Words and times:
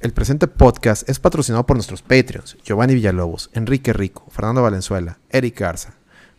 El 0.00 0.14
presente 0.14 0.46
podcast 0.46 1.06
es 1.10 1.20
patrocinado 1.20 1.66
por 1.66 1.76
nuestros 1.76 2.00
Patreons, 2.00 2.56
Giovanni 2.64 2.94
Villalobos, 2.94 3.50
Enrique 3.52 3.92
Rico, 3.92 4.24
Fernando 4.30 4.62
Valenzuela, 4.62 5.18
Eric 5.28 5.60
Garza, 5.60 5.92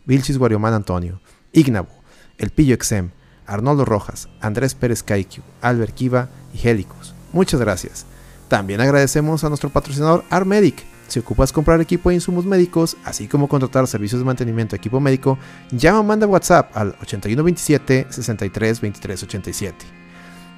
Vilchis 0.04 0.36
Guariomán 0.36 0.74
Antonio, 0.74 1.20
Ignabo, 1.52 1.90
El 2.38 2.50
Pillo 2.50 2.74
Exem, 2.74 3.10
Arnoldo 3.46 3.84
Rojas, 3.84 4.28
Andrés 4.40 4.74
Pérez 4.74 5.04
Kaiku, 5.04 5.42
Albert 5.60 5.94
Kiva 5.94 6.28
y 6.52 6.66
Helicus. 6.66 7.14
Muchas 7.32 7.60
gracias. 7.60 8.04
También 8.48 8.80
agradecemos 8.80 9.44
a 9.44 9.48
nuestro 9.48 9.70
patrocinador 9.70 10.24
Armedic. 10.28 10.82
Si 11.06 11.20
ocupas 11.20 11.52
comprar 11.52 11.80
equipo 11.80 12.10
e 12.10 12.14
insumos 12.14 12.44
médicos, 12.44 12.96
así 13.04 13.28
como 13.28 13.48
contratar 13.48 13.86
servicios 13.86 14.20
de 14.20 14.24
mantenimiento 14.24 14.72
de 14.72 14.78
equipo 14.78 14.98
médico, 14.98 15.38
llama 15.70 16.00
o 16.00 16.02
manda 16.02 16.26
WhatsApp 16.26 16.76
al 16.76 16.96
8127 17.00 18.08
63 18.10 18.80
23 18.80 19.22
87. 19.22 20.01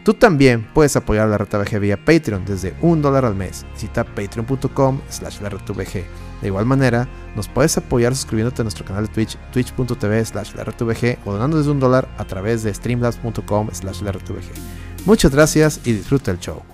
Tú 0.04 0.12
también 0.12 0.68
puedes 0.74 0.94
apoyar 0.96 1.28
la 1.28 1.38
RTVG 1.38 1.80
vía 1.80 1.96
Patreon 1.96 2.44
desde 2.44 2.74
un 2.82 3.00
dólar 3.00 3.24
al 3.24 3.34
mes. 3.34 3.64
Visita 3.72 4.04
patreon.com 4.04 5.00
slash 5.08 5.40
la 5.40 5.48
De 5.48 6.06
igual 6.42 6.66
manera, 6.66 7.08
nos 7.34 7.48
puedes 7.48 7.76
apoyar 7.78 8.14
suscribiéndote 8.14 8.60
a 8.60 8.64
nuestro 8.64 8.84
canal 8.84 9.06
de 9.06 9.12
Twitch, 9.14 9.38
twitch.tv 9.50 10.24
slash 10.26 10.54
la 10.54 10.64
o 11.24 11.32
donando 11.32 11.56
desde 11.56 11.70
un 11.70 11.80
dólar 11.80 12.06
a 12.18 12.24
través 12.26 12.62
de 12.62 12.74
streamlabs.com 12.74 13.70
slash 13.72 14.02
la 14.02 14.12
Muchas 15.06 15.32
gracias 15.32 15.80
y 15.84 15.94
disfruta 15.94 16.30
el 16.30 16.38
show. 16.38 16.73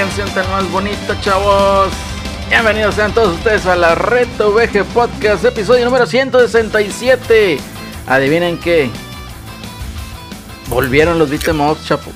Canción 0.00 0.30
tan 0.30 0.50
más 0.50 0.70
bonita, 0.70 1.20
chavos. 1.20 1.92
Bienvenidos 2.48 2.94
sean 2.94 3.12
todos 3.12 3.36
ustedes 3.36 3.66
a 3.66 3.76
la 3.76 3.94
Reto 3.94 4.50
VG 4.50 4.82
Podcast, 4.94 5.44
episodio 5.44 5.84
número 5.84 6.06
167. 6.06 7.58
Adivinen 8.06 8.56
qué. 8.56 8.88
Volvieron 10.68 11.18
los 11.18 11.28
beat'em 11.28 11.58
chapo. 11.84 12.10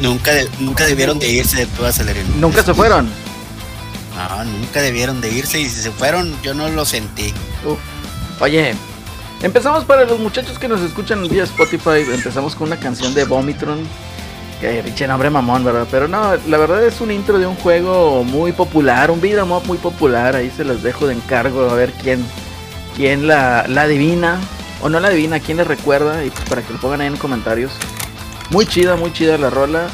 Nunca, 0.00 0.32
nunca 0.60 0.86
debieron 0.86 1.18
de 1.18 1.28
irse 1.28 1.58
de 1.58 1.66
toda 1.66 1.92
Celerino. 1.92 2.36
¿Nunca 2.36 2.62
se 2.62 2.72
fueron? 2.72 3.10
No, 4.16 4.44
nunca 4.44 4.80
debieron 4.80 5.20
de 5.20 5.30
irse 5.30 5.60
y 5.60 5.68
si 5.68 5.82
se 5.82 5.90
fueron 5.90 6.34
yo 6.40 6.54
no 6.54 6.70
lo 6.70 6.86
sentí. 6.86 7.34
Oye, 8.40 8.74
empezamos 9.42 9.84
para 9.84 10.06
los 10.06 10.18
muchachos 10.20 10.58
que 10.58 10.68
nos 10.68 10.80
escuchan 10.80 11.28
vía 11.28 11.44
Spotify, 11.44 12.00
empezamos 12.10 12.54
con 12.54 12.68
una 12.68 12.80
canción 12.80 13.12
de 13.12 13.24
Vomitron 13.24 13.86
que 14.60 14.82
pinche 14.82 15.06
nombre 15.06 15.30
mamón, 15.30 15.64
¿verdad? 15.64 15.86
Pero 15.90 16.08
no, 16.08 16.34
la 16.48 16.58
verdad 16.58 16.84
es 16.84 17.00
un 17.00 17.10
intro 17.10 17.38
de 17.38 17.46
un 17.46 17.56
juego 17.56 18.24
muy 18.24 18.52
popular, 18.52 19.10
un 19.10 19.20
beat'em 19.20 19.50
up 19.50 19.66
muy 19.66 19.78
popular. 19.78 20.36
Ahí 20.36 20.50
se 20.56 20.64
los 20.64 20.82
dejo 20.82 21.06
de 21.06 21.14
encargo 21.14 21.70
a 21.70 21.74
ver 21.74 21.92
quién, 21.92 22.24
quién 22.96 23.26
la, 23.26 23.66
la 23.68 23.82
adivina. 23.82 24.38
O 24.82 24.88
no 24.88 25.00
la 25.00 25.08
adivina, 25.08 25.40
quién 25.40 25.56
le 25.56 25.64
recuerda. 25.64 26.24
Y 26.24 26.30
pues 26.30 26.48
para 26.48 26.62
que 26.62 26.72
lo 26.72 26.80
pongan 26.80 27.00
ahí 27.00 27.06
en 27.06 27.16
comentarios. 27.16 27.72
Muy 28.50 28.66
chida, 28.66 28.96
muy 28.96 29.12
chida 29.12 29.38
la 29.38 29.50
rola. 29.50 29.86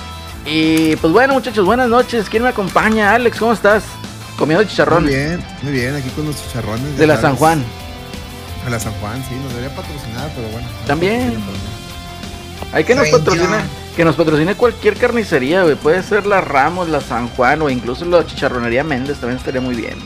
Y 0.45 0.97
pues 0.97 1.13
bueno, 1.13 1.35
muchachos, 1.35 1.65
buenas 1.65 1.89
noches. 1.89 2.29
¿Quién 2.29 2.43
me 2.43 2.49
acompaña? 2.49 3.15
Alex, 3.15 3.39
¿cómo 3.39 3.53
estás? 3.53 3.85
Comiendo 4.37 4.65
chicharrón. 4.65 5.05
Muy 5.05 5.15
bien, 5.15 5.45
muy 5.63 5.73
bien, 5.73 5.95
aquí 5.95 6.09
con 6.11 6.27
los 6.27 6.37
chicharrones. 6.43 6.97
De 6.97 7.07
la 7.07 7.21
San 7.21 7.37
Juan. 7.37 7.63
De 8.65 8.71
la 8.71 8.81
San 8.81 8.93
Juan, 8.95 9.23
sí, 9.29 9.35
nos 9.37 9.51
debería 9.55 9.75
patrocinar, 9.77 10.31
pero 10.35 10.49
bueno. 10.49 10.67
También. 10.87 11.39
Hay 12.73 12.85
que 12.85 12.95
nos 12.95 13.09
patrocina 13.09 13.63
que 13.97 14.05
nos 14.05 14.17
patrocine 14.17 14.55
cualquier 14.55 14.97
carnicería, 14.97 15.63
güey. 15.63 15.77
Puede 15.77 16.03
ser 16.03 16.27
la 16.27 16.41
Ramos, 16.41 16.89
la 16.89 17.01
San 17.01 17.29
Juan 17.29 17.63
o 17.63 17.71
incluso 17.71 18.05
la 18.05 18.25
Chicharronería 18.27 18.85
Méndez, 18.85 19.19
también 19.19 19.39
estaría 19.39 19.61
muy 19.61 19.75
bien. 19.75 19.99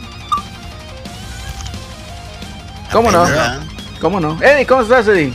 ¿Cómo 2.91 3.11
no? 3.11 3.25
¿Cómo 3.99 4.19
no? 4.19 4.41
Eddie, 4.41 4.65
¿cómo 4.65 4.81
estás, 4.81 5.07
Eddie? 5.07 5.33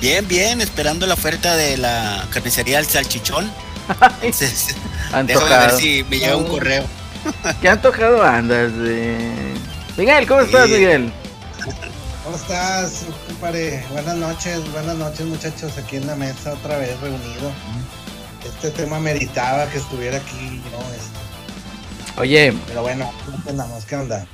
Bien, 0.00 0.26
bien, 0.28 0.60
esperando 0.60 1.06
la 1.06 1.14
oferta 1.14 1.56
de 1.56 1.76
la 1.78 2.24
carnicería 2.30 2.78
El 2.78 2.86
Salchichón. 2.86 3.50
Déjame 4.22 5.48
ver 5.48 5.70
si 5.72 6.04
me 6.10 6.18
llega 6.18 6.36
un 6.36 6.46
correo. 6.46 6.84
¿Qué 7.60 7.68
antojado 7.68 8.22
andas? 8.22 8.72
Miguel, 9.96 10.26
¿cómo 10.26 10.40
estás, 10.40 10.68
Miguel? 10.68 11.12
¿Cómo 12.24 12.36
estás, 12.36 13.04
compadre? 13.36 13.84
Buenas 13.92 14.16
noches, 14.16 14.72
buenas 14.72 14.96
noches, 14.96 15.26
muchachos, 15.26 15.76
aquí 15.76 15.96
en 15.96 16.06
la 16.06 16.16
mesa 16.16 16.54
otra 16.54 16.78
vez 16.78 16.98
reunido. 17.00 17.52
Este 18.46 18.70
tema 18.70 18.98
meritaba 18.98 19.66
que 19.66 19.76
estuviera 19.76 20.16
aquí, 20.16 20.62
¿no? 20.72 20.78
Este. 20.94 22.20
Oye. 22.20 22.54
Pero 22.66 22.80
bueno, 22.80 23.12
entendamos, 23.34 23.84
¿qué 23.84 23.96
onda? 23.96 24.26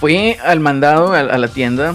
Fui 0.00 0.36
al 0.42 0.60
mandado 0.60 1.12
a, 1.12 1.22
la 1.22 1.48
tienda 1.48 1.94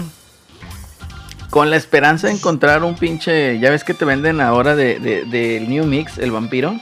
con 1.50 1.70
la 1.70 1.76
esperanza 1.76 2.28
de 2.28 2.34
encontrar 2.34 2.84
un 2.84 2.94
pinche. 2.94 3.58
Ya 3.58 3.70
ves 3.70 3.82
que 3.82 3.94
te 3.94 4.04
venden 4.04 4.40
ahora 4.40 4.76
del 4.76 5.02
de, 5.02 5.24
de, 5.24 5.60
New 5.66 5.86
Mix, 5.86 6.18
el 6.18 6.30
vampiro. 6.30 6.78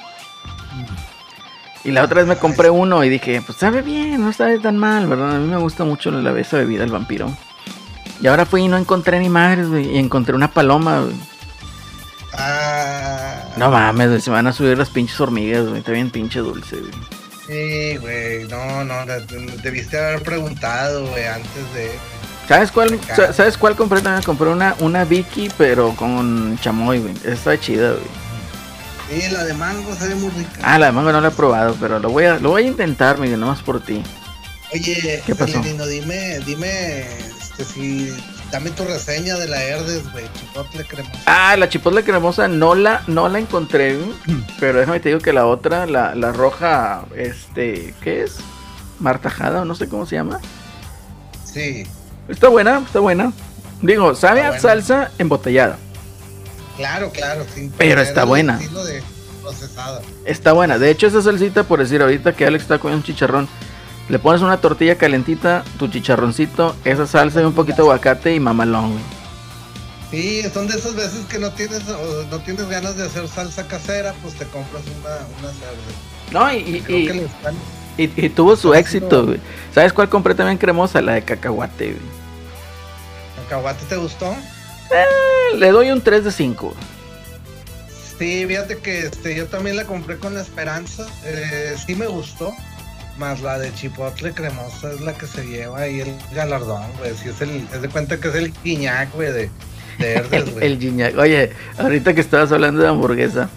Y 1.85 1.93
la 1.93 2.05
otra 2.05 2.19
vez 2.19 2.27
me 2.27 2.37
compré 2.37 2.69
uno 2.69 3.03
y 3.05 3.09
dije, 3.09 3.41
pues 3.41 3.57
sabe 3.57 3.81
bien, 3.81 4.23
no 4.23 4.35
sabe 4.35 4.59
tan 4.59 4.77
mal, 4.77 5.07
¿verdad? 5.07 5.37
A 5.37 5.39
mí 5.39 5.49
me 5.49 5.57
gusta 5.57 5.85
mucho 5.85 6.11
la, 6.11 6.39
esa 6.39 6.59
bebida, 6.59 6.85
el 6.85 6.93
vampiro. 6.93 7.35
Y 8.23 8.29
ahora 8.29 8.47
fui 8.47 8.63
y 8.63 8.69
no 8.69 8.79
encontré 8.79 9.19
ni 9.19 9.29
madres, 9.29 9.69
güey. 9.69 9.97
Y 9.97 9.99
encontré 9.99 10.37
una 10.37 10.53
paloma, 10.53 11.01
güey. 11.01 11.17
Ah. 12.35 13.53
No 13.57 13.69
mames, 13.71 14.09
güey. 14.11 14.21
Se 14.21 14.31
van 14.31 14.47
a 14.47 14.53
subir 14.53 14.79
las 14.79 14.91
pinches 14.91 15.21
hormigas, 15.21 15.67
güey. 15.67 15.81
Está 15.81 15.91
bien 15.91 16.09
pinche 16.09 16.39
dulce, 16.39 16.77
güey. 16.77 16.93
Sí, 17.49 17.97
güey. 17.97 18.47
No, 18.47 18.85
no. 18.85 18.95
Debiste 19.65 19.99
haber 19.99 20.23
preguntado, 20.23 21.05
güey, 21.09 21.27
antes 21.27 21.75
de. 21.75 21.91
¿Sabes 22.47 22.71
cuál, 22.71 23.01
¿Sabes 23.35 23.59
cuál 23.59 23.75
compré 23.75 24.01
también? 24.01 24.23
Compré 24.23 24.51
una, 24.51 24.77
una 24.79 25.05
Vicky, 25.05 25.51
pero 25.59 25.97
con 25.97 26.57
chamoy, 26.61 27.01
güey. 27.01 27.15
Está 27.25 27.59
chida, 27.59 27.91
güey. 27.91 29.21
Sí, 29.21 29.31
la 29.33 29.43
de 29.45 29.55
mango 29.55 29.97
se 29.97 30.09
ve 30.09 30.15
muy 30.15 30.31
rica. 30.31 30.61
Ah, 30.63 30.79
la 30.79 30.87
de 30.87 30.93
mango 30.93 31.11
no 31.11 31.21
la 31.21 31.29
he 31.29 31.33
probado, 31.33 31.77
pero 31.81 31.99
lo 31.99 32.09
voy 32.11 32.25
a, 32.27 32.39
lo 32.39 32.51
voy 32.51 32.63
a 32.63 32.67
intentar, 32.67 33.19
Miguel, 33.19 33.41
nomás 33.41 33.63
por 33.63 33.81
ti. 33.81 34.01
Oye, 34.73 35.23
¿qué 35.27 35.35
pasó? 35.35 35.61
dime, 35.61 36.39
dime 36.47 37.33
este, 37.59 37.65
sí, 37.65 38.13
dame 38.51 38.71
tu 38.71 38.85
reseña 38.85 39.37
de 39.37 39.49
la 39.49 39.63
Herdes, 39.63 40.11
güey, 40.13 40.25
chipotle 40.39 40.85
cremosa. 40.85 41.21
Ah, 41.27 41.57
la 41.57 41.69
chipotle 41.69 42.03
cremosa 42.03 42.49
no 42.49 42.75
la, 42.75 43.03
no 43.07 43.29
la 43.29 43.39
encontré, 43.39 43.99
pero 44.61 44.79
déjame 44.79 45.01
te 45.01 45.11
digo 45.11 45.21
que 45.21 45.33
la 45.33 45.47
otra, 45.47 45.87
la, 45.87 46.15
la 46.15 46.33
roja, 46.33 47.05
este, 47.17 47.95
¿qué 48.03 48.23
es? 48.25 48.37
Martajada 49.01 49.63
o 49.63 49.65
no 49.65 49.75
sé 49.75 49.89
cómo 49.89 50.07
se 50.07 50.17
llama. 50.17 50.41
Sí. 51.45 51.87
Está 52.29 52.49
buena, 52.49 52.83
está 52.85 53.01
buena. 53.01 53.33
Digo, 53.83 54.15
sabe 54.15 54.43
a 54.43 54.59
salsa 54.61 55.11
embotellada. 55.19 55.77
Claro, 56.77 57.11
claro, 57.11 57.45
sí. 57.55 57.71
Pero 57.77 58.01
está 58.01 58.25
buena. 58.25 58.61
Está 60.25 60.53
buena. 60.53 60.79
De 60.79 60.91
hecho, 60.91 61.09
esa 61.09 61.21
salsita, 61.21 61.65
por 61.65 61.81
decir 61.81 62.01
ahorita 62.01 62.33
que 62.35 62.47
Alex 62.47 62.63
está 62.63 62.79
con 62.79 62.93
un 62.93 63.03
chicharrón, 63.03 63.49
le 64.09 64.19
pones 64.19 64.43
una 64.43 64.59
tortilla 64.59 64.99
calentita, 64.99 65.65
tu 65.79 65.89
chicharroncito, 65.89 66.77
esa 66.85 67.07
salsa 67.07 67.41
y 67.41 67.45
un 67.45 67.55
poquito 67.55 67.83
de 67.83 67.83
aguacate 67.83 68.35
y 68.35 68.41
mamalón, 68.41 68.93
güey. 68.93 69.03
Sí, 70.11 70.43
son 70.53 70.69
de 70.69 70.77
esas 70.77 70.95
veces 70.95 71.25
que 71.27 71.39
no 71.39 71.51
tienes 71.53 71.85
no 71.87 72.39
tienes 72.41 72.69
ganas 72.69 72.97
de 72.99 73.07
hacer 73.07 73.27
salsa 73.29 73.67
casera, 73.67 74.13
pues 74.23 74.35
te 74.35 74.45
compras 74.47 74.83
una, 75.01 75.15
una 75.39 75.49
salsa. 75.49 75.93
No, 76.33 76.53
y, 76.53 76.85
y, 77.97 78.15
y, 78.17 78.29
tuvo 78.29 78.57
su 78.57 78.75
éxito, 78.75 79.27
güey. 79.27 79.41
¿Sabes 79.75 79.93
cuál 79.93 80.09
compré 80.09 80.35
también 80.35 80.59
cremosa? 80.59 81.01
La 81.01 81.15
de 81.15 81.23
cacahuate, 81.23 81.93
güey. 81.93 82.23
¿Cacahuate 83.45 83.85
te 83.87 83.97
gustó? 83.97 84.33
Eh, 84.91 85.57
le 85.57 85.71
doy 85.71 85.91
un 85.91 86.01
3 86.01 86.25
de 86.25 86.33
5. 86.33 86.75
Sí, 88.19 88.45
fíjate 88.47 88.79
que 88.79 89.01
este, 89.07 89.35
yo 89.35 89.47
también 89.47 89.77
la 89.77 89.85
compré 89.85 90.19
con 90.19 90.35
la 90.35 90.43
esperanza. 90.43 91.07
Eh, 91.25 91.75
sí 91.87 91.95
me 91.95 92.07
gustó. 92.07 92.55
Más 93.19 93.41
la 93.43 93.59
de 93.59 93.73
chipotle 93.75 94.33
cremosa 94.33 94.93
es 94.93 95.01
la 95.01 95.13
que 95.13 95.27
se 95.27 95.47
lleva 95.47 95.81
ahí 95.81 96.01
el 96.01 96.15
galardón, 96.35 96.83
güey. 96.99 97.15
Si 97.15 97.29
es 97.29 97.41
el, 97.43 97.69
es 97.73 97.83
de 97.83 97.89
cuenta 97.89 98.19
que 98.19 98.29
es 98.29 98.35
el 98.35 98.53
quiñac, 98.53 99.15
güey, 99.15 99.33
de, 99.33 99.51
el, 99.99 100.79
el 100.81 101.19
Oye, 101.19 101.53
ahorita 101.79 102.15
que 102.15 102.21
estabas 102.21 102.51
hablando 102.53 102.83
de 102.83 102.89
hamburguesa, 102.89 103.49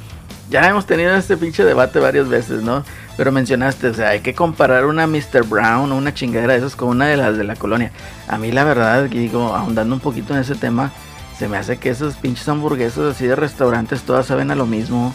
ya 0.49 0.67
hemos 0.67 0.85
tenido 0.85 1.15
este 1.15 1.37
pinche 1.37 1.63
debate 1.63 1.99
varias 1.99 2.27
veces, 2.27 2.61
¿no? 2.61 2.83
Pero 3.17 3.31
mencionaste, 3.31 3.87
o 3.87 3.93
sea, 3.93 4.09
hay 4.09 4.19
que 4.19 4.33
comparar 4.33 4.85
una 4.85 5.07
Mr. 5.07 5.43
Brown 5.47 5.91
o 5.91 5.95
una 5.95 6.13
chingadera 6.13 6.53
de 6.53 6.59
esas 6.59 6.75
con 6.75 6.89
una 6.89 7.07
de 7.07 7.17
las 7.17 7.37
de 7.37 7.43
la 7.43 7.55
colonia. 7.55 7.91
A 8.27 8.37
mí 8.37 8.51
la 8.51 8.63
verdad, 8.63 9.05
digo, 9.05 9.55
ahondando 9.55 9.95
un 9.95 10.01
poquito 10.01 10.33
en 10.33 10.41
ese 10.41 10.55
tema, 10.55 10.91
se 11.37 11.47
me 11.47 11.57
hace 11.57 11.77
que 11.77 11.89
esas 11.89 12.15
pinches 12.17 12.47
hamburguesas 12.47 13.15
así 13.15 13.25
de 13.25 13.35
restaurantes 13.35 14.03
todas 14.03 14.25
saben 14.27 14.51
a 14.51 14.55
lo 14.55 14.65
mismo. 14.65 15.13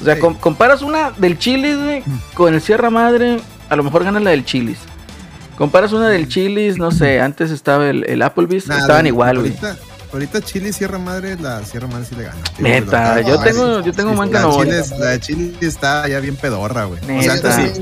O 0.00 0.04
sea, 0.04 0.18
comparas 0.18 0.82
una 0.82 1.10
del 1.12 1.38
Chili's, 1.38 1.78
güey, 1.78 2.02
con 2.34 2.52
el 2.52 2.60
Sierra 2.60 2.90
Madre, 2.90 3.38
a 3.68 3.76
lo 3.76 3.82
mejor 3.82 4.04
gana 4.04 4.20
la 4.20 4.30
del 4.30 4.44
Chili's. 4.44 4.78
Comparas 5.56 5.92
una 5.92 6.08
del 6.08 6.28
Chili's, 6.28 6.78
no 6.78 6.90
sé, 6.90 7.20
antes 7.20 7.50
estaba 7.50 7.88
el, 7.88 8.04
el 8.08 8.22
Applebee's, 8.22 8.68
estaban 8.68 9.06
igual, 9.06 9.38
güey. 9.38 9.54
Ahorita 10.12 10.40
Chile 10.40 10.72
Sierra 10.72 10.98
Madre, 10.98 11.36
la 11.36 11.64
Sierra 11.64 11.88
Madre 11.88 12.06
sí 12.06 12.14
le 12.14 12.24
gana. 12.24 12.36
Neta, 12.58 13.20
yo 13.22 13.38
tengo, 13.40 13.82
yo 13.82 13.92
tengo 13.92 14.10
un 14.10 14.16
buen 14.16 14.32
la, 14.32 14.46
la 14.98 15.06
de 15.10 15.20
Chile 15.20 15.54
está 15.60 16.06
ya 16.08 16.20
bien 16.20 16.36
pedorra, 16.36 16.84
güey. 16.84 17.00
O 17.18 17.22
sea, 17.22 17.32
antes 17.32 17.54
sí, 17.54 17.80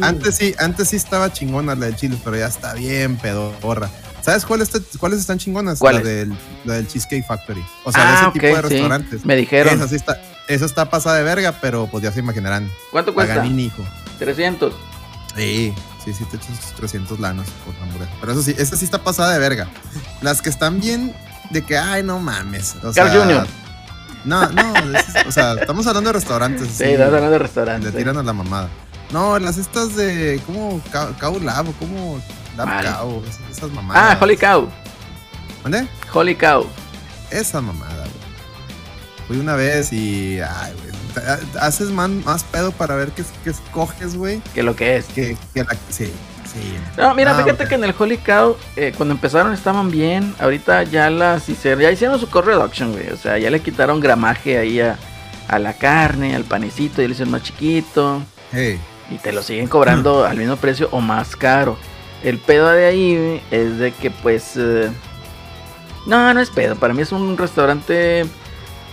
antes, 0.00 0.34
sí, 0.36 0.54
antes 0.58 0.88
sí 0.88 0.96
estaba 0.96 1.32
chingona 1.32 1.74
la 1.74 1.86
de 1.86 1.96
Chile, 1.96 2.16
pero 2.22 2.36
ya 2.36 2.46
está 2.46 2.74
bien 2.74 3.16
pedorra. 3.16 3.90
¿Sabes 4.22 4.46
cuáles, 4.46 4.70
cuáles 4.98 5.18
están 5.18 5.36
chingonas? 5.36 5.82
La 5.82 6.00
del, 6.00 6.32
la 6.64 6.74
del 6.74 6.88
Cheesecake 6.88 7.26
Factory. 7.26 7.62
O 7.84 7.92
sea, 7.92 8.02
ah, 8.08 8.22
ese 8.22 8.40
tipo 8.40 8.56
de 8.56 8.62
restaurantes. 8.62 9.24
Me 9.26 9.36
dijeron. 9.36 9.74
Esa, 9.74 9.88
sí 9.88 9.96
está, 9.96 10.18
esa 10.48 10.64
está 10.64 10.88
pasada 10.88 11.16
de 11.16 11.24
verga, 11.24 11.52
pero 11.60 11.86
pues 11.88 12.02
ya 12.02 12.10
se 12.10 12.20
imaginarán. 12.20 12.70
¿Cuánto 12.90 13.12
cuesta? 13.12 13.34
Paganini, 13.34 13.64
hijo. 13.64 13.84
300. 14.18 14.74
Sí, 15.36 15.74
sí, 16.04 16.12
sí, 16.12 16.24
te 16.26 16.36
echas 16.36 16.72
300 16.76 17.18
lanos 17.20 17.46
por 17.64 17.74
hamburguesa. 17.82 18.12
Pero 18.20 18.32
eso 18.32 18.42
sí, 18.42 18.54
esa 18.56 18.76
sí 18.76 18.84
está 18.84 19.02
pasada 19.02 19.32
de 19.32 19.38
verga. 19.38 19.68
Las 20.22 20.40
que 20.42 20.48
están 20.48 20.80
bien 20.80 21.14
de 21.50 21.62
que, 21.62 21.76
ay, 21.76 22.02
no 22.02 22.18
mames. 22.20 22.76
O 22.82 22.92
Carl 22.92 23.10
Jr. 23.10 23.46
No, 24.24 24.48
no, 24.50 24.72
o 25.26 25.32
sea, 25.32 25.54
estamos 25.54 25.86
hablando 25.86 26.08
de 26.08 26.14
restaurantes. 26.14 26.68
Sí, 26.68 26.84
estamos 26.84 27.14
hablando 27.14 27.30
de 27.32 27.38
restaurantes. 27.38 27.92
Le 27.92 27.98
tiran 27.98 28.16
a 28.16 28.22
la 28.22 28.32
mamada. 28.32 28.68
No, 29.12 29.38
las 29.38 29.58
estas 29.58 29.96
de, 29.96 30.40
¿cómo? 30.46 30.80
Cow 31.20 31.40
Lab, 31.40 31.66
¿cómo? 31.78 32.20
Lab 32.56 32.68
Cow, 32.82 33.22
esas 33.50 33.70
mamadas. 33.70 34.16
Ah, 34.16 34.18
Holy 34.20 34.36
Cow. 34.36 34.68
¿Dónde? 35.62 35.86
Holy 36.12 36.34
Cow. 36.36 36.66
Esa 37.30 37.60
mamada, 37.60 37.96
güey. 37.96 38.24
Fui 39.28 39.38
una 39.38 39.56
vez 39.56 39.92
y, 39.92 40.40
ay, 40.40 40.72
güey. 40.72 40.93
Haces 41.60 41.90
más, 41.90 42.44
pedo 42.44 42.72
para 42.72 42.96
ver 42.96 43.10
qué, 43.12 43.22
qué 43.42 43.50
escoges, 43.50 44.16
güey. 44.16 44.40
Que 44.54 44.62
lo 44.62 44.74
que 44.76 44.96
es. 44.96 45.06
Que, 45.06 45.36
que 45.52 45.64
la, 45.64 45.76
sí, 45.88 46.12
no, 46.96 47.14
mira, 47.14 47.34
fíjate 47.34 47.66
que 47.66 47.74
en 47.74 47.84
el 47.84 47.94
Holy 47.98 48.18
Cow, 48.18 48.56
eh, 48.76 48.92
cuando 48.96 49.14
empezaron 49.14 49.52
estaban 49.52 49.90
bien. 49.90 50.34
Ahorita 50.38 50.84
ya 50.84 51.10
las 51.10 51.48
hicieron, 51.48 51.80
ya 51.80 51.90
hicieron 51.90 52.18
su 52.18 52.28
core 52.28 52.48
reduction, 52.48 52.92
güey. 52.92 53.10
O 53.10 53.16
sea, 53.16 53.38
ya 53.38 53.50
le 53.50 53.60
quitaron 53.60 54.00
gramaje 54.00 54.58
ahí 54.58 54.80
a, 54.80 54.96
la 55.58 55.74
carne, 55.74 56.34
al 56.34 56.44
panecito, 56.44 57.02
y 57.02 57.06
le 57.06 57.12
hicieron 57.12 57.32
más 57.32 57.42
chiquito. 57.42 58.22
Y 59.10 59.18
te 59.18 59.32
lo 59.32 59.42
siguen 59.42 59.66
cobrando 59.66 60.24
al 60.24 60.36
mismo 60.36 60.56
precio 60.56 60.88
o 60.92 61.00
más 61.00 61.36
caro. 61.36 61.76
El 62.22 62.38
pedo 62.38 62.70
de 62.70 62.86
ahí 62.86 63.42
es 63.50 63.78
de 63.78 63.92
que, 63.92 64.10
pues. 64.10 64.52
Eh, 64.56 64.90
no, 66.06 66.32
no 66.34 66.40
es 66.40 66.50
pedo. 66.50 66.76
Para 66.76 66.94
mí 66.94 67.02
es 67.02 67.12
un 67.12 67.36
restaurante. 67.36 68.24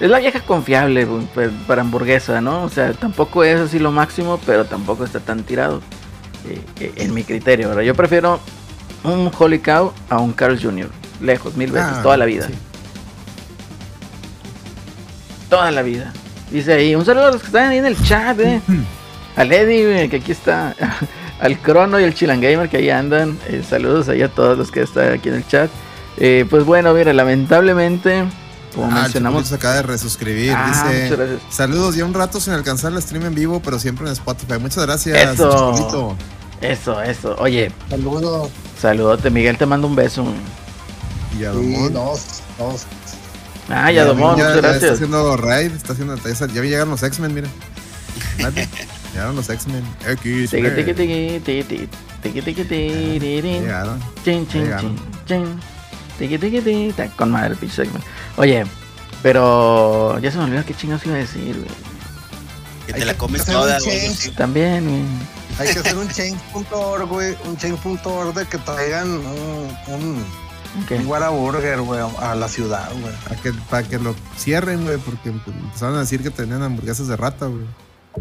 Es 0.01 0.09
la 0.09 0.17
vieja 0.17 0.39
confiable 0.39 1.05
pues, 1.35 1.51
para 1.67 1.81
hamburguesa, 1.81 2.41
¿no? 2.41 2.63
O 2.63 2.69
sea, 2.69 2.91
tampoco 2.93 3.43
es 3.43 3.59
así 3.59 3.77
lo 3.77 3.91
máximo, 3.91 4.39
pero 4.47 4.65
tampoco 4.65 5.05
está 5.05 5.19
tan 5.19 5.43
tirado. 5.43 5.79
Eh, 6.49 6.59
eh, 6.79 6.93
en 6.95 7.13
mi 7.13 7.23
criterio, 7.23 7.69
¿verdad? 7.69 7.83
Yo 7.83 7.93
prefiero 7.93 8.39
un 9.03 9.31
Holy 9.37 9.59
Cow 9.59 9.93
a 10.09 10.17
un 10.17 10.33
Carl 10.33 10.59
Jr. 10.59 10.89
Lejos, 11.21 11.55
mil 11.55 11.71
veces, 11.71 11.91
ah, 11.93 11.99
toda 12.01 12.17
la 12.17 12.25
vida. 12.25 12.47
Toda 15.51 15.69
la 15.69 15.83
vida. 15.83 16.11
Dice 16.49 16.73
ahí, 16.73 16.95
un 16.95 17.05
saludo 17.05 17.27
a 17.27 17.31
los 17.33 17.41
que 17.41 17.47
están 17.47 17.69
ahí 17.69 17.77
en 17.77 17.85
el 17.85 18.03
chat, 18.03 18.39
eh. 18.39 18.59
Al 19.35 19.51
Eddie, 19.51 20.09
que 20.09 20.15
aquí 20.15 20.31
está. 20.31 20.75
Al 21.39 21.59
Crono 21.59 21.99
y 21.99 22.03
al 22.03 22.13
Chilangamer 22.13 22.69
que 22.69 22.77
ahí 22.77 22.89
andan. 22.89 23.37
Eh, 23.47 23.63
saludos 23.67 24.09
ahí 24.09 24.21
a 24.21 24.27
todos 24.29 24.57
los 24.57 24.71
que 24.71 24.81
están 24.81 25.13
aquí 25.13 25.29
en 25.29 25.35
el 25.35 25.47
chat. 25.47 25.69
pues 26.17 26.65
bueno, 26.65 26.93
mira, 26.93 27.13
lamentablemente 27.13 28.25
como 28.73 28.87
ah, 28.87 29.01
mencionamos. 29.03 29.47
se 29.47 29.55
acaba 29.55 29.75
de 29.75 29.83
resuscribir. 29.83 30.53
Ah, 30.55 30.89
dice: 30.89 31.39
Saludos, 31.49 31.95
ya 31.95 32.05
un 32.05 32.13
rato 32.13 32.39
sin 32.39 32.53
alcanzar 32.53 32.91
la 32.91 33.01
stream 33.01 33.25
en 33.25 33.35
vivo, 33.35 33.61
pero 33.63 33.79
siempre 33.79 34.07
en 34.07 34.13
Spotify. 34.13 34.59
Muchas 34.59 34.85
gracias. 34.85 35.33
Eso, 35.33 36.15
eso, 36.61 37.01
eso. 37.01 37.35
Oye, 37.39 37.71
saludos. 37.89 38.49
Saludote, 38.79 39.29
Miguel, 39.29 39.57
te 39.57 39.65
mando 39.65 39.87
un 39.87 39.95
beso. 39.95 40.25
Y 41.39 41.45
a 41.45 41.53
Sí, 41.53 41.89
dos, 41.91 42.41
dos. 42.57 42.85
Ah, 43.69 43.91
ya 43.91 44.05
Domón, 44.05 44.33
muchas 44.33 44.57
gracias. 44.57 44.83
Está 44.83 44.93
haciendo 44.93 45.37
raid, 45.37 45.71
está 45.71 45.93
haciendo. 45.93 46.15
Ya 46.17 46.61
llegaron 46.61 46.89
los 46.89 47.03
X-Men, 47.03 47.33
mira. 47.33 47.47
Llegaron 49.13 49.35
los 49.35 49.49
X-Men. 49.49 49.83
X. 50.07 50.51
Llegaron. 54.51 55.59
Con 57.15 57.31
madre 57.31 57.51
el 57.51 57.57
pinche 57.57 57.75
segment. 57.75 58.03
Oye, 58.37 58.65
pero 59.21 60.17
ya 60.19 60.31
se 60.31 60.37
me 60.37 60.45
olvidó 60.45 60.65
qué 60.65 60.73
chingados 60.73 61.05
iba 61.05 61.15
a 61.15 61.19
decir, 61.19 61.55
güey. 61.55 61.91
Que 62.87 62.93
te 62.93 63.05
la 63.05 63.13
comes 63.15 63.45
toda, 63.45 63.77
También, 64.35 64.85
güey. 64.85 65.03
Hay 65.59 65.73
que 65.73 65.79
hacer 65.79 65.97
un 65.97 66.07
change.org, 66.13 67.07
güey. 67.07 67.35
Un 67.45 67.57
change.org 67.57 68.33
de 68.33 68.45
que 68.45 68.57
traigan 68.57 69.09
un, 69.09 69.77
un, 69.87 70.25
un 70.97 71.07
Whataburger, 71.07 71.81
güey, 71.81 72.01
a 72.19 72.35
la 72.35 72.47
ciudad, 72.47 72.89
güey. 73.01 73.13
Para 73.23 73.35
que, 73.41 73.53
para 73.69 73.87
que 73.87 73.99
lo 73.99 74.15
cierren, 74.37 74.83
güey, 74.83 74.97
porque 74.97 75.29
empezaron 75.29 75.95
a 75.97 75.99
decir 75.99 76.23
que 76.23 76.31
tenían 76.31 76.63
hamburguesas 76.63 77.07
de 77.07 77.17
rata, 77.17 77.45
güey. 77.45 77.65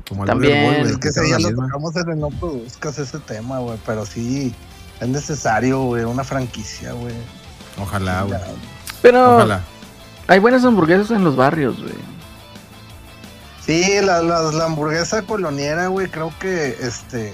Como 0.08 0.24
También. 0.24 0.86
es 0.86 0.98
que 0.98 1.08
ese 1.08 1.28
ya 1.28 1.38
lo 1.38 1.50
tocamos 1.52 1.96
en 1.96 2.10
el 2.10 2.20
No 2.20 2.28
Produzcas 2.30 2.98
ese 2.98 3.18
tema, 3.18 3.58
güey. 3.58 3.78
Pero 3.84 4.06
sí, 4.06 4.54
es 5.00 5.08
necesario, 5.08 5.82
güey, 5.82 6.04
una 6.04 6.22
franquicia, 6.22 6.92
güey. 6.92 7.14
Ojalá, 7.78 8.22
güey. 8.22 8.40
Pero 9.02 9.46
hay 10.26 10.38
buenas 10.38 10.64
hamburguesas 10.64 11.10
en 11.10 11.24
los 11.24 11.36
barrios, 11.36 11.80
güey. 11.80 11.94
Sí, 13.64 13.84
la, 14.02 14.22
la, 14.22 14.64
hamburguesa 14.64 15.22
coloniera, 15.22 15.88
güey, 15.88 16.08
creo 16.08 16.32
que 16.40 16.76
este. 16.80 17.32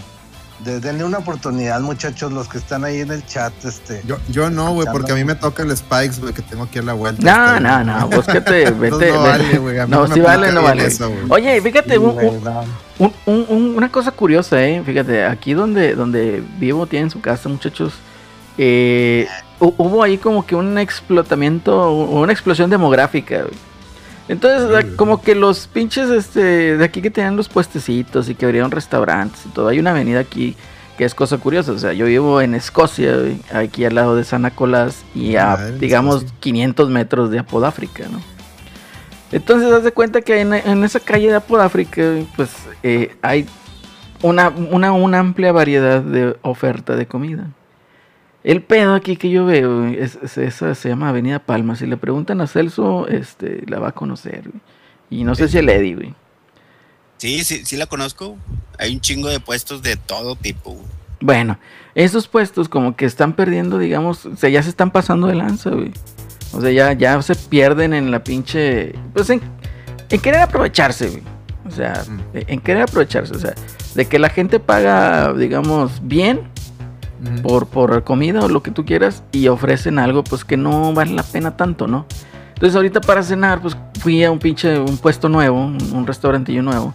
denle 0.63 1.05
una 1.05 1.19
oportunidad, 1.19 1.81
muchachos, 1.81 2.33
los 2.33 2.49
que 2.49 2.59
están 2.59 2.85
ahí 2.85 3.01
en 3.01 3.11
el 3.11 3.25
chat, 3.27 3.53
este. 3.65 4.03
Yo, 4.05 4.19
yo 4.29 4.51
no, 4.51 4.73
güey, 4.73 4.89
porque 4.91 5.13
a 5.13 5.15
mí 5.15 5.25
me 5.25 5.35
toca 5.35 5.63
el 5.63 5.75
Spikes, 5.77 6.21
güey, 6.21 6.35
que 6.35 6.43
tengo 6.43 6.65
aquí 6.65 6.79
a 6.79 6.83
la 6.83 6.93
vuelta. 6.95 7.23
No, 7.23 7.61
no, 7.61 7.85
no, 7.85 8.09
vos 8.09 8.27
que 8.27 8.41
te 8.41 8.71
vete. 8.71 9.13
no 9.13 9.23
vale, 9.23 9.59
güey. 9.59 9.89
No, 9.89 10.07
sí 10.13 10.21
vale, 10.21 10.53
no 10.53 10.63
vale. 10.63 10.89
Oye, 11.29 11.61
fíjate, 11.61 11.97
un, 11.99 12.43
un, 13.27 13.75
una 13.77 13.91
cosa 13.91 14.11
curiosa, 14.11 14.63
eh. 14.63 14.83
Fíjate, 14.85 15.25
aquí 15.25 15.55
donde, 15.55 15.95
donde 15.95 16.43
vivo, 16.59 16.87
tienen 16.87 17.11
su 17.11 17.21
casa, 17.21 17.49
muchachos. 17.49 17.95
Eh, 18.59 19.29
hubo 19.59 20.03
ahí 20.03 20.19
como 20.19 20.47
que 20.47 20.55
un 20.55 20.79
explotamiento, 20.79 21.91
una 21.93 22.33
explosión 22.33 22.71
demográfica. 22.71 23.45
Entonces, 24.29 24.87
como 24.97 25.23
que 25.23 25.35
los 25.35 25.69
pinches 25.69 26.11
este, 26.11 26.77
de 26.77 26.85
aquí 26.85 27.01
que 27.01 27.11
tenían 27.11 27.37
los 27.37 27.49
puestecitos 27.49 28.29
y 28.29 28.35
que 28.35 28.45
abrieron 28.45 28.71
restaurantes 28.71 29.47
y 29.47 29.49
todo, 29.51 29.69
hay 29.69 29.79
una 29.79 29.91
avenida 29.91 30.21
aquí 30.21 30.57
que 30.99 31.05
es 31.05 31.15
cosa 31.15 31.39
curiosa. 31.39 31.73
O 31.73 31.79
sea, 31.79 31.93
yo 31.93 32.07
vivo 32.07 32.41
en 32.41 32.55
Escocia, 32.55 33.17
aquí 33.53 33.85
al 33.85 33.95
lado 33.95 34.17
de 34.17 34.25
San 34.25 34.43
Nicolás 34.43 35.05
y 35.15 35.37
a, 35.37 35.57
digamos, 35.79 36.27
500 36.41 36.91
metros 36.91 37.31
de 37.31 37.39
Apodáfrica, 37.39 38.05
¿no? 38.11 38.21
Entonces, 39.33 39.73
haz 39.73 39.83
de 39.83 39.93
cuenta 39.93 40.23
que 40.23 40.41
en, 40.41 40.85
esa 40.85 41.01
calle 41.01 41.29
de 41.29 41.37
Apodáfrica, 41.37 42.03
pues 42.37 42.51
eh, 42.83 43.17
hay 43.23 43.47
una, 44.23 44.49
una, 44.49 44.93
una 44.93 45.19
amplia 45.19 45.53
variedad 45.53 46.01
de 46.01 46.37
oferta 46.43 46.97
de 46.97 47.07
comida. 47.07 47.49
El 48.47 48.63
pedo 48.63 48.95
aquí 48.95 49.17
que 49.17 49.29
yo 49.29 49.45
veo, 49.45 49.89
es, 49.89 50.17
esa 50.37 50.77
se 50.77 50.89
llama 50.89 51.09
Avenida 51.09 51.41
Palma. 51.41 51.75
Si 51.75 51.85
le 51.85 51.97
preguntan 51.97 52.41
a 52.41 52.47
Celso, 52.47 53.09
este, 53.09 53.65
la 53.67 53.81
va 53.81 53.89
a 53.89 53.93
conocer. 53.93 54.45
Y 55.11 55.25
no 55.25 55.35
sé 55.35 55.49
si 55.49 55.59
el 55.59 55.69
Eddie, 55.69 55.97
güey. 55.97 56.15
Sí, 57.17 57.43
sí, 57.43 57.65
sí 57.65 57.77
la 57.77 57.87
conozco. 57.87 58.37
Hay 58.79 58.95
un 58.95 59.01
chingo 59.01 59.29
de 59.29 59.41
puestos 59.41 59.83
de 59.83 59.97
todo 59.97 60.37
tipo. 60.37 60.81
Bueno, 61.21 61.59
esos 61.97 62.29
puestos 62.29 62.69
como 62.69 62.95
que 62.95 63.05
están 63.05 63.33
perdiendo, 63.33 63.81
digamos, 63.81 64.25
o 64.27 64.37
sea, 64.37 64.49
ya 64.49 64.63
se 64.63 64.69
están 64.69 64.93
pasando 64.93 65.27
de 65.27 65.35
lanza, 65.35 65.71
güey. 65.71 65.91
O 66.53 66.61
sea, 66.61 66.71
ya, 66.71 66.93
ya 66.93 67.21
se 67.23 67.35
pierden 67.35 67.95
en 67.95 68.13
la 68.13 68.23
pinche... 68.23 68.95
Pues 69.13 69.29
en, 69.29 69.41
en 70.09 70.21
querer 70.21 70.43
aprovecharse, 70.43 71.09
güey. 71.09 71.23
O 71.67 71.73
sea, 71.73 72.05
mm. 72.09 72.21
en 72.47 72.61
querer 72.61 72.83
aprovecharse. 72.83 73.35
O 73.35 73.41
sea, 73.41 73.57
de 73.97 74.05
que 74.05 74.21
la 74.21 74.29
gente 74.29 74.61
paga, 74.61 75.33
digamos, 75.33 76.01
bien 76.07 76.55
por, 77.43 77.67
por 77.67 78.05
comida 78.05 78.41
o 78.41 78.49
lo 78.49 78.63
que 78.63 78.71
tú 78.71 78.85
quieras 78.85 79.23
y 79.33 79.49
ofrecen 79.49 79.99
algo 79.99 80.25
pues 80.25 80.45
que 80.45 80.57
no 80.57 80.93
vale 80.93 81.13
la 81.13 81.23
pena 81.23 81.57
tanto, 81.57 81.87
¿no? 81.87 82.07
Entonces 82.55 82.75
ahorita 82.75 83.01
para 83.01 83.23
cenar 83.23 83.61
pues 83.61 83.77
fui 84.01 84.25
a 84.25 84.31
un 84.31 84.39
pinche, 84.39 84.79
un 84.79 84.99
puesto 84.99 85.29
nuevo, 85.29 85.59
un, 85.59 86.07
restaurantillo 86.07 86.63
nuevo 86.63 86.95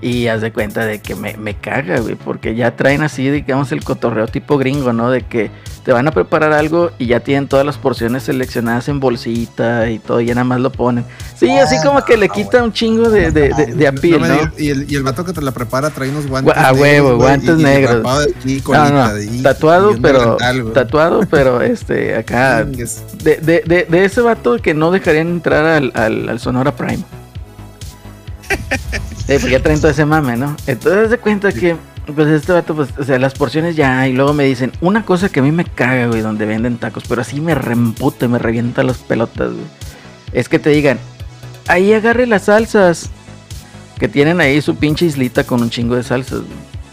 y 0.00 0.26
haz 0.28 0.40
de 0.40 0.52
cuenta 0.52 0.84
de 0.84 1.00
que 1.00 1.14
me, 1.14 1.36
me 1.36 1.54
caga, 1.54 2.00
güey, 2.00 2.14
porque 2.14 2.54
ya 2.54 2.76
traen 2.76 3.02
así, 3.02 3.30
digamos, 3.30 3.72
el 3.72 3.84
cotorreo 3.84 4.26
tipo 4.26 4.58
gringo, 4.58 4.92
¿no? 4.92 5.10
De 5.10 5.22
que 5.22 5.50
te 5.84 5.92
van 5.92 6.08
a 6.08 6.12
preparar 6.12 6.54
algo 6.54 6.92
y 6.98 7.06
ya 7.06 7.20
tienen 7.20 7.46
todas 7.46 7.66
las 7.66 7.76
porciones 7.76 8.22
seleccionadas 8.22 8.88
en 8.88 9.00
bolsita 9.00 9.90
y 9.90 9.98
todo, 9.98 10.20
y 10.22 10.26
ya 10.26 10.34
nada 10.34 10.44
más 10.44 10.60
lo 10.60 10.72
ponen. 10.72 11.04
Sí, 11.36 11.50
así 11.58 11.76
como 11.84 12.02
que 12.02 12.16
le 12.16 12.30
quita 12.30 12.62
un 12.62 12.72
chingo 12.72 13.10
de, 13.10 13.30
de, 13.30 13.50
de, 13.50 13.86
apil, 13.86 14.18
¿no? 14.18 14.50
Y, 14.56 14.70
el, 14.70 14.90
y 14.90 14.96
el 14.96 15.02
vato 15.02 15.26
que 15.26 15.34
te 15.34 15.42
la 15.42 15.52
prepara 15.52 15.90
trae 15.90 16.08
unos 16.08 16.26
guantes 16.26 16.56
A 16.56 16.72
huevo, 16.72 17.16
guantes 17.16 17.58
negros. 17.58 18.02
tatuado, 19.42 19.94
pero 20.00 20.38
tatuado, 20.72 21.20
pero 21.30 21.60
este, 21.60 22.16
acá 22.16 22.64
de, 22.64 23.36
de, 23.42 23.86
de, 23.88 24.04
ese 24.04 24.22
vato 24.22 24.56
que 24.56 24.72
no 24.72 24.90
dejarían 24.90 25.28
entrar 25.28 25.66
al, 25.66 25.92
al, 25.94 26.40
Sonora 26.40 26.74
Prime. 26.74 27.04
eh, 29.28 29.38
pues 29.38 29.50
ya 29.50 29.62
traen 29.62 29.80
todo 29.80 29.90
ese 29.90 30.06
mame, 30.06 30.38
¿no? 30.38 30.56
Entonces 30.66 31.10
se 31.10 31.18
cuenta 31.18 31.52
que 31.52 31.76
pues 32.12 32.28
este 32.28 32.52
vato, 32.52 32.74
pues, 32.74 32.90
o 32.98 33.04
sea, 33.04 33.18
las 33.18 33.34
porciones 33.34 33.76
ya, 33.76 34.06
y 34.06 34.12
luego 34.12 34.32
me 34.32 34.44
dicen, 34.44 34.72
una 34.80 35.04
cosa 35.04 35.28
que 35.28 35.40
a 35.40 35.42
mí 35.42 35.52
me 35.52 35.64
caga, 35.64 36.06
güey, 36.06 36.20
donde 36.20 36.44
venden 36.44 36.76
tacos, 36.76 37.04
pero 37.08 37.22
así 37.22 37.40
me 37.40 37.54
reempute, 37.54 38.28
me 38.28 38.38
revienta 38.38 38.82
las 38.82 38.98
pelotas, 38.98 39.52
güey. 39.52 39.64
Es 40.32 40.48
que 40.48 40.58
te 40.58 40.70
digan, 40.70 40.98
ahí 41.68 41.92
agarre 41.92 42.26
las 42.26 42.44
salsas. 42.44 43.10
Que 43.98 44.08
tienen 44.08 44.40
ahí 44.40 44.60
su 44.60 44.74
pinche 44.74 45.06
islita 45.06 45.44
con 45.44 45.62
un 45.62 45.70
chingo 45.70 45.94
de 45.94 46.02
salsas. 46.02 46.40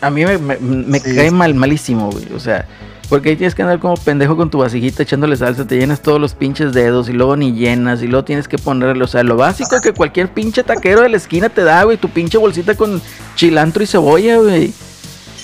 A 0.02 0.10
mí 0.12 0.24
me, 0.24 1.02
cae 1.02 1.32
mal, 1.32 1.56
malísimo, 1.56 2.12
güey. 2.12 2.32
O 2.34 2.40
sea, 2.40 2.68
porque 3.10 3.30
ahí 3.30 3.36
tienes 3.36 3.56
que 3.56 3.64
andar 3.64 3.80
como 3.80 3.96
pendejo 3.96 4.38
con 4.38 4.50
tu 4.50 4.60
vasijita 4.60 5.04
echándole 5.04 5.36
salsa, 5.36 5.68
te 5.68 5.78
llenas 5.78 6.02
todos 6.02 6.22
los 6.22 6.34
pinches 6.34 6.74
dedos 6.74 7.10
y 7.10 7.14
luego 7.14 7.36
ni 7.36 7.54
llenas 7.54 8.02
y 8.02 8.08
luego 8.08 8.24
tienes 8.24 8.48
que 8.48 8.58
ponerle, 8.58 9.04
o 9.04 9.08
sea, 9.08 9.24
lo 9.24 9.36
básico 9.36 9.82
que 9.82 9.92
cualquier 9.92 10.30
pinche 10.30 10.64
taquero 10.64 11.02
de 11.02 11.10
la 11.10 11.18
esquina 11.18 11.50
te 11.50 11.64
da, 11.64 11.84
güey, 11.84 11.98
tu 11.98 12.08
pinche 12.08 12.38
bolsita 12.38 12.76
con 12.76 13.02
cilantro 13.36 13.84
y 13.84 13.88
cebolla, 13.88 14.38
güey. 14.38 14.74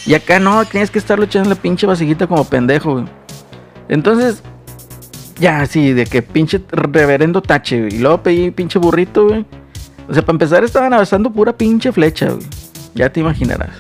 Y 0.08 0.16
acá 0.16 0.40
no, 0.40 0.64
tienes 0.64 0.90
que 0.90 1.00
estarlo 1.00 1.26
echando 1.26 1.50
la 1.50 1.56
pinche 1.56 1.86
vasijita 1.86 2.28
como 2.28 2.46
pendejo, 2.46 2.94
güey. 2.94 3.06
Entonces, 3.90 4.42
ya, 5.38 5.66
sí, 5.66 5.92
de 5.92 6.06
que 6.06 6.22
pinche 6.22 6.62
reverendo 6.72 7.42
tache, 7.42 7.82
güey. 7.82 7.96
Y 7.96 8.00
luego 8.00 8.24
pedí 8.24 8.50
pinche 8.52 8.80
burrito, 8.80 9.28
güey. 9.28 9.46
O 10.08 10.14
sea, 10.14 10.24
para 10.24 10.36
empezar 10.36 10.64
estaban 10.64 10.94
avanzando 10.94 11.30
pura 11.30 11.56
pinche 11.56 11.92
flecha, 11.92 12.30
güey. 12.30 12.48
Ya 12.96 13.12
te 13.12 13.20
imaginarás. 13.20 13.76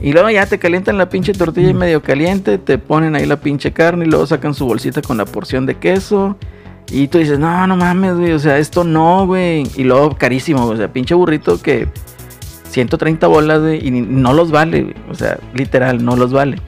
Y 0.00 0.14
luego 0.14 0.30
ya 0.30 0.46
te 0.46 0.58
calientan 0.58 0.96
la 0.96 1.10
pinche 1.10 1.34
tortilla 1.34 1.74
medio 1.74 2.02
caliente, 2.02 2.56
te 2.56 2.78
ponen 2.78 3.14
ahí 3.14 3.26
la 3.26 3.38
pinche 3.38 3.72
carne 3.72 4.06
y 4.06 4.08
luego 4.08 4.26
sacan 4.26 4.54
su 4.54 4.64
bolsita 4.64 5.02
con 5.02 5.18
la 5.18 5.26
porción 5.26 5.66
de 5.66 5.76
queso. 5.76 6.38
Y 6.90 7.08
tú 7.08 7.18
dices, 7.18 7.38
no, 7.38 7.66
no 7.66 7.76
mames, 7.76 8.16
güey, 8.16 8.32
o 8.32 8.38
sea, 8.38 8.56
esto 8.56 8.84
no, 8.84 9.26
güey. 9.26 9.70
Y 9.76 9.84
luego 9.84 10.16
carísimo, 10.16 10.64
o 10.64 10.76
sea, 10.76 10.90
pinche 10.90 11.14
burrito 11.14 11.60
que 11.60 11.88
130 12.70 13.26
bolas, 13.26 13.60
güey, 13.60 13.86
y 13.86 13.90
no 13.90 14.32
los 14.32 14.50
vale, 14.50 14.94
O 15.10 15.14
sea, 15.14 15.38
literal, 15.54 16.04
no 16.04 16.16
los 16.16 16.32
vale. 16.32 16.58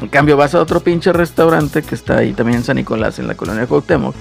En 0.00 0.08
cambio, 0.08 0.36
vas 0.36 0.54
a 0.54 0.60
otro 0.60 0.80
pinche 0.80 1.12
restaurante 1.12 1.82
que 1.82 1.94
está 1.94 2.18
ahí 2.18 2.32
también 2.32 2.58
en 2.58 2.64
San 2.64 2.76
Nicolás, 2.76 3.18
en 3.18 3.26
la 3.26 3.34
colonia 3.34 3.62
de 3.62 3.66
Cuauhtémoc. 3.66 4.14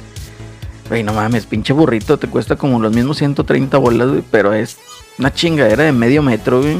Güey, 0.89 1.03
no 1.03 1.13
mames, 1.13 1.45
pinche 1.45 1.71
burrito, 1.71 2.17
te 2.17 2.27
cuesta 2.27 2.55
como 2.55 2.79
los 2.79 2.93
mismos 2.93 3.17
130 3.17 3.77
bolas, 3.77 4.09
güey, 4.09 4.23
pero 4.29 4.53
es 4.53 4.77
una 5.17 5.33
chingadera 5.33 5.83
de 5.83 5.91
medio 5.91 6.21
metro, 6.21 6.61
güey. 6.61 6.77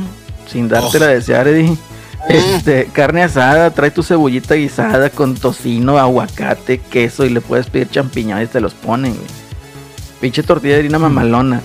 Sin 0.47 0.67
darte 0.67 0.99
la 0.99 1.07
desear, 1.07 1.47
Eddie. 1.47 1.77
Este, 2.27 2.85
carne 2.91 3.23
asada, 3.23 3.71
trae 3.71 3.91
tu 3.91 4.03
cebollita 4.03 4.55
guisada 4.55 5.09
con 5.09 5.35
tocino, 5.35 5.97
aguacate, 5.97 6.79
queso 6.79 7.25
y 7.25 7.29
le 7.29 7.39
puedes 7.39 7.67
pedir 7.67 7.89
champiñones 7.89 8.49
y 8.49 8.51
te 8.51 8.59
los 8.59 8.73
ponen, 8.73 9.13
güey. 9.13 9.27
Pinche 10.19 10.43
tortilla 10.43 10.73
de 10.73 10.79
harina 10.81 10.99
mamalona. 10.99 11.61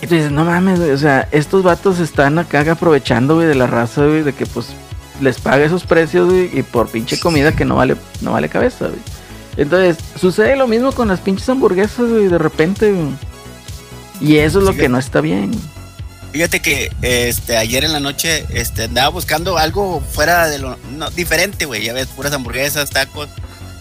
Y 0.00 0.06
tú 0.06 0.14
dices, 0.14 0.30
no 0.30 0.44
mames, 0.44 0.78
güey, 0.78 0.92
o 0.92 0.98
sea, 0.98 1.28
estos 1.32 1.62
vatos 1.62 1.98
están 1.98 2.38
acá 2.38 2.70
aprovechando, 2.70 3.34
güey, 3.34 3.46
de 3.46 3.54
la 3.54 3.66
raza, 3.66 4.04
güey, 4.04 4.22
de 4.22 4.32
que 4.32 4.46
pues 4.46 4.68
les 5.20 5.40
paga 5.40 5.64
esos 5.64 5.84
precios, 5.84 6.30
güey, 6.30 6.56
y 6.56 6.62
por 6.62 6.88
pinche 6.88 7.18
comida 7.18 7.54
que 7.54 7.64
no 7.64 7.76
vale, 7.76 7.96
no 8.20 8.32
vale 8.32 8.48
cabeza, 8.48 8.86
güey. 8.86 9.00
Entonces, 9.56 9.96
sucede 10.18 10.54
lo 10.54 10.68
mismo 10.68 10.92
con 10.92 11.08
las 11.08 11.20
pinches 11.20 11.48
hamburguesas, 11.48 12.08
güey, 12.08 12.28
de 12.28 12.38
repente, 12.38 12.92
güey. 12.92 13.08
Y 14.20 14.36
eso 14.36 14.60
es 14.60 14.64
lo 14.64 14.74
que 14.74 14.88
no 14.88 14.98
está 14.98 15.20
bien. 15.20 15.50
Fíjate 16.32 16.60
que 16.60 16.92
este 17.02 17.56
ayer 17.56 17.84
en 17.84 17.92
la 17.92 18.00
noche 18.00 18.44
este 18.50 18.84
andaba 18.84 19.08
buscando 19.08 19.56
algo 19.56 20.00
fuera 20.00 20.46
de 20.46 20.58
lo 20.58 20.76
no, 20.96 21.10
diferente, 21.10 21.64
güey. 21.64 21.84
Ya 21.84 21.92
ves, 21.92 22.08
puras 22.08 22.32
hamburguesas, 22.32 22.90
tacos. 22.90 23.28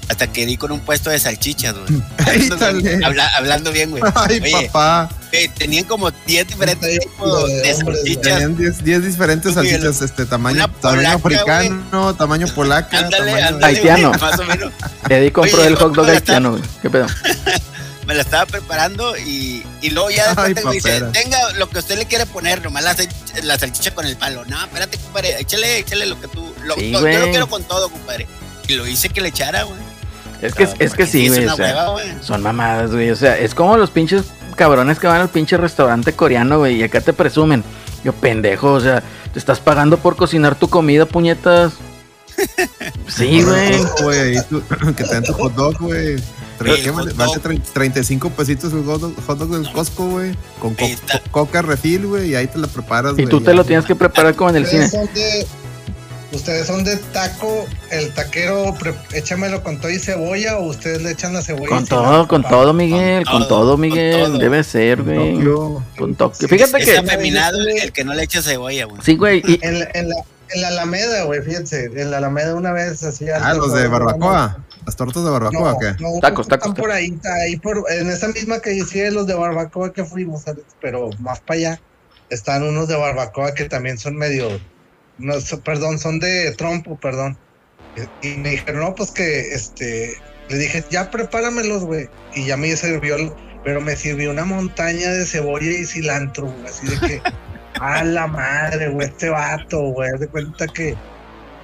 Hasta 0.10 0.32
que 0.32 0.46
di 0.46 0.56
con 0.56 0.72
un 0.72 0.80
puesto 0.80 1.10
de 1.10 1.20
salchichas, 1.20 1.76
güey. 1.88 2.02
hablando 3.36 3.72
bien, 3.72 3.92
güey. 3.92 4.02
Ay, 4.16 4.40
papá. 4.52 5.10
tenían 5.58 5.84
como 5.86 6.12
10 6.12 6.48
diferentes 6.48 7.00
tipos 7.00 7.48
de, 7.48 7.74
salchichas. 7.74 8.22
Tenían 8.22 8.58
10 8.58 9.04
diferentes 9.04 9.54
salchichas, 9.54 10.02
este, 10.02 10.26
tamaño, 10.26 10.70
tamaño 10.82 11.10
africano, 11.10 12.16
tamaño 12.18 12.48
polaca, 12.48 13.00
ándale, 13.00 13.32
tamaño 13.34 13.66
haitiano. 13.66 14.12
Más 14.14 14.40
o 14.40 14.44
menos. 14.46 14.72
Eddie 15.10 15.32
compró 15.32 15.64
el 15.64 15.76
hot 15.76 15.94
dog 15.94 16.10
haitiano, 16.10 16.52
güey. 16.52 16.64
¿Qué 16.82 16.90
pedo? 16.90 17.08
me 18.08 18.16
la 18.16 18.22
estaba 18.22 18.46
preparando 18.46 19.18
y, 19.18 19.64
y 19.82 19.90
luego 19.90 20.10
ya 20.10 20.34
después 20.34 20.64
me 20.64 20.72
dice, 20.72 21.02
tenga 21.12 21.52
lo 21.56 21.70
que 21.70 21.80
usted 21.80 21.98
le 21.98 22.06
quiere 22.06 22.26
poner, 22.26 22.64
nomás 22.64 22.86
la, 22.86 22.96
la 23.44 23.60
salchicha 23.60 23.94
con 23.94 24.06
el 24.06 24.16
palo. 24.16 24.46
No, 24.46 24.64
espérate, 24.64 24.98
compadre, 24.98 25.38
échale, 25.42 25.80
échale 25.80 26.06
lo 26.06 26.20
que 26.20 26.30
tú. 26.30 26.54
Lo, 26.64 26.78
yo 26.78 27.02
lo 27.02 27.30
quiero 27.30 27.50
con 27.50 27.66
todo, 27.66 27.90
compadre. 27.90 28.26
Y 28.70 28.76
lo 28.76 28.88
hice 28.88 29.10
que 29.10 29.20
le 29.20 29.28
echara, 29.28 29.64
güey. 29.64 29.78
Es 30.41 30.53
que, 30.53 30.67
es 30.79 30.94
que 30.94 31.06
sí, 31.06 31.29
güey. 31.29 31.48
son 32.22 32.41
mamadas, 32.41 32.91
güey. 32.91 33.10
O 33.10 33.15
sea, 33.15 33.38
es 33.38 33.56
como 33.56 33.77
los 33.77 33.89
pinches 33.89 34.25
cabrones 34.56 35.00
que 35.00 35.08
van 35.08 35.22
al 35.22 35.29
pinche 35.29 35.58
restaurante 35.58 36.13
coreano, 36.13 36.60
güey, 36.60 36.77
y 36.77 36.84
acá 36.84 37.01
te 37.01 37.13
presumen. 37.13 37.63
Yo, 38.03 38.13
pendejo, 38.13 38.74
o 38.74 38.79
sea, 38.79 39.03
te 39.34 39.39
estás 39.39 39.60
pagando 39.60 39.98
por 39.98 40.15
cocinar 40.15 40.56
tu 40.56 40.70
comida, 40.70 41.06
puñetas. 41.06 41.74
Sí, 43.08 43.41
güey. 43.41 44.36
que 44.96 45.03
te 45.03 45.13
den 45.13 45.24
tu 45.24 45.34
hot 45.34 45.56
dog, 45.56 45.77
güey. 45.79 46.17
Vale 47.15 47.39
35 47.74 48.29
pesitos 48.32 48.74
el 48.74 48.84
hot 48.84 49.00
dog, 49.01 49.50
del 49.50 49.72
Costco, 49.72 50.08
güey. 50.08 50.36
Con 50.60 50.75
coca 51.32 51.62
refil, 51.62 52.06
güey, 52.06 52.32
y 52.32 52.36
ahí 52.36 52.48
te 52.48 52.60
la 52.60 52.67
preparas. 52.67 53.17
Y 53.17 53.25
tú 53.25 53.41
te 53.41 53.53
lo 53.53 53.63
tienes 53.63 53.86
que 53.86 53.96
preparar 53.96 54.36
como 54.36 54.51
en 54.51 54.58
el 54.58 54.67
cine. 54.67 54.89
¿Ustedes 56.31 56.67
son 56.67 56.84
de 56.84 56.98
taco, 56.98 57.65
el 57.89 58.13
taquero, 58.13 58.75
échamelo 59.13 59.63
con 59.63 59.79
todo 59.79 59.89
y 59.89 59.98
cebolla 59.98 60.57
o 60.57 60.65
ustedes 60.65 61.01
le 61.01 61.12
echan 61.12 61.34
la 61.34 61.41
cebolla? 61.41 61.69
Con 61.69 61.86
todo, 61.86 62.27
con 62.27 62.43
todo, 62.43 62.74
Miguel, 62.74 63.25
con, 63.25 63.48
todo, 63.48 63.77
Miguel, 63.77 64.38
debe 64.38 64.63
ser, 64.63 65.03
güey. 65.03 65.39
Con 65.98 66.15
toque. 66.15 66.48
Fíjate 66.48 66.84
que... 66.84 66.91
Es 66.91 67.00
afeminado 67.00 67.60
el 67.62 67.93
que 67.93 68.03
no 68.03 68.13
le 68.13 68.24
echa 68.24 68.41
cebolla, 68.41 68.86
güey. 68.86 69.01
Sí, 69.03 69.15
güey. 69.15 69.41
En, 69.62 69.88
en, 69.93 70.10
la, 70.10 70.15
en 70.50 70.62
la 70.62 70.67
Alameda, 70.67 71.24
güey, 71.24 71.41
fíjense, 71.41 71.86
en 71.86 72.12
la 72.12 72.17
Alameda 72.17 72.55
una 72.55 72.74
vez 72.74 73.01
hacía... 73.03 73.38
Ah, 73.41 73.53
los 73.53 73.74
de 73.74 73.88
barbacoa. 73.88 74.57
¿Las 74.86 74.96
tortas 74.98 75.24
de 75.24 75.29
barbacoa 75.29 75.74
o 75.74 75.79
qué? 75.79 75.96
No, 76.00 76.19
tacos, 76.22 76.48
tacos. 76.48 76.75
por 76.75 76.91
ahí, 76.91 77.17
ahí 77.41 77.55
por, 77.57 77.86
en 77.89 78.10
esa 78.10 78.27
misma 78.27 78.60
que 78.60 78.72
decía 78.72 79.10
los 79.12 79.27
de 79.27 79.34
barbacoa 79.34 79.93
que 79.93 80.03
fuimos, 80.03 80.43
pero 80.81 81.10
más 81.19 81.39
para 81.39 81.57
allá 81.57 81.81
están 82.29 82.63
unos 82.63 82.89
de 82.89 82.98
barbacoa 82.98 83.53
que 83.53 83.65
también 83.65 83.98
son 83.98 84.17
medio 84.17 84.60
no, 85.18 85.34
perdón, 85.64 86.00
son 86.00 86.20
de 86.20 86.52
trompo, 86.54 86.98
perdón. 87.00 87.38
Y 88.22 88.36
me 88.38 88.52
dijeron, 88.52 88.82
no, 88.82 88.96
pues 88.96 89.12
que, 89.12 89.54
este, 89.54 90.18
le 90.50 90.58
dije, 90.58 90.84
ya 90.90 91.10
prepáramelos, 91.10 91.84
güey. 91.84 92.10
Y 92.36 92.46
ya 92.46 92.58
me 92.58 92.76
sirvió, 92.76 93.36
pero 93.64 93.82
me 93.82 93.96
sirvió 93.96 94.32
una 94.32 94.46
montaña 94.46 95.10
de 95.10 95.26
cebolla 95.26 95.72
y 95.72 95.86
cilantro, 95.86 96.54
Así 96.66 96.88
de 96.88 97.08
que, 97.08 97.22
a 97.82 98.04
la 98.04 98.28
madre, 98.28 98.90
güey, 98.90 99.08
este 99.08 99.30
vato, 99.30 99.80
güey. 99.80 100.12
De 100.20 100.28
cuenta 100.28 100.68
que, 100.68 100.96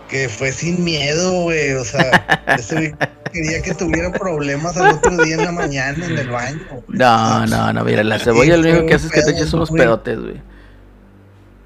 que 0.10 0.28
fue 0.28 0.52
sin 0.52 0.84
miedo, 0.84 1.44
güey. 1.44 1.74
O 1.74 1.86
sea, 1.86 2.46
ese 2.58 2.96
quería 3.32 3.62
que 3.62 3.74
tuviera 3.74 4.12
problemas 4.12 4.78
al 4.78 4.96
otro 4.96 5.18
día 5.24 5.36
en 5.36 5.46
la 5.46 5.52
mañana 5.52 6.06
en 6.06 6.18
el 6.18 6.30
baño. 6.30 6.62
No, 6.88 7.46
no, 7.48 7.74
no, 7.74 7.84
mira, 7.84 8.04
la 8.04 8.20
cebolla 8.20 8.58
lo 8.58 8.70
único 8.70 8.86
que 8.86 8.94
hace 8.96 9.08
es 9.08 9.12
que 9.12 9.22
te 9.22 9.32
eches 9.32 9.54
unos 9.54 9.72
pedotes, 9.72 10.20
güey. 10.20 10.53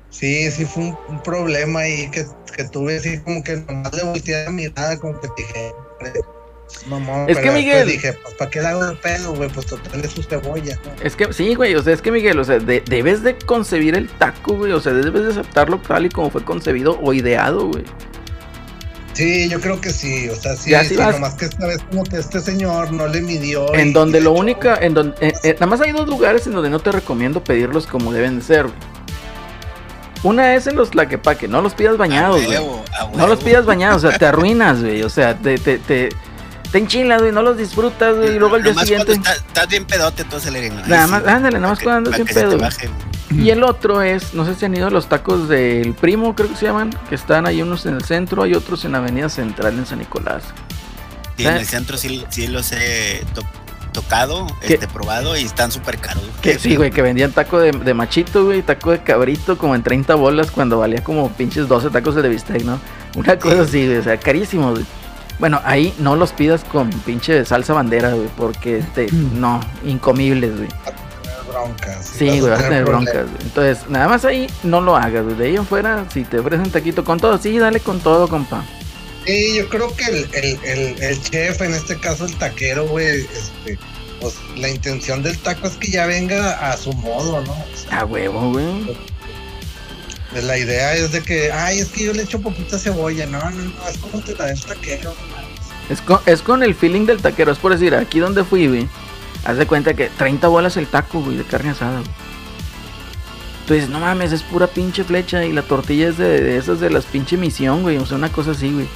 Sí, 0.10 0.50
sí 0.52 0.66
fue 0.66 0.96
un, 1.10 1.22
problema 1.24 1.82
ahí 1.82 2.10
que, 2.10 2.26
que, 2.56 2.64
tuve 2.66 2.98
así 2.98 3.20
como 3.20 3.44
que 3.44 3.58
nomás 3.58 3.94
le 3.94 4.04
volteé 4.04 4.46
la 4.46 4.52
mirada 4.52 4.98
como 4.98 5.20
que 5.20 5.28
dije, 5.38 5.74
mamá, 6.88 7.26
es 7.28 7.38
que 7.38 7.52
Miguel 7.52 7.88
dije, 7.88 8.14
pues 8.14 8.34
para 8.36 8.50
qué 8.50 8.62
le 8.62 8.68
hago 8.68 8.86
el 8.86 8.98
pedo, 8.98 9.34
güey, 9.34 9.50
pues 9.50 9.66
total 9.66 10.04
es 10.04 10.12
su 10.12 10.24
cebolla. 10.24 10.80
Es 11.04 11.16
que 11.16 11.32
sí, 11.34 11.56
güey, 11.56 11.76
o 11.76 11.84
sea, 11.84 11.94
es 11.94 12.02
que 12.02 12.12
Miguel, 12.12 12.40
o 12.40 12.44
sea, 12.44 12.60
debes 12.60 13.24
de 13.24 13.38
concebir 13.38 13.96
el 13.96 14.10
taco, 14.10 14.56
güey, 14.56 14.72
o 14.72 14.80
sea, 14.80 14.94
debes 14.94 15.24
de 15.24 15.30
aceptarlo 15.32 15.80
tal 15.80 16.06
y 16.06 16.10
como 16.10 16.30
fue 16.30 16.44
concebido 16.44 17.00
o 17.02 17.14
ideado, 17.14 17.68
güey. 17.68 17.84
Sí, 19.14 19.50
yo 19.50 19.60
creo 19.60 19.82
que 19.82 19.90
sí, 19.90 20.30
o 20.30 20.36
sea, 20.36 20.56
sí, 20.56 20.72
sí, 20.88 20.96
nomás 20.96 21.34
que 21.34 21.46
esta 21.46 21.66
vez 21.66 21.80
como 21.90 22.04
que 22.04 22.18
este 22.18 22.40
señor 22.40 22.92
no 22.92 23.08
le 23.08 23.22
midió. 23.22 23.74
En 23.74 23.92
donde 23.92 24.22
lo 24.22 24.32
única, 24.32 24.78
en 24.80 24.94
donde, 24.94 25.16
eh, 25.26 25.34
eh, 25.44 25.54
nada 25.54 25.66
más 25.66 25.82
hay 25.82 25.92
dos 25.92 26.08
lugares 26.08 26.46
en 26.46 26.54
donde 26.54 26.70
no 26.70 26.80
te 26.80 26.92
recomiendo 26.92 27.44
pedirlos 27.44 27.88
como 27.88 28.14
deben 28.14 28.38
de 28.38 28.46
ser, 28.46 28.64
güey. 28.64 28.97
Una 30.28 30.56
es 30.56 30.68
en 30.68 30.76
los 30.76 30.92
tlaquepaque, 30.92 31.48
no 31.48 31.62
los 31.62 31.74
pidas 31.74 31.96
bañados, 31.96 32.46
güey. 32.46 32.60
No 33.16 33.28
los 33.28 33.42
pidas 33.42 33.66
bañados, 33.66 34.04
o 34.04 34.10
sea, 34.10 34.20
te 34.20 34.26
arruinas, 34.28 34.82
güey. 34.82 35.02
O 35.04 35.10
sea, 35.10 35.38
te, 35.38 35.58
te, 35.58 35.78
te, 35.78 36.10
te 36.70 36.78
enchilas, 36.78 37.22
güey, 37.22 37.32
no 37.32 37.42
los 37.42 37.56
disfrutas, 37.56 38.14
güey. 38.18 38.36
Y 38.36 38.40
luego 38.40 38.56
al 38.56 38.64
día 38.64 38.74
siguiente. 38.74 39.14
Estás, 39.14 39.38
estás 39.38 39.70
bien 39.70 39.86
pedote, 39.86 40.24
entonces 40.24 40.52
le 40.52 40.70
Nada 40.70 41.08
más, 41.08 41.26
ándale, 41.26 41.60
nada 41.60 41.70
más 41.70 41.80
cuando 41.80 42.10
andas 42.12 42.16
bien 42.16 42.28
pedo. 42.28 42.58
Y 43.32 43.52
el 43.52 43.64
otro 43.64 44.02
es, 44.02 44.34
no 44.34 44.46
sé 44.46 44.56
si 44.56 44.66
han 44.66 44.76
ido 44.76 44.88
a 44.88 44.90
los 44.90 45.08
tacos 45.08 45.48
del 45.48 45.94
primo, 45.94 46.36
creo 46.36 46.50
que 46.50 46.58
se 46.58 46.66
llaman, 46.66 46.90
que 47.08 47.16
están 47.16 47.46
ahí 47.46 47.62
unos 47.62 47.86
en 47.86 47.96
el 47.96 48.04
centro, 48.04 48.44
hay 48.44 48.54
otros 48.54 48.84
en 48.84 48.92
la 48.92 48.98
Avenida 48.98 49.30
Central 49.30 49.78
en 49.78 49.86
San 49.86 50.00
Nicolás. 50.00 50.44
Sí, 51.38 51.46
en 51.46 51.56
el 51.56 51.66
centro 51.66 51.96
sí, 51.96 52.26
sí 52.30 52.48
los 52.48 52.74
he 52.74 53.24
tocado, 53.98 54.46
este, 54.62 54.88
probado 54.88 55.36
y 55.36 55.42
están 55.42 55.72
súper 55.72 55.98
caros. 55.98 56.24
Que 56.44 56.60
sí, 56.60 56.76
güey, 56.76 56.92
que 56.92 57.02
vendían 57.02 57.32
taco 57.32 57.58
de, 57.58 57.94
machito, 57.96 58.46
güey, 58.46 58.62
taco 58.62 58.92
de 58.92 59.02
cabrito 59.02 59.58
como 59.58 59.74
en 59.74 59.82
30 59.82 60.14
bolas 60.14 60.52
cuando 60.52 60.78
valía 60.78 61.04
como 61.04 61.32
pinches 61.32 61.68
12 61.68 61.90
tacos 61.90 62.14
de 62.14 62.30
bistec, 62.30 62.64
¿no? 62.64 62.80
Una 63.16 63.40
cosa 63.40 63.62
así, 63.64 63.88
güey, 63.88 63.98
o 63.98 64.04
sea, 64.04 64.18
carísimo, 64.18 64.70
güey. 64.70 64.86
Bueno, 65.40 65.60
ahí 65.66 65.96
no 65.98 66.16
los 66.16 66.32
pidas 66.32 66.64
con 66.64 66.92
pinche 66.92 67.44
salsa 67.44 67.74
bandera, 67.74 68.12
güey, 68.14 68.28
porque 68.38 68.78
este, 68.78 69.12
mm. 69.12 69.40
no, 69.40 69.62
incomibles, 69.84 70.56
güey 70.56 70.70
broncas. 71.48 72.06
Sí, 72.06 72.28
güey, 72.40 72.52
vas 72.52 72.60
a 72.60 72.64
tener 72.64 72.86
broncas. 72.86 73.26
Entonces, 73.42 73.90
nada 73.90 74.08
más 74.08 74.26
ahí 74.26 74.48
no 74.62 74.80
lo 74.82 74.96
hagas, 74.96 75.38
De 75.38 75.46
ahí 75.46 75.56
afuera, 75.56 76.06
si 76.14 76.24
te 76.24 76.38
ofrecen 76.38 76.70
taquito 76.70 77.04
con 77.04 77.20
todo, 77.20 77.38
sí, 77.40 77.58
dale 77.58 77.80
con 77.80 78.00
todo, 78.00 78.28
compa. 78.28 78.64
Sí, 79.28 79.56
yo 79.58 79.68
creo 79.68 79.94
que 79.96 80.06
el, 80.06 81.22
chef, 81.22 81.62
en 81.62 81.74
este 81.74 82.00
caso 82.00 82.26
el 82.26 82.36
taquero, 82.38 82.88
güey, 82.88 83.22
este, 83.22 83.78
pues 84.22 84.36
la 84.56 84.70
intención 84.70 85.22
del 85.22 85.38
taco 85.38 85.68
es 85.68 85.76
que 85.76 85.92
ya 85.92 86.06
venga 86.06 86.72
a 86.72 86.78
su 86.78 86.94
modo, 86.94 87.42
¿no? 87.42 87.56
a 87.92 88.06
huevo, 88.06 88.54
güey. 88.54 88.96
Pues, 90.32 90.44
la 90.46 90.58
idea 90.58 90.96
es 90.96 91.12
de 91.12 91.22
que, 91.22 91.52
ay, 91.52 91.80
es 91.80 91.90
que 91.90 92.06
yo 92.06 92.14
le 92.14 92.24
echo 92.24 92.40
poquita 92.40 92.80
cebolla. 92.80 93.26
No, 93.26 93.40
no, 93.40 93.52
no, 93.52 93.88
es 93.90 93.98
como 93.98 94.24
te 94.24 94.34
la 94.36 94.46
del 94.46 94.62
taquero, 94.62 95.14
es 95.90 96.00
con, 96.02 96.20
es 96.26 96.42
con 96.42 96.64
el 96.64 96.74
feeling 96.74 97.06
del 97.06 97.22
taquero, 97.22 97.52
es 97.52 97.58
por 97.58 97.74
decir, 97.74 97.96
aquí 97.96 98.20
donde 98.20 98.44
fui, 98.44 98.68
güey 98.68 98.88
Haz 99.44 99.58
de 99.58 99.68
cuenta 99.68 99.94
que 99.94 100.10
30 100.10 100.48
bolas 100.48 100.78
el 100.78 100.88
taco, 100.88 101.22
güey, 101.22 101.38
de 101.38 101.44
carne 101.44 101.72
asada, 101.72 102.00
güey. 102.00 102.12
Entonces, 103.62 103.90
no 103.90 104.00
mames, 104.00 104.32
es 104.32 104.44
pura 104.44 104.68
pinche 104.68 105.04
flecha 105.04 105.44
y 105.44 105.52
la 105.52 105.62
tortilla 105.62 106.08
es 106.08 106.18
de, 106.18 106.58
esas 106.58 106.80
de 106.80 106.90
las 106.90 107.06
pinche 107.06 107.36
misión, 107.36 107.82
güey. 107.82 107.98
O 107.98 108.06
sea, 108.06 108.18
una 108.18 108.32
cosa 108.32 108.52
así, 108.52 108.72
güey. 108.72 108.88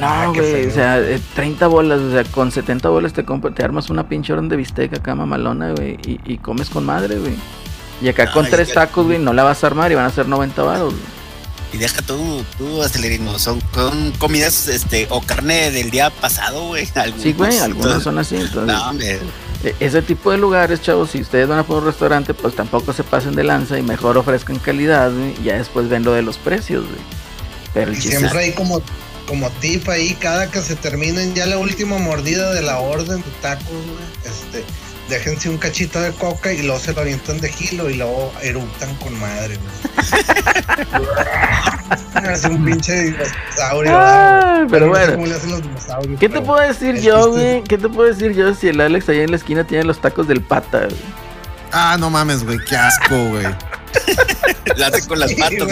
No, 0.00 0.06
ah, 0.06 0.32
güey, 0.34 0.66
o 0.66 0.70
sea, 0.70 1.02
30 1.34 1.64
eh, 1.64 1.68
bolas, 1.68 2.00
o 2.00 2.12
sea, 2.12 2.24
con 2.24 2.52
70 2.52 2.88
bolas 2.88 3.12
te, 3.12 3.22
te 3.24 3.64
armas 3.64 3.90
una 3.90 4.08
pinche 4.08 4.32
orden 4.32 4.48
de 4.48 4.56
bistec 4.56 4.94
acá 4.94 5.14
mamalona, 5.14 5.72
güey, 5.72 5.98
y, 6.04 6.38
comes 6.38 6.70
con 6.70 6.84
madre, 6.84 7.18
güey. 7.18 7.34
Y 8.00 8.08
acá 8.08 8.30
con 8.32 8.48
tres 8.48 8.72
tacos, 8.72 9.06
güey, 9.06 9.18
no 9.18 9.32
la 9.32 9.42
vas 9.42 9.62
a 9.62 9.66
armar 9.66 9.92
y 9.92 9.94
van 9.94 10.06
a 10.06 10.10
ser 10.10 10.26
90 10.28 10.62
baros, 10.62 10.94
güey. 10.94 11.20
Y 11.72 11.76
deja 11.78 12.02
tú, 12.02 12.44
tú 12.58 12.82
acelerismo, 12.82 13.38
son, 13.38 13.60
con 13.72 14.10
comidas 14.12 14.66
este 14.66 15.06
o 15.10 15.20
carne 15.20 15.70
del 15.70 15.90
día 15.90 16.10
pasado, 16.10 16.68
güey. 16.68 16.88
Sí, 17.18 17.32
güey, 17.32 17.58
algunos 17.58 18.02
son 18.02 18.18
así. 18.18 18.36
Entonces, 18.36 18.76
no, 18.76 18.92
e, 19.62 19.76
ese 19.78 20.02
tipo 20.02 20.30
de 20.32 20.38
lugares, 20.38 20.80
chavos, 20.80 21.10
si 21.10 21.20
ustedes 21.20 21.46
van 21.46 21.58
a 21.58 21.62
poner 21.62 21.82
un 21.82 21.88
restaurante, 21.88 22.34
pues 22.34 22.54
tampoco 22.54 22.92
se 22.92 23.04
pasen 23.04 23.36
de 23.36 23.44
lanza 23.44 23.78
y 23.78 23.82
mejor 23.82 24.16
ofrezcan 24.18 24.58
calidad, 24.58 25.12
güey, 25.12 25.34
y 25.40 25.44
ya 25.44 25.58
después 25.58 25.88
ven 25.88 26.02
lo 26.02 26.12
de 26.12 26.22
los 26.22 26.38
precios, 26.38 26.84
güey. 26.84 27.00
Pero 27.72 27.92
y 27.92 27.96
siempre 27.96 28.38
hay 28.40 28.52
como, 28.52 28.82
como 29.30 29.48
tip 29.60 29.88
ahí, 29.88 30.14
cada 30.14 30.50
que 30.50 30.60
se 30.60 30.74
terminen 30.74 31.36
ya 31.36 31.46
la 31.46 31.56
última 31.56 31.98
mordida 31.98 32.52
de 32.52 32.62
la 32.62 32.80
orden 32.80 33.18
de 33.18 33.30
tacos, 33.40 33.68
güey, 33.68 34.04
este 34.24 34.64
déjense 35.08 35.48
un 35.48 35.56
cachito 35.58 36.00
de 36.00 36.10
coca 36.12 36.52
y 36.52 36.62
luego 36.62 36.80
se 36.80 36.92
lo 36.92 37.02
avientan 37.02 37.40
de 37.40 37.48
kilo 37.48 37.88
y 37.88 37.94
luego 37.94 38.32
eructan 38.42 38.92
con 38.96 39.18
madre. 39.20 39.56
es 42.32 42.44
un 42.44 42.64
pinche 42.64 43.02
dinosaurio. 43.02 43.92
Ah, 43.94 44.66
pero 44.68 44.88
bueno. 44.88 45.24
¿Qué 46.18 46.28
te 46.28 46.40
puedo 46.40 46.60
decir 46.60 47.00
yo, 47.00 47.30
güey? 47.30 47.62
¿Qué 47.62 47.78
te 47.78 47.88
puedo 47.88 48.08
decir 48.08 48.32
yo 48.32 48.52
si 48.54 48.66
el 48.68 48.80
Alex 48.80 49.08
allá 49.08 49.22
en 49.22 49.30
la 49.30 49.36
esquina 49.36 49.64
tiene 49.64 49.84
los 49.84 50.00
tacos 50.00 50.26
del 50.26 50.40
pata, 50.40 50.86
güey? 50.86 51.00
Ah, 51.72 51.96
no 52.00 52.10
mames, 52.10 52.44
güey, 52.44 52.58
qué 52.68 52.76
asco, 52.76 53.16
güey. 53.28 53.46
La 54.76 54.86
hace 54.86 55.06
con 55.06 55.18
las 55.18 55.32
patas. 55.34 55.68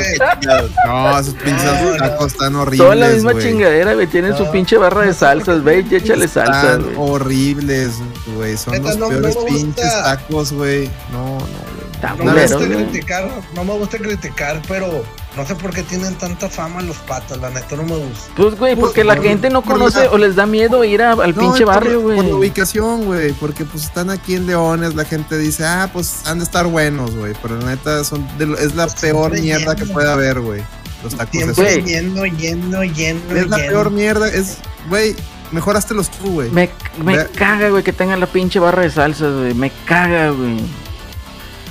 no, 0.86 1.18
esos 1.18 1.34
pinches 1.34 1.98
tacos 1.98 2.32
están 2.32 2.56
horribles. 2.56 2.78
Toda 2.78 2.94
la 2.94 3.08
misma 3.08 3.38
chingadera, 3.38 3.94
güey. 3.94 4.06
Tienen 4.06 4.36
su 4.36 4.50
pinche 4.50 4.76
barra 4.76 5.02
de 5.02 5.14
salsas, 5.14 5.62
ve, 5.62 5.84
y 5.88 5.94
échale 5.94 6.28
salsa. 6.28 6.74
Están 6.74 6.94
horribles, 6.96 7.92
güey. 8.34 8.56
Son 8.56 8.82
los 8.82 8.96
peores 8.96 9.36
pinches 9.36 9.92
tacos, 10.02 10.52
güey. 10.52 10.90
No, 11.12 11.38
no, 11.38 12.24
no 12.24 12.32
me 12.32 12.42
gusta 12.42 12.66
criticar, 12.66 13.30
no 13.54 13.64
me 13.64 13.72
gusta 13.74 13.98
criticar, 13.98 14.62
pero 14.68 15.04
no 15.38 15.46
sé 15.46 15.54
por 15.54 15.72
qué 15.72 15.84
tienen 15.84 16.16
tanta 16.16 16.48
fama 16.48 16.82
los 16.82 16.96
patas, 16.96 17.38
la 17.38 17.48
neta 17.50 17.76
no 17.76 17.84
me 17.84 17.96
gusta. 17.96 18.32
Pues, 18.36 18.58
güey, 18.58 18.74
porque 18.74 19.04
la 19.04 19.16
gente 19.16 19.50
no 19.50 19.62
conoce 19.62 20.08
o 20.08 20.18
les 20.18 20.34
da 20.34 20.46
miedo 20.46 20.82
ir 20.82 21.00
al 21.00 21.32
pinche 21.32 21.64
barrio, 21.64 22.00
güey. 22.00 22.16
Por 22.16 22.24
la 22.24 22.34
ubicación, 22.34 23.04
güey, 23.04 23.32
porque 23.34 23.64
pues 23.64 23.84
están 23.84 24.10
aquí 24.10 24.34
en 24.34 24.48
Leones, 24.48 24.96
la 24.96 25.04
gente 25.04 25.38
dice, 25.38 25.64
ah, 25.64 25.88
pues 25.92 26.26
han 26.26 26.38
de 26.38 26.44
estar 26.44 26.66
buenos, 26.66 27.14
güey, 27.14 27.34
pero 27.40 27.56
la 27.56 27.66
neta 27.66 28.02
son 28.02 28.26
es 28.58 28.74
la 28.74 28.88
peor 28.88 29.40
mierda 29.40 29.76
que 29.76 29.86
puede 29.86 30.10
haber, 30.10 30.40
güey. 30.40 30.60
Los 31.04 31.14
tacos 31.14 31.30
Siempre 31.30 31.82
lleno, 31.82 32.26
lleno, 32.26 32.82
lleno, 32.82 33.36
Es 33.36 33.48
la 33.48 33.58
peor 33.58 33.92
mierda, 33.92 34.26
es, 34.28 34.58
güey, 34.88 35.14
mejorastelos 35.52 36.10
tú, 36.10 36.32
güey. 36.32 36.50
Me, 36.50 36.68
me 37.04 37.26
caga, 37.26 37.68
güey, 37.68 37.84
que 37.84 37.92
tengan 37.92 38.18
la 38.18 38.26
pinche 38.26 38.58
barra 38.58 38.82
de 38.82 38.90
salsa, 38.90 39.30
güey, 39.30 39.54
me 39.54 39.70
caga, 39.86 40.30
güey. 40.30 40.58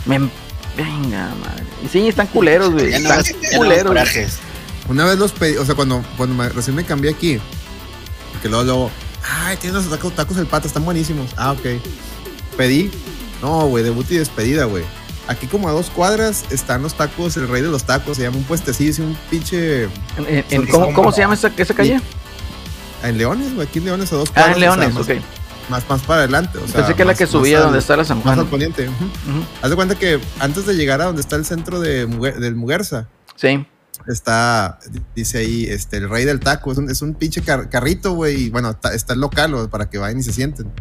Me... 0.06 0.47
Venga, 0.78 1.34
madre. 1.42 1.64
Sí, 1.92 2.08
están 2.08 2.28
culeros, 2.28 2.72
güey. 2.72 2.94
Están 2.94 3.24
culeros. 3.56 3.98
Una 4.88 5.06
vez 5.06 5.18
los 5.18 5.32
pedí, 5.32 5.58
o 5.58 5.66
sea, 5.66 5.76
cuando, 5.76 6.04
cuando 6.16 6.48
recién 6.50 6.76
me 6.76 6.86
cambié 6.86 7.12
aquí, 7.12 7.40
que 8.42 8.48
luego, 8.48 8.64
luego, 8.64 8.92
ay, 9.24 9.58
tienes 9.58 9.84
los 9.84 9.90
tacos, 9.90 10.14
tacos 10.14 10.38
del 10.38 10.46
pata, 10.46 10.68
están 10.68 10.86
buenísimos. 10.86 11.32
Ah, 11.36 11.52
ok. 11.52 11.82
Pedí, 12.56 12.92
no, 13.42 13.68
güey, 13.68 13.84
debut 13.84 14.10
y 14.12 14.18
despedida, 14.18 14.66
güey. 14.66 14.86
Aquí 15.28 15.48
como 15.48 15.68
a 15.68 15.72
dos 15.74 15.90
cuadras 15.90 16.46
están 16.52 16.84
los 16.84 16.94
tacos, 16.94 17.36
el 17.36 17.50
rey 17.50 17.62
de 17.62 17.68
los 17.68 17.84
tacos, 17.84 18.16
se 18.16 18.24
llama 18.24 18.38
un 18.38 18.44
puestecillo, 18.44 19.04
un 19.04 19.18
pinche... 19.30 19.90
¿cómo, 20.72 21.12
se 21.12 21.22
llama 21.22 21.34
esa, 21.34 21.52
esa 21.58 21.74
calle? 21.74 22.00
En 23.04 23.18
Leones, 23.18 23.56
güey, 23.56 23.68
aquí 23.68 23.80
en 23.80 23.86
Leones 23.86 24.14
a 24.14 24.16
dos 24.16 24.32
cuadras. 24.32 24.52
Ah, 24.52 24.54
en 24.54 24.62
Leones, 24.62 24.96
ok 24.96 25.12
más, 25.70 25.88
más 25.90 26.02
para 26.04 26.22
adelante. 26.22 26.58
O 26.58 26.68
sea, 26.68 26.82
Pensé 26.82 26.96
que 26.96 27.06
la 27.06 27.14
que 27.16 27.28
subía 27.28 27.60
donde 27.62 27.80
está 27.80 27.98
la 27.98 28.06
San 28.06 28.22
Juan. 28.22 28.36
Más 28.36 28.46
al 28.46 28.50
poniente. 28.50 28.90
Haz 29.62 29.70
de 29.70 29.76
cuenta 29.76 29.96
que 29.96 30.20
antes 30.40 30.66
de 30.66 30.76
llegar 30.76 31.02
a 31.02 31.06
donde 31.06 31.22
está 31.22 31.36
el 31.36 31.46
centro 31.46 31.80
de 31.80 32.06
del 32.06 32.56
Muguerza. 32.56 33.08
Sí. 33.36 33.66
Está, 34.08 34.80
dice 35.16 35.40
ahí, 35.40 35.66
este, 35.66 35.98
el 35.98 36.10
rey 36.10 36.26
del 36.26 36.40
taco. 36.40 36.72
Es 36.72 36.78
un, 36.78 36.90
es 36.90 37.02
un 37.02 37.14
pinche 37.14 37.42
carrito, 37.42 38.14
güey. 38.14 38.44
Y 38.44 38.50
bueno, 38.50 38.76
está, 38.94 39.14
el 39.14 39.20
local 39.20 39.70
para 39.70 39.90
que 39.90 39.98
vayan 39.98 40.20
y 40.20 40.24
se 40.24 40.34
sienten. 40.34 40.72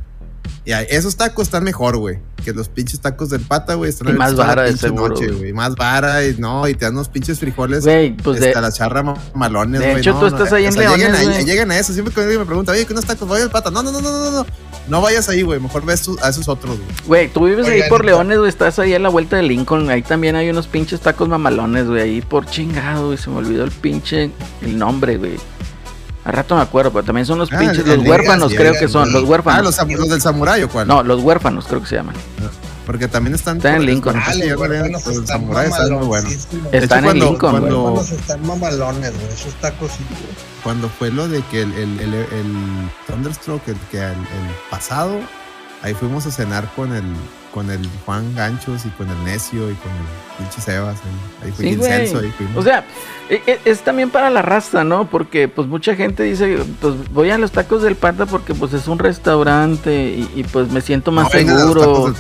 Y 0.64 0.72
esos 0.72 1.16
tacos 1.16 1.44
están 1.44 1.64
mejor, 1.64 1.96
güey. 1.96 2.18
Que 2.44 2.52
los 2.52 2.68
pinches 2.68 3.00
tacos 3.00 3.30
del 3.30 3.40
pata, 3.40 3.74
güey. 3.74 3.90
Están 3.90 4.09
y 4.09 4.12
más 4.12 4.35
vara 4.37 4.62
de 4.62 4.76
seguro. 4.76 5.16
güey. 5.16 5.52
Más 5.52 5.74
vara 5.74 6.24
y 6.24 6.37
no, 6.38 6.68
y 6.68 6.74
te 6.74 6.85
dan 6.85 6.94
unos 6.94 7.09
pinches 7.09 7.38
frijoles. 7.38 7.85
Güey, 7.85 8.16
pues 8.16 8.40
hasta 8.42 8.61
la 8.61 8.72
charra 8.72 9.02
malones, 9.35 9.80
güey. 9.80 9.94
De 9.94 10.00
hecho, 10.00 10.14
tú 10.14 10.26
estás 10.26 10.52
ahí 10.52 10.66
en 10.66 10.74
Leones, 10.74 11.20
llegan, 11.20 11.46
llegan 11.46 11.70
a 11.70 11.78
eso. 11.78 11.92
Siempre 11.92 12.14
que 12.14 12.20
alguien 12.20 12.40
me 12.40 12.46
pregunta, 12.46 12.72
oye, 12.72 12.87
¿qué 12.87 12.92
unos 12.92 13.04
tacos? 13.04 13.26
Voy 13.26 13.40
al 13.40 13.50
pata. 13.50 13.70
No, 13.70 13.82
no, 13.82 13.92
no, 13.92 14.00
no, 14.00 14.11
no, 14.11 14.30
no. 14.30 14.46
No 14.88 15.00
vayas 15.00 15.28
ahí, 15.28 15.42
güey. 15.42 15.59
Mejor 15.59 15.85
ves 15.85 16.09
a 16.22 16.28
esos 16.28 16.48
otros, 16.48 16.78
güey. 16.78 16.90
Güey, 17.06 17.28
tú 17.32 17.44
vives 17.46 17.66
ahí 17.66 17.82
por 17.88 18.04
Leones, 18.04 18.38
güey. 18.38 18.48
Estás 18.48 18.78
ahí 18.78 18.94
a 18.94 18.98
la 18.98 19.09
vuelta 19.09 19.37
de 19.37 19.42
Lincoln. 19.42 19.90
Ahí 19.90 20.02
también 20.02 20.37
hay 20.37 20.48
unos 20.48 20.68
pinches 20.68 21.00
tacos 21.00 21.28
mamalones, 21.28 21.87
güey. 21.87 22.02
Ahí 22.02 22.20
por 22.22 22.46
chingado, 22.46 23.06
güey. 23.06 23.18
Se 23.18 23.30
me 23.30 23.37
olvidó 23.37 23.64
el 23.64 23.72
pinche 23.72 24.30
el 24.62 24.78
nombre, 24.78 25.16
güey. 25.16 25.38
A 26.27 26.33
rato 26.33 26.57
me 26.57 26.62
acuerdo, 26.62 26.93
pero 26.93 27.05
también 27.05 27.25
son 27.25 27.39
los 27.39 27.53
ah, 27.53 27.59
pinches, 27.61 27.87
los 27.87 27.99
huérfanos 27.99 28.53
creo 28.53 28.73
que 28.73 28.89
son, 28.89 29.12
los 29.12 29.23
huérfanos. 29.23 29.79
Ah, 29.79 29.85
los, 29.87 30.09
del 30.09 30.21
samurái 30.21 30.65
o 30.65 30.69
cuál? 30.69 30.89
No, 30.89 31.05
los 31.05 31.23
huérfanos 31.23 31.67
creo 31.69 31.81
que 31.81 31.87
se 31.87 31.95
llaman. 31.95 32.17
Porque 32.85 33.07
también 33.07 33.37
están... 33.37 33.59
Están 33.59 33.77
en 33.77 33.87
Lincoln. 33.87 34.17
Ah, 34.17 34.35
los, 34.35 35.07
los 35.07 35.27
samuráis 35.29 35.71
están 35.71 35.93
muy 35.93 36.07
buenos. 36.09 36.33
Están 36.73 37.05
en 37.05 37.21
Lincoln, 37.21 37.61
cuando, 37.61 38.01
están 38.01 38.45
mamalones, 38.45 39.12
güey, 39.15 39.33
esos 39.33 39.55
tacos 39.61 39.93
Cuando 40.65 40.89
fue 40.89 41.12
lo 41.12 41.29
de 41.29 41.43
que 41.43 41.62
el, 41.62 41.73
el, 41.75 42.01
el, 42.01 42.15
el 42.15 42.91
Thunderstroke, 43.07 43.69
el, 43.69 43.77
que 43.93 43.99
el, 43.99 44.11
el 44.11 44.57
pasado, 44.69 45.21
ahí 45.83 45.95
fuimos 45.95 46.27
a 46.27 46.33
cenar 46.33 46.69
con 46.75 46.93
el 46.93 47.05
con 47.57 47.71
el 47.71 47.81
Juan 48.05 48.35
Ganchos 48.35 48.85
y 48.85 48.90
con 48.90 49.09
el 49.09 49.25
Necio 49.25 49.71
y 49.71 49.75
con 49.77 49.90
el 49.90 50.37
pinche 50.37 50.61
Sebas. 50.61 50.99
Ahí 51.42 51.51
fue 51.53 51.69
incenso, 51.69 52.19
ahí 52.19 52.31
fuimos. 52.37 52.55
O 52.59 52.62
sea, 52.62 52.85
e, 53.31 53.40
e, 53.47 53.61
es, 53.64 53.81
también 53.81 54.11
para 54.11 54.29
la 54.29 54.42
raza, 54.42 54.85
¿no? 54.85 55.09
Porque 55.09 55.49
pues 55.49 55.66
mucha 55.66 55.97
gente 55.97 56.23
dice, 56.23 56.59
pues 56.83 57.11
voy 57.14 57.31
a 57.31 57.38
los 57.38 57.53
tacos 57.53 57.83
del 57.83 57.97
pata 57.97 58.27
porque 58.27 58.53
pues 58.53 58.75
es 58.75 58.88
un 58.88 58.99
restaurante 58.99 60.19
y, 60.35 60.45
pues 60.53 60.71
me 60.71 60.83
siento 60.83 61.12
más 61.12 61.33
seguro. 61.33 62.12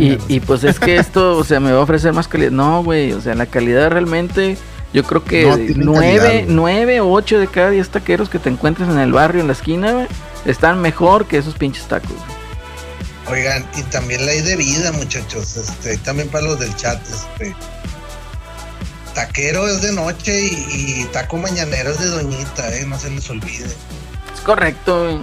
y, 0.00 0.18
y, 0.28 0.40
pues 0.40 0.64
es 0.64 0.80
que 0.80 0.96
esto, 0.96 1.36
o 1.36 1.44
sea, 1.44 1.60
me 1.60 1.70
va 1.70 1.80
a 1.80 1.82
ofrecer 1.82 2.14
más 2.14 2.26
calidad. 2.26 2.50
No, 2.50 2.82
güey, 2.82 3.12
o 3.12 3.20
sea, 3.20 3.34
la 3.34 3.44
calidad 3.44 3.90
realmente... 3.90 4.56
Yo 4.94 5.02
creo 5.02 5.24
que 5.24 5.74
nueve, 5.74 6.46
nueve 6.48 7.00
o 7.00 7.10
ocho 7.10 7.40
de 7.40 7.48
cada 7.48 7.70
diez 7.70 7.88
taqueros 7.88 8.28
que 8.28 8.38
te 8.38 8.48
encuentres 8.48 8.88
en 8.88 9.00
el 9.00 9.12
barrio, 9.12 9.40
en 9.40 9.48
la 9.48 9.52
esquina, 9.52 10.06
están 10.46 10.80
mejor 10.80 11.26
que 11.26 11.36
esos 11.36 11.54
pinches 11.54 11.88
tacos. 11.88 12.14
Oigan, 13.26 13.66
y 13.76 13.82
también 13.84 14.26
la 14.26 14.32
ley 14.32 14.42
de 14.42 14.56
vida, 14.56 14.92
muchachos, 14.92 15.56
este, 15.56 15.96
también 15.98 16.28
para 16.28 16.44
los 16.44 16.58
del 16.58 16.74
chat, 16.76 17.00
este, 17.08 17.56
taquero 19.14 19.66
es 19.66 19.80
de 19.80 19.92
noche 19.92 20.44
y, 20.44 21.04
taco 21.12 21.38
mañanero 21.38 21.90
es 21.90 22.00
de 22.00 22.08
doñita, 22.08 22.76
eh, 22.76 22.84
no 22.86 22.98
se 22.98 23.10
les 23.10 23.28
olvide. 23.30 23.64
Es 24.34 24.40
correcto. 24.44 25.20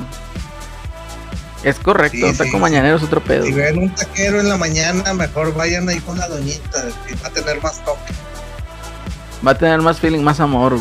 Es 1.64 1.78
correcto, 1.78 2.34
taco 2.36 2.58
mañanero 2.58 2.98
es 2.98 3.04
otro 3.04 3.24
pedo. 3.24 3.46
Si 3.46 3.52
ven 3.52 3.78
un 3.78 3.94
taquero 3.94 4.40
en 4.40 4.50
la 4.50 4.58
mañana, 4.58 5.14
mejor 5.14 5.54
vayan 5.54 5.88
ahí 5.88 6.00
con 6.00 6.18
la 6.18 6.28
doñita, 6.28 6.88
que 7.08 7.14
va 7.16 7.28
a 7.28 7.32
tener 7.32 7.62
más 7.62 7.86
toque. 7.86 8.14
Va 9.46 9.52
a 9.52 9.58
tener 9.58 9.80
más 9.82 10.00
feeling, 10.00 10.22
más 10.22 10.40
amor, 10.40 10.80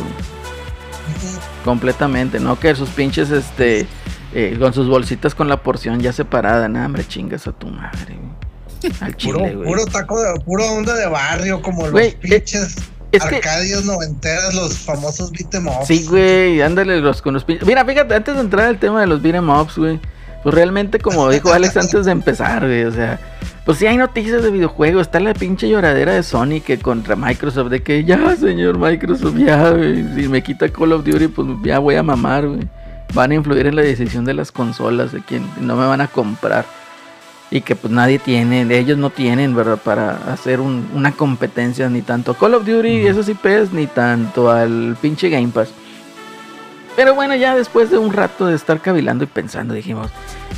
Completamente, 1.64 2.40
¿no? 2.40 2.58
Que 2.58 2.74
sus 2.74 2.88
pinches, 2.88 3.30
este, 3.30 3.86
eh, 4.34 4.56
con 4.58 4.72
sus 4.72 4.88
bolsitas 4.88 5.34
con 5.34 5.48
la 5.48 5.62
porción 5.62 6.00
ya 6.00 6.12
separada, 6.12 6.68
nada, 6.68 6.86
hombre, 6.86 7.06
chingas 7.06 7.46
a 7.46 7.52
tu 7.52 7.66
madre, 7.68 8.18
Al 9.00 9.16
chile. 9.16 9.58
Puro, 9.64 9.84
taco 9.86 10.20
de, 10.22 10.40
puro 10.40 10.64
onda 10.72 10.94
de 10.94 11.06
barrio, 11.06 11.60
como 11.60 11.86
los 11.86 12.00
eh, 12.00 12.16
pinches. 12.20 12.76
Arcadios 13.20 13.84
noventeras, 13.84 14.54
los 14.54 14.78
famosos 14.78 15.32
beat'em 15.32 15.66
ups. 15.66 15.88
Sí, 15.88 16.06
güey, 16.08 16.62
ándale 16.62 17.00
los, 17.00 17.20
con 17.20 17.34
los 17.34 17.42
pinches. 17.42 17.66
Mira, 17.66 17.84
fíjate, 17.84 18.14
antes 18.14 18.34
de 18.36 18.40
entrar 18.40 18.66
al 18.66 18.78
tema 18.78 19.00
de 19.00 19.08
los 19.08 19.20
beat'em 19.20 19.48
ups, 19.50 19.78
güey. 19.78 20.00
Pues 20.42 20.54
realmente, 20.54 21.00
como 21.00 21.28
dijo 21.28 21.52
Alex 21.52 21.76
antes 21.76 22.06
de 22.06 22.12
empezar, 22.12 22.64
güey, 22.64 22.84
o 22.84 22.92
sea, 22.92 23.20
pues 23.66 23.76
sí 23.76 23.86
hay 23.86 23.98
noticias 23.98 24.42
de 24.42 24.50
videojuegos. 24.50 25.02
Está 25.02 25.20
la 25.20 25.34
pinche 25.34 25.68
lloradera 25.68 26.14
de 26.14 26.22
Sony 26.22 26.62
que 26.64 26.78
contra 26.78 27.14
Microsoft, 27.14 27.68
de 27.68 27.82
que 27.82 28.04
ya, 28.04 28.36
señor 28.36 28.78
Microsoft, 28.78 29.36
ya, 29.36 29.70
güey, 29.70 30.02
si 30.14 30.28
me 30.28 30.42
quita 30.42 30.68
Call 30.70 30.92
of 30.92 31.04
Duty, 31.04 31.28
pues 31.28 31.48
ya 31.62 31.78
voy 31.78 31.96
a 31.96 32.02
mamar, 32.02 32.46
güey. 32.46 32.66
Van 33.14 33.30
a 33.30 33.34
influir 33.34 33.66
en 33.66 33.76
la 33.76 33.82
decisión 33.82 34.24
de 34.24 34.34
las 34.34 34.52
consolas, 34.52 35.12
de 35.12 35.20
quien 35.20 35.44
no 35.60 35.76
me 35.76 35.86
van 35.86 36.00
a 36.00 36.08
comprar. 36.08 36.64
Y 37.50 37.62
que 37.62 37.74
pues 37.74 37.92
nadie 37.92 38.20
tiene, 38.20 38.62
ellos 38.78 38.96
no 38.96 39.10
tienen, 39.10 39.56
¿verdad? 39.56 39.78
Para 39.78 40.32
hacer 40.32 40.60
una 40.60 41.12
competencia 41.12 41.88
ni 41.88 42.00
tanto 42.00 42.32
a 42.32 42.38
Call 42.38 42.54
of 42.54 42.64
Duty 42.64 42.88
y 42.88 43.06
esos 43.06 43.28
IPs, 43.28 43.72
ni 43.72 43.88
tanto 43.88 44.50
al 44.50 44.96
pinche 45.00 45.28
Game 45.30 45.48
Pass. 45.48 45.70
Pero 46.94 47.14
bueno, 47.14 47.34
ya 47.34 47.56
después 47.56 47.90
de 47.90 47.98
un 47.98 48.12
rato 48.12 48.46
de 48.46 48.54
estar 48.54 48.80
cavilando 48.80 49.24
y 49.24 49.26
pensando, 49.26 49.74
dijimos, 49.74 50.10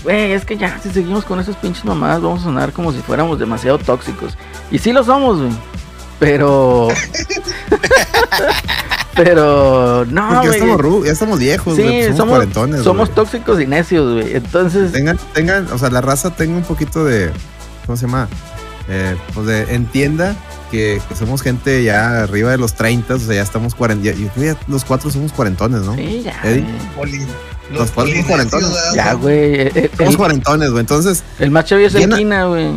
güey, 0.02 0.32
es 0.32 0.44
que 0.44 0.56
ya, 0.56 0.78
si 0.78 0.90
seguimos 0.90 1.24
con 1.24 1.40
esos 1.40 1.56
pinches 1.56 1.84
mamadas, 1.84 2.20
vamos 2.20 2.40
a 2.40 2.44
sonar 2.44 2.72
como 2.72 2.92
si 2.92 2.98
fuéramos 2.98 3.38
demasiado 3.38 3.78
tóxicos. 3.78 4.36
Y 4.70 4.78
sí 4.78 4.92
lo 4.92 5.04
somos, 5.04 5.38
güey. 5.38 5.52
Pero. 6.18 6.88
Pero 9.14 10.06
no, 10.06 10.42
ya 10.42 10.50
estamos, 10.50 11.04
ya 11.04 11.12
estamos 11.12 11.38
viejos, 11.38 11.76
sí, 11.76 11.82
somos, 11.82 12.16
somos 12.16 12.28
cuarentones. 12.30 12.82
Somos 12.82 13.14
tóxicos 13.14 13.60
y 13.60 13.66
necios, 13.66 14.14
güey. 14.14 14.36
Entonces. 14.36 14.92
Tengan, 14.92 15.18
tengan, 15.34 15.70
o 15.70 15.78
sea, 15.78 15.90
la 15.90 16.00
raza 16.00 16.30
tenga 16.30 16.56
un 16.56 16.64
poquito 16.64 17.04
de. 17.04 17.30
¿Cómo 17.84 17.96
se 17.96 18.06
llama? 18.06 18.28
Eh, 18.88 19.16
pues 19.34 19.46
de 19.46 19.74
entienda 19.74 20.34
que, 20.70 21.00
somos 21.16 21.42
gente 21.42 21.84
ya 21.84 22.22
arriba 22.22 22.50
de 22.50 22.58
los 22.58 22.74
30, 22.74 23.14
o 23.14 23.18
sea, 23.18 23.34
ya 23.34 23.42
estamos 23.42 23.74
40. 23.74 24.12
Ya, 24.12 24.56
los 24.66 24.84
cuatro 24.84 25.10
somos 25.10 25.32
cuarentones, 25.32 25.82
¿no? 25.82 25.94
Sí, 25.94 26.22
ya. 26.24 26.42
Los, 27.70 27.90
cuatro 27.90 28.12
somos 28.12 28.26
cuarentones. 28.26 28.70
Ya, 28.94 29.12
güey. 29.12 29.36
Eh, 29.36 29.72
eh, 29.74 29.90
somos 29.96 30.16
cuarentones, 30.16 30.70
güey. 30.70 30.80
Entonces. 30.80 31.22
El 31.38 31.50
más 31.50 31.66
chavio 31.66 31.86
es 31.86 31.94
el 31.94 32.08
Quina, 32.08 32.46
güey. 32.46 32.72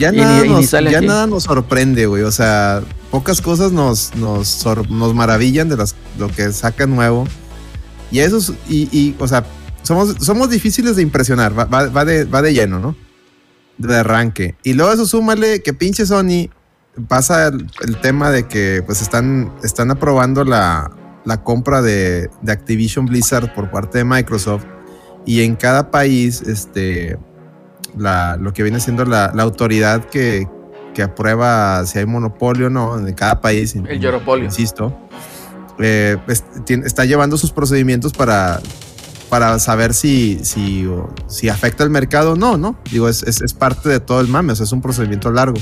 Ya, 0.00 0.12
nada, 0.12 0.44
nos, 0.46 0.70
ya 0.70 1.00
nada 1.02 1.26
nos 1.26 1.42
sorprende, 1.42 2.06
güey. 2.06 2.22
O 2.22 2.32
sea, 2.32 2.82
pocas 3.10 3.42
cosas 3.42 3.70
nos, 3.70 4.14
nos, 4.14 4.64
nos 4.88 5.14
maravillan 5.14 5.68
de 5.68 5.76
las, 5.76 5.94
lo 6.18 6.28
que 6.28 6.50
saca 6.52 6.86
nuevo. 6.86 7.26
Y 8.10 8.20
eso 8.20 8.38
es, 8.38 8.50
y, 8.66 8.88
y, 8.90 9.14
o 9.18 9.28
sea, 9.28 9.44
somos, 9.82 10.16
somos 10.20 10.48
difíciles 10.48 10.96
de 10.96 11.02
impresionar. 11.02 11.56
Va, 11.56 11.66
va, 11.66 12.04
de, 12.06 12.24
va 12.24 12.40
de 12.40 12.54
lleno, 12.54 12.80
¿no? 12.80 12.96
De 13.76 13.94
arranque. 13.94 14.56
Y 14.62 14.72
luego 14.72 14.90
eso 14.90 15.04
súmale 15.04 15.60
que 15.60 15.74
pinche 15.74 16.06
Sony 16.06 16.48
pasa 17.06 17.48
el, 17.48 17.96
tema 18.00 18.30
de 18.30 18.48
que 18.48 18.82
pues 18.86 19.02
están, 19.02 19.52
están 19.62 19.90
aprobando 19.90 20.44
la, 20.44 20.90
la 21.26 21.44
compra 21.44 21.82
de, 21.82 22.30
de, 22.40 22.52
Activision 22.52 23.04
Blizzard 23.04 23.54
por 23.54 23.70
parte 23.70 23.98
de 23.98 24.04
Microsoft 24.04 24.64
y 25.26 25.42
en 25.42 25.56
cada 25.56 25.90
país 25.90 26.40
este, 26.40 27.18
la, 27.96 28.36
lo 28.36 28.52
que 28.52 28.62
viene 28.62 28.80
siendo 28.80 29.04
la, 29.04 29.32
la 29.34 29.42
autoridad 29.42 30.04
que, 30.04 30.48
que, 30.94 31.02
aprueba 31.02 31.84
si 31.86 31.98
hay 31.98 32.06
monopolio 32.06 32.66
o 32.66 32.70
no 32.70 32.98
en 32.98 33.14
cada 33.14 33.40
país. 33.40 33.74
El 33.74 34.04
Europolio. 34.04 34.44
Insisto. 34.44 34.96
Eh, 35.78 36.18
está 36.84 37.04
llevando 37.04 37.38
sus 37.38 37.52
procedimientos 37.52 38.12
para, 38.12 38.60
para 39.30 39.58
saber 39.58 39.94
si, 39.94 40.40
si, 40.42 40.86
si 41.26 41.48
afecta 41.48 41.84
el 41.84 41.90
mercado 41.90 42.32
o 42.32 42.36
no, 42.36 42.58
¿no? 42.58 42.76
Digo, 42.90 43.08
es, 43.08 43.22
es, 43.22 43.40
es 43.40 43.54
parte 43.54 43.88
de 43.88 44.00
todo 44.00 44.20
el 44.20 44.28
mame, 44.28 44.52
o 44.52 44.56
sea, 44.56 44.64
es 44.64 44.72
un 44.72 44.82
procedimiento 44.82 45.30
largo 45.30 45.56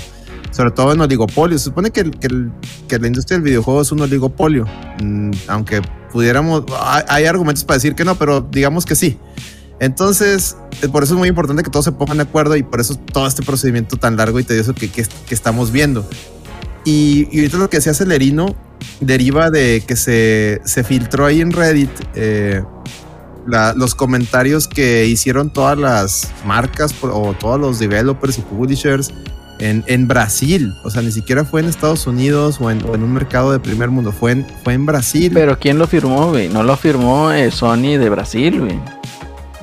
sobre 0.50 0.70
todo 0.70 0.92
en 0.92 1.00
oligopolio. 1.00 1.58
Se 1.58 1.64
supone 1.64 1.90
que, 1.90 2.10
que, 2.10 2.98
la 2.98 3.06
industria 3.06 3.36
del 3.36 3.44
videojuego 3.44 3.82
es 3.82 3.92
un 3.92 4.00
oligopolio, 4.00 4.66
mm, 5.02 5.30
aunque 5.48 5.82
pudiéramos, 6.12 6.64
hay, 7.08 7.26
argumentos 7.26 7.64
para 7.64 7.76
decir 7.76 7.94
que 7.94 8.04
no, 8.04 8.16
pero 8.16 8.40
digamos 8.40 8.84
que 8.84 8.94
sí. 8.94 9.18
Entonces, 9.80 10.56
eh, 10.82 10.88
por 10.88 11.04
eso 11.04 11.14
es 11.14 11.18
muy 11.18 11.28
importante 11.28 11.62
que 11.62 11.70
todos 11.70 11.84
se 11.84 11.92
pongan 11.92 12.16
de 12.18 12.24
acuerdo 12.24 12.56
y 12.56 12.62
por 12.62 12.80
eso 12.80 12.96
todo 12.96 13.26
este 13.26 13.42
procedimiento 13.42 13.96
tan 13.96 14.16
largo 14.16 14.40
y 14.40 14.44
tedioso 14.44 14.74
que, 14.74 14.90
que, 14.90 15.06
estamos 15.30 15.70
viendo. 15.70 16.08
Y, 16.84 17.28
y, 17.30 17.40
ahorita 17.40 17.58
lo 17.58 17.70
que 17.70 17.76
decía 17.76 17.94
Celerino 17.94 18.56
deriva 19.00 19.50
de 19.50 19.82
que 19.86 19.96
se, 19.96 20.60
se 20.64 20.84
filtró 20.84 21.26
ahí 21.26 21.40
en 21.40 21.52
Reddit 21.52 21.90
eh, 22.14 22.62
los 23.46 23.94
comentarios 23.94 24.68
que 24.68 25.06
hicieron 25.06 25.50
todas 25.50 25.78
las 25.78 26.30
marcas 26.44 26.94
o 27.02 27.34
todos 27.38 27.58
los 27.58 27.78
developers 27.78 28.38
y 28.38 28.42
publishers 28.42 29.12
en, 29.58 29.82
en, 29.86 30.06
Brasil. 30.06 30.74
O 30.84 30.90
sea, 30.90 31.02
ni 31.02 31.10
siquiera 31.10 31.44
fue 31.44 31.62
en 31.62 31.68
Estados 31.68 32.06
Unidos 32.06 32.58
o 32.60 32.70
en, 32.70 32.84
un 32.84 33.12
mercado 33.12 33.52
de 33.52 33.58
primer 33.58 33.90
mundo, 33.90 34.12
fue 34.12 34.32
en, 34.32 34.46
fue 34.62 34.74
en 34.74 34.84
Brasil. 34.84 35.30
Pero 35.32 35.58
¿quién 35.58 35.78
lo 35.78 35.86
firmó, 35.86 36.28
güey? 36.28 36.48
No 36.48 36.62
lo 36.62 36.76
firmó 36.76 37.32
eh, 37.32 37.50
Sony 37.50 37.96
de 37.98 38.10
Brasil, 38.10 38.60
güey. 38.60 38.97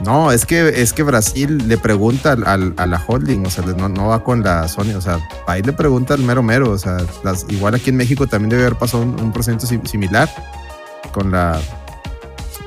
No, 0.03 0.31
es 0.31 0.45
que, 0.45 0.81
es 0.81 0.91
que 0.91 1.03
Brasil 1.03 1.69
le 1.69 1.77
pregunta 1.77 2.33
al, 2.33 2.73
a 2.75 2.85
la 2.85 3.03
holding, 3.07 3.45
o 3.45 3.49
sea, 3.49 3.63
no, 3.65 3.87
no, 3.87 4.07
va 4.07 4.23
con 4.23 4.43
la 4.43 4.67
Sony, 4.67 4.93
o 4.95 5.01
sea, 5.01 5.19
ahí 5.47 5.61
le 5.61 5.71
pregunta 5.71 6.13
al 6.13 6.21
mero 6.21 6.43
mero, 6.43 6.71
o 6.71 6.77
sea, 6.77 6.97
las, 7.23 7.45
igual 7.47 7.75
aquí 7.75 7.91
en 7.91 7.95
México 7.95 8.27
también 8.27 8.49
debe 8.49 8.63
haber 8.63 8.77
pasado 8.77 9.03
un, 9.03 9.31
procedimiento 9.31 9.87
similar 9.87 10.29
con 11.13 11.31
la, 11.31 11.59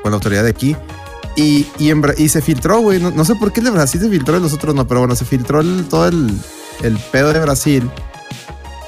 con 0.03 0.11
la 0.11 0.17
autoridad 0.17 0.43
de 0.43 0.51
aquí. 0.51 0.75
Y, 1.37 1.69
y, 1.79 2.29
se 2.29 2.43
filtró, 2.43 2.81
güey, 2.81 3.01
no, 3.01 3.25
sé 3.25 3.37
por 3.37 3.53
qué 3.53 3.61
el 3.61 3.67
de 3.67 3.71
Brasil 3.73 4.01
se 4.01 4.09
filtró 4.09 4.39
y 4.39 4.41
los 4.41 4.53
otros 4.53 4.75
no, 4.75 4.89
pero 4.89 5.01
bueno, 5.01 5.15
se 5.15 5.25
filtró 5.25 5.63
todo 5.85 6.09
el, 6.09 6.37
el 6.83 6.97
pedo 7.13 7.33
de 7.33 7.39
Brasil. 7.39 7.89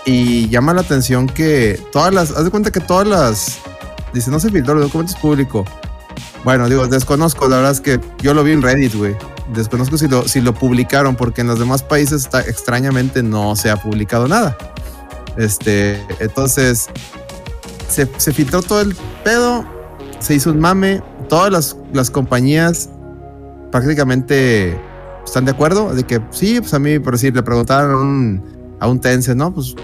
Y 0.05 0.48
llama 0.48 0.74
la 0.74 0.81
atención 0.81 1.29
que 1.29 1.81
todas 1.92 2.12
las. 2.12 2.31
Haz 2.33 2.44
de 2.44 2.50
cuenta 2.50 2.72
que 2.72 2.81
todas 2.81 3.07
las. 3.07 3.59
Dice, 4.12 4.33
no 4.33 4.40
se 4.40 4.50
filtró 4.50 4.74
los 4.74 4.85
documentos 4.85 5.14
públicos. 5.16 5.68
Bueno, 6.44 6.68
digo, 6.68 6.87
desconozco, 6.87 7.48
la 7.48 7.56
verdad 7.56 7.72
es 7.72 7.80
que 7.80 8.00
yo 8.22 8.35
lo 8.35 8.44
vi 8.44 8.52
en 8.52 8.62
Reddit, 8.62 8.94
güey. 8.94 9.16
Desconozco 9.54 9.98
si 9.98 10.09
lo, 10.09 10.26
si 10.26 10.40
lo 10.40 10.54
publicaron, 10.54 11.16
porque 11.16 11.40
en 11.40 11.48
los 11.48 11.59
demás 11.59 11.83
países 11.83 12.22
está, 12.22 12.40
extrañamente 12.40 13.22
no 13.22 13.56
se 13.56 13.70
ha 13.70 13.76
publicado 13.76 14.28
nada. 14.28 14.56
Este, 15.37 16.00
entonces, 16.18 16.88
se, 17.88 18.09
se 18.16 18.33
filtró 18.33 18.62
todo 18.62 18.80
el 18.80 18.96
pedo, 19.24 19.64
se 20.18 20.35
hizo 20.35 20.50
un 20.50 20.61
mame, 20.61 21.02
todas 21.28 21.50
las, 21.52 21.76
las 21.92 22.11
compañías 22.11 22.88
prácticamente 23.70 24.76
¿Están 25.24 25.44
de 25.44 25.52
acuerdo? 25.52 25.94
De 25.94 26.04
que 26.04 26.20
sí, 26.30 26.61
pues 26.61 26.74
a 26.74 26.78
mí, 26.78 26.98
por 26.98 27.12
decir, 27.14 27.35
le 27.35 27.42
preguntaron 27.42 27.92
a 27.92 27.98
un, 27.98 28.76
a 28.80 28.88
un 28.88 29.00
Tense, 29.00 29.35
¿no? 29.35 29.52
Pues 29.52 29.74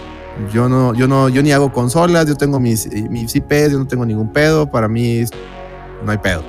yo 0.52 0.68
no, 0.68 0.94
yo 0.94 1.06
no, 1.06 1.28
yo 1.28 1.42
ni 1.42 1.52
hago 1.52 1.72
consolas, 1.72 2.26
yo 2.26 2.34
tengo 2.36 2.58
mis, 2.58 2.90
mis 3.10 3.34
IPs, 3.36 3.72
yo 3.72 3.78
no 3.78 3.86
tengo 3.86 4.04
ningún 4.04 4.32
pedo, 4.32 4.70
para 4.70 4.88
mí 4.88 5.24
no 6.04 6.12
hay 6.12 6.18
pedo. 6.18 6.42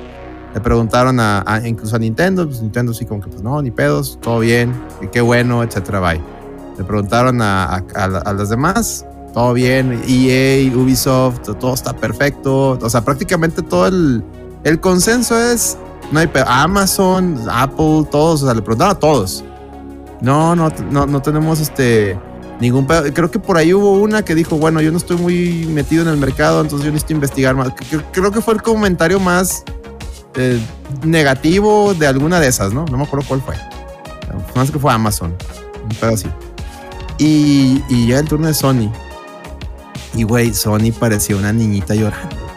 Le 0.53 0.61
preguntaron 0.61 1.19
a, 1.19 1.61
incluso 1.65 1.95
a 1.95 1.99
Nintendo, 1.99 2.47
pues 2.47 2.61
Nintendo 2.61 2.93
sí 2.93 3.05
como 3.05 3.21
que 3.21 3.29
pues 3.29 3.41
no, 3.43 3.61
ni 3.61 3.69
pedos, 3.69 4.17
todo 4.21 4.39
bien, 4.39 4.73
qué 5.11 5.21
bueno, 5.21 5.61
etcétera, 5.61 5.99
bye. 5.99 6.21
Le 6.77 6.83
preguntaron 6.83 7.41
a, 7.41 7.83
a, 7.95 8.33
las 8.33 8.49
demás, 8.49 9.05
todo 9.33 9.53
bien, 9.53 10.01
EA, 10.07 10.75
Ubisoft, 10.75 11.41
todo 11.59 11.73
está 11.73 11.93
perfecto, 11.93 12.77
o 12.81 12.89
sea, 12.89 13.03
prácticamente 13.03 13.61
todo 13.61 13.87
el, 13.87 14.23
consenso 14.81 15.39
es 15.39 15.77
no 16.11 16.19
hay 16.19 16.29
Amazon, 16.45 17.37
Apple, 17.51 18.07
todos, 18.09 18.43
o 18.43 18.45
sea, 18.45 18.55
le 18.55 18.61
preguntaron 18.61 18.95
a 18.95 18.99
todos. 18.99 19.43
No, 20.21 20.55
no, 20.55 20.69
no, 20.89 21.05
no 21.05 21.21
tenemos 21.21 21.59
este 21.59 22.17
ningún. 22.59 22.85
Creo 22.85 23.31
que 23.31 23.39
por 23.39 23.57
ahí 23.57 23.73
hubo 23.73 23.93
una 23.93 24.23
que 24.23 24.35
dijo, 24.35 24.57
bueno, 24.57 24.81
yo 24.81 24.91
no 24.91 24.97
estoy 24.97 25.17
muy 25.17 25.65
metido 25.67 26.03
en 26.03 26.09
el 26.09 26.17
mercado, 26.17 26.61
entonces 26.61 26.85
yo 26.85 26.91
necesito 26.91 27.13
investigar 27.13 27.55
más. 27.55 27.69
Creo 28.11 28.31
que 28.31 28.41
fue 28.41 28.53
el 28.53 28.61
comentario 28.61 29.19
más 29.19 29.63
eh, 30.35 30.59
negativo 31.03 31.93
de 31.93 32.07
alguna 32.07 32.39
de 32.39 32.47
esas, 32.47 32.73
¿no? 32.73 32.85
No 32.85 32.97
me 32.97 33.03
acuerdo 33.03 33.25
cuál 33.27 33.41
fue. 33.41 33.55
Más 34.55 34.71
que 34.71 34.79
fue 34.79 34.91
Amazon. 34.91 35.35
Un 35.83 35.95
pedo 35.95 36.13
así. 36.13 36.27
Y, 37.17 37.83
y 37.89 38.07
ya 38.07 38.19
el 38.19 38.27
turno 38.27 38.47
de 38.47 38.53
Sony. 38.53 38.91
Y 40.13 40.23
güey, 40.23 40.53
Sony 40.53 40.91
parecía 40.97 41.35
una 41.35 41.53
niñita 41.53 41.95
llorando 41.95 42.47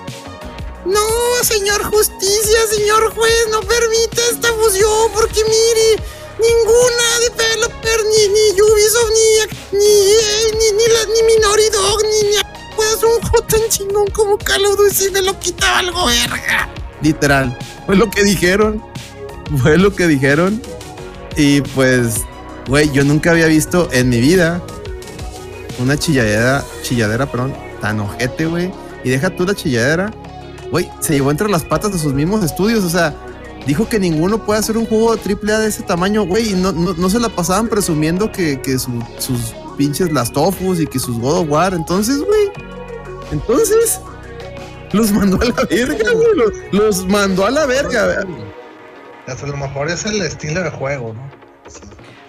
señor 1.45 1.83
justicia, 1.85 2.59
señor 2.69 3.15
juez, 3.15 3.49
no 3.51 3.61
permite 3.61 4.21
esta 4.31 4.53
fusión 4.53 5.11
porque 5.15 5.43
mire, 5.45 6.03
ninguna 6.39 7.07
developer, 7.29 8.05
ni, 8.05 8.29
ni 8.29 8.61
Ubisoft, 8.61 9.11
ni, 9.17 9.79
ni, 9.79 9.89
ni, 10.59 10.73
ni, 10.77 10.87
la, 10.93 11.05
ni 11.07 11.69
Dog, 11.71 12.03
ni, 12.03 12.29
ni 12.31 12.37
puede 12.77 12.93
hacer 12.93 13.07
un 13.07 13.21
juego 13.21 13.47
tan 13.47 13.61
chingón 13.69 14.07
como 14.09 14.39
Call 14.39 14.65
of 14.67 14.77
Duty 14.77 15.11
me 15.11 15.23
lo 15.23 15.39
quitaba 15.39 15.79
algo 15.79 16.07
verga. 16.07 16.69
Literal, 17.03 17.57
fue 17.87 17.97
lo 17.97 18.11
que 18.11 18.25
dijeron, 18.25 18.83
fue 19.63 19.79
lo 19.79 19.95
que 19.95 20.07
dijeron. 20.07 20.63
Y 21.37 21.61
pues, 21.61 22.23
güey, 22.67 22.91
yo 22.93 23.05
nunca 23.05 23.31
había 23.31 23.47
visto 23.47 23.89
en 23.93 24.09
mi 24.09 24.21
vida 24.21 24.63
una 25.79 25.97
chilladera, 25.97 26.65
chilladera, 26.83 27.31
perdón, 27.31 27.55
tan 27.81 28.01
ojete, 28.01 28.47
güey. 28.47 28.73
Y 29.05 29.11
deja 29.11 29.31
tú 29.31 29.47
la 29.47 29.55
chilladera, 29.55 30.13
güey, 30.71 30.91
se 31.01 31.15
llevó 31.15 31.31
entre 31.31 31.49
las 31.49 31.65
patas 31.65 31.93
de 31.93 31.99
sus 31.99 32.13
mismos 32.13 32.45
estudios, 32.45 32.85
o 32.85 32.91
sea, 32.91 33.15
dijo 33.67 33.89
que 33.89 33.99
ninguno 33.99 34.45
puede 34.45 34.61
hacer 34.61 34.77
un 34.77 34.87
juego 34.87 35.17
triple 35.17 35.53
A 35.53 35.59
de 35.59 35.69
ese 35.69 35.83
tamaño, 35.83 36.25
güey, 36.25 36.51
y 36.51 36.55
no, 36.55 36.73
no, 36.73 37.11
se 37.11 37.21
la 37.21 37.29
pasaban 37.29 37.69
presumiendo 37.69 38.31
que, 38.31 38.61
que 38.61 38.79
sus 38.79 39.55
pinches 39.77 40.13
las 40.13 40.33
Tofus 40.33 40.81
y 40.81 40.87
que 40.87 40.99
sus 40.99 41.19
God 41.19 41.39
of 41.41 41.51
War, 41.51 41.75
entonces, 41.75 42.19
güey, 42.19 42.51
entonces, 43.33 44.01
los 44.93 45.13
mandó 45.13 45.41
a 45.41 45.45
la 45.45 45.65
verga, 45.65 46.11
güey, 46.13 46.53
los, 46.73 47.07
mandó 47.07 47.47
a 47.47 47.51
la 47.51 47.67
verga, 47.67 48.25
a 49.27 49.47
lo 49.47 49.57
mejor 49.57 49.89
es 49.89 50.05
el 50.07 50.21
estilo 50.23 50.63
de 50.63 50.71
juego, 50.71 51.15
¿no? 51.15 51.41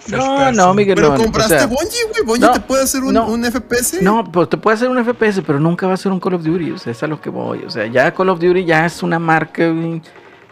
No, 0.08 0.52
no, 0.52 0.74
Miguel. 0.74 0.96
Pero 0.96 1.14
compraste 1.14 1.64
o 1.64 1.68
Bungie, 1.68 2.04
güey. 2.10 2.24
Bungie 2.24 2.48
te 2.52 2.60
puede 2.60 2.82
hacer 2.82 3.02
un, 3.02 3.16
un, 3.16 3.44
FPS. 3.44 4.02
No, 4.02 4.24
pues 4.30 4.48
te 4.48 4.56
puede 4.56 4.76
hacer 4.76 4.88
un 4.88 5.04
FPS, 5.04 5.42
pero 5.46 5.60
nunca 5.60 5.86
va 5.86 5.94
a 5.94 5.96
ser 5.96 6.12
un 6.12 6.18
Call 6.20 6.34
of 6.34 6.42
Duty. 6.42 6.72
O 6.72 6.78
sea, 6.78 6.92
es 6.92 7.02
a 7.02 7.06
lo 7.06 7.20
que 7.20 7.30
voy. 7.30 7.62
O 7.64 7.70
sea, 7.70 7.86
ya 7.86 8.12
Call 8.12 8.28
of 8.28 8.40
Duty 8.40 8.64
ya 8.64 8.86
es 8.86 9.02
una 9.02 9.18
marca, 9.18 9.68
güey. 9.68 10.02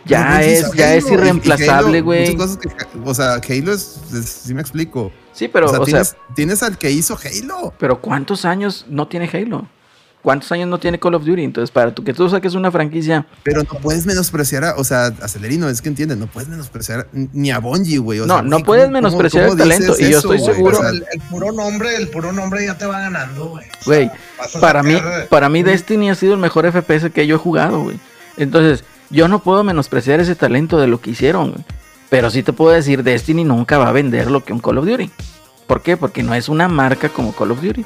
Ya 0.05 0.43
es, 0.43 0.73
ya 0.73 0.95
es 0.95 1.11
irreemplazable, 1.11 2.01
güey. 2.01 2.37
O 3.05 3.15
sea, 3.15 3.35
Halo 3.35 3.73
es, 3.73 4.01
sí 4.25 4.55
me 4.55 4.61
explico. 4.61 5.13
Sí, 5.33 5.49
pero, 5.49 5.71
o 5.71 5.85
tienes, 5.85 6.17
tienes 6.35 6.63
al 6.63 6.79
que 6.79 6.91
hizo 6.91 7.17
Halo. 7.17 7.73
Pero 7.79 8.01
¿cuántos 8.01 8.45
años 8.45 8.87
no 8.89 9.09
tiene 9.09 9.31
Halo? 9.33 9.69
¿Cuántos 10.23 10.53
años 10.53 10.69
no 10.69 10.79
tiene 10.79 10.99
Call 10.99 11.15
of 11.15 11.25
Duty? 11.25 11.45
Entonces, 11.45 11.71
para 11.71 11.95
tú, 11.95 12.05
que 12.05 12.13
tú 12.13 12.29
saques 12.29 12.55
una 12.55 12.71
franquicia. 12.71 13.27
Pero 13.43 13.63
no 13.63 13.81
puedes 13.81 14.05
menospreciar 14.05 14.65
a, 14.65 14.75
o 14.77 14.85
sea, 14.85 15.07
Acelerino, 15.23 15.67
es 15.71 15.81
que 15.81 15.89
entiendes, 15.89 16.19
no 16.19 16.27
puedes 16.27 16.49
menospreciar 16.49 17.09
ni 17.13 17.51
a 17.51 17.59
Bungie, 17.59 17.99
güey. 17.99 18.21
no, 18.21 18.43
no 18.43 18.61
puedes 18.61 18.91
menospreciar 18.91 19.49
el 19.49 19.57
talento. 19.57 19.95
Y 19.99 20.11
yo 20.11 20.19
estoy 20.19 20.39
seguro. 20.41 20.79
el, 20.87 21.21
puro 21.31 21.53
nombre, 21.53 21.97
el 21.97 22.09
puro 22.09 22.33
nombre 22.33 22.67
ya 22.67 22.77
te 22.77 22.85
va 22.85 23.01
ganando, 23.01 23.49
güey. 23.49 23.65
Güey, 23.87 24.11
para 24.61 24.83
mí, 24.83 24.99
para 25.31 25.49
mí 25.49 25.63
Destiny 25.63 26.11
ha 26.11 26.15
sido 26.15 26.35
el 26.35 26.41
mejor 26.41 26.71
FPS 26.71 27.11
que 27.11 27.27
yo 27.27 27.37
he 27.37 27.39
jugado, 27.39 27.85
güey. 27.85 27.99
Entonces, 28.37 28.85
yo 29.11 29.29
no 29.29 29.41
puedo 29.41 29.65
menospreciar 29.65 30.21
ese 30.21 30.35
talento 30.35 30.79
de 30.79 30.87
lo 30.87 31.01
que 31.01 31.11
hicieron. 31.11 31.65
Pero 32.09 32.31
sí 32.31 32.43
te 32.43 32.53
puedo 32.53 32.73
decir, 32.73 33.03
Destiny 33.03 33.45
nunca 33.45 33.79
va 33.79 33.89
a 33.89 33.93
vender 33.93 34.31
lo 34.31 34.45
que 34.45 34.53
un 34.53 34.61
Call 34.61 34.79
of 34.79 34.87
Duty. 34.87 35.11
¿Por 35.67 35.83
qué? 35.83 35.97
Porque 35.97 36.23
no 36.23 36.35
es 36.35 36.49
una 36.49 36.69
marca 36.69 37.09
como 37.09 37.33
Call 37.33 37.53
of 37.53 37.63
Duty. 37.63 37.85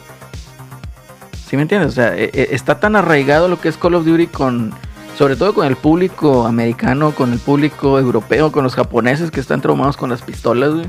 ¿Sí 1.49 1.57
me 1.57 1.63
entiendes? 1.63 1.91
O 1.91 1.93
sea, 1.93 2.17
e, 2.17 2.31
e, 2.33 2.49
está 2.53 2.81
tan 2.81 2.97
arraigado 2.97 3.49
lo 3.49 3.61
que 3.61 3.69
es 3.69 3.77
Call 3.77 3.95
of 3.95 4.07
Duty 4.07 4.29
con, 4.29 4.73
sobre 5.19 5.37
todo 5.37 5.53
con 5.53 5.67
el 5.67 5.77
público 5.77 6.47
americano, 6.47 7.15
con 7.15 7.33
el 7.33 7.39
público 7.39 7.99
europeo, 7.99 8.51
con 8.51 8.65
los 8.65 8.75
japoneses 8.75 9.31
que 9.31 9.41
están 9.41 9.61
traumados 9.61 9.97
con 9.97 10.09
las 10.09 10.23
pistolas. 10.23 10.87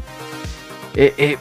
Eh, 0.95 1.13
eh, 1.17 1.37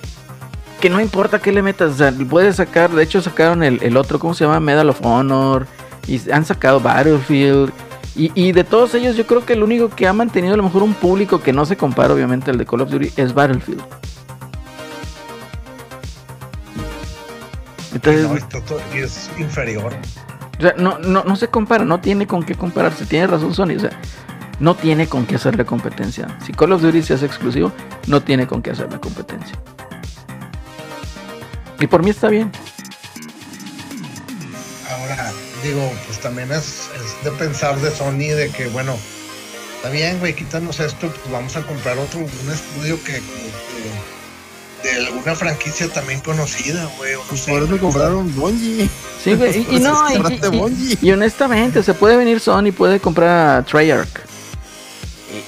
que 0.81 0.91
no 0.91 1.01
importa 1.01 1.39
qué 1.39 1.53
le 1.53 1.63
metas, 1.63 1.93
o 1.93 1.95
sea, 1.95 2.13
puedes 2.29 2.57
sacar, 2.57 2.91
de 2.91 3.03
hecho 3.03 3.23
sacaron 3.23 3.63
el, 3.63 3.97
otro, 3.97 4.19
¿cómo 4.19 4.35
se 4.35 4.45
llama? 4.45 4.61
Medal 4.61 4.91
of 4.91 5.01
Honor, 5.03 5.67
y 6.07 6.31
han 6.31 6.45
sacado 6.45 6.79
Battlefield, 6.79 7.73
y, 8.17 8.31
y, 8.35 8.53
de 8.53 8.65
todos 8.65 8.95
ellos 8.95 9.17
yo 9.17 9.27
creo 9.27 9.45
que 9.45 9.55
el 9.55 9.63
único 9.63 9.89
que 9.89 10.07
ha 10.07 10.13
mantenido 10.13 10.55
a 10.55 10.57
lo 10.57 10.63
mejor 10.63 10.83
un 10.83 10.95
público 10.95 11.41
que 11.41 11.53
no 11.53 11.67
se 11.67 11.77
compara 11.77 12.15
obviamente 12.15 12.51
al 12.51 12.59
de 12.59 12.67
Call 12.67 12.83
of 12.83 12.91
Duty 12.91 13.13
es 13.17 13.35
Battlefield. 13.35 13.83
y 18.93 18.99
es 18.99 19.31
inferior. 19.39 19.95
O 20.59 20.63
sea, 20.63 20.75
no, 20.77 20.99
no, 20.99 21.25
no 21.25 21.37
se 21.37 21.49
compara, 21.49 21.85
no 21.85 22.01
tiene 22.01 22.27
con 22.27 22.45
qué 22.45 22.55
compararse. 22.55 23.07
Tiene 23.07 23.27
razón 23.27 23.55
Sony, 23.55 23.77
o 23.77 23.81
sea, 23.81 23.91
no 24.61 24.75
tiene 24.75 25.07
con 25.09 25.27
qué 25.27 25.37
hacerle 25.37 25.65
competencia. 25.65 26.39
Si 26.45 26.53
Call 26.53 26.73
of 26.73 26.83
Duty 26.83 27.03
se 27.03 27.15
hace 27.15 27.27
exclusivo, 27.27 27.73
no 28.07 28.23
tiene 28.23 28.47
con 28.47 28.63
qué 28.63 28.71
hacerle 28.71 29.01
competencia. 29.01 29.59
Y 31.81 31.87
por 31.87 32.03
mí 32.03 32.11
está 32.11 32.29
bien. 32.29 32.53
Ahora, 34.91 35.33
digo, 35.65 35.93
pues 36.07 36.21
también 36.21 36.53
es, 36.53 36.89
de 37.25 37.31
pensar 37.33 37.81
de 37.81 37.91
Sony 37.91 38.35
de 38.37 38.51
que, 38.51 38.67
bueno, 38.69 38.97
está 39.77 39.91
bien, 39.91 40.19
güey, 40.21 40.35
quítanos 40.35 40.79
esto, 40.79 41.09
pues 41.09 41.33
vamos 41.33 41.57
a 41.57 41.63
comprar 41.63 41.99
otro, 41.99 42.21
un 42.21 42.53
estudio 42.53 43.03
que 43.03 43.21
de 44.83 45.07
alguna 45.07 45.35
franquicia 45.35 45.89
también 45.89 46.21
conocida, 46.21 46.89
güey. 46.99 47.15
Pues 47.29 47.41
por 47.43 47.63
eso 47.63 47.79
compraron 47.79 48.35
Bungie. 48.35 48.89
Sí, 49.23 49.35
güey. 49.35 49.67
Y, 49.71 49.81
no, 49.81 50.05
y, 51.01 51.11
honestamente, 51.11 51.83
se 51.83 51.95
puede 51.95 52.17
venir 52.17 52.39
Sony, 52.41 52.71
puede 52.77 53.01
comprar 53.01 53.59
a 53.59 53.63
Treyarch. 53.65 54.21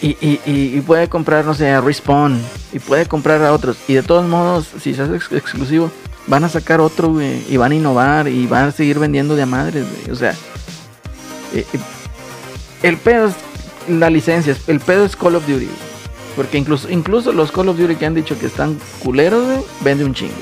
Y, 0.03 0.17
y, 0.47 0.81
puede 0.81 1.09
comprar, 1.09 1.45
no 1.45 1.55
sé, 1.55 1.71
a 1.71 1.81
Respawn. 1.81 2.41
Y 2.73 2.79
puede 2.79 3.07
comprar 3.07 3.43
a 3.43 3.53
otros. 3.53 3.77
Y 3.87 3.95
de 3.95 4.03
todos 4.03 4.27
modos, 4.27 4.69
si 4.83 4.95
se 4.95 5.03
hace 5.03 5.17
exclusivo, 5.37 5.93
van 6.27 6.45
a 6.45 6.49
sacar 6.49 6.81
otro, 6.81 7.13
güey. 7.13 7.45
Y 7.49 7.57
van 7.57 7.73
a 7.73 7.75
innovar 7.75 8.29
y 8.29 8.47
van 8.47 8.65
a 8.65 8.73
seguir 8.73 8.99
vendiendo 8.99 9.37
de 9.37 9.43
a 9.43 9.47
madres, 9.47 9.87
güey. 9.89 10.11
O 10.11 10.17
sea, 10.17 10.33
eh, 11.53 11.67
eh, 11.73 11.79
el 12.83 12.97
pedo 12.97 13.29
es 13.29 13.35
la 13.89 14.11
licencia. 14.11 14.57
El 14.67 14.81
pedo 14.81 15.05
es 15.05 15.17
Call 15.17 15.37
of 15.37 15.47
Duty. 15.47 15.69
Porque 16.35 16.59
incluso, 16.59 16.91
incluso 16.91 17.33
los 17.33 17.51
Call 17.51 17.69
of 17.69 17.79
Duty 17.79 17.97
que 17.97 18.07
han 18.07 18.15
dicho 18.15 18.39
que 18.39 18.47
están 18.47 18.79
culeros, 19.03 19.65
vende 19.81 20.05
un 20.05 20.15
chingo. 20.15 20.35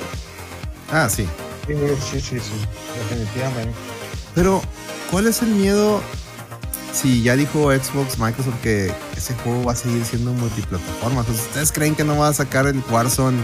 Ah, 0.91 1.09
sí. 1.09 1.27
Sí, 1.67 1.75
sí, 1.75 2.21
sí, 2.21 2.41
sí, 2.41 2.53
definitivamente. 2.99 3.73
Pero, 4.35 4.61
¿cuál 5.11 5.27
es 5.27 5.41
el 5.41 5.49
miedo 5.49 6.03
si 6.93 7.23
ya 7.23 7.37
dijo 7.37 7.73
Xbox, 7.73 8.19
Microsoft 8.19 8.61
que 8.63 8.93
ese 9.17 9.35
juego 9.37 9.65
va 9.65 9.73
a 9.73 9.77
seguir 9.77 10.05
siendo 10.05 10.33
multiplataforma? 10.33 11.23
¿Ustedes 11.23 11.73
creen 11.73 11.95
que 11.95 12.05
no 12.05 12.19
va 12.19 12.29
a 12.29 12.35
sacar 12.35 12.67
el 12.67 12.83
Warzone 12.91 13.39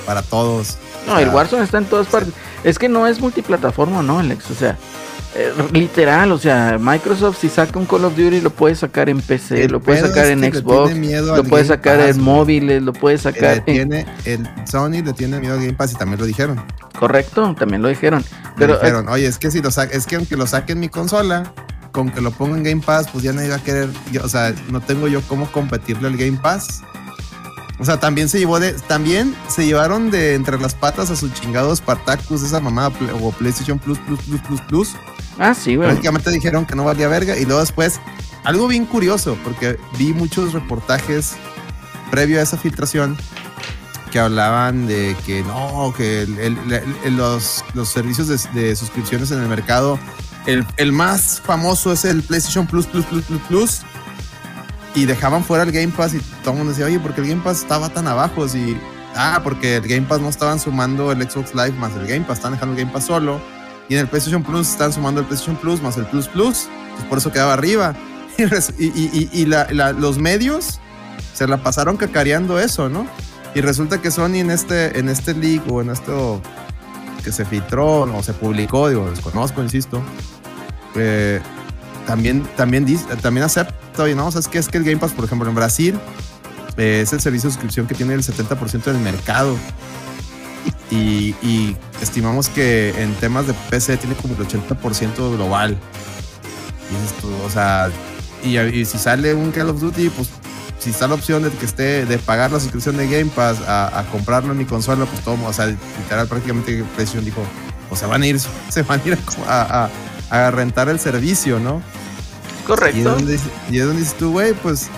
para 0.00 0.22
todos? 0.22 0.76
No, 1.06 1.18
el 1.18 1.28
Warzone 1.28 1.64
está 1.64 1.78
en 1.78 1.86
todas 1.86 2.06
partes. 2.06 2.32
Es 2.64 2.78
que 2.78 2.88
no 2.88 3.06
es 3.06 3.20
multiplataforma, 3.20 4.02
¿no, 4.02 4.18
Alex? 4.18 4.50
O 4.50 4.54
sea, 4.54 4.76
eh, 5.34 5.52
literal, 5.72 6.32
o 6.32 6.38
sea, 6.38 6.76
Microsoft 6.80 7.38
si 7.40 7.48
saca 7.48 7.78
un 7.78 7.86
Call 7.86 8.04
of 8.04 8.16
Duty 8.16 8.40
lo 8.40 8.50
puede 8.50 8.74
sacar 8.74 9.08
en 9.08 9.20
PC, 9.20 9.68
lo 9.68 9.80
puede 9.80 10.00
sacar 10.00 10.26
en 10.26 10.40
Xbox, 10.40 10.92
lo 10.96 11.44
puede 11.44 11.64
sacar 11.64 12.00
en 12.00 12.20
móviles, 12.20 12.82
lo 12.82 12.92
puede 12.92 13.16
sacar 13.16 13.62
en... 13.66 13.92
el 13.92 14.48
Sony 14.68 15.02
le 15.04 15.12
tiene 15.12 15.38
miedo 15.38 15.54
al 15.54 15.60
Game 15.60 15.74
Pass 15.74 15.92
y 15.92 15.94
también 15.94 16.18
lo 16.18 16.26
dijeron. 16.26 16.60
Correcto, 16.98 17.54
también 17.56 17.80
lo 17.80 17.88
dijeron. 17.88 18.24
Pero 18.56 18.74
dijeron, 18.74 19.08
oye, 19.08 19.26
es 19.26 19.38
que 19.38 19.52
si 19.52 19.62
lo 19.62 19.68
es 19.68 20.06
que 20.06 20.16
aunque 20.16 20.36
lo 20.36 20.48
saquen 20.48 20.78
en 20.78 20.80
mi 20.80 20.88
consola, 20.88 21.52
con 21.92 22.10
que 22.10 22.20
lo 22.20 22.32
ponga 22.32 22.56
en 22.56 22.64
Game 22.64 22.82
Pass, 22.84 23.08
pues 23.12 23.22
ya 23.22 23.32
nadie 23.32 23.50
va 23.50 23.56
a 23.56 23.62
querer, 23.62 23.88
o 24.22 24.28
sea, 24.28 24.52
no 24.68 24.80
tengo 24.80 25.06
yo 25.06 25.22
cómo 25.28 25.50
competirle 25.52 26.08
al 26.08 26.16
Game 26.16 26.38
Pass. 26.42 26.82
O 27.80 27.84
sea, 27.84 27.98
también 27.98 28.28
se 28.28 28.38
llevó 28.38 28.60
de. 28.60 28.74
También 28.74 29.34
se 29.48 29.64
llevaron 29.64 30.10
de 30.10 30.34
entre 30.34 30.60
las 30.60 30.74
patas 30.74 31.10
a 31.10 31.16
sus 31.16 31.32
chingados 31.32 31.78
Spartacus, 31.78 32.42
esa 32.42 32.60
mamada 32.60 32.92
o 33.22 33.32
PlayStation 33.32 33.78
Plus, 33.78 33.98
Plus, 34.00 34.20
Plus, 34.20 34.40
Plus, 34.42 34.60
Plus. 34.62 34.92
Ah, 35.38 35.54
sí, 35.54 35.76
güey. 35.76 35.88
Prácticamente 35.88 36.30
dijeron 36.30 36.66
que 36.66 36.76
no 36.76 36.84
valía 36.84 37.08
verga. 37.08 37.38
Y 37.38 37.46
luego 37.46 37.60
después, 37.60 37.98
algo 38.44 38.68
bien 38.68 38.84
curioso, 38.84 39.38
porque 39.42 39.78
vi 39.98 40.12
muchos 40.12 40.52
reportajes 40.52 41.36
previo 42.10 42.38
a 42.38 42.42
esa 42.42 42.58
filtración 42.58 43.16
que 44.12 44.18
hablaban 44.18 44.86
de 44.86 45.16
que 45.24 45.42
no, 45.42 45.94
que 45.96 46.26
los, 47.06 47.64
los, 47.72 47.88
servicios 47.88 48.28
de, 48.52 48.76
suscripciones 48.76 49.30
en 49.30 49.40
el 49.40 49.48
mercado, 49.48 49.98
el, 50.46 50.66
el, 50.76 50.92
más 50.92 51.40
famoso 51.40 51.92
es 51.92 52.04
el 52.04 52.22
PlayStation 52.22 52.66
Plus, 52.66 52.86
Plus, 52.86 53.06
Plus, 53.06 53.24
Plus, 53.24 53.40
Plus 53.48 53.82
y 54.94 55.04
dejaban 55.04 55.44
fuera 55.44 55.64
el 55.64 55.72
Game 55.72 55.92
Pass 55.96 56.14
y 56.14 56.18
todo 56.42 56.52
el 56.52 56.58
mundo 56.58 56.72
decía, 56.72 56.86
oye, 56.86 56.98
porque 56.98 57.20
el 57.20 57.28
Game 57.28 57.42
Pass 57.42 57.60
estaba 57.60 57.88
tan 57.88 58.06
abajo? 58.08 58.48
Si, 58.48 58.76
ah, 59.14 59.40
porque 59.42 59.76
el 59.76 59.86
Game 59.86 60.02
Pass 60.02 60.20
no 60.20 60.28
estaban 60.28 60.58
sumando 60.58 61.12
el 61.12 61.22
Xbox 61.22 61.54
Live 61.54 61.72
más 61.72 61.92
el 61.94 62.06
Game 62.06 62.24
Pass, 62.24 62.38
están 62.38 62.52
dejando 62.52 62.74
el 62.74 62.80
Game 62.80 62.92
Pass 62.92 63.04
solo. 63.06 63.40
Y 63.88 63.94
en 63.94 64.00
el 64.00 64.08
PlayStation 64.08 64.42
Plus 64.42 64.68
están 64.68 64.92
sumando 64.92 65.20
el 65.20 65.26
PlayStation 65.26 65.56
Plus 65.56 65.82
más 65.82 65.96
el 65.96 66.06
Plus 66.06 66.28
Plus. 66.28 66.68
Pues 66.94 67.08
por 67.08 67.18
eso 67.18 67.32
quedaba 67.32 67.52
arriba. 67.52 67.94
Y, 68.78 68.86
y, 68.86 69.28
y, 69.32 69.44
los 69.44 70.16
medios 70.16 70.80
se 71.34 71.46
la 71.46 71.58
pasaron 71.58 71.98
cacareando 71.98 72.58
eso, 72.58 72.88
¿no? 72.88 73.06
Y 73.54 73.60
resulta 73.60 74.00
que 74.00 74.10
Sony 74.10 74.36
en 74.36 74.50
este, 74.50 74.98
en 74.98 75.10
este 75.10 75.34
leak 75.34 75.70
o 75.70 75.82
en 75.82 75.90
esto 75.90 76.40
que 77.22 77.32
se 77.32 77.44
filtró 77.44 78.02
o 78.02 78.22
se 78.22 78.32
publicó, 78.32 78.88
digo, 78.88 79.10
desconozco, 79.10 79.62
insisto, 79.62 80.02
eh, 80.94 81.42
también, 82.06 82.42
también, 82.56 82.86
también 83.22 83.44
acepta, 83.44 83.74
¿no? 84.14 84.26
O 84.26 84.30
sea, 84.30 84.40
es 84.40 84.68
que, 84.68 84.78
el 84.78 84.84
Game 84.84 84.98
Pass, 84.98 85.12
por 85.12 85.24
ejemplo, 85.24 85.48
en 85.48 85.54
Brasil 85.54 85.98
eh, 86.76 87.00
es 87.02 87.12
el 87.12 87.20
servicio 87.20 87.48
de 87.48 87.54
suscripción 87.54 87.86
que 87.86 87.94
tiene 87.94 88.14
el 88.14 88.22
70% 88.22 88.84
del 88.84 88.98
mercado. 88.98 89.56
Y, 90.90 91.76
estimamos 92.02 92.48
que 92.48 92.90
en 93.00 93.14
temas 93.14 93.46
de 93.46 93.54
PC 93.70 93.96
tiene 93.98 94.16
como 94.16 94.34
el 94.34 94.40
80% 94.40 95.36
global. 95.36 95.76
Y 96.90 97.46
o 97.46 97.50
sea, 97.50 97.90
y, 98.42 98.84
si 98.84 98.98
sale 98.98 99.34
un 99.34 99.52
Call 99.52 99.70
of 99.70 99.80
Duty, 99.80 100.10
pues 100.10 100.28
si 100.78 100.90
está 100.90 101.06
la 101.06 101.14
opción 101.14 101.42
de 101.42 101.50
que 101.50 101.66
esté 101.66 102.06
de 102.06 102.18
pagar 102.18 102.50
la 102.50 102.58
suscripción 102.58 102.96
de 102.96 103.06
Game 103.06 103.30
Pass 103.30 103.58
a, 103.68 104.04
comprarlo 104.10 104.52
en 104.52 104.58
mi 104.58 104.64
consola, 104.64 105.04
pues 105.04 105.22
todo, 105.22 105.36
o 105.44 105.52
sea, 105.52 105.66
literal 105.66 106.26
prácticamente 106.26 106.82
PlayStation 106.96 107.24
dijo, 107.24 107.42
o 107.90 107.96
se 107.96 108.06
van 108.06 108.22
a 108.22 108.26
ir, 108.26 108.40
se 108.68 108.82
van 108.82 109.00
a 109.00 109.08
ir 109.08 109.18
a, 109.46 109.84
a 109.84 109.90
rentar 110.30 110.88
el 110.88 111.00
servicio, 111.00 111.58
¿no? 111.58 111.82
Correcto. 112.66 112.96
Y 112.96 113.00
es 113.00 113.04
donde, 113.04 113.40
y 113.70 113.78
es 113.78 113.84
donde 113.86 114.00
dices 114.00 114.16
tú, 114.16 114.32
güey, 114.32 114.54
pues, 114.54 114.88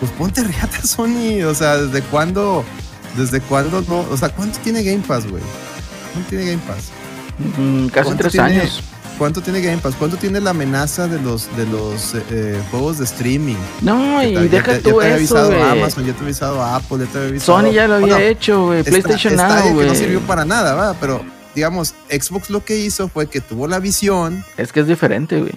pues 0.00 0.10
ponte 0.12 0.42
riata, 0.42 0.82
Sony. 0.84 1.44
O 1.46 1.54
sea, 1.54 1.76
¿desde 1.76 2.02
cuándo 2.02 2.64
¿Desde 3.16 3.40
cuándo 3.40 3.82
no? 3.82 4.06
O 4.10 4.16
sea, 4.16 4.28
¿cuánto 4.28 4.58
tiene 4.60 4.82
Game 4.82 5.02
Pass, 5.06 5.28
güey? 5.28 5.42
¿Cuánto 6.12 6.30
tiene 6.30 6.44
Game 6.46 6.62
Pass? 6.66 6.90
Mm, 7.58 7.86
casi 7.88 8.14
tres 8.14 8.38
años. 8.38 8.82
¿Cuánto 9.18 9.42
tiene 9.42 9.60
Game 9.60 9.78
Pass? 9.78 9.94
¿Cuánto 9.98 10.16
tiene 10.16 10.40
la 10.40 10.50
amenaza 10.50 11.06
de 11.06 11.20
los 11.20 11.54
de 11.56 11.66
los 11.66 12.14
eh, 12.14 12.22
eh, 12.30 12.62
juegos 12.70 12.98
de 12.98 13.04
streaming? 13.04 13.56
No, 13.82 14.22
y 14.22 14.48
deja 14.48 14.78
tú 14.78 15.00
ya 15.00 15.00
te 15.00 15.08
eso, 15.08 15.14
avisado 15.16 15.62
Amazon, 15.62 16.06
ya 16.06 16.12
te 16.12 16.20
he 16.20 16.24
avisado 16.24 16.64
Apple, 16.64 16.98
ya 17.00 17.06
te 17.06 17.18
he 17.18 17.28
avisado... 17.28 17.60
Sony 17.60 17.72
ya 17.72 17.88
lo 17.88 17.94
había 17.96 18.22
hecho, 18.22 18.66
güey. 18.66 18.82
PlayStation 18.82 19.36
Now, 19.36 19.74
güey. 19.74 19.88
no 19.88 19.94
sirvió 19.94 20.20
para 20.20 20.44
nada, 20.44 20.74
¿verdad? 20.74 20.96
Pero, 21.00 21.24
digamos, 21.54 21.94
Xbox 22.10 22.50
lo 22.50 22.64
que 22.64 22.78
hizo 22.78 23.08
fue 23.08 23.28
que 23.28 23.40
tuvo 23.40 23.66
la 23.66 23.78
visión... 23.78 24.44
Es 24.56 24.72
que 24.72 24.80
es 24.80 24.86
diferente, 24.86 25.40
güey. 25.40 25.54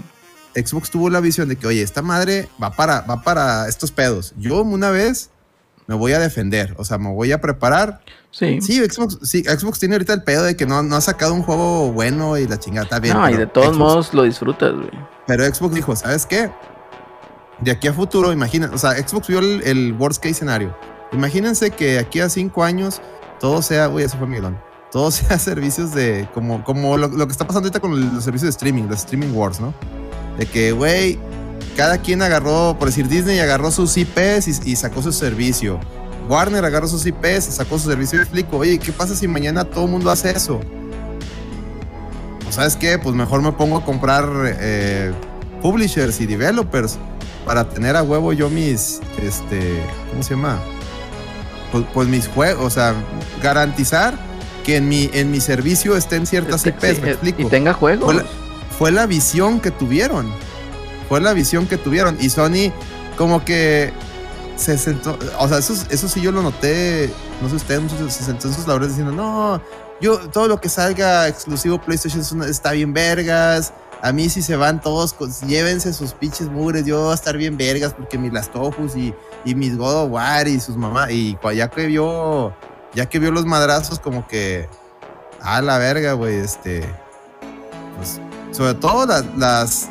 Xbox 0.55 0.91
tuvo 0.91 1.09
la 1.09 1.19
visión 1.19 1.49
de 1.49 1.55
que, 1.55 1.67
oye, 1.67 1.81
esta 1.81 2.01
madre 2.01 2.47
va 2.61 2.71
para, 2.71 3.01
va 3.01 3.23
para 3.23 3.67
estos 3.67 3.91
pedos. 3.91 4.33
Yo 4.37 4.61
una 4.61 4.91
vez 4.91 5.31
me 5.87 5.95
voy 5.95 6.13
a 6.13 6.19
defender, 6.19 6.75
o 6.77 6.85
sea, 6.85 6.97
me 6.97 7.11
voy 7.11 7.31
a 7.31 7.41
preparar. 7.41 8.01
Sí. 8.31 8.59
Sí, 8.61 8.83
Xbox, 8.83 9.19
sí, 9.23 9.43
Xbox 9.43 9.79
tiene 9.79 9.95
ahorita 9.95 10.13
el 10.13 10.23
pedo 10.23 10.43
de 10.43 10.55
que 10.55 10.65
no, 10.65 10.81
no 10.83 10.95
ha 10.95 11.01
sacado 11.01 11.33
un 11.33 11.43
juego 11.43 11.91
bueno 11.91 12.37
y 12.37 12.47
la 12.47 12.59
chingada 12.59 12.83
está 12.85 12.99
bien. 12.99 13.15
No, 13.15 13.29
y 13.29 13.35
de 13.35 13.47
todos 13.47 13.77
modos 13.77 14.13
lo 14.13 14.23
disfrutas, 14.23 14.73
güey. 14.73 14.91
Pero 15.27 15.45
Xbox 15.45 15.75
dijo, 15.75 15.95
¿sabes 15.95 16.25
qué? 16.25 16.49
De 17.59 17.71
aquí 17.71 17.87
a 17.87 17.93
futuro, 17.93 18.31
imagina, 18.31 18.69
o 18.73 18.77
sea, 18.77 18.91
Xbox 18.91 19.27
vio 19.27 19.39
el, 19.39 19.93
worst 19.97 20.21
case 20.21 20.31
escenario. 20.31 20.75
Imagínense 21.11 21.71
que 21.71 21.99
aquí 21.99 22.19
a 22.19 22.29
cinco 22.29 22.63
años 22.63 23.01
todo 23.39 23.61
sea, 23.61 23.89
uy, 23.89 24.03
eso 24.03 24.17
fue 24.17 24.27
Miguelón, 24.27 24.59
todo 24.93 25.09
sea 25.09 25.39
servicios 25.39 25.93
de, 25.93 26.29
como, 26.33 26.63
como 26.63 26.97
lo, 26.97 27.09
que 27.09 27.31
está 27.31 27.45
pasando 27.45 27.67
ahorita 27.67 27.81
con 27.81 28.13
los 28.13 28.23
servicios 28.23 28.43
de 28.43 28.49
streaming, 28.51 28.83
los 28.83 28.99
streaming 28.99 29.33
wars, 29.33 29.59
¿no? 29.59 29.73
De 30.37 30.45
que, 30.45 30.71
güey, 30.71 31.19
cada 31.75 31.97
quien 31.97 32.21
agarró, 32.21 32.77
por 32.77 32.89
decir, 32.89 33.07
Disney 33.07 33.39
agarró 33.39 33.71
sus 33.71 33.97
IPs 33.97 34.65
y, 34.65 34.75
sacó 34.75 35.01
su 35.01 35.11
servicio. 35.11 35.79
Warner 36.29 36.63
agarró 36.63 36.87
sus 36.87 37.05
IPs 37.05 37.47
y 37.47 37.51
sacó 37.51 37.79
su 37.79 37.89
servicio. 37.89 38.19
Y 38.19 38.21
explico, 38.21 38.57
oye, 38.57 38.77
¿qué 38.77 38.91
pasa 38.93 39.15
si 39.15 39.27
mañana 39.27 39.65
todo 39.65 39.85
el 39.85 39.91
mundo 39.91 40.11
hace 40.11 40.29
eso? 40.29 40.59
¿Sabes 42.51 42.75
qué? 42.75 42.99
Pues 42.99 43.15
mejor 43.15 43.41
me 43.41 43.51
pongo 43.51 43.77
a 43.77 43.83
comprar 43.83 44.25
eh, 44.59 45.11
publishers 45.61 46.21
y 46.21 46.27
developers 46.27 46.99
para 47.45 47.67
tener 47.67 47.95
a 47.95 48.03
huevo 48.03 48.31
yo 48.31 48.49
mis, 48.49 49.01
este, 49.21 49.81
¿cómo 50.11 50.21
se 50.21 50.35
llama? 50.35 50.59
Pues, 51.71 51.83
pues 51.93 52.07
mis 52.07 52.27
juegos, 52.27 52.63
o 52.63 52.69
sea, 52.69 52.93
garantizar 53.41 54.32
que 54.63 54.77
en 54.77 54.87
mi, 54.87 55.09
en 55.13 55.31
mi 55.31 55.41
servicio 55.41 55.95
estén 55.95 56.25
ciertas 56.25 56.65
IPs, 56.65 57.01
me 57.01 57.11
explico. 57.11 57.41
Y 57.41 57.45
tenga 57.45 57.73
juegos. 57.73 58.05
Fue 58.05 58.13
la, 58.15 58.25
fue 58.77 58.91
la 58.91 59.05
visión 59.05 59.59
que 59.59 59.71
tuvieron 59.71 60.31
fue 61.13 61.21
la 61.21 61.33
visión 61.33 61.67
que 61.67 61.77
tuvieron. 61.77 62.17
Y 62.19 62.31
Sony, 62.31 62.71
como 63.17 63.45
que 63.45 63.93
se 64.55 64.77
sentó, 64.79 65.15
o 65.37 65.47
sea, 65.47 65.59
eso, 65.59 65.73
eso 65.91 66.07
sí 66.07 66.21
yo 66.21 66.31
lo 66.31 66.41
noté, 66.41 67.13
no 67.39 67.49
sé 67.49 67.55
ustedes, 67.55 68.11
se 68.11 68.23
sentó 68.23 68.47
en 68.47 68.55
sus 68.55 68.67
labores 68.67 68.89
diciendo, 68.89 69.11
no, 69.11 69.61
yo, 70.01 70.17
todo 70.29 70.47
lo 70.47 70.59
que 70.59 70.69
salga 70.69 71.27
exclusivo 71.27 71.79
PlayStation 71.79 72.43
está 72.49 72.71
bien 72.71 72.93
vergas. 72.93 73.73
A 74.01 74.11
mí 74.11 74.27
si 74.27 74.41
se 74.41 74.55
van 74.55 74.81
todos, 74.81 75.15
llévense 75.47 75.93
sus 75.93 76.13
pinches 76.13 76.49
mugres, 76.49 76.83
yo 76.85 76.99
voy 76.99 77.11
a 77.11 77.13
estar 77.13 77.37
bien 77.37 77.57
vergas 77.57 77.93
porque 77.93 78.17
mis 78.17 78.33
Las 78.33 78.49
y, 78.95 79.13
y 79.45 79.53
mis 79.53 79.77
God 79.77 80.05
of 80.05 80.11
War 80.11 80.47
y 80.47 80.59
sus 80.59 80.75
mamás, 80.75 81.11
y 81.11 81.37
ya 81.55 81.69
que 81.69 81.85
vio, 81.85 82.53
ya 82.93 83.07
que 83.07 83.19
vio 83.19 83.31
los 83.31 83.45
madrazos 83.45 83.99
como 83.99 84.27
que, 84.27 84.67
a 85.41 85.61
la 85.61 85.77
verga, 85.77 86.13
güey, 86.13 86.35
este, 86.35 86.87
pues, 87.97 88.19
sobre 88.51 88.75
todo 88.75 89.05
las 89.37 89.89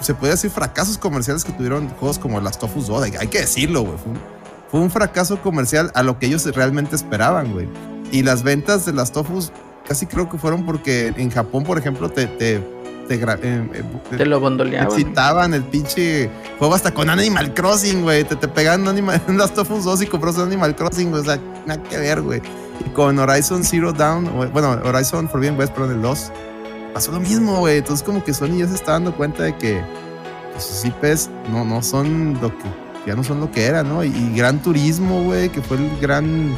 se 0.00 0.14
puede 0.14 0.32
decir 0.32 0.50
fracasos 0.50 0.98
comerciales 0.98 1.44
que 1.44 1.52
tuvieron 1.52 1.88
juegos 1.88 2.18
como 2.18 2.40
Las 2.40 2.58
Tofus 2.58 2.86
2, 2.86 3.10
hay, 3.18 3.28
que 3.28 3.40
decirlo, 3.40 3.82
güey. 3.82 3.96
Fue, 4.70 4.80
un 4.80 4.90
fracaso 4.90 5.40
comercial 5.40 5.90
a 5.94 6.02
lo 6.02 6.18
que 6.18 6.26
ellos 6.26 6.44
realmente 6.54 6.96
esperaban, 6.96 7.52
güey. 7.52 7.68
Y 8.12 8.22
las 8.22 8.42
ventas 8.42 8.84
de 8.86 8.92
las 8.92 9.12
Tofus 9.12 9.52
casi 9.86 10.06
creo 10.06 10.28
que 10.28 10.38
fueron 10.38 10.64
porque 10.64 11.12
en 11.16 11.30
Japón, 11.30 11.64
por 11.64 11.78
ejemplo, 11.78 12.10
te, 12.10 12.26
te, 12.26 12.60
te, 13.08 13.14
eh, 13.14 13.20
eh, 13.42 13.82
te 14.16 14.26
lo 14.26 14.40
bondoleaban. 14.40 14.90
Citaban 14.90 15.54
el 15.54 15.62
pinche 15.64 16.30
juego 16.58 16.74
hasta 16.74 16.92
con 16.92 17.08
Animal 17.08 17.54
Crossing, 17.54 18.02
güey. 18.02 18.24
Te, 18.24 18.36
te 18.36 18.48
pegan 18.48 18.86
Animal, 18.86 19.22
las 19.28 19.54
Tofus 19.54 19.84
2 19.84 20.02
y 20.02 20.06
compras 20.06 20.38
Animal 20.38 20.76
Crossing, 20.76 21.10
güey. 21.10 21.22
O 21.22 21.24
sea, 21.24 21.38
nada 21.66 21.82
que 21.82 21.98
ver, 21.98 22.20
güey. 22.22 22.40
Y 22.84 22.90
con 22.90 23.18
Horizon 23.18 23.64
Zero 23.64 23.92
Down, 23.92 24.50
bueno, 24.52 24.78
Horizon 24.84 25.28
Forbidden 25.28 25.58
West, 25.58 25.72
pero 25.74 25.86
en 25.86 25.92
el 25.92 26.02
2 26.02 26.32
pasó 26.94 27.12
lo 27.12 27.20
mismo, 27.20 27.58
güey. 27.58 27.78
Entonces 27.78 28.04
como 28.04 28.24
que 28.24 28.32
Sony 28.32 28.58
ya 28.58 28.68
se 28.68 28.74
está 28.74 28.92
dando 28.92 29.14
cuenta 29.14 29.42
de 29.42 29.56
que 29.56 29.82
sus 30.58 30.84
IPs 30.84 31.30
no, 31.50 31.64
no 31.64 31.82
son 31.82 32.38
lo 32.40 32.48
que, 32.56 32.64
ya 33.06 33.14
no 33.14 33.22
son 33.22 33.40
lo 33.40 33.50
que 33.50 33.66
era, 33.66 33.82
¿no? 33.82 34.02
Y, 34.02 34.32
Gran 34.34 34.60
Turismo, 34.60 35.22
güey, 35.22 35.48
que 35.48 35.62
fue 35.62 35.76
el 35.76 35.90
gran, 36.00 36.56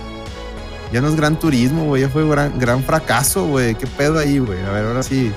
ya 0.93 1.01
no 1.01 1.09
es 1.09 1.17
Gran 1.17 1.39
Turismo, 1.39 1.85
güey, 1.87 2.03
ya 2.03 2.09
fue 2.09 2.29
gran, 2.29 2.59
gran 2.59 2.83
fracaso, 2.83 3.47
güey. 3.47 3.75
¿Qué 3.75 3.87
pedo 3.87 4.19
ahí, 4.19 4.39
güey? 4.39 4.61
A 4.65 4.71
ver, 4.71 4.87
ahora 4.87 5.03
sí. 5.03 5.33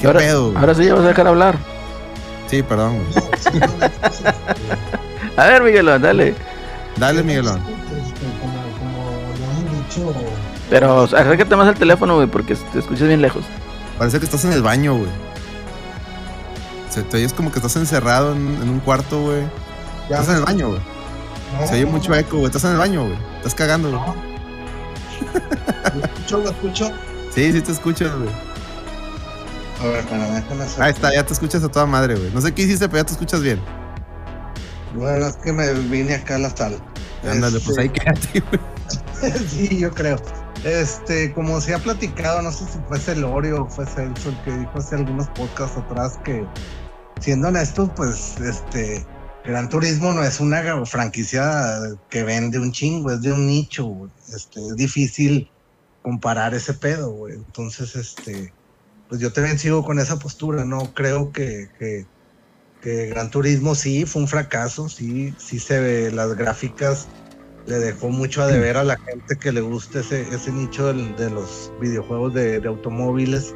¿Qué 0.00 0.08
pedo? 0.08 0.52
Ahora 0.56 0.74
sí 0.74 0.84
ya 0.84 0.94
vas 0.94 1.04
a 1.04 1.08
dejar 1.08 1.26
hablar. 1.26 1.58
Sí, 2.46 2.62
perdón, 2.62 2.98
güey. 2.98 3.62
a 5.36 5.46
ver, 5.46 5.62
Miguelón, 5.62 6.00
dale. 6.00 6.34
Dale, 6.96 7.22
Miguelón. 7.22 7.77
Pero 10.70 11.02
acércate 11.02 11.56
más 11.56 11.68
al 11.68 11.74
teléfono, 11.74 12.16
güey, 12.16 12.26
porque 12.26 12.54
te 12.54 12.78
escuchas 12.78 13.08
bien 13.08 13.22
lejos. 13.22 13.44
Parece 13.98 14.18
que 14.18 14.24
estás 14.24 14.44
en 14.44 14.52
el 14.52 14.62
baño, 14.62 14.94
güey. 14.94 15.10
Se 16.90 17.02
te 17.02 17.16
oyes 17.16 17.32
como 17.32 17.50
que 17.50 17.58
estás 17.58 17.76
encerrado 17.76 18.32
en, 18.32 18.68
un 18.68 18.80
cuarto, 18.80 19.20
güey. 19.22 19.42
Estás 20.04 20.28
en 20.28 20.36
el 20.36 20.44
baño, 20.44 20.68
güey. 20.68 20.80
Se 21.66 21.74
oye 21.74 21.86
mucho 21.86 22.14
eco, 22.14 22.36
güey. 22.36 22.46
Estás 22.46 22.64
en 22.64 22.72
el 22.72 22.76
baño, 22.76 23.04
güey. 23.04 23.18
Estás 23.38 23.54
cagando, 23.54 23.90
güey. 23.90 24.00
¿Lo 25.94 26.04
escucho? 26.04 26.38
¿Lo 26.38 26.50
escucho? 26.50 26.92
Sí, 27.34 27.52
sí 27.52 27.60
te 27.60 27.72
escuchas, 27.72 28.14
güey. 28.16 28.30
A 29.80 29.86
ver, 29.86 30.04
para 30.06 30.30
déjame 30.30 30.64
hacer. 30.64 30.82
Ahí 30.82 30.90
está, 30.92 31.14
ya 31.14 31.24
te 31.24 31.32
escuchas 31.32 31.62
a 31.62 31.68
toda 31.68 31.86
madre, 31.86 32.14
güey. 32.14 32.30
No 32.32 32.40
sé 32.40 32.52
qué 32.52 32.62
hiciste, 32.62 32.88
pero 32.88 33.02
ya 33.02 33.06
te 33.06 33.12
escuchas 33.12 33.42
bien. 33.42 33.60
Bueno, 34.94 35.26
es 35.26 35.36
que 35.36 35.52
me 35.52 35.72
vine 35.72 36.14
acá 36.14 36.36
a 36.36 36.38
la 36.38 36.50
sala. 36.50 36.78
Ándale, 37.28 37.60
pues 37.60 37.78
ahí 37.78 37.86
este, 37.86 38.00
quédate, 38.00 38.40
güey. 38.40 38.77
sí, 39.48 39.78
yo 39.78 39.90
creo. 39.90 40.16
Este, 40.64 41.32
como 41.32 41.60
se 41.60 41.74
ha 41.74 41.78
platicado, 41.78 42.42
no 42.42 42.50
sé 42.50 42.64
si 42.66 42.78
fue 42.88 42.98
Celorio 42.98 43.62
o 43.62 43.70
fue 43.70 43.86
Celso 43.86 44.30
el 44.30 44.42
que 44.42 44.52
dijo 44.52 44.72
hace 44.74 44.96
algunos 44.96 45.28
podcasts 45.28 45.76
atrás 45.76 46.18
que, 46.24 46.44
siendo 47.20 47.48
honestos, 47.48 47.90
pues, 47.94 48.38
este, 48.40 49.06
Gran 49.44 49.68
Turismo 49.68 50.12
no 50.12 50.24
es 50.24 50.40
una 50.40 50.84
franquicia 50.84 51.78
que 52.10 52.24
vende 52.24 52.58
un 52.58 52.72
chingo, 52.72 53.12
es 53.12 53.22
de 53.22 53.32
un 53.32 53.46
nicho, 53.46 54.10
este, 54.34 54.60
es 54.60 54.76
difícil 54.76 55.50
comparar 56.02 56.54
ese 56.54 56.74
pedo, 56.74 57.12
güey. 57.12 57.34
Entonces, 57.34 57.94
este, 57.94 58.52
pues 59.08 59.20
yo 59.20 59.32
también 59.32 59.58
sigo 59.58 59.84
con 59.84 59.98
esa 60.00 60.18
postura, 60.18 60.64
no 60.64 60.92
creo 60.92 61.32
que, 61.32 61.68
que, 61.78 62.04
que 62.82 63.06
Gran 63.06 63.30
Turismo 63.30 63.74
sí 63.74 64.06
fue 64.06 64.22
un 64.22 64.28
fracaso, 64.28 64.88
sí, 64.88 65.34
sí 65.38 65.60
se 65.60 65.80
ve 65.80 66.10
las 66.10 66.34
gráficas 66.34 67.06
le 67.68 67.78
dejó 67.78 68.08
mucho 68.08 68.42
a 68.42 68.46
deber 68.46 68.78
a 68.78 68.84
la 68.84 68.96
gente 68.96 69.36
que 69.36 69.52
le 69.52 69.60
gusta 69.60 70.00
ese, 70.00 70.22
ese 70.34 70.50
nicho 70.50 70.92
de, 70.92 71.30
los 71.30 71.70
videojuegos 71.80 72.32
de, 72.32 72.62
automóviles, 72.66 73.54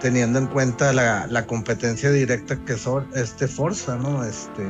teniendo 0.00 0.40
en 0.40 0.48
cuenta 0.48 0.92
la, 0.92 1.46
competencia 1.46 2.10
directa 2.10 2.62
que 2.64 2.76
son 2.76 3.08
este 3.14 3.46
Forza, 3.46 3.96
¿no? 3.96 4.24
Este, 4.24 4.64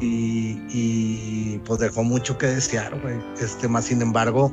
y, 0.00 1.58
pues 1.64 1.80
dejó 1.80 2.04
mucho 2.04 2.36
que 2.36 2.48
desear, 2.48 3.00
güey. 3.00 3.16
Este, 3.40 3.66
más 3.66 3.86
sin 3.86 4.02
embargo, 4.02 4.52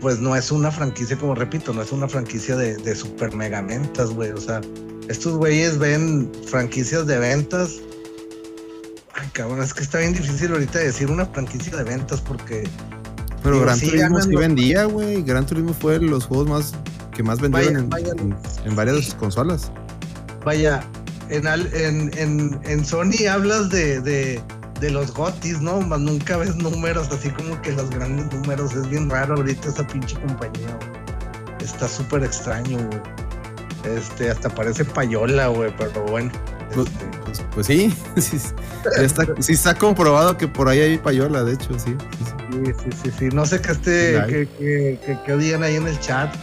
pues 0.00 0.20
no 0.20 0.36
es 0.36 0.52
una 0.52 0.70
franquicia, 0.70 1.18
como 1.18 1.34
repito, 1.34 1.72
no 1.72 1.82
es 1.82 1.90
una 1.90 2.06
franquicia 2.06 2.54
de, 2.56 2.76
de 2.76 2.94
super 2.94 3.34
mega 3.34 3.62
ventas, 3.62 4.10
güey. 4.10 4.30
O 4.30 4.40
sea, 4.40 4.60
estos 5.08 5.36
güeyes 5.36 5.78
ven 5.78 6.30
franquicias 6.46 7.04
de 7.08 7.18
ventas 7.18 7.80
Ay, 9.14 9.28
cabrón, 9.32 9.62
es 9.62 9.72
que 9.72 9.82
está 9.82 9.98
bien 9.98 10.12
difícil 10.12 10.52
ahorita 10.52 10.78
decir 10.78 11.10
una 11.10 11.26
franquicia 11.26 11.76
de 11.76 11.84
ventas 11.84 12.20
porque. 12.20 12.68
Pero 13.42 13.60
Gran 13.60 13.78
Turismo 13.78 14.22
sí 14.22 14.34
vendía, 14.34 14.84
güey. 14.84 15.22
Gran 15.22 15.46
Turismo 15.46 15.74
fue 15.74 15.98
de 15.98 16.06
los 16.06 16.26
juegos 16.26 16.48
más 16.48 16.74
que 17.14 17.22
más 17.22 17.40
vendieron 17.40 17.90
en, 18.64 18.76
varias 18.76 19.14
consolas. 19.14 19.70
Vaya, 20.44 20.84
en, 21.30 21.46
en, 22.16 22.60
en, 22.64 22.84
Sony 22.84 23.26
hablas 23.30 23.70
de, 23.70 24.00
de, 24.00 24.42
de 24.80 24.90
los 24.90 25.14
gotis, 25.14 25.60
¿no? 25.60 25.80
Más 25.80 26.00
nunca 26.00 26.36
ves 26.36 26.56
números 26.56 27.08
así 27.12 27.30
como 27.30 27.60
que 27.62 27.72
los 27.72 27.88
grandes 27.90 28.32
números. 28.32 28.74
Es 28.74 28.88
bien 28.88 29.08
raro 29.08 29.36
ahorita 29.36 29.68
esa 29.68 29.86
pinche 29.86 30.16
compañía, 30.20 30.76
güey. 30.80 31.64
Está 31.64 31.88
súper 31.88 32.24
extraño, 32.24 32.78
güey. 32.78 33.96
Este, 33.96 34.30
hasta 34.30 34.48
parece 34.48 34.84
payola, 34.84 35.48
güey, 35.48 35.74
pero 35.76 36.04
bueno. 36.06 36.32
Pues, 36.74 36.88
pues, 37.54 37.54
pues 37.54 37.66
sí, 37.66 37.94
sí, 38.16 38.36
está, 38.96 39.24
sí, 39.38 39.52
está, 39.52 39.74
comprobado 39.74 40.36
que 40.36 40.48
por 40.48 40.68
ahí 40.68 40.80
hay 40.80 40.98
payola, 40.98 41.44
de 41.44 41.54
hecho, 41.54 41.78
sí. 41.78 41.96
Sí, 42.50 42.72
sí, 42.82 42.90
sí, 43.02 43.10
sí. 43.18 43.28
No 43.32 43.46
sé 43.46 43.60
qué 43.60 43.72
esté, 43.72 44.22
que, 44.28 44.48
que, 44.58 45.18
que, 45.24 45.32
odian 45.32 45.62
ahí 45.62 45.76
en 45.76 45.86
el 45.86 45.98
chat. 46.00 46.34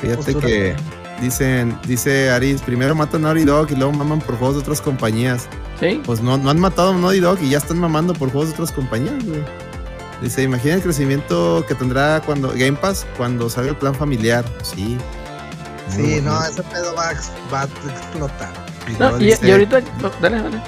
Fíjate 0.00 0.34
que 0.36 0.76
dicen, 1.20 1.76
dice 1.86 2.30
Aris, 2.30 2.62
primero 2.62 2.94
matan 2.94 3.24
a 3.24 3.28
Naughty 3.28 3.44
Dog 3.44 3.70
y 3.70 3.76
luego 3.76 3.92
maman 3.92 4.20
por 4.20 4.36
juegos 4.36 4.56
de 4.56 4.62
otras 4.62 4.80
compañías. 4.80 5.48
Sí. 5.80 6.00
Pues 6.04 6.20
no, 6.20 6.38
no 6.38 6.50
han 6.50 6.58
matado 6.58 6.90
a 6.90 6.96
Naughty 6.96 7.20
Dog 7.20 7.38
y 7.42 7.50
ya 7.50 7.58
están 7.58 7.78
mamando 7.78 8.14
por 8.14 8.30
juegos 8.30 8.48
de 8.48 8.54
otras 8.54 8.72
compañías, 8.72 9.24
güey. 9.24 9.42
Dice, 10.22 10.42
imagina 10.42 10.74
el 10.74 10.82
crecimiento 10.82 11.64
que 11.68 11.74
tendrá 11.74 12.20
cuando 12.24 12.48
Game 12.48 12.72
Pass 12.72 13.06
cuando 13.16 13.48
salga 13.48 13.70
el 13.70 13.76
plan 13.76 13.94
familiar. 13.94 14.44
Sí. 14.62 14.98
Sí, 15.94 16.20
no, 16.22 16.44
ese 16.44 16.62
pedo 16.64 16.94
va, 16.94 17.08
a 17.08 17.12
explotar. 17.12 18.67
Y, 18.88 19.50
ahorita, 19.50 19.82
dale, 20.20 20.42
dale. 20.42 20.62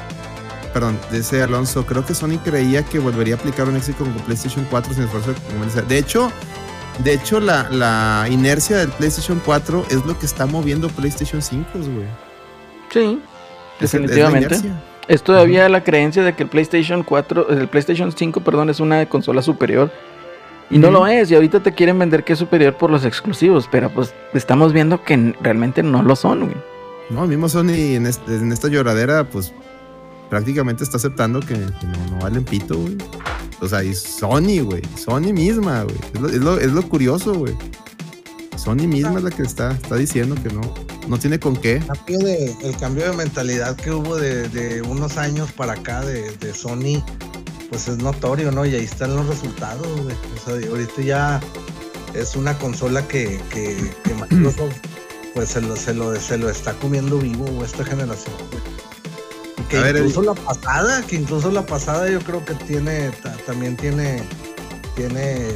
Perdón, 0.73 0.99
dice 1.11 1.43
Alonso, 1.43 1.85
creo 1.85 2.05
que 2.05 2.14
Sony 2.14 2.39
creía 2.45 2.85
que 2.85 2.99
volvería 2.99 3.35
a 3.35 3.39
aplicar 3.39 3.68
un 3.68 3.77
éxito 3.77 4.05
con 4.05 4.12
PlayStation 4.14 4.64
4 4.71 4.95
sin 4.95 5.05
esfuerzo 5.05 5.33
de 5.33 5.83
De 5.83 5.99
hecho, 5.99 6.31
de 7.03 7.14
hecho 7.14 7.41
la, 7.41 7.68
la, 7.71 8.29
inercia 8.31 8.77
del 8.77 8.91
PlayStation 8.91 9.41
4 9.45 9.87
es 9.91 10.05
lo 10.07 10.16
que 10.18 10.27
está 10.27 10.47
moviendo 10.47 10.89
PlayStation 10.89 11.43
5, 11.43 11.66
güey. 11.75 12.07
Sí, 12.91 13.21
definitivamente. 13.81 14.57
Es, 15.09 15.23
todavía 15.23 15.68
la 15.68 15.83
creencia 15.83 16.23
de 16.23 16.35
que 16.35 16.45
el 16.45 16.49
PlayStation 16.49 17.03
4, 17.03 17.49
el 17.51 17.68
PlayStation 17.68 18.12
5, 18.12 18.41
perdón, 18.43 18.71
es 18.71 18.79
una 18.79 19.05
consola 19.07 19.43
superior. 19.43 19.91
Y 20.71 20.79
no 20.79 20.93
lo 20.93 21.05
es, 21.09 21.29
y 21.33 21.35
ahorita 21.35 21.61
te 21.61 21.75
quieren 21.75 21.99
vender 21.99 22.23
que 22.23 22.35
es 22.35 22.39
superior 22.39 22.75
por 22.75 22.91
los 22.91 23.05
exclusivos, 23.05 23.68
pero 23.73 23.91
pues 23.91 24.14
estamos 24.35 24.73
viendo 24.73 25.03
que 25.03 25.35
realmente 25.41 25.83
no 25.83 26.05
lo 26.05 26.14
son, 26.14 26.45
güey. 26.45 26.57
No, 27.11 27.27
mismo 27.27 27.49
Sony 27.49 27.97
en, 27.97 28.07
esta 28.07 28.69
lloradera, 28.69 29.29
pues 29.29 29.53
prácticamente 30.29 30.85
está 30.85 30.97
aceptando 30.97 31.41
que, 31.41 31.57
no, 31.57 32.19
valen 32.23 32.45
pito, 32.45 32.79
güey. 32.79 32.97
O 33.61 33.69
sea, 33.69 33.83
y 33.83 33.95
Sony, 33.95 34.63
güey. 34.63 34.83
Sony 34.97 35.33
misma, 35.33 35.83
güey. 35.83 35.97
Es 36.33 36.41
lo, 36.41 36.59
es 36.59 36.73
lo, 36.73 36.83
curioso, 36.89 37.35
güey. 37.35 37.55
Sony 38.57 38.87
misma 38.87 39.19
es 39.19 39.25
la 39.25 39.31
que 39.31 39.43
está, 39.43 39.73
está 39.73 39.97
diciendo 39.97 40.37
que 40.41 40.51
no, 40.51 40.61
no 41.09 41.19
tiene 41.19 41.41
con 41.41 41.57
qué. 41.57 41.83
El 42.07 42.77
cambio 42.77 43.05
de, 43.05 43.11
de 43.11 43.17
mentalidad 43.17 43.75
que 43.75 43.91
hubo 43.91 44.17
de, 44.17 44.83
unos 44.83 45.17
años 45.17 45.51
para 45.51 45.73
acá 45.73 46.03
de, 46.03 46.55
Sony, 46.55 47.03
pues 47.69 47.89
es 47.89 47.99
notorio, 47.99 48.53
¿no? 48.53 48.65
Y 48.65 48.75
ahí 48.77 48.85
están 48.85 49.17
los 49.17 49.27
resultados, 49.27 49.87
güey. 50.03 50.15
O 50.37 50.45
sea, 50.45 50.71
ahorita 50.71 51.03
ya 51.03 51.41
es 52.15 52.37
una 52.37 52.57
consola 52.57 53.07
que, 53.09 53.41
que, 53.51 53.77
Microsoft 54.15 54.77
pues 55.35 55.51
se 55.51 55.61
lo, 55.61 55.76
se, 55.76 55.95
lo, 55.95 56.14
se 56.16 56.39
lo 56.39 56.51
está 56.51 56.72
comiendo 56.74 57.18
vivo 57.18 57.64
esta 57.64 57.85
generación, 57.85 58.35
que 59.68 59.78
incluso 59.78 60.22
la 60.22 60.35
pasada, 60.35 61.03
que 61.03 61.16
incluso 61.16 61.51
la 61.51 61.64
pasada 61.64 62.09
yo 62.11 62.20
creo 62.20 62.45
que 62.45 62.55
tiene, 62.55 63.11
también 63.47 63.76
tiene, 63.76 64.22
tiene 64.97 65.49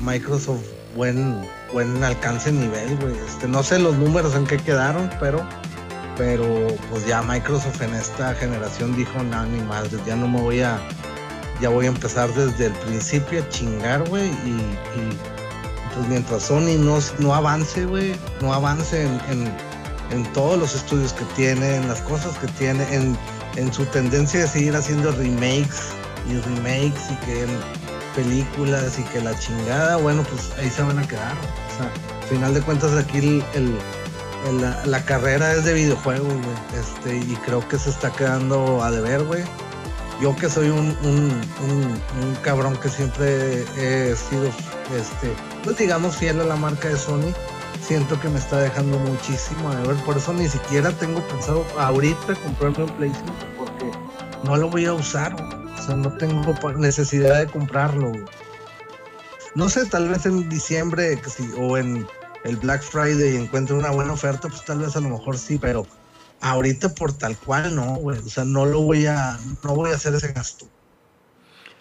Microsoft 0.00 0.62
buen, 0.96 1.46
buen 1.72 2.02
alcance 2.02 2.50
nivel, 2.50 2.96
güey. 2.96 3.14
Este, 3.26 3.46
no 3.46 3.62
sé 3.62 3.78
los 3.78 3.96
números 3.96 4.34
en 4.34 4.46
qué 4.46 4.56
quedaron, 4.56 5.10
pero, 5.20 5.46
pero 6.16 6.44
pues 6.90 7.06
ya 7.06 7.22
Microsoft 7.22 7.80
en 7.82 7.94
esta 7.94 8.34
generación 8.34 8.96
dijo, 8.96 9.22
no, 9.22 9.44
ni 9.46 9.60
madre, 9.62 9.98
ya 10.06 10.16
no 10.16 10.26
me 10.26 10.40
voy 10.40 10.60
a, 10.60 10.80
ya 11.60 11.68
voy 11.68 11.86
a 11.86 11.88
empezar 11.88 12.32
desde 12.34 12.66
el 12.66 12.72
principio 12.72 13.42
a 13.42 13.48
chingar, 13.48 14.08
güey, 14.08 14.26
y, 14.26 14.60
pues 15.96 16.08
mientras 16.08 16.44
Sony 16.44 16.78
no, 16.78 16.98
no 17.18 17.34
avance, 17.34 17.84
güey, 17.86 18.14
no 18.40 18.54
avance 18.54 19.02
en, 19.02 19.20
en, 19.30 19.52
en 20.10 20.32
todos 20.32 20.58
los 20.58 20.74
estudios 20.74 21.12
que 21.12 21.24
tiene, 21.34 21.76
en 21.76 21.88
las 21.88 22.00
cosas 22.02 22.36
que 22.38 22.46
tiene, 22.48 22.84
en 22.94 23.16
en 23.56 23.72
su 23.72 23.84
tendencia 23.86 24.40
de 24.40 24.48
seguir 24.48 24.76
haciendo 24.76 25.10
remakes 25.12 25.92
y 26.28 26.38
remakes 26.40 27.10
y 27.10 27.16
que 27.26 27.46
películas 28.14 28.98
y 28.98 29.02
que 29.04 29.20
la 29.20 29.38
chingada, 29.38 29.96
bueno, 29.96 30.22
pues 30.22 30.50
ahí 30.58 30.70
se 30.70 30.82
van 30.82 30.98
a 30.98 31.06
quedar. 31.06 31.32
O 31.32 31.76
sea, 31.76 31.90
al 32.22 32.28
final 32.28 32.54
de 32.54 32.62
cuentas 32.62 32.92
aquí 32.92 33.42
el, 33.54 33.78
la, 34.86 35.04
carrera 35.04 35.52
es 35.52 35.64
de 35.64 35.74
videojuegos, 35.74 36.28
güey. 36.28 36.80
Este, 36.80 37.16
y 37.16 37.36
creo 37.44 37.66
que 37.68 37.78
se 37.78 37.90
está 37.90 38.10
quedando 38.12 38.82
a 38.82 38.90
deber, 38.90 39.22
güey. 39.24 39.44
Yo 40.20 40.34
que 40.34 40.48
soy 40.48 40.70
un, 40.70 40.96
un, 41.02 42.34
cabrón 42.42 42.76
que 42.76 42.88
siempre 42.88 43.62
he 43.76 44.16
sido, 44.16 44.46
este, 44.46 45.30
pues 45.62 45.76
digamos, 45.76 46.16
fiel 46.16 46.40
a 46.40 46.44
la 46.44 46.56
marca 46.56 46.88
de 46.88 46.96
Sony, 46.96 47.34
siento 47.86 48.18
que 48.20 48.28
me 48.28 48.38
está 48.38 48.60
dejando 48.60 48.98
muchísimo 48.98 49.70
a 49.70 49.80
ver. 49.82 49.96
Por 50.04 50.16
eso 50.16 50.32
ni 50.32 50.48
siquiera 50.48 50.90
tengo 50.92 51.20
pensado 51.28 51.66
ahorita 51.78 52.34
comprarme 52.34 52.84
un 52.84 52.96
PlayStation 52.96 53.36
porque 53.58 53.90
no 54.44 54.56
lo 54.56 54.70
voy 54.70 54.86
a 54.86 54.94
usar. 54.94 55.34
O 55.34 55.82
sea, 55.82 55.96
no 55.96 56.10
tengo 56.16 56.54
necesidad 56.78 57.38
de 57.38 57.46
comprarlo. 57.46 58.12
No 59.54 59.68
sé, 59.68 59.84
tal 59.86 60.08
vez 60.08 60.24
en 60.24 60.48
diciembre 60.48 61.20
o 61.58 61.76
en 61.76 62.06
el 62.44 62.56
Black 62.56 62.82
Friday 62.82 63.36
encuentre 63.36 63.74
una 63.74 63.90
buena 63.90 64.12
oferta, 64.12 64.48
pues 64.48 64.64
tal 64.64 64.78
vez 64.78 64.96
a 64.96 65.00
lo 65.00 65.10
mejor 65.10 65.36
sí, 65.36 65.58
pero 65.58 65.86
ahorita 66.40 66.94
por 66.94 67.12
tal 67.12 67.36
cual 67.36 67.74
no, 67.74 67.96
güey. 67.96 68.18
O 68.18 68.28
sea, 68.28 68.44
no 68.44 68.66
lo 68.66 68.82
voy 68.82 69.06
a, 69.06 69.38
no 69.62 69.74
voy 69.74 69.90
a 69.90 69.94
hacer 69.94 70.14
ese 70.14 70.32
gasto. 70.32 70.66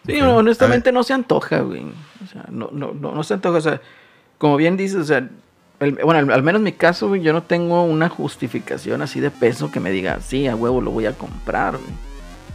Sí, 0.05 0.21
honestamente 0.21 0.91
no 0.91 1.03
se 1.03 1.13
antoja, 1.13 1.59
güey. 1.61 1.83
O 2.23 2.27
sea, 2.31 2.45
no, 2.49 2.69
no, 2.71 2.93
no, 2.93 3.13
no 3.13 3.23
se 3.23 3.33
antoja. 3.33 3.57
O 3.57 3.61
sea, 3.61 3.81
como 4.37 4.55
bien 4.55 4.77
dices, 4.77 4.97
o 4.97 5.05
sea, 5.05 5.27
bueno, 5.79 6.33
al, 6.33 6.43
menos 6.43 6.59
en 6.59 6.63
mi 6.63 6.71
caso, 6.71 7.15
yo 7.15 7.33
no 7.33 7.43
tengo 7.43 7.83
una 7.83 8.09
justificación 8.09 9.01
así 9.01 9.19
de 9.19 9.31
peso 9.31 9.71
que 9.71 9.79
me 9.79 9.91
diga, 9.91 10.19
sí, 10.21 10.47
a 10.47 10.55
huevo 10.55 10.81
lo 10.81 10.91
voy 10.91 11.05
a 11.05 11.13
comprar, 11.13 11.77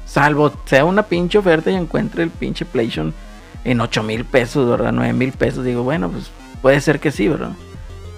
Salvo 0.07 0.53
sea 0.65 0.85
una 0.85 1.05
pinche 1.05 1.39
oferta 1.39 1.71
y 1.71 1.77
encuentre 1.77 2.25
el 2.25 2.31
pinche 2.31 2.65
PlayStation 2.65 3.15
en 3.63 3.81
8 3.81 4.03
mil 4.03 4.25
pesos, 4.25 4.69
¿verdad? 4.69 4.91
9 4.91 5.13
mil 5.13 5.31
pesos. 5.31 5.65
Digo, 5.65 5.85
bueno, 5.85 6.11
pues 6.11 6.33
puede 6.61 6.81
ser 6.81 6.99
que 6.99 7.13
sí, 7.13 7.29
¿verdad? 7.29 7.53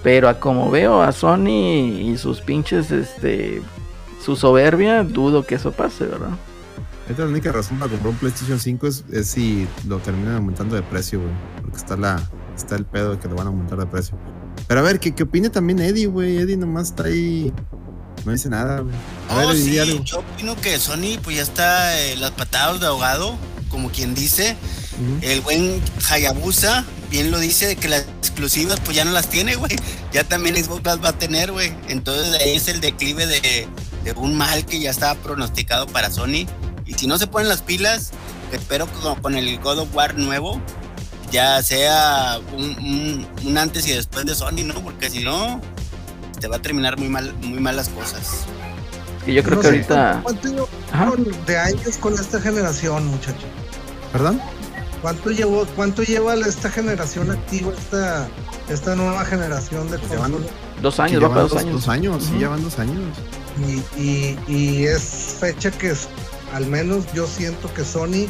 Pero 0.03 0.27
a 0.27 0.39
como 0.39 0.69
veo 0.69 1.01
a 1.01 1.11
Sony 1.11 1.47
y 1.47 2.17
sus 2.17 2.41
pinches, 2.41 2.91
este, 2.91 3.61
su 4.23 4.35
soberbia, 4.35 5.03
dudo 5.03 5.45
que 5.45 5.55
eso 5.55 5.71
pase, 5.71 6.05
¿verdad? 6.05 6.37
Esta 7.09 7.13
es 7.13 7.19
la 7.19 7.25
única 7.25 7.51
razón 7.51 7.79
para 7.79 7.89
comprar 7.89 8.11
un 8.11 8.17
PlayStation 8.17 8.59
5 8.59 8.87
es, 8.87 9.03
es 9.11 9.27
si 9.27 9.67
lo 9.87 9.99
terminan 9.99 10.35
aumentando 10.35 10.75
de 10.75 10.81
precio, 10.81 11.19
güey. 11.19 11.31
Porque 11.61 11.77
está 11.77 11.97
la, 11.97 12.21
está 12.55 12.75
el 12.75 12.85
pedo 12.85 13.11
de 13.11 13.19
que 13.19 13.27
lo 13.27 13.35
van 13.35 13.47
a 13.47 13.49
aumentar 13.49 13.77
de 13.77 13.85
precio. 13.85 14.17
Pero 14.67 14.79
a 14.79 14.83
ver, 14.83 14.99
¿qué, 14.99 15.13
qué 15.13 15.23
opina 15.23 15.49
también 15.49 15.79
Eddie, 15.79 16.07
güey? 16.07 16.37
Eddie 16.37 16.55
nomás 16.55 16.89
está 16.89 17.03
ahí. 17.05 17.51
No 18.25 18.31
dice 18.31 18.49
nada, 18.49 18.79
güey. 18.79 18.95
A 19.29 19.35
ver, 19.45 19.55
sí, 19.57 19.77
yo 20.05 20.19
opino 20.19 20.55
que 20.55 20.79
Sony 20.79 21.19
pues 21.21 21.35
ya 21.35 21.43
está 21.43 21.99
eh, 21.99 22.15
las 22.15 22.31
patadas 22.31 22.79
de 22.79 22.87
ahogado, 22.87 23.35
como 23.69 23.89
quien 23.89 24.15
dice. 24.15 24.55
El 25.21 25.41
buen 25.41 25.81
Hayabusa 26.09 26.85
bien 27.13 27.29
lo 27.29 27.39
dice 27.39 27.67
de 27.67 27.75
que 27.75 27.87
las 27.87 28.07
exclusivas 28.23 28.79
pues 28.79 28.97
ya 28.97 29.05
no 29.05 29.11
las 29.11 29.29
tiene, 29.29 29.55
güey. 29.55 29.75
Ya 30.11 30.23
también 30.23 30.55
Xbox 30.55 30.83
las 30.83 31.03
va 31.03 31.09
a 31.09 31.13
tener, 31.13 31.51
güey. 31.51 31.71
Entonces 31.87 32.33
ahí 32.41 32.55
es 32.55 32.67
el 32.67 32.81
declive 32.81 33.27
de, 33.27 33.67
de 34.03 34.11
un 34.13 34.35
mal 34.35 34.65
que 34.65 34.79
ya 34.79 34.89
estaba 34.89 35.13
pronosticado 35.21 35.85
para 35.85 36.09
Sony. 36.09 36.47
Y 36.87 36.95
si 36.95 37.05
no 37.05 37.19
se 37.19 37.27
ponen 37.27 37.49
las 37.49 37.61
pilas, 37.61 38.09
espero 38.51 38.87
que 38.87 39.21
con 39.21 39.35
el 39.35 39.59
God 39.59 39.77
of 39.77 39.95
War 39.95 40.17
nuevo, 40.17 40.59
ya 41.31 41.61
sea 41.61 42.39
un, 42.57 43.27
antes 43.57 43.87
y 43.87 43.91
después 43.91 44.25
de 44.25 44.33
Sony, 44.33 44.63
¿no? 44.65 44.73
Porque 44.81 45.11
si 45.11 45.23
no, 45.23 45.61
te 46.39 46.47
va 46.47 46.55
a 46.55 46.61
terminar 46.63 46.97
muy 46.97 47.09
mal, 47.09 47.31
muy 47.43 47.59
mal 47.59 47.75
las 47.75 47.89
cosas. 47.89 48.45
Y 49.27 49.35
yo 49.35 49.43
creo 49.43 49.59
que 49.59 49.67
ahorita. 49.67 50.19
¿Cuánto 50.23 50.47
llevo 50.47 50.67
de 51.45 51.57
años 51.59 51.95
con 51.99 52.15
esta 52.15 52.41
generación, 52.41 53.05
muchacho? 53.05 53.45
¿Perdón? 54.11 54.41
¿Cuánto 55.03 55.31
llevo, 55.31 55.67
cuánto 55.75 56.01
lleva 56.01 56.33
esta 56.35 56.69
generación 56.69 57.29
activa, 57.29 57.73
esta, 57.77 58.25
esta 58.69 58.95
nueva 58.95 59.25
generación 59.25 59.91
de 59.91 59.97
consolas? 59.99 60.49
Dos 60.81 60.97
años, 60.97 61.21
va 61.21 61.27
para 61.27 61.41
dos, 61.41 61.55
años. 61.57 61.73
Dos 61.73 61.89
años, 61.89 62.23
sí, 62.23 62.37
llevan 62.37 62.63
dos 62.63 62.79
años. 62.79 63.03
Y, 63.97 64.01
y, 64.01 64.39
y 64.47 64.85
es 64.85 65.35
fecha 65.41 65.71
que 65.71 65.93
al 66.53 66.67
menos 66.67 67.03
yo 67.13 67.27
siento 67.27 67.71
que 67.73 67.83
Sony 67.83 68.27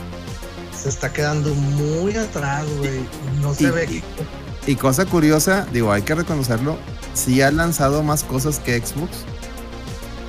se 0.76 0.90
está 0.90 1.14
quedando 1.14 1.54
muy 1.54 2.16
atrás, 2.16 2.66
güey. 2.80 3.06
No 3.40 3.54
se 3.54 3.70
ve. 3.70 4.02
Y, 4.66 4.76
cosa 4.76 5.06
curiosa, 5.06 5.68
digo, 5.72 5.92
hay 5.92 6.02
que 6.02 6.16
reconocerlo, 6.16 6.80
sí 7.14 7.44
ha 7.44 7.52
lanzado 7.52 8.02
más 8.02 8.24
cosas 8.24 8.58
que 8.58 8.84
Xbox, 8.84 9.12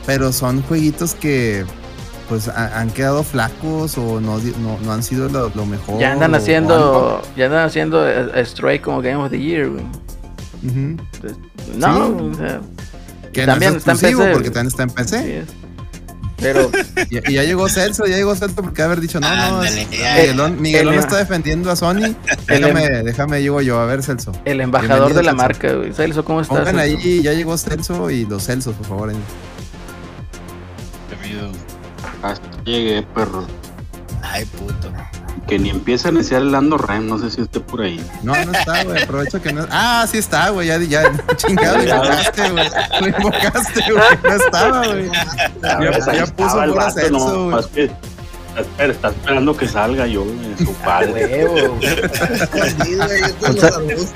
pero 0.05 0.31
son 0.31 0.63
jueguitos 0.65 1.15
que 1.15 1.65
pues 2.29 2.49
han 2.49 2.91
quedado 2.91 3.23
flacos 3.23 3.99
o 3.99 4.21
no, 4.21 4.39
no, 4.39 4.93
han 4.93 5.03
sido 5.03 5.29
lo, 5.29 5.67
mejor. 5.67 6.01
Ya 6.01 6.13
andan 6.13 6.35
haciendo, 6.35 7.23
ya 7.37 7.47
andan 7.47 7.67
haciendo 7.67 8.05
Stray 8.45 8.79
como 8.79 9.03
Game 9.03 9.17
of 9.17 9.31
the 9.31 9.39
Year, 9.39 9.69
güey. 9.69 9.85
no, 11.77 12.17
o 12.17 12.35
sea, 12.35 12.61
que 13.33 13.47
también 13.47 13.73
no 13.73 13.79
es 13.79 13.87
está 13.87 13.93
en 13.93 14.17
PC, 14.17 14.33
porque 14.33 14.51
también 14.51 14.67
está 14.69 14.83
en 14.85 14.91
PC. 14.91 15.45
Pero. 16.41 16.71
y, 17.11 17.33
ya 17.33 17.43
llegó 17.43 17.69
Celso, 17.69 18.07
ya 18.07 18.17
llegó 18.17 18.35
Celso 18.35 18.57
porque 18.57 18.83
haber 18.83 19.01
dicho, 19.01 19.21
no, 19.21 19.35
no. 19.35 19.63
Miguelón, 19.63 20.61
Miguelón 20.61 20.95
está 20.95 21.17
defendiendo 21.17 21.71
a 21.71 21.77
Sony. 21.77 22.15
Déjame, 22.47 22.85
em- 22.85 23.05
déjame, 23.05 23.43
llego 23.43 23.61
yo. 23.61 23.79
A 23.81 23.87
ver, 23.87 24.03
Celso. 24.03 24.33
El 24.45 24.61
embajador 24.61 25.15
de 25.15 25.23
la 25.23 25.33
marca, 25.33 25.73
güey. 25.73 25.93
Celso, 25.93 26.25
¿cómo 26.25 26.41
estás? 26.41 26.59
Pongan 26.59 26.79
ahí, 26.79 27.23
ya 27.23 27.33
llegó 27.33 27.57
Celso 27.57 28.11
y 28.11 28.27
los 28.27 28.45
Celsos, 28.45 28.75
por 28.77 28.87
favor. 28.87 29.13
Hasta 32.25 32.63
llegué, 32.65 33.03
perro. 33.15 33.45
Ay, 34.23 34.47
puto. 34.47 34.91
Que 35.47 35.59
ni 35.59 35.69
empieza 35.69 36.09
a 36.09 36.13
iniciar 36.13 36.41
el 36.41 36.53
Lando 36.53 36.79
Rem, 36.79 37.07
no 37.07 37.19
sé 37.19 37.31
si 37.31 37.43
esté 37.43 37.61
por 37.61 37.83
ahí. 37.83 38.03
No, 38.23 38.33
no 38.47 38.53
está, 38.53 38.83
güey. 38.85 39.03
Aprovecho 39.03 39.43
que 39.43 39.53
no. 39.53 39.67
Ah, 39.71 40.07
sí 40.11 40.17
está, 40.17 40.49
güey. 40.49 40.69
Ya, 40.69 40.79
ya, 40.79 41.03
chingado, 41.37 41.77
lo 41.77 41.83
invocaste, 41.85 42.51
güey. 42.51 42.69
Lo 43.01 43.09
invocaste, 43.09 43.93
güey. 43.93 44.05
No 44.23 44.33
estaba, 44.33 44.87
güey. 44.87 45.11
Ya, 45.63 46.13
ya 46.15 46.27
puso 46.27 46.57
por 46.57 46.93
Celso, 46.93 47.51
güey. 47.51 47.91
Está, 48.79 49.09
esperando 49.09 49.57
que 49.57 49.67
salga 49.67 50.07
yo, 50.07 50.25
su 50.57 50.73
padre. 50.85 51.47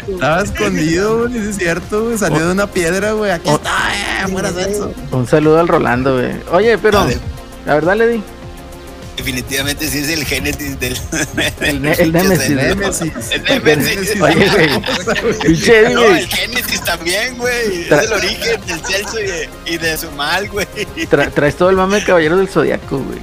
Estaba 0.07 0.43
escondido, 0.43 1.29
güey, 1.29 1.49
es 1.49 1.57
cierto, 1.57 2.05
güey. 2.05 2.19
Salió 2.19 2.47
de 2.47 2.53
una 2.53 2.69
piedra, 2.69 3.13
güey. 3.13 3.33
Aquí 3.33 3.51
está, 3.51 3.71
eh, 4.23 4.27
Un 5.11 5.27
saludo 5.27 5.59
al 5.59 5.69
Rolando, 5.69 6.15
güey. 6.15 6.33
Oye, 6.53 6.79
pero, 6.79 7.07
la 7.69 7.75
verdad, 7.75 7.97
le 7.97 8.09
di. 8.09 8.23
Definitivamente 9.19 9.89
sí 9.89 9.99
es 9.99 10.09
el 10.09 10.25
Génesis 10.25 10.81
del. 10.81 10.97
El, 11.61 11.85
el 11.99 12.13
Nemesis. 12.13 12.49
El 12.49 12.57
Nemesis. 12.57 13.31
El 13.31 13.45
Nemesis. 13.45 14.21
Oye, 14.23 14.49
güey. 14.49 15.95
no, 15.95 16.05
el 16.17 16.27
Génesis 16.29 16.83
también, 16.83 17.37
güey. 17.37 17.83
Es 17.83 17.93
el 17.93 18.13
origen 18.15 18.61
del 18.67 18.81
Celso 18.81 19.21
y 19.21 19.25
de, 19.25 19.49
y 19.67 19.77
de 19.77 19.99
su 19.99 20.11
mal, 20.13 20.49
güey. 20.49 20.67
traes 21.35 21.57
todo 21.57 21.69
el 21.69 21.77
mame 21.77 21.97
de 21.97 22.05
Caballero 22.07 22.39
del 22.39 22.49
Zodiaco, 22.49 23.01
güey. 23.01 23.19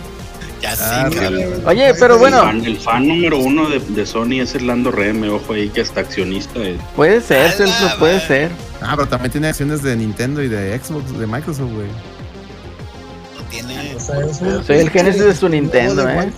Ya 0.61 0.75
sí, 0.75 0.83
ah, 0.85 1.09
Oye, 1.65 1.93
pero 1.99 2.19
bueno. 2.19 2.51
El 2.51 2.77
fan, 2.77 3.07
número 3.07 3.39
uno 3.39 3.67
de, 3.67 3.79
de, 3.79 4.05
Sony 4.05 4.41
es 4.41 4.53
Erlando 4.53 4.91
Reme, 4.91 5.29
ojo 5.29 5.53
ahí 5.53 5.69
que 5.69 5.81
hasta 5.81 6.01
accionista 6.01 6.59
es. 6.59 6.79
Puede 6.95 7.19
ser, 7.19 7.51
Celso, 7.51 7.97
puede 7.97 8.19
ser. 8.19 8.51
Ah, 8.79 8.93
pero 8.95 9.07
también 9.07 9.31
tiene 9.31 9.47
acciones 9.47 9.81
de 9.81 9.95
Nintendo 9.95 10.43
y 10.43 10.49
de 10.49 10.77
Xbox, 10.77 11.17
de 11.17 11.25
Microsoft, 11.25 11.71
güey 11.71 12.14
tiene. 13.49 13.99
Soy 13.99 14.77
el 14.77 14.89
Genesis 14.89 15.23
de 15.23 15.35
su 15.35 15.49
Nintendo, 15.49 16.07
eh. 16.07 16.31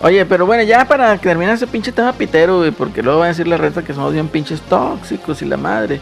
Oye, 0.00 0.26
pero 0.26 0.46
bueno, 0.46 0.62
ya 0.62 0.86
para 0.86 1.16
terminar 1.18 1.54
ese 1.54 1.66
pinche 1.66 1.90
tema 1.92 2.12
pitero, 2.12 2.58
güey, 2.58 2.70
porque 2.70 3.02
luego 3.02 3.20
va 3.20 3.26
a 3.26 3.28
decir 3.28 3.48
la 3.48 3.56
reta 3.56 3.82
que 3.82 3.94
somos 3.94 4.12
bien 4.12 4.28
pinches 4.28 4.60
tóxicos 4.62 5.42
y 5.42 5.44
la 5.44 5.56
madre. 5.56 6.00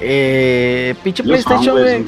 Eh, 0.00 0.94
pinche 1.02 1.22
PlayStation, 1.22 1.78
güey. 1.78 2.04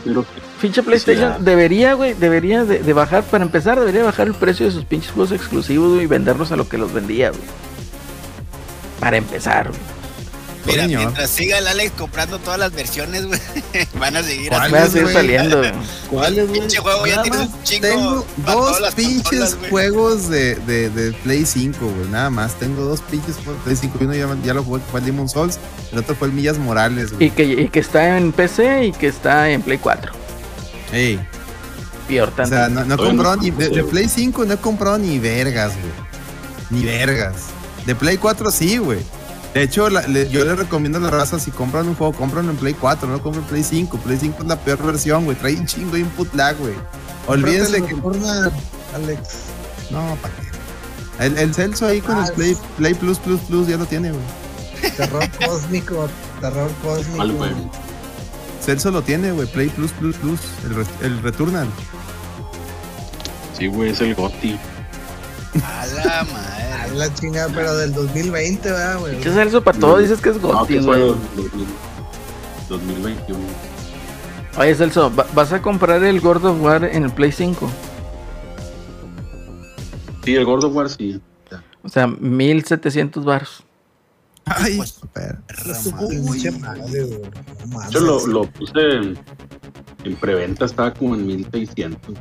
Pinche 0.61 0.83
PlayStation 0.83 1.45
debería, 1.45 1.95
güey, 1.95 2.15
debería 2.15 2.65
de, 2.65 2.93
bajar, 2.93 3.23
para 3.25 3.45
empezar, 3.45 3.79
debería 3.79 4.03
bajar 4.03 4.27
el 4.27 4.35
precio 4.35 4.67
de 4.67 4.73
sus 4.73 4.85
pinches 4.85 5.13
juegos 5.13 5.33
exclusivos, 5.33 6.03
y 6.03 6.07
venderlos 6.07 6.53
a 6.53 6.57
lo 6.57 6.69
que 6.69 6.79
los 6.79 6.93
vendía, 6.93 7.31
güey. 7.31 7.43
Para 9.01 9.17
empezar, 9.17 9.69
güey. 9.69 9.94
Mira, 10.67 10.87
mientras 10.87 11.31
siga 11.31 11.59
el 11.59 11.67
Alex 11.67 11.93
comprando 11.93 12.39
todas 12.39 12.59
las 12.59 12.73
versiones, 12.73 13.27
güey, 13.27 13.41
van 13.99 14.17
a 14.17 14.23
seguir, 14.23 14.51
van 14.51 14.75
a 14.75 14.87
seguir 14.87 15.13
saliendo. 15.13 15.63
¿Cuáles, 16.11 16.49
güey? 16.49 16.61
Pinche 16.61 16.79
juego 16.79 17.07
ya 17.07 17.23
tienes 17.23 17.41
un 17.41 17.63
chingo. 17.63 17.87
Tengo 17.87 18.27
dos 18.37 18.95
pinches 18.95 19.57
juegos 19.69 20.29
de, 20.29 20.55
de, 20.57 20.91
de, 20.91 21.13
Play 21.13 21.45
5, 21.45 21.79
güey, 21.79 22.09
nada 22.09 22.31
más. 22.31 22.55
Tengo 22.59 22.83
dos 22.83 23.01
pinches 23.03 23.37
juegos 23.37 23.57
de 23.57 23.65
Play 23.65 23.77
5. 23.77 23.99
Uno 24.01 24.15
ya, 24.15 24.37
ya 24.45 24.55
lo 24.55 24.65
jugué, 24.65 24.83
fue 24.91 25.01
el 25.01 25.07
Demon 25.07 25.29
Souls. 25.29 25.59
El 25.93 25.99
otro 25.99 26.15
fue 26.15 26.29
el 26.29 26.35
Millas 26.35 26.59
Morales, 26.59 27.13
güey. 27.13 27.27
Y 27.27 27.31
que, 27.31 27.45
y 27.45 27.69
que 27.69 27.81
está 27.81 28.17
en 28.17 28.33
PC 28.33 28.87
y 28.87 28.93
que 28.93 29.09
está 29.09 29.51
en 29.51 29.63
Play 29.63 29.79
4. 29.79 30.13
Ey. 30.93 31.21
Peor 32.09 32.31
tanto. 32.31 32.55
O 32.55 32.59
sea, 32.59 32.69
no, 32.69 32.85
no 32.85 32.97
compró 32.97 33.37
ni. 33.37 33.51
De, 33.51 33.69
de, 33.69 33.85
Play 33.85 34.09
5 34.09 34.45
no 34.45 34.55
he 34.55 34.57
comprado 34.59 34.99
ni 34.99 35.19
vergas, 35.19 35.73
güey. 35.73 35.93
Ni 36.71 36.85
vergas. 36.85 37.35
De 37.87 37.95
Play 37.95 38.17
4 38.17 38.51
sí, 38.51 38.79
güey. 38.79 39.01
De 39.55 39.63
hecho, 39.63 39.89
yo 39.89 40.45
le 40.45 40.57
recomiendo 40.57 40.99
a 40.99 41.01
la 41.01 41.11
raza, 41.11 41.39
si 41.39 41.53
compran 41.53 41.87
un 41.87 41.95
juego, 41.95 42.13
compran 42.13 42.49
en 42.51 42.57
Play 42.57 42.75
4, 42.75 43.09
no 43.09 43.23
compren 43.23 43.45
en 43.45 43.51
Play 43.51 43.63
5. 43.63 43.99
Play 43.99 44.19
5 44.19 44.39
es 44.43 44.49
la 44.49 44.57
peor 44.57 44.85
versión, 44.85 45.25
güey. 45.25 45.37
Trae 45.37 45.55
un 45.55 45.67
chingo 45.67 45.93
de 45.93 46.01
input 46.01 46.35
lag, 46.35 46.57
güey. 46.59 46.75
Olvídense 47.29 47.81
que... 47.83 47.95
Alex. 48.95 49.21
No, 49.91 50.17
¿para 50.21 50.35
qué? 50.35 51.25
El, 51.25 51.39
el 51.39 51.55
Celso 51.55 51.87
ahí 51.87 52.01
con 52.01 52.19
el 52.19 52.25
ah, 52.25 52.33
Play, 52.35 52.57
Play 52.77 52.95
Plus 52.95 53.19
Plus 53.19 53.41
Plus 53.43 53.69
ya 53.69 53.77
lo 53.77 53.87
tiene, 53.87 54.11
güey. 54.11 54.25
Terror 54.97 55.29
cósmico, 55.47 56.09
terror 56.41 56.71
cósmico. 56.83 57.47
Celso 58.61 58.91
lo 58.91 59.03
tiene, 59.03 59.31
güey. 59.31 59.47
Play 59.47 59.69
Plus 59.69 59.93
Plus 59.93 60.17
Plus, 60.17 60.41
el, 60.65 61.07
el 61.07 61.23
Returnal. 61.23 61.69
Sí, 63.57 63.69
güey, 63.69 63.91
es 63.91 64.01
el 64.01 64.17
GOTI. 64.17 64.59
A 65.63 65.87
la 65.87 66.25
madre. 66.25 66.54
La 66.95 67.13
chingada, 67.15 67.53
pero 67.55 67.77
del 67.77 67.93
2020, 67.93 68.71
¿verdad, 68.71 68.99
güey? 69.01 69.21
¿Qué 69.21 69.29
es 69.29 69.37
eso 69.37 69.63
para 69.63 69.79
todo? 69.79 69.99
Dices 69.99 70.21
que 70.21 70.31
es 70.31 70.41
GOTY, 70.41 70.79
güey. 70.81 71.15
2021. 72.69 73.41
Oye, 74.59 74.75
Celso, 74.75 75.11
¿vas 75.11 75.53
a 75.53 75.61
comprar 75.61 76.03
el 76.05 76.21
God 76.21 76.45
of 76.45 76.63
War 76.63 76.85
en 76.85 77.05
el 77.05 77.11
Play 77.11 77.33
5? 77.33 77.69
Sí, 80.25 80.37
el 80.37 80.45
God 80.45 80.65
of 80.65 80.75
War 80.75 80.89
sí. 80.89 81.21
O 81.83 81.89
sea, 81.89 82.07
1700 82.07 83.25
baros. 83.25 83.65
Ay, 84.47 84.77
pues, 84.77 85.01
Yo 87.91 88.01
lo, 88.01 88.27
lo 88.27 88.45
puse 88.45 89.15
en 90.05 90.17
preventa 90.17 90.65
estaba 90.65 90.93
como 90.93 91.15
en 91.15 91.27
1600. 91.27 92.17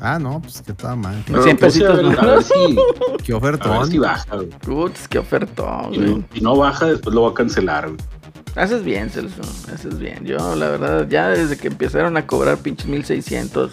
Ah, 0.00 0.18
no, 0.18 0.40
pues 0.40 0.62
que 0.62 0.72
estaba 0.72 0.96
mal. 0.96 1.22
100 1.26 1.56
pesitos. 1.56 2.18
A 2.18 2.26
ver, 2.26 2.42
si, 2.42 2.76
qué 3.24 3.34
ofertón. 3.34 3.72
A 3.72 3.78
ver 3.80 3.88
si 3.88 3.98
baja, 3.98 4.36
güey. 4.36 4.48
Putz, 4.48 5.08
qué 5.08 5.18
ofertón, 5.18 6.26
y 6.32 6.40
no, 6.40 6.56
baja, 6.56 6.86
después 6.86 7.14
lo 7.14 7.22
va 7.22 7.30
a 7.30 7.34
cancelar, 7.34 7.88
güey. 7.88 7.98
Haces 8.56 8.82
bien, 8.82 9.10
Celso. 9.10 9.42
Haces 9.72 9.98
bien. 9.98 10.24
Yo, 10.24 10.56
la 10.56 10.68
verdad, 10.70 11.06
ya 11.08 11.28
desde 11.28 11.58
que 11.58 11.68
empezaron 11.68 12.16
a 12.16 12.26
cobrar 12.26 12.56
pinches 12.56 12.86
1600, 12.86 13.70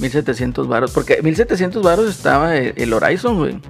1700 0.00 0.66
varos. 0.66 0.92
Porque 0.92 1.20
1700 1.22 1.82
varos 1.82 2.08
estaba 2.08 2.56
el, 2.56 2.92
Horizon, 2.92 3.36
güey. 3.36 3.60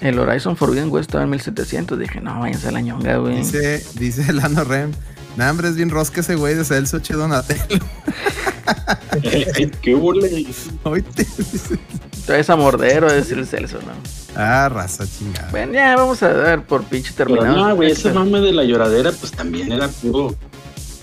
El 0.00 0.18
Horizon 0.20 0.56
Forbidden 0.56 0.90
West 0.90 1.10
estaba 1.10 1.24
en 1.24 1.30
1700. 1.30 1.98
Dije, 1.98 2.20
no, 2.20 2.38
váyanse 2.38 2.68
a 2.68 2.70
la 2.70 2.80
ñonga, 2.80 3.16
güey. 3.16 3.38
Dice, 3.38 3.84
dice 3.98 4.32
Lano 4.32 4.62
Rem. 4.62 4.92
Nah, 5.36 5.50
hombre, 5.50 5.68
es 5.68 5.76
bien 5.76 5.90
rosca 5.90 6.20
ese 6.20 6.34
güey 6.34 6.54
de 6.54 6.64
Celso 6.64 6.98
Che 6.98 7.14
Donatello. 7.14 7.82
¿Qué 9.82 9.94
burle? 9.94 10.46
Traes 12.26 12.50
a 12.50 12.56
mordero 12.56 13.08
a 13.08 13.12
decir 13.12 13.38
el 13.38 13.46
Celso, 13.46 13.78
¿no? 13.78 13.92
Ah, 14.36 14.68
raza 14.68 15.04
chingada. 15.06 15.50
Bueno, 15.50 15.72
ya 15.72 15.96
vamos 15.96 16.22
a 16.22 16.32
dar 16.32 16.66
por 16.66 16.84
pinche 16.84 17.12
terminado. 17.12 17.56
no, 17.56 17.74
güey, 17.74 17.92
ese 17.92 18.12
mame 18.12 18.40
de 18.40 18.52
la 18.52 18.64
lloradera, 18.64 19.10
pues 19.12 19.32
también 19.32 19.72
era 19.72 19.88
puro. 19.88 20.34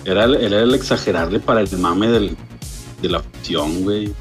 Era, 0.06 0.26
era 0.26 0.62
el 0.62 0.74
exagerarle 0.74 1.40
para 1.40 1.62
el 1.62 1.78
mame 1.78 2.08
del, 2.08 2.38
de 3.02 3.10
la 3.10 3.22
fusión, 3.22 3.84
güey. 3.84 4.14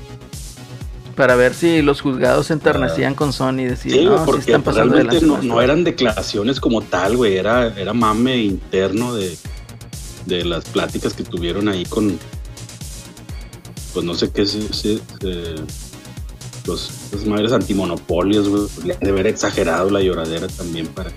Para 1.15 1.35
ver 1.35 1.55
si 1.55 1.83
los 1.83 2.01
juzgados 2.01 2.47
se 2.47 2.53
enternecían 2.53 3.15
con 3.15 3.33
Sony 3.33 3.61
y 3.61 3.65
decían, 3.65 3.99
sí, 3.99 4.05
no, 4.05 4.25
porque 4.25 4.43
si 4.43 4.51
están 4.51 4.63
pasando 4.63 4.95
realmente 4.95 5.27
no, 5.27 5.43
no, 5.43 5.61
eran 5.61 5.83
declaraciones 5.83 6.61
como 6.61 6.81
tal, 6.81 7.17
güey, 7.17 7.37
era, 7.37 7.77
era 7.77 7.93
mame 7.93 8.37
interno 8.37 9.15
de, 9.15 9.37
de 10.29 10.45
las 10.45 10.64
pláticas 10.66 11.14
que 11.14 11.24
tuvieron 11.24 11.68
ahí 11.68 11.85
con, 11.87 12.18
pues 13.95 14.05
no 14.05 14.14
sé 14.14 14.31
qué 14.31 14.43
es, 14.43 14.57
los, 16.66 16.91
madres 17.26 17.53
antimonopolios, 17.53 18.49
güey, 18.49 18.97
de 19.01 19.09
haber 19.09 19.26
exagerado 19.26 19.91
la 19.91 20.03
lloradera 20.03 20.47
también 20.49 20.87
para, 20.89 21.11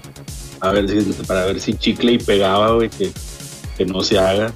a 0.62 0.72
ver, 0.72 0.88
para 1.28 1.46
ver 1.46 1.60
si 1.60 1.74
chicle 1.74 2.14
y 2.14 2.18
pegaba, 2.18 2.74
güey, 2.74 2.90
que, 2.90 3.12
que 3.78 3.86
no 3.86 4.02
se 4.02 4.18
haga. 4.18 4.54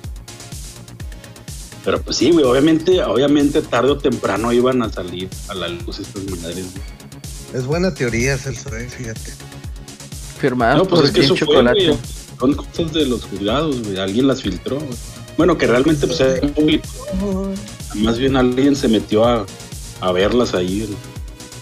Pero 1.83 2.01
pues 2.01 2.17
sí, 2.17 2.31
güey, 2.31 2.45
obviamente, 2.45 3.03
obviamente 3.03 3.61
tarde 3.61 3.91
o 3.91 3.97
temprano 3.97 4.51
iban 4.51 4.81
a 4.81 4.91
salir 4.91 5.29
a 5.49 5.53
la 5.53 5.67
luz 5.67 5.99
estas 5.99 6.23
madres. 6.23 6.65
Es 7.53 7.65
buena 7.65 7.93
teoría, 7.93 8.37
Celso, 8.37 8.75
eh, 8.75 8.89
fíjate. 8.89 9.33
Firmado 10.39 10.77
no, 10.79 10.85
pues 10.85 11.01
por 11.01 11.09
es 11.09 11.11
que 11.11 11.21
eso 11.21 11.35
chocolate 11.35 11.95
son 12.39 12.53
cosas 12.53 12.93
de 12.93 13.05
los 13.05 13.23
juzgados, 13.25 13.81
güey. 13.83 13.97
Alguien 13.97 14.27
las 14.27 14.41
filtró. 14.41 14.79
Bueno, 15.37 15.57
que 15.57 15.67
realmente 15.67 16.07
pues 16.07 16.21
Más 17.95 18.17
bien 18.17 18.35
alguien 18.37 18.75
se 18.75 18.87
metió 18.87 19.25
a, 19.25 19.45
a 20.01 20.11
verlas 20.11 20.53
ahí. 20.53 20.95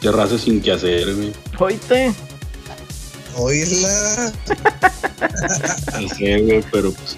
Terraza 0.02 0.38
sin 0.38 0.62
que 0.62 0.72
hacer, 0.72 1.16
güey. 1.16 1.34
Oíste. 1.60 2.14
Oíla. 3.36 4.34
No 6.00 6.10
sé, 6.10 6.42
güey, 6.42 6.64
pero 6.72 6.92
pues. 6.92 7.18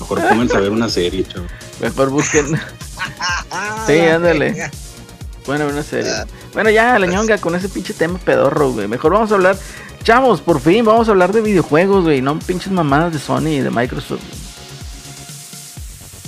Mejor 0.00 0.28
pónganse 0.28 0.56
a 0.56 0.60
ver 0.60 0.70
una 0.70 0.88
serie, 0.88 1.24
chaval. 1.26 1.48
Mejor 1.80 2.10
busquen. 2.10 2.46
sí, 3.86 3.98
ándale. 4.00 4.70
Bueno, 5.46 5.66
una 5.68 5.82
serie. 5.82 6.10
Bueno, 6.52 6.70
ya, 6.70 6.98
la 6.98 7.06
ñonga 7.06 7.38
con 7.38 7.54
ese 7.54 7.68
pinche 7.68 7.94
tema 7.94 8.18
pedorro, 8.18 8.72
güey. 8.72 8.88
Mejor 8.88 9.12
vamos 9.12 9.30
a 9.30 9.34
hablar 9.36 9.56
Chavos, 10.06 10.40
por 10.40 10.60
fin 10.60 10.84
vamos 10.84 11.08
a 11.08 11.10
hablar 11.10 11.32
de 11.32 11.40
videojuegos, 11.40 12.04
güey, 12.04 12.22
no 12.22 12.38
pinches 12.38 12.70
mamadas 12.70 13.12
de 13.12 13.18
Sony 13.18 13.48
y 13.48 13.58
de 13.58 13.72
Microsoft. 13.72 14.22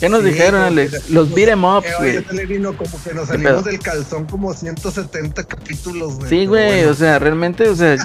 ¿Qué 0.01 0.09
nos 0.09 0.25
dijeron, 0.25 0.63
Alex? 0.63 1.11
Los 1.11 1.33
beat'em 1.33 1.63
ups, 1.63 1.87
güey. 2.01 2.25
como 2.25 3.03
que 3.05 3.15
nos 3.15 3.29
salimos 3.29 3.65
del 3.65 3.79
calzón 3.79 4.25
como 4.25 4.53
170 4.53 5.45
capítulos, 5.45 6.17
güey. 6.17 6.29
Sí, 6.29 6.47
güey, 6.47 6.87
o 6.87 6.95
sea, 6.95 7.21
realmente, 7.21 7.69
o 7.69 7.77
sea, 7.77 7.97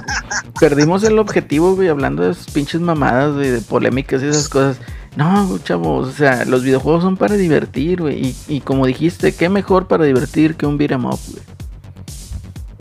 perdimos 0.59 1.03
el 1.05 1.17
objetivo, 1.17 1.75
güey, 1.75 1.89
hablando 1.89 2.21
de 2.21 2.33
esas 2.33 2.51
pinches 2.51 2.79
mamadas, 2.79 3.33
güey, 3.33 3.49
de 3.49 3.61
polémicas 3.61 4.21
y 4.21 4.27
esas 4.27 4.49
cosas. 4.49 4.77
No, 5.15 5.57
chavos, 5.63 6.07
o 6.07 6.11
sea, 6.11 6.45
los 6.45 6.61
videojuegos 6.61 7.01
son 7.01 7.17
para 7.17 7.33
divertir, 7.33 8.01
güey. 8.01 8.27
Y, 8.27 8.35
y 8.47 8.61
como 8.61 8.85
dijiste, 8.85 9.33
qué 9.33 9.49
mejor 9.49 9.87
para 9.87 10.05
divertir 10.05 10.53
que 10.53 10.67
un 10.67 10.77
beat'em 10.77 11.05
up, 11.05 11.19
güey. 11.31 11.41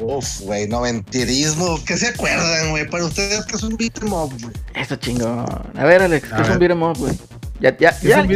Uf, 0.03 0.41
güey, 0.41 0.69
no 0.69 0.81
mentirismo. 0.81 1.79
¿Qué 1.87 1.97
se 1.97 2.09
acuerdan, 2.09 2.71
güey? 2.71 2.89
Para 2.89 3.05
ustedes, 3.05 3.45
¿qué 3.45 3.57
es 3.57 3.63
un 3.63 3.77
beat'em 3.77 4.13
up, 4.13 4.33
güey? 4.41 4.53
Eso 4.75 4.97
chingón. 4.97 5.47
A 5.77 5.85
ver, 5.85 6.03
Alex, 6.03 6.29
¿qué 6.35 6.43
es 6.43 6.49
un 6.49 6.59
beat'em 6.59 6.83
up, 6.83 6.99
güey? 6.99 7.17
Ya, 7.61 7.77
ya, 7.79 7.97
ya, 8.01 8.27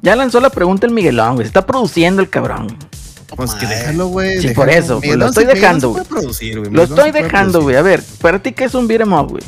ya 0.00 0.16
lanzó 0.16 0.40
la 0.40 0.48
pregunta 0.48 0.86
el 0.86 0.92
Miguelón, 0.92 1.34
güey. 1.34 1.44
Se 1.44 1.48
está 1.48 1.66
produciendo 1.66 2.22
el 2.22 2.30
cabrón. 2.30 2.76
Pues 3.36 3.54
que 3.54 3.66
déjalo, 3.66 4.08
güey. 4.08 4.40
Sí, 4.40 4.48
por 4.48 4.70
eso, 4.70 5.00
lo 5.02 5.26
estoy 5.26 5.44
dejando, 5.44 5.90
güey. 5.90 6.04
Lo 6.70 6.82
estoy 6.82 7.10
dejando, 7.10 7.62
güey. 7.62 7.76
A 7.76 7.82
ver, 7.82 8.02
¿para 8.20 8.42
ti 8.42 8.52
qué 8.52 8.64
es 8.64 8.74
un 8.74 8.88
beat'em 8.88 9.12
up, 9.12 9.28
güey? 9.28 9.42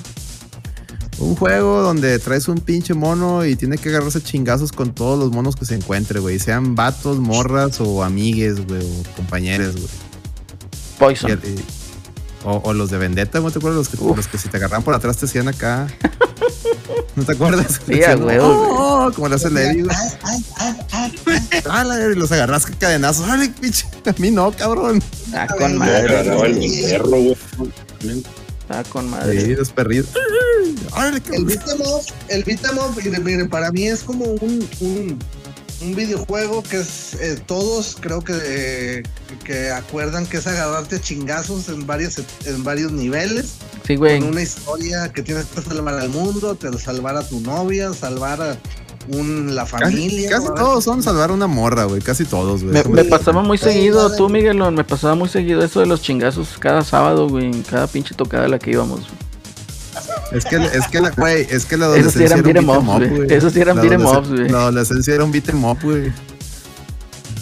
Un 1.19 1.37
juego 1.37 1.83
donde 1.83 2.19
traes 2.19 2.49
un 2.49 2.59
pinche 2.59 2.95
mono 2.95 3.47
y 3.47 3.55
tiene 3.55 3.79
que 3.79 3.91
agarrarse 3.91 4.21
chingazos 4.21 4.73
con 4.73 4.93
todos 4.93 5.19
los 5.19 5.31
monos 5.31 5.57
que 5.57 5.65
se 5.65 5.75
encuentre, 5.77 6.21
güey. 6.21 6.39
Sean 6.39 6.75
vatos, 6.75 7.19
morras 7.19 7.81
o 7.81 8.03
amigues, 8.03 8.67
güey, 8.67 8.83
o 8.83 9.17
compañeros, 9.17 9.75
güey. 9.77 9.89
Poison. 11.03 11.41
o, 12.45 12.73
los 12.73 12.91
de 12.91 12.99
Vendetta, 12.99 13.41
¿no 13.41 13.51
te 13.51 13.59
acuerdas? 13.59 13.79
Los 13.79 13.89
que, 13.89 14.17
los 14.17 14.29
que 14.29 14.39
si 14.39 14.49
te 14.49 14.59
agarran 14.59 14.85
por 14.85 14.95
atrás 14.95 15.17
te 15.17 15.27
hacían 15.27 15.49
acá. 15.49 15.89
¿No 17.17 17.25
te 17.25 17.33
acuerdas? 17.33 17.81
Sí, 17.85 18.01
güey. 18.19 18.39
Oh, 18.41 19.11
como 19.13 19.29
le 19.29 19.35
hace 19.35 19.51
Lady, 19.51 19.83
güey. 19.83 19.97
Ah, 21.69 21.85
los 22.15 22.31
agarras 22.31 22.67
cadenazos. 22.67 23.27
Ay, 23.29 23.49
pinche. 23.49 23.85
A 24.07 24.15
mí 24.19 24.31
no, 24.31 24.53
cabrón. 24.53 25.03
Ah, 25.35 25.49
con 25.49 25.77
madre. 25.77 26.21
el 26.21 26.91
perro, 26.91 27.09
güey. 27.09 27.37
Ah, 28.69 28.85
con 28.89 29.11
madre. 29.11 29.41
Sí, 29.41 29.55
los 29.57 29.71
perritos. 29.71 30.15
El 32.29 32.45
beat'em 32.45 32.79
up, 32.79 32.97
el 33.05 33.23
miren, 33.25 33.49
para 33.49 33.73
mí 33.73 33.89
es 33.89 34.05
como 34.05 34.25
un, 34.25 34.69
un, 34.81 35.19
un 35.85 35.95
videojuego 35.95 36.63
que 36.63 36.81
es 36.81 37.15
eh, 37.15 37.41
todos 37.47 37.97
creo 38.01 38.21
que, 38.21 38.33
eh, 38.43 39.03
que 39.45 39.71
acuerdan 39.71 40.27
que 40.27 40.39
es 40.39 40.47
agarrarte 40.47 41.01
chingazos 41.01 41.69
en 41.69 41.87
varios 41.87 42.19
en 42.45 42.65
varios 42.65 42.93
niveles. 42.93 43.57
Sí, 43.87 43.97
güey. 43.97 44.21
Con 44.21 44.31
una 44.31 44.43
historia 44.43 45.13
que 45.13 45.23
tienes 45.23 45.47
que 45.47 45.61
salvar 45.61 45.95
al 45.95 46.09
mundo, 46.09 46.55
te 46.55 46.73
salvar 46.79 47.17
a 47.17 47.27
tu 47.27 47.41
novia, 47.41 47.93
salvar 47.93 48.41
a 48.41 48.57
un, 49.09 49.55
la 49.55 49.67
familia. 49.67 50.31
Casi, 50.31 50.47
todos 50.55 50.85
son 50.85 51.03
salvar 51.03 51.31
una 51.31 51.47
morra, 51.47 51.85
güey. 51.85 52.01
Casi 52.01 52.25
todos, 52.25 52.63
güey. 52.63 52.85
Me, 52.89 53.05
pasaba 53.05 53.43
muy 53.43 53.59
seguido, 53.59 54.15
tú, 54.17 54.29
Miguelón, 54.29 54.75
me 54.75 54.85
pasaba 54.85 55.15
muy 55.15 55.29
seguido 55.29 55.63
eso 55.63 55.81
de 55.81 55.87
los 55.87 56.03
chingazos 56.03 56.57
cada 56.59 56.85
sábado, 56.85 57.29
güey, 57.29 57.47
en 57.47 57.63
cada 57.63 57.87
pinche 57.87 58.15
tocada 58.15 58.45
a 58.45 58.49
la 58.49 58.59
que 58.59 58.71
íbamos. 58.71 59.09
Es 60.35 60.45
que, 60.45 60.57
es 60.57 60.87
que 60.89 61.01
la, 61.01 61.11
güey, 61.11 61.47
es 61.51 61.65
que 61.65 61.77
la 61.77 61.87
adolescencia 61.87 62.25
Esos 62.25 62.33
sí 62.33 62.43
eran 62.43 62.43
beat'em 62.43 62.69
up, 62.69 63.09
güey. 63.09 63.33
Esos 63.33 63.53
sí 63.53 63.61
eran 63.61 63.77
beat'em 63.77 64.05
ups, 64.05 64.29
güey. 64.29 64.49
La 64.49 64.59
adolescencia 64.63 65.15
era 65.15 65.25
un 65.25 65.33
beat'em 65.33 65.65
up, 65.65 65.79
güey. 65.83 66.13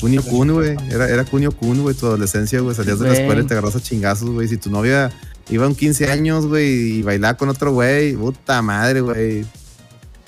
Kunio 0.00 0.22
Kun, 0.22 0.52
güey. 0.52 0.76
Era, 0.90 1.08
era 1.08 1.24
Kunio 1.24 1.52
Kun, 1.52 1.82
güey, 1.82 1.94
tu 1.94 2.06
adolescencia, 2.06 2.60
güey. 2.60 2.74
Salías 2.74 2.98
de 2.98 3.08
la 3.08 3.14
escuela 3.14 3.42
y 3.42 3.46
te 3.46 3.54
agarras 3.54 3.76
a 3.76 3.80
chingazos, 3.80 4.30
güey. 4.30 4.48
Si 4.48 4.56
tu 4.56 4.70
novia 4.70 5.12
iba 5.50 5.64
a 5.64 5.68
un 5.68 5.74
15 5.74 6.10
años, 6.10 6.46
güey, 6.46 6.68
y 6.98 7.02
bailaba 7.02 7.36
con 7.36 7.48
otro 7.48 7.72
güey, 7.72 8.14
puta 8.14 8.62
madre, 8.62 9.00
güey 9.00 9.44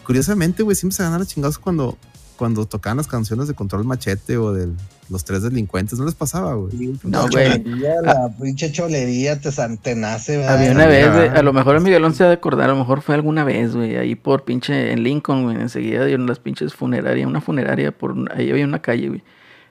curiosamente, 0.02 0.62
güey, 0.62 0.76
siempre 0.76 0.96
se 0.96 1.02
ganan 1.02 1.20
los 1.20 1.28
chingados 1.28 1.58
cuando, 1.58 1.96
cuando 2.36 2.66
tocaban 2.66 2.98
las 2.98 3.06
canciones 3.06 3.48
de 3.48 3.54
Control 3.54 3.84
Machete 3.84 4.36
o 4.36 4.52
de 4.52 4.68
los 5.12 5.24
tres 5.24 5.42
delincuentes. 5.42 5.98
¿No 5.98 6.06
les 6.06 6.14
pasaba, 6.14 6.54
güey? 6.54 6.98
No, 7.04 7.28
güey. 7.28 7.62
La 8.02 8.34
pinche 8.40 8.72
cholería 8.72 9.38
te, 9.38 9.50
te 9.82 9.94
nace, 9.94 10.44
Había 10.44 10.72
una 10.72 10.86
vez, 10.86 11.12
güey. 11.12 11.28
A 11.28 11.42
lo 11.42 11.52
mejor 11.52 11.76
en 11.76 11.82
Miguelón 11.82 12.14
se 12.14 12.24
ha 12.24 12.28
de 12.28 12.34
acordar. 12.34 12.70
A 12.70 12.72
lo 12.72 12.78
mejor 12.78 13.02
fue 13.02 13.14
alguna 13.14 13.44
vez, 13.44 13.76
güey. 13.76 13.96
Ahí 13.96 14.14
por 14.14 14.44
pinche 14.44 14.90
en 14.90 15.04
Lincoln, 15.04 15.44
güey. 15.44 15.56
Enseguida 15.56 16.04
dieron 16.06 16.26
las 16.26 16.38
pinches 16.38 16.74
funerarias. 16.74 17.26
Una 17.28 17.40
funeraria 17.40 17.92
por. 17.92 18.14
Ahí 18.34 18.50
había 18.50 18.64
una 18.64 18.80
calle, 18.80 19.08
güey. 19.08 19.22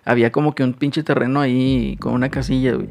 Había 0.05 0.31
como 0.31 0.55
que 0.55 0.63
un 0.63 0.73
pinche 0.73 1.03
terreno 1.03 1.41
ahí 1.41 1.97
con 1.99 2.13
una 2.13 2.29
casilla, 2.29 2.73
güey. 2.73 2.89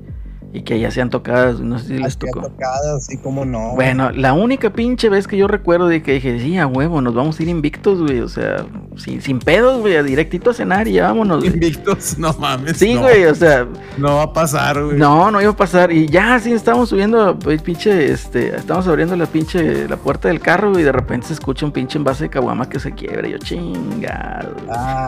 Y 0.52 0.62
que 0.62 0.80
ya 0.80 0.90
sean 0.90 1.10
tocadas, 1.10 1.60
no 1.60 1.78
sé 1.78 1.86
si 1.86 1.98
les 1.98 2.18
tocó. 2.18 2.40
tocadas, 2.40 3.06
sí, 3.06 3.16
cómo 3.18 3.44
no. 3.44 3.74
Bueno, 3.76 4.10
la 4.10 4.32
única 4.32 4.70
pinche 4.70 5.08
vez 5.08 5.28
que 5.28 5.36
yo 5.36 5.46
recuerdo 5.46 5.86
de 5.86 6.02
que 6.02 6.14
dije, 6.14 6.40
sí, 6.40 6.58
a 6.58 6.66
huevo, 6.66 7.00
nos 7.00 7.14
vamos 7.14 7.38
a 7.38 7.42
ir 7.44 7.48
invictos, 7.48 8.00
güey. 8.00 8.18
O 8.18 8.28
sea, 8.28 8.66
sin, 8.96 9.22
sin 9.22 9.38
pedos, 9.38 9.80
güey, 9.80 10.02
directito 10.02 10.50
a 10.50 10.54
cenar 10.54 10.88
y 10.88 10.94
ya 10.94 11.04
vámonos. 11.04 11.44
Invictos, 11.44 12.18
no 12.18 12.32
mames. 12.32 12.78
Sí, 12.78 12.96
güey, 12.96 13.26
o 13.26 13.34
sea. 13.34 13.64
No 13.96 14.16
va 14.16 14.22
a 14.24 14.32
pasar, 14.32 14.82
güey. 14.82 14.98
No, 14.98 15.30
no 15.30 15.40
iba 15.40 15.52
a 15.52 15.56
pasar. 15.56 15.92
Y 15.92 16.08
ya, 16.08 16.36
sí, 16.40 16.52
estábamos 16.52 16.88
subiendo, 16.88 17.38
pues, 17.38 17.62
pinche, 17.62 18.10
este, 18.10 18.56
estamos 18.56 18.88
abriendo 18.88 19.14
la 19.14 19.26
pinche, 19.26 19.88
la 19.88 19.98
puerta 19.98 20.26
del 20.26 20.40
carro, 20.40 20.70
güey, 20.70 20.82
y 20.82 20.84
de 20.84 20.92
repente 20.92 21.28
se 21.28 21.34
escucha 21.34 21.64
un 21.64 21.70
pinche 21.70 21.96
envase 21.96 22.24
de 22.24 22.30
caguama 22.30 22.68
que 22.68 22.80
se 22.80 22.90
quiebra. 22.90 23.28
Y 23.28 23.32
yo, 23.32 23.38
chingado. 23.38 24.56
Ah, 24.68 25.06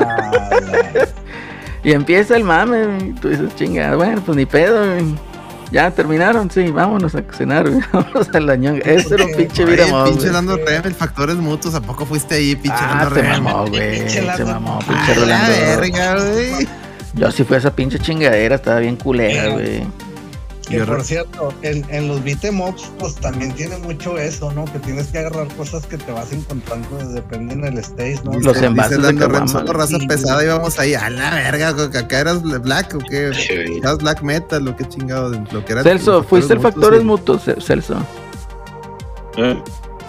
y 1.82 1.90
empieza 1.90 2.36
el 2.36 2.44
mame, 2.44 2.86
güey. 2.86 3.12
Tú 3.14 3.28
dices, 3.28 3.56
chingado, 3.56 3.96
bueno, 3.96 4.22
pues 4.24 4.36
ni 4.36 4.46
pedo, 4.46 4.86
güey. 4.86 5.31
Ya 5.72 5.90
terminaron, 5.90 6.50
sí, 6.50 6.70
vámonos 6.70 7.14
a 7.14 7.22
cenar, 7.32 7.66
vámonos 7.92 8.28
a 8.34 8.40
la 8.40 8.56
ñanga. 8.56 8.82
Ese 8.84 9.14
era 9.14 9.24
un 9.24 9.32
pinche 9.34 9.64
vida 9.64 9.86
Pinche 10.04 10.28
dando 10.28 10.56
el 10.56 10.94
factores 10.94 11.36
mutuos, 11.36 11.74
¿a 11.74 11.80
poco 11.80 12.04
fuiste 12.04 12.34
ahí, 12.34 12.54
pinche 12.54 12.76
ah, 12.78 13.08
dando 13.10 13.40
mamó, 13.40 13.66
güey. 13.66 14.08
Se 14.10 14.44
mamó, 14.44 14.78
pinche 14.80 15.14
Rolando. 15.14 15.50
verga, 15.50 16.20
güey. 16.20 16.68
Yo 17.14 17.30
sí 17.30 17.44
fui 17.44 17.56
a 17.56 17.58
esa 17.58 17.74
pinche 17.74 17.98
chingadera, 17.98 18.56
estaba 18.56 18.80
bien 18.80 18.96
culera, 18.96 19.48
güey. 19.48 19.82
Y 20.72 20.80
por 20.80 21.02
cierto, 21.02 21.52
en, 21.62 21.84
en 21.90 22.08
los 22.08 22.22
beat'em 22.24 22.58
pues 22.98 23.14
también 23.16 23.52
tiene 23.52 23.76
mucho 23.78 24.16
eso, 24.18 24.50
¿no? 24.52 24.64
Que 24.66 24.78
tienes 24.78 25.08
que 25.08 25.18
agarrar 25.18 25.48
cosas 25.54 25.86
que 25.86 25.98
te 25.98 26.12
vas 26.12 26.32
encontrando, 26.32 26.96
depende 27.08 27.54
en 27.54 27.64
el 27.64 27.78
stage, 27.78 28.20
¿no? 28.24 28.38
Los 28.38 28.56
envases 28.62 29.02
de 29.02 29.14
carrera. 29.14 29.44
raza 29.72 29.98
pesada, 30.08 30.42
íbamos 30.44 30.78
ahí, 30.78 30.94
a 30.94 31.10
la 31.10 31.30
verga, 31.30 31.68
acá 31.68 32.20
eras 32.20 32.42
black 32.42 32.94
o 32.94 32.98
qué, 32.98 33.32
eras 33.78 33.98
black 33.98 34.22
metal, 34.22 34.64
lo 34.64 34.76
que 34.76 34.88
chingado, 34.88 35.30
lo 35.52 35.64
que 35.64 35.72
era. 35.72 35.82
Celso, 35.82 36.22
fuiste 36.22 36.54
el 36.54 36.60
Factores 36.60 37.04
Mutuos, 37.04 37.42
Celso. 37.60 37.96
¿Eh? 39.36 39.60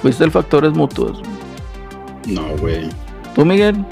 Fuiste 0.01 0.24
el 0.24 0.32
Factores 0.32 0.74
Mutuos. 0.74 1.22
No, 2.28 2.55
güey. 2.57 2.89
¿Tú, 3.36 3.45
Miguel? 3.45 3.86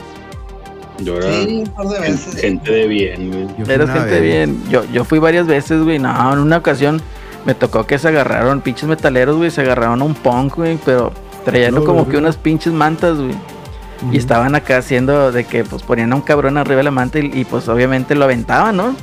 Yo 1.03 1.17
era 1.17 2.17
gente 2.39 2.71
de 2.71 2.87
bien, 2.87 3.31
güey. 3.31 3.69
Eras 3.69 3.89
gente 3.89 4.09
de 4.09 4.21
bien. 4.21 4.63
Yo, 4.69 4.83
yo 4.91 5.03
fui 5.03 5.19
varias 5.19 5.47
veces, 5.47 5.81
güey. 5.83 5.99
No, 5.99 6.33
en 6.33 6.39
una 6.39 6.57
ocasión 6.57 7.01
me 7.45 7.55
tocó 7.55 7.85
que 7.85 7.97
se 7.97 8.07
agarraron 8.07 8.61
pinches 8.61 8.87
metaleros, 8.87 9.37
güey. 9.37 9.51
Se 9.51 9.61
agarraron 9.61 10.01
a 10.01 10.05
un 10.05 10.13
punk, 10.13 10.55
güey. 10.55 10.77
Pero 10.85 11.11
trayendo 11.45 11.83
como 11.83 12.07
que 12.07 12.17
unas 12.17 12.37
pinches 12.37 12.73
mantas, 12.73 13.17
güey. 13.17 13.35
Y 14.11 14.17
estaban 14.17 14.55
acá 14.55 14.77
haciendo 14.77 15.31
de 15.31 15.43
que 15.43 15.63
pues 15.63 15.83
ponían 15.83 16.11
a 16.11 16.15
un 16.15 16.21
cabrón 16.21 16.57
arriba 16.57 16.77
de 16.77 16.83
la 16.83 16.91
manta 16.91 17.19
y, 17.19 17.45
pues 17.45 17.67
obviamente 17.67 18.15
lo 18.15 18.25
aventaban, 18.25 18.77
¿no? 18.77 18.95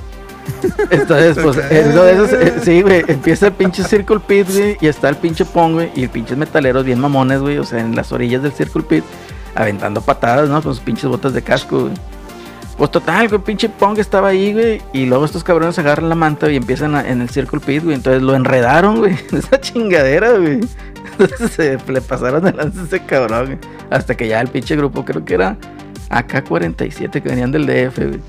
Entonces, 0.90 1.38
pues, 1.40 1.58
eso 1.58 2.04
de 2.04 2.12
esos, 2.12 2.32
eh, 2.32 2.54
sí, 2.62 2.82
güey, 2.82 3.04
empieza 3.06 3.48
el 3.48 3.52
pinche 3.52 3.84
Circle 3.84 4.18
Pit, 4.18 4.48
güey, 4.50 4.78
y 4.80 4.86
está 4.86 5.10
el 5.10 5.16
pinche 5.16 5.44
Pong, 5.44 5.74
güey, 5.74 5.90
y 5.94 6.04
el 6.04 6.08
pinches 6.08 6.38
metaleros 6.38 6.84
bien 6.84 6.98
mamones, 6.98 7.40
güey, 7.40 7.58
o 7.58 7.64
sea, 7.64 7.80
en 7.80 7.94
las 7.94 8.12
orillas 8.12 8.42
del 8.42 8.52
Circle 8.52 8.82
Pit 8.82 9.04
aventando 9.58 10.00
patadas, 10.00 10.48
¿no? 10.48 10.62
Con 10.62 10.72
sus 10.72 10.82
pinches 10.82 11.06
botas 11.06 11.34
de 11.34 11.42
casco, 11.42 11.80
güey. 11.80 11.94
Pues 12.76 12.92
total, 12.92 13.28
güey, 13.28 13.40
pinche 13.40 13.68
Pong 13.68 13.98
estaba 13.98 14.28
ahí, 14.28 14.52
güey. 14.52 14.80
Y 14.92 15.06
luego 15.06 15.24
estos 15.24 15.42
cabrones 15.42 15.76
agarran 15.80 16.08
la 16.08 16.14
manta 16.14 16.48
y 16.48 16.54
empiezan 16.54 16.94
en 16.94 17.20
el 17.20 17.28
Circle 17.28 17.58
Pit, 17.58 17.82
güey. 17.82 17.96
Entonces 17.96 18.22
lo 18.22 18.36
enredaron, 18.36 18.98
güey. 18.98 19.16
Esa 19.32 19.60
chingadera, 19.60 20.38
güey. 20.38 20.60
Entonces 21.18 21.50
se 21.50 21.78
le 21.92 22.00
pasaron 22.00 22.44
delante 22.44 22.78
a 22.78 22.84
ese 22.84 23.00
cabrón, 23.00 23.46
güey. 23.46 23.58
Hasta 23.90 24.16
que 24.16 24.28
ya 24.28 24.40
el 24.40 24.46
pinche 24.46 24.76
grupo, 24.76 25.04
creo 25.04 25.24
que 25.24 25.34
era 25.34 25.56
AK-47 26.10 27.10
que 27.10 27.28
venían 27.28 27.50
del 27.50 27.66
DF, 27.66 27.98
güey. 27.98 28.20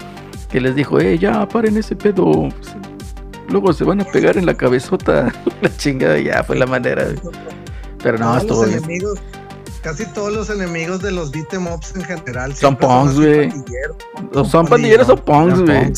Que 0.50 0.60
les 0.60 0.74
dijo, 0.74 1.00
eh, 1.00 1.20
ya, 1.20 1.48
paren 1.48 1.78
ese 1.78 1.96
pedo. 1.96 2.50
Pues, 2.50 2.76
luego 3.50 3.72
se 3.72 3.84
van 3.84 4.02
a 4.02 4.06
pegar 4.06 4.36
en 4.36 4.48
la 4.48 4.56
cabezota. 4.56 5.32
la 5.62 5.78
chingada, 5.78 6.18
ya 6.18 6.44
fue 6.44 6.58
la 6.58 6.66
manera, 6.66 7.04
güey. 7.04 7.36
Pero 8.02 8.18
no, 8.18 8.36
estuvo 8.36 8.66
bien 8.66 8.82
casi 9.82 10.06
todos 10.08 10.32
los 10.32 10.50
enemigos 10.50 11.02
de 11.02 11.12
los 11.12 11.32
beat'em 11.32 11.68
ups 11.68 11.96
en 11.96 12.04
general 12.04 12.56
son 12.56 12.76
punks, 12.76 13.16
güey. 13.16 13.52
Son 14.46 14.68
pandilleros 14.68 15.10
o 15.10 15.16
punks, 15.16 15.62
güey. 15.62 15.92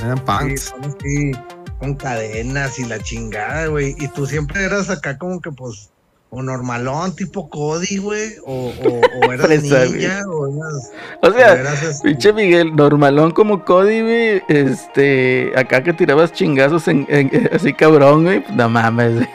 Eran 0.00 0.18
punks. 0.24 0.74
Sí, 1.02 1.32
con 1.78 1.94
cadenas 1.94 2.78
y 2.78 2.84
la 2.86 2.98
chingada, 2.98 3.66
güey. 3.66 3.94
Y 3.98 4.08
tú 4.08 4.26
siempre 4.26 4.64
eras 4.64 4.90
acá 4.90 5.16
como 5.18 5.40
que, 5.40 5.52
pues, 5.52 5.91
o 6.34 6.42
normalón, 6.42 7.14
tipo 7.14 7.46
Cody, 7.50 7.98
güey, 7.98 8.36
o, 8.46 8.72
o, 8.72 9.26
o 9.26 9.32
eras 9.32 9.50
ninja, 9.50 10.26
o 10.26 10.48
eras... 10.48 10.90
O 11.20 11.30
sea, 11.30 11.60
este 11.60 12.02
pinche 12.02 12.32
Miguel, 12.32 12.74
normalón 12.74 13.32
como 13.32 13.62
Cody, 13.66 14.00
güey, 14.00 14.42
este, 14.48 15.52
acá 15.54 15.82
que 15.82 15.92
tirabas 15.92 16.32
chingazos 16.32 16.88
en, 16.88 17.06
así 17.52 17.74
cabrón, 17.74 18.24
güey, 18.24 18.42
no 18.54 18.70
mames, 18.70 19.28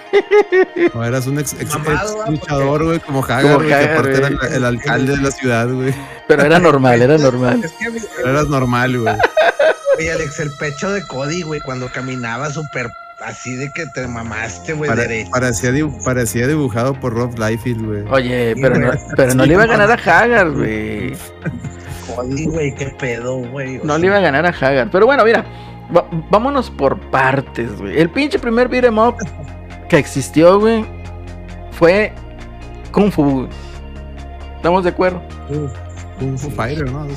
O 0.96 1.04
eras 1.04 1.28
un 1.28 1.38
ex, 1.38 1.56
luchador, 2.28 2.86
güey, 2.86 3.00
como 3.00 3.24
Hagar, 3.24 3.58
güey, 3.58 3.68
que 3.68 3.76
aparte 3.76 4.18
era 4.18 4.56
el, 4.56 4.66
alcalde 4.66 5.18
de 5.18 5.22
la 5.22 5.30
ciudad, 5.30 5.72
güey. 5.72 5.94
Pero 6.28 6.46
era 6.46 6.58
normal, 6.58 7.00
era 7.00 7.18
normal. 7.20 7.62
Pero 8.16 8.30
eras 8.30 8.48
normal, 8.48 9.00
güey. 9.00 9.16
Oye, 10.00 10.12
Alex, 10.12 10.40
el 10.40 10.50
pecho 10.60 10.92
de 10.92 11.06
Cody, 11.06 11.44
güey, 11.44 11.62
cuando 11.62 11.92
caminaba 11.92 12.50
súper 12.50 12.90
así 13.20 13.56
de 13.56 13.72
que 13.72 13.86
te 13.88 14.08
mamaste, 14.08 14.74
güey, 14.74 14.90
Parecía, 14.90 15.32
parecía, 16.04 16.48
dibujado 16.48 17.00
por 17.00 17.14
Rob 17.14 17.38
Liefeld, 17.38 17.86
güey. 17.86 18.04
Oye, 18.10 18.56
pero, 18.62 18.78
no, 18.78 18.92
pero 19.16 19.34
no 19.34 19.46
le 19.46 19.54
iba 19.54 19.64
a 19.64 19.68
ganar 19.68 19.92
a 19.92 19.96
Hagar, 19.96 20.52
güey. 20.52 21.16
Joder, 22.08 22.46
güey, 22.48 22.76
qué 22.76 22.88
pedo, 23.00 23.38
güey. 23.38 23.80
No 23.84 23.98
le 23.98 24.08
iba 24.08 24.18
a 24.18 24.22
ganar 24.22 24.46
a 24.46 24.50
Hagar. 24.50 24.90
Pero 24.92 25.06
bueno, 25.06 25.26
mira, 25.26 25.46
vámonos 26.30 26.70
por 26.70 27.00
partes, 27.10 27.80
güey. 27.80 28.00
El 28.00 28.10
pinche 28.10 28.40
primer 28.40 28.68
beat'em 28.68 28.98
up 28.98 29.16
que 29.90 29.98
existió, 29.98 30.60
güey, 30.60 30.86
fue 31.72 32.14
Kung 32.92 33.12
Fu, 33.12 33.24
güey. 33.24 33.50
¿Estamos 34.56 34.84
de 34.84 34.90
acuerdo? 34.90 35.22
Kung 36.20 36.38
Fu 36.38 36.50
Fighter, 36.52 36.92
¿no? 36.92 37.08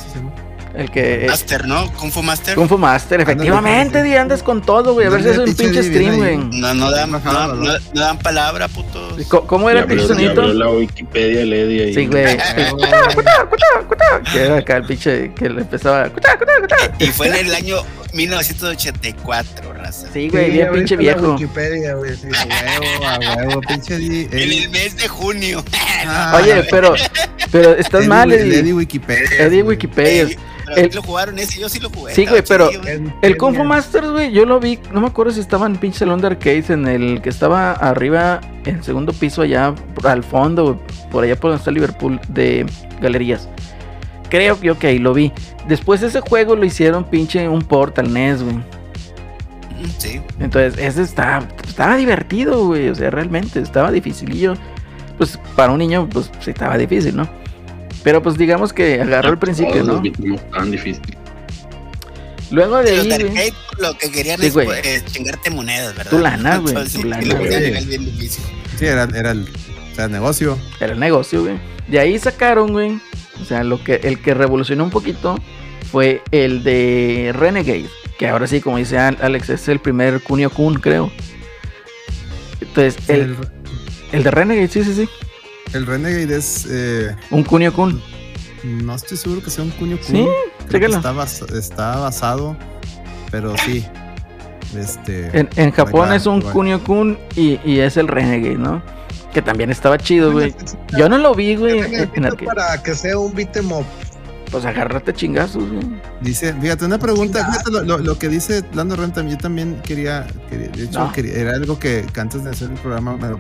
El 0.75 0.91
que. 0.91 1.27
Master, 1.29 1.67
¿no? 1.67 1.93
Kung 1.95 2.11
Fu 2.11 2.23
Master. 2.23 2.55
Kung 2.55 2.69
Fu 2.69 2.79
Master, 2.79 3.21
efectivamente, 3.21 4.03
Di, 4.03 4.15
andas 4.15 4.43
con 4.43 4.63
todo, 4.63 4.95
güey. 4.95 5.07
A 5.07 5.11
ver 5.11 5.23
si 5.23 5.29
es 5.31 5.39
un 5.39 5.55
pinche 5.55 5.83
stream, 5.83 6.17
güey. 6.17 6.37
No, 6.37 6.75
no 6.75 6.91
dan, 6.91 7.11
no, 7.11 7.55
no, 7.55 7.73
dan 7.93 8.19
palabra, 8.19 8.69
puto. 8.69 9.10
¿Cómo 9.29 9.71
era 9.71 9.81
el 9.81 9.87
pinche 9.87 10.07
sonito? 10.07 10.43
la 10.43 10.69
Wikipedia, 10.71 11.45
Lady 11.45 11.81
ahí. 11.83 11.95
Sí, 11.95 12.07
güey. 12.07 12.37
que 14.33 14.41
era 14.41 14.57
acá 14.59 14.77
el 14.79 14.85
pinche 14.85 15.33
que 15.35 15.49
le 15.49 15.63
empezaba. 15.63 16.11
Y 16.99 17.07
fue 17.07 17.29
en 17.29 17.47
el 17.47 17.55
año 17.55 17.77
1984, 18.13 19.73
raza. 19.73 20.09
Sí, 20.13 20.29
güey, 20.29 20.51
bien 20.51 20.73
pinche 20.73 20.97
viejo. 20.97 21.33
Wikipedia, 21.33 21.95
güey. 21.95 22.17
Sí, 22.17 22.27
huevo, 22.27 23.07
a 23.07 23.37
huevo, 23.37 23.61
pinche. 23.61 23.95
En 24.31 24.53
el 24.53 24.71
mes 24.71 24.97
de 24.97 25.09
junio. 25.09 25.65
Oye, 26.35 26.65
pero, 26.71 26.95
pero 27.51 27.75
estás 27.75 28.07
mal, 28.07 28.33
Eddie. 28.33 28.61
Eddie 28.61 28.73
Wikipedia. 28.73 29.47
Eddie 29.47 29.63
Wikipedia. 29.63 30.29
El, 30.77 30.91
lo 30.95 31.03
jugaron 31.03 31.39
ese, 31.39 31.61
yo 31.61 31.69
sí 31.69 31.81
lo 31.81 31.91
jugué. 31.91 32.15
Sí, 32.15 32.27
güey, 32.27 32.43
pero 32.47 32.71
el 33.23 33.37
Kung 33.37 33.57
Fu 33.57 33.65
Masters, 33.65 34.09
güey, 34.11 34.31
yo 34.31 34.45
lo 34.45 34.61
vi, 34.61 34.79
no 34.93 35.01
me 35.01 35.09
acuerdo 35.09 35.33
si 35.33 35.41
estaba 35.41 35.67
en 35.67 35.77
pinche 35.77 35.99
salón 36.01 36.21
de 36.21 36.29
arcades, 36.29 36.71
en 36.71 36.87
el 36.87 37.21
que 37.23 37.29
estaba 37.29 37.73
arriba, 37.73 38.41
en 38.65 38.77
el 38.77 38.85
segundo 39.11 39.19
piso, 39.19 39.43
allá 39.43 39.75
al 40.05 40.23
fondo, 40.23 40.81
por 41.11 41.25
allá 41.25 41.37
por 41.37 41.51
donde 41.51 41.61
está 41.61 41.71
Liverpool, 41.71 42.21
de 42.29 42.67
galerías. 43.01 43.49
Creo 44.29 44.59
que, 44.61 44.71
ok, 44.71 44.85
lo 45.01 45.13
vi. 45.13 45.33
Después 45.69 46.03
ese 46.03 46.21
juego 46.21 46.55
lo 46.55 46.65
hicieron 46.65 47.05
pinche 47.05 47.49
un 47.49 47.63
port 47.63 47.99
al 47.99 48.13
NES, 48.13 48.43
güey. 48.43 48.57
Sí. 49.99 50.21
Entonces, 50.39 50.79
ese 50.79 51.03
estaba, 51.03 51.49
estaba 51.67 51.97
divertido, 51.97 52.67
güey. 52.67 52.89
O 52.89 52.95
sea, 52.95 53.11
realmente 53.11 53.61
estaba 53.61 53.91
dificilillo. 53.91 54.55
Pues 55.19 55.39
para 55.57 55.73
un 55.73 55.79
niño, 55.79 56.09
pues 56.09 56.31
sí 56.41 56.51
estaba 56.51 56.79
difícil, 56.79 57.17
¿no? 57.17 57.29
Pero 58.03 58.23
pues 58.23 58.39
digamos 58.39 58.73
que 58.73 59.01
agarró 59.01 59.31
al 59.31 59.39
principio, 59.39 59.85
¿no? 59.85 60.03
No 60.03 60.37
tan 60.53 60.71
difícil. 60.71 61.03
Luego 62.51 62.79
de 62.79 62.93
ahí. 62.93 63.53
Lo 63.79 63.97
que 63.97 64.11
querían 64.11 64.41
sí, 64.41 64.47
es, 64.47 64.53
pues, 64.53 65.05
chingarte 65.07 65.51
monedas, 65.51 65.95
¿verdad? 65.97 66.11
Tu 66.11 66.19
lana, 66.19 66.59
güey. 66.59 66.75
Tu 66.93 67.05
lana, 67.05 67.35
güey. 67.35 68.31
Sí, 68.81 68.87
era, 68.87 69.07
era 69.15 69.33
el, 69.33 69.43
o 69.43 69.95
sea, 69.95 70.07
el 70.07 70.13
negocio. 70.13 70.59
Era 70.81 70.95
el 70.95 70.99
negocio, 70.99 71.43
güey. 71.43 71.61
De 71.87 72.01
ahí 72.01 72.19
sacaron, 72.19 72.73
güey. 72.73 72.99
O 73.39 73.45
sea, 73.45 73.63
lo 73.63 73.85
que, 73.85 73.97
el 73.97 74.23
que 74.23 74.33
revolucionó 74.33 74.85
un 74.85 74.91
poquito 74.91 75.37
fue 75.93 76.23
el 76.31 76.65
de 76.65 77.31
Renegade. 77.37 77.91
Que 78.19 78.29
ahora 78.29 78.47
sí, 78.47 78.63
como 78.63 78.79
dice 78.79 78.99
Alex, 78.99 79.51
es 79.51 79.69
el 79.69 79.81
primer 79.81 80.23
Kunio 80.23 80.49
Kun, 80.49 80.77
creo. 80.77 81.13
Entonces, 82.63 82.97
el, 83.11 83.21
el, 83.21 83.37
el 84.13 84.23
de 84.23 84.31
Renegade, 84.31 84.69
sí, 84.69 84.83
sí, 84.83 84.95
sí. 84.95 85.09
El 85.75 85.85
Renegade 85.87 86.35
es. 86.35 86.67
Eh, 86.71 87.15
un 87.31 87.45
Kunio 87.45 87.75
Kun. 87.75 88.01
No 88.65 88.95
estoy 88.95 89.19
seguro 89.19 89.43
que 89.43 89.51
sea 89.51 89.63
un 89.63 89.73
Kunio 89.73 89.99
Kun. 89.99 90.07
Sí, 90.07 90.27
está, 90.71 91.13
bas 91.13 91.43
está, 91.53 91.97
basado, 91.97 92.57
pero 93.31 93.55
sí. 93.59 93.85
Este, 94.77 95.39
en, 95.39 95.49
en 95.57 95.71
Japón 95.73 96.13
es 96.13 96.27
un 96.27 96.41
Kunio 96.41 96.83
Kun 96.83 97.19
y, 97.35 97.59
y, 97.65 97.81
es 97.81 97.97
el 97.97 98.09
Renegade, 98.09 98.57
¿no? 98.57 98.83
Que 99.33 99.43
también 99.43 99.71
estaba 99.71 99.99
chido, 99.99 100.33
güey. 100.33 100.55
Yo 100.97 101.09
no 101.09 101.19
lo 101.19 101.35
vi, 101.35 101.57
güey. 101.57 101.83
Para 102.45 102.83
que 102.83 102.95
sea 102.95 103.19
un 103.19 103.35
beat'em 103.35 103.73
up. 103.73 103.85
Pues 104.51 104.65
agárrate 104.65 105.13
chingazos, 105.13 105.71
güey. 105.71 105.87
Dice, 106.21 106.53
fíjate, 106.55 106.85
una 106.85 106.99
pregunta, 106.99 107.45
fíjate 107.47 107.71
lo, 107.71 107.83
lo, 107.83 107.99
lo, 107.99 108.19
que 108.19 108.29
dice 108.29 108.65
Lando 108.75 108.97
Renta, 108.97 109.23
yo 109.23 109.39
también 109.39 109.81
quería, 109.83 110.27
quería 110.49 110.69
de 110.69 110.85
hecho, 110.85 110.99
no. 110.99 111.13
quería, 111.13 111.35
era 111.35 111.53
algo 111.53 111.79
que, 111.79 112.05
que, 112.13 112.21
antes 112.21 112.43
de 112.43 112.51
hacer 112.51 112.71
el 112.71 112.77
programa 112.79 113.17
me, 113.17 113.37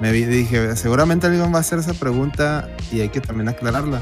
me 0.00 0.12
dije, 0.12 0.76
seguramente 0.76 1.26
alguien 1.26 1.50
va 1.52 1.56
a 1.56 1.60
hacer 1.60 1.78
esa 1.78 1.94
pregunta 1.94 2.68
y 2.92 3.00
hay 3.00 3.08
que 3.08 3.22
también 3.22 3.48
aclararla. 3.48 4.00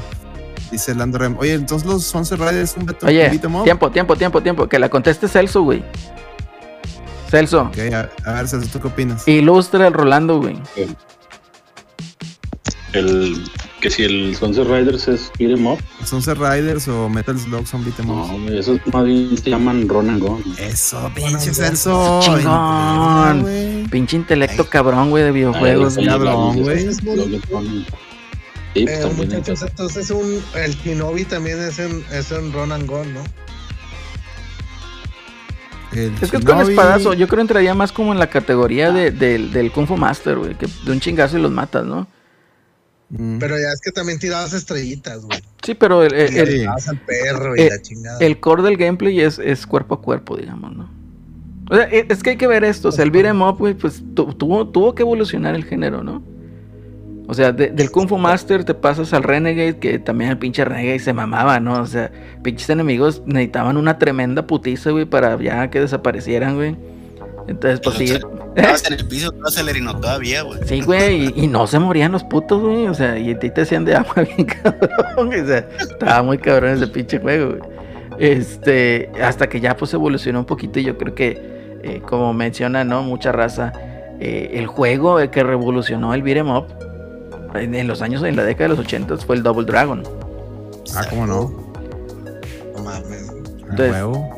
Dice 0.69 0.93
Lando 0.93 1.17
Rem, 1.17 1.37
oye, 1.39 1.53
entonces 1.53 1.87
los 1.87 2.03
Sunset 2.03 2.39
Riders 2.39 2.75
un 2.75 2.85
beto, 2.85 3.07
Oye, 3.07 3.29
tiempo, 3.63 3.63
tiempo, 3.91 4.15
tiempo, 4.17 4.43
tiempo, 4.43 4.67
que 4.67 4.79
la 4.79 4.89
conteste 4.89 5.29
Celso, 5.29 5.61
güey. 5.63 5.83
Celso. 7.29 7.63
Ok, 7.63 7.77
a, 7.93 8.09
a, 8.25 8.33
ver, 8.33 8.47
Celso, 8.47 8.69
¿tú 8.71 8.79
qué 8.81 8.87
opinas? 8.87 9.27
Ilustra 9.27 9.87
el 9.87 9.93
Rolando, 9.93 10.39
güey. 10.39 10.59
El, 12.93 13.43
que 13.81 13.91
si 13.91 14.03
el 14.03 14.35
Sunset 14.35 14.67
Riders 14.67 15.07
es 15.07 15.31
beat'em 15.37 15.67
up. 15.67 15.79
Sunset 16.03 16.37
Riders 16.37 16.87
o 16.87 17.09
Metal 17.09 17.37
Slug 17.37 17.67
son 17.67 17.83
beat'em 17.83 18.09
up. 18.09 18.39
No, 18.39 18.51
esos 18.51 18.79
más 18.91 19.05
bien 19.05 19.37
se 19.37 19.49
llaman 19.49 19.87
Run 19.87 20.09
and 20.09 20.21
Gun. 20.21 20.43
Eso, 20.57 21.11
pinche 21.13 21.53
Celso. 21.53 22.21
Chingón. 22.21 23.87
Pinche 23.91 24.15
intelecto 24.15 24.63
Ay. 24.63 24.69
cabrón, 24.69 25.09
güey, 25.09 25.23
de 25.23 25.31
videojuegos. 25.31 25.97
Ay, 25.97 26.05
cabrón, 26.05 26.61
güey. 26.61 26.93
Sí, 28.77 28.85
eh, 28.87 29.11
muchachos, 29.15 29.63
entonces 29.63 30.11
un, 30.11 30.39
el 30.55 30.75
Kinobi 30.77 31.25
también 31.25 31.59
es 31.59 31.79
en, 31.79 32.03
es 32.11 32.31
en 32.31 32.53
Run 32.53 32.71
and 32.71 32.85
Gun, 32.85 33.11
¿no? 33.13 33.23
El 35.93 36.13
es 36.21 36.31
que 36.31 36.37
es 36.37 36.45
con 36.45 36.59
espadazo. 36.59 37.13
Yo 37.13 37.27
creo 37.27 37.37
que 37.37 37.41
entraría 37.41 37.73
más 37.73 37.91
como 37.91 38.11
en 38.11 38.19
la 38.19 38.29
categoría 38.29 38.91
de, 38.91 39.11
de, 39.11 39.37
del 39.37 39.71
Kung 39.71 39.87
Fu 39.87 39.97
Master, 39.97 40.37
güey. 40.37 40.55
Que 40.55 40.67
de 40.85 40.91
un 40.91 40.99
chingazo 40.99 41.37
y 41.37 41.41
los 41.41 41.51
matas, 41.51 41.85
¿no? 41.85 42.07
Mm. 43.09 43.39
Pero 43.39 43.57
ya 43.57 43.71
es 43.71 43.79
que 43.79 43.91
también 43.91 44.19
tirabas 44.19 44.53
estrellitas, 44.53 45.23
güey. 45.23 45.39
Sí, 45.63 45.73
pero 45.75 46.03
el, 46.03 46.13
el, 46.13 46.37
el, 46.37 46.67
al 46.67 46.99
perro 47.05 47.55
y 47.55 47.61
el, 47.61 47.69
la 47.69 47.81
chingada. 47.81 48.19
el 48.19 48.39
core 48.39 48.63
del 48.63 48.77
gameplay 48.77 49.19
es, 49.21 49.39
es 49.39 49.65
cuerpo 49.65 49.95
a 49.95 50.01
cuerpo, 50.01 50.35
digamos, 50.35 50.75
¿no? 50.75 50.89
O 51.69 51.75
sea, 51.75 51.85
es 51.85 52.23
que 52.23 52.31
hay 52.31 52.37
que 52.37 52.47
ver 52.47 52.63
esto. 52.63 52.89
O 52.89 52.91
sea, 52.91 53.03
el 53.03 53.11
beat'em 53.11 53.41
up, 53.41 53.57
güey, 53.57 53.73
pues 53.73 54.03
tu, 54.13 54.33
tuvo, 54.33 54.67
tuvo 54.67 54.95
que 54.95 55.03
evolucionar 55.03 55.55
el 55.55 55.65
género, 55.65 56.03
¿no? 56.03 56.21
O 57.27 57.33
sea, 57.33 57.51
de, 57.51 57.67
del 57.67 57.91
Kung 57.91 58.07
Fu 58.07 58.17
Master 58.17 58.63
te 58.63 58.73
pasas 58.73 59.13
al 59.13 59.23
Renegade, 59.23 59.77
que 59.77 59.99
también 59.99 60.31
el 60.31 60.37
pinche 60.37 60.63
Renegade 60.63 60.99
se 60.99 61.11
mamaba, 61.11 61.59
¿no? 61.59 61.81
O 61.81 61.85
sea, 61.85 62.09
pinches 62.41 62.69
enemigos 62.69 63.21
necesitaban 63.25 63.75
una 63.75 63.99
tremenda 63.99 64.47
putiza, 64.47 64.91
güey, 64.91 65.05
para 65.05 65.37
ya 65.41 65.69
que 65.69 65.81
desaparecieran, 65.81 66.55
güey. 66.55 66.77
Entonces, 67.49 67.81
pues 67.81 67.95
sí. 67.97 68.13
En 68.55 68.93
el 68.93 69.07
piso, 69.07 69.33
no 69.33 69.47
acelerino 69.47 69.99
todavía, 69.99 70.41
güey. 70.43 70.59
Sí, 70.65 70.81
güey, 70.81 71.25
y, 71.25 71.43
y, 71.43 71.47
no 71.47 71.67
se 71.67 71.79
morían 71.79 72.13
los 72.13 72.23
putos, 72.23 72.61
güey. 72.61 72.87
O 72.87 72.93
sea, 72.93 73.19
y 73.19 73.31
a 73.31 73.39
ti 73.39 73.49
te 73.49 73.61
hacían 73.61 73.83
de 73.83 73.95
agua 73.95 74.13
bien 74.37 74.47
cabrón. 74.47 75.27
O 75.27 75.45
sea, 75.45 75.67
estaba 75.79 76.23
muy 76.23 76.37
cabrón 76.37 76.71
ese 76.71 76.87
pinche 76.87 77.19
juego, 77.19 77.57
güey. 77.57 77.61
Este, 78.19 79.11
hasta 79.21 79.47
que 79.47 79.59
ya 79.59 79.77
pues 79.77 79.93
evolucionó 79.93 80.39
un 80.39 80.45
poquito 80.45 80.79
y 80.79 80.85
yo 80.85 80.97
creo 80.97 81.13
que, 81.13 81.79
eh, 81.83 82.01
como 82.05 82.33
menciona, 82.33 82.83
¿no? 82.83 83.03
Mucha 83.03 83.31
raza, 83.31 83.73
eh, 84.19 84.51
el 84.53 84.65
juego 84.65 85.17
que 85.29 85.43
revolucionó 85.43 86.13
el 86.15 86.23
beat'em 86.23 86.49
up 86.49 86.86
en, 87.59 87.75
en, 87.75 87.87
los 87.87 88.01
años, 88.01 88.23
en 88.23 88.35
la 88.35 88.43
década 88.43 88.69
de 88.69 88.75
los 88.75 88.79
80 88.85 89.17
fue 89.17 89.35
el 89.35 89.43
Double 89.43 89.65
Dragon. 89.65 90.03
Ah, 90.95 91.05
¿cómo 91.09 91.27
no? 91.27 91.51
No 92.75 92.83
mames. 92.83 93.31
Entonces, 93.69 93.95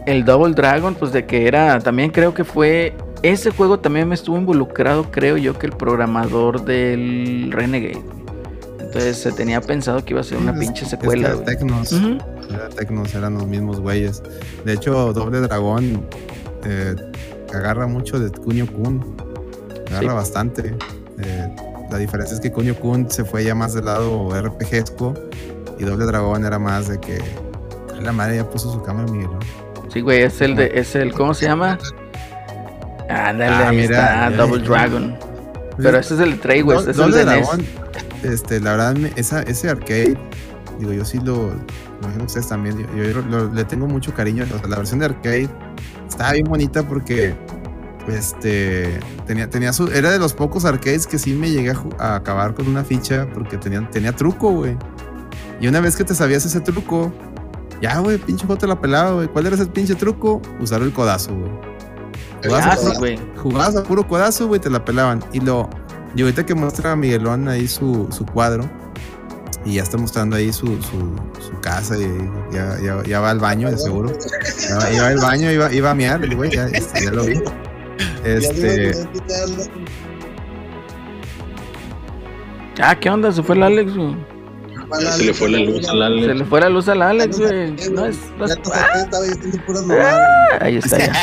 el 0.07 0.25
Double 0.25 0.53
Dragon, 0.53 0.95
pues 0.95 1.11
de 1.11 1.25
que 1.25 1.47
era, 1.47 1.79
también 1.79 2.09
creo 2.11 2.33
que 2.33 2.43
fue, 2.43 2.95
ese 3.21 3.51
juego 3.51 3.79
también 3.79 4.07
me 4.07 4.15
estuvo 4.15 4.37
involucrado, 4.37 5.11
creo 5.11 5.37
yo, 5.37 5.57
que 5.57 5.67
el 5.67 5.73
programador 5.73 6.65
del 6.65 7.51
Renegade. 7.51 8.01
Entonces 8.79 9.17
se 9.17 9.31
tenía 9.31 9.61
pensado 9.61 10.03
que 10.03 10.13
iba 10.13 10.21
a 10.21 10.23
ser 10.23 10.39
una 10.39 10.51
es, 10.51 10.59
pinche 10.59 10.83
secuela. 10.83 11.27
Es 11.29 11.35
que 11.35 11.41
era 11.41 11.45
Tecnos, 11.45 11.91
uh 11.91 11.95
-huh. 11.95 12.25
era 12.49 12.69
Tecnos, 12.69 13.13
eran 13.13 13.35
los 13.35 13.45
mismos 13.45 13.79
güeyes. 13.79 14.23
De 14.65 14.73
hecho, 14.73 15.13
Doble 15.13 15.41
Dragón 15.41 16.07
eh, 16.65 16.95
agarra 17.53 17.85
mucho 17.85 18.19
de 18.19 18.31
Kunio 18.31 18.65
Kun, 18.65 19.15
agarra 19.89 20.09
sí. 20.09 20.15
bastante. 20.15 20.75
Eh, 21.19 21.55
la 21.91 21.97
diferencia 21.97 22.35
es 22.35 22.41
que 22.41 22.51
Kunio 22.51 22.79
Kun 22.79 23.09
se 23.09 23.25
fue 23.25 23.43
ya 23.43 23.55
más 23.55 23.73
del 23.73 23.85
lado 23.85 24.29
RPGesco 24.29 25.13
y 25.77 25.83
Doble 25.83 26.05
Dragón 26.05 26.45
era 26.45 26.59
más 26.59 26.87
de 26.87 26.99
que 26.99 27.19
la 28.01 28.11
madre 28.11 28.37
ya 28.37 28.49
puso 28.49 28.71
su 28.71 28.81
cámara, 28.81 29.11
Miguel. 29.11 29.29
¿no? 29.31 29.39
Sí, 29.91 30.01
güey, 30.01 30.21
es 30.21 30.39
el 30.41 30.55
de, 30.55 30.71
es 30.73 30.95
el, 30.95 31.13
¿cómo 31.13 31.33
se 31.33 31.47
llama? 31.47 31.79
Ándale, 33.09 33.45
ah, 33.45 33.69
ahí 33.69 33.77
mira, 33.77 33.99
está, 33.99 34.29
ya, 34.29 34.37
Double 34.37 34.63
Dragon. 34.63 35.11
Ya. 35.11 35.75
Pero 35.77 35.97
ese 35.97 36.13
es 36.13 36.19
el 36.19 36.39
Trey, 36.39 36.61
güey, 36.61 36.77
ese 36.77 36.91
es 36.91 36.99
el 36.99 37.11
de 37.11 37.25
Dragón, 37.25 37.57
NES. 37.59 38.33
Este, 38.33 38.59
la 38.59 38.71
verdad, 38.71 38.97
esa, 39.15 39.41
ese 39.43 39.69
arcade, 39.69 40.17
digo, 40.77 40.93
yo 40.93 41.05
sí 41.05 41.19
lo, 41.23 41.51
imagino 42.01 42.25
ustedes 42.25 42.47
también, 42.47 42.77
yo, 42.95 43.03
yo 43.03 43.21
lo, 43.21 43.51
le 43.51 43.63
tengo 43.65 43.87
mucho 43.87 44.13
cariño. 44.13 44.43
O 44.43 44.59
sea, 44.59 44.67
la 44.67 44.77
versión 44.77 44.99
de 44.99 45.05
arcade 45.05 45.49
estaba 46.07 46.33
bien 46.33 46.45
bonita 46.45 46.83
porque 46.83 47.33
este 48.09 48.99
tenía, 49.25 49.49
tenía 49.49 49.73
su, 49.73 49.87
era 49.87 50.11
de 50.11 50.19
los 50.19 50.33
pocos 50.33 50.65
arcades 50.65 51.07
que 51.07 51.17
sí 51.19 51.33
me 51.33 51.49
llegué 51.51 51.71
a, 51.71 51.77
a 51.99 52.15
acabar 52.15 52.53
con 52.53 52.67
una 52.67 52.83
ficha 52.83 53.27
porque 53.33 53.57
tenía, 53.57 53.87
tenía 53.89 54.15
truco, 54.15 54.51
güey. 54.51 54.77
Y 55.61 55.67
una 55.67 55.79
vez 55.81 55.95
que 55.95 56.03
te 56.03 56.15
sabías 56.15 56.45
ese 56.45 56.61
truco, 56.61 57.11
ya, 57.81 57.99
güey, 57.99 58.17
pinche 58.17 58.45
J 58.45 58.67
la 58.67 58.79
pelaba, 58.79 59.11
güey. 59.11 59.27
¿Cuál 59.27 59.47
era 59.47 59.55
ese 59.55 59.65
pinche 59.65 59.95
truco? 59.95 60.41
Usar 60.59 60.81
el 60.81 60.91
codazo, 60.93 61.33
güey. 61.35 61.51
Jugabas, 62.43 62.79
jugabas 63.41 63.75
a 63.75 63.83
puro 63.83 64.07
codazo, 64.07 64.47
güey, 64.47 64.61
te 64.61 64.69
la 64.69 64.83
pelaban. 64.83 65.23
Y 65.33 65.41
lo. 65.41 65.69
Y 66.15 66.21
ahorita 66.21 66.45
que 66.45 66.55
muestra 66.55 66.93
a 66.93 66.95
Miguelón 66.95 67.47
ahí 67.47 67.67
su, 67.67 68.07
su 68.11 68.25
cuadro, 68.25 68.67
y 69.63 69.75
ya 69.75 69.83
está 69.83 69.97
mostrando 69.97 70.35
ahí 70.35 70.51
su, 70.51 70.65
su, 70.81 71.15
su 71.39 71.59
casa, 71.61 71.95
y 71.97 72.07
ya, 72.51 72.79
ya, 72.81 73.03
ya, 73.03 73.19
va 73.19 73.29
al 73.29 73.39
baño, 73.39 73.69
de 73.69 73.77
seguro. 73.77 74.11
Ya, 74.91 75.03
va 75.03 75.07
al 75.07 75.19
baño, 75.19 75.51
iba, 75.51 75.71
iba 75.71 75.91
a 75.91 75.95
miar, 75.95 76.35
güey, 76.35 76.49
ya, 76.51 76.67
ya 76.69 77.11
lo 77.11 77.25
vi. 77.25 77.39
Este. 78.23 78.91
Ah, 82.81 82.97
¿qué 82.97 83.09
onda? 83.09 83.31
Se 83.31 83.43
fue 83.43 83.55
el 83.55 83.63
Alex, 83.63 83.95
güey. 83.95 84.15
Se 85.11 85.23
le 85.23 85.33
fue 85.33 85.49
la 85.49 85.59
luz 85.59 85.87
al 85.87 86.01
Alex. 86.01 86.25
Se 86.25 86.33
le 86.33 86.45
fue 86.45 86.61
la 86.61 86.69
luz 86.69 86.87
al 86.89 87.01
Alex, 87.01 87.39
güey. 87.39 87.71
No 87.91 88.05
es. 88.05 88.17
No 88.37 88.45
es... 88.45 88.57
Ah, 88.73 90.57
ahí 90.61 90.77
está 90.77 90.97
ya. 90.97 91.13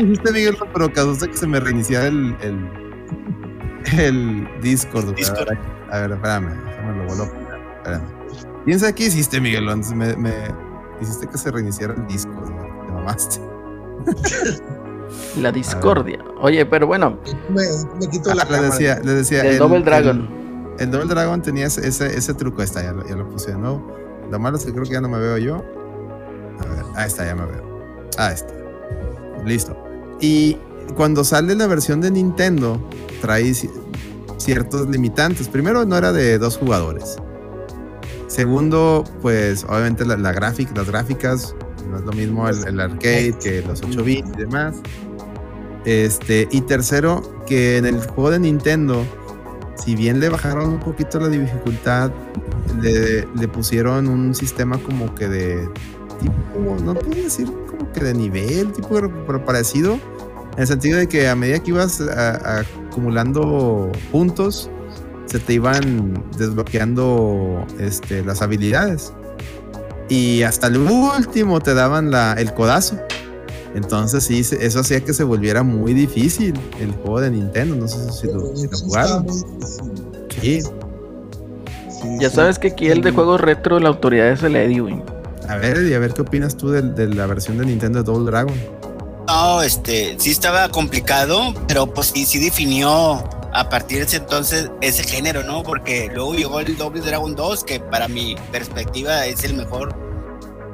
Dijiste, 0.00 0.32
Miguel, 0.32 0.56
pero 0.72 0.92
causa 0.92 1.26
que 1.26 1.36
se 1.36 1.46
me 1.46 1.60
reiniciara 1.60 2.08
el, 2.08 2.36
el, 2.42 2.68
el 3.98 4.48
Discord. 4.60 5.14
Discord. 5.14 5.56
A 5.90 6.00
ver, 6.00 6.12
espérame, 6.12 6.48
déjame 6.64 6.96
lo 6.98 7.06
vuelvo. 7.06 7.24
Espérame. 7.76 8.04
¿Quién 8.64 8.80
sabe 8.80 8.94
qué 8.94 9.04
hiciste, 9.04 9.40
Miguel? 9.40 9.68
Antes 9.68 9.92
me, 9.92 10.14
me 10.16 10.32
hiciste 11.00 11.26
que 11.28 11.38
se 11.38 11.50
reiniciara 11.50 11.94
el 11.94 12.06
Discord. 12.08 12.46
Te 12.46 12.92
mamaste. 12.92 13.40
La 15.40 15.52
discordia. 15.52 16.18
Oye, 16.40 16.64
pero 16.66 16.86
bueno. 16.86 17.18
Me, 17.48 17.62
me 18.00 18.06
quito 18.08 18.32
la 18.34 18.42
Ah, 18.42 18.46
le 18.50 18.60
decía, 18.62 19.00
le 19.04 19.12
decía. 19.14 19.42
El 19.44 19.58
Double 19.58 19.82
Dragon. 19.82 20.28
El, 20.78 20.84
el 20.84 20.90
Double 20.90 21.06
Dragon 21.08 21.42
tenía 21.42 21.66
ese, 21.66 21.86
ese, 21.86 22.16
ese 22.16 22.34
truco. 22.34 22.60
Ahí 22.60 22.64
está, 22.66 22.82
ya 22.82 22.92
lo, 22.92 23.06
ya 23.06 23.16
lo 23.16 23.28
puse 23.28 23.52
de 23.52 23.58
nuevo. 23.58 23.96
Lo 24.30 24.38
malo 24.38 24.56
es 24.56 24.64
que 24.64 24.72
creo 24.72 24.84
que 24.84 24.90
ya 24.92 25.00
no 25.00 25.08
me 25.08 25.18
veo 25.18 25.38
yo. 25.38 25.56
A 26.60 26.64
ver, 26.74 26.84
ahí 26.96 27.06
está, 27.08 27.24
ya 27.26 27.34
me 27.34 27.46
veo. 27.46 28.08
Ahí 28.18 28.34
está. 28.34 28.52
Listo. 29.44 29.76
Y 30.20 30.56
cuando 30.96 31.24
sale 31.24 31.54
la 31.54 31.66
versión 31.66 32.00
de 32.00 32.10
Nintendo, 32.10 32.80
trae 33.20 33.44
ci- 33.50 33.70
ciertos 34.36 34.88
limitantes. 34.88 35.48
Primero, 35.48 35.84
no 35.84 35.96
era 35.96 36.12
de 36.12 36.38
dos 36.38 36.56
jugadores. 36.58 37.16
Segundo, 38.26 39.04
pues 39.22 39.64
obviamente 39.64 40.04
la, 40.04 40.16
la 40.16 40.32
gráfica, 40.32 40.72
las 40.76 40.86
gráficas, 40.86 41.54
no 41.90 41.98
es 41.98 42.04
lo 42.04 42.12
mismo 42.12 42.48
el, 42.48 42.80
arcade 42.80 43.34
que 43.42 43.62
los 43.62 43.82
8 43.82 44.02
bits 44.04 44.30
y 44.34 44.40
demás. 44.40 44.76
Este, 45.84 46.48
y 46.50 46.60
tercero, 46.62 47.22
que 47.46 47.78
en 47.78 47.86
el 47.86 48.00
juego 48.06 48.30
de 48.30 48.38
Nintendo, 48.38 49.04
si 49.82 49.94
bien 49.94 50.20
le 50.20 50.28
bajaron 50.28 50.70
un 50.70 50.80
poquito 50.80 51.18
la 51.20 51.28
dificultad, 51.28 52.10
le, 52.82 53.48
pusieron 53.48 54.08
un 54.08 54.34
sistema 54.34 54.78
como 54.78 55.14
que 55.14 55.28
de 55.28 55.68
tipo, 56.20 56.76
no 56.82 56.94
puedo 56.94 57.22
decir 57.22 57.46
como 57.46 57.90
que 57.92 58.04
de 58.04 58.14
nivel, 58.14 58.72
tipo 58.72 58.88
pero 59.26 59.44
parecido, 59.44 59.94
en 60.54 60.60
el 60.60 60.66
sentido 60.66 60.98
de 60.98 61.08
que 61.08 61.28
a 61.28 61.34
medida 61.34 61.58
que 61.60 61.70
ibas 61.70 62.00
acumulando 62.00 63.90
puntos, 64.12 64.70
se 65.26 65.38
te 65.38 65.54
iban 65.54 66.24
desbloqueando 66.36 67.64
este, 67.78 68.24
las 68.24 68.42
habilidades. 68.42 69.12
Y 70.10 70.42
hasta 70.42 70.66
el 70.66 70.76
último 70.76 71.60
te 71.60 71.72
daban 71.72 72.10
la, 72.10 72.34
el 72.34 72.52
codazo. 72.52 72.96
Entonces 73.74 74.24
sí, 74.24 74.42
se- 74.44 74.66
eso 74.66 74.80
hacía 74.80 75.00
que 75.02 75.14
se 75.14 75.22
volviera 75.24 75.62
muy 75.62 75.94
difícil 75.94 76.52
el 76.80 76.90
juego 76.92 77.20
de 77.20 77.30
Nintendo. 77.30 77.76
No 77.76 77.88
sé 77.88 78.10
si 78.12 78.26
lo, 78.26 78.54
si 78.56 78.66
lo 78.66 78.76
jugaron. 78.76 79.26
Sí. 80.42 80.60
Ya 82.18 82.28
sabes 82.30 82.58
que 82.58 82.68
aquí 82.68 82.88
el 82.88 83.02
de 83.02 83.12
juegos 83.12 83.40
retro, 83.40 83.78
la 83.78 83.88
autoridad 83.88 84.28
es 84.30 84.42
el 84.42 84.56
Eddie, 84.56 84.80
güey. 84.80 85.02
A 85.48 85.56
ver, 85.56 85.82
y 85.86 85.94
a 85.94 85.98
ver 85.98 86.12
qué 86.12 86.22
opinas 86.22 86.56
tú 86.56 86.70
de, 86.70 86.82
la 87.08 87.26
versión 87.26 87.58
de 87.58 87.66
Nintendo 87.66 87.98
de 88.02 88.04
Double 88.04 88.30
Dragon. 88.30 88.54
No, 89.28 89.62
este, 89.62 90.16
sí 90.18 90.30
estaba 90.30 90.68
complicado, 90.70 91.54
pero 91.68 91.86
pues 91.92 92.08
sí, 92.08 92.24
sí 92.26 92.38
definió 92.38 93.22
a 93.52 93.68
partir 93.68 93.98
de 93.98 94.04
ese 94.04 94.16
entonces 94.18 94.70
ese 94.80 95.02
género, 95.04 95.42
¿no? 95.42 95.62
Porque 95.62 96.10
luego 96.12 96.34
llegó 96.34 96.60
el 96.60 96.76
Double 96.76 97.00
Dragon 97.00 97.34
2, 97.34 97.64
que 97.64 97.80
para 97.80 98.08
mi 98.08 98.36
perspectiva 98.52 99.26
es 99.26 99.44
el 99.44 99.54
mejor, 99.54 99.94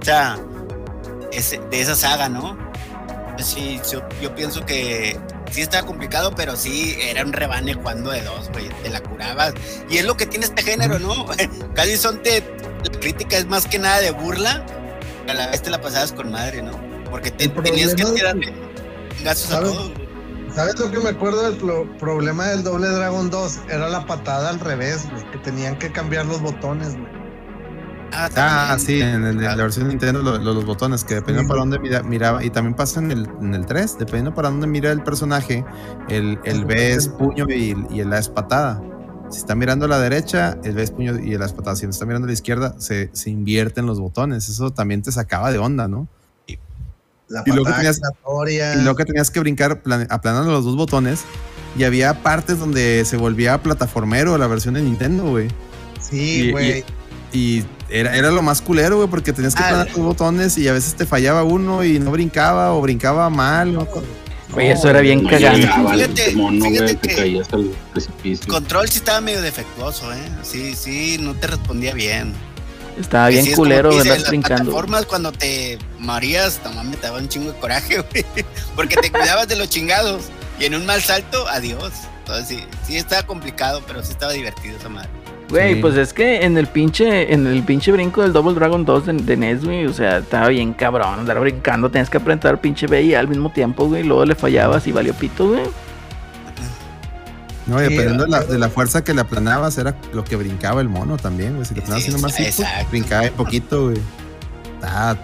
o 0.01 0.05
sea, 0.05 0.39
es 1.33 1.59
de 1.71 1.81
esa 1.81 1.95
saga, 1.95 2.29
¿no? 2.29 2.57
Pues 3.35 3.47
Sí, 3.49 3.81
yo, 3.91 4.03
yo 4.21 4.35
pienso 4.35 4.65
que 4.65 5.19
sí 5.51 5.63
estaba 5.63 5.87
complicado, 5.87 6.33
pero 6.35 6.57
sí 6.57 6.97
era 7.01 7.25
un 7.25 7.33
rebane 7.33 7.75
jugando 7.75 8.11
de 8.11 8.23
dos, 8.23 8.51
güey, 8.51 8.69
te 8.83 8.91
la 8.91 9.01
curabas. 9.01 9.55
Y 9.89 9.99
es 9.99 10.05
lo 10.05 10.17
que 10.17 10.27
tiene 10.27 10.47
este 10.47 10.63
género, 10.63 10.99
¿no? 10.99 11.27
Casi 11.75 11.97
son 11.97 12.23
te, 12.23 12.43
la 12.85 13.01
crítica 13.01 13.37
es 13.37 13.47
más 13.47 13.67
que 13.67 13.79
nada 13.79 14.01
de 14.01 14.11
burla, 14.11 14.65
a 15.29 15.35
la 15.35 15.49
vez 15.49 15.63
te 15.63 15.71
la 15.71 15.81
pasabas 15.81 16.13
con 16.13 16.31
madre, 16.31 16.63
¿no? 16.63 16.73
Porque 17.11 17.31
te, 17.31 17.49
tenías 17.49 17.95
que 17.95 18.05
tirarle 18.05 18.53
gastos 19.23 19.53
a 19.53 19.61
todos. 19.61 20.06
¿Sabes 20.57 20.79
lo 20.81 20.91
que 20.91 20.99
me 20.99 21.11
acuerdo 21.11 21.43
del 21.51 21.59
pro- 21.59 21.87
problema 21.99 22.47
del 22.47 22.65
Doble 22.65 22.89
Dragon 22.89 23.29
2? 23.31 23.61
Era 23.69 23.89
la 23.91 24.07
patada 24.07 24.49
al 24.49 24.59
revés, 24.59 25.07
güey. 25.11 25.31
Que 25.31 25.39
tenían 25.39 25.79
que 25.79 25.93
cambiar 25.93 26.25
los 26.27 26.41
botones, 26.41 26.95
güey. 26.95 27.07
Ah, 28.13 28.29
Ah, 28.37 28.77
sí, 28.79 29.01
en, 29.03 29.23
el- 29.25 29.37
en 29.37 29.43
la 29.45 29.55
versión 29.57 29.85
de 29.87 29.91
Nintendo 29.91 30.23
lo- 30.23 30.39
lo- 30.39 30.55
los 30.55 30.65
botones, 30.65 31.05
que 31.05 31.15
dependiendo 31.17 31.43
Sí. 31.43 31.49
para 31.49 31.61
dónde 31.61 31.79
mira- 31.79 32.03
miraba, 32.03 32.43
y 32.43 32.49
también 32.49 32.75
pasa 32.75 33.01
en 33.01 33.11
el, 33.11 33.29
en 33.43 33.55
el 33.55 33.67
3, 33.67 33.99
dependiendo 33.99 34.33
para 34.35 34.49
dónde 34.49 34.67
mira 34.67 34.91
el 34.93 35.03
personaje, 35.03 35.63
el, 36.09 36.39
el 36.45 36.65
B 36.65 36.93
es 36.93 37.09
puño 37.09 37.45
y, 37.51 37.77
y 37.91 38.01
el 38.01 38.11
A 38.15 38.19
es 38.19 38.31
patada. 38.31 38.81
Si 39.29 39.39
está 39.39 39.55
mirando 39.55 39.85
a 39.85 39.89
la 39.89 39.99
derecha, 39.99 40.57
el 40.65 40.75
B 40.77 40.83
es 40.85 40.91
puño 40.93 41.19
y 41.19 41.35
el 41.35 41.43
A 41.43 41.47
es 41.47 41.53
patada. 41.53 41.77
Si 41.77 41.85
está 41.85 42.07
mirando 42.07 42.25
a 42.27 42.29
la 42.29 42.33
izquierda, 42.33 42.75
se, 42.79 43.11
se 43.13 43.29
invierten 43.29 43.85
los 43.85 44.01
botones. 44.01 44.49
Eso 44.49 44.71
también 44.73 45.03
te 45.03 45.13
sacaba 45.13 45.53
de 45.53 45.59
onda, 45.59 45.89
¿no? 45.89 46.09
La 47.29 47.43
Y 47.47 47.51
luego 47.51 47.71
tenías-. 47.73 48.01
Y 48.77 48.83
luego 48.83 48.97
que 48.97 49.05
tenías 49.05 49.31
que 49.31 49.41
brincar 49.41 49.83
plan- 49.83 50.07
aplanando 50.11 50.53
los 50.53 50.65
dos 50.65 50.77
botones. 50.77 51.21
Y 51.79 51.85
había 51.85 52.23
partes 52.23 52.59
donde 52.59 53.05
se 53.05 53.17
volvía 53.17 53.63
plataformero 53.63 54.39
la 54.39 54.47
versión 54.47 54.75
de 54.75 54.83
Nintendo, 54.83 55.25
güey. 55.25 55.49
Sí, 56.01 56.45
y- 56.47 56.51
güey. 56.53 56.85
Y 57.33 57.65
era, 57.91 58.17
era 58.17 58.31
lo 58.31 58.41
más 58.41 58.63
culero, 58.63 58.97
güey, 58.97 59.09
porque 59.09 59.33
tenías 59.33 59.55
que 59.55 59.63
Ah, 59.63 59.67
aplanar 59.67 59.87
la- 59.89 59.93
los 59.93 60.03
botones 60.03 60.57
y 60.57 60.69
a 60.69 60.73
veces 60.73 60.95
te 60.95 61.05
fallaba 61.05 61.43
uno 61.43 61.85
y 61.85 61.99
no 61.99 62.13
brincaba 62.13 62.73
o 62.73 62.81
brincaba 62.81 63.29
mal. 63.29 63.75
¿no? 63.75 63.87
Güey, 64.53 64.71
eso 64.71 64.89
era 64.89 65.01
bien 65.01 65.27
el 65.27 65.37
Fíjate- 65.37 65.57
fíjate 65.67 66.33
güey, 66.33 66.97
te 66.97 67.09
que- 67.09 67.15
caías 67.17 67.53
al 67.53 67.71
precipicio. 67.93 68.47
Control 68.47 68.89
sí 68.89 68.99
estaba 68.99 69.21
medio 69.21 69.43
defectuoso, 69.43 70.11
¿eh? 70.15 70.17
Sí, 70.43 70.75
sí, 70.77 71.19
no 71.21 71.35
te 71.35 71.49
respondía 71.49 71.93
bien. 71.93 72.33
Estaba 72.99 73.27
Que 73.29 73.33
bien 73.35 73.45
sí 73.45 73.51
es 73.51 73.57
como 73.57 73.65
culero, 73.69 73.95
¿verdad? 73.97 74.19
Brincando. 74.29 74.65
plataformas 74.65 75.07
cuando 75.07 75.33
te 75.33 75.79
marías, 75.99 76.61
no 76.65 76.73
mames, 76.73 76.99
te 77.01 77.07
daba 77.07 77.19
un 77.19 77.29
chingo 77.29 77.53
de 77.53 77.59
coraje, 77.59 77.97
güey. 78.11 78.25
Porque 78.75 78.97
te 78.97 79.11
cuidabas 79.11 79.49
de 79.49 79.57
los 79.57 79.69
chingados. 79.69 80.25
Y 80.59 80.65
en 80.65 80.75
un 80.75 80.87
mal 80.87 81.03
salto, 81.03 81.47
adiós. 81.49 81.93
Entonces 82.21 82.49
sí, 82.49 82.65
sí 82.87 82.97
estaba 82.97 83.23
complicado, 83.25 83.83
pero 83.87 84.03
sí 84.03 84.13
estaba 84.13 84.33
divertido 84.33 84.77
esa 84.79 84.89
madre. 84.89 85.09
Güey, 85.49 85.75
Sí. 85.75 85.81
pues 85.81 85.95
es 85.97 86.13
que 86.13 86.45
en 86.45 86.59
el 86.59 86.67
pinche, 86.67 87.33
en 87.33 87.47
el 87.47 87.63
pinche 87.63 87.93
brinco 87.93 88.21
del 88.23 88.33
Double 88.33 88.55
Dragon 88.55 88.85
2 88.85 89.07
de, 89.07 89.13
de 89.13 89.37
NES, 89.37 89.65
güey, 89.65 89.87
o 89.87 89.93
sea, 89.93 90.17
estaba 90.19 90.49
bien 90.49 90.73
cabrón 90.73 91.21
andar 91.21 91.39
brincando, 91.39 91.89
tenías 91.89 92.11
que 92.11 92.17
apretar 92.17 92.61
pinche 92.61 92.89
B 92.89 93.03
y 93.03 93.15
al 93.15 93.29
mismo 93.29 93.53
tiempo, 93.53 93.87
güey, 93.87 94.03
luego 94.03 94.25
le 94.25 94.35
fallabas 94.35 94.85
y 94.89 94.93
valió 94.93 95.15
pito, 95.15 95.47
güey. 95.51 95.63
No, 97.67 97.81
y 97.81 97.83
dependiendo 97.85 98.25
de 98.25 98.31
la, 98.31 98.39
era- 98.39 98.47
de 98.47 98.59
la 98.59 98.69
fuerza 98.69 99.03
que 99.03 99.13
le 99.15 99.21
aplanabas, 99.23 99.77
era 99.79 99.97
lo 100.13 100.23
que 100.25 100.37
brincaba 100.37 100.81
el 100.81 100.89
mono 100.89 101.17
también, 101.17 101.55
güey. 101.55 101.67
Si 101.67 101.75
le 101.75 101.81
aplanabas 101.81 102.05
Sí, 102.05 102.11
haciendo 102.11 102.29
más 102.29 102.39
exacto. 102.41 102.79
tipo, 102.79 102.91
brincaba 102.91 103.23
un 103.25 103.31
poquito, 103.31 103.85
güey. 103.87 103.99
Estaba, 104.77 105.19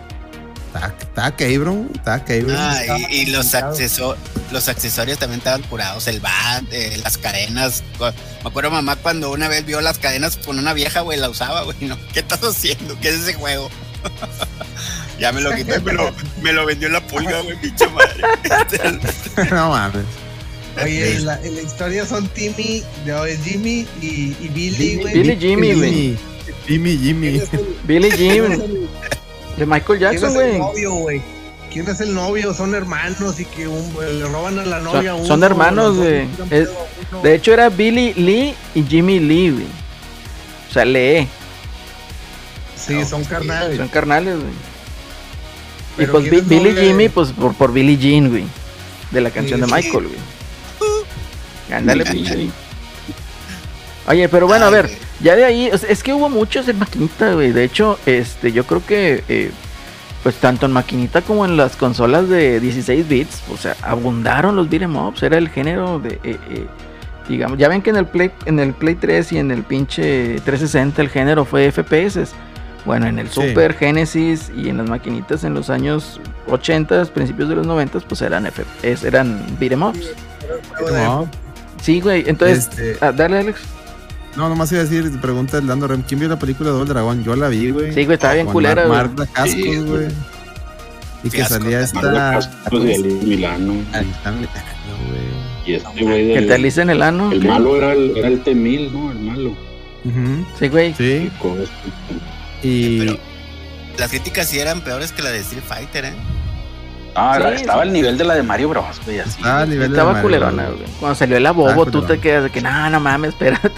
estaba 1.00 1.36
cabrón, 1.36 1.90
estaba 1.94 2.24
cabrón. 2.24 2.56
Ah, 2.58 2.80
y, 3.10 3.14
y 3.16 3.26
los, 3.26 3.42
complicado. 3.46 3.72
acceso- 3.74 4.16
los 4.50 4.68
accesorios 4.68 5.18
también 5.18 5.38
estaban 5.38 5.62
curados, 5.62 6.06
el 6.08 6.18
bat, 6.20 6.64
eh, 6.72 6.98
las 7.04 7.16
cadenas. 7.18 7.84
Me 8.00 8.48
acuerdo 8.48 8.70
mamá 8.70 8.96
cuando 8.96 9.30
una 9.30 9.46
vez 9.48 9.64
vio 9.64 9.80
las 9.80 9.98
cadenas 9.98 10.36
con 10.38 10.58
una 10.58 10.72
vieja, 10.72 11.00
güey, 11.02 11.18
la 11.18 11.28
usaba, 11.30 11.62
güey, 11.62 11.76
¿no? 11.82 11.96
¿Qué 12.12 12.20
estás 12.20 12.40
haciendo? 12.42 12.98
¿Qué 13.00 13.10
es 13.10 13.16
ese 13.20 13.34
juego? 13.34 13.70
ya 15.20 15.30
me 15.30 15.40
lo 15.42 15.52
quité, 15.54 15.78
me 15.80 15.92
lo, 15.92 16.10
me 16.42 16.52
lo 16.52 16.66
vendió 16.66 16.88
la 16.88 17.00
pulga, 17.06 17.40
güey, 17.42 17.56
pinche 17.60 17.86
madre. 17.88 18.20
no 19.50 19.68
mames. 19.70 20.04
Oye, 20.82 21.16
en 21.16 21.26
la, 21.26 21.40
en 21.42 21.54
la 21.56 21.62
historia 21.62 22.06
son 22.06 22.26
Timmy, 22.28 22.82
no, 23.06 23.24
es 23.24 23.42
Jimmy 23.44 23.86
y, 24.00 24.34
y 24.40 24.48
Billy, 24.54 24.96
güey. 24.96 25.14
Billy 25.14 25.36
Jimmy, 25.38 25.72
güey. 25.74 26.16
Jimmy, 26.66 26.96
Jimmy. 26.98 27.40
¿Quién 27.50 27.62
Billy 27.86 28.10
quién 28.10 28.32
Jim, 28.32 28.44
el- 28.52 28.88
de 29.58 29.66
Michael 29.66 29.98
quién 29.98 30.00
Jackson, 30.12 30.30
es 30.30 30.36
el 30.36 30.42
güey. 30.48 30.58
novio, 30.58 30.92
güey? 30.94 31.22
¿Quién 31.72 31.88
es 31.88 32.00
el 32.00 32.14
novio? 32.14 32.54
Son 32.54 32.74
hermanos 32.74 33.38
y 33.40 33.44
que 33.44 33.66
un- 33.68 33.92
le 34.00 34.24
roban 34.26 34.58
a 34.58 34.64
la 34.64 34.80
novia 34.80 35.10
a 35.12 35.14
uno. 35.14 35.26
son 35.26 35.42
hermanos, 35.44 35.96
güey. 35.96 36.26
De 37.22 37.34
hecho 37.34 37.52
era 37.52 37.68
Billy 37.68 38.14
Lee 38.14 38.54
y 38.74 38.82
Jimmy 38.84 39.20
Lee, 39.20 39.50
güey. 39.50 39.66
O 40.68 40.72
sea, 40.72 40.84
lee, 40.84 41.26
Sí, 42.76 43.04
son 43.04 43.24
carnales. 43.24 43.76
son 43.76 43.88
carnales, 43.88 44.36
güey. 44.36 44.52
Y 45.98 46.10
pues 46.10 46.22
¿quién 46.28 46.30
Bi- 46.48 46.54
es 46.56 46.62
Billy? 46.64 46.86
Jimmy, 46.86 47.08
pues 47.08 47.30
por, 47.32 47.54
por 47.54 47.72
Billy 47.72 47.96
Jean, 47.98 48.28
güey. 48.30 48.44
De 49.10 49.20
la 49.20 49.30
canción 49.30 49.60
Sí, 49.60 49.66
de. 49.66 49.72
Michael, 49.72 50.04
güey. 50.08 50.31
Ándale, 51.72 52.04
pinche. 52.04 52.50
Oye, 54.08 54.28
pero 54.28 54.46
bueno, 54.46 54.64
a 54.66 54.70
ver, 54.70 54.90
ya 55.20 55.36
de 55.36 55.44
ahí, 55.44 55.70
o 55.72 55.78
sea, 55.78 55.88
es 55.90 56.02
que 56.02 56.12
hubo 56.12 56.28
muchos 56.28 56.66
en 56.68 56.78
maquinita, 56.78 57.34
güey. 57.34 57.52
De 57.52 57.62
hecho, 57.64 57.98
este, 58.04 58.50
yo 58.52 58.64
creo 58.64 58.84
que, 58.84 59.22
eh, 59.28 59.50
pues 60.24 60.36
tanto 60.36 60.66
en 60.66 60.72
maquinita 60.72 61.22
como 61.22 61.44
en 61.44 61.56
las 61.56 61.76
consolas 61.76 62.28
de 62.28 62.58
16 62.60 63.08
bits, 63.08 63.42
o 63.52 63.56
sea, 63.56 63.76
abundaron 63.82 64.56
los 64.56 64.68
beat'em 64.68 64.96
ups, 64.96 65.22
era 65.22 65.38
el 65.38 65.48
género 65.48 66.00
de, 66.00 66.14
eh, 66.24 66.36
eh, 66.50 66.66
digamos, 67.28 67.58
ya 67.58 67.68
ven 67.68 67.80
que 67.80 67.90
en 67.90 67.96
el 67.96 68.06
Play, 68.06 68.32
en 68.44 68.58
el 68.58 68.72
Play 68.74 68.96
3 68.96 69.32
y 69.32 69.38
en 69.38 69.52
el 69.52 69.62
pinche 69.62 70.40
360 70.44 71.00
el 71.00 71.08
género 71.08 71.44
fue 71.44 71.70
FPS. 71.70 72.32
Bueno, 72.84 73.06
en 73.06 73.20
el 73.20 73.28
Sí. 73.28 73.40
Super 73.48 73.74
Genesis 73.74 74.50
y 74.56 74.68
en 74.68 74.78
las 74.78 74.88
maquinitas 74.88 75.44
en 75.44 75.54
los 75.54 75.70
años 75.70 76.20
80, 76.48 77.04
principios 77.06 77.48
de 77.48 77.54
los 77.54 77.64
90, 77.68 78.00
pues 78.00 78.20
eran 78.22 78.44
FPS, 78.44 79.04
eran 79.06 79.40
beat'em 79.60 79.84
ups. 79.84 80.08
No, 80.92 81.28
Sí, 81.82 82.00
güey, 82.00 82.24
entonces, 82.26 82.68
este, 82.70 82.96
ah, 83.00 83.12
dale, 83.12 83.38
Alex. 83.38 83.60
No, 84.36 84.48
nomás 84.48 84.72
iba 84.72 84.80
a 84.80 84.84
decir, 84.84 85.10
pregunta 85.20 85.58
el 85.58 85.66
Dando 85.66 85.86
Rem, 85.88 86.02
¿quién 86.02 86.20
vio 86.20 86.28
la 86.28 86.38
película 86.38 86.70
de 86.70 86.76
Doble 86.76 86.88
Dragón? 86.88 87.22
Yo 87.22 87.36
la 87.36 87.48
vi, 87.48 87.70
güey. 87.70 87.92
Sí, 87.92 88.04
güey, 88.04 88.14
estaba 88.14 88.34
bien 88.34 88.46
culera, 88.46 88.86
güey. 88.86 88.96
Marta 88.98 89.26
Cascos, 89.26 89.50
Sí, 89.52 89.76
güey. 89.76 90.08
Y 91.24 91.30
que 91.30 91.44
salía 91.44 91.80
Marta 91.80 91.84
esta... 91.84 92.32
Cascos 92.32 92.84
y 92.84 92.94
Ali 92.94 93.02
Milano. 93.22 93.72
Milano, 93.74 94.48
güey. 95.08 95.22
Y 95.66 95.74
este 95.74 96.02
güey 96.04 96.28
Que 96.28 96.34
del- 96.34 96.46
te 96.46 96.54
alicen 96.54 96.90
el 96.90 97.02
ano. 97.02 97.30
El 97.30 97.40
¿qué? 97.40 97.48
malo 97.48 97.76
era 97.76 97.92
el, 97.92 98.16
era 98.16 98.28
el 98.28 98.40
T-1000, 98.42 98.90
¿no? 98.90 99.12
El 99.12 99.18
malo. 99.18 99.50
Ujú, 100.04 100.46
Sí, 100.58 100.68
güey. 100.68 100.94
Sí, 100.94 101.30
y... 102.62 102.98
Pero 103.00 103.18
las 103.98 104.10
críticas 104.10 104.48
sí 104.48 104.58
eran 104.58 104.80
peores 104.80 105.12
que 105.12 105.22
la 105.22 105.30
de 105.30 105.38
Street 105.40 105.62
Fighter, 105.66 106.06
¿eh? 106.06 106.12
Ah, 107.14 107.38
Sí, 107.38 107.60
estaba 107.60 107.82
sí. 107.82 107.88
al 107.88 107.92
nivel 107.92 108.16
de 108.18 108.24
la 108.24 108.34
de 108.34 108.42
Mario 108.42 108.68
Bros, 108.70 109.00
güey, 109.04 109.20
así. 109.20 109.38
Estaba 109.38 109.60
al 109.60 109.68
nivel 109.70 109.88
de 109.90 109.94
Estaba 109.94 110.12
Mario, 110.12 110.22
culerona, 110.22 110.64
güey. 110.66 110.78
Cuando 110.98 111.14
salió 111.14 111.36
el 111.36 111.46
abobo, 111.46 111.68
Estaba 111.68 111.90
tú 111.90 112.02
te 112.02 112.18
quedas 112.18 112.44
de 112.44 112.50
que, 112.50 112.60
no, 112.62 112.90
no 112.90 113.00
mames, 113.00 113.30
espérate. 113.30 113.70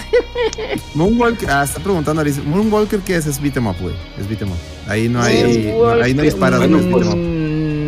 Moonwalker, 0.94 1.50
ah, 1.50 1.64
está 1.64 1.80
preguntando 1.80 2.20
Alice. 2.22 2.40
Moonwalker, 2.40 3.00
¿qué 3.00 3.16
es? 3.16 3.26
Es 3.26 3.40
beat 3.40 3.56
'em 3.56 3.66
up, 3.66 3.76
güey. 3.80 3.94
Es 4.18 4.28
beat 4.28 4.42
'em 4.42 4.50
up. 4.50 4.56
Ahí 4.88 5.08
no 5.08 5.22
hay, 5.22 5.74
no, 5.76 5.88
ahí 6.02 6.14
no 6.14 6.22
disparas, 6.22 6.62
es 6.62 6.70
up. 6.70 7.16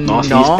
No, 0.06 0.22
no, 0.22 0.56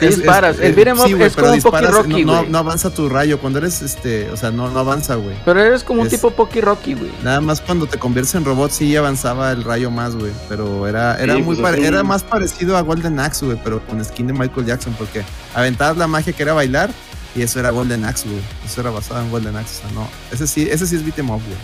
disparas, 0.00 0.56
güey. 0.56 0.68
el 0.68 0.74
beat'em 0.74 0.98
up 0.98 1.06
sí, 1.06 1.14
es 1.20 1.36
como 1.36 1.52
un 1.52 1.60
Poki 1.62 1.84
Rocky, 1.86 2.24
no, 2.24 2.32
güey. 2.32 2.44
no, 2.44 2.50
no 2.50 2.58
avanza 2.58 2.90
tu 2.90 3.08
rayo. 3.08 3.38
Cuando 3.40 3.58
eres, 3.60 3.82
este, 3.82 4.30
o 4.30 4.36
sea, 4.36 4.50
no, 4.50 4.68
no 4.70 4.78
avanza, 4.80 5.14
güey. 5.14 5.36
Pero 5.44 5.60
eres 5.60 5.84
como 5.84 6.02
un 6.02 6.08
tipo 6.08 6.30
Poki 6.30 6.60
Rocky, 6.60 6.94
güey. 6.94 7.10
Nada 7.22 7.40
más 7.40 7.60
cuando 7.60 7.86
te 7.86 7.98
conviertes 7.98 8.34
en 8.34 8.44
robot 8.44 8.70
sí 8.70 8.94
avanzaba 8.96 9.52
el 9.52 9.64
rayo 9.64 9.90
más, 9.90 10.16
güey. 10.16 10.32
Pero 10.48 10.86
era, 10.86 11.16
era 11.22 11.34
Sí, 11.36 11.42
muy 11.42 11.56
pues, 11.56 11.60
pare- 11.68 11.80
un- 11.80 11.86
era 11.86 12.02
más 12.02 12.22
parecido 12.22 12.76
a 12.76 12.80
Golden 12.82 13.18
Axe, 13.20 13.46
güey, 13.46 13.58
pero 13.62 13.80
con 13.86 14.04
skin 14.04 14.26
de 14.26 14.32
Michael 14.32 14.66
Jackson, 14.66 14.94
porque 14.98 15.22
aventabas 15.54 15.96
la 15.96 16.06
magia 16.06 16.32
que 16.32 16.42
era 16.42 16.52
bailar 16.52 16.90
y 17.36 17.42
eso 17.42 17.60
era 17.60 17.70
Golden 17.70 18.04
Axe, 18.04 18.28
güey. 18.28 18.40
Eso 18.66 18.80
era 18.80 18.90
basado 18.90 19.20
en 19.22 19.30
Golden 19.30 19.56
Axe. 19.56 19.78
O 19.78 19.88
sea, 19.88 19.90
no. 19.94 20.08
Ese 20.32 20.46
sí, 20.46 20.68
ese 20.70 20.86
sí 20.86 20.96
es 20.96 21.04
beat 21.04 21.18
'em 21.18 21.30
up, 21.30 21.40
güey. 21.46 21.56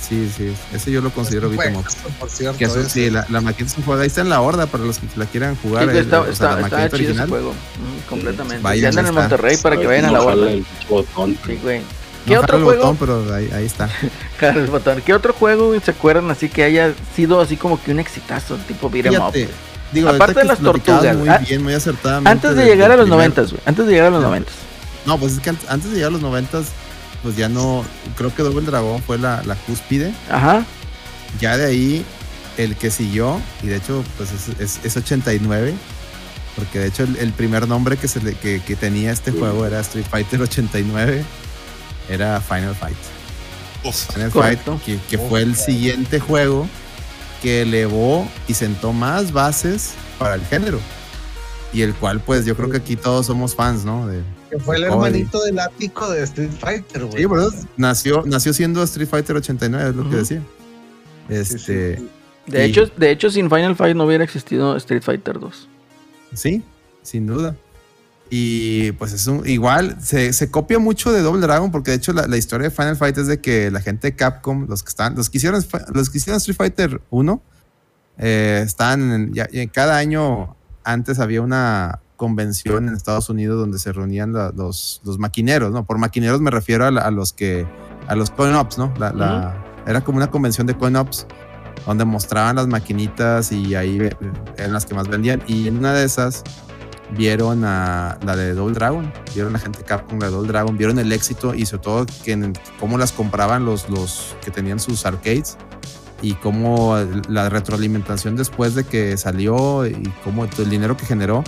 Sí, 0.00 0.30
sí, 0.36 0.52
ese 0.72 0.90
yo 0.92 1.00
lo 1.00 1.10
considero 1.10 1.48
beat 1.48 1.66
'em 1.68 1.76
up. 1.76 1.84
Juegazo, 1.84 2.08
por 2.20 2.28
cierto. 2.30 2.58
Que 2.58 2.64
eso, 2.66 2.88
sí, 2.88 3.10
la, 3.10 3.26
la 3.30 3.40
maqueta 3.40 3.70
es 3.70 3.78
un 3.78 3.84
juego. 3.84 4.00
Ahí 4.02 4.06
está 4.08 4.20
en 4.20 4.28
la 4.28 4.40
horda 4.40 4.66
para 4.66 4.84
los 4.84 4.98
que 4.98 5.06
la 5.16 5.24
quieran 5.26 5.54
Sí, 5.54 5.60
jugar. 5.68 5.84
güey, 5.84 5.96
ahí, 5.96 6.02
está, 6.02 6.20
o 6.20 6.24
sea, 6.24 6.32
está, 6.32 6.44
la 6.44 6.60
está 6.62 6.76
maqueta 6.76 6.96
chido 6.96 6.96
ese 6.96 7.04
original. 7.22 7.28
juego. 7.28 7.50
Mm, 7.52 8.08
completamente. 8.08 8.62
Vayan, 8.62 8.80
si 8.92 8.98
andan 8.98 9.04
en 9.06 9.08
está. 9.10 9.20
Monterrey 9.22 9.56
para 9.56 9.76
que 9.78 9.86
vayan 9.86 10.04
a 10.06 10.10
la 10.12 10.18
No 10.18 10.24
bola. 10.24 10.50
el 10.50 10.66
botón. 10.88 11.38
Sí, 11.46 11.58
güey. 11.62 11.78
No 11.80 11.84
¿Qué 12.26 12.34
jala 12.34 12.40
otro 12.44 12.56
el 12.58 12.64
juego? 12.64 12.80
botón, 12.82 12.96
pero 12.98 13.34
ahí, 13.34 13.50
ahí 13.54 13.66
está. 13.66 13.88
El 14.40 14.66
botón. 14.68 15.02
¿Qué 15.04 15.12
otro 15.14 15.32
juego 15.34 15.74
se 15.80 15.90
acuerdan 15.90 16.30
así 16.30 16.48
que 16.48 16.64
haya 16.64 16.92
sido 17.14 17.40
así 17.40 17.56
como 17.58 17.82
que 17.82 17.92
un 17.92 18.00
exitazo 18.00 18.56
tipo 18.68 18.88
beat 18.90 19.06
'em 19.06 19.22
up? 19.22 19.34
Digo, 19.92 20.08
Aparte 20.08 20.40
de 20.40 20.44
las 20.46 20.58
tortugas, 20.58 21.16
Muy 21.16 21.28
ah, 21.28 21.38
bien, 21.38 21.62
muy 21.62 21.72
acertadamente. 21.74 22.30
Antes 22.30 22.56
de 22.56 22.64
llegar 22.64 22.90
a 22.90 22.96
los 22.96 23.08
noventas, 23.08 23.50
güey. 23.50 23.62
Antes 23.66 23.86
de 23.86 23.92
llegar 23.92 24.06
a 24.08 24.10
los 24.10 24.22
No. 24.22 24.28
noventas. 24.28 24.54
No, 25.06 25.18
pues 25.18 25.34
es 25.34 25.40
que 25.40 25.50
an- 25.50 25.58
antes 25.68 25.90
de 25.90 25.96
llegar 25.96 26.08
a 26.08 26.12
los 26.12 26.22
noventas, 26.22 26.68
pues 27.24 27.36
ya 27.36 27.48
no. 27.48 27.84
Creo 28.16 28.32
que 28.32 28.42
Double 28.42 28.64
Dragon 28.64 29.02
fue 29.02 29.18
la, 29.18 29.42
la 29.44 29.56
cúspide. 29.56 30.14
Ajá. 30.30 30.64
Ya 31.40 31.56
de 31.56 31.64
ahí, 31.64 32.04
el 32.58 32.76
que 32.76 32.90
siguió, 32.90 33.40
y 33.62 33.66
de 33.66 33.76
hecho, 33.76 34.04
pues 34.16 34.30
es, 34.30 34.60
es, 34.60 34.84
es 34.84 34.96
89. 34.96 35.74
Porque 36.54 36.78
de 36.78 36.86
hecho, 36.86 37.02
el, 37.02 37.16
el 37.16 37.32
primer 37.32 37.66
nombre 37.66 37.96
que, 37.96 38.06
se 38.06 38.20
le, 38.20 38.34
que, 38.34 38.60
que 38.60 38.76
tenía 38.76 39.10
este 39.10 39.32
juego 39.32 39.66
era 39.66 39.80
Street 39.80 40.06
Fighter 40.08 40.42
89. 40.42 41.24
Era 42.08 42.40
Final 42.40 42.76
Fight. 42.76 42.96
Uf, 43.82 44.12
Final 44.12 44.30
Correcto. 44.30 44.78
Fight, 44.84 45.00
que, 45.00 45.16
que 45.16 45.18
fue 45.18 45.40
el 45.42 45.56
siguiente 45.56 46.20
juego 46.20 46.68
que 47.42 47.62
elevó 47.62 48.28
y 48.46 48.54
sentó 48.54 48.92
más 48.92 49.32
bases 49.32 49.94
para 50.18 50.34
el 50.34 50.44
género. 50.44 50.78
Y 51.72 51.82
el 51.82 51.94
cual, 51.94 52.20
pues, 52.20 52.44
yo 52.44 52.54
creo 52.54 52.70
que 52.70 52.76
aquí 52.76 52.96
todos 52.96 53.26
somos 53.26 53.54
fans, 53.56 53.84
¿no? 53.84 54.06
De, 54.06 54.22
Que 54.56 54.62
fue 54.62 54.76
el 54.76 54.82
Cody. 54.88 54.92
hermanito 55.06 55.42
del 55.44 55.58
ático 55.58 56.10
de 56.10 56.22
Street 56.24 56.50
Fighter, 56.60 57.04
güey. 57.06 57.18
Sí, 57.22 57.26
¿verdad? 57.26 57.48
Nació, 57.76 58.22
nació 58.26 58.52
siendo 58.52 58.82
Street 58.84 59.08
Fighter 59.08 59.36
89, 59.36 59.90
es 59.90 59.96
lo 59.96 60.08
que 60.10 60.16
decía. 60.16 60.42
Este, 61.28 61.58
Sí, 61.58 62.02
sí. 62.04 62.08
De 62.46 62.66
Y- 62.66 62.70
hecho, 62.70 62.86
de 62.96 63.10
hecho, 63.10 63.30
sin 63.30 63.48
Final 63.48 63.74
Fight 63.74 63.96
no 63.96 64.04
hubiera 64.04 64.22
existido 64.22 64.76
Street 64.76 65.02
Fighter 65.02 65.40
2. 65.40 65.68
sí, 66.34 66.62
sin 67.02 67.26
duda. 67.26 67.56
Y 68.30 68.92
pues 68.92 69.12
es 69.12 69.26
un, 69.26 69.46
igual, 69.48 69.96
se, 70.00 70.32
se 70.32 70.50
copia 70.50 70.78
mucho 70.78 71.12
de 71.12 71.20
Double 71.20 71.40
Dragon, 71.42 71.70
porque 71.70 71.90
de 71.92 71.98
hecho 71.98 72.12
la, 72.12 72.26
la 72.26 72.36
historia 72.36 72.68
de 72.68 72.74
Final 72.74 72.96
Fight 72.96 73.16
es 73.18 73.26
de 73.26 73.40
que 73.40 73.70
la 73.70 73.80
gente 73.80 74.08
de 74.08 74.16
Capcom, 74.16 74.66
los 74.68 74.82
que 74.82 74.88
están, 74.88 75.14
los 75.14 75.28
que 75.30 75.36
hicieron, 75.38 75.62
los 75.92 76.10
que 76.10 76.18
hicieron 76.18 76.38
Street 76.38 76.56
Fighter 76.56 77.00
1, 77.10 77.42
eh, 78.18 78.62
están 78.64 79.12
en, 79.12 79.34
ya- 79.34 79.48
cada 79.72 79.96
año 79.98 80.56
antes 80.84 81.18
había 81.18 81.42
una 81.42 82.00
convención 82.24 82.88
en 82.88 82.94
Estados 82.94 83.28
Unidos 83.28 83.58
donde 83.60 83.78
se 83.78 83.92
reunían 83.92 84.32
la- 84.32 84.50
los, 84.56 85.00
los 85.04 85.18
maquineros, 85.18 85.72
¿no? 85.72 85.84
Por 85.84 85.98
maquineros 85.98 86.40
me 86.40 86.50
refiero 86.50 86.86
a, 86.86 86.90
la- 86.90 87.02
a 87.02 87.10
los 87.10 87.32
que, 87.32 87.66
a 88.08 88.14
los 88.14 88.30
coin-ops, 88.30 88.78
¿no? 88.78 88.92
La, 88.98 89.12
la- 89.12 89.64
Era 89.86 90.00
como 90.02 90.16
una 90.16 90.30
convención 90.30 90.66
de 90.66 90.74
coin-ops 90.74 91.26
donde 91.86 92.04
mostraban 92.06 92.56
las 92.56 92.66
maquinitas 92.66 93.52
y 93.52 93.74
ahí 93.74 93.98
eh, 94.00 94.16
eran 94.56 94.72
las 94.72 94.86
que 94.86 94.94
más 94.94 95.08
vendían. 95.08 95.42
Y 95.46 95.68
en 95.68 95.76
una 95.76 95.92
de 95.92 96.04
esas 96.04 96.42
vieron 97.16 97.64
a 97.64 98.18
la 98.24 98.34
de 98.36 98.54
Double 98.54 98.74
Dragon, 98.74 99.12
vieron 99.34 99.52
la 99.52 99.58
gente 99.58 99.82
Capcom, 99.84 100.18
la 100.18 100.26
de 100.26 100.32
Double 100.32 100.48
Dragon, 100.48 100.76
vieron 100.78 100.98
el 100.98 101.12
éxito 101.12 101.54
y 101.54 101.66
sobre 101.66 101.82
todo 101.82 102.06
que 102.24 102.32
en- 102.32 102.54
cómo 102.80 102.96
las 102.96 103.12
compraban 103.12 103.66
los, 103.66 103.88
los 103.90 104.34
que 104.42 104.50
tenían 104.50 104.80
sus 104.80 105.04
arcades 105.04 105.58
y 106.22 106.32
cómo 106.34 106.96
la 107.28 107.50
retroalimentación 107.50 108.34
después 108.36 108.74
de 108.74 108.84
que 108.84 109.18
salió 109.18 109.86
y 109.86 110.10
cómo 110.24 110.46
el 110.46 110.70
dinero 110.70 110.96
que 110.96 111.04
generó. 111.04 111.44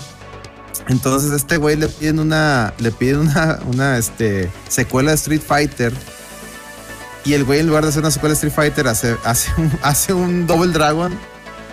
Entonces 0.89 1.33
este 1.33 1.57
güey 1.57 1.77
le 1.77 1.89
piden 1.89 2.19
una, 2.21 2.73
le 2.79 2.93
piden 2.93 3.21
una, 3.21 3.59
una 3.67 3.99
este, 3.99 4.51
secuela 4.69 5.11
de 5.11 5.17
Street 5.17 5.43
Fighter 5.45 5.93
y 7.25 7.35
el 7.35 7.43
güey 7.45 7.59
en 7.61 7.67
lugar 7.67 7.83
de 7.83 7.89
hacer 7.89 8.01
una 8.03 8.11
secuela 8.13 8.31
de 8.31 8.35
Street 8.35 8.53
Fighter 8.55 8.87
hace, 8.87 9.17
hace, 9.25 9.51
un, 9.59 9.73
hace 9.83 10.13
un 10.13 10.47
Double 10.47 10.73
Dragon 10.73 11.13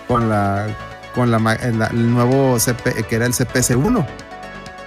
con 0.08 0.28
la 0.28 0.66
con 1.14 1.30
la, 1.30 1.38
ma- 1.38 1.52
el, 1.54 1.78
nuevo 2.12 2.58
CP, 2.58 3.04
que 3.04 3.14
era 3.14 3.24
el 3.26 3.32
CPC1, 3.32 4.04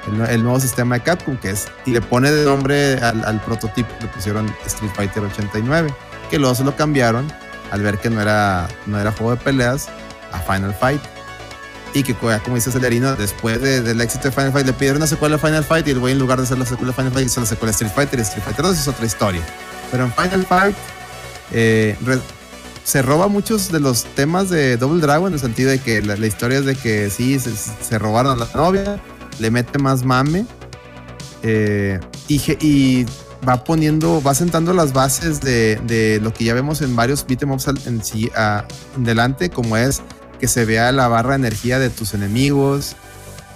el, 0.07 0.13
nue- 0.19 0.29
el 0.29 0.43
nuevo 0.43 0.59
sistema 0.59 0.95
de 0.95 1.03
Capcom, 1.03 1.37
que 1.37 1.51
es, 1.51 1.69
y 1.85 1.91
le 1.91 2.01
pone 2.01 2.29
de 2.29 2.43
nombre 2.43 2.95
al, 2.95 3.23
al 3.23 3.39
prototipo, 3.39 3.87
le 4.01 4.07
pusieron 4.07 4.53
Street 4.65 4.91
Fighter 4.93 5.23
89, 5.23 5.87
que 6.29 6.37
luego 6.37 6.53
se 6.53 6.65
lo 6.65 6.75
cambiaron 6.75 7.31
al 7.71 7.81
ver 7.81 7.97
que 7.99 8.09
no 8.09 8.21
era, 8.21 8.67
no 8.87 8.99
era 8.99 9.13
juego 9.13 9.37
de 9.37 9.41
peleas 9.41 9.87
a 10.33 10.39
Final 10.39 10.73
Fight. 10.73 11.01
Y 11.93 12.03
que, 12.03 12.13
co- 12.13 12.29
como 12.43 12.55
dice 12.55 12.71
Celerino, 12.71 13.15
después 13.15 13.61
de- 13.61 13.81
del 13.81 13.99
éxito 14.01 14.25
de 14.25 14.31
Final 14.31 14.51
Fight, 14.51 14.65
le 14.67 14.73
pidieron 14.73 14.97
una 14.97 15.07
secuela 15.07 15.37
de 15.37 15.41
Final 15.41 15.63
Fight 15.63 15.87
y 15.87 15.91
el 15.91 15.99
güey, 15.99 16.13
en 16.13 16.19
lugar 16.19 16.37
de 16.37 16.43
hacer 16.43 16.57
la 16.57 16.65
secuela 16.65 16.93
Final 16.93 17.11
Fight, 17.11 17.25
hizo 17.27 17.39
la 17.41 17.47
secuela 17.47 17.71
Street 17.71 17.91
Fighter 17.95 18.19
y 18.19 18.21
Street 18.23 18.43
Fighter 18.43 18.65
2 18.65 18.77
es 18.79 18.87
otra 18.87 19.05
historia. 19.05 19.41
Pero 19.91 20.03
en 20.05 20.13
Final 20.13 20.45
Fight, 20.45 20.75
eh, 21.53 21.95
se 22.83 23.01
roba 23.01 23.27
muchos 23.27 23.71
de 23.71 23.79
los 23.79 24.03
temas 24.03 24.49
de 24.49 24.77
Double 24.77 25.01
Dragon 25.01 25.27
en 25.27 25.33
el 25.33 25.39
sentido 25.39 25.69
de 25.71 25.79
que 25.79 26.01
la, 26.01 26.15
la 26.17 26.27
historia 26.27 26.59
es 26.59 26.65
de 26.65 26.75
que 26.75 27.09
sí, 27.09 27.39
se, 27.39 27.97
robaron 27.99 28.33
a 28.41 28.45
la 28.45 28.51
novia, 28.53 29.01
le 29.39 29.49
mete 29.51 29.79
más 29.79 30.03
mame 30.03 30.45
eh, 31.43 31.99
y, 32.27 33.05
va 33.47 33.63
poniendo, 33.63 34.21
va 34.21 34.33
sentando 34.33 34.73
las 34.73 34.93
bases 34.93 35.39
de, 35.41 35.79
de 35.85 36.19
lo 36.21 36.33
que 36.33 36.43
ya 36.43 36.53
vemos 36.53 36.81
en 36.81 36.95
varios 36.95 37.25
beat'em 37.25 37.51
ups 37.51 37.67
en 37.67 38.01
a- 38.35 38.65
en 38.95 39.03
delante, 39.03 39.49
como 39.49 39.77
es 39.77 40.01
que 40.39 40.47
se 40.47 40.65
vea 40.65 40.91
la 40.91 41.07
barra 41.07 41.31
de 41.31 41.35
energía 41.47 41.79
de 41.79 41.89
tus 41.89 42.13
enemigos, 42.13 42.95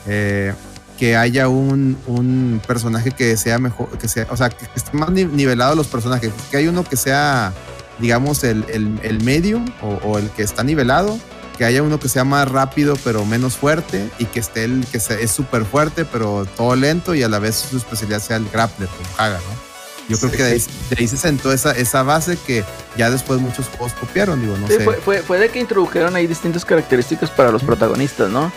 eh, 0.07 0.53
que 0.97 1.15
haya 1.15 1.47
un, 1.47 1.97
un 2.07 2.61
personaje 2.67 3.11
que 3.11 3.35
sea 3.37 3.57
mejor, 3.59 3.89
que 3.97 4.07
sea, 4.07 4.27
o 4.29 4.37
sea, 4.37 4.49
que 4.49 4.67
esté 4.75 4.95
más 4.95 5.09
ni- 5.09 5.25
nivelado 5.25 5.75
los 5.75 5.87
personajes, 5.87 6.31
que 6.51 6.57
hay 6.57 6.67
uno 6.67 6.83
que 6.83 6.95
sea, 6.97 7.53
digamos, 7.99 8.43
el, 8.43 8.65
el, 8.69 8.99
el 9.03 9.23
medio 9.23 9.63
o, 9.81 10.17
el 10.19 10.29
que 10.31 10.43
está 10.43 10.63
nivelado, 10.63 11.17
que 11.57 11.65
haya 11.65 11.81
uno 11.83 11.99
que 11.99 12.07
sea 12.09 12.23
más 12.23 12.47
rápido 12.47 12.95
pero 13.03 13.25
menos 13.25 13.55
fuerte 13.55 14.09
y 14.19 14.25
que 14.25 14.39
esté 14.39 14.63
el 14.63 14.85
que 14.91 14.97
es 14.97 15.31
súper 15.31 15.65
fuerte 15.65 16.05
pero 16.05 16.45
todo 16.57 16.75
lento 16.75 17.13
y 17.13 17.21
a 17.21 17.29
la 17.29 17.37
vez 17.39 17.55
su 17.69 17.77
especialidad 17.77 18.19
sea 18.19 18.37
el 18.37 18.49
grappler 18.49 18.87
como 18.89 19.09
Haga, 19.17 19.37
¿no? 19.37 19.70
Yo 20.11 20.17
creo 20.19 20.31
Sí. 20.31 20.37
que 20.37 20.43
de 20.43 20.51
ahí, 20.53 20.59
de 20.89 20.95
ahí 20.99 21.07
se 21.07 21.17
sentó 21.17 21.51
esa, 21.51 21.71
esa 21.71 22.03
base 22.03 22.37
que 22.45 22.63
ya 22.97 23.09
después 23.09 23.39
muchos 23.39 23.67
juegos 23.69 23.93
copiaron, 23.93 24.41
digo, 24.41 24.57
no 24.57 24.67
Sí, 24.67 24.73
sé. 24.75 24.83
fue, 24.83 24.95
fue, 24.97 25.17
fue 25.21 25.39
de 25.39 25.49
que 25.49 25.59
introdujeron 25.59 26.15
ahí 26.15 26.27
distintas 26.27 26.65
características 26.65 27.29
para 27.31 27.51
los 27.51 27.63
protagonistas, 27.63 28.29
¿no? 28.29 28.51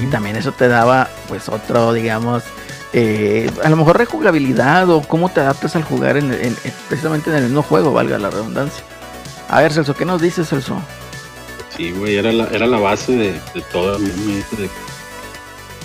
Y 0.00 0.06
también 0.06 0.36
eso 0.36 0.52
te 0.52 0.68
daba, 0.68 1.08
pues, 1.28 1.48
otro, 1.48 1.92
digamos, 1.92 2.44
eh, 2.92 3.50
a 3.64 3.68
lo 3.68 3.76
mejor 3.76 3.98
rejugabilidad 3.98 4.88
o 4.90 5.02
cómo 5.02 5.28
te 5.28 5.40
adaptas 5.40 5.74
al 5.76 5.82
jugar 5.84 6.16
en, 6.16 6.32
en- 6.32 6.56
en- 6.64 6.74
precisamente 6.88 7.30
en 7.30 7.36
el 7.36 7.42
mismo 7.44 7.62
juego, 7.62 7.92
valga 7.92 8.18
la 8.18 8.30
redundancia. 8.30 8.84
A 9.48 9.60
ver, 9.62 9.72
Celso, 9.72 9.94
¿qué 9.96 10.04
nos 10.04 10.20
dices, 10.22 10.48
Celso? 10.48 10.80
Sí, 11.76 11.90
güey, 11.92 12.16
era 12.16 12.32
la, 12.32 12.44
era 12.52 12.66
la 12.66 12.78
base 12.78 13.12
de, 13.12 13.32
de 13.54 13.62
todo. 13.72 13.98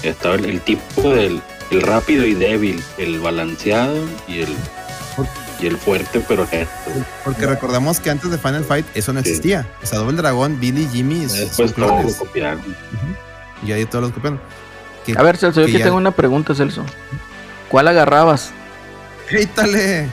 estaba 0.04 0.36
el, 0.36 0.46
el 0.46 0.62
tipo 0.62 1.10
del 1.10 1.42
el 1.72 1.82
rápido 1.82 2.26
y 2.26 2.36
débil, 2.36 2.84
el 3.00 3.20
balanceado 3.20 3.98
y 4.28 4.42
el, 4.42 4.56
y 5.60 5.68
el 5.68 5.78
fuerte 5.78 6.24
pero. 6.28 6.48
Porque 7.24 7.46
recordamos 7.46 8.00
que 8.00 8.10
antes 8.10 8.30
de 8.32 8.38
Final 8.38 8.64
Fight 8.64 8.86
eso 8.94 9.14
no 9.14 9.22
Sí. 9.22 9.30
existía. 9.30 9.68
O 9.82 9.86
sea, 9.86 10.00
Double 10.00 10.18
Dragon, 10.18 10.60
Billy 10.60 10.88
Jimmy 10.92 11.24
es- 11.24 11.32
son 11.32 11.40
Después 11.42 11.74
todo 11.74 11.86
lo 11.88 11.96
clones. 11.98 12.16
copiaron. 12.16 12.62
Y 13.66 13.72
ahí 13.72 13.86
todos 13.86 14.04
los 14.06 14.12
copiaron. 14.14 14.40
Que- 15.06 15.14
A 15.18 15.22
ver, 15.24 15.38
Celso, 15.38 15.62
yo 15.62 15.66
que 15.68 15.72
aquí 15.74 15.80
ya- 15.80 15.86
tengo 15.86 15.98
una 15.98 16.12
pregunta, 16.12 16.54
Celso. 16.56 16.84
¿Cuál 17.70 17.88
agarrabas? 17.88 18.52
Quítale. 19.30 20.08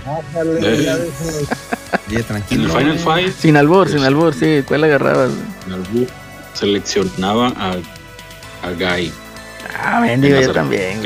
Oye, 2.09 2.23
tranquilo. 2.23 2.65
En 2.65 2.89
el 2.89 2.99
Final 2.99 2.99
Fight. 2.99 3.35
Sin 3.39 3.57
albor, 3.57 3.89
sin 3.89 4.01
albor, 4.05 4.35
sí. 4.35 4.63
¿Cuál 4.67 4.85
agarrabas? 4.85 5.31
Sin 5.65 5.73
albor. 5.73 6.07
Seleccionaba 6.55 7.49
a, 7.49 7.73
a 8.67 8.71
Guy. 8.73 9.13
Ah, 9.83 10.01
bendigo, 10.01 10.41
yo 10.41 10.53
también. 10.53 11.01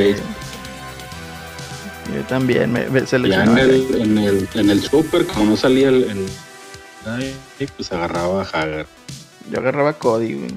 Yo 2.14 2.22
también 2.28 2.72
me, 2.72 2.88
me 2.88 3.06
seleccionaba. 3.06 3.58
Ya 3.58 3.64
en 3.64 3.70
el, 3.70 4.02
en 4.02 4.18
el, 4.18 4.48
en 4.54 4.70
el 4.70 4.82
Super, 4.82 5.26
como 5.26 5.50
no 5.50 5.56
salía 5.56 5.88
el, 5.88 6.04
el 6.04 7.68
pues 7.76 7.92
agarraba 7.92 8.42
a 8.42 8.44
Hagar. 8.44 8.86
Yo 9.50 9.58
agarraba 9.60 9.90
a 9.90 9.92
Cody, 9.94 10.34
güey. 10.34 10.54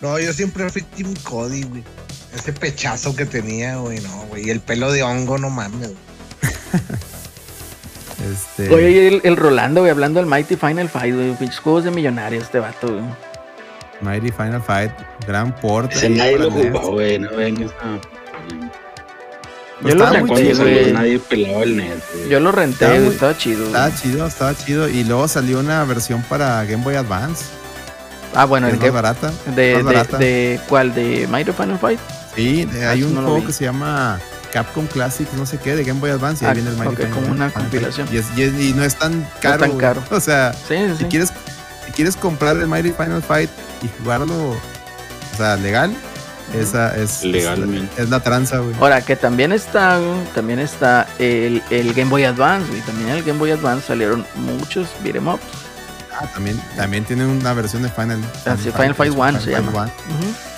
No, 0.00 0.18
yo 0.18 0.32
siempre 0.32 0.68
fui 0.70 0.82
Team 0.82 1.14
Cody, 1.22 1.62
güey. 1.62 1.84
Ese 2.34 2.52
pechazo 2.52 3.16
que 3.16 3.24
tenía, 3.24 3.76
güey, 3.76 4.00
no, 4.00 4.26
güey. 4.28 4.46
Y 4.46 4.50
el 4.50 4.60
pelo 4.60 4.92
de 4.92 5.02
hongo, 5.02 5.38
no 5.38 5.50
mames, 5.50 5.90
este... 8.30 8.72
Oye, 8.74 9.20
el, 9.24 9.36
Rolando, 9.36 9.80
güey, 9.80 9.90
hablando 9.90 10.20
del 10.20 10.28
Mighty 10.28 10.56
Final 10.56 10.88
Fight, 10.88 11.14
güey. 11.14 11.34
Pinches 11.34 11.58
juegos 11.58 11.84
de 11.84 11.90
millonarios, 11.90 12.44
este 12.44 12.60
vato, 12.60 12.88
güey. 12.88 13.04
Mighty 14.00 14.30
Final 14.30 14.62
Fight, 14.62 14.92
gran 15.26 15.54
port. 15.56 15.92
Ese 15.92 16.10
nadie 16.10 16.38
lo 16.38 16.50
jugó, 16.50 16.92
güey, 16.92 17.18
no 17.18 17.30
ven, 17.34 17.62
está... 17.62 18.00
Yo 19.82 19.94
lo 19.94 20.10
renté, 20.10 20.54
güey. 20.54 20.92
Nadie 20.92 21.18
pelaba 21.18 21.62
el 21.62 21.76
net, 21.76 21.98
Yo 22.28 22.40
lo 22.40 22.52
renté, 22.52 23.06
estaba, 23.06 23.36
chido. 23.36 23.66
Estaba 23.66 23.94
chido, 23.94 24.26
estaba 24.26 24.54
chido. 24.56 24.88
Y 24.88 25.04
luego 25.04 25.28
salió 25.28 25.60
una 25.60 25.84
versión 25.84 26.22
para 26.22 26.64
Game 26.64 26.82
Boy 26.82 26.96
Advance. 26.96 27.44
Ah, 28.34 28.44
bueno, 28.44 28.68
es 28.68 28.78
más 28.78 28.92
barata. 28.92 29.32
De, 29.54 29.82
de, 30.18 30.60
cuál? 30.68 30.94
¿De 30.94 31.26
Mighty 31.28 31.52
Final 31.52 31.78
Fight? 31.78 32.00
Sí, 32.34 32.68
hay 32.88 33.02
un 33.02 33.14
juego 33.14 33.44
que 33.44 33.52
se 33.52 33.64
llama 33.64 34.20
Capcom 34.52 34.86
Classic, 34.86 35.28
no 35.34 35.46
sé 35.46 35.58
qué, 35.58 35.76
de 35.76 35.84
Game 35.84 36.00
Boy 36.00 36.10
Advance 36.10 36.44
y 36.44 36.46
ahí 36.46 36.50
ah, 36.50 36.54
viene 36.54 36.70
el 36.70 36.76
Mighty 36.76 36.94
okay, 36.94 37.06
como 37.10 37.28
una 37.28 37.50
compilación. 37.50 38.08
Y, 38.12 38.72
no 38.74 38.84
es 38.84 38.96
tan 38.96 39.26
caro. 39.40 39.58
tan 39.58 39.76
caro. 39.78 40.02
O 40.10 40.20
sea, 40.20 40.52
si, 40.52 41.04
quieres, 41.04 41.32
si 41.86 41.92
quieres 41.92 42.16
comprar 42.16 42.56
el 42.56 42.66
Mighty 42.66 42.92
Final 42.92 43.22
Fight 43.22 43.50
y 43.82 43.88
jugarlo, 43.98 44.50
o 44.50 45.36
sea, 45.36 45.56
legal, 45.56 45.94
esa 46.54 46.96
es, 46.96 47.24
Legalmente. 47.24 48.02
Es, 48.02 48.08
la 48.08 48.20
tranza, 48.20 48.58
güey. 48.58 48.74
Ahora, 48.80 49.02
que 49.02 49.16
también 49.16 49.52
está, 49.52 50.00
también 50.34 50.58
está 50.58 51.06
el, 51.18 51.62
el 51.70 51.92
Game 51.92 52.10
Boy 52.10 52.24
Advance, 52.24 52.70
y 52.76 52.80
también 52.80 53.10
en 53.10 53.16
el 53.16 53.22
Game 53.22 53.38
Boy 53.38 53.50
Advance 53.50 53.86
salieron 53.86 54.24
muchos 54.34 54.88
beat'em 55.02 55.28
ups. 55.28 55.42
Ah, 56.12 56.26
también, 56.32 56.60
también 56.76 57.04
tiene 57.04 57.26
una 57.26 57.52
versión 57.54 57.82
de 57.82 57.90
Final. 57.90 58.20
Final, 58.42 58.94
Fight 58.94 59.14
1 59.14 59.40
se 59.40 59.50
llama. 59.50 59.90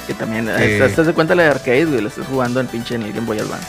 Que 0.07 0.15
también, 0.15 0.49
estás 0.49 1.07
de 1.07 1.13
cuenta 1.13 1.35
la 1.35 1.45
de 1.45 1.49
arcade, 1.51 1.85
güey, 1.85 2.01
la 2.01 2.09
estás 2.09 2.27
jugando 2.27 2.61
en 2.61 2.67
pinche 2.67 2.95
en 2.95 3.03
el 3.03 3.13
Game 3.13 3.27
Boy 3.27 3.39
Advance. 3.39 3.69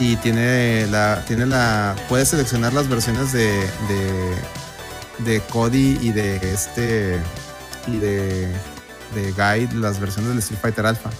Y 0.00 0.16
tiene 0.16 0.86
la, 0.88 1.22
tiene 1.26 1.46
la, 1.46 1.94
puedes 2.08 2.28
seleccionar 2.28 2.72
las 2.72 2.88
versiones 2.88 3.32
de, 3.32 3.46
de, 3.88 5.30
de 5.30 5.40
Cody 5.42 5.98
y 6.00 6.10
de 6.10 6.36
este, 6.52 7.20
y 7.86 7.98
de, 7.98 8.48
de 9.14 9.32
Guide, 9.36 9.72
las 9.74 10.00
versiones 10.00 10.30
del 10.30 10.38
Street 10.38 10.58
Fighter 10.60 10.86
Alpha 10.86 11.10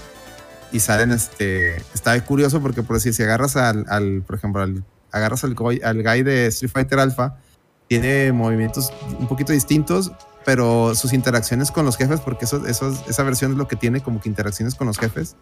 y 0.75 0.81
salen 0.81 1.13
este 1.13 1.77
está 1.95 2.23
curioso 2.25 2.61
porque 2.61 2.83
por 2.83 2.97
decir 2.97 3.15
si 3.15 3.23
agarras 3.23 3.55
al, 3.55 3.87
al 3.89 4.23
por 4.23 4.35
ejemplo 4.35 4.67
agarras 5.13 5.45
al, 5.45 5.55
al 5.85 6.03
guy 6.03 6.23
de 6.25 6.49
Street 6.49 6.73
Fighter 6.73 6.99
Alpha 6.99 7.39
tiene 7.87 8.33
movimientos 8.33 8.93
un 9.21 9.29
poquito 9.29 9.53
distintos 9.53 10.11
pero 10.45 10.97
sus 10.97 11.13
interacciones 11.13 11.71
con 11.71 11.87
los 11.87 11.97
jefes 11.97 12.21
porque 12.21 12.47
eso, 12.47 12.67
eso 12.67 12.93
esa 13.09 13.23
versión 13.23 13.53
es 13.53 13.57
lo 13.57 13.69
que 13.69 13.77
tiene 13.77 14.01
como 14.03 14.21
que 14.21 14.29
interacciones 14.29 14.75
con 14.75 14.89
los 14.89 14.99
jefes 14.99 15.37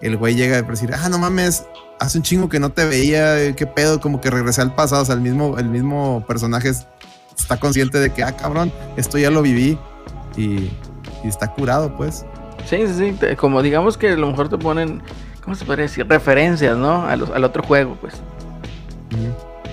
el 0.00 0.16
güey 0.16 0.34
llega 0.34 0.58
a 0.58 0.62
decir 0.62 0.92
ah 0.92 1.08
no 1.08 1.18
mames 1.18 1.62
hace 2.00 2.18
un 2.18 2.24
chingo 2.24 2.48
que 2.48 2.58
no 2.58 2.72
te 2.72 2.84
veía 2.84 3.54
qué 3.54 3.68
pedo 3.68 4.00
como 4.00 4.20
que 4.20 4.28
regresé 4.28 4.60
al 4.60 4.74
pasado 4.74 5.02
o 5.02 5.04
sea 5.04 5.14
el 5.14 5.20
mismo 5.20 5.56
el 5.56 5.68
mismo 5.68 6.26
personaje 6.26 6.72
está 7.38 7.60
consciente 7.60 8.00
de 8.00 8.12
que 8.12 8.24
ah 8.24 8.36
cabrón 8.36 8.72
esto 8.96 9.18
ya 9.18 9.30
lo 9.30 9.40
viví 9.40 9.78
y 10.36 10.68
está 11.22 11.52
curado 11.52 11.96
pues 11.96 12.26
Sí, 12.66 12.86
sí, 12.86 13.16
sí. 13.20 13.36
Como 13.36 13.62
digamos 13.62 13.96
que 13.96 14.10
a 14.10 14.16
lo 14.16 14.26
mejor 14.26 14.48
te 14.48 14.58
ponen, 14.58 15.02
¿cómo 15.42 15.54
se 15.56 15.64
puede 15.64 15.82
decir? 15.82 16.06
Referencias, 16.08 16.76
¿no? 16.76 17.06
al 17.06 17.44
otro 17.44 17.62
juego, 17.62 17.96
pues. 18.00 18.22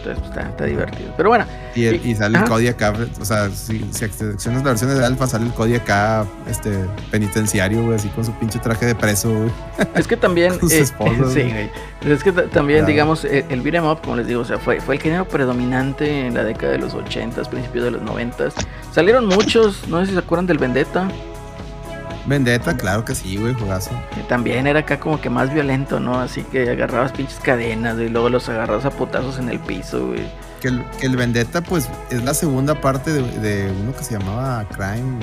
Entonces 0.03 0.23
pues, 0.33 0.45
está, 0.47 0.65
divertido. 0.65 1.13
Pero 1.15 1.29
bueno. 1.29 1.45
Y, 1.75 2.15
sale 2.15 2.39
el 2.39 2.43
código 2.45 2.71
acá, 2.71 2.93
o 3.19 3.25
sea, 3.25 3.49
si, 3.49 3.79
si 3.91 4.07
seleccionas 4.09 4.63
la 4.63 4.71
versión 4.71 4.97
de 4.97 5.05
alfa, 5.05 5.27
sale 5.27 5.45
el 5.45 5.53
código 5.53 5.77
acá, 5.77 6.25
este, 6.47 6.85
penitenciario, 7.11 7.83
güey, 7.83 7.95
así 7.95 8.09
con 8.09 8.25
su 8.25 8.33
pinche 8.33 8.59
traje 8.59 8.85
de 8.85 8.95
preso, 8.95 9.29
güey. 9.31 9.51
Es 9.95 10.07
que 10.07 10.17
también. 10.17 10.53
eh, 10.71 10.85
sí, 11.33 11.43
güey. 11.43 11.69
Es 12.05 12.23
que 12.23 12.31
también, 12.31 12.85
digamos, 12.85 13.25
el, 13.25 13.45
el 13.49 13.61
beat'em 13.61 13.85
up, 13.85 14.01
como 14.01 14.15
les 14.17 14.27
digo, 14.27 14.41
o 14.41 14.45
sea, 14.45 14.57
fue, 14.57 14.81
fue 14.81 14.95
el 14.95 15.01
género 15.01 15.27
predominante 15.27 16.27
en 16.27 16.33
la 16.33 16.43
década 16.43 16.71
de 16.71 16.79
los 16.79 16.93
80s, 16.95 17.47
principios 17.47 17.85
de 17.85 17.91
los 17.91 18.01
90s. 18.01 18.53
Salieron 18.91 19.27
muchos, 19.27 19.87
no 19.87 19.99
sé 19.99 20.07
si 20.07 20.13
se 20.13 20.19
acuerdan 20.19 20.47
del 20.47 20.57
Vendetta. 20.57 21.07
Vendetta, 22.25 22.77
claro 22.77 23.03
que 23.03 23.15
sí, 23.15 23.37
güey, 23.37 23.53
jugazo. 23.53 23.89
también 24.29 24.67
era 24.67 24.81
acá 24.81 24.99
como 24.99 25.19
que 25.19 25.29
más 25.29 25.51
violento, 25.53 25.99
¿no? 25.99 26.19
Así 26.19 26.43
que 26.43 26.69
agarrabas 26.69 27.11
pinches 27.11 27.39
cadenas 27.39 27.97
y 27.99 28.09
luego 28.09 28.29
los 28.29 28.47
agarrabas 28.47 28.85
a 28.85 28.91
putazos 28.91 29.39
en 29.39 29.49
el 29.49 29.59
piso, 29.59 30.07
güey. 30.07 30.31
Que 30.61 30.67
el, 30.67 30.85
que 30.99 31.07
el 31.07 31.15
Vendetta, 31.15 31.61
pues, 31.61 31.89
es 32.11 32.23
la 32.23 32.33
segunda 32.33 32.79
parte 32.79 33.11
de, 33.11 33.71
uno 33.81 33.95
que 33.95 34.03
se 34.03 34.19
llamaba 34.19 34.67
Crime. 34.69 35.19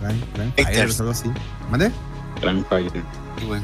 Crime, 0.00 0.20
Crime 0.34 0.52
Fighters, 0.56 1.00
algo 1.00 1.12
así. 1.12 1.30
¿Mande? 1.70 1.92
Crime 2.40 2.64
Fighters. 2.68 3.04
Sí, 3.38 3.46
güey. 3.46 3.60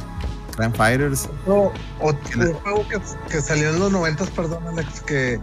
Crime 0.57 0.73
Fighters. 0.73 1.29
otro 1.47 2.55
juego 2.62 2.87
que, 3.29 3.41
salió 3.41 3.71
en 3.71 3.81
los 3.81 3.91
noventas, 3.91 4.31
perdón, 4.31 4.66
Alex, 4.68 5.01
que, 5.01 5.41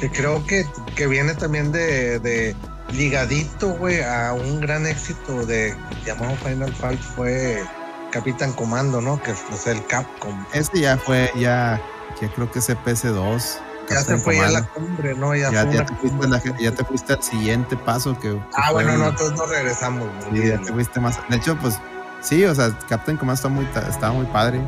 que 0.00 0.10
creo 0.10 0.44
que, 0.46 0.64
que 0.94 1.08
viene 1.08 1.34
también 1.34 1.72
de 1.72 2.54
ligadito, 2.92 3.70
güey, 3.70 4.02
a 4.02 4.32
un 4.32 4.60
gran 4.60 4.86
éxito 4.86 5.44
de 5.46 5.76
llamado 6.04 6.36
Final 6.36 6.72
Fight 6.72 7.00
fue 7.00 7.62
Capitán 8.10 8.52
Comando, 8.52 9.00
¿no? 9.00 9.20
Que 9.22 9.32
es 9.32 9.66
el 9.66 9.84
Capcom. 9.86 10.44
Este 10.52 10.80
ya 10.80 10.96
fue, 10.96 11.30
ya, 11.36 11.80
ya 12.20 12.32
creo 12.32 12.50
que 12.50 12.58
es 12.58 12.68
PS2. 12.68 13.58
Ya 13.90 14.02
se 14.02 14.18
fue 14.18 14.38
a 14.40 14.50
la 14.50 14.62
cumbre, 14.62 15.14
¿no? 15.14 15.34
Ya, 15.34 15.50
ya, 15.50 15.86
te 15.86 16.84
fuiste 16.84 17.14
al 17.14 17.22
siguiente 17.22 17.74
paso 17.76 18.18
que... 18.18 18.38
ah, 18.54 18.72
bueno, 18.72 18.96
no, 18.98 19.08
entonces 19.08 19.36
no 19.36 19.46
regresamos. 19.46 20.08
Sí, 20.30 20.46
ya 20.46 20.60
te 20.60 20.72
fuiste 20.72 21.00
más... 21.00 21.18
De 21.28 21.36
hecho, 21.36 21.56
pues, 21.56 21.78
sí, 22.20 22.44
o 22.44 22.54
sea, 22.54 22.76
Captain 22.88 23.16
Commando 23.16 23.34
está 23.34 23.48
muy, 23.48 23.66
estaba 23.88 24.12
muy 24.12 24.26
padre, 24.26 24.60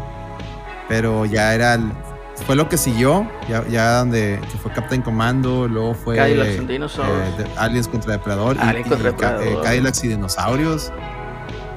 pero 0.88 1.26
ya 1.26 1.54
era 1.54 1.74
el, 1.74 1.92
fue 2.44 2.56
lo 2.56 2.68
que 2.68 2.76
siguió, 2.76 3.28
ya, 3.48 3.66
ya 3.68 3.98
donde 3.98 4.40
fue 4.62 4.72
Captain 4.72 5.02
Commando, 5.02 5.68
luego 5.68 5.94
fue 5.94 6.16
eh, 6.16 6.80
Aliens 7.56 7.88
contra 7.88 8.12
Depredador, 8.12 8.56
y, 8.56 8.82
contra 8.82 9.10
Depredador. 9.10 9.46
Eh, 9.46 9.58
Cadillacs 9.62 10.04
y 10.04 10.08
Dinosaurios. 10.08 10.92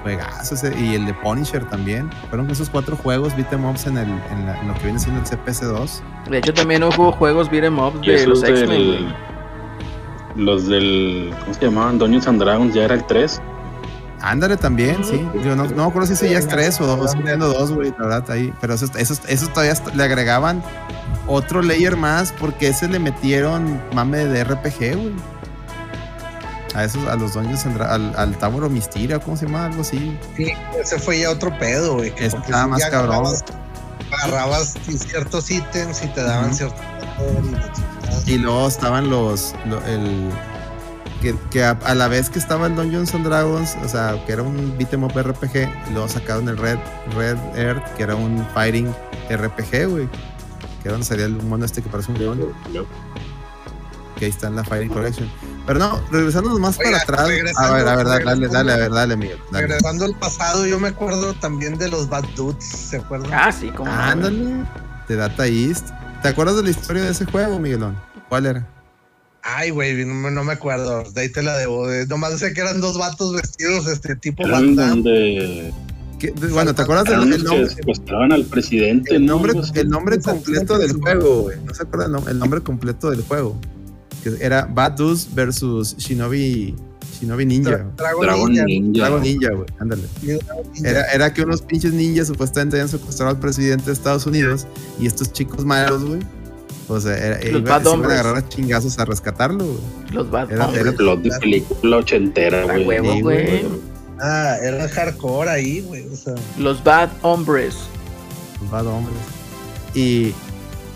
Juegazos, 0.04 0.64
y 0.64 0.96
el 0.96 1.06
de 1.06 1.14
Punisher 1.14 1.64
también. 1.64 2.10
Fueron 2.30 2.50
esos 2.50 2.70
cuatro 2.70 2.98
juegos 2.98 3.34
beat'em 3.38 3.64
ups 3.64 3.88
en, 3.88 3.98
el, 3.98 4.10
en, 4.10 4.68
lo 4.68 4.74
que 4.74 4.84
viene 4.84 5.00
siendo 5.00 5.22
el 5.22 5.26
CPS2. 5.26 6.02
De 6.30 6.40
hecho, 6.40 6.54
también 6.54 6.84
hubo 6.84 7.12
juegos 7.14 7.50
beat'em 7.50 7.80
ups 7.80 8.02
de 8.02 8.28
los 8.28 8.44
X-Men. 8.44 9.14
Los 10.36 10.68
del. 10.68 11.34
¿Cómo 11.42 11.54
se 11.54 11.66
llamaban? 11.66 12.00
Dungeons 12.00 12.28
and 12.28 12.42
Dragons 12.42 12.74
ya 12.74 12.84
era 12.86 12.96
el 12.96 13.06
3. 13.06 13.42
Ándale 14.24 14.56
también, 14.56 15.04
sí. 15.04 15.22
Yo 15.44 15.54
no, 15.54 15.66
no 15.66 15.76
me 15.76 15.84
acuerdo 15.84 16.08
si 16.08 16.14
ese 16.14 16.30
ya 16.30 16.40
es 16.40 16.48
tres 16.48 16.80
o 16.80 16.88
dos, 16.88 17.12
siendo 17.12 17.50
dos, 17.50 17.74
güey, 17.74 17.92
la 18.00 18.06
verdad, 18.06 18.32
ahí. 18.32 18.54
Pero 18.62 18.74
eso, 18.74 18.86
eso, 18.96 19.48
todavía 19.50 19.74
le 19.94 20.02
agregaban 20.02 20.64
otro 21.28 21.62
layer 21.62 21.98
más 21.98 22.32
porque 22.32 22.70
ese 22.70 22.88
le 22.88 23.00
metieron 23.00 23.82
mame 23.94 24.20
de 24.26 24.46
RPG, 24.46 24.96
güey. 24.96 25.14
A 26.74 26.86
esos, 26.86 27.06
a 27.08 27.18
los 27.18 27.34
dueños, 27.34 27.66
al, 27.66 28.16
al 28.16 28.38
Taboro 28.38 28.70
Mistira, 28.70 29.20
¿cómo 29.20 29.36
se 29.36 29.46
llama? 29.46 29.66
Algo 29.66 29.82
así. 29.82 30.18
Sí, 30.38 30.54
ese 30.82 30.98
fue 31.00 31.20
ya 31.20 31.30
otro 31.30 31.56
pedo, 31.60 31.96
güey. 31.96 32.16
Que 32.16 32.28
estaba 32.28 32.68
más 32.68 32.86
cabrón. 32.86 33.26
Agarrabas, 34.10 34.76
ciertos 35.06 35.52
ítems 35.52 36.02
y 36.02 36.08
te 36.08 36.24
daban 36.24 36.54
ciertos 36.56 36.80
y, 38.26 38.34
y 38.34 38.38
luego 38.38 38.68
estaban 38.68 39.10
los, 39.10 39.54
el, 39.86 40.30
que, 41.50 41.64
a, 41.64 41.96
la 41.96 42.08
vez 42.08 42.30
que 42.30 42.40
estaba 42.40 42.68
el 42.68 42.76
Dungeons 42.76 43.14
and 43.16 43.26
Dragons, 43.26 43.78
o 43.84 43.88
sea, 43.88 44.22
que 44.26 44.34
era 44.34 44.44
un 44.44 44.78
beat'em 44.78 45.04
up 45.04 45.14
RPG, 45.18 45.92
luego 45.92 46.08
sacaron 46.10 46.50
el 46.50 46.58
Red, 46.58 46.80
Red 47.16 47.38
Earth, 47.56 47.86
que 47.96 48.04
era 48.04 48.16
un 48.16 48.46
fighting 48.54 48.94
RPG, 49.30 49.88
güey. 49.90 50.10
Que 50.82 50.90
era 50.90 50.92
donde 50.94 51.06
sería 51.06 51.26
el 51.26 51.42
mono 51.44 51.64
este 51.64 51.82
que 51.82 51.90
parece 51.90 52.12
un 52.12 52.20
león. 52.20 52.54
Que 54.18 54.26
ahí 54.26 54.32
está 54.32 54.48
en 54.48 54.58
la 54.58 54.64
Fighting 54.64 54.90
Collection. 54.90 55.32
Pero 55.66 55.80
no, 55.80 56.02
regresando 56.12 56.58
más 56.60 56.78
para 56.78 56.98
atrás. 56.98 57.22
A 57.22 57.24
ver, 57.72 57.88
a 57.88 57.96
ver, 57.96 58.06
dale, 58.26 58.48
dale, 58.50 58.74
a 58.74 58.78
ver, 58.78 58.92
dale, 58.92 59.16
Miguel. 59.16 59.40
Regresando 59.52 60.06
al 60.06 60.16
pasado, 60.16 60.66
yo 60.66 60.80
me 60.80 60.90
acuerdo 60.90 61.34
también 61.36 61.78
de 61.78 61.88
los 61.88 62.10
Bad 62.10 62.26
Dudes, 62.36 62.66
¿se 62.66 62.98
acuerdan? 62.98 63.34
Ah, 63.34 63.52
sí, 63.52 63.70
como. 63.70 63.90
Ándale, 63.90 64.66
de 65.08 65.16
Data 65.16 65.48
East. 65.48 65.90
¿Te 66.22 66.30
acuerdas 66.30 66.58
de 66.58 66.64
la 66.64 66.70
historia 66.70 67.04
de 67.04 67.12
ese 67.12 67.26
juego, 67.26 67.60
Miguelón? 67.60 67.98
¿Cuál 68.30 68.46
era? 68.46 68.73
Ay, 69.44 69.72
güey, 69.72 70.06
no, 70.06 70.44
me 70.44 70.54
acuerdo. 70.54 71.04
De 71.12 71.22
ahí 71.22 71.30
te 71.30 71.44
la 71.44 71.58
debo. 71.58 71.88
Nomás 72.08 72.40
sé 72.40 72.54
que 72.54 72.62
eran 72.62 72.80
dos 72.82 72.98
vatos 72.98 73.34
vestidos, 73.36 73.88
este 73.88 74.16
tipo 74.16 74.46
eran 74.46 74.76
donde 74.76 75.74
bueno, 76.52 76.74
¿te 76.74 76.82
acuerdas 76.82 77.06
del 77.06 77.44
nombre? 77.44 77.70
Secuestraban 77.70 78.32
al 78.32 78.46
presidente. 78.46 79.16
El 79.16 79.26
nombre, 79.26 79.54
el 79.76 79.90
nombre 79.90 80.20
completo 80.20 80.78
del 80.78 80.94
juego, 80.94 81.42
güey. 81.44 81.58
No 81.66 81.74
se 81.74 81.84
acuerdan 81.84 82.16
el 82.28 82.40
nombre 82.40 82.62
completo 82.62 83.10
del 83.10 83.22
juego. 83.24 83.60
Que 84.24 84.38
era 84.40 84.66
Bad 84.66 85.00
versus 85.34 85.98
Shinobi 85.98 86.76
Shinobi 87.20 87.46
Ninja. 87.46 87.86
Dragon, 87.98 88.52
Ninja. 88.66 89.02
Dragon 89.02 89.22
Ninja, 89.22 89.50
güey. 89.52 89.68
Ándale. 89.80 90.04
Era, 90.84 91.06
era, 91.12 91.34
que 91.34 91.42
unos 91.42 91.62
pinches 91.62 91.94
ninjas 91.94 92.28
supuestamente 92.28 92.78
habían 92.78 92.90
secuestrado 92.90 93.32
al 93.32 93.40
presidente 93.40 93.86
de 93.88 93.94
Estados 93.94 94.26
Unidos 94.26 94.66
y 95.00 95.08
estos 95.08 95.34
chicos 95.34 95.66
malos, 95.66 96.06
güey. 96.06 96.22
O 96.94 97.02
sea, 97.02 97.18
era, 97.18 97.38
Los 97.52 97.62
iba, 97.62 97.82
se 97.82 97.90
iban 97.90 98.04
a 98.04 98.14
agarrar 98.14 98.38
a 98.38 98.50
chingazos 98.50 99.00
a 99.00 99.06
rescatarlo, 99.06 99.66
güey. 99.66 99.80
Los 100.12 100.30
Bad 100.30 100.52
era, 100.52 100.70
Era 100.70 100.90
el 100.90 100.96
plot 100.96 101.22
de 101.22 101.32
película 101.40 101.98
ochentera, 101.98 102.64
güey. 102.64 102.86
Huevo, 102.86 103.20
güey. 103.22 103.66
Ah, 104.20 104.58
era 104.62 104.88
hardcore 104.88 105.50
ahí, 105.50 105.82
güey. 105.82 106.08
O 106.08 106.16
sea. 106.16 106.36
Los 106.58 106.84
Bad 106.84 107.10
Hombres. 107.22 107.76
Los 108.62 108.72
Bad 108.72 108.88
Hombres. 108.88 109.18
Y 109.94 110.34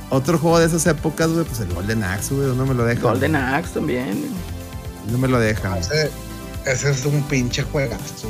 otro 0.09 0.37
juego 0.37 0.59
de 0.59 0.67
esas 0.67 0.85
épocas, 0.87 1.29
güey, 1.31 1.45
pues 1.45 1.59
el 1.59 1.73
Golden 1.73 2.03
Axe, 2.03 2.33
güey, 2.33 2.55
no 2.55 2.65
me 2.65 2.73
lo 2.73 2.85
deja. 2.85 3.01
Golden 3.01 3.35
Axe 3.35 3.73
también. 3.73 4.25
No 5.11 5.17
me 5.17 5.27
lo 5.27 5.39
dejan. 5.39 5.77
Ese, 5.77 6.09
ese 6.65 6.91
es 6.91 7.05
un 7.05 7.21
pinche 7.23 7.63
juegazo. 7.63 8.03
Este, 8.03 8.27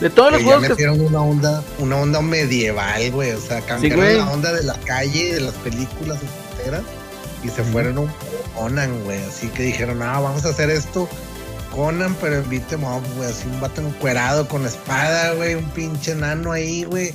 de 0.00 0.10
todos 0.10 0.32
los 0.32 0.42
juegos. 0.42 0.62
Ya 0.62 0.68
metieron 0.70 1.00
una 1.00 1.20
onda, 1.20 1.64
una 1.78 1.96
onda 1.96 2.20
medieval, 2.20 3.10
güey. 3.12 3.32
O 3.32 3.40
sea, 3.40 3.60
cambiaron 3.62 4.18
la 4.18 4.30
onda 4.30 4.52
de 4.52 4.62
la 4.62 4.74
calle, 4.80 5.34
de 5.34 5.40
las 5.40 5.54
películas, 5.54 6.18
etcétera. 6.22 6.82
Y 7.42 7.48
se 7.48 7.62
fueron 7.64 7.98
un 7.98 8.10
Conan, 8.54 9.04
güey. 9.04 9.22
Así 9.24 9.48
que 9.48 9.64
dijeron, 9.64 10.02
ah, 10.02 10.20
vamos 10.20 10.44
a 10.44 10.50
hacer 10.50 10.70
esto. 10.70 11.08
Conan, 11.74 12.16
pero 12.20 12.36
en 12.36 12.48
beat'em 12.48 12.80
güey. 12.80 13.28
Así 13.28 13.46
un 13.48 13.60
vato 13.60 13.80
encuerado 13.80 14.48
con 14.48 14.64
espada, 14.64 15.34
güey. 15.34 15.54
Un 15.54 15.68
pinche 15.70 16.14
nano 16.14 16.52
ahí, 16.52 16.84
güey. 16.84 17.12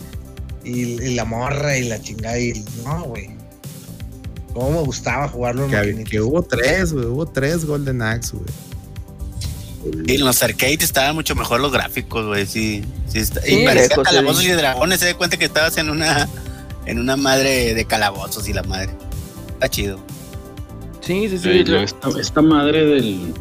Y, 0.63 1.01
y, 1.01 1.15
la 1.15 1.25
morra 1.25 1.77
y 1.77 1.87
la 1.87 2.01
chingada. 2.01 2.37
Y 2.37 2.63
no, 2.83 3.03
güey. 3.03 3.29
Cómo 4.53 4.71
me 4.71 4.85
gustaba 4.85 5.27
jugarlo 5.27 5.65
en 5.65 5.97
que, 5.97 6.03
que 6.03 6.21
hubo 6.21 6.43
tres, 6.43 6.91
güey. 6.93 7.05
Hubo 7.05 7.25
tres 7.25 7.65
Golden 7.65 8.01
Axe, 8.01 8.35
güey. 8.35 8.68
Y 10.05 10.15
en 10.15 10.25
los 10.25 10.43
arcades 10.43 10.81
estaban 10.81 11.15
mucho 11.15 11.35
mejor 11.35 11.61
los 11.61 11.71
gráficos, 11.71 12.25
güey. 12.25 12.45
Sí, 12.45 12.83
sí, 13.07 13.21
y 13.47 13.65
parecía 13.65 13.95
calabozos 13.97 14.43
y 14.43 14.51
dragones. 14.51 14.99
Se 14.99 15.07
da 15.07 15.13
cuenta 15.13 15.37
que 15.37 15.45
estabas 15.45 15.77
en 15.77 15.89
una 15.89 16.27
en 16.85 16.99
una 16.99 17.15
madre 17.15 17.73
de 17.73 17.85
calabozos 17.85 18.47
y 18.49 18.53
la 18.53 18.63
madre. 18.63 18.89
Está 19.53 19.69
chido. 19.69 19.99
Sí, 21.01 21.29
sí, 21.29 21.37
sí. 21.37 21.63
esta, 22.17 22.41
madre 22.41 22.85
del 22.85 23.33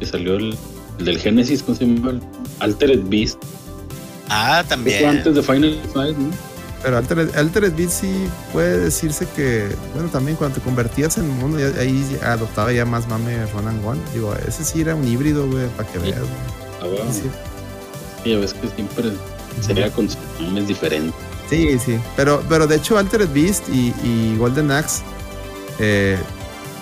que 0.00 0.06
salió 0.06 0.36
el, 0.36 0.56
del 0.98 1.18
Genesis, 1.18 1.62
¿cómo 1.62 1.78
se 1.78 1.86
llama? 1.86 2.20
Altered 2.58 3.00
Beast. 3.04 3.38
Ah, 4.28 4.64
también. 4.68 5.06
antes 5.06 5.34
de 5.34 5.42
Final 5.42 5.78
Fight, 5.94 6.16
¿no? 6.16 6.30
Pero 6.82 6.96
Altered, 6.96 7.36
Altered 7.36 7.74
Beast 7.74 8.00
sí 8.02 8.28
puede 8.52 8.78
decirse 8.78 9.26
que, 9.34 9.68
bueno, 9.94 10.08
también 10.10 10.36
cuando 10.36 10.58
te 10.58 10.64
convertías 10.64 11.18
en 11.18 11.24
un 11.24 11.38
mundo, 11.38 11.58
ahí 11.80 12.18
adoptaba 12.22 12.72
ya 12.72 12.84
más 12.84 13.08
mame 13.08 13.44
Ronan 13.46 13.80
One. 13.84 14.00
Digo, 14.14 14.34
ese 14.46 14.64
sí 14.64 14.80
era 14.82 14.94
un 14.94 15.06
híbrido, 15.06 15.48
güey, 15.50 15.66
para 15.76 15.88
que 15.90 15.98
veas, 15.98 16.18
Ah, 16.80 16.86
bueno. 16.86 17.12
sí. 17.12 17.22
sí, 18.22 18.36
ves 18.36 18.54
que 18.54 18.68
siempre 18.76 19.12
sería 19.60 19.90
con 19.90 20.08
mames 20.40 20.68
diferentes. 20.68 21.12
Sí, 21.50 21.78
sí. 21.84 21.98
Pero, 22.14 22.42
pero 22.48 22.66
de 22.68 22.76
hecho, 22.76 22.96
Altered 22.96 23.28
Beast 23.32 23.68
y, 23.70 23.92
y 24.04 24.36
Golden 24.38 24.70
Axe 24.70 25.02
eh, 25.80 26.16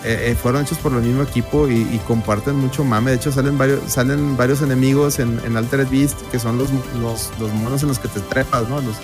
eh, 0.07 0.31
eh, 0.31 0.37
fueron 0.41 0.62
hechos 0.62 0.78
por 0.78 0.93
el 0.93 1.03
mismo 1.03 1.24
equipo 1.24 1.69
y, 1.69 1.85
comparten 2.07 2.55
mucho 2.55 2.85
mame. 2.85 3.11
De 3.11 3.16
hecho, 3.16 3.33
salen 3.33 3.59
varios, 3.59 3.91
salen 3.91 4.37
varios 4.37 4.62
enemigos 4.62 5.19
en, 5.19 5.41
en 5.45 5.57
Altered 5.57 5.89
Beast 5.89 6.16
que 6.31 6.39
son 6.39 6.59
los, 6.59 6.70
los, 7.01 7.53
monos 7.55 7.83
en 7.83 7.89
los 7.89 7.99
que 7.99 8.07
te 8.07 8.20
trepas, 8.20 8.69
¿no? 8.69 8.81
Los, 8.81 8.97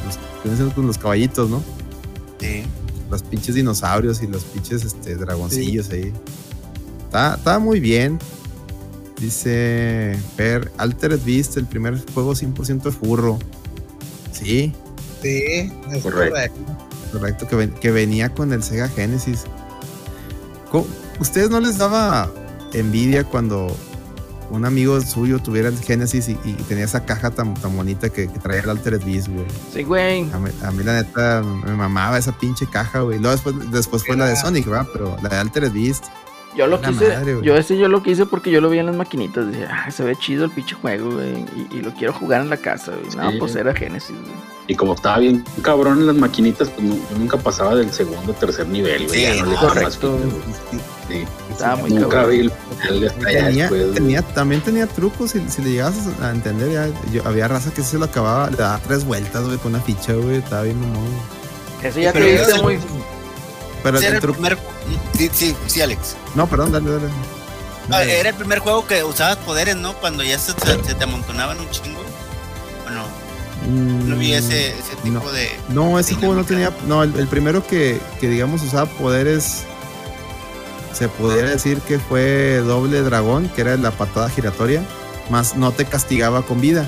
los, 0.44 0.76
los 0.76 0.98
caballitos, 0.98 1.50
¿no? 1.50 1.60
Sí. 2.38 2.62
Los 3.10 3.24
pinches 3.24 3.56
dinosaurios 3.56 4.22
y 4.22 4.28
los 4.28 4.44
pinches 4.44 4.84
este, 4.84 5.16
dragoncillos 5.16 5.90
ahí. 5.90 6.12
Está, 7.06 7.58
muy 7.58 7.80
bien. 7.80 8.20
Dice 9.20 10.16
Per, 10.36 10.70
Altered 10.78 11.18
Beast, 11.26 11.56
el 11.56 11.66
primer 11.66 11.98
juego 12.14 12.34
100% 12.34 12.82
de 12.82 12.92
furro. 12.92 13.40
Sí. 14.30 14.72
Sí, 15.20 15.72
es 15.90 16.02
correcto. 16.04 16.60
Correcto, 17.10 17.48
que, 17.48 17.70
que 17.70 17.90
venía 17.90 18.32
con 18.32 18.52
el 18.52 18.62
Sega 18.62 18.88
Genesis. 18.88 19.46
¿Ustedes 21.20 21.50
no 21.50 21.60
les 21.60 21.78
daba 21.78 22.30
envidia 22.72 23.24
cuando 23.24 23.74
un 24.50 24.66
amigo 24.66 25.00
suyo 25.00 25.38
tuviera 25.38 25.68
el 25.68 25.78
Genesis 25.78 26.28
y, 26.28 26.34
tenía 26.68 26.84
esa 26.84 27.04
caja 27.04 27.30
tan, 27.30 27.54
tan 27.54 27.74
bonita 27.76 28.10
que, 28.10 28.28
traía 28.28 28.62
el 28.62 28.70
Altered 28.70 29.02
Beast, 29.04 29.28
güey? 29.28 29.46
Sí, 29.72 29.82
güey. 29.82 30.30
A 30.32 30.70
mí, 30.70 30.84
la 30.84 30.94
neta 30.94 31.42
me 31.42 31.74
mamaba 31.74 32.18
esa 32.18 32.32
pinche 32.32 32.66
caja, 32.66 33.00
güey. 33.00 33.18
Luego 33.18 33.32
después, 33.32 33.70
después 33.70 34.04
fue 34.04 34.16
la 34.16 34.26
de 34.26 34.36
Sonic, 34.36 34.66
¿verdad? 34.66 34.86
Pero 34.92 35.16
la 35.22 35.28
de 35.30 35.36
Altered 35.36 35.72
Beast. 35.72 36.04
Yo 36.54 36.66
lo 36.66 36.80
quise, 36.80 37.40
yo 37.42 37.56
ese 37.56 37.78
yo 37.78 37.88
lo 37.88 38.02
quise 38.02 38.26
porque 38.26 38.50
yo 38.50 38.60
lo 38.60 38.68
vi 38.68 38.78
en 38.78 38.86
las 38.86 38.96
maquinitas. 38.96 39.46
Decía, 39.46 39.68
ah, 39.70 39.90
se 39.90 40.04
ve 40.04 40.16
chido 40.16 40.44
el 40.44 40.50
pinche 40.50 40.74
juego, 40.74 41.12
güey. 41.12 41.44
Y, 41.70 41.80
lo 41.80 41.92
quiero 41.94 42.12
jugar 42.12 42.42
en 42.42 42.50
la 42.50 42.58
casa, 42.58 42.92
güey. 42.92 43.16
No, 43.16 43.38
pues 43.38 43.56
era 43.56 43.74
Genesis, 43.74 44.16
güey. 44.16 44.52
Y 44.68 44.74
como 44.74 44.94
estaba 44.94 45.18
bien 45.18 45.44
cabrón 45.62 46.00
en 46.00 46.06
las 46.06 46.16
maquinitas, 46.16 46.68
pues 46.70 46.86
yo 46.88 47.18
nunca 47.18 47.36
pasaba 47.36 47.74
del 47.74 47.90
segundo 47.92 48.32
o 48.32 48.34
tercer 48.34 48.66
nivel, 48.68 49.06
güey. 49.06 49.32
Sí, 49.32 49.42
no 49.42 49.56
correcto. 49.56 50.18
Sí, 51.08 51.24
estaba 51.50 51.76
muy 51.76 51.90
nunca 51.90 52.08
cabrón. 52.08 52.30
vi 52.30 52.38
el, 52.88 53.12
tenía, 53.18 53.68
tenía, 53.94 54.22
también 54.22 54.60
tenía 54.60 54.86
trucos, 54.86 55.32
si, 55.32 55.48
si 55.48 55.62
le 55.62 55.70
llegabas 55.70 55.96
a 56.20 56.30
entender, 56.30 56.70
ya, 56.70 56.88
yo, 57.12 57.26
había 57.26 57.48
raza 57.48 57.72
que 57.72 57.82
se 57.82 57.98
lo 57.98 58.04
acababa, 58.04 58.50
le 58.50 58.56
daba 58.56 58.78
tres 58.86 59.04
vueltas, 59.04 59.44
güey, 59.44 59.58
con 59.58 59.74
una 59.74 59.82
ficha, 59.82 60.12
güey, 60.12 60.36
estaba 60.36 60.62
bien 60.62 60.80
mamón. 60.80 61.02
Eso 61.82 61.98
ya 61.98 62.12
te 62.12 62.20
viste 62.20 62.62
muy... 62.62 62.78
Pero 63.82 63.98
el, 63.98 64.20
truco... 64.20 64.40
primer... 64.40 64.58
Sí, 65.16 65.30
sí, 65.32 65.56
sí, 65.66 65.80
Alex. 65.80 66.16
No, 66.34 66.46
perdón, 66.46 66.72
dale, 66.72 66.90
dale. 66.90 67.08
Ah, 67.90 68.04
era 68.04 68.28
el 68.28 68.34
primer 68.36 68.60
juego 68.60 68.86
que 68.86 69.02
usabas 69.02 69.38
poderes, 69.38 69.76
¿no? 69.76 69.94
Cuando 69.94 70.22
ya 70.22 70.38
se, 70.38 70.52
se 70.52 70.94
te 70.94 71.04
amontonaban 71.04 71.58
un 71.58 71.68
chingo. 71.70 72.02
No 73.68 74.16
vi 74.16 74.32
ese, 74.34 74.70
ese 74.70 74.96
tipo 75.02 75.30
de. 75.30 75.48
No, 75.68 75.98
ese 75.98 76.14
juego 76.14 76.34
no 76.34 76.44
tenía. 76.44 76.72
No, 76.86 77.02
el, 77.02 77.28
primero 77.28 77.66
que, 77.66 78.00
que, 78.20 78.28
digamos, 78.28 78.62
usaba 78.62 78.86
poderes. 78.86 79.64
Se 80.92 81.08
podría 81.08 81.44
decir 81.44 81.80
que 81.80 81.98
fue 81.98 82.58
doble 82.58 83.00
dragón, 83.02 83.48
que 83.48 83.62
era 83.62 83.76
la 83.76 83.90
patada 83.92 84.28
giratoria. 84.28 84.82
Más 85.30 85.56
no 85.56 85.72
te 85.72 85.84
castigaba 85.84 86.42
con 86.42 86.60
vida. 86.60 86.86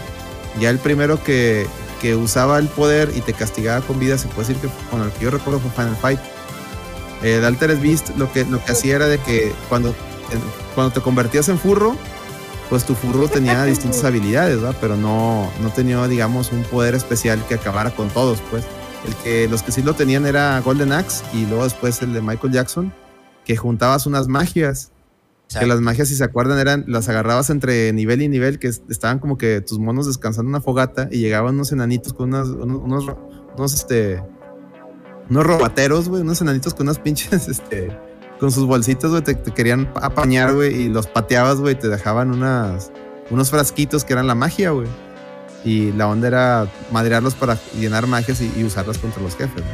Ya 0.60 0.70
el 0.70 0.78
primero 0.78 1.22
que, 1.22 1.66
que 2.02 2.14
usaba 2.14 2.58
el 2.58 2.68
poder 2.68 3.12
y 3.14 3.20
te 3.20 3.32
castigaba 3.32 3.80
con 3.80 3.98
vida, 3.98 4.18
se 4.18 4.28
puede 4.28 4.48
decir 4.48 4.60
que 4.60 4.68
con 4.90 5.02
el 5.02 5.10
que 5.12 5.24
yo 5.24 5.30
recuerdo 5.30 5.60
fue 5.60 5.70
Final 5.70 5.96
Fight. 5.96 6.20
El 7.24 7.44
Altered 7.44 7.80
Beast 7.80 8.10
lo 8.18 8.30
que, 8.30 8.44
lo 8.44 8.62
que 8.62 8.72
hacía 8.72 8.96
era 8.96 9.06
de 9.08 9.18
que 9.18 9.52
cuando, 9.70 9.94
cuando 10.74 10.92
te 10.92 11.00
convertías 11.00 11.48
en 11.48 11.58
furro, 11.58 11.96
pues 12.68 12.84
tu 12.84 12.94
furro 12.94 13.28
tenía 13.28 13.64
distintas 13.64 14.04
habilidades, 14.04 14.60
¿verdad? 14.60 14.76
Pero 14.80 14.96
no, 14.96 15.50
no 15.62 15.70
tenía, 15.70 16.06
digamos, 16.06 16.52
un 16.52 16.62
poder 16.64 16.94
especial 16.94 17.42
que 17.48 17.54
acabara 17.54 17.90
con 17.94 18.08
todos, 18.08 18.40
pues. 18.50 18.64
El 19.06 19.14
que, 19.16 19.48
los 19.48 19.62
que 19.62 19.72
sí 19.72 19.82
lo 19.82 19.94
tenían 19.94 20.26
era 20.26 20.60
Golden 20.60 20.92
Axe 20.92 21.24
y 21.34 21.46
luego 21.46 21.64
después 21.64 22.00
el 22.02 22.14
de 22.14 22.22
Michael 22.22 22.52
Jackson, 22.52 22.92
que 23.44 23.56
juntabas 23.56 24.06
unas 24.06 24.28
magias. 24.28 24.90
Que 25.58 25.66
las 25.66 25.80
magias, 25.80 26.08
si 26.08 26.16
se 26.16 26.24
acuerdan, 26.24 26.58
eran, 26.58 26.84
las 26.88 27.08
agarrabas 27.08 27.48
entre 27.48 27.92
nivel 27.92 28.22
y 28.22 28.28
nivel, 28.28 28.58
que 28.58 28.66
estaban 28.66 29.18
como 29.18 29.38
que 29.38 29.60
tus 29.60 29.78
monos 29.78 30.06
descansando 30.06 30.48
en 30.48 30.54
una 30.54 30.60
fogata 30.60 31.08
y 31.12 31.20
llegaban 31.20 31.54
unos 31.54 31.70
enanitos 31.70 32.12
con 32.12 32.34
unos, 32.34 32.48
unos, 32.48 33.04
unos, 33.56 33.74
este, 33.74 34.20
unos 35.30 35.44
robateros, 35.44 36.08
güey, 36.08 36.22
unos 36.22 36.40
enanitos 36.40 36.74
con 36.74 36.86
unas 36.86 36.98
pinches, 36.98 37.48
este, 37.48 37.96
con 38.38 38.50
sus 38.50 38.66
bolsitas, 38.66 39.10
güey, 39.10 39.22
te, 39.22 39.36
querían 39.36 39.90
apañar, 39.94 40.54
güey, 40.54 40.82
y 40.82 40.88
los 40.88 41.06
pateabas, 41.06 41.58
güey, 41.58 41.74
te 41.74 41.88
dejaban 41.88 42.30
unas, 42.32 42.90
unos 43.30 43.50
frasquitos 43.50 44.04
que 44.04 44.12
eran 44.12 44.26
la 44.26 44.34
magia, 44.34 44.70
güey. 44.70 44.88
Y 45.64 45.92
la 45.92 46.08
onda 46.08 46.28
era 46.28 46.68
madrearlos 46.92 47.34
para 47.34 47.58
llenar 47.78 48.06
magias 48.06 48.42
y, 48.42 48.64
usarlas 48.64 48.98
contra 48.98 49.22
los 49.22 49.34
jefes. 49.34 49.64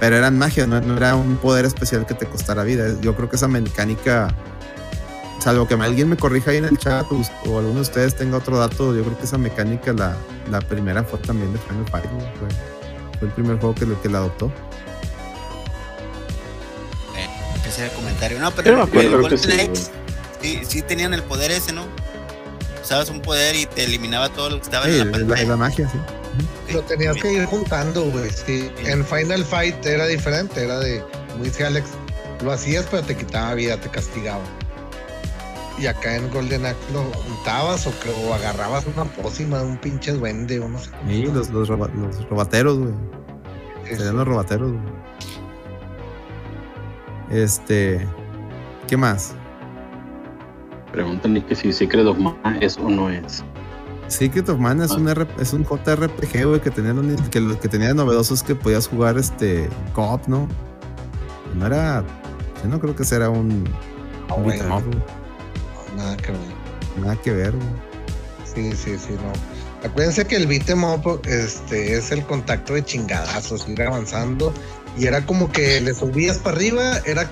Pero 0.00 0.16
eran 0.16 0.36
magia, 0.36 0.66
no, 0.66 0.76
era 0.96 1.14
un 1.14 1.36
poder 1.36 1.66
especial 1.66 2.04
que 2.04 2.14
te 2.14 2.26
costara 2.26 2.64
vida. 2.64 2.96
Yo 3.00 3.14
creo 3.14 3.28
que 3.28 3.36
esa 3.36 3.46
mecánica, 3.46 4.34
salvo 5.38 5.68
que 5.68 5.74
alguien 5.74 6.08
me 6.08 6.16
corrija 6.16 6.50
ahí 6.50 6.56
en 6.56 6.64
el 6.64 6.78
chat 6.78 7.06
o, 7.12 7.58
alguno 7.58 7.74
de 7.74 7.80
ustedes 7.82 8.16
tenga 8.16 8.38
otro 8.38 8.58
dato, 8.58 8.92
yo 8.96 9.04
creo 9.04 9.16
que 9.16 9.24
esa 9.24 9.38
mecánica, 9.38 9.92
la, 9.92 10.16
la 10.50 10.60
primera 10.60 11.04
fue 11.04 11.20
también 11.20 11.52
de 11.52 11.60
Final 11.60 11.86
Fight, 11.88 12.06
fue, 12.40 12.48
fue, 13.20 13.28
el 13.28 13.34
primer 13.34 13.60
juego 13.60 13.74
que, 13.76 13.86
que 14.02 14.08
la 14.08 14.18
adoptó 14.18 14.50
ese 17.70 17.88
comentario. 17.90 18.38
No, 18.38 18.50
pero 18.50 18.86
Golden 18.86 19.38
sí, 20.40 20.60
sí, 20.66 20.82
tenían 20.82 21.14
el 21.14 21.22
poder 21.22 21.50
ese, 21.50 21.72
¿no? 21.72 21.84
Usabas 22.82 23.10
un 23.10 23.20
poder 23.20 23.56
y 23.56 23.66
te 23.66 23.84
eliminaba 23.84 24.30
todo 24.30 24.50
lo 24.50 24.56
que 24.56 24.62
estaba 24.62 24.86
en 24.86 24.98
la 24.98 25.10
pantalla. 25.10 25.48
La, 25.48 25.56
magia, 25.56 25.88
sí. 25.88 25.98
Lo 26.72 26.82
tenías 26.82 27.16
que 27.16 27.32
ir 27.32 27.44
juntando, 27.44 28.04
güey. 28.10 28.30
Sí. 28.30 28.70
En 28.84 29.04
Final 29.04 29.44
Fight 29.44 29.84
era 29.84 30.06
diferente, 30.06 30.64
era 30.64 30.78
de, 30.78 31.04
como 31.30 31.44
dice 31.44 31.64
Alex, 31.64 31.90
lo 32.42 32.52
hacías 32.52 32.86
pero 32.90 33.02
te 33.02 33.16
quitaba 33.16 33.54
vida, 33.54 33.78
te 33.78 33.88
castigaba. 33.90 34.42
y 35.78 35.86
acá 35.86 36.16
en 36.16 36.30
Golden 36.30 36.66
Axe 36.66 36.80
lo 36.92 37.02
juntabas 37.02 37.86
o, 37.86 37.92
que, 38.00 38.10
o 38.10 38.34
agarrabas 38.34 38.86
una 38.86 39.04
pócima 39.04 39.58
de 39.58 39.66
un 39.66 39.78
pinche 39.78 40.12
duende 40.12 40.58
o 40.60 40.68
no 40.68 40.78
sé. 40.78 40.90
Sí, 41.06 41.22
los, 41.24 41.50
los, 41.50 41.68
los 41.68 42.28
robateros, 42.28 42.78
güey. 42.78 42.94
Serían 43.84 44.16
los 44.16 44.26
robateros, 44.26 44.72
güey. 44.72 44.99
Este. 47.30 48.06
¿Qué 48.88 48.96
más? 48.96 49.34
Pregúntale 50.92 51.44
que 51.44 51.54
si 51.54 51.72
Secret 51.72 52.06
of 52.06 52.18
Mana 52.18 52.58
es 52.60 52.76
o 52.76 52.88
no 52.88 53.08
es. 53.08 53.44
Secret 54.08 54.48
of 54.48 54.58
Mana 54.58 54.84
es, 54.86 54.90
Ah. 54.92 54.96
un, 54.96 55.08
R- 55.08 55.26
es 55.38 55.52
un 55.52 55.64
JRPG, 55.64 56.44
güey, 56.46 56.60
que 56.60 56.70
tenía, 56.70 56.92
lo, 56.92 57.02
que, 57.30 57.40
lo 57.40 57.58
que 57.60 57.68
tenía 57.68 57.88
de 57.88 57.94
novedoso 57.94 58.34
es 58.34 58.42
que 58.42 58.56
podías 58.56 58.88
jugar 58.88 59.16
este 59.18 59.68
co-op, 59.94 60.26
¿no? 60.26 60.48
No 61.54 61.66
era. 61.66 62.02
Yo 62.62 62.68
no 62.68 62.80
creo 62.80 62.96
que 62.96 63.04
sea 63.04 63.30
un. 63.30 63.64
No, 64.28 64.36
un 64.36 64.46
beat 64.46 64.62
up, 64.62 64.82
güey. 64.84 65.02
Nada 65.96 66.16
que 66.16 66.32
ver. 66.32 66.40
Nada 67.00 67.16
que 67.16 67.32
ver, 67.32 67.52
güey. 67.52 67.68
Sí, 68.44 68.72
sí, 68.76 68.98
sí, 68.98 69.12
no. 69.14 69.88
Acuérdense 69.88 70.26
que 70.26 70.36
el 70.36 70.46
beat'em 70.46 70.82
up 70.84 71.22
este, 71.26 71.94
es 71.96 72.10
el 72.10 72.24
contacto 72.26 72.74
de 72.74 72.84
chingadazos, 72.84 73.68
ir 73.68 73.80
avanzando. 73.82 74.52
Y 74.98 75.06
era 75.06 75.24
como 75.24 75.50
que 75.50 75.80
le 75.80 75.94
subías 75.94 76.38
para 76.38 76.56
arriba, 76.56 76.98
era 77.06 77.28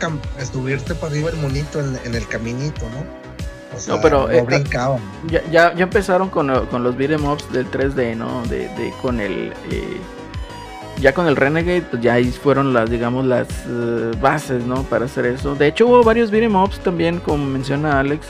subirte 0.52 0.94
para 0.94 1.12
arriba 1.12 1.30
el 1.30 1.36
monito 1.36 1.80
en, 1.80 1.98
en 2.04 2.14
el 2.14 2.26
caminito, 2.28 2.82
¿no? 2.90 3.18
O 3.76 3.80
sea, 3.80 4.00
pero, 4.00 4.22
no 4.26 4.30
eh, 4.32 4.42
brincaban. 4.42 5.00
Ya, 5.28 5.42
ya, 5.50 5.74
ya 5.74 5.84
empezaron 5.84 6.30
con, 6.30 6.66
con 6.66 6.82
los 6.82 6.96
beat'em 6.96 7.24
ups 7.24 7.52
del 7.52 7.70
3D, 7.70 8.16
¿no? 8.16 8.42
De, 8.46 8.68
de- 8.68 8.92
con 9.02 9.20
el. 9.20 9.52
eh, 9.70 9.98
ya 11.00 11.12
con 11.14 11.26
el 11.28 11.36
Renegade, 11.36 11.82
pues 11.82 12.02
ya 12.02 12.14
ahí 12.14 12.30
fueron 12.32 12.72
las, 12.72 12.90
digamos, 12.90 13.24
las 13.24 13.46
eh, 13.68 14.10
bases, 14.20 14.64
¿no? 14.64 14.82
Para 14.84 15.04
hacer 15.04 15.26
eso. 15.26 15.54
De 15.54 15.66
hecho, 15.68 15.86
hubo 15.86 16.02
varios 16.02 16.30
beat'em 16.30 16.56
ups 16.56 16.80
también, 16.80 17.20
como 17.20 17.44
menciona 17.44 18.00
Alex, 18.00 18.26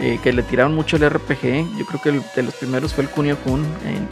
eh, 0.00 0.18
que 0.22 0.32
le 0.32 0.42
tiraron 0.42 0.74
mucho 0.74 0.96
el 0.96 1.08
RPG. 1.08 1.78
Yo 1.78 1.86
creo 1.86 2.02
que 2.02 2.08
el- 2.10 2.22
de 2.34 2.42
los 2.42 2.54
primeros 2.54 2.92
fue 2.92 3.04
el 3.04 3.10
Kunio 3.10 3.36
Kun. 3.38 3.64
En, 3.86 4.08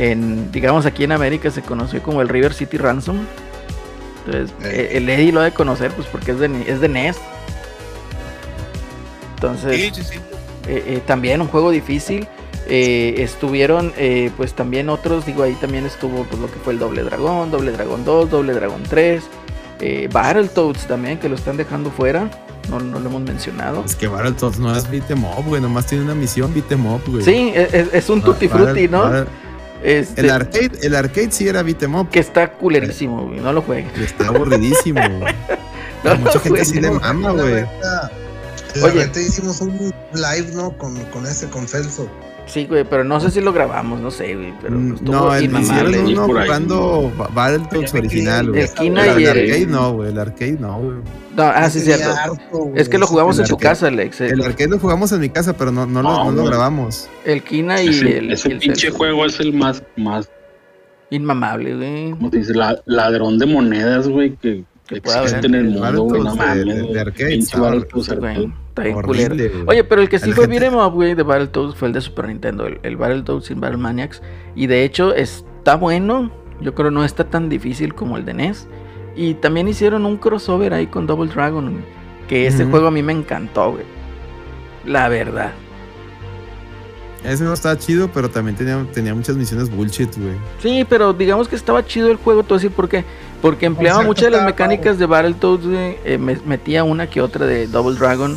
en, 0.00 0.52
digamos, 0.52 0.86
aquí 0.86 1.04
en 1.04 1.12
América 1.12 1.50
se 1.50 1.62
conoció 1.62 2.02
como 2.02 2.22
el 2.22 2.28
River 2.28 2.54
City 2.54 2.76
Ransom. 2.78 3.18
Entonces, 4.28 4.54
Eh. 4.62 4.88
eh, 4.92 4.96
el 4.98 5.08
Eddie 5.08 5.32
lo 5.32 5.40
ha 5.40 5.44
de 5.44 5.52
conocer, 5.52 5.90
pues 5.92 6.06
porque 6.08 6.32
es 6.32 6.38
de, 6.38 6.64
es 6.66 6.80
de 6.80 6.88
NES. 6.88 7.16
Entonces, 9.34 9.76
Sí, 9.76 9.90
sí, 9.94 10.02
sí. 10.14 10.18
eh, 10.66 10.84
eh, 10.86 11.02
también 11.06 11.40
un 11.40 11.48
juego 11.48 11.70
difícil. 11.70 12.26
Eh, 12.70 13.22
estuvieron 13.22 13.94
eh, 13.96 14.30
pues 14.36 14.52
también 14.52 14.90
otros, 14.90 15.24
digo 15.24 15.42
ahí 15.42 15.54
también 15.54 15.86
estuvo 15.86 16.24
pues 16.24 16.38
lo 16.38 16.48
que 16.48 16.58
fue 16.58 16.74
el 16.74 16.78
Doble 16.78 17.02
Dragón, 17.02 17.50
Doble 17.50 17.72
Dragón 17.72 18.04
2, 18.04 18.28
Doble 18.30 18.52
Dragón 18.52 18.82
3, 18.82 19.22
eh, 19.80 20.06
Battletoads 20.12 20.86
también 20.86 21.18
que 21.18 21.30
lo 21.30 21.34
están 21.36 21.56
dejando 21.56 21.90
fuera, 21.90 22.28
no, 22.68 22.78
no 22.78 23.00
lo 23.00 23.08
hemos 23.08 23.22
mencionado. 23.22 23.82
Es 23.86 23.96
que 23.96 24.06
Battletoads 24.06 24.58
no 24.58 24.76
es 24.76 24.90
beat'em 24.90 25.24
up, 25.24 25.44
güey. 25.46 25.62
Nomás 25.62 25.86
tiene 25.86 26.04
una 26.04 26.14
misión 26.14 26.52
beat'em 26.52 26.84
up, 26.84 27.00
güey. 27.06 27.22
Sí, 27.24 27.52
es, 27.54 27.72
es- 27.72 27.88
es 27.94 28.10
un 28.10 28.20
tutti 28.20 28.48
frutti, 28.48 28.86
¿no? 28.86 29.00
Battle- 29.04 29.26
Este, 29.82 30.20
El 30.20 30.30
arcade, 30.30 30.72
el 30.82 30.94
arcade 30.94 31.30
sí 31.30 31.48
era 31.48 31.62
beat'em 31.62 31.94
up. 31.94 32.10
que 32.10 32.18
está 32.18 32.52
culerísimo, 32.52 33.26
güey, 33.26 33.40
no 33.40 33.52
lo 33.52 33.62
juegues. 33.62 33.96
Está 33.98 34.28
aburridísimo. 34.28 35.00
No 36.04 36.16
mucha 36.16 36.38
gente 36.38 36.64
sí 36.64 36.80
le 36.80 36.92
mama, 36.92 37.32
güey. 37.32 37.66
Oye. 38.84 39.10
hicimos 39.16 39.60
un 39.60 39.92
live, 40.12 40.52
¿no? 40.54 40.70
Con, 40.78 40.94
con 41.06 41.26
ese, 41.26 41.48
con 41.48 41.66
Celso. 41.66 42.08
Sí, 42.48 42.64
güey, 42.66 42.82
pero 42.84 43.04
no 43.04 43.20
sé 43.20 43.30
si 43.30 43.40
lo 43.42 43.52
grabamos, 43.52 44.00
no 44.00 44.10
sé, 44.10 44.34
güey, 44.34 44.52
pero 44.60 44.74
Mm, 44.76 44.96
No, 45.02 45.34
el, 45.34 45.44
hicieron 45.60 45.94
uno 46.06 46.26
jugando 46.26 47.12
Ba- 47.16 47.28
Battletoads 47.34 47.92
original, 47.94 48.48
güey. 48.50 48.62
El 48.80 48.98
el 48.98 48.98
el- 48.98 49.28
arcade 49.28 49.66
no, 49.66 49.92
güey. 49.92 50.08
El 50.10 50.18
arcade 50.18 50.56
no, 50.58 50.78
güey. 50.80 50.96
No, 51.36 51.42
ah, 51.44 51.68
sí, 51.70 51.80
cierto. 51.80 52.10
harto, 52.10 52.72
Es 52.74 52.88
que 52.88 52.96
lo 52.98 53.06
jugamos 53.06 53.36
en 53.36 53.42
el 53.42 53.48
tu 53.50 53.54
arcade. 53.56 53.70
casa, 53.74 53.86
Alex. 53.88 54.20
El 54.22 54.32
El, 54.40 54.42
arcade 54.46 54.70
lo 54.70 54.78
jugamos 54.78 55.12
en 55.12 55.20
mi 55.20 55.28
casa, 55.28 55.52
pero 55.56 55.70
no, 55.70 55.84
no, 55.86 56.02
lo, 56.02 56.32
No, 56.32 56.44
grabamos. 56.44 57.08
el 57.24 57.42
Kina 57.42 57.82
y 57.82 57.88
Ese, 57.90 58.18
el, 58.18 58.32
ese 58.32 58.48
pinche 58.50 58.74
Celso. 58.80 58.96
juego 58.96 59.26
es 59.26 59.38
el 59.40 59.52
más, 59.52 59.82
más, 59.96 60.28
Inmamable, 61.10 61.74
güey. 61.76 62.10
¿cómo 62.12 62.30
te 62.30 62.38
dice? 62.38 62.54
La- 62.54 62.80
ladrón 62.86 63.38
de 63.38 63.46
monedas, 63.46 64.08
güey, 64.08 64.36
que, 64.36 64.64
haber. 65.34 65.44
en 65.46 65.54
el 65.54 65.64
mundo, 65.70 66.02
güey. 66.04 66.22
No 66.22 66.34
mames, 66.36 66.64
de- 66.92 67.00
arcade. 67.00 67.34
Horrible. 68.94 69.52
Oye, 69.66 69.84
pero 69.84 70.02
el 70.02 70.08
que 70.08 70.18
sí 70.18 70.32
fue 70.32 70.44
gente- 70.44 70.56
güey, 70.90 71.14
de 71.14 71.22
Battletoads 71.22 71.74
fue 71.76 71.88
el 71.88 71.94
de 71.94 72.00
Super 72.00 72.28
Nintendo, 72.28 72.66
el, 72.66 72.78
el 72.82 72.96
Battletoads 72.96 73.46
sin 73.46 73.60
Battle 73.60 73.76
Maniacs. 73.78 74.22
Y 74.54 74.66
de 74.66 74.84
hecho 74.84 75.14
está 75.14 75.76
bueno, 75.76 76.30
yo 76.60 76.74
creo 76.74 76.90
no 76.90 77.04
está 77.04 77.24
tan 77.24 77.48
difícil 77.48 77.94
como 77.94 78.16
el 78.16 78.24
de 78.24 78.34
NES. 78.34 78.68
Y 79.16 79.34
también 79.34 79.66
hicieron 79.66 80.06
un 80.06 80.16
crossover 80.16 80.72
ahí 80.72 80.86
con 80.86 81.06
Double 81.08 81.28
Dragon, 81.30 81.80
que 82.28 82.46
ese 82.46 82.64
juego 82.66 82.86
a 82.86 82.90
mí 82.92 83.02
me 83.02 83.12
encantó, 83.12 83.72
güey. 83.72 83.84
La 84.86 85.08
verdad. 85.08 85.52
Ese 87.24 87.42
no 87.42 87.52
estaba 87.52 87.76
chido, 87.76 88.08
pero 88.14 88.30
también 88.30 88.56
tenía, 88.56 88.86
tenía 88.92 89.12
muchas 89.12 89.36
misiones 89.36 89.70
bullshit, 89.74 90.16
güey. 90.16 90.34
Sí, 90.60 90.86
pero 90.88 91.12
digamos 91.12 91.48
que 91.48 91.56
estaba 91.56 91.84
chido 91.84 92.10
el 92.10 92.16
juego, 92.16 92.44
todo 92.44 92.58
así, 92.58 92.68
¿por 92.68 92.88
qué? 92.88 93.04
Porque 93.42 93.66
empleaba 93.66 94.02
muchas 94.02 94.24
de 94.24 94.30
las 94.32 94.44
mecánicas 94.44 94.98
de 94.98 95.06
Battletoads, 95.06 95.64
eh, 96.04 96.18
me- 96.18 96.40
metía 96.44 96.82
una 96.84 97.08
que 97.08 97.20
otra 97.20 97.46
de 97.46 97.66
Double 97.68 97.96
Dragon, 97.96 98.36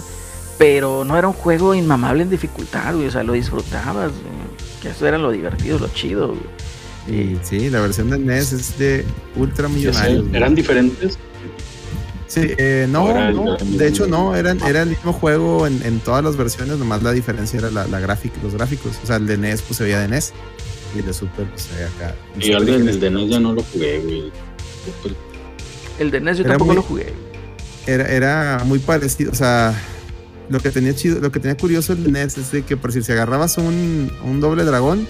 pero 0.59 1.03
no 1.03 1.17
era 1.17 1.27
un 1.27 1.33
juego 1.33 1.73
inmamable 1.73 2.21
en 2.23 2.29
dificultad, 2.29 2.93
güey, 2.95 3.07
o 3.07 3.11
sea, 3.11 3.23
lo 3.23 3.33
disfrutabas, 3.33 4.11
güey, 4.11 4.81
que 4.81 4.89
eso 4.89 5.07
era 5.07 5.17
lo 5.17 5.31
divertido, 5.31 5.79
lo 5.79 5.87
chido, 5.87 6.27
güey. 6.27 6.39
Y 7.07 7.37
sí, 7.41 7.69
la 7.71 7.81
versión 7.81 8.11
de 8.11 8.19
NES 8.19 8.53
es 8.53 8.77
de 8.77 9.03
Ultra 9.35 9.67
Millonarios. 9.67 10.21
güey. 10.23 10.35
¿Eran 10.35 10.53
diferentes? 10.53 11.17
Sí, 12.27 12.41
eh, 12.57 12.87
no, 12.89 13.31
no, 13.31 13.57
de 13.59 13.87
hecho 13.87 14.07
no, 14.07 14.35
eran, 14.35 14.61
era 14.65 14.83
el 14.83 14.89
mismo 14.89 15.11
juego 15.11 15.67
en, 15.67 15.81
en 15.83 15.99
todas 15.99 16.23
las 16.23 16.37
versiones, 16.37 16.77
nomás 16.77 17.03
la 17.03 17.11
diferencia 17.11 17.59
era 17.59 17.71
la, 17.71 17.87
la 17.87 17.99
gráfica, 17.99 18.35
los 18.41 18.53
gráficos. 18.53 18.93
O 19.03 19.07
sea, 19.07 19.17
el 19.17 19.25
de 19.27 19.37
NES 19.37 19.63
pues 19.63 19.77
se 19.77 19.83
veía 19.83 19.99
de 19.99 20.07
NES 20.07 20.31
y 20.95 20.99
el 20.99 21.05
de 21.07 21.13
Super 21.13 21.45
pues 21.47 21.63
se 21.63 21.73
veía 21.73 21.87
acá. 21.87 22.15
Y 22.39 22.51
el 22.51 22.65
de 22.99 23.09
NES 23.09 23.29
ya 23.29 23.39
no 23.39 23.51
lo 23.53 23.63
jugué, 23.63 23.99
güey. 23.99 24.31
Super- 24.85 25.15
El 25.99 26.11
de 26.11 26.21
NES 26.21 26.37
yo 26.37 26.43
Era 26.43 26.51
tampoco 26.53 26.67
muy- 26.67 26.75
lo 26.75 26.81
jugué. 26.83 27.13
era, 27.87 28.05
era 28.07 28.61
muy 28.65 28.79
parecido, 28.79 29.31
o 29.31 29.35
sea, 29.35 29.73
lo 30.49 30.59
que 30.59 30.71
tenía 30.71 30.95
chido, 30.95 31.19
lo 31.19 31.31
que 31.31 31.39
tenía 31.39 31.55
curioso 31.57 31.93
el 31.93 32.11
NES 32.11 32.37
es 32.37 32.51
de 32.51 32.63
que 32.63 32.77
por 32.77 32.91
si, 32.91 33.01
si 33.03 33.11
agarrabas 33.11 33.57
un, 33.57 34.11
un 34.23 34.39
doble 34.41 34.63
dragón, 34.63 35.07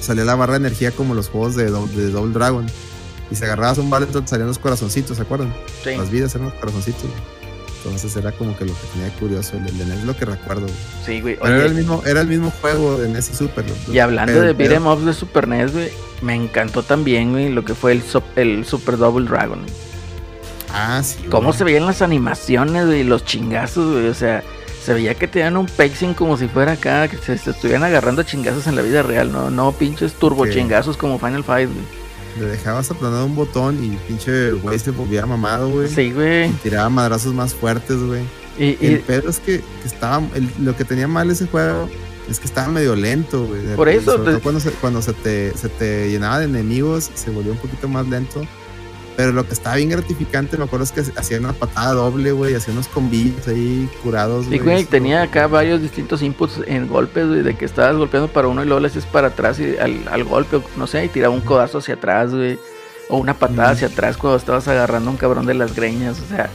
salía 0.00 0.24
la 0.24 0.34
barra 0.34 0.54
de 0.54 0.66
energía 0.66 0.90
como 0.92 1.14
los 1.14 1.28
juegos 1.28 1.56
de, 1.56 1.66
do- 1.66 1.86
de 1.86 2.10
Double 2.10 2.32
Dragon. 2.32 2.66
Y 3.30 3.36
si 3.36 3.44
agarrabas 3.44 3.78
un 3.78 3.90
Battletoad 3.90 4.26
salían 4.26 4.48
los 4.48 4.58
corazoncitos, 4.58 5.16
¿se 5.16 5.22
acuerdan? 5.22 5.54
Sí. 5.84 5.90
Las 5.96 6.10
vidas 6.10 6.34
eran 6.34 6.46
los 6.48 6.54
corazoncitos. 6.54 7.04
Güey. 7.84 7.94
Entonces 7.94 8.16
era 8.16 8.32
como 8.32 8.56
que 8.56 8.64
lo 8.64 8.72
que 8.72 8.86
tenía 8.92 9.08
curioso 9.18 9.56
el, 9.56 9.76
de 9.78 9.84
NES, 9.84 10.04
lo 10.04 10.16
que 10.16 10.24
recuerdo. 10.24 10.62
güey. 10.62 10.74
Sí, 11.06 11.20
güey. 11.20 11.36
Pero 11.40 11.54
era 11.56 11.66
el 11.66 11.74
mismo, 11.74 12.02
era 12.06 12.20
el 12.20 12.26
mismo 12.28 12.52
juego 12.60 12.96
de 12.98 13.08
NES 13.08 13.30
y 13.30 13.34
Super. 13.34 13.64
lo- 13.68 13.94
y 13.94 13.98
hablando 13.98 14.40
de 14.40 14.52
beat'em 14.52 14.86
ups 14.86 15.04
de 15.06 15.12
Super 15.14 15.48
NES, 15.48 15.72
güey, 15.72 15.90
me 16.22 16.34
encantó 16.34 16.82
también, 16.82 17.32
güey, 17.32 17.48
lo 17.48 17.64
que 17.64 17.74
fue 17.74 17.92
el, 17.92 18.02
el 18.36 18.64
Super 18.66 18.96
Double 18.98 19.26
Dragon. 19.28 19.60
Ah, 20.72 21.00
sí. 21.02 21.18
Cómo 21.30 21.48
güey. 21.48 21.58
se 21.58 21.64
veían 21.64 21.86
las 21.86 22.02
animaciones, 22.02 22.86
güey, 22.86 23.02
los 23.04 23.24
chingazos, 23.24 23.92
güey, 23.92 24.06
o 24.08 24.14
sea, 24.14 24.42
se 24.84 24.94
veía 24.94 25.14
que 25.14 25.26
tenían 25.26 25.56
un 25.56 25.66
pacing 25.66 26.14
como 26.14 26.36
si 26.36 26.46
fuera 26.48 26.72
acá, 26.72 27.08
que 27.08 27.16
se, 27.16 27.36
se 27.38 27.50
estuvieran 27.50 27.82
agarrando 27.84 28.22
chingazos 28.22 28.66
en 28.66 28.76
la 28.76 28.82
vida 28.82 29.02
real, 29.02 29.32
no, 29.32 29.50
no 29.50 29.72
pinches 29.72 30.14
turbo 30.14 30.46
Sí. 30.46 30.52
chingazos 30.54 30.96
como 30.96 31.18
Final 31.18 31.42
Fight, 31.44 31.68
güey. 31.70 31.99
Le 32.38 32.46
dejabas 32.46 32.90
aplanado 32.90 33.26
un 33.26 33.34
botón 33.34 33.82
y 33.84 33.96
pinche 34.08 34.52
güey 34.52 34.78
se 34.78 34.90
volvía 34.92 35.26
mamado, 35.26 35.68
güey. 35.70 35.88
Sí, 35.88 36.12
güey. 36.12 36.50
Tiraba 36.62 36.88
madrazos 36.88 37.34
más 37.34 37.54
fuertes, 37.54 37.96
güey. 37.98 38.22
Y, 38.58 38.76
El 38.84 39.00
pedo 39.00 39.30
es 39.30 39.38
que, 39.38 39.60
que 39.60 39.86
estaba. 39.86 40.22
el- 40.34 40.48
lo 40.60 40.76
que 40.76 40.84
tenía 40.84 41.08
mal 41.08 41.30
ese 41.30 41.46
juego 41.46 41.88
es 42.28 42.38
que 42.38 42.46
estaba 42.46 42.68
medio 42.68 42.94
lento, 42.94 43.46
güey. 43.46 43.62
Por 43.74 43.88
eso, 43.88 44.12
Sobre 44.12 44.24
te- 44.24 44.30
todo 44.32 44.40
cuando, 44.42 44.60
se, 44.60 44.70
cuando 44.72 45.02
se, 45.02 45.12
te, 45.14 45.56
se 45.56 45.68
te 45.68 46.10
llenaba 46.10 46.38
de 46.38 46.44
enemigos, 46.44 47.10
se 47.14 47.30
volvió 47.30 47.52
un 47.52 47.58
poquito 47.58 47.88
más 47.88 48.06
lento. 48.06 48.42
Pero 49.16 49.32
lo 49.32 49.46
que 49.46 49.52
estaba 49.52 49.76
bien 49.76 49.90
gratificante, 49.90 50.56
me 50.56 50.64
acuerdo, 50.64 50.84
es 50.84 50.92
que 50.92 51.00
hacía 51.18 51.38
una 51.38 51.52
patada 51.52 51.92
doble, 51.92 52.32
güey. 52.32 52.54
Hacía 52.54 52.72
unos 52.72 52.88
combillos 52.88 53.46
ahí 53.48 53.88
curados, 54.02 54.46
y, 54.50 54.58
güey, 54.58 54.84
tenía 54.84 55.22
acá 55.22 55.46
varios 55.46 55.82
distintos 55.82 56.22
inputs 56.22 56.60
en 56.66 56.88
golpes, 56.88 57.26
güey, 57.28 57.42
de 57.42 57.54
que 57.54 57.64
estabas 57.66 57.96
golpeando 57.96 58.28
para 58.32 58.48
uno 58.48 58.62
y 58.62 58.66
luego 58.66 58.80
le 58.80 58.86
hacías 58.88 59.04
para 59.06 59.28
atrás 59.28 59.58
y 59.60 59.76
al, 59.76 60.08
al 60.10 60.24
golpe, 60.24 60.62
no 60.76 60.86
sé, 60.86 61.04
y 61.04 61.08
tiraba 61.08 61.34
un 61.34 61.40
codazo 61.42 61.78
hacia 61.78 61.94
atrás, 61.94 62.30
güey. 62.30 62.58
O 63.08 63.18
una 63.18 63.34
patada 63.34 63.70
Mm. 63.70 63.72
hacia 63.72 63.88
atrás 63.88 64.16
cuando 64.16 64.36
estabas 64.38 64.68
agarrando 64.68 65.10
a 65.10 65.12
un 65.12 65.16
cabrón 65.18 65.44
de 65.44 65.54
las 65.54 65.74
greñas, 65.74 66.18
o 66.20 66.28
sea, 66.28 66.48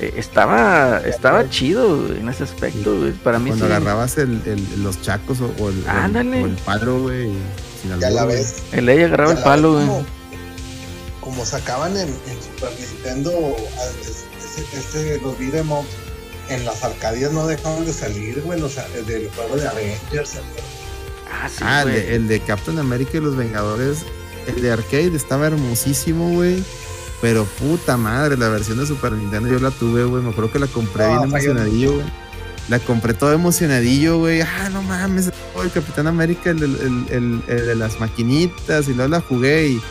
eh, 0.00 0.14
estaba, 0.16 0.98
estaba 1.04 1.48
chido 1.50 1.98
güey, 2.06 2.20
en 2.20 2.28
ese 2.30 2.42
aspecto, 2.44 2.96
güey. 2.98 3.12
Para 3.12 3.38
mí 3.38 3.50
Cuando 3.50 3.66
sí. 3.66 3.72
agarrabas 3.72 4.16
el, 4.16 4.40
el- 4.46 4.82
los 4.82 5.02
chacos 5.02 5.40
o, 5.42 5.44
o 5.44 5.68
el, 5.68 5.76
o 5.78 5.82
el- 5.82 5.88
Ándale. 5.88 6.42
o 6.42 6.46
el 6.46 6.56
palo, 6.56 7.02
güey. 7.02 7.28
y 7.28 7.38
sin 7.82 8.00
Ya 8.00 8.08
la 8.10 8.24
güey. 8.24 8.36
ves. 8.36 8.62
El 8.72 8.88
Eddie 8.88 9.04
agarraba 9.04 9.32
ya 9.34 9.38
el 9.38 9.44
palo, 9.44 9.72
güey. 9.74 9.86
Como, 11.30 11.46
sacaban 11.46 11.96
en, 11.96 12.08
en 12.08 12.42
Super 12.42 12.70
Nintendo, 12.78 13.56
ese, 14.00 14.78
ese- 14.78 15.20
los 15.22 15.38
beat'em 15.38 15.68
en 16.48 16.64
las 16.64 16.82
arcadias 16.82 17.32
no 17.32 17.46
dejaban 17.46 17.84
de 17.84 17.92
salir, 17.92 18.40
güey, 18.42 18.58
los, 18.60 18.74
del 19.06 19.30
juego 19.30 19.56
de 19.56 19.68
Avengers. 19.68 20.32
Ah, 21.32 21.48
sí, 21.48 21.62
Ah, 21.62 21.82
el 21.82 21.92
de, 21.92 22.14
el 22.16 22.28
de 22.28 22.40
Captain 22.40 22.78
America 22.78 23.12
y 23.16 23.20
los 23.20 23.36
Vengadores. 23.36 23.98
El 24.46 24.60
de 24.60 24.72
arcade 24.72 25.14
estaba 25.14 25.46
hermosísimo, 25.46 26.30
güey. 26.30 26.64
Pero 27.20 27.44
puta 27.44 27.96
madre, 27.96 28.36
la 28.36 28.48
versión 28.48 28.78
de 28.78 28.86
Super 28.86 29.12
Nintendo 29.12 29.48
yo 29.48 29.60
la 29.60 29.70
tuve, 29.70 30.04
güey. 30.04 30.22
Me 30.22 30.30
acuerdo 30.30 30.50
que 30.50 30.58
la 30.58 30.66
compré 30.66 31.04
No, 31.04 31.10
bien 31.10 31.22
emocionadillo, 31.24 31.94
güey. 31.94 32.06
La 32.68 32.78
compré 32.80 33.14
todo 33.14 33.32
emocionadillo, 33.32 34.18
güey. 34.18 34.40
Ah, 34.40 34.68
no 34.72 34.82
mames, 34.82 35.30
el 35.62 35.70
Capitán 35.72 36.06
América, 36.06 36.50
el, 36.50 36.62
el, 36.62 37.42
el, 37.46 37.66
de 37.66 37.74
las 37.76 38.00
maquinitas. 38.00 38.88
Y 38.88 38.94
luego 38.94 39.10
la 39.10 39.20
jugué 39.20 39.68
y. 39.68 39.82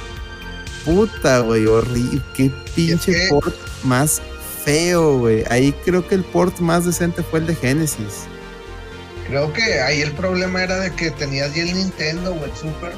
Puta, 0.85 1.39
güey, 1.39 1.65
horrible. 1.65 2.21
Qué 2.33 2.51
pinche 2.75 3.27
port 3.29 3.55
más 3.83 4.21
feo, 4.63 5.19
güey. 5.19 5.43
Ahí 5.49 5.73
creo 5.85 6.07
que 6.07 6.15
el 6.15 6.23
port 6.23 6.59
más 6.59 6.85
decente 6.85 7.23
fue 7.23 7.39
el 7.39 7.47
de 7.47 7.55
Genesis. 7.55 8.27
Creo 9.27 9.53
que 9.53 9.79
ahí 9.81 10.01
el 10.01 10.11
problema 10.13 10.63
era 10.63 10.79
de 10.79 10.91
que 10.91 11.11
tenías 11.11 11.53
ya 11.53 11.61
el 11.61 11.73
Nintendo 11.75 12.33
o 12.33 12.45
el 12.45 12.55
Super, 12.55 12.93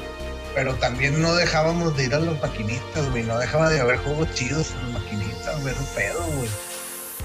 pero 0.54 0.74
también 0.76 1.20
no 1.20 1.34
dejábamos 1.34 1.96
de 1.96 2.04
ir 2.04 2.14
a 2.14 2.20
las 2.20 2.40
maquinitas, 2.40 3.10
güey. 3.10 3.22
No 3.24 3.38
dejaba 3.38 3.68
de 3.68 3.80
haber 3.80 3.98
juegos 3.98 4.32
chidos 4.34 4.70
en 4.70 4.92
las 4.92 5.02
maquinitas, 5.02 5.60
güey. 5.60 5.74
un 5.78 5.86
pedo, 5.94 6.22
güey. 6.36 6.48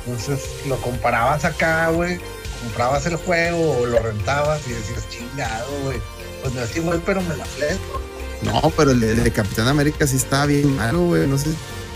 Entonces 0.06 0.50
lo 0.68 0.78
comparabas 0.82 1.46
acá, 1.46 1.90
güey. 1.90 2.20
Comprabas 2.64 3.06
el 3.06 3.16
juego 3.18 3.78
o 3.80 3.86
lo 3.86 4.00
rentabas 4.00 4.68
y 4.68 4.74
decías, 4.74 5.08
chingado, 5.10 5.72
güey. 5.84 6.00
Pues 6.42 6.54
no 6.54 6.62
es 6.62 6.76
igual, 6.76 7.02
pero 7.06 7.22
me 7.22 7.36
la 7.36 7.46
fleto. 7.46 8.02
No, 8.44 8.72
pero 8.76 8.92
el 8.92 9.00
de, 9.00 9.32
Capitán 9.32 9.68
América 9.68 10.06
sí 10.06 10.18
estaba 10.18 10.46
bien 10.46 10.76
malo, 10.76 11.06
güey. 11.06 11.28
No 11.28 11.38
sé, 11.38 11.50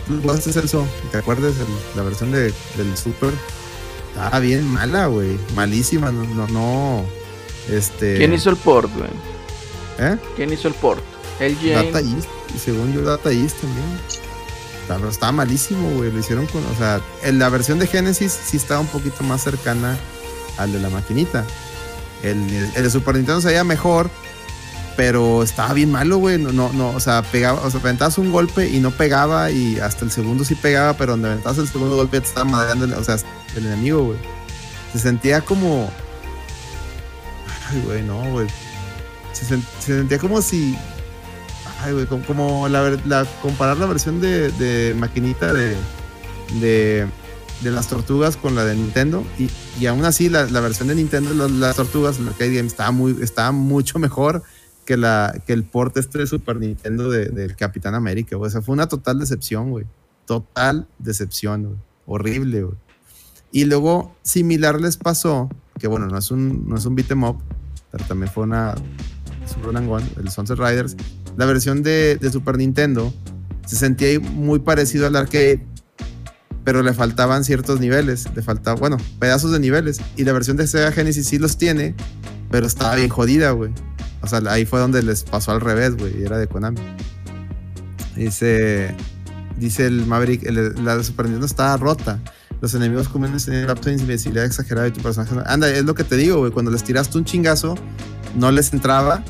¿tú 0.07 0.19
jugaste 0.22 0.49
eso? 0.49 0.88
¿Te 1.11 1.18
acuerdas? 1.18 1.53
la 1.95 2.03
versión 2.03 2.31
de, 2.31 2.53
del 2.77 2.97
Super 2.97 3.31
estaba 4.11 4.39
bien 4.39 4.68
mala, 4.68 5.07
güey. 5.07 5.38
Malísima, 5.55 6.11
no, 6.11 6.23
no, 6.23 6.47
no. 6.47 7.05
Este. 7.69 8.18
¿Quién 8.18 8.34
hizo 8.34 8.49
el 8.49 8.57
port, 8.57 8.91
güey? 8.93 9.09
¿Eh? 9.99 10.18
¿Quién 10.35 10.51
hizo 10.51 10.68
el 10.68 10.73
port? 10.76 11.01
LG. 11.39 11.73
Data 11.73 11.99
East, 11.99 12.27
y 12.53 12.59
según 12.59 12.93
yo, 12.93 13.01
Data 13.03 13.31
East 13.31 13.61
también. 13.61 13.85
Estaba, 14.81 15.09
estaba 15.09 15.31
malísimo, 15.31 15.89
güey. 15.91 16.11
Lo 16.11 16.19
hicieron 16.19 16.45
con. 16.47 16.65
O 16.65 16.76
sea, 16.77 17.01
en 17.23 17.39
la 17.39 17.49
versión 17.49 17.80
de 17.80 17.88
Genesis 17.88 18.38
sí 18.45 18.57
estaba 18.57 18.80
un 18.81 18.88
poquito 18.88 19.23
más 19.23 19.43
cercana 19.43 19.97
al 20.57 20.73
de 20.73 20.80
la 20.80 20.89
maquinita. 20.89 21.45
El, 22.22 22.38
el 22.76 22.84
de 22.84 22.89
Super 22.89 23.15
Nintendo 23.15 23.41
se 23.41 23.47
veía 23.47 23.63
mejor, 23.63 24.09
pero 24.95 25.43
estaba 25.43 25.73
bien 25.73 25.91
malo, 25.91 26.18
güey. 26.18 26.38
No, 26.38 26.51
no, 26.51 26.72
no, 26.73 26.89
o 26.91 26.99
sea, 26.99 27.22
pegaba, 27.22 27.61
o 27.61 27.72
sea, 27.72 27.80
aventabas 27.80 28.18
un 28.18 28.31
golpe 28.31 28.69
y 28.69 28.80
no 28.80 28.91
pegaba 28.91 29.51
y 29.51 29.80
hasta 29.80 30.05
el 30.05 30.11
segundo 30.11 30.43
sí 30.43 30.55
pegaba, 30.55 30.93
pero 30.93 31.13
donde 31.13 31.30
aventabas 31.30 31.57
el 31.59 31.68
segundo 31.68 31.95
golpe 31.95 32.19
te 32.19 32.27
estaba 32.27 32.49
madreando, 32.49 32.97
o 32.97 33.03
sea, 33.03 33.18
el 33.55 33.65
enemigo, 33.65 34.05
güey. 34.05 34.19
Se 34.93 34.99
sentía 34.99 35.41
como... 35.41 35.89
Ay, 37.69 37.81
güey, 37.85 38.03
no, 38.03 38.22
güey. 38.31 38.47
Se, 39.31 39.45
sentía 39.80 40.19
como 40.19 40.41
si... 40.41 40.77
Ay, 41.84 41.93
güey, 41.93 42.05
como, 42.05 42.68
la, 42.68 42.97
la, 43.05 43.26
comparar 43.41 43.77
la 43.77 43.88
versión 43.88 44.22
de, 44.22 44.51
de 44.51 44.93
maquinita 44.93 45.51
de, 45.51 45.76
de, 46.59 47.07
de, 47.61 47.72
las 47.72 47.88
tortugas 47.88 48.38
con 48.38 48.53
la 48.53 48.65
de 48.65 48.76
Nintendo 48.76 49.26
y, 49.39 49.49
y 49.80 49.88
aún 49.88 50.05
así 50.05 50.30
la, 50.30 50.43
versión 50.43 50.89
de 50.89 50.95
Nintendo 50.95 51.47
de 51.47 51.49
las 51.49 51.76
tortugas, 51.76 52.19
la 52.19 52.30
Arcade 52.31 52.53
Game, 52.53 52.68
estaba, 52.68 52.91
muy, 52.91 53.18
estaba 53.23 53.51
mucho 53.51 53.97
mejor 53.97 54.43
que, 54.86 54.98
la, 54.98 55.41
que 55.45 55.53
el 55.53 55.64
port 55.64 55.95
este 55.98 56.20
de 56.20 56.28
Super 56.28 56.58
Nintendo 56.58 57.10
del 57.10 57.34
de, 57.34 57.56
Capitán 57.56 57.95
América, 57.95 58.38
O 58.38 58.49
sea, 58.49 58.62
fue 58.62 58.74
una 58.74 58.88
total 58.88 59.20
decepción, 59.20 59.70
güey. 59.70 59.86
Total 60.26 60.88
decepción, 60.99 61.64
güey. 61.64 61.78
Horrible, 62.06 62.64
güey. 62.64 62.78
Y 63.52 63.66
luego, 63.66 64.16
similar 64.22 64.80
les 64.80 64.98
pasó, 64.98 65.49
que 65.78 65.88
bueno, 65.88 66.08
no 66.08 66.18
es 66.18 66.32
un, 66.32 66.68
no 66.68 66.78
es 66.78 66.86
un 66.86 66.95
beat'em 66.95 67.24
up, 67.24 67.38
pero 67.91 68.06
también 68.06 68.32
fue 68.32 68.44
una 68.44 68.76
Super 69.45 69.76
One, 69.76 70.06
el 70.18 70.30
Sunset 70.30 70.58
Riders. 70.58 70.95
La 71.38 71.45
versión 71.45 71.84
de, 71.84 72.18
de 72.18 72.32
Super 72.32 72.58
Nintendo 72.58 73.14
se 73.66 73.76
sentía 73.76 74.20
muy 74.20 74.60
parecido 74.60 75.08
al 75.08 75.16
arcade, 75.16 75.66
pero 76.64 76.82
le 76.82 76.94
faltaban 76.94 77.44
ciertos 77.44 77.80
niveles, 77.80 78.28
le 78.36 78.41
faltaban, 78.41 78.80
bueno, 78.80 78.98
pedazos 79.20 79.52
de 79.52 79.60
niveles. 79.60 79.99
Y 80.16 80.24
la 80.24 80.34
versión 80.34 80.58
de 80.58 80.68
Sega 80.68 80.91
Genesis 80.91 81.28
sí 81.28 81.38
los 81.38 81.58
tiene, 81.58 81.95
pero 82.49 82.68
estaba 82.68 82.95
bien 82.95 83.10
jodida, 83.10 83.52
güey. 83.52 83.72
O 84.22 84.27
sea, 84.27 84.41
ahí 84.49 84.65
fue 84.65 84.80
donde 84.80 85.02
les 85.03 85.23
pasó 85.23 85.52
al 85.52 85.61
revés, 85.61 85.98
güey, 85.98 86.23
era 86.23 86.38
de 86.38 86.48
Konami. 86.48 86.80
Dice, 88.15 88.95
dice 89.57 89.88
el 89.88 90.06
Maverick, 90.06 90.48
la 90.49 90.98
de 90.98 91.03
Super 91.03 91.26
Nintendo 91.26 91.45
estaba 91.45 91.77
rota. 91.77 92.19
Los 92.61 92.76
enemigos 92.76 93.10
comunes 93.10 93.45
tenían 93.45 93.65
lapso 93.65 93.89
de 93.89 93.95
invisibilidad 93.95 94.45
exagerada 94.45 94.88
y 94.88 94.91
tu 94.91 95.02
personaje... 95.02 95.34
Anda, 95.48 95.69
es 95.69 95.84
lo 95.84 95.95
que 95.95 96.03
te 96.03 96.15
digo, 96.15 96.38
güey, 96.38 96.52
cuando 96.52 96.69
les 96.69 96.84
tiraste 96.84 97.18
un 97.18 97.26
chingazo, 97.26 97.76
no 98.35 98.52
les 98.52 98.72
entraba. 98.73 99.23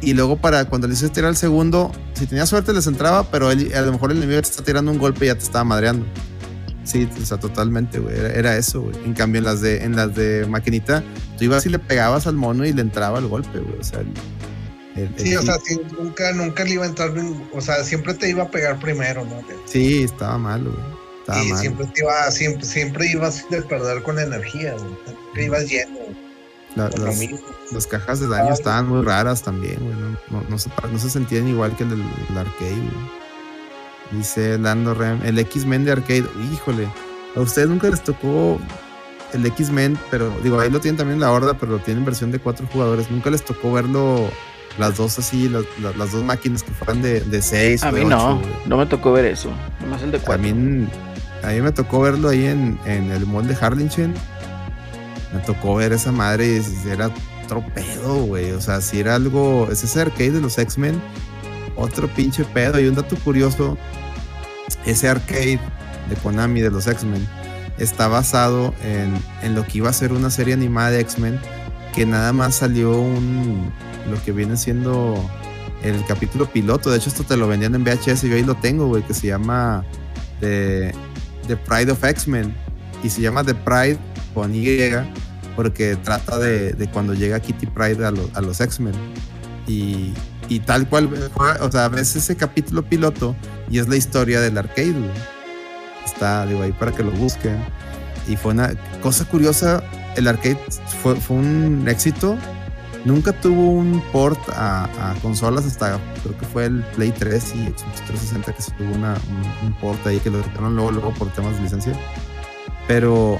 Y 0.00 0.14
luego 0.14 0.36
para 0.36 0.64
cuando 0.66 0.86
les 0.86 0.98
hiciste 0.98 1.16
tirar 1.16 1.30
el 1.30 1.36
segundo, 1.36 1.90
si 2.14 2.26
tenías 2.26 2.48
suerte 2.48 2.72
les 2.72 2.86
entraba, 2.86 3.28
pero 3.32 3.48
a 3.48 3.54
lo 3.54 3.92
mejor 3.92 4.12
el 4.12 4.18
enemigo 4.18 4.40
te 4.42 4.48
está 4.48 4.62
tirando 4.62 4.92
un 4.92 4.98
golpe 4.98 5.24
y 5.24 5.28
ya 5.28 5.34
te 5.34 5.42
estaba 5.42 5.64
madreando. 5.64 6.06
Sí, 6.88 7.06
o 7.20 7.26
sea, 7.26 7.36
totalmente, 7.36 7.98
güey. 7.98 8.16
Era, 8.16 8.56
eso, 8.56 8.80
güey. 8.80 8.96
En 9.04 9.12
cambio, 9.12 9.40
en 9.40 9.44
las 9.44 9.60
de, 9.60 9.84
en 9.84 9.94
las 9.94 10.14
de 10.14 10.46
maquinita, 10.46 11.04
tú 11.36 11.44
ibas 11.44 11.66
y 11.66 11.68
le 11.68 11.78
pegabas 11.78 12.26
al 12.26 12.34
mono 12.34 12.64
y 12.64 12.72
le 12.72 12.80
entraba 12.80 13.18
el 13.18 13.28
golpe, 13.28 13.58
güey. 13.58 13.78
O 13.78 13.84
sea, 13.84 14.00
sí, 15.18 15.36
o 15.36 15.42
sea, 15.42 15.56
nunca, 16.00 16.32
nunca 16.32 16.64
le 16.64 16.70
iba 16.70 16.84
a 16.84 16.88
entrar, 16.88 17.12
o 17.52 17.60
sea, 17.60 17.84
siempre 17.84 18.14
te 18.14 18.30
iba 18.30 18.44
a 18.44 18.50
pegar 18.50 18.80
primero, 18.80 19.22
¿no? 19.26 19.42
Sí, 19.66 20.02
estaba 20.02 20.38
mal, 20.38 20.64
güey. 20.64 20.76
Estaba 21.20 21.44
mal. 21.44 21.58
siempre 21.58 21.86
te 21.88 22.00
iba, 22.00 22.30
siempre, 22.30 22.64
siempre 22.64 23.06
ibas 23.08 23.44
a 23.44 23.68
perder 23.68 24.02
con 24.02 24.18
energía, 24.18 24.72
güey. 24.72 24.96
Siempre 25.04 25.44
ibas 25.44 25.68
lleno. 25.68 25.98
las, 27.70 27.86
cajas 27.86 28.20
de 28.20 28.28
daño 28.28 28.54
estaban 28.54 28.88
muy 28.88 29.02
raras 29.02 29.42
también, 29.42 29.76
güey. 29.78 29.94
No, 30.30 30.48
no, 30.48 30.58
se, 30.58 30.70
no 30.90 30.98
se 30.98 31.10
sentían 31.10 31.48
igual 31.48 31.76
que 31.76 31.82
el 31.82 31.90
del 31.90 32.38
arcade, 32.38 32.70
güey. 32.70 33.17
Dice 34.10 34.58
Lando 34.58 34.94
Rem, 34.94 35.20
el 35.24 35.38
X-Men 35.38 35.84
de 35.84 35.92
arcade. 35.92 36.24
Híjole, 36.52 36.88
a 37.36 37.40
ustedes 37.40 37.68
nunca 37.68 37.88
les 37.88 38.02
tocó 38.02 38.58
el 39.32 39.44
X-Men, 39.44 39.98
pero 40.10 40.32
digo, 40.42 40.58
ahí 40.58 40.70
lo 40.70 40.80
tienen 40.80 40.96
también 40.96 41.20
la 41.20 41.30
horda, 41.30 41.54
pero 41.54 41.72
lo 41.72 41.78
tienen 41.78 42.04
versión 42.04 42.32
de 42.32 42.38
cuatro 42.38 42.66
jugadores. 42.72 43.10
Nunca 43.10 43.30
les 43.30 43.44
tocó 43.44 43.72
verlo 43.72 44.30
las 44.78 44.96
dos 44.96 45.18
así, 45.18 45.48
las, 45.48 45.64
las, 45.96 46.12
dos 46.12 46.24
máquinas 46.24 46.62
que 46.62 46.70
fueran 46.72 47.02
de, 47.02 47.20
de 47.20 47.42
seis. 47.42 47.82
A 47.82 47.92
mí 47.92 48.04
no, 48.04 48.40
no 48.66 48.76
me 48.76 48.86
tocó 48.86 49.12
ver 49.12 49.26
eso. 49.26 49.50
Nomás 49.80 50.02
el 50.02 50.12
de 50.12 50.18
cuatro. 50.18 50.48
A 50.48 50.52
mí, 50.52 50.88
a 51.42 51.48
mí 51.48 51.60
me 51.60 51.72
tocó 51.72 52.00
verlo 52.00 52.30
ahí 52.30 52.46
en, 52.46 52.78
en 52.86 53.10
el 53.10 53.26
mall 53.26 53.46
de 53.46 53.56
Harlingen. 53.60 54.14
Me 55.34 55.40
tocó 55.40 55.74
ver 55.74 55.92
esa 55.92 56.12
madre 56.12 56.46
y 56.46 56.88
era 56.88 57.10
otro 57.44 57.62
pedo, 57.74 58.22
güey. 58.22 58.52
O 58.52 58.60
sea, 58.60 58.80
si 58.80 59.00
era 59.00 59.16
algo. 59.16 59.68
Es 59.70 59.84
ese 59.84 60.00
arcade 60.00 60.32
de 60.32 60.40
los 60.40 60.56
X-Men 60.56 61.00
otro 61.78 62.08
pinche 62.08 62.44
pedo. 62.44 62.78
Y 62.78 62.86
un 62.86 62.94
dato 62.94 63.16
curioso, 63.16 63.78
ese 64.84 65.08
arcade 65.08 65.60
de 66.08 66.16
Konami 66.22 66.60
de 66.60 66.70
los 66.70 66.86
X-Men 66.86 67.26
está 67.78 68.08
basado 68.08 68.74
en, 68.82 69.54
lo 69.54 69.64
que 69.66 69.78
iba 69.78 69.88
a 69.88 69.92
ser 69.92 70.12
una 70.12 70.30
serie 70.30 70.54
animada 70.54 70.90
de 70.90 71.00
X-Men, 71.00 71.40
que 71.94 72.04
nada 72.04 72.32
más 72.32 72.56
salió 72.56 73.00
un, 73.00 73.72
lo 74.10 74.22
que 74.22 74.32
viene 74.32 74.56
siendo 74.56 75.14
el 75.82 76.04
capítulo 76.06 76.46
piloto. 76.50 76.90
De 76.90 76.98
hecho, 76.98 77.08
esto 77.08 77.24
te 77.24 77.36
lo 77.36 77.46
vendían 77.48 77.74
en 77.74 77.84
VHS 77.84 78.24
y 78.24 78.28
yo 78.28 78.36
ahí 78.36 78.44
lo 78.44 78.56
tengo, 78.56 78.86
güey, 78.88 79.02
que 79.04 79.14
se 79.14 79.28
llama 79.28 79.84
The, 80.40 80.92
Pride 81.66 81.92
of 81.92 82.04
X-Men. 82.04 82.54
Y 83.02 83.10
se 83.10 83.20
llama 83.20 83.44
The 83.44 83.54
Pride 83.54 83.98
con 84.34 84.54
Y, 84.54 84.90
porque 85.54 85.96
trata 85.96 86.38
de, 86.38 86.88
cuando 86.92 87.14
llega 87.14 87.38
Kitty 87.38 87.66
Pride 87.66 88.04
a, 88.04 88.08
a 88.08 88.40
los 88.40 88.60
X-Men. 88.60 88.94
Y, 89.68 90.14
y 90.48 90.60
tal 90.60 90.88
cual, 90.88 91.10
o 91.60 91.70
sea, 91.70 91.88
ves 91.88 92.16
ese 92.16 92.36
capítulo 92.36 92.82
piloto 92.82 93.36
y 93.70 93.78
es 93.78 93.88
la 93.88 93.96
historia 93.96 94.40
del 94.40 94.56
arcade, 94.58 94.94
Está, 96.04 96.46
digo, 96.46 96.62
ahí 96.62 96.72
para 96.72 96.92
que 96.92 97.02
lo 97.02 97.10
busquen. 97.10 97.62
Y 98.26 98.36
fue 98.36 98.52
una 98.52 98.72
cosa 99.02 99.26
curiosa, 99.26 99.82
el 100.16 100.26
arcade 100.26 100.58
fue, 101.02 101.16
fue 101.16 101.36
un 101.36 101.84
éxito. 101.86 102.38
Nunca 103.04 103.32
tuvo 103.32 103.72
un 103.72 104.02
port 104.10 104.40
a, 104.48 105.14
consolas 105.22 105.64
hasta 105.66 106.00
creo 106.22 106.36
que 106.36 106.46
fue 106.46 106.64
el 106.64 106.82
Play 106.96 107.12
3 107.12 107.54
y 107.54 107.58
Xbox 107.66 108.04
360 108.06 108.52
que 108.52 108.62
se 108.62 108.70
tuvo 108.72 108.94
una, 108.94 109.16
un, 109.62 109.72
port 109.74 110.04
ahí 110.06 110.18
que 110.18 110.30
lo 110.30 110.42
retiraron 110.42 110.74
luego, 110.74 110.90
luego 110.92 111.14
por 111.14 111.30
temas 111.32 111.54
de 111.56 111.62
licencia. 111.62 111.92
Pero 112.86 113.38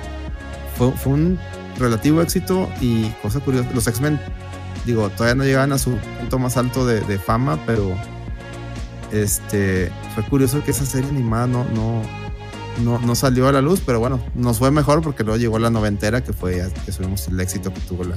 fue, 0.76 0.92
fue 0.92 1.14
un 1.14 1.38
relativo 1.78 2.20
éxito 2.22 2.68
y 2.80 3.08
cosa 3.22 3.40
curiosa, 3.40 3.68
los 3.74 3.86
X-Men 3.86 4.20
digo, 4.88 5.10
todavía 5.10 5.34
no 5.34 5.44
llegaban 5.44 5.72
a 5.72 5.78
su 5.78 5.90
punto 6.18 6.38
más 6.38 6.56
alto 6.56 6.86
de, 6.86 7.18
fama, 7.18 7.60
pero 7.66 7.94
este 9.12 9.92
fue 10.14 10.24
curioso 10.24 10.64
que 10.64 10.70
esa 10.70 10.86
serie 10.86 11.10
animada 11.10 11.46
no, 11.46 11.66
no, 12.82 12.98
no, 12.98 13.14
salió 13.14 13.48
a 13.48 13.52
la 13.52 13.60
luz, 13.60 13.82
pero 13.84 14.00
bueno, 14.00 14.18
nos 14.34 14.58
fue 14.58 14.70
mejor 14.70 15.02
porque 15.02 15.24
luego 15.24 15.38
llegó 15.38 15.58
la 15.58 15.68
noventera, 15.68 16.24
que 16.24 16.32
fue 16.32 16.66
que 16.86 16.92
subimos 16.92 17.28
el 17.28 17.38
éxito 17.38 17.72
que 17.72 17.80
tuvo 17.80 18.04
la, 18.04 18.16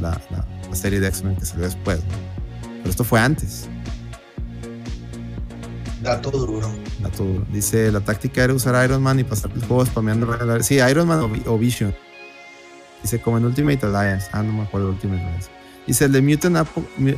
la, 0.00 0.46
serie 0.72 1.00
de 1.00 1.08
X-Men 1.08 1.34
que 1.34 1.44
salió 1.44 1.64
después. 1.64 1.98
Pero 2.62 2.90
esto 2.90 3.02
fue 3.02 3.18
antes. 3.18 3.68
Dato 6.00 6.30
duro. 6.30 6.70
Dato 7.00 7.24
duro. 7.24 7.46
Dice, 7.52 7.90
la 7.90 8.00
táctica 8.00 8.44
era 8.44 8.54
usar 8.54 8.84
Iron 8.84 9.02
Man 9.02 9.18
y 9.18 9.24
pasar 9.24 9.50
el 9.52 9.64
juego 9.64 9.84
spameando. 9.84 10.62
Sí, 10.62 10.76
Iron 10.76 11.08
Man 11.08 11.42
o, 11.46 11.58
Vision. 11.58 11.92
Dice, 13.02 13.20
como 13.20 13.38
en 13.38 13.46
Ultimate 13.46 13.84
Alliance. 13.84 14.28
Ah, 14.32 14.44
no 14.44 14.52
me 14.52 14.62
acuerdo 14.62 14.90
Ultimate 14.90 15.20
Alliance. 15.20 15.57
Dice 15.88 16.04
el 16.04 16.12
de 16.12 16.20
Mutant 16.20 16.68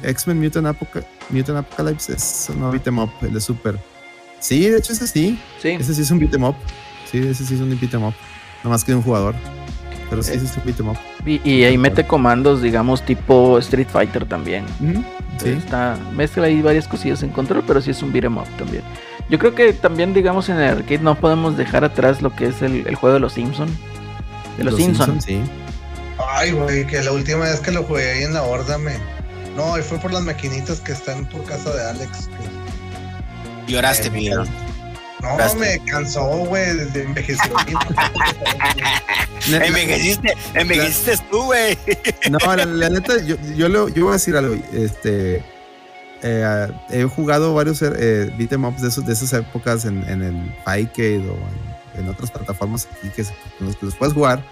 X-Men 0.04 0.40
Mutant, 0.40 0.68
Apocalypse 0.68 2.12
es 2.12 2.50
un 2.54 2.70
beat'em 2.70 3.00
up, 3.00 3.10
el 3.20 3.34
de 3.34 3.40
Super. 3.40 3.76
Sí, 4.38 4.68
de 4.68 4.78
hecho 4.78 4.92
ese 4.92 5.08
sí. 5.08 5.40
sí. 5.60 5.70
Ese 5.70 5.92
sí 5.92 6.02
es 6.02 6.10
un 6.12 6.20
beat'em 6.20 6.44
up. 6.44 6.54
Sí, 7.10 7.18
ese 7.18 7.44
sí 7.44 7.54
es 7.54 7.60
un 7.60 7.76
beat'em 7.80 8.04
up. 8.04 8.14
No 8.62 8.70
más 8.70 8.84
que 8.84 8.92
de 8.92 8.98
un 8.98 9.02
jugador. 9.02 9.34
Pero 10.08 10.22
sí, 10.22 10.34
es 10.34 10.56
un 10.56 10.62
beat'em 10.64 10.88
up. 10.88 10.96
Y, 11.26 11.64
ahí 11.64 11.76
mete 11.76 12.06
comandos, 12.06 12.62
digamos, 12.62 13.04
tipo 13.04 13.58
Street 13.58 13.88
Fighter 13.90 14.24
también. 14.24 14.64
Sí. 15.42 15.48
Está, 15.48 15.98
mezcla 16.14 16.46
ahí 16.46 16.62
varias 16.62 16.86
cosillas 16.86 17.24
en 17.24 17.30
control, 17.30 17.64
pero 17.66 17.80
sí 17.80 17.90
es 17.90 18.00
un 18.04 18.12
beat'em 18.12 18.38
up 18.38 18.48
también. 18.56 18.84
Yo 19.28 19.40
creo 19.40 19.52
que 19.52 19.72
también, 19.72 20.14
digamos, 20.14 20.48
en 20.48 20.58
el 20.60 20.76
arcade 20.76 21.00
no 21.00 21.16
podemos 21.16 21.56
dejar 21.56 21.82
atrás 21.82 22.22
lo 22.22 22.36
que 22.36 22.46
es 22.46 22.62
el, 22.62 22.94
juego 22.94 23.14
de 23.14 23.20
los 23.20 23.32
Simpsons. 23.32 23.72
De 24.56 24.62
los, 24.62 24.76
Simpsons. 24.76 25.24
sí. 25.24 25.40
Ay, 26.32 26.52
güey, 26.52 26.86
que 26.86 27.02
la 27.02 27.12
última 27.12 27.44
vez 27.44 27.60
que 27.60 27.72
lo 27.72 27.82
jugué 27.82 28.12
ahí 28.12 28.22
en 28.22 28.34
la 28.34 28.42
horda 28.42 28.78
me. 28.78 28.98
No, 29.56 29.76
y 29.76 29.82
fue 29.82 29.98
por 29.98 30.12
las 30.12 30.22
maquinitas 30.22 30.80
que 30.80 30.92
están 30.92 31.26
por 31.26 31.44
casa 31.44 31.74
de 31.74 31.82
Alex. 31.82 32.28
Lloraste, 33.66 34.08
eh, 34.08 34.10
Miguel. 34.10 34.48
No, 35.22 35.54
me 35.56 35.78
cansó, 35.84 36.26
güey, 36.46 36.76
desde 36.76 37.02
envejecimiento. 37.02 37.78
envejeciste, 39.52 40.34
envejeciste 40.54 41.18
tú, 41.30 41.42
güey. 41.42 41.76
no, 42.30 42.56
la, 42.56 42.88
neta, 42.88 43.20
yo, 43.22 43.36
yo, 43.56 43.88
yo, 43.88 44.04
voy 44.04 44.10
a 44.10 44.12
decir 44.12 44.36
algo. 44.36 44.54
Este, 44.72 45.44
eh, 46.22 46.68
he 46.90 47.04
jugado 47.04 47.54
varios 47.54 47.82
eh, 47.82 48.32
beat'em 48.38 48.64
ups 48.64 48.82
de, 48.82 48.88
esos, 48.88 49.04
de 49.04 49.12
esas 49.12 49.32
épocas 49.32 49.84
en, 49.84 50.08
en 50.08 50.22
el 50.22 50.54
Fightcade 50.64 51.28
o 51.28 51.98
en, 51.98 52.08
otras 52.08 52.30
plataformas 52.30 52.88
aquí 52.90 53.08
que, 53.10 53.24
que 53.24 53.84
los 53.84 53.96
puedes 53.96 54.14
jugar. 54.14 54.42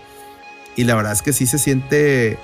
Y 0.79 0.85
la 0.85 0.95
verdad 0.95 1.13
es 1.13 1.23
que 1.23 1.33
sí 1.33 1.45
se 1.45 1.59
siente 1.59 2.39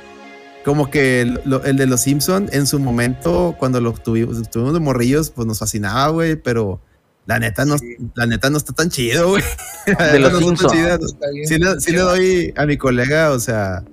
como 0.65 0.91
que 0.91 1.21
el, 1.21 1.77
de 1.77 1.87
los 1.87 2.01
Simpsons 2.01 2.53
en 2.53 2.67
su 2.67 2.81
momento, 2.81 3.55
cuando 3.61 3.81
lo 3.81 3.93
tuvimos, 3.93 4.51
tuvimos 4.51 4.75
de 4.75 4.81
morrillos, 4.81 5.31
pues 5.31 5.47
nos 5.47 5.61
fascinaba, 5.61 6.09
güey, 6.09 6.35
pero 6.35 6.81
la 7.27 7.39
neta 7.39 7.65
no, 7.65 7.77
la 8.17 8.27
neta 8.27 8.51
no 8.51 8.57
está 8.57 8.73
tan 8.73 8.91
chido, 8.91 9.29
güey. 9.29 9.45
De 9.87 10.19
los 10.19 10.37
Simpsons. 10.37 10.73
Sí, 10.73 11.59
le, 11.59 11.81
sí 11.81 11.93
le, 11.93 11.99
doy 12.01 12.53
a 12.57 12.67
mi 12.67 12.77
colega, 12.77 13.31
o 13.31 13.39
sea, 13.39 13.85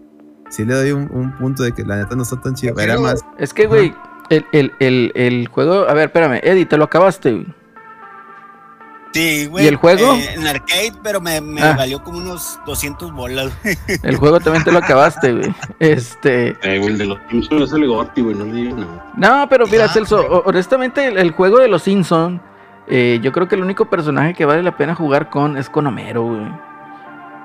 sí 0.50 0.66
le 0.66 0.74
doy 0.74 0.92
un, 0.92 1.38
punto 1.38 1.62
de 1.62 1.74
que 1.74 1.84
la 1.84 1.98
neta 1.98 2.16
no 2.16 2.24
está 2.24 2.42
tan 2.42 2.56
chido. 2.56 2.80
Era 2.80 2.98
más. 2.98 3.22
Es 3.38 3.54
que, 3.54 3.68
güey, 3.68 3.94
el, 4.32 4.44
el, 4.54 4.72
el, 4.80 5.12
el, 5.14 5.48
juego. 5.50 5.88
A 5.88 5.94
ver, 5.94 6.06
espérame, 6.06 6.40
Eddie, 6.42 6.66
te 6.66 6.78
lo 6.78 6.86
acabaste, 6.86 7.32
güey. 7.32 7.61
Sí, 9.14 9.48
güey. 9.48 9.66
¿Y 9.66 9.68
el 9.68 9.76
juego? 9.76 10.14
Eh, 10.14 10.34
en 10.36 10.48
arcade, 10.48 10.94
pero 11.04 11.20
me, 11.20 11.42
me 11.42 11.62
ah. 11.62 11.76
valió 11.78 12.04
como 12.04 12.20
unos 12.20 12.60
200 12.66 13.12
bolas. 13.12 13.52
El 14.04 14.16
juego 14.16 14.40
también 14.40 14.64
te 14.64 14.72
lo 14.72 14.80
acabaste, 14.80 15.34
güey. 15.34 15.54
Este. 15.80 16.56
Eh, 16.62 16.80
güey, 16.80 16.94
el 16.94 16.98
de 16.98 17.06
los 17.06 17.20
Simpsons 17.30 17.64
es 17.64 17.74
el 17.74 17.88
Gorty, 17.88 18.22
güey, 18.22 18.36
no 18.36 18.46
le 18.46 18.54
digo 18.54 18.78
nada. 18.78 19.12
No, 19.16 19.50
pero 19.50 19.68
mira, 19.68 19.88
Celso, 19.90 20.44
honestamente, 20.46 21.08
el, 21.08 21.32
juego 21.32 21.60
de 21.60 21.68
los 21.68 21.84
Simpsons, 21.84 22.40
eh, 22.88 23.20
yo 23.22 23.32
creo 23.32 23.48
que 23.48 23.56
el 23.56 23.64
único 23.64 23.90
personaje 23.90 24.34
que 24.34 24.46
vale 24.46 24.64
la 24.64 24.78
pena 24.78 24.96
jugar 24.96 25.30
con 25.30 25.58
es 25.58 25.70
con 25.70 25.88
Homero, 25.88 26.24
güey. 26.24 26.72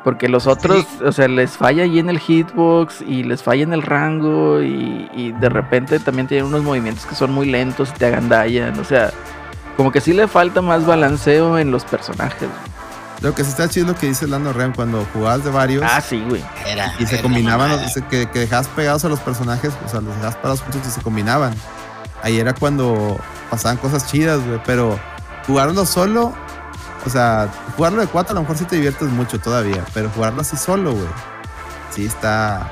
Porque 0.07 0.29
los 0.29 0.47
otros, 0.47 0.87
o 1.05 1.11
sea, 1.11 1.27
les 1.27 1.57
falla 1.57 1.83
ahí 1.83 1.99
en 1.99 2.09
el 2.09 2.21
hitbox 2.21 3.03
y 3.03 3.25
les 3.25 3.43
falla 3.43 3.65
en 3.65 3.73
el 3.73 3.83
rango 3.83 4.63
y, 4.63 5.35
de 5.41 5.49
repente 5.49 5.99
también 5.99 6.29
tienen 6.29 6.47
unos 6.47 6.63
movimientos 6.63 7.05
que 7.07 7.17
son 7.17 7.33
muy 7.33 7.51
lentos 7.51 7.91
y 7.91 7.99
te 7.99 8.07
agandallan. 8.07 8.79
O 8.79 8.85
sea, 8.85 9.11
como 9.77 9.93
que 9.93 10.01
sí 10.01 10.13
le 10.13 10.29
falta 10.29 10.61
más 10.63 10.87
balanceo 10.87 11.59
en 11.59 11.71
los 11.71 11.85
personajes. 11.85 12.49
Lo 13.21 13.35
que 13.35 13.45
se 13.45 13.51
está 13.51 13.69
chido 13.69 13.87
es 13.87 13.93
lo 13.93 13.99
que 13.99 14.09
dice 14.09 14.27
Lando 14.27 14.53
Ren 14.53 14.73
cuando 14.73 15.07
jugabas 15.13 15.43
de 15.45 15.51
varios. 15.51 15.83
Ah, 15.87 16.01
sí, 16.01 16.23
güey. 16.29 16.45
y 16.99 17.07
se 17.07 17.23
combinaban, 17.23 17.71
que, 18.11 18.27
que 18.27 18.39
dejabas 18.41 18.69
pegados 18.69 19.05
a 19.05 19.09
los 19.09 19.21
personajes, 19.21 19.73
o 19.85 19.89
sea, 19.89 20.01
los 20.01 20.15
dejabas 20.15 20.37
pegados 20.37 20.61
juntos 20.63 20.83
y 20.87 20.91
se 20.91 21.01
combinaban. 21.01 21.55
Ahí 22.23 22.39
era 22.39 22.55
cuando 22.55 23.19
pasaban 23.51 23.79
cosas 23.79 24.07
chidas, 24.07 24.45
güey. 24.47 24.61
Pero 24.65 24.99
jugarlo 25.47 25.87
solo 25.87 26.35
o 27.07 27.09
sea, 27.09 27.49
jugarlo 27.77 28.01
de 28.01 28.09
cuatro 28.09 28.33
a 28.33 28.35
lo 28.35 28.41
mejor 28.41 28.59
sí 28.59 28.65
te 28.65 28.77
diviertes 28.77 29.09
mucho 29.09 29.39
todavía, 29.39 29.85
pero 29.95 30.11
jugarlo 30.11 30.41
así 30.41 30.57
solo, 30.57 30.93
güey. 30.93 31.09
Sí 31.91 32.05
está. 32.05 32.71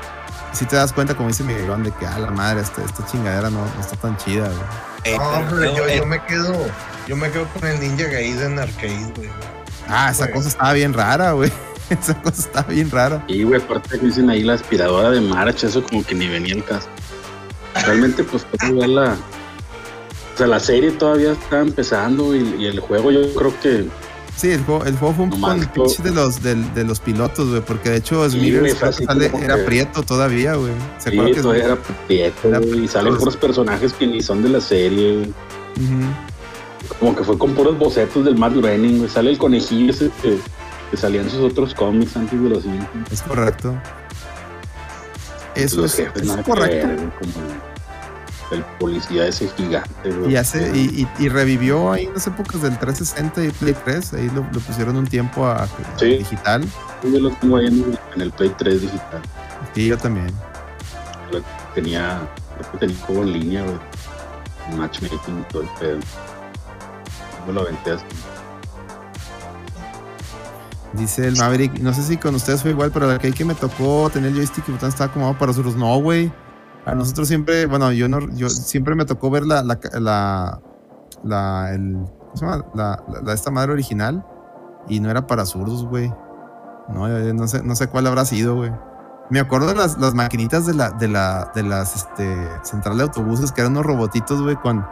Sí 0.53 0.67
te 0.67 0.77
das 0.77 0.93
cuenta, 0.93 1.15
como 1.15 1.29
dice 1.29 1.45
Miguelón, 1.45 1.85
de 1.85 1.93
que, 1.93 2.07
a 2.07 2.19
la 2.19 2.31
madre, 2.31 2.61
esta, 2.61 2.83
esta 2.83 3.07
chingadera 3.07 3.51
no, 3.51 3.65
está 3.81 3.97
tan 3.97 4.17
chida, 4.17 4.49
güey. 4.49 5.15
Eh, 5.15 5.19
no, 5.19 5.65
yo, 5.77 5.89
yo, 5.89 6.07
me 6.07 6.21
quedo. 6.25 6.67
Yo 7.07 7.17
me 7.17 7.31
quedo 7.31 7.47
con 7.49 7.69
el 7.69 7.81
Ninja 7.81 8.07
Gaiden 8.07 8.59
arcade, 8.59 9.13
güey. 9.17 9.29
Ah, 9.89 10.11
esa 10.11 10.31
cosa 10.31 10.49
estaba 10.49 10.73
bien 10.73 10.93
rara, 10.93 11.33
güey. 11.33 11.53
Esa 11.91 12.15
cosa 12.23 12.41
está 12.41 12.63
bien 12.63 12.91
rara. 12.91 13.23
Y, 13.29 13.43
güey, 13.43 13.61
aparte 13.61 13.99
que 13.99 14.07
dicen 14.07 14.31
ahí 14.31 14.43
la 14.43 14.55
aspiradora 14.55 15.11
de 15.11 15.21
marcha, 15.21 15.67
eso 15.67 15.83
como 15.83 16.03
que 16.03 16.15
ni 16.15 16.27
venía 16.29 16.55
el 16.55 16.65
caso. 16.65 16.89
Realmente, 17.85 18.25
pues, 18.25 18.47
ver 18.73 18.89
la. 18.89 19.13
O 20.35 20.39
sea, 20.39 20.47
la 20.47 20.61
serie 20.61 20.93
todavía 20.93 21.33
está 21.33 21.61
empezando 21.61 22.35
y, 22.35 22.57
y 22.59 22.67
el 22.67 22.81
juego 22.81 23.11
yo 23.11 23.35
creo 23.35 23.61
que 23.61 23.87
Sí, 24.37 24.51
el 24.51 24.65
juego, 24.65 24.85
el 24.85 24.97
juego 24.97 25.15
fue 25.15 25.25
un 25.25 25.31
poco 25.31 25.53
el 25.53 25.69
pitch 25.69 25.99
de 25.99 26.11
los, 26.11 26.43
de, 26.43 26.57
de 26.57 26.85
los 26.85 26.99
pilotos, 26.99 27.49
güey, 27.49 27.61
porque 27.61 27.91
de 27.91 27.97
hecho 27.99 28.29
Smithers 28.29 28.97
sale, 29.07 29.31
era 29.41 29.65
prieto 29.65 30.03
todavía, 30.03 30.55
güey. 30.55 30.73
¿Se 30.99 31.11
sí, 31.11 31.17
que 31.17 31.41
todavía 31.41 31.65
era 31.67 31.79
prieto, 32.07 32.75
y 32.75 32.89
salen 32.89 33.17
puros 33.17 33.37
personajes 33.37 33.93
que 33.93 34.07
ni 34.07 34.21
son 34.21 34.43
de 34.43 34.49
la 34.49 34.61
serie, 34.61 35.19
güey. 35.19 35.33
Como 36.99 37.15
que 37.15 37.25
fue 37.25 37.39
con 37.39 37.55
puros 37.55 37.79
bocetos 37.79 38.25
del 38.25 38.37
Matt 38.37 38.55
Groening, 38.55 38.99
güey. 38.99 39.11
Sale 39.11 39.31
el 39.31 39.39
conejillo 39.39 39.93
ese 39.93 40.11
que, 40.23 40.39
que 40.91 40.97
salía 40.97 41.23
en 41.23 41.31
sus 41.31 41.41
otros 41.41 41.75
cómics 41.75 42.17
antes 42.17 42.41
de 42.41 42.49
los 42.49 42.63
Simpsons. 42.63 43.13
Es 43.13 43.23
correcto. 43.23 43.75
Eso 45.55 45.85
es, 45.85 45.99
es 45.99 46.31
correcto 46.45 47.11
el 48.51 48.65
policía 48.79 49.27
ese 49.27 49.49
gigante. 49.49 50.11
Y, 50.29 50.37
hace, 50.37 50.71
y, 50.75 51.29
revivió 51.29 51.93
ahí 51.93 52.05
en 52.07 52.15
las 52.15 52.27
épocas 52.27 52.63
del 52.63 52.79
360 52.79 53.45
y 53.45 53.51
Play 53.51 53.77
3, 53.85 54.15
ahí 54.15 54.31
lo, 54.35 54.43
pusieron 54.61 54.97
un 54.97 55.07
tiempo 55.07 55.47
a, 55.47 55.69
digital. 56.01 56.65
Yo 57.03 57.19
lo 57.19 57.31
tengo 57.31 57.57
ahí 57.57 57.67
en, 57.67 58.21
el 58.21 58.31
Play 58.33 58.53
3 58.57 58.83
digital. 58.83 59.23
Sí, 59.75 59.87
yo 59.87 59.99
también. 59.99 60.33
tenía, 61.75 62.21
tenía 62.79 62.97
juego 63.07 63.23
en 63.23 63.33
línea, 63.33 63.63
güey. 63.63 63.79
Matchmaking 64.79 65.41
y 65.41 65.53
todo 65.53 65.63
el 65.63 65.69
pedo. 65.79 65.99
Me 67.47 67.53
lo 67.53 67.63
aventé 67.63 67.93
así. 67.93 68.05
Dice 70.95 71.27
el 71.27 71.37
Maverick, 71.37 71.81
no 71.81 71.93
sé 71.93 72.03
si 72.03 72.17
con 72.17 72.35
ustedes 72.37 72.63
fue 72.63 72.71
igual, 72.71 72.93
pero 72.93 73.09
la 73.09 73.19
que, 73.19 73.33
que 73.33 73.45
me 73.45 73.55
tocó 73.55 74.09
tener 74.11 74.31
el 74.31 74.37
joystick 74.37 74.69
y 74.69 74.73
botón 74.73 74.89
estaba 74.89 75.11
acomodado 75.11 75.37
para 75.37 75.49
nosotros. 75.49 75.75
No, 75.77 76.01
güey. 76.01 76.33
A 76.87 76.95
nosotros 76.95 77.27
siempre, 77.27 77.67
bueno, 77.67 77.91
yo 77.93 78.09
no, 78.09 78.29
yo 78.37 78.49
siempre 78.49 78.95
me 78.95 79.05
tocó 79.05 79.31
ver 79.31 79.45
la, 79.45 79.63
la, 79.63 79.81
la, 79.95 80.61
la 81.25 81.71
¿cómo 81.75 82.37
se 82.37 82.45
llama? 82.45 82.65
La, 82.75 83.03
la, 83.25 83.33
esta 83.33 83.51
madre 83.51 83.73
original 83.73 84.25
y 84.89 85.01
no 85.01 85.11
era 85.11 85.27
para 85.27 85.47
zurdos, 85.47 85.85
güey. 85.85 86.13
No, 86.89 87.09
no 87.09 87.49
sé, 87.49 87.63
no 87.63 87.75
sé 87.75 87.89
cuál 87.89 88.07
habrá 88.07 88.25
sido, 88.25 88.55
güey. 88.57 88.71
Me 89.31 89.41
acuerdo 89.41 89.69
de 89.69 89.75
las, 89.75 89.99
las 89.99 90.15
maquinitas 90.15 90.67
de 90.67 90.75
la, 90.75 90.91
de 90.91 91.09
la, 91.09 91.51
de 91.55 91.63
las, 91.63 91.97
este, 91.97 92.37
central 92.63 92.99
de 92.99 93.05
autobuses 93.05 93.51
que 93.51 93.63
eran 93.63 93.73
unos 93.73 93.87
robotitos, 93.87 94.43
güey, 94.43 94.57
con, 94.57 94.87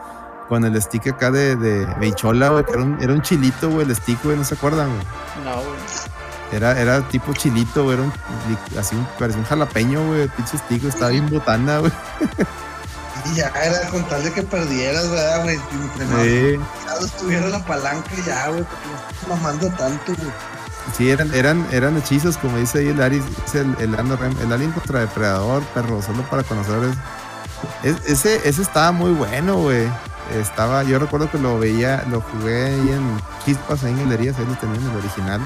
con 0.52 0.66
el 0.66 0.82
stick 0.82 1.06
acá 1.06 1.30
de, 1.30 1.56
de 1.56 1.86
Beichola, 1.98 2.50
güey, 2.50 2.62
que 2.62 2.72
era 2.72 2.82
un, 2.82 2.98
era 3.00 3.14
un 3.14 3.22
chilito, 3.22 3.70
güey, 3.70 3.86
el 3.86 3.96
stick, 3.96 4.22
güey, 4.22 4.36
¿no 4.36 4.44
se 4.44 4.52
acuerdan, 4.52 4.90
güey? 4.90 5.02
No, 5.46 5.54
güey. 5.62 5.78
Era, 6.52 6.78
era 6.78 7.08
tipo 7.08 7.32
chilito, 7.32 7.84
güey. 7.84 7.94
Era 7.94 8.02
un, 8.02 8.12
así, 8.78 8.94
parecía 9.18 9.40
un 9.40 9.46
jalapeño, 9.46 10.06
güey. 10.08 10.28
Pinche 10.28 10.58
estico, 10.58 10.88
estaba 10.88 11.10
bien 11.10 11.30
botana, 11.30 11.78
güey. 11.78 11.92
Y 13.24 13.36
ya 13.36 13.52
era 13.62 13.88
con 13.88 14.02
tal 14.08 14.24
de 14.24 14.32
que 14.32 14.42
perdieras, 14.42 15.08
¿verdad, 15.08 15.44
güey? 15.44 15.56
Sí. 15.56 16.58
estuviera 17.04 17.48
la 17.50 17.64
palanca 17.64 18.10
ya, 18.26 18.48
güey, 18.48 18.64
porque 18.64 18.88
no 18.88 18.96
estás 18.96 19.28
mamando 19.28 19.68
tanto, 19.76 20.12
güey. 20.14 20.32
Sí, 20.98 21.08
eran, 21.08 21.32
eran, 21.32 21.66
eran 21.70 21.96
hechizos, 21.96 22.36
como 22.36 22.58
dice 22.58 22.80
ahí 22.80 22.88
el 22.88 23.00
Aris, 23.00 23.22
el, 23.54 23.76
el, 23.78 23.94
el 23.94 24.52
Alien 24.52 24.72
contra 24.72 25.00
Depredador, 25.00 25.62
perro, 25.66 26.02
solo 26.02 26.28
para 26.28 26.42
conocedores. 26.42 26.96
ese, 27.84 28.46
ese 28.46 28.60
estaba 28.60 28.90
muy 28.90 29.12
bueno, 29.12 29.56
güey. 29.58 29.88
Estaba, 30.40 30.82
yo 30.84 30.98
recuerdo 30.98 31.30
que 31.30 31.38
lo 31.38 31.58
veía, 31.58 32.04
lo 32.10 32.20
jugué 32.20 32.66
ahí 32.66 32.90
en 32.90 33.20
Chispas, 33.44 33.84
ahí 33.84 33.92
en 33.92 33.98
galerías, 33.98 34.38
ahí 34.38 34.46
lo 34.46 34.54
tenía 34.54 34.76
en 34.76 34.90
el 34.90 34.96
original. 34.96 35.40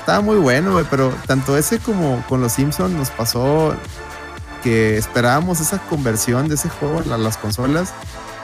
Estaba 0.00 0.20
muy 0.20 0.36
bueno, 0.36 0.72
güey, 0.72 0.84
pero 0.90 1.12
tanto 1.26 1.56
ese 1.56 1.78
como 1.78 2.24
con 2.28 2.40
los 2.40 2.52
Simpsons 2.52 2.94
nos 2.94 3.10
pasó 3.10 3.74
que 4.62 4.96
esperábamos 4.96 5.60
esa 5.60 5.78
conversión 5.78 6.48
de 6.48 6.54
ese 6.54 6.68
juego 6.68 7.02
a 7.12 7.18
las 7.18 7.36
consolas. 7.36 7.92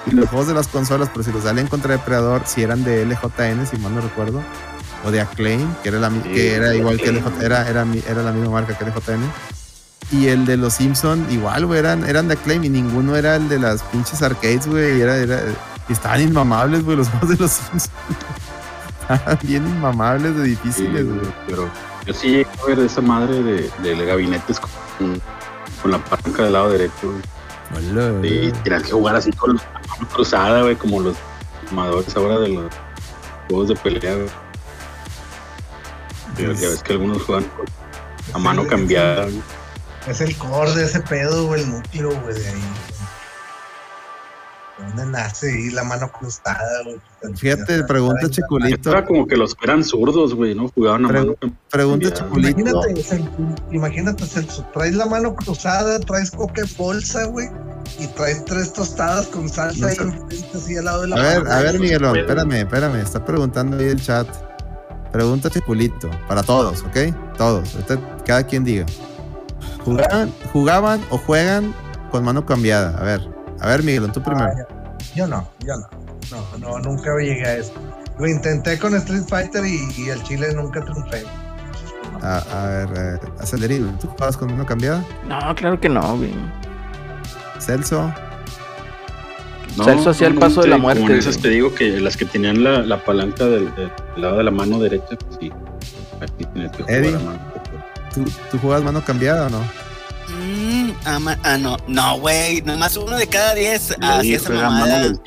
Y 0.07 0.13
los 0.13 0.29
juegos 0.29 0.47
de 0.47 0.55
las 0.55 0.69
consolas, 0.69 1.09
pero 1.13 1.25
si 1.25 1.33
los 1.33 1.43
salían 1.43 1.67
contra 1.67 1.93
Depredador, 1.93 2.43
si 2.47 2.63
eran 2.63 2.85
de 2.85 3.05
LJN, 3.05 3.67
si 3.67 3.77
mal 3.79 3.93
no 3.93 4.01
recuerdo, 4.01 4.41
o 5.05 5.11
de 5.11 5.21
Acclaim, 5.21 5.75
que 5.83 5.89
era, 5.89 5.99
la, 5.99 6.11
que 6.11 6.55
era 6.55 6.75
igual 6.77 6.97
que 6.99 7.11
LJN, 7.11 7.43
era, 7.43 7.69
era, 7.69 7.85
era 8.09 8.23
la 8.23 8.31
misma 8.31 8.51
marca 8.51 8.79
que 8.79 8.85
LJN. 8.85 9.56
Y 10.13 10.29
el 10.29 10.47
de 10.47 10.57
los 10.57 10.75
Simpsons, 10.75 11.33
igual, 11.33 11.67
güey, 11.67 11.81
eran, 11.81 12.05
eran 12.05 12.29
de 12.29 12.35
Acclaim 12.35 12.63
y 12.65 12.69
ninguno 12.69 13.17
era 13.17 13.37
el 13.37 13.49
de 13.49 13.59
las 13.59 13.83
pinches 13.85 14.23
arcades, 14.23 14.67
güey. 14.67 15.01
Era, 15.01 15.17
era, 15.17 15.43
estaban 15.89 16.23
inmamables, 16.23 16.85
güey, 16.85 16.97
los 16.97 17.09
juegos 17.11 17.29
de 17.31 17.37
los 17.37 17.51
Simpsons. 17.51 17.91
bien 19.43 19.67
inmamables 19.67 20.37
de 20.37 20.45
difíciles, 20.45 21.07
güey. 21.07 21.33
pero 21.47 21.69
yo 22.07 22.15
sí 22.15 22.29
llegué 22.29 22.49
a 22.63 22.67
ver 22.67 22.79
esa 22.81 23.01
madre 23.01 23.43
de, 23.43 23.71
de 23.83 24.07
gabinetes 24.07 24.61
con, 24.61 25.21
con, 25.83 25.91
la 25.91 25.99
palanca 25.99 26.45
del 26.45 26.53
lado 26.53 26.71
derecho, 26.71 27.13
güey. 27.73 28.49
y 28.49 28.53
tenían 28.63 28.83
que 28.83 28.93
jugar 28.93 29.17
así 29.17 29.33
con 29.33 29.57
la 29.57 30.07
cruzada, 30.13 30.63
güey, 30.63 30.77
como 30.77 31.01
los 31.01 31.17
amadores 31.71 32.17
ahora 32.17 32.39
de 32.39 32.49
los 32.49 32.73
juegos 33.49 33.69
de 33.69 33.77
pelea, 33.77 34.15
güey. 34.15 34.29
Pero 36.37 36.53
ya 36.53 36.69
ves 36.69 36.83
que 36.83 36.93
algunos 36.93 37.23
juegan 37.23 37.47
A 38.35 38.39
mano 38.39 38.67
cambiada. 38.67 39.29
Es 40.07 40.21
el 40.21 40.37
core 40.37 40.73
de 40.75 40.85
ese 40.85 41.01
pedo, 41.01 41.47
güey, 41.47 41.63
el 41.63 41.71
núcleo, 41.71 42.11
güey, 42.23 42.35
de 42.35 42.49
ahí. 42.49 42.63
¿Dónde 44.79 45.07
nace 45.07 45.51
y 45.59 45.71
la 45.71 45.83
mano 45.85 46.13
cruzada, 46.13 46.61
güey? 46.85 47.35
Fíjate, 47.35 47.83
pregunta 47.85 48.29
Chiculito. 48.29 48.91
Era 48.91 49.07
como 49.07 49.27
que 49.27 49.35
los 49.37 49.57
eran 49.63 49.83
zurdos, 49.83 50.35
güey, 50.35 50.55
¿no? 50.55 50.69
Jugaban 50.69 51.07
a 51.07 51.09
Pre- 51.09 51.21
mano 51.21 51.35
Pregunta 51.71 52.13
Chiculito. 52.13 52.61
Imagínate, 52.61 53.25
imagínate, 53.73 54.25
traes 54.75 54.95
la 54.95 55.07
mano 55.07 55.35
cruzada, 55.35 55.99
traes 56.01 56.31
coca 56.31 56.61
en 56.61 56.69
bolsa, 56.77 57.25
güey, 57.25 57.49
y 57.99 58.07
traes 58.09 58.45
tres 58.45 58.73
tostadas 58.75 59.27
con 59.29 59.49
salsa 59.49 59.81
No 59.81 59.87
ahí 59.89 59.95
sé. 59.97 60.03
enfrente, 60.03 60.47
así 60.55 60.77
al 60.77 60.85
lado 60.85 61.03
de 61.03 61.09
la 61.09 61.17
A 61.17 61.23
ver, 61.23 61.43
mano, 61.43 61.55
a 61.55 61.61
ver. 61.63 61.81
Miguelón, 61.81 62.17
espérame, 62.19 62.53
espérame. 62.53 62.97
Está 62.97 63.25
preguntando 63.25 63.79
ahí 63.79 63.87
el 63.87 64.01
chat. 64.03 64.29
Pregunta 65.11 65.49
Chiculito. 65.49 66.11
Para 66.29 66.43
todos, 66.43 66.83
¿ok? 66.83 67.15
Todos. 67.39 67.77
Cada 68.27 68.43
quien 68.45 68.63
diga. 68.63 68.85
¿Jugaban, 69.85 70.33
jugaban 70.53 71.01
o 71.11 71.19
juegan 71.19 71.75
con 72.11 72.25
mano 72.25 72.45
cambiada? 72.45 72.99
A 72.99 73.05
ver, 73.05 73.29
a 73.61 73.69
ver, 73.69 73.83
Miguelón, 73.83 74.13
tú 74.13 74.23
primero. 74.23 74.49
Ah, 74.49 74.67
Yo 75.15 75.27
no, 75.27 75.49
yo 75.61 75.75
no. 75.77 75.87
No, 76.31 76.59
no, 76.59 76.79
nunca 76.81 77.11
llegué 77.19 77.45
a 77.47 77.57
eso. 77.59 77.73
Lo 78.19 78.27
intenté 78.27 78.79
con 78.79 78.95
Street 78.97 79.23
Fighter 79.29 79.65
y, 79.65 79.79
y 79.97 80.09
el 80.09 80.23
Chile 80.25 80.49
nunca 80.55 80.81
triunfé. 80.81 81.23
A, 82.23 82.39
a 82.39 82.67
ver, 82.67 82.89
eh, 82.97 83.93
¿tú 84.01 84.09
jugabas 84.09 84.37
con 84.37 84.51
mano 84.51 84.67
cambiada? 84.67 85.05
No, 85.29 85.55
claro 85.55 85.79
que 85.79 85.89
no, 85.89 86.17
güey. 86.17 86.35
Celso. 87.61 88.13
Celso 89.85 90.11
hacía 90.11 90.29
el 90.29 90.35
paso 90.37 90.63
de 90.63 90.69
la 90.69 90.79
muerte, 90.79 91.03
Como 91.03 91.13
en 91.13 91.19
esas 91.19 91.35
güey. 91.35 91.43
te 91.43 91.49
digo 91.51 91.75
que 91.75 92.01
las 92.01 92.17
que 92.17 92.25
tenían 92.25 92.65
la, 92.65 92.81
la 92.81 93.05
palanca 93.05 93.45
del, 93.45 93.73
del 93.75 93.93
lado 94.17 94.39
de 94.39 94.45
la 94.45 94.51
mano 94.51 94.79
derecha, 94.79 95.17
pues 95.29 95.39
sí. 95.39 95.53
Aquí 96.23 96.45
tienes 96.55 96.73
que 96.73 96.83
jugar 96.83 96.97
Eddie. 96.99 97.15
a 97.15 97.19
mano. 97.19 97.39
¿Tú, 98.15 98.25
¿Tú 98.51 98.59
jugabas 98.59 98.85
mano 98.85 99.05
cambiada 99.05 99.47
o 99.47 99.51
no? 99.51 99.61
Mm, 100.29 100.91
ah, 101.05 101.37
ah, 101.45 101.59
no, 101.59 101.77
no, 101.87 102.19
güey, 102.19 102.61
nomás 102.63 102.97
uno 102.97 103.17
de 103.17 103.27
cada 103.29 103.55
diez 103.55 103.95
hacía 104.01 104.37
esa 104.37 104.51
mano. 104.53 105.21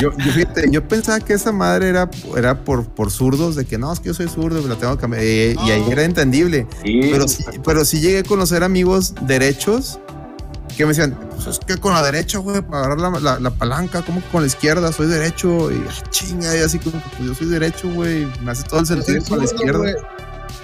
Yo, 0.00 0.10
yo, 0.16 0.32
fíjate, 0.32 0.68
yo 0.70 0.86
pensaba 0.86 1.20
que 1.20 1.32
esa 1.34 1.52
madre 1.52 1.88
era, 1.88 2.08
era 2.36 2.64
por, 2.64 2.86
por 2.88 3.10
zurdos, 3.10 3.56
de 3.56 3.64
que 3.64 3.78
no, 3.78 3.92
es 3.92 4.00
que 4.00 4.06
yo 4.08 4.14
soy 4.14 4.28
zurdo, 4.28 4.66
la 4.66 4.74
tengo 4.76 4.94
que 4.96 5.00
cambiar. 5.00 5.22
Y, 5.24 5.56
y 5.66 5.70
ahí 5.70 5.84
era 5.90 6.02
entendible. 6.04 6.66
Sí, 6.84 7.00
Pero 7.10 7.28
sí, 7.28 7.44
pero 7.64 7.84
sí 7.84 8.00
llegué 8.00 8.20
a 8.20 8.22
conocer 8.24 8.62
amigos 8.64 9.14
derechos 9.22 9.98
que 10.76 10.84
me 10.86 10.90
decían, 10.90 11.18
pues 11.34 11.46
es 11.46 11.58
que 11.58 11.76
con 11.76 11.92
la 11.92 12.02
derecha, 12.02 12.38
güey, 12.38 12.62
para 12.62 12.86
agarrar 12.86 12.98
la, 13.00 13.20
la- 13.20 13.40
la 13.40 13.50
palanca, 13.50 14.02
como 14.02 14.20
que 14.22 14.28
con 14.28 14.40
la 14.42 14.46
izquierda, 14.46 14.90
soy 14.92 15.08
derecho. 15.08 15.70
Y 15.70 15.74
ah, 15.88 16.10
chinga, 16.10 16.56
y 16.56 16.60
así 16.60 16.78
como 16.78 17.02
que 17.02 17.08
pues 17.16 17.28
yo 17.28 17.34
soy 17.34 17.46
derecho, 17.48 17.88
güey. 17.92 18.26
Me 18.42 18.52
hace 18.52 18.62
todo 18.64 18.80
el 18.80 18.86
Yo 18.86 18.94
soy 18.96 19.04
sentido 19.04 19.28
con 19.28 19.38
la 19.38 19.44
izquierda. 19.44 19.92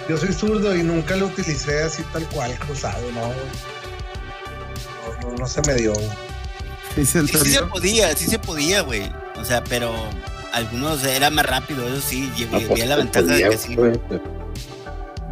Yo 0.09 0.17
soy 0.17 0.33
zurdo 0.33 0.75
y 0.75 0.83
nunca 0.83 1.15
lo 1.15 1.27
utilicé 1.27 1.83
así 1.83 2.03
tal 2.13 2.27
cual, 2.29 2.57
cruzado, 2.59 2.99
no, 3.11 3.27
güey. 3.27 3.37
No, 5.21 5.29
no, 5.31 5.37
no 5.37 5.47
se 5.47 5.61
me 5.61 5.75
dio. 5.75 5.93
güey. 5.93 6.07
Dice 6.95 7.19
el 7.19 7.29
Sí, 7.29 7.37
sí 7.37 7.51
se 7.51 7.61
podía, 7.63 8.15
sí 8.15 8.25
se 8.27 8.39
podía, 8.39 8.81
güey. 8.81 9.11
O 9.35 9.45
sea, 9.45 9.63
pero 9.63 9.93
algunos 10.53 11.03
era 11.03 11.29
más 11.29 11.45
rápido, 11.45 11.87
eso 11.87 12.01
sí, 12.01 12.31
¿A 12.33 12.37
llevé 12.37 12.61
poco 12.61 12.77
la 12.77 12.95
te 12.95 13.01
ventaja 13.01 13.25
de 13.25 13.49
que 13.49 13.57
sí. 13.57 13.75
güey? 13.75 13.99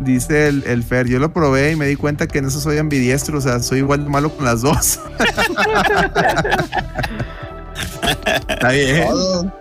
Dice 0.02 0.50
el, 0.50 0.64
el 0.68 0.84
Fer, 0.84 1.08
yo 1.08 1.20
lo 1.20 1.32
probé 1.32 1.72
y 1.72 1.78
me 1.78 1.88
di 1.88 1.96
cuenta 1.96 2.28
que 2.28 2.40
en 2.40 2.46
eso 2.48 2.60
soy 2.60 2.78
ambidiestro, 2.78 3.38
o 3.38 3.42
sea, 3.42 3.62
soy 3.62 3.78
igual 3.80 4.04
de 4.04 4.10
malo 4.10 4.30
con 4.36 4.44
las 4.44 4.62
dos. 4.62 5.00
Está 8.50 8.70
bien. 8.72 9.08
Todo. 9.08 9.54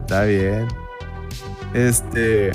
Está 0.00 0.22
bien. 0.24 0.66
Este. 1.74 2.50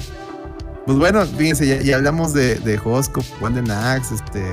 Pues 0.85 0.97
bueno, 0.97 1.25
fíjense, 1.25 1.65
ya, 1.65 1.81
ya 1.81 1.95
hablamos 1.95 2.33
de, 2.33 2.55
de 2.55 2.77
como 2.77 3.25
Golden 3.39 3.71
Axe, 3.71 4.15
este, 4.15 4.43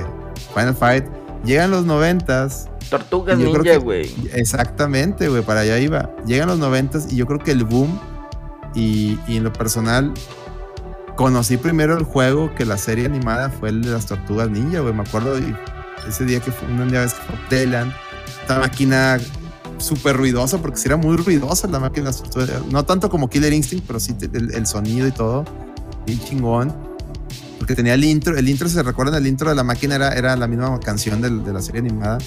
Final 0.53 0.75
Fight. 0.75 1.05
Llegan 1.43 1.71
los 1.71 1.85
noventas. 1.85 2.69
Tortugas 2.89 3.37
ninja, 3.37 3.77
güey. 3.77 4.13
Exactamente, 4.33 5.27
güey, 5.27 5.41
para 5.43 5.61
allá 5.61 5.79
iba. 5.79 6.09
Llegan 6.25 6.47
los 6.47 6.59
noventas 6.59 7.11
y 7.11 7.17
yo 7.17 7.25
creo 7.25 7.39
que 7.39 7.51
el 7.51 7.63
boom. 7.65 7.99
Y, 8.73 9.19
y 9.27 9.37
en 9.37 9.43
lo 9.43 9.51
personal, 9.51 10.13
conocí 11.17 11.57
primero 11.57 11.97
el 11.97 12.03
juego 12.03 12.53
que 12.55 12.65
la 12.65 12.77
serie 12.77 13.05
animada 13.05 13.49
fue 13.49 13.69
el 13.69 13.81
de 13.81 13.91
las 13.91 14.05
tortugas 14.05 14.49
ninja, 14.49 14.79
güey. 14.79 14.93
Me 14.93 15.01
acuerdo 15.01 15.37
y 15.37 15.55
ese 16.07 16.25
día 16.25 16.39
que 16.39 16.51
fue 16.51 16.67
un 16.69 16.89
día 16.89 17.01
vez 17.01 17.13
que 17.13 17.21
fue 17.23 17.35
Playland, 17.49 17.91
esta 18.41 18.59
máquina 18.59 19.19
súper 19.77 20.15
ruidosa, 20.15 20.59
porque 20.59 20.77
sí 20.77 20.87
era 20.87 20.95
muy 20.95 21.17
ruidosa 21.17 21.67
la 21.67 21.79
máquina. 21.79 22.05
de 22.05 22.11
las 22.11 22.23
tortugas. 22.23 22.65
No 22.71 22.85
tanto 22.85 23.09
como 23.09 23.29
Killer 23.29 23.51
Instinct, 23.51 23.85
pero 23.85 23.99
sí 23.99 24.15
el 24.33 24.65
sonido 24.65 25.07
y 25.07 25.11
todo. 25.11 25.43
Bien 26.05 26.19
chingón. 26.19 26.75
Porque 27.57 27.75
tenía 27.75 27.93
el 27.93 28.03
intro. 28.03 28.37
El 28.37 28.49
intro, 28.49 28.67
si 28.67 28.75
se 28.75 28.83
recuerdan, 28.83 29.15
el 29.15 29.27
intro 29.27 29.49
de 29.49 29.55
la 29.55 29.63
máquina 29.63 29.95
era, 29.95 30.13
era 30.13 30.35
la 30.35 30.47
misma 30.47 30.79
canción 30.79 31.21
de 31.21 31.53
la 31.53 31.61
serie 31.61 31.81
animada. 31.81 32.17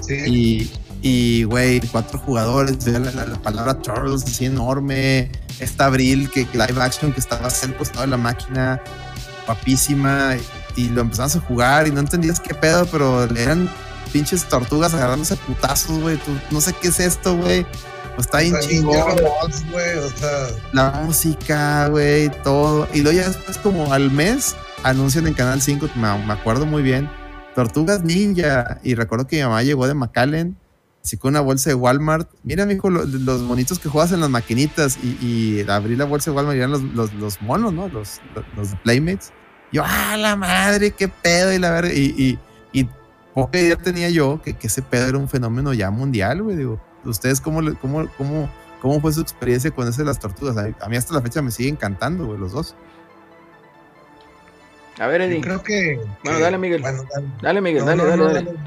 Sí. 0.00 0.14
Y, 0.26 0.70
y, 1.02 1.42
güey, 1.44 1.80
cuatro 1.90 2.18
jugadores, 2.20 2.86
la, 2.86 2.98
la- 3.00 3.26
la 3.26 3.42
palabra 3.42 3.80
Turtles 3.80 4.22
así 4.24 4.44
enorme. 4.46 5.30
Esta 5.58 5.86
Abril, 5.86 6.30
que 6.30 6.46
live 6.52 6.80
action 6.80 7.12
que 7.12 7.18
estaba 7.18 7.48
al 7.48 7.76
costado 7.76 8.02
de 8.02 8.06
la 8.06 8.16
máquina, 8.16 8.80
guapísima. 9.46 10.36
Y 10.76 10.88
lo 10.90 11.00
empezamos 11.00 11.34
a 11.34 11.40
jugar 11.40 11.88
y 11.88 11.90
no 11.90 11.98
entendías 11.98 12.38
qué 12.38 12.54
pedo, 12.54 12.86
pero 12.86 13.24
eran 13.24 13.68
pinches 14.12 14.44
tortugas 14.44 14.94
agarrándose 14.94 15.34
putazos, 15.36 16.00
güey. 16.00 16.20
No 16.52 16.60
sé 16.60 16.72
qué 16.80 16.88
es 16.88 17.00
esto, 17.00 17.36
güey. 17.36 17.66
Pues 18.18 18.26
está 18.26 18.38
bien 18.40 18.56
chingón 18.60 19.16
la 20.72 20.90
música, 21.04 21.86
güey, 21.86 22.28
todo. 22.42 22.88
Y 22.92 23.02
luego 23.02 23.16
ya 23.16 23.28
después, 23.28 23.56
como 23.58 23.92
al 23.92 24.10
mes, 24.10 24.56
anuncian 24.82 25.28
en 25.28 25.34
Canal 25.34 25.62
5, 25.62 25.88
me, 25.94 26.32
acuerdo 26.32 26.66
muy 26.66 26.82
bien, 26.82 27.08
Tortugas 27.54 28.02
Ninja. 28.02 28.80
Y 28.82 28.96
recuerdo 28.96 29.28
que 29.28 29.36
mi 29.36 29.42
mamá 29.42 29.62
llegó 29.62 29.86
de 29.86 29.94
McAllen, 29.94 30.56
así 31.04 31.16
con 31.16 31.28
una 31.28 31.42
bolsa 31.42 31.70
de 31.70 31.74
Walmart. 31.74 32.28
Mira, 32.42 32.66
mijo, 32.66 32.90
lo- 32.90 33.04
los 33.04 33.46
bonitos 33.46 33.78
que 33.78 33.88
juegas 33.88 34.10
en 34.10 34.18
las 34.18 34.30
maquinitas. 34.30 34.98
Y, 35.00 35.16
y 35.24 35.70
abrí 35.70 35.94
la 35.94 36.04
bolsa 36.04 36.32
de 36.32 36.36
Walmart 36.36 36.56
y 36.56 36.58
eran 36.58 36.72
los, 36.72 36.82
los, 36.82 37.14
los 37.14 37.40
monos, 37.40 37.72
¿no? 37.72 37.86
Los, 37.86 38.20
los, 38.34 38.44
los 38.56 38.80
Playmates. 38.82 39.32
Yo, 39.70 39.84
¡ah, 39.86 40.16
la 40.18 40.34
madre, 40.34 40.90
qué 40.90 41.06
pedo! 41.06 41.52
Y 41.52 41.60
la 41.60 41.70
verga. 41.70 41.92
Y, 41.94 42.12
y, 42.18 42.38
y 42.80 42.88
poca 43.32 43.60
idea 43.60 43.76
tenía 43.76 44.10
yo 44.10 44.42
que, 44.42 44.54
que 44.54 44.66
ese 44.66 44.82
pedo 44.82 45.06
era 45.06 45.18
un 45.18 45.28
fenómeno 45.28 45.72
ya 45.72 45.88
mundial, 45.92 46.42
güey. 46.42 46.56
Digo, 46.56 46.80
¿ustedes 47.08 47.40
cómo, 47.40 47.60
cómo, 47.80 48.08
cómo, 48.16 48.50
cómo 48.80 49.00
fue 49.00 49.12
su 49.12 49.20
experiencia 49.20 49.70
con 49.70 49.88
ese 49.88 50.02
de 50.02 50.06
las 50.06 50.18
tortugas? 50.18 50.56
A 50.56 50.62
mí, 50.64 50.74
a 50.80 50.88
mí 50.88 50.96
hasta 50.96 51.14
la 51.14 51.22
fecha 51.22 51.42
me 51.42 51.50
sigue 51.50 51.68
encantando, 51.70 52.26
güey, 52.26 52.38
los 52.38 52.52
dos. 52.52 52.74
A 55.00 55.06
ver, 55.06 55.20
yo 55.22 55.26
Eddie. 55.28 55.40
creo 55.40 55.62
que. 55.62 56.00
Bueno, 56.24 56.38
que- 56.38 56.44
dale, 56.44 56.58
Miguel. 56.58 56.80
bueno, 56.82 57.04
dale. 57.14 57.26
Dale, 57.40 57.60
Miguel, 57.60 57.80
No, 57.84 57.86
dale, 57.86 58.02
no, 58.02 58.08
dale, 58.08 58.22
no, 58.22 58.28
dale. 58.32 58.44
dale. 58.46 58.58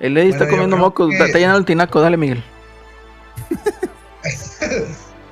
El 0.00 0.16
Eddie 0.16 0.28
está 0.30 0.38
Bueno, 0.44 0.50
yo 0.50 0.56
comiendo 0.56 0.76
mocos. 0.78 1.08
que- 1.08 1.14
Está, 1.14 1.26
está 1.26 1.38
llenando 1.38 1.58
el 1.58 1.64
tinaco. 1.64 2.00
Dale, 2.00 2.16
Miguel. 2.16 2.44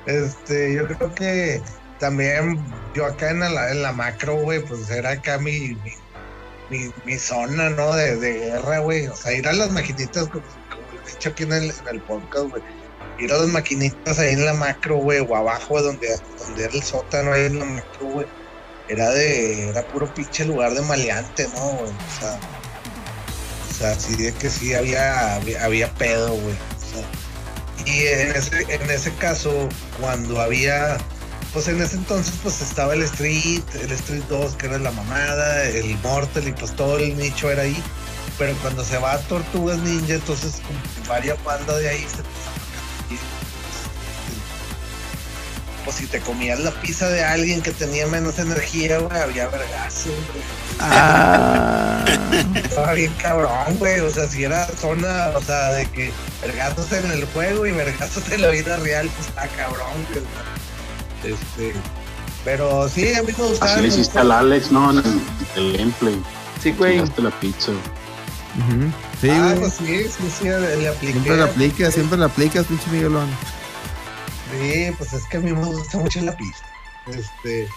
Este, 0.05 0.75
yo 0.75 0.85
creo 0.87 1.15
que 1.15 1.61
también 1.99 2.59
yo 2.93 3.05
acá 3.07 3.31
en 3.31 3.39
la, 3.39 3.71
en 3.71 3.81
la 3.81 3.91
macro, 3.91 4.35
güey, 4.37 4.63
pues 4.63 4.89
era 4.91 5.11
acá 5.11 5.39
mi, 5.39 5.75
mi, 5.83 5.91
mi, 6.69 6.91
mi 7.05 7.15
zona, 7.17 7.71
¿no? 7.71 7.93
De, 7.95 8.15
de 8.17 8.33
guerra, 8.33 8.79
güey. 8.79 9.07
O 9.07 9.15
sea, 9.15 9.33
ir 9.33 9.47
a 9.47 9.53
las 9.53 9.71
maquinitas, 9.71 10.29
dicho 11.05 11.29
aquí 11.29 11.43
en 11.43 11.53
el, 11.53 11.63
en 11.63 11.87
el 11.89 12.01
podcast, 12.01 12.49
güey. 12.49 12.63
Ir 13.19 13.31
a 13.31 13.37
las 13.37 13.47
maquinitas 13.47 14.19
ahí 14.19 14.33
en 14.33 14.45
la 14.45 14.53
macro, 14.53 14.97
güey, 14.97 15.19
o 15.19 15.35
abajo, 15.35 15.81
donde, 15.81 16.19
donde 16.39 16.65
era 16.65 16.73
el 16.73 16.83
sótano 16.83 17.33
ahí 17.33 17.45
en 17.45 17.59
la 17.59 17.65
macro, 17.65 18.07
güey. 18.07 18.27
Era 18.87 19.09
de, 19.09 19.69
era 19.69 19.87
puro 19.87 20.13
pinche 20.13 20.45
lugar 20.45 20.73
de 20.73 20.81
maleante, 20.81 21.47
¿no, 21.55 21.69
güey? 21.69 21.91
O 21.91 22.19
sea, 22.19 22.39
o 23.69 23.73
sea, 23.73 23.99
sí 23.99 24.15
de 24.15 24.33
que 24.33 24.49
sí 24.49 24.73
había, 24.73 25.35
había, 25.35 25.63
había 25.63 25.93
pedo, 25.95 26.29
güey. 26.29 26.53
O 26.53 26.93
sea, 26.93 27.05
y 27.85 28.07
en 28.07 28.35
ese, 28.35 28.65
en 28.69 28.89
ese 28.89 29.13
caso, 29.15 29.69
cuando 29.99 30.39
había, 30.41 30.97
pues 31.53 31.67
en 31.67 31.81
ese 31.81 31.97
entonces, 31.97 32.33
pues 32.41 32.61
estaba 32.61 32.93
el 32.93 33.03
Street, 33.03 33.63
el 33.81 33.91
Street 33.91 34.23
2, 34.29 34.55
que 34.55 34.67
era 34.67 34.77
la 34.77 34.91
mamada, 34.91 35.65
el 35.65 35.97
Mortal, 35.99 36.47
y 36.47 36.51
pues 36.51 36.75
todo 36.75 36.97
el 36.97 37.17
nicho 37.17 37.51
era 37.51 37.63
ahí. 37.63 37.83
Pero 38.37 38.53
cuando 38.57 38.83
se 38.83 38.97
va 38.97 39.13
a 39.13 39.19
Tortugas 39.19 39.77
Ninja, 39.79 40.15
entonces 40.15 40.61
como 40.65 40.79
que 40.81 41.09
varias 41.09 41.41
bandas 41.43 41.79
de 41.79 41.89
ahí 41.89 42.01
se 42.01 42.17
caer. 42.17 42.55
Pues 45.85 45.97
si 45.97 46.07
te 46.07 46.19
comías 46.19 46.59
la 46.59 46.71
pizza 46.71 47.07
de 47.09 47.23
alguien 47.23 47.61
que 47.61 47.71
tenía 47.71 48.07
menos 48.07 48.39
energía, 48.39 48.97
güey, 48.97 49.19
había 49.19 49.47
vergazo, 49.47 50.09
güey. 50.09 50.43
Ah. 50.79 52.03
Estaba 52.55 52.93
bien 52.93 53.13
cabrón, 53.21 53.77
güey. 53.77 53.99
O 53.99 54.09
sea, 54.09 54.27
si 54.27 54.43
era 54.43 54.67
zona, 54.67 55.29
o 55.35 55.41
sea, 55.41 55.73
de 55.73 55.85
que 55.85 56.11
vergazos 56.41 56.91
en 56.91 57.11
el 57.11 57.25
juego 57.25 57.67
y 57.67 57.71
vergazos 57.71 58.29
en 58.31 58.41
la 58.41 58.49
vida 58.49 58.77
real, 58.77 59.07
pues 59.15 59.27
está 59.27 59.47
cabrón, 59.49 60.07
güey. 60.11 61.33
Este. 61.33 61.79
Pero 62.43 62.89
sí, 62.89 63.13
a 63.13 63.21
mí 63.21 63.31
me 63.37 63.47
gustaba. 63.47 63.71
Así 63.71 63.81
le 63.81 63.87
hiciste 63.87 64.17
al 64.19 64.31
Alex, 64.31 64.71
¿no? 64.71 64.89
En 64.89 64.97
el, 64.97 65.21
el 65.55 65.77
gameplay. 65.77 66.19
Sí, 66.61 66.71
güey. 66.71 67.03
La 67.17 67.31
pizza. 67.39 67.71
Ujú. 68.57 68.91
Sí, 69.19 69.29
ah, 69.29 69.47
güey. 69.47 69.59
pues 69.59 69.73
sí, 69.73 70.03
sí, 70.03 70.31
sí, 70.39 70.45
le 70.45 70.87
apliqué. 70.87 71.13
siempre 71.13 71.37
la 71.37 71.45
aplicas, 71.45 71.93
siempre 71.93 72.17
la 72.17 72.25
aplicas, 72.25 72.65
pinche 72.65 72.89
Miguelón. 72.89 73.29
Sí, 74.51 74.91
pues 74.97 75.13
es 75.13 75.23
que 75.25 75.37
a 75.37 75.39
mí 75.41 75.51
me 75.51 75.65
gusta 75.65 75.97
mucho 75.97 76.21
la 76.21 76.35
pista. 76.35 76.65
Este. 77.07 77.67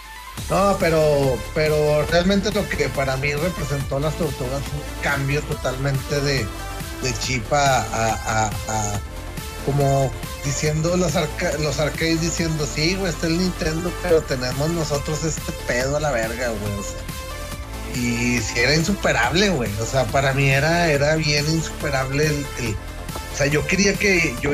No, 0.49 0.77
pero, 0.79 1.37
pero 1.53 2.05
realmente 2.05 2.51
lo 2.51 2.67
que 2.69 2.87
para 2.89 3.17
mí 3.17 3.33
representó 3.33 3.99
las 3.99 4.15
tortugas 4.15 4.63
fue 4.63 4.79
un 4.79 5.03
cambio 5.03 5.41
totalmente 5.43 6.21
de, 6.21 6.45
de 7.03 7.13
chip 7.19 7.45
a, 7.51 8.49
como 9.65 10.11
diciendo 10.45 10.95
los, 10.95 11.13
los 11.59 11.79
arcades 11.79 12.21
diciendo, 12.21 12.65
sí, 12.65 12.95
güey, 12.95 13.11
está 13.11 13.27
el 13.27 13.37
Nintendo, 13.37 13.91
pero 14.01 14.21
tenemos 14.21 14.69
nosotros 14.69 15.23
este 15.23 15.51
pedo 15.67 15.97
a 15.97 15.99
la 15.99 16.11
verga, 16.11 16.49
güey. 16.49 16.73
Y 17.95 18.39
si 18.39 18.59
era 18.59 18.75
insuperable, 18.75 19.49
güey. 19.49 19.71
O 19.79 19.85
sea, 19.85 20.05
para 20.05 20.33
mí 20.33 20.49
era, 20.49 20.91
era 20.91 21.15
bien 21.15 21.45
insuperable 21.49 22.25
el, 22.27 22.45
o 23.33 23.37
sea, 23.37 23.47
yo 23.47 23.65
quería 23.65 23.93
que 23.93 24.35
yo, 24.41 24.51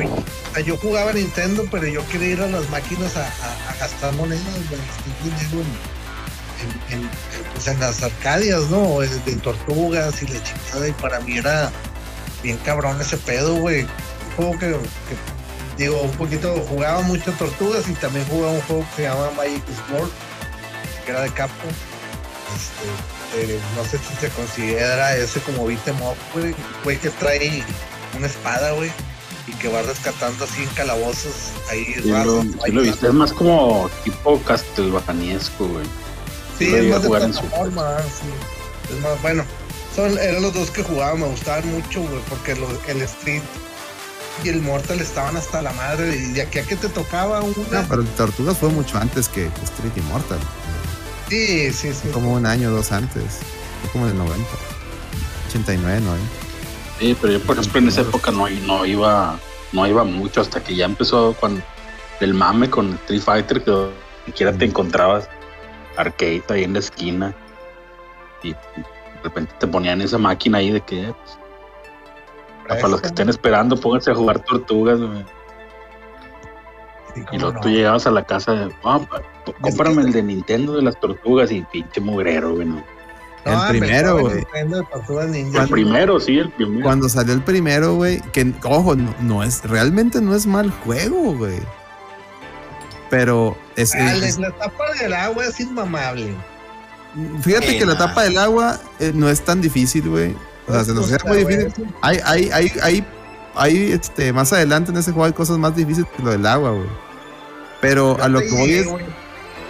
yo 0.64 0.76
jugaba 0.76 1.12
Nintendo, 1.12 1.64
pero 1.70 1.86
yo 1.86 2.06
quería 2.08 2.28
ir 2.28 2.40
a 2.40 2.46
las 2.46 2.68
máquinas 2.70 3.16
a, 3.16 3.28
gastar 3.80 4.12
monedas, 4.14 4.44
en, 6.90 6.94
en, 6.94 7.10
pues 7.52 7.66
en, 7.66 7.80
las 7.80 8.02
arcadias, 8.02 8.62
¿no? 8.70 9.00
De, 9.00 9.08
tortugas 9.36 10.22
y 10.22 10.28
la 10.28 10.42
chingada, 10.42 10.88
y 10.88 10.92
para 10.92 11.20
mí 11.20 11.38
era 11.38 11.70
bien 12.42 12.56
cabrón 12.58 13.00
ese 13.00 13.16
pedo, 13.16 13.56
güey. 13.56 13.82
Un 13.82 14.36
juego 14.36 14.58
que, 14.58 14.76
digo, 15.76 16.00
un 16.02 16.12
poquito 16.12 16.54
jugaba 16.68 17.02
mucho 17.02 17.32
tortugas 17.32 17.88
y 17.88 17.94
también 17.94 18.24
jugaba 18.26 18.52
un 18.52 18.60
juego 18.62 18.86
que 18.90 18.96
se 18.96 19.02
llama 19.02 19.30
Magic 19.36 19.68
Sport, 19.68 20.12
que 21.04 21.10
era 21.10 21.22
de 21.22 21.30
Capcom. 21.30 21.70
Este, 22.54 23.15
eh, 23.36 23.60
no 23.76 23.84
sé 23.84 23.98
si 23.98 24.14
se 24.20 24.28
considera 24.30 25.16
ese 25.16 25.40
como 25.40 25.66
beat'em 25.66 26.00
up, 26.02 26.16
güey, 26.34 26.54
güey 26.84 26.98
que 26.98 27.10
trae 27.10 27.62
una 28.16 28.26
espada, 28.26 28.72
güey, 28.72 28.90
y 29.46 29.52
que 29.52 29.68
va 29.68 29.82
rescatando 29.82 30.44
así 30.44 30.62
en 30.62 30.68
calabozos 30.70 31.50
ahí. 31.70 31.84
Sí, 32.02 32.08
lo, 32.08 32.42
lo 32.44 32.82
viste, 32.82 33.06
es 33.06 33.12
más 33.12 33.32
como 33.32 33.90
tipo 34.04 34.40
castelvaniesco, 34.42 35.68
güey. 35.68 35.86
Sí, 36.58 36.74
es 36.74 36.84
más 36.86 37.02
de 37.02 37.08
plataforma, 37.08 37.98
sí. 38.02 38.94
Es 38.94 39.00
más, 39.02 39.20
bueno, 39.22 39.44
son, 39.94 40.18
eran 40.18 40.42
los 40.42 40.54
dos 40.54 40.70
que 40.70 40.82
jugaban, 40.82 41.20
me 41.20 41.26
gustaban 41.26 41.68
mucho, 41.70 42.00
güey, 42.02 42.20
porque 42.28 42.52
el 42.52 43.02
Street 43.02 43.42
y 44.44 44.48
el 44.50 44.60
Mortal 44.60 45.00
estaban 45.00 45.36
hasta 45.36 45.62
la 45.62 45.72
madre, 45.72 46.14
y 46.14 46.32
de 46.32 46.42
aquí 46.42 46.58
a 46.58 46.62
que 46.62 46.76
te 46.76 46.88
tocaba 46.88 47.42
una. 47.42 47.82
No, 47.82 47.88
pero 47.88 48.04
Tortugas 48.16 48.58
fue 48.58 48.68
mucho 48.70 48.98
antes 48.98 49.28
que 49.28 49.46
Street 49.46 49.92
y 49.96 50.00
Mortal. 50.02 50.38
Sí, 51.28 51.72
sí, 51.72 51.92
sí. 51.92 52.08
como 52.10 52.34
un 52.34 52.46
año 52.46 52.68
o 52.68 52.72
dos 52.72 52.92
antes. 52.92 53.40
Fue 53.82 53.90
como 53.90 54.06
del 54.06 54.16
90. 54.16 54.44
89, 55.48 56.00
90. 56.00 56.24
Sí, 56.98 57.16
pero 57.20 57.32
yo 57.34 57.40
por 57.42 57.58
ejemplo 57.58 57.80
en 57.80 57.88
esa 57.88 58.00
época 58.02 58.30
no, 58.30 58.48
no 58.48 58.86
iba 58.86 59.38
no 59.72 59.86
iba 59.86 60.04
mucho 60.04 60.40
hasta 60.40 60.62
que 60.62 60.74
ya 60.74 60.86
empezó 60.86 61.34
con 61.34 61.62
el 62.20 62.34
mame 62.34 62.70
con 62.70 62.94
Street 62.94 63.20
Fighter 63.20 63.62
que 63.62 63.70
ni 63.70 64.32
siquiera 64.32 64.52
te 64.52 64.64
encontrabas 64.64 65.28
arcade 65.96 66.42
ahí 66.48 66.64
en 66.64 66.74
la 66.74 66.78
esquina 66.78 67.34
y 68.42 68.52
de 68.52 68.58
repente 69.22 69.52
te 69.58 69.66
ponían 69.66 70.00
esa 70.00 70.18
máquina 70.18 70.58
ahí 70.58 70.70
de 70.70 70.80
que 70.80 71.12
pues, 71.12 71.38
para 72.68 72.88
los 72.88 73.00
que 73.00 73.08
estén 73.08 73.28
esperando 73.28 73.76
pónganse 73.78 74.10
a 74.10 74.14
jugar 74.14 74.40
tortugas 74.40 74.98
y 77.32 77.38
luego 77.38 77.60
tú 77.60 77.68
llegabas 77.68 78.06
a 78.06 78.10
la 78.10 78.24
casa 78.24 78.52
de, 78.52 78.74
ah, 78.84 79.00
cómprame 79.60 80.02
el 80.02 80.12
de 80.12 80.22
Nintendo 80.22 80.74
de 80.74 80.82
las 80.82 80.98
tortugas 81.00 81.50
y 81.50 81.62
pinche 81.62 82.00
mugrero, 82.00 82.54
güey. 82.54 82.66
¿no? 82.66 82.82
el 83.46 83.78
primero, 83.78 84.18
güey. 84.20 84.46
El 85.54 85.68
primero, 85.68 86.20
sí, 86.20 86.38
el 86.38 86.50
primero. 86.50 86.84
Cuando 86.84 87.08
salió 87.08 87.32
el 87.32 87.42
primero, 87.42 87.94
güey, 87.94 88.20
que, 88.32 88.52
ojo, 88.64 88.96
no, 88.96 89.42
es, 89.42 89.62
realmente 89.64 90.20
no 90.20 90.34
es 90.34 90.46
mal 90.46 90.70
juego, 90.70 91.34
güey. 91.34 91.60
Pero 93.08 93.56
es, 93.76 93.94
La 94.38 94.50
tapa 94.50 94.84
del 95.00 95.12
agua 95.12 95.44
es 95.46 95.60
inmamable. 95.60 96.34
Fíjate 97.40 97.78
que 97.78 97.86
la 97.86 97.96
tapa 97.96 98.24
del 98.24 98.36
agua 98.36 98.78
eh, 98.98 99.12
no 99.14 99.30
es 99.30 99.40
tan 99.42 99.60
difícil, 99.60 100.08
güey. 100.08 100.34
O 100.66 100.72
sea, 100.72 100.84
se 100.84 100.92
nos 100.92 101.10
hace 101.12 101.26
muy 101.26 101.44
difícil. 101.44 101.94
Hay, 102.02 102.18
hay, 102.24 102.50
hay, 102.52 102.72
hay, 102.82 103.06
hay, 103.54 103.92
este, 103.92 104.32
más 104.32 104.52
adelante 104.52 104.90
en 104.90 104.96
ese 104.96 105.12
juego 105.12 105.26
hay 105.26 105.32
cosas 105.32 105.56
más 105.56 105.76
difíciles 105.76 106.10
que 106.16 106.22
lo 106.22 106.32
del 106.32 106.44
agua, 106.44 106.70
güey. 106.72 107.05
Pero 107.80 108.16
a 108.22 108.28
lo 108.28 108.40
que 108.40 108.50
voy 108.50 108.72
es 108.74 108.86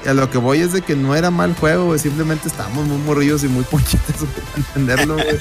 a 0.08 0.14
lo 0.14 0.30
que 0.30 0.38
voy 0.38 0.60
es 0.60 0.72
de 0.72 0.82
que 0.82 0.94
no 0.94 1.14
era 1.14 1.30
mal 1.30 1.54
juego, 1.54 1.86
güey. 1.86 1.98
Simplemente 1.98 2.48
estábamos 2.48 2.86
muy 2.86 2.98
morrillos 2.98 3.42
y 3.44 3.48
muy 3.48 3.64
ponchitos 3.70 4.16
para 4.16 4.56
entenderlo, 4.56 5.14
güey. 5.14 5.38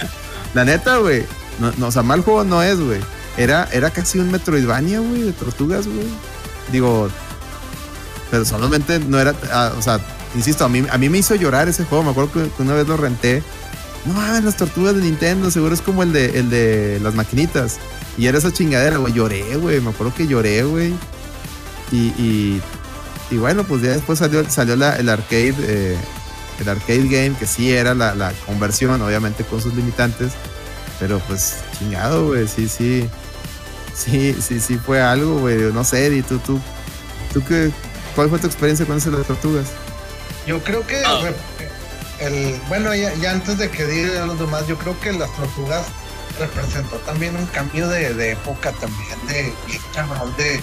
La 0.54 0.66
neta, 0.66 0.98
güey. 0.98 1.24
No, 1.60 1.88
o 1.88 1.92
sea, 1.92 2.04
mal 2.04 2.22
juego 2.22 2.44
no 2.44 2.62
es, 2.64 2.80
güey. 2.80 3.00
Era, 3.38 3.68
era 3.72 3.92
casi 3.92 4.20
un 4.20 4.32
Metroidvania, 4.32 5.00
güey, 5.00 5.22
de 5.24 5.34
tortugas, 5.34 5.88
güey. 5.88 6.08
Digo, 6.72 7.10
pero 8.32 8.46
solamente 8.46 9.00
no 9.00 9.20
era, 9.20 9.36
ah, 9.52 9.74
o 9.78 9.82
sea, 9.82 10.00
insisto, 10.36 10.66
a 10.66 10.70
mí, 10.70 10.84
a 10.90 10.98
mí 10.98 11.10
me 11.10 11.20
hizo 11.20 11.36
llorar 11.36 11.68
ese 11.68 11.86
juego. 11.86 12.04
Me 12.04 12.12
acuerdo 12.12 12.32
que, 12.32 12.62
una 12.62 12.74
vez 12.74 12.88
lo 12.88 12.98
renté. 12.98 13.44
No 14.06 14.14
mames, 14.14 14.44
las 14.44 14.58
tortugas 14.58 14.96
de 14.96 15.02
Nintendo, 15.02 15.50
seguro 15.50 15.74
es 15.74 15.82
como 15.82 16.04
el 16.04 16.14
de, 16.14 16.40
el 16.40 16.50
de 16.50 17.00
las 17.02 17.16
maquinitas. 17.16 17.78
Y 18.18 18.28
era 18.28 18.38
esa 18.38 18.52
chingadera, 18.52 18.98
güey. 18.98 19.14
Lloré, 19.14 19.58
güey. 19.58 19.82
Me 19.82 19.90
acuerdo 19.90 20.14
que 20.14 20.28
lloré, 20.28 20.64
güey. 20.64 20.94
Y, 21.92 22.08
y 22.18 22.62
y 23.32 23.38
bueno, 23.38 23.64
pues 23.64 23.82
ya 23.82 23.90
después 23.90 24.20
salió, 24.20 24.48
salió 24.50 24.76
la, 24.76 24.96
el 24.98 25.10
arcade, 25.10 25.56
eh, 25.60 25.98
el 26.60 26.70
arcade 26.70 27.08
game, 27.08 27.36
que 27.38 27.48
sí 27.48 27.72
era 27.72 27.96
la, 27.96 28.14
la, 28.14 28.32
conversión, 28.46 29.02
obviamente 29.02 29.44
con 29.44 29.62
sus 29.62 29.74
limitantes, 29.74 30.34
pero 31.00 31.20
pues 31.20 31.58
chingado, 31.78 32.28
güey, 32.28 32.48
sí, 32.48 32.70
sí, 32.70 33.10
sí, 33.96 34.36
sí, 34.40 34.60
sí 34.60 34.78
fue 34.78 35.02
algo, 35.02 35.40
güey, 35.40 35.58
no 35.74 35.84
sé, 35.84 36.16
y 36.16 36.22
tú, 36.22 36.38
tú, 36.40 36.62
tú 37.34 37.44
qué, 37.46 37.72
¿cuál 38.16 38.30
fue 38.30 38.38
tu 38.38 38.46
experiencia 38.46 38.86
con 38.86 38.98
eso 38.98 39.10
de 39.10 39.18
las 39.18 39.28
tortugas? 39.28 39.68
Yo 40.46 40.64
creo 40.64 40.86
que, 40.86 41.02
ah. 41.04 41.32
el, 42.20 42.62
bueno, 42.68 42.94
ya, 42.94 43.32
antes 43.32 43.58
de 43.58 43.72
que 43.72 43.86
diga 43.88 44.28
los 44.28 44.40
demás, 44.40 44.68
yo 44.68 44.78
creo 44.78 45.00
que 45.00 45.12
las 45.14 45.36
tortugas 45.36 45.88
representó 46.40 46.98
también 46.98 47.36
un 47.36 47.48
cambio 47.48 47.88
de, 47.88 48.14
de 48.14 48.34
época 48.34 48.72
también, 48.74 49.18
de, 49.28 49.52
de 50.38 50.62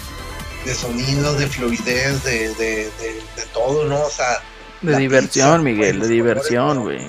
de 0.65 0.73
sonido, 0.73 1.33
de 1.35 1.47
fluidez, 1.47 2.23
de, 2.23 2.53
de, 2.55 2.85
de, 2.85 3.45
todo, 3.53 3.85
¿no? 3.85 4.01
O 4.01 4.09
sea. 4.09 4.41
De 4.81 4.97
diversión, 4.97 5.63
Miguel, 5.63 5.99
de 5.99 6.07
diversión, 6.07 6.81
güey. 6.81 7.07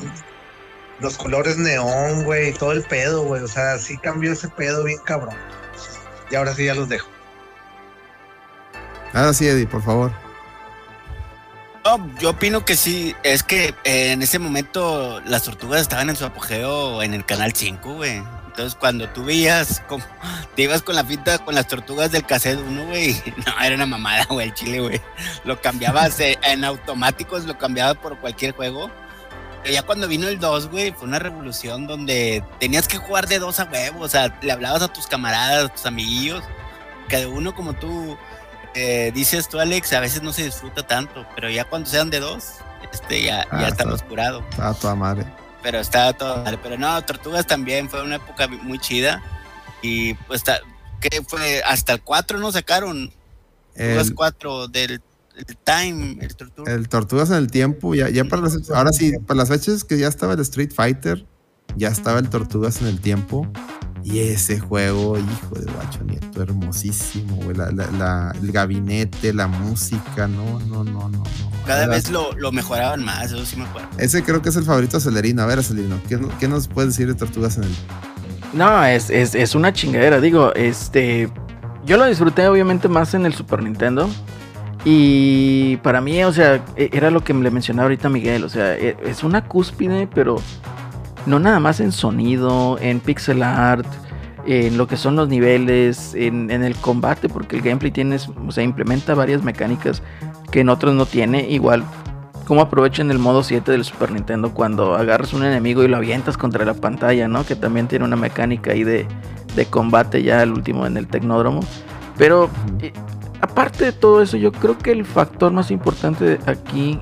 Los 1.01 1.17
colores 1.17 1.57
neón, 1.57 2.25
güey, 2.25 2.53
todo 2.53 2.73
el 2.73 2.83
pedo, 2.85 3.25
güey. 3.25 3.43
O 3.43 3.49
sea, 3.49 3.79
sí 3.79 3.97
cambió 3.99 4.33
ese 4.33 4.49
pedo 4.49 4.85
bien 4.85 4.99
cabrón. 5.05 5.35
Y 6.31 6.37
ahora 6.37 6.55
sí 6.55 6.65
ya 6.65 6.75
los 6.75 6.89
dejo. 6.89 7.09
Ahora 9.13 9.33
sí, 9.33 9.47
Eddie, 9.47 9.67
por 9.67 9.83
favor. 9.83 10.13
No, 11.85 12.11
yo 12.19 12.31
opino 12.31 12.65
que 12.65 12.77
sí. 12.77 13.15
Es 13.23 13.43
que 13.43 13.75
eh, 13.85 14.13
en 14.13 14.23
ese 14.23 14.39
momento 14.39 15.21
las 15.27 15.43
tortugas 15.43 15.83
estaban 15.83 16.11
en 16.11 16.17
su 16.17 16.25
apogeo 16.25 17.03
en 17.03 17.15
el 17.15 17.25
canal 17.25 17.53
5, 17.55 17.95
güey. 17.95 18.23
Entonces, 18.55 18.79
cuando 18.79 19.09
tú 19.09 19.25
veías, 19.25 19.83
como, 19.89 20.05
te 20.55 20.63
ibas 20.63 20.81
con 20.81 20.95
la 20.95 21.05
finta 21.05 21.39
con 21.39 21.57
las 21.57 21.67
tortugas 21.67 22.13
del 22.13 22.25
cassette 22.25 22.61
1, 22.61 22.87
güey, 22.87 23.21
no, 23.45 23.65
era 23.65 23.75
una 23.75 23.87
mamada, 23.87 24.27
güey, 24.27 24.47
el 24.47 24.55
chile, 24.55 24.79
güey. 24.79 25.01
Lo 25.43 25.61
cambiabas 25.61 26.21
en 26.21 26.65
automáticos, 26.65 27.47
lo 27.47 27.59
cambiabas 27.59 27.97
por 27.97 28.17
cualquier 28.21 28.55
juego. 28.55 28.93
Pero 29.61 29.75
ya 29.75 29.83
cuando 29.83 30.07
vino 30.07 30.29
el 30.29 30.39
2, 30.39 30.69
güey, 30.69 30.93
fue 30.93 31.09
una 31.09 31.19
revolución 31.19 31.89
donde 31.89 32.45
tenías 32.61 32.87
que 32.87 32.99
jugar 32.99 33.27
de 33.27 33.41
dos 33.41 33.59
a 33.59 33.65
huevo. 33.65 34.03
O 34.03 34.09
sea, 34.09 34.39
le 34.41 34.53
hablabas 34.53 34.83
a 34.83 34.89
tus 34.93 35.09
camaradas, 35.09 35.65
a 35.65 35.69
tus 35.75 35.87
amiguillos. 35.87 36.45
Que 37.09 37.17
de 37.17 37.27
uno, 37.27 37.57
como 37.57 37.73
tú 37.73 38.17
eh, 38.77 39.11
dices 39.13 39.49
tú, 39.49 39.59
Alex, 39.59 39.93
a 39.95 40.01
veces 40.01 40.23
no 40.23 40.33
se 40.33 40.45
disfruta 40.45 40.87
tanto. 40.87 41.27
Pero 41.35 41.51
ya 41.51 41.65
cuando 41.65 41.91
sean 41.91 42.09
de 42.09 42.21
dos, 42.21 42.59
este, 42.93 43.21
ya, 43.21 43.39
ya 43.39 43.49
ah, 43.51 43.69
está 43.69 43.85
oscurado. 43.93 44.45
Ah, 44.59 44.73
toda 44.81 44.95
madre 44.95 45.27
pero 45.65 45.81
estaba 45.81 46.13
todo 46.13 46.45
mal. 46.45 46.61
Pero 46.63 46.79
no, 46.79 47.03
Tortugas 47.05 47.47
también 47.47 47.89
fue 47.89 48.03
una 48.03 48.17
época 48.17 48.47
muy 48.47 48.79
chida. 48.79 49.23
Y 49.83 50.15
pues, 50.15 50.45
¿qué 51.01 51.23
fue? 51.27 51.63
Hasta 51.67 51.95
el 51.95 52.03
4 52.03 52.39
no 52.39 52.53
sacaron. 52.53 53.11
Tortugas 53.75 54.13
4 54.15 54.69
del 54.69 55.03
Time, 55.65 56.19
el 56.21 56.37
Tortugas. 56.37 56.73
El 56.73 56.89
Tortugas 56.89 57.31
en 57.31 57.37
el 57.37 57.51
tiempo, 57.51 57.95
ya, 57.95 58.09
ya 58.09 58.25
para 58.25 58.43
las, 58.43 58.71
ahora 58.71 58.93
sí, 58.93 59.15
para 59.27 59.39
las 59.39 59.49
fechas 59.49 59.83
que 59.83 59.99
ya 59.99 60.07
estaba 60.07 60.35
el 60.35 60.41
Street 60.41 60.71
Fighter, 60.73 61.27
ya 61.77 61.89
estaba 61.89 62.21
el 62.21 62.29
Tortugas 62.29 62.81
en 62.83 62.87
el 62.87 63.01
tiempo. 63.01 63.51
Y 64.05 64.19
ese 64.19 64.61
juego, 64.61 65.17
hijo 65.19 65.55
de 65.59 65.73
guacho 65.73 66.05
nieto, 66.05 66.43
hermosísimo, 66.43 67.37
güey. 67.37 67.57
el 67.59 68.53
gabinete, 68.53 69.33
la 69.33 69.47
música, 69.47 70.29
no, 70.29 70.61
no, 70.61 70.85
no, 70.85 71.09
no. 71.09 71.23
Cada 71.67 71.87
vez 71.87 72.11
lo, 72.11 72.31
mejoraban 72.53 73.03
más, 73.03 73.33
eso 73.33 73.47
sí 73.47 73.57
me 73.57 73.65
acuerdo. 73.65 73.89
Ese 73.97 74.23
creo 74.23 74.43
que 74.43 74.51
es 74.51 74.57
el 74.57 74.65
favorito 74.65 74.99
de 74.99 75.03
Celerino. 75.03 75.43
A 75.43 75.47
ver, 75.47 75.65
Celerino, 75.65 75.99
¿qué, 76.39 76.49
nos 76.49 76.69
puedes 76.69 76.91
decir 76.91 77.07
de 77.07 77.15
Tortugas 77.15 77.57
en 77.57 77.65
el? 77.65 77.75
No, 78.53 78.85
es, 78.85 79.09
es, 79.09 79.55
una 79.55 79.73
chingadera, 79.73 80.21
digo, 80.21 80.53
este. 80.55 81.31
Yo 81.87 81.97
lo 81.97 82.05
disfruté 82.05 82.47
obviamente 82.47 82.89
más 82.89 83.15
en 83.15 83.25
el 83.25 83.35
Super 83.35 83.63
Nintendo. 83.63 84.11
Y 84.85 85.79
para 85.79 86.03
mí, 86.03 86.23
o 86.25 86.33
sea, 86.33 86.63
e, 86.77 86.91
era 86.93 87.11
lo 87.11 87.25
que 87.25 87.33
le 87.33 87.51
mencionaba 87.51 87.85
ahorita 87.85 88.11
Miguel. 88.11 88.45
O 88.45 88.51
sea, 88.51 88.77
e, 88.77 88.97
es 89.05 89.25
una 89.25 89.47
cúspide, 89.49 90.07
pero 90.07 90.37
no 91.27 91.39
nada 91.39 91.61
más 91.61 91.81
en 91.81 91.93
sonido, 91.93 92.79
en 92.81 93.01
pixel 93.01 93.43
art, 93.43 93.87
en 94.47 94.77
lo 94.77 94.87
que 94.87 94.97
son 94.97 95.17
los 95.17 95.29
niveles, 95.29 96.15
en, 96.15 96.51
el 96.51 96.77
combate, 96.77 97.29
porque 97.29 97.57
el 97.57 97.63
gameplay 97.63 97.91
tiene, 97.91 98.19
o 98.47 98.53
sea, 98.53 98.63
implementa 98.63 99.15
varias 99.15 99.43
mecánicas 99.43 100.03
que 100.51 100.61
en 100.61 100.69
otros 100.69 100.95
no 100.95 101.07
tiene. 101.07 101.49
Igual 101.49 101.85
cómo 102.47 102.61
aprovechan 102.61 103.11
el 103.11 103.19
modo 103.19 103.43
7 103.43 103.73
del 103.73 103.85
Super 103.85 104.11
Nintendo 104.13 104.53
cuando 104.53 104.95
agarras 104.95 105.33
un 105.33 105.45
enemigo 105.45 105.83
y 105.83 105.89
lo 105.89 105.97
avientas 105.97 106.37
contra 106.37 106.65
la 106.65 106.75
pantalla, 106.75 107.27
¿no? 107.29 107.45
Que 107.45 107.57
también 107.57 107.89
tiene 107.89 108.05
una 108.05 108.17
mecánica 108.17 108.73
ahí 108.73 108.85
de, 108.85 109.07
de 109.57 109.67
combate 109.67 110.23
ya 110.23 110.43
el 110.43 110.53
último 110.53 110.87
en 110.87 110.97
el 110.97 111.07
Tecnódromo. 111.07 111.61
Pero 112.19 112.51
eh, 112.81 112.93
aparte 113.41 113.87
de 113.87 113.93
todo 113.93 114.23
eso, 114.23 114.37
yo 114.37 114.53
creo 114.53 114.79
que 114.79 114.93
el 114.93 115.05
factor 115.05 115.53
más 115.53 115.71
importante 115.71 116.39
aquí, 116.47 117.01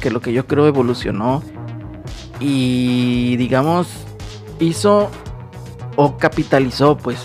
que 0.00 0.10
lo 0.10 0.20
que 0.20 0.32
yo 0.32 0.46
creo 0.46 0.66
evolucionó 0.66 1.42
y 2.40 3.36
digamos 3.36 3.88
hizo 4.58 5.10
o 5.96 6.16
capitalizó, 6.16 6.96
pues. 6.96 7.18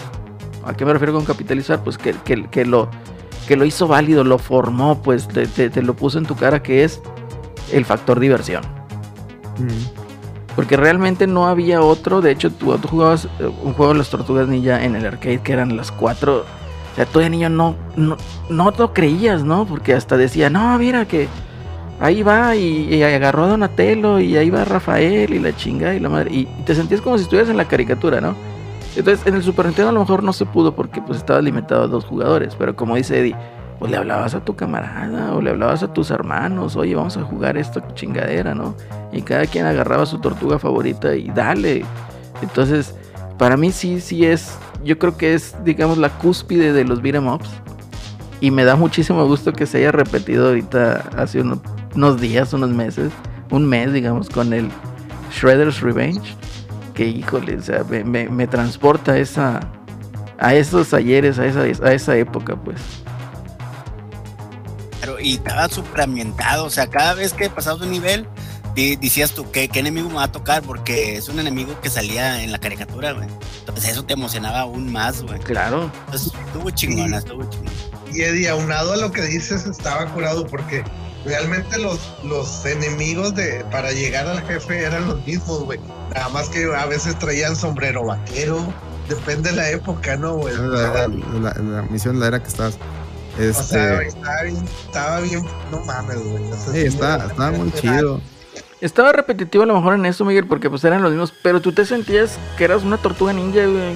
¿A 0.65 0.73
qué 0.73 0.83
me 0.83 0.93
refiero 0.93 1.13
con 1.13 1.25
capitalizar? 1.25 1.83
Pues 1.83 1.97
que, 1.97 2.13
que, 2.13 2.65
lo, 2.65 2.89
que 3.47 3.55
lo 3.55 3.65
hizo 3.65 3.87
válido, 3.87 4.23
lo 4.23 4.39
formó, 4.39 5.01
pues 5.01 5.27
te, 5.27 5.81
lo 5.81 5.95
puso 5.95 6.17
en 6.17 6.25
tu 6.25 6.35
cara, 6.35 6.63
que 6.63 6.83
es 6.83 7.01
el 7.71 7.85
factor 7.85 8.19
diversión. 8.19 8.63
Porque 10.55 10.75
realmente 10.75 11.27
no 11.27 11.47
había 11.47 11.81
otro. 11.81 12.21
De 12.21 12.31
hecho, 12.31 12.51
tú, 12.51 12.75
tú, 12.79 12.87
jugabas 12.87 13.25
eh, 13.39 13.45
un 13.45 13.73
juego 13.73 13.93
de 13.93 13.99
las 13.99 14.09
tortugas 14.09 14.47
ninja 14.47 14.83
en 14.83 14.95
el 14.95 15.05
arcade 15.05 15.41
que 15.41 15.53
eran 15.53 15.77
las 15.77 15.91
cuatro. 15.91 16.45
O 16.91 16.95
sea, 16.95 17.05
tú 17.05 17.19
de 17.19 17.29
niño 17.29 17.49
no, 17.49 17.75
no, 17.95 18.17
no 18.49 18.71
lo 18.71 18.93
creías, 18.93 19.43
¿no? 19.43 19.65
Porque 19.65 19.93
hasta 19.93 20.17
decía, 20.17 20.49
no, 20.49 20.77
mira 20.79 21.05
que 21.05 21.27
ahí 21.99 22.23
va 22.23 22.55
y, 22.55 23.01
agarró 23.03 23.45
a 23.45 23.47
Donatello 23.49 24.19
y 24.19 24.37
ahí 24.37 24.49
va 24.49 24.65
Rafael 24.65 25.33
y 25.33 25.39
la 25.39 25.55
chinga 25.55 25.93
y 25.93 25.99
la 25.99 26.09
madre. 26.09 26.31
Y, 26.33 26.45
te 26.65 26.75
sentías 26.75 27.01
como 27.01 27.17
si 27.17 27.23
estuvieras 27.23 27.49
en 27.49 27.57
la 27.57 27.65
caricatura, 27.65 28.21
¿no? 28.21 28.35
Entonces 28.95 29.25
en 29.27 29.35
el 29.35 29.43
Super 29.43 29.65
Nintendo 29.65 29.89
a 29.89 29.93
lo 29.93 29.99
mejor 29.99 30.23
no 30.23 30.31
se 30.31 30.45
pudo 30.45 30.73
porque 30.73 31.01
pues 31.01 31.17
estaba 31.17 31.41
limitado 31.41 31.83
a 31.83 31.87
dos 31.87 32.05
jugadores. 32.05 32.55
Pero 32.55 32.75
como 32.75 32.95
dice 32.95 33.19
Eddie, 33.19 33.35
pues 33.79 33.91
le 33.91 33.97
hablabas 33.97 34.35
a 34.35 34.43
tu 34.43 34.55
camarada 34.55 35.33
o 35.33 35.41
le 35.41 35.49
hablabas 35.49 35.83
a 35.83 35.93
tus 35.93 36.11
hermanos, 36.11 36.75
oye, 36.75 36.95
vamos 36.95 37.17
a 37.17 37.23
jugar 37.23 37.57
esta 37.57 37.85
chingadera, 37.93 38.55
¿no? 38.55 38.75
Y 39.11 39.21
cada 39.21 39.45
quien 39.45 39.65
agarraba 39.65 40.05
su 40.05 40.19
tortuga 40.19 40.59
favorita 40.59 41.15
y 41.15 41.29
dale. 41.29 41.83
Entonces, 42.41 42.95
para 43.37 43.57
mí 43.57 43.71
sí, 43.71 43.99
sí 43.99 44.25
es, 44.25 44.57
yo 44.83 44.97
creo 44.97 45.17
que 45.17 45.33
es, 45.33 45.55
digamos, 45.65 45.97
la 45.97 46.09
cúspide 46.09 46.71
de 46.71 46.85
los 46.85 47.01
beat'em 47.01 47.27
ups. 47.27 47.49
Y 48.41 48.51
me 48.51 48.63
da 48.63 48.75
muchísimo 48.75 49.25
gusto 49.25 49.53
que 49.53 49.65
se 49.65 49.79
haya 49.79 49.91
repetido 49.91 50.47
ahorita 50.47 51.09
hace 51.17 51.41
unos 51.41 51.59
días, 52.19 52.53
unos 52.53 52.69
meses, 52.71 53.11
un 53.51 53.65
mes, 53.65 53.93
digamos, 53.93 54.29
con 54.29 54.53
el 54.53 54.69
Shredder's 55.31 55.81
Revenge. 55.81 56.35
Que 56.93 57.07
híjole, 57.07 57.57
o 57.57 57.61
sea, 57.61 57.83
me, 57.83 58.47
transporta 58.47 59.13
a 59.13 59.17
esa, 59.17 59.59
a 60.39 60.53
esos 60.55 60.93
ayeres, 60.93 61.39
a 61.39 61.45
esa, 61.45 61.61
a 61.61 61.93
esa 61.93 62.15
época, 62.15 62.55
pues 62.55 62.79
y 65.25 65.35
estaba 65.35 65.67
súper 65.69 66.01
ambientado. 66.01 66.65
O 66.65 66.69
sea, 66.69 66.87
cada 66.87 67.13
vez 67.13 67.33
que 67.33 67.49
pasabas 67.49 67.81
un 67.81 67.91
nivel, 67.91 68.27
decías 68.75 69.31
tú, 69.31 69.49
¿qué, 69.51 69.67
¿qué, 69.67 69.79
enemigo 69.79 70.09
me 70.09 70.15
va 70.15 70.23
a 70.23 70.31
tocar? 70.31 70.61
Porque 70.61 71.15
es 71.15 71.29
un 71.29 71.39
enemigo 71.39 71.79
que 71.81 71.89
salía 71.89 72.43
en 72.43 72.51
la 72.51 72.59
caricatura, 72.59 73.13
güey. 73.13 73.27
Entonces 73.59 73.91
eso 73.91 74.03
te 74.03 74.13
emocionaba 74.13 74.61
aún 74.61 74.91
más, 74.91 75.23
güey. 75.23 75.39
Claro. 75.39 75.91
Entonces 76.05 76.31
estuvo 76.45 76.69
chingona, 76.69 77.17
estuvo 77.17 77.43
chingona. 77.49 77.71
Y 78.13 78.21
Eddie, 78.21 78.49
aunado 78.49 78.93
a 78.93 78.97
lo 78.97 79.11
que 79.11 79.21
dices, 79.23 79.65
estaba 79.65 80.05
curado 80.07 80.45
porque 80.47 80.83
realmente 81.25 81.77
los, 81.79 81.99
los 82.23 82.65
enemigos 82.65 83.35
de 83.35 83.65
para 83.71 83.91
llegar 83.91 84.27
al 84.27 84.41
jefe 84.43 84.83
eran 84.83 85.07
los 85.07 85.25
mismos, 85.25 85.63
güey. 85.63 85.79
Nada 86.13 86.29
más 86.29 86.49
que 86.49 86.65
a 86.73 86.85
veces 86.85 87.17
traían 87.19 87.55
sombrero 87.55 88.05
vaquero. 88.05 88.73
Depende 89.09 89.51
de 89.51 89.55
la 89.55 89.69
época, 89.69 90.15
¿no, 90.15 90.37
güey? 90.37 90.55
La, 90.55 91.07
la, 91.07 91.81
misión 91.83 92.19
la 92.19 92.27
era 92.27 92.41
que 92.41 92.47
estabas 92.47 92.77
este... 93.37 93.49
O 93.49 93.63
sea, 93.63 94.01
estaba 94.01 94.43
bien, 94.43 94.65
estaba 94.85 95.19
bien, 95.19 95.45
no 95.71 95.79
mames, 95.85 96.23
güey. 96.23 96.43
sí, 96.71 96.79
está, 96.87 97.25
estaba 97.27 97.51
muy 97.51 97.71
chido. 97.73 98.21
Estaba 98.81 99.11
repetitivo 99.11 99.63
a 99.63 99.67
lo 99.67 99.75
mejor 99.75 99.95
en 99.95 100.05
eso, 100.05 100.25
Miguel, 100.25 100.47
porque 100.47 100.69
pues 100.69 100.83
eran 100.83 101.03
los 101.03 101.11
mismos, 101.11 101.33
pero 101.43 101.61
tú 101.61 101.71
te 101.71 101.85
sentías 101.85 102.37
que 102.57 102.63
eras 102.63 102.83
una 102.83 102.97
tortuga 102.97 103.33
ninja, 103.33 103.65
güey. 103.65 103.93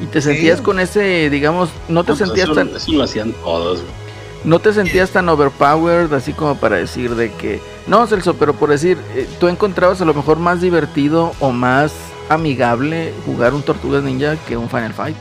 Y 0.00 0.06
te 0.06 0.20
sentías 0.20 0.60
con 0.60 0.78
ese, 0.78 1.30
digamos, 1.30 1.70
no 1.88 2.04
te 2.04 2.14
sentías 2.14 2.52
tan... 2.52 2.68
Eso 2.68 2.92
lo 2.92 3.04
hacían 3.04 3.32
todos, 3.42 3.80
güey. 3.80 4.05
No 4.46 4.60
te 4.60 4.72
sentías 4.72 5.10
tan 5.10 5.28
overpowered, 5.28 6.12
así 6.12 6.32
como 6.32 6.54
para 6.56 6.76
decir 6.76 7.16
de 7.16 7.32
que... 7.32 7.60
No, 7.88 8.06
Celso, 8.06 8.34
pero 8.34 8.54
por 8.54 8.70
decir, 8.70 8.96
eh, 9.16 9.28
tú 9.40 9.48
encontrabas 9.48 10.00
a 10.00 10.04
lo 10.04 10.14
mejor 10.14 10.38
más 10.38 10.60
divertido 10.60 11.32
o 11.40 11.50
más 11.50 11.92
amigable 12.28 13.12
jugar 13.26 13.54
un 13.54 13.62
Tortugas 13.62 14.04
Ninja 14.04 14.36
que 14.46 14.56
un 14.56 14.68
Final 14.68 14.94
Fight. 14.94 15.16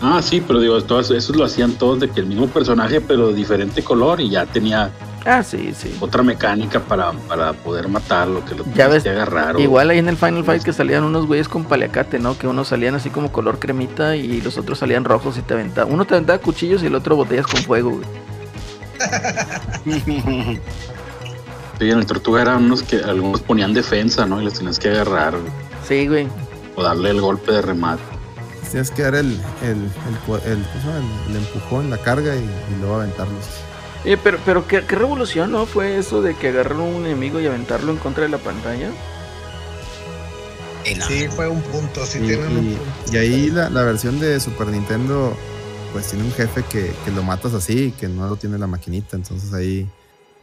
Ah, 0.00 0.20
sí, 0.22 0.40
pero 0.40 0.60
digo, 0.60 0.76
esos 0.76 1.34
lo 1.34 1.44
hacían 1.44 1.72
todos 1.72 1.98
de 1.98 2.08
que 2.08 2.20
el 2.20 2.26
mismo 2.26 2.46
personaje, 2.46 3.00
pero 3.00 3.32
diferente 3.32 3.82
color 3.82 4.20
y 4.20 4.30
ya 4.30 4.46
tenía 4.46 4.92
ah, 5.24 5.42
sí, 5.42 5.72
sí. 5.76 5.96
otra 6.00 6.22
mecánica 6.22 6.80
para, 6.80 7.12
para 7.12 7.52
poder 7.52 7.88
matarlo, 7.88 8.44
que 8.44 8.54
lo 8.54 8.64
ya 8.74 8.88
ves, 8.88 9.02
que 9.02 9.10
agarrar. 9.10 9.58
Igual 9.60 9.90
ahí 9.90 9.98
en 9.98 10.08
el 10.08 10.16
Final 10.16 10.44
Fight 10.44 10.62
que 10.62 10.72
salían 10.72 11.04
unos 11.04 11.26
güeyes 11.26 11.48
con 11.48 11.64
paliacate, 11.64 12.18
¿no? 12.18 12.36
Que 12.36 12.46
unos 12.46 12.68
salían 12.68 12.94
así 12.94 13.10
como 13.10 13.32
color 13.32 13.58
cremita 13.58 14.16
y 14.16 14.40
los 14.40 14.58
otros 14.58 14.78
salían 14.78 15.04
rojos 15.04 15.38
y 15.38 15.42
te 15.42 15.54
aventaban. 15.54 15.92
Uno 15.92 16.04
te 16.04 16.14
aventaba 16.14 16.38
cuchillos 16.38 16.82
y 16.82 16.86
el 16.86 16.94
otro 16.94 17.16
botellas 17.16 17.46
con 17.46 17.62
fuego, 17.62 17.90
güey. 17.90 18.06
Sí, 21.78 21.90
en 21.90 21.98
el 21.98 22.06
Tortuga 22.06 22.42
eran 22.42 22.64
unos 22.66 22.82
que 22.84 22.96
algunos 22.98 23.40
ponían 23.40 23.74
defensa, 23.74 24.24
¿no? 24.24 24.40
Y 24.40 24.44
los 24.44 24.54
tenías 24.54 24.78
que 24.78 24.90
agarrar. 24.90 25.34
Sí, 25.88 26.06
güey. 26.06 26.28
O 26.76 26.82
darle 26.82 27.10
el 27.10 27.20
golpe 27.20 27.50
de 27.50 27.62
remate 27.62 28.02
tienes 28.72 28.90
que 28.90 29.02
dar 29.02 29.14
el, 29.14 29.38
el, 29.62 29.90
el, 30.46 31.36
empujón, 31.36 31.90
la 31.90 31.98
carga 31.98 32.34
y, 32.34 32.48
luego 32.80 32.96
aventarlos. 32.96 33.44
Eh, 34.04 34.18
pero, 34.22 34.38
pero 34.44 34.66
¿qué, 34.66 34.80
revolución, 34.80 35.52
¿no? 35.52 35.66
Fue 35.66 35.96
eso 35.96 36.22
de 36.22 36.34
que 36.34 36.48
agarraron 36.48 36.94
un 36.94 37.06
enemigo 37.06 37.40
y 37.40 37.46
aventarlo 37.46 37.92
en 37.92 37.98
contra 37.98 38.24
de 38.24 38.30
la 38.30 38.38
pantalla. 38.38 38.90
Sí, 41.06 41.28
fue 41.28 41.48
un 41.48 41.62
punto, 41.62 42.04
sí 42.04 42.18
y, 42.18 42.34
un 42.34 42.76
Y 43.12 43.16
ahí 43.16 43.50
la, 43.50 43.68
versión 43.68 44.18
de 44.18 44.40
Super 44.40 44.66
Nintendo, 44.66 45.36
pues 45.92 46.08
tiene 46.08 46.24
un 46.24 46.32
jefe 46.32 46.64
que, 46.64 46.92
que 47.04 47.10
lo 47.12 47.22
matas 47.22 47.54
así, 47.54 47.92
que 47.92 48.08
no 48.08 48.28
lo 48.28 48.36
tiene 48.36 48.58
la 48.58 48.66
maquinita, 48.66 49.16
entonces 49.16 49.52
ahí... 49.52 49.88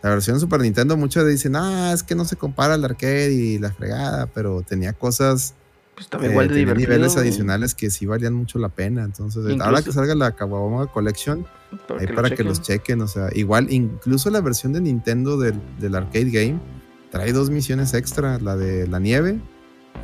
La 0.01 0.11
versión 0.11 0.37
de 0.37 0.39
Super 0.39 0.61
Nintendo, 0.61 0.95
muchos 0.95 1.27
dicen, 1.27 1.57
ah, 1.57 1.91
es 1.93 2.03
que 2.03 2.15
no 2.15 2.23
se 2.23 2.37
compara 2.37 2.75
al 2.75 2.85
arcade 2.85 3.33
y 3.33 3.59
la 3.59 3.73
fregada, 3.73 4.27
pero 4.27 4.61
tenía 4.61 4.93
cosas 4.93 5.55
pues 5.99 6.05
estaba 6.05 6.25
igual 6.27 6.47
de 6.47 6.61
eh, 6.61 6.75
niveles 6.75 7.17
adicionales 7.17 7.75
que 7.75 7.89
sí 7.89 8.05
valían 8.05 8.33
mucho 8.33 8.57
la 8.57 8.69
pena. 8.69 9.03
Entonces, 9.03 9.59
ahora 9.59 9.81
que 9.81 9.91
salga 9.91 10.15
la 10.15 10.31
Kawabonga 10.31 10.87
Collection, 10.87 11.45
para, 11.89 11.99
ahí 11.99 12.07
que, 12.07 12.13
para 12.13 12.29
que 12.29 12.41
los 12.45 12.61
chequen. 12.61 13.01
O 13.01 13.07
sea, 13.07 13.27
igual, 13.35 13.67
incluso 13.69 14.29
la 14.29 14.39
versión 14.39 14.71
de 14.71 14.79
Nintendo 14.79 15.37
del, 15.37 15.59
arcade 15.93 16.29
game 16.29 16.57
trae 17.11 17.33
dos 17.33 17.49
misiones 17.49 17.93
extra: 17.93 18.39
la 18.39 18.55
de 18.55 18.87
la 18.87 18.99
nieve 18.99 19.41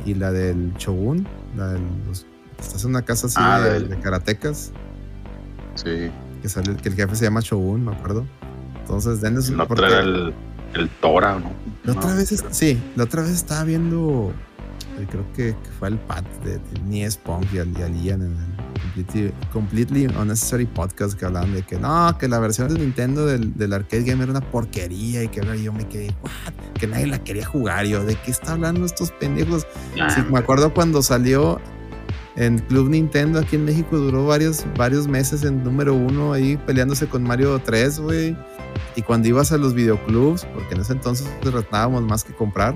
y 0.04 0.12
la 0.12 0.32
del 0.32 0.74
Shogun. 0.74 1.26
La 1.56 1.78
estás 2.60 2.84
en 2.84 2.90
una 2.90 3.00
casa 3.00 3.28
así 3.28 3.36
ah, 3.38 3.60
de, 3.60 3.98
karatecas. 4.00 4.72
Sí. 5.76 6.10
Que, 6.42 6.48
sale, 6.50 6.76
que 6.76 6.90
el 6.90 6.94
jefe 6.94 7.16
se 7.16 7.24
llama 7.24 7.40
Shogun, 7.40 7.86
me 7.86 7.92
acuerdo. 7.92 8.26
Entonces, 8.82 9.22
denles 9.22 9.48
un 9.48 9.66
trae 9.66 10.00
el, 10.00 10.34
el 10.74 10.90
Tora, 11.00 11.38
¿no? 11.38 11.52
La 11.84 11.92
otra 11.92 12.14
vez, 12.14 12.44
sí, 12.50 12.78
la 12.96 13.04
otra 13.04 13.22
vez 13.22 13.30
estaba 13.30 13.64
viendo 13.64 14.34
creo 15.04 15.32
que, 15.34 15.54
fue 15.78 15.88
el 15.88 15.98
Pat 15.98 16.24
de, 16.42 16.58
Nies 16.84 17.16
Punk 17.16 17.44
y, 17.52 17.56
y 17.56 17.60
al 17.60 18.02
Ian 18.02 18.22
en 18.22 18.36
el 18.36 19.32
completely, 19.52 20.06
Unnecessary 20.06 20.66
Podcast 20.66 21.18
que 21.18 21.26
hablaban 21.26 21.52
de 21.52 21.62
que 21.62 21.78
no, 21.78 22.16
que 22.18 22.28
la 22.28 22.38
versión 22.38 22.72
de 22.72 22.80
Nintendo 22.80 23.26
del, 23.26 23.54
del, 23.54 23.72
arcade 23.72 24.04
game 24.04 24.22
era 24.22 24.32
una 24.32 24.40
porquería 24.40 25.22
y 25.22 25.28
que 25.28 25.42
yo 25.62 25.72
me 25.72 25.86
quedé, 25.86 26.14
que 26.78 26.86
nadie 26.86 27.06
la 27.06 27.22
quería 27.22 27.44
jugar. 27.44 27.86
Yo, 27.86 28.04
¿de 28.04 28.14
qué 28.14 28.30
está 28.30 28.52
hablando 28.52 28.86
estos 28.86 29.10
pendejos? 29.12 29.66
me 30.30 30.38
acuerdo 30.38 30.72
cuando 30.72 31.02
salió 31.02 31.60
en 32.36 32.58
Club 32.58 32.90
Nintendo 32.90 33.38
aquí 33.38 33.56
en 33.56 33.64
México, 33.64 33.96
duró 33.96 34.26
varios, 34.26 34.64
varios 34.76 35.08
meses 35.08 35.42
en 35.44 35.64
número 35.64 35.94
uno 35.94 36.32
ahí 36.32 36.56
peleándose 36.56 37.06
con 37.06 37.22
Mario 37.22 37.58
3, 37.64 38.00
güey. 38.00 38.36
Y 38.94 39.02
cuando 39.02 39.28
ibas 39.28 39.52
a 39.52 39.58
los 39.58 39.74
videoclubs, 39.74 40.44
porque 40.54 40.74
en 40.74 40.80
ese 40.80 40.92
entonces 40.92 41.28
tratábamos 41.40 42.02
más 42.02 42.24
que 42.24 42.34
comprar, 42.34 42.74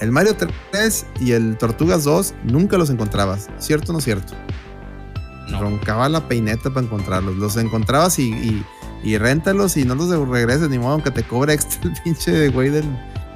el 0.00 0.12
Mario 0.12 0.36
3 0.70 1.06
y 1.20 1.32
el 1.32 1.56
Tortugas 1.56 2.04
2 2.04 2.34
nunca 2.44 2.76
los 2.76 2.90
encontrabas, 2.90 3.48
¿cierto 3.58 3.92
o 3.92 3.94
no 3.94 4.00
cierto? 4.00 4.34
No. 5.48 5.60
Roncaba 5.60 6.08
la 6.08 6.26
peineta 6.28 6.70
para 6.70 6.84
encontrarlos. 6.84 7.36
Los 7.36 7.56
encontrabas 7.56 8.18
y, 8.18 8.30
y, 8.30 8.64
y 9.04 9.16
réntalos 9.16 9.76
y 9.76 9.84
no 9.84 9.94
los 9.94 10.28
regreses, 10.28 10.68
ni 10.68 10.78
modo, 10.78 10.94
aunque 10.94 11.10
te 11.10 11.22
cobre 11.22 11.54
extra 11.54 11.90
el 11.90 11.96
pinche 12.04 12.48
güey 12.48 12.70
del 12.70 12.84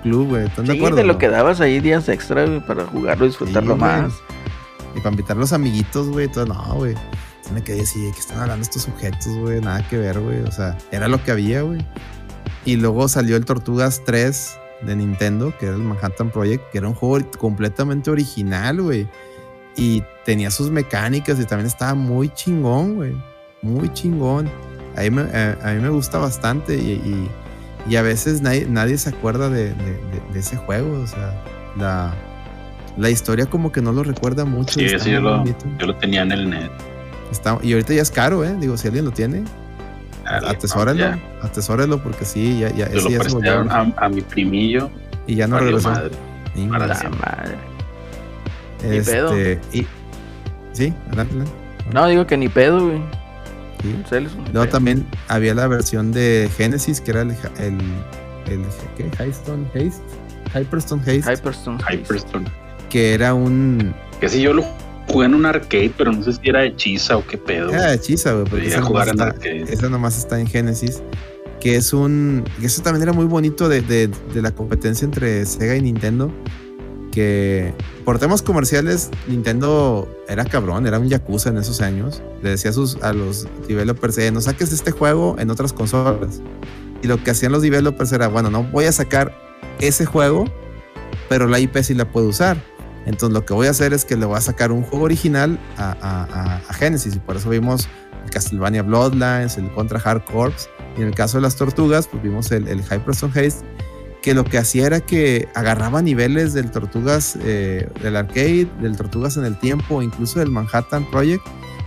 club, 0.03 0.28
güey. 0.28 0.47
¿Están 0.47 0.66
de 0.66 0.77
acuerdo? 0.77 0.97
te 0.97 1.05
lo 1.05 1.19
quedabas 1.19 1.61
ahí 1.61 1.81
días 1.81 2.09
extra, 2.09 2.45
para 2.66 2.85
jugarlo 2.87 3.24
y 3.24 3.28
disfrutarlo 3.28 3.77
más. 3.77 4.12
Y 4.95 4.99
para 4.99 5.11
invitar 5.11 5.37
a 5.37 5.41
los 5.41 5.53
amiguitos, 5.53 6.09
güey, 6.09 6.28
todo, 6.28 6.47
no, 6.47 6.74
güey. 6.74 6.95
Se 7.43 7.53
me 7.53 7.62
quedé 7.62 7.82
así, 7.82 8.01
que 8.12 8.19
están 8.19 8.41
hablando 8.41 8.62
estos 8.62 8.82
sujetos, 8.82 9.28
güey, 9.39 9.61
nada 9.61 9.87
que 9.89 9.97
ver, 9.97 10.20
güey. 10.20 10.41
O 10.43 10.53
sea, 10.53 10.77
era 10.91 11.09
lo 11.09 11.23
que 11.23 11.31
había, 11.31 11.62
güey. 11.62 11.85
Y 12.65 12.77
luego 12.77 13.09
salió 13.09 13.37
el 13.37 13.45
Tortugas 13.45 14.03
3 14.05 14.60
de 14.82 14.97
Nintendo, 14.97 15.52
que 15.59 15.66
era 15.66 15.77
el 15.77 15.82
Manhattan 15.82 16.31
Project, 16.31 16.70
que 16.70 16.78
era 16.78 16.89
un 16.89 16.94
juego 16.94 17.24
completamente 17.39 18.11
original, 18.11 18.81
güey. 18.81 19.09
Y 19.77 20.02
tenía 20.24 20.51
sus 20.51 20.70
mecánicas 20.70 21.39
y 21.40 21.44
también 21.44 21.66
estaba 21.66 21.94
muy 21.94 22.28
chingón, 22.31 22.97
güey. 22.97 23.15
Muy 23.62 23.93
chingón. 23.93 24.48
A 24.97 25.02
mí 25.02 25.11
me, 25.11 25.23
a, 25.23 25.73
mí 25.74 25.81
me 25.81 25.89
gusta 25.89 26.19
bastante 26.19 26.77
y, 26.77 27.28
y, 27.89 27.97
a 27.97 28.02
veces 28.02 28.43
nadie, 28.43 28.66
nadie 28.69 28.98
se 28.98 29.11
acuerda 29.11 29.48
de, 29.48 29.73
de, 29.74 30.39
ese 30.39 30.57
juego. 30.57 31.01
O 31.01 31.07
sea, 31.07 31.43
la, 31.77 32.15
la 32.97 33.11
historia 33.11 33.47
como 33.47 33.70
que 33.73 33.81
no 33.81 33.93
lo 33.93 34.02
recuerda 34.02 34.44
mucho. 34.44 34.81
Sí, 34.81 34.89
sí 34.98 35.11
yo, 35.12 35.20
lo, 35.20 35.44
yo, 35.44 35.86
lo, 35.86 35.97
tenía 35.97 36.23
en 36.23 36.32
el 36.32 36.51
net. 36.51 36.70
Está, 37.31 37.59
y 37.62 37.73
ahorita 37.73 37.94
ya 37.94 38.02
es 38.02 38.11
caro, 38.11 38.44
¿eh? 38.44 38.57
Digo, 38.59 38.77
si 38.77 38.89
alguien 38.89 39.05
lo 39.05 39.12
tiene, 39.12 39.44
atesórelo, 40.39 41.19
atesórelo 41.43 42.02
porque 42.02 42.24
sí, 42.24 42.61
ya, 42.61 42.70
ya, 42.70 42.90
Yo 42.90 43.09
lo 43.09 43.19
presté 43.19 43.48
a, 43.48 44.09
mi 44.09 44.20
primillo. 44.20 44.90
Y 45.27 45.36
ya 45.36 45.47
no 45.47 45.59
regresó. 45.59 45.90
Madre. 45.90 46.11
Para 46.69 46.86
la 46.86 47.11
madre. 47.11 47.57
Ni 48.82 48.97
este, 48.97 49.12
pedo. 49.12 49.39
Y, 49.73 49.86
sí, 50.73 50.93
adelante, 51.09 51.35
No, 51.93 52.07
digo 52.07 52.27
que 52.27 52.36
ni 52.36 52.48
pedo, 52.48 52.86
güey. 52.86 53.02
Sí. 53.82 54.27
Luego 54.52 54.69
también 54.69 55.07
había 55.28 55.55
la 55.55 55.66
versión 55.66 56.12
de 56.12 56.51
Genesis, 56.57 57.01
que 57.01 57.12
era 57.12 57.23
el, 57.23 57.31
el, 57.59 57.78
el 58.47 58.65
¿qué? 58.97 59.05
Hyperstone 59.05 59.66
Haste. 59.69 60.02
Hyperstone 60.55 61.01
Haste. 61.01 61.32
Hyperstone 61.32 61.78
Hyperstone. 61.90 62.47
Que 62.90 63.15
era 63.15 63.32
un. 63.32 63.94
Que 64.20 64.28
si 64.28 64.43
yo 64.43 64.52
lo 64.52 64.65
jugué 65.12 65.27
en 65.27 65.35
un 65.35 65.47
arcade, 65.47 65.93
pero 65.97 66.12
no 66.12 66.23
sé 66.23 66.32
si 66.32 66.49
era 66.49 66.65
hechiza 66.65 67.16
o 67.16 67.27
qué 67.27 67.39
pedo. 67.39 67.70
Era 67.70 67.95
hechiza, 67.95 68.32
güey. 68.32 68.45
Porque 68.45 68.66
esa 68.69 68.82
jugar 68.82 69.09
en 69.09 69.20
arcade. 69.20 69.65
Esa 69.69 69.89
nomás 69.89 70.19
está 70.19 70.41
en 70.41 70.47
Genesis. 70.47 71.03
Que 71.61 71.77
es 71.77 71.93
un. 71.93 72.45
Eso 72.62 72.82
también 72.82 73.03
era 73.03 73.12
muy 73.12 73.27
bonito 73.27 73.69
de, 73.69 73.82
de, 73.82 74.09
de 74.09 74.43
la 74.43 74.53
competencia 74.53 75.05
entre 75.05 75.45
Sega 75.45 75.77
y 75.77 75.82
Nintendo 75.82 76.32
que 77.11 77.74
por 78.05 78.19
temas 78.19 78.43
comerciales 78.43 79.11
Nintendo 79.27 80.09
era 80.28 80.45
cabrón, 80.45 80.87
era 80.87 80.99
un 80.99 81.09
yakuza 81.09 81.51
en 81.51 81.59
esos 81.59 81.81
años. 81.81 82.23
Le 82.43 82.51
decía 82.51 82.70
a, 82.70 82.74
sus, 82.74 82.97
a 83.03 83.12
los 83.12 83.47
developers, 83.66 84.19
eh, 84.19 84.31
no 84.31 84.41
saques 84.41 84.73
este 84.73 84.91
juego 84.91 85.37
en 85.39 85.51
otras 85.51 85.73
consolas. 85.73 86.41
Y 87.03 87.07
lo 87.07 87.23
que 87.23 87.31
hacían 87.31 87.53
los 87.53 87.62
developers 87.62 88.12
era, 88.12 88.28
bueno, 88.28 88.51
no 88.51 88.62
voy 88.65 88.85
a 88.85 88.93
sacar 88.93 89.35
ese 89.81 90.05
juego, 90.05 90.45
pero 91.28 91.47
la 91.47 91.59
IP 91.59 91.77
sí 91.82 91.95
la 91.95 92.11
puedo 92.11 92.28
usar. 92.28 92.62
Entonces 93.06 93.32
lo 93.32 93.44
que 93.44 93.55
voy 93.55 93.66
a 93.66 93.70
hacer 93.70 93.93
es 93.93 94.05
que 94.05 94.16
le 94.16 94.27
voy 94.27 94.36
a 94.36 94.40
sacar 94.40 94.72
un 94.72 94.82
juego 94.82 95.05
original 95.05 95.59
a, 95.78 96.60
Genesis 96.72 97.16
y 97.16 97.18
por 97.18 97.36
eso 97.36 97.51
vimos 97.51 97.89
el 98.24 98.31
Castlevania 98.31 98.82
Bloodlines, 98.82 99.56
el 99.59 99.70
Contra 99.72 100.01
Hard 100.01 100.24
Corps 100.24 100.68
y 100.97 101.02
en 101.02 101.09
el 101.09 101.14
caso 101.14 101.39
de 101.39 101.43
las 101.43 101.56
tortugas 101.56 102.06
pues 102.09 102.22
vimos 102.22 102.51
el, 102.52 102.68
el 102.68 102.81
Hyperstone 102.81 103.32
Haste 103.32 103.66
que 104.22 104.35
lo 104.35 104.44
que 104.44 104.59
hacía 104.59 104.86
era 104.86 105.01
que 105.01 105.48
agarraba 105.55 106.02
niveles 106.02 106.52
del 106.52 106.70
Tortugas 106.70 107.39
eh, 107.43 107.89
del 108.02 108.16
arcade, 108.16 108.68
del 108.81 108.97
Tortugas 108.97 109.36
en 109.36 109.44
el 109.44 109.59
tiempo, 109.59 110.02
incluso 110.02 110.40
del 110.40 110.51
Manhattan 110.51 111.09
Project, 111.10 111.47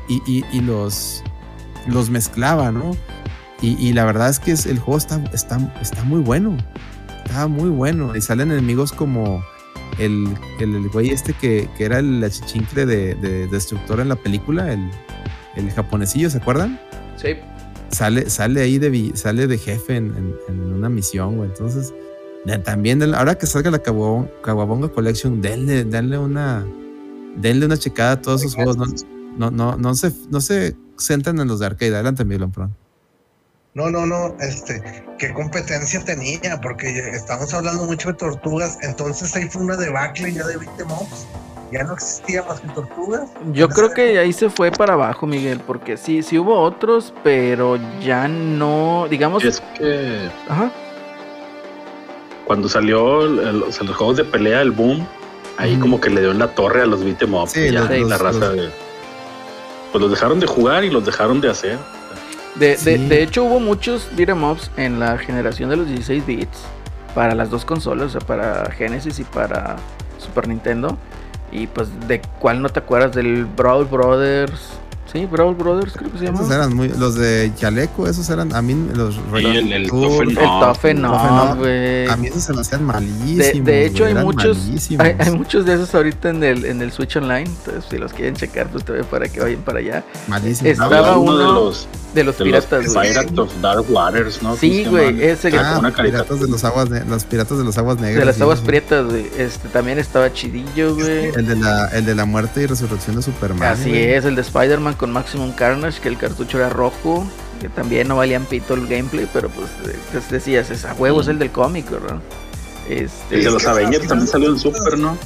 y, 0.09 0.43
los, 0.61 1.23
mezclaba, 2.09 2.71
¿no? 2.71 2.95
Y, 3.61 3.93
la 3.93 4.03
verdad 4.03 4.29
es 4.29 4.39
que 4.39 4.51
el 4.51 4.79
juego 4.79 4.97
está 4.97 5.57
muy 6.03 6.19
bueno, 6.19 6.57
está 7.23 7.47
muy 7.47 7.69
bueno, 7.69 8.15
y 8.15 8.21
salen 8.21 8.51
enemigos 8.51 8.91
como 8.91 9.43
el, 9.99 10.27
el, 10.59 10.89
güey 10.89 11.09
este 11.09 11.33
que, 11.33 11.69
era 11.79 11.99
el 11.99 12.23
achichincle 12.23 12.85
de, 12.85 13.47
destructor 13.47 13.99
en 13.99 14.09
la 14.09 14.15
película, 14.15 14.73
el, 14.73 14.89
el 15.55 15.71
japonesillo, 15.71 16.29
¿se 16.29 16.37
acuerdan? 16.37 16.79
Sí. 17.17 17.35
Sale, 17.91 18.29
sale 18.29 18.61
ahí 18.61 18.79
de, 18.79 19.11
sale 19.15 19.47
de 19.47 19.57
jefe 19.57 19.95
en, 19.95 20.35
en 20.47 20.59
una 20.73 20.89
misión, 20.89 21.37
güey. 21.37 21.49
Entonces, 21.49 21.93
también, 22.63 23.01
ahora 23.15 23.35
que 23.35 23.45
salga 23.45 23.71
la 23.71 23.79
Kawabonga 23.79 24.89
Collection, 24.89 25.41
denle, 25.41 25.85
denle 25.85 26.17
una 26.17 26.65
denle 27.37 27.65
una 27.65 27.77
checada 27.77 28.13
a 28.13 28.21
todos 28.21 28.41
esos 28.41 28.55
juegos. 28.55 28.77
No, 29.37 29.49
no, 29.49 29.77
no, 29.77 29.95
se, 29.95 30.11
no 30.29 30.41
se 30.41 30.75
centran 30.97 31.39
en 31.39 31.47
los 31.47 31.59
de 31.59 31.67
arcade. 31.67 31.93
Adelante, 31.93 32.25
Miguel 32.25 32.49
Pron. 32.49 32.75
No, 33.75 33.89
no, 33.89 34.05
no, 34.05 34.35
este, 34.39 34.83
qué 35.17 35.33
competencia 35.33 36.03
tenía, 36.05 36.61
porque 36.61 36.87
estamos 37.09 37.53
hablando 37.53 37.85
mucho 37.85 38.09
de 38.09 38.15
tortugas, 38.15 38.77
entonces 38.83 39.35
ahí 39.35 39.49
fue 39.49 39.63
una 39.63 39.75
debacle 39.75 40.31
ya 40.31 40.45
de 40.45 40.57
20 40.57 40.83
mobs, 40.85 41.25
ya 41.71 41.83
no 41.83 41.93
existía 41.93 42.43
más 42.43 42.59
que 42.59 42.67
tortugas. 42.69 43.31
Yo 43.51 43.67
creo 43.67 43.91
que 43.91 44.19
ahí 44.19 44.31
se 44.31 44.51
fue 44.51 44.71
para 44.71 44.93
abajo, 44.93 45.25
Miguel, 45.25 45.59
porque 45.65 45.97
sí, 45.97 46.21
sí 46.21 46.37
hubo 46.37 46.59
otros, 46.59 47.13
pero 47.23 47.79
ya 47.99 48.27
no, 48.27 49.07
digamos. 49.09 49.43
Es 49.43 49.59
que. 49.75 50.29
Ajá 50.47 50.71
cuando 52.45 52.67
salió 52.67 53.25
los 53.25 53.77
juegos 53.77 54.17
de 54.17 54.25
pelea, 54.25 54.61
el 54.61 54.71
boom, 54.71 55.07
ahí 55.57 55.77
como 55.77 55.99
que 55.99 56.09
le 56.09 56.21
dio 56.21 56.31
en 56.31 56.39
la 56.39 56.49
torre 56.49 56.81
a 56.81 56.85
los 56.85 57.03
beat'em 57.03 57.33
up. 57.33 57.47
Sí, 57.47 57.69
la 57.69 58.17
raza 58.17 58.49
de. 58.49 58.69
Pues 59.91 60.01
los 60.01 60.11
dejaron 60.11 60.39
de 60.39 60.47
jugar 60.47 60.83
y 60.83 60.89
los 60.89 61.05
dejaron 61.05 61.39
de 61.39 61.49
hacer. 61.49 61.77
De, 62.55 62.75
de, 62.75 63.23
hecho, 63.23 63.43
hubo 63.43 63.59
muchos 63.59 64.09
beat'em 64.15 64.43
ups 64.43 64.69
en 64.77 64.99
la 64.99 65.17
generación 65.17 65.69
de 65.69 65.77
los 65.77 65.87
16 65.87 66.25
bits 66.25 66.63
para 67.15 67.33
las 67.33 67.49
dos 67.49 67.65
consolas, 67.65 68.07
o 68.07 68.19
sea, 68.19 68.21
para 68.21 68.69
Genesis 68.71 69.19
y 69.19 69.23
para 69.23 69.77
Super 70.19 70.47
Nintendo. 70.47 70.97
Y 71.51 71.67
pues, 71.67 71.89
¿de 72.07 72.21
cuál 72.39 72.61
no 72.61 72.69
te 72.69 72.79
acuerdas? 72.79 73.13
Del 73.13 73.45
Brawl 73.45 73.85
Brothers, 73.85 74.79
Sí, 75.13 75.27
Brawl 75.27 75.53
Brothers, 75.53 75.93
creo 75.93 76.11
que 76.11 76.17
se 76.17 76.25
llama. 76.25 76.39
Esos 76.39 76.51
eran 76.51 76.75
muy. 76.75 76.89
Los 76.89 77.13
de 77.13 77.51
Chaleco, 77.55 78.07
esos 78.07 78.27
eran. 78.31 78.51
A 78.55 78.63
mí 78.63 78.73
los. 78.95 79.15
Y 79.39 79.45
el, 79.45 79.71
el, 79.71 79.87
Toughen 79.87 81.01
no, 81.03 81.55
güey. 81.55 82.07
A 82.07 82.17
mí 82.17 82.29
esos 82.29 82.41
se 82.41 82.53
me 82.53 82.61
hacían 82.61 82.83
malísimos. 82.83 83.63
De, 83.63 83.85
hecho, 83.85 84.05
hay 84.05 84.15
muchos. 84.15 84.57
Hay, 84.97 85.15
hay, 85.19 85.31
muchos 85.31 85.67
de 85.67 85.75
esos 85.75 85.93
ahorita 85.93 86.31
en 86.31 86.43
el, 86.43 86.65
en 86.65 86.81
el 86.81 86.91
Switch 86.91 87.15
Online. 87.15 87.43
Entonces, 87.45 87.85
si 87.91 87.99
los 87.99 88.11
quieren 88.11 88.35
checar, 88.35 88.69
pues 88.69 88.85
te 88.85 89.03
para 89.03 89.29
que 89.29 89.39
vayan 89.39 89.61
para 89.61 89.79
allá. 89.79 90.03
Malísimos. 90.27 90.71
Estaba 90.71 91.15
uno, 91.15 91.37
de 91.37 91.43
los. 91.43 91.87
De 92.15 92.23
los 92.23 92.35
piratas, 92.35 92.93
güey. 92.93 93.09
Pirates 93.09 93.37
of 93.37 93.51
Dark 93.61 93.85
Waters, 93.89 94.41
¿no? 94.41 94.55
Sí, 94.55 94.85
güey. 94.85 95.23
Ese 95.23 95.55
ah, 95.57 95.77
una 95.79 95.91
piratas 95.91 96.39
de 96.39 96.47
los 96.47 96.63
aguas 96.63 96.89
los 96.89 97.23
piratas 97.23 97.57
de 97.57 97.63
las 97.63 97.77
aguas 97.77 97.99
negras. 97.99 98.19
De 98.19 98.25
las 98.25 98.41
aguas 98.41 98.61
prietas, 98.61 99.05
güey. 99.05 99.27
Este 99.37 99.67
también 99.69 99.99
estaba 99.99 100.33
chidillo, 100.33 100.95
güey. 100.95 101.25
El 101.35 101.47
de 101.47 101.55
la, 101.55 101.87
el 101.87 102.05
de 102.05 102.15
la 102.15 102.25
muerte 102.25 102.63
y 102.63 102.65
resurrección 102.65 103.15
de 103.15 103.21
Superman. 103.21 103.73
Así 103.73 103.95
es, 103.95 104.25
el 104.25 104.35
de 104.35 104.41
Spider-Man 104.41 104.95
con 105.03 105.11
Maximum 105.11 105.51
Carnage, 105.51 105.99
que 105.99 106.07
el 106.07 106.17
cartucho 106.17 106.59
era 106.59 106.69
rojo. 106.69 107.27
Que 107.59 107.67
también 107.67 108.07
no 108.07 108.15
valían 108.15 108.45
pito 108.45 108.73
el 108.73 108.87
gameplay, 108.87 109.27
pero 109.33 109.49
pues, 109.49 109.67
pues 110.13 110.31
decías, 110.31 110.69
es 110.69 110.85
a 110.85 110.93
huevo, 110.93 111.19
es 111.19 111.27
el 111.27 111.39
del 111.39 111.51
cómic, 111.51 111.89
¿verdad? 111.89 112.21
Este, 112.87 113.35
el 113.35 113.43
de 113.43 113.51
los 113.51 113.65
Avengers 113.65 114.07
también 114.07 114.29
salió 114.29 114.49
en 114.49 114.57
Super, 114.57 114.97
¿no? 114.97 115.17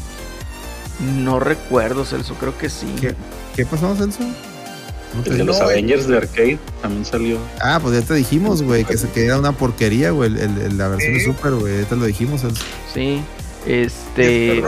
No 1.19 1.39
recuerdo, 1.39 2.05
Celso, 2.05 2.33
creo 2.35 2.57
que 2.57 2.69
sí. 2.69 2.87
¿Qué, 2.99 3.13
¿Qué 3.55 3.67
pasó, 3.67 3.95
Celso? 3.95 4.23
el 5.25 5.37
de 5.37 5.43
los 5.43 5.61
Avengers 5.61 6.07
de 6.07 6.17
arcade 6.17 6.59
también 6.81 7.05
salió. 7.05 7.37
Ah, 7.61 7.79
pues 7.79 7.99
ya 7.99 8.01
te 8.01 8.15
dijimos, 8.15 8.63
güey, 8.63 8.83
que 8.83 8.97
se 8.97 9.09
queda 9.09 9.37
una 9.37 9.51
porquería, 9.51 10.09
güey, 10.09 10.31
la 10.31 10.87
versión 10.87 11.13
de 11.13 11.23
Super, 11.23 11.53
güey, 11.53 11.81
ya 11.81 11.87
te 11.87 11.95
lo 11.95 12.05
dijimos. 12.05 12.41
Sí, 12.91 13.21
este... 13.67 14.63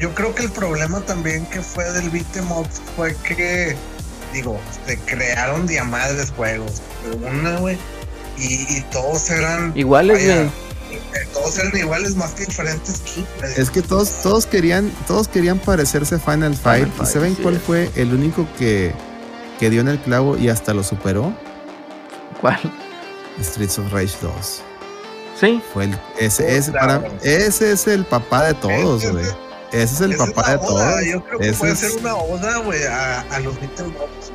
Yo, 0.00 0.14
creo 0.14 0.34
que 0.34 0.42
el 0.42 0.50
problema 0.50 1.00
también 1.00 1.46
que 1.46 1.60
fue 1.62 1.84
del 1.92 2.10
beat'em 2.10 2.44
fue 2.96 3.14
que, 3.16 3.76
digo, 4.32 4.58
se 4.86 4.98
crearon 4.98 5.66
diamadres 5.66 6.30
juegos, 6.30 6.82
una, 7.22 7.58
güey, 7.58 7.78
y, 8.38 8.80
todos 8.90 9.30
eran... 9.30 9.72
Iguales, 9.76 10.24
güey 10.24 10.70
eh, 10.90 11.26
todos 11.32 11.56
eran 11.58 11.76
iguales 11.76 12.16
más 12.16 12.32
que 12.32 12.46
diferentes 12.46 13.02
Es 13.56 13.70
que 13.70 13.82
todos, 13.82 14.22
todos 14.22 14.46
querían, 14.46 14.90
todos 15.06 15.28
querían 15.28 15.58
parecerse 15.58 16.16
a 16.16 16.18
Final 16.18 16.56
Fight. 16.56 16.88
¿Y 17.00 17.06
saben 17.06 17.34
cuál 17.36 17.60
fue 17.60 17.90
el 17.94 18.12
único 18.12 18.46
que, 18.58 18.92
que 19.58 19.70
dio 19.70 19.80
en 19.80 19.88
el 19.88 20.00
clavo 20.00 20.36
y 20.36 20.48
hasta 20.48 20.74
lo 20.74 20.82
superó. 20.82 21.32
¿Cuál? 22.40 22.58
Streets 23.40 23.78
of 23.78 23.92
Rage 23.92 24.16
2. 24.22 24.62
Sí. 25.38 25.62
Fue 25.72 25.84
el, 25.84 25.98
ese, 26.18 26.56
ese, 26.56 26.72
para, 26.72 27.02
ese 27.22 27.72
es 27.72 27.86
el 27.86 28.04
papá 28.04 28.46
de 28.46 28.54
todos, 28.54 29.04
güey. 29.10 29.26
Ese 29.72 29.94
es 29.94 30.00
el 30.00 30.16
papá 30.16 30.52
de 30.52 30.58
todos. 30.58 31.04
Yo 31.04 31.24
creo 31.24 31.38
que 31.38 31.52
puede 31.52 31.76
ser 31.76 31.92
una 32.00 32.14
oda, 32.16 32.58
güey, 32.58 32.82
a, 32.84 33.20
a, 33.20 33.40
los 33.40 33.54
Little 33.60 33.92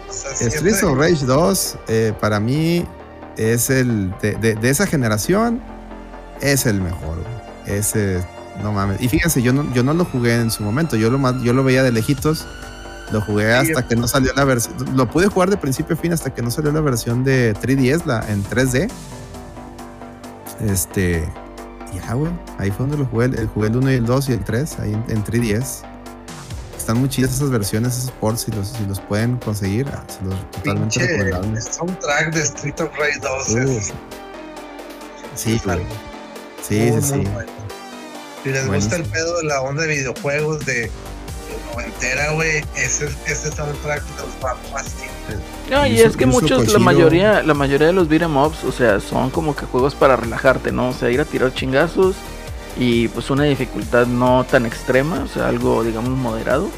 Streets 0.10 0.84
of 0.84 0.98
Rage 0.98 1.26
2, 1.26 1.78
eh, 1.88 2.14
para 2.20 2.40
mí, 2.40 2.86
es 3.38 3.70
el. 3.70 4.14
De, 4.22 4.36
de, 4.36 4.56
de, 4.56 4.70
esa 4.70 4.88
generación, 4.88 5.62
es 6.41 6.66
el 6.66 6.82
mejor, 6.82 7.18
güey. 7.22 7.78
Ese. 7.78 8.26
No 8.62 8.72
mames. 8.72 9.02
Y 9.02 9.10
fíjense, 9.10 9.41
yo 9.41 9.52
no, 9.52 9.72
yo 9.74 9.84
no 9.84 9.94
lo 9.94 10.06
jugué 10.06 10.36
en 10.36 10.49
su 10.49 10.64
momento. 10.64 10.95
Yo 10.95 11.10
lo, 11.10 11.44
yo 11.44 11.52
lo 11.52 11.64
veía 11.64 11.84
de 11.84 11.91
lejitos 11.91 12.45
lo 13.12 13.22
jugué 13.22 13.53
hasta 13.53 13.88
que 13.88 13.95
no 13.95 14.07
salió 14.07 14.34
la 14.34 14.44
versión. 14.44 14.76
Lo 14.95 15.10
pude 15.10 15.28
jugar 15.28 15.49
de 15.49 15.57
principio 15.57 15.95
a 15.95 15.98
fin 15.98 16.14
hasta 16.14 16.34
que 16.34 16.41
no 16.41 16.49
salió 16.49 16.72
la 16.72 16.82
versión 16.82 17.24
de 17.24 17.53
3DS, 17.53 18.06
la 18.06 18.26
en 18.30 18.44
3D. 18.44 18.90
Este. 20.62 21.28
Ya, 21.96 22.14
güey. 22.14 22.32
Ahí 22.58 22.72
fue 22.72 22.86
donde 22.88 22.98
lo 22.98 23.06
jugué. 23.06 23.26
El, 23.26 23.48
jugué 23.48 23.68
el 23.68 23.78
1 23.78 23.92
y 23.92 23.94
el 23.96 24.06
2 24.06 24.30
y 24.30 24.34
el 24.34 24.44
3, 24.44 24.80
ahí 24.80 24.94
en, 24.94 25.24
3DS. 25.24 25.84
Están 26.78 27.00
muy 27.00 27.10
chidas 27.10 27.34
esas 27.34 27.50
versiones, 27.50 27.98
esos 27.98 28.12
ports, 28.12 28.42
si 28.42 28.52
los, 28.52 28.68
si 28.70 28.86
los 28.86 29.00
pueden 29.00 29.38
conseguir. 29.38 29.88
Ah, 29.92 30.04
los, 30.24 30.52
totalmente 30.52 31.00
recomendables. 31.00 31.66
Soundtrack 31.66 32.34
de 32.34 32.42
Street 32.42 32.80
of 32.80 32.90
Rage 32.98 33.20
2. 33.20 33.92
sí, 35.36 35.62
güey. 35.64 35.80
Sí, 36.62 36.92
sí, 36.92 37.02
sí. 37.02 37.24
Si 38.44 38.50
les 38.50 38.68
gusta 38.68 38.96
el 38.98 39.06
pedo 39.06 39.38
de 39.38 39.44
la 39.46 39.62
onda 39.62 39.84
de 39.84 39.88
videojuegos, 39.88 40.66
de 40.66 40.92
noventera, 41.76 42.32
güey, 42.34 42.64
ese, 42.76 43.10
ese 43.28 43.52
soundtrack 43.52 44.04
los 44.18 44.28
va 44.44 44.56
más 44.74 44.96
No, 45.70 45.86
y 45.88 46.00
es 46.00 46.16
que 46.16 46.26
muchos, 46.26 46.72
la 46.72 46.80
mayoría, 46.80 47.44
la 47.44 47.54
mayoría 47.54 47.88
de 47.88 47.94
los 47.94 48.08
beat'em 48.08 48.36
ups, 48.38 48.64
o 48.64 48.72
sea, 48.72 49.00
son 49.00 49.30
como 49.30 49.56
que 49.56 49.66
juegos 49.66 49.96
para 49.96 50.16
relajarte, 50.16 50.72
¿no? 50.72 50.90
O 50.90 50.94
sea, 50.94 51.10
ir 51.10 51.20
a 51.20 51.26
tirar 51.26 51.54
chingazos 51.54 52.16
y 52.78 53.08
pues 53.10 53.30
una 53.30 53.44
dificultad 53.44 54.06
no 54.08 54.46
tan 54.50 54.66
extrema, 54.66 55.24
o 55.24 55.28
sea, 55.28 55.48
algo 55.48 55.84
digamos 55.84 56.12
moderado. 56.12 56.70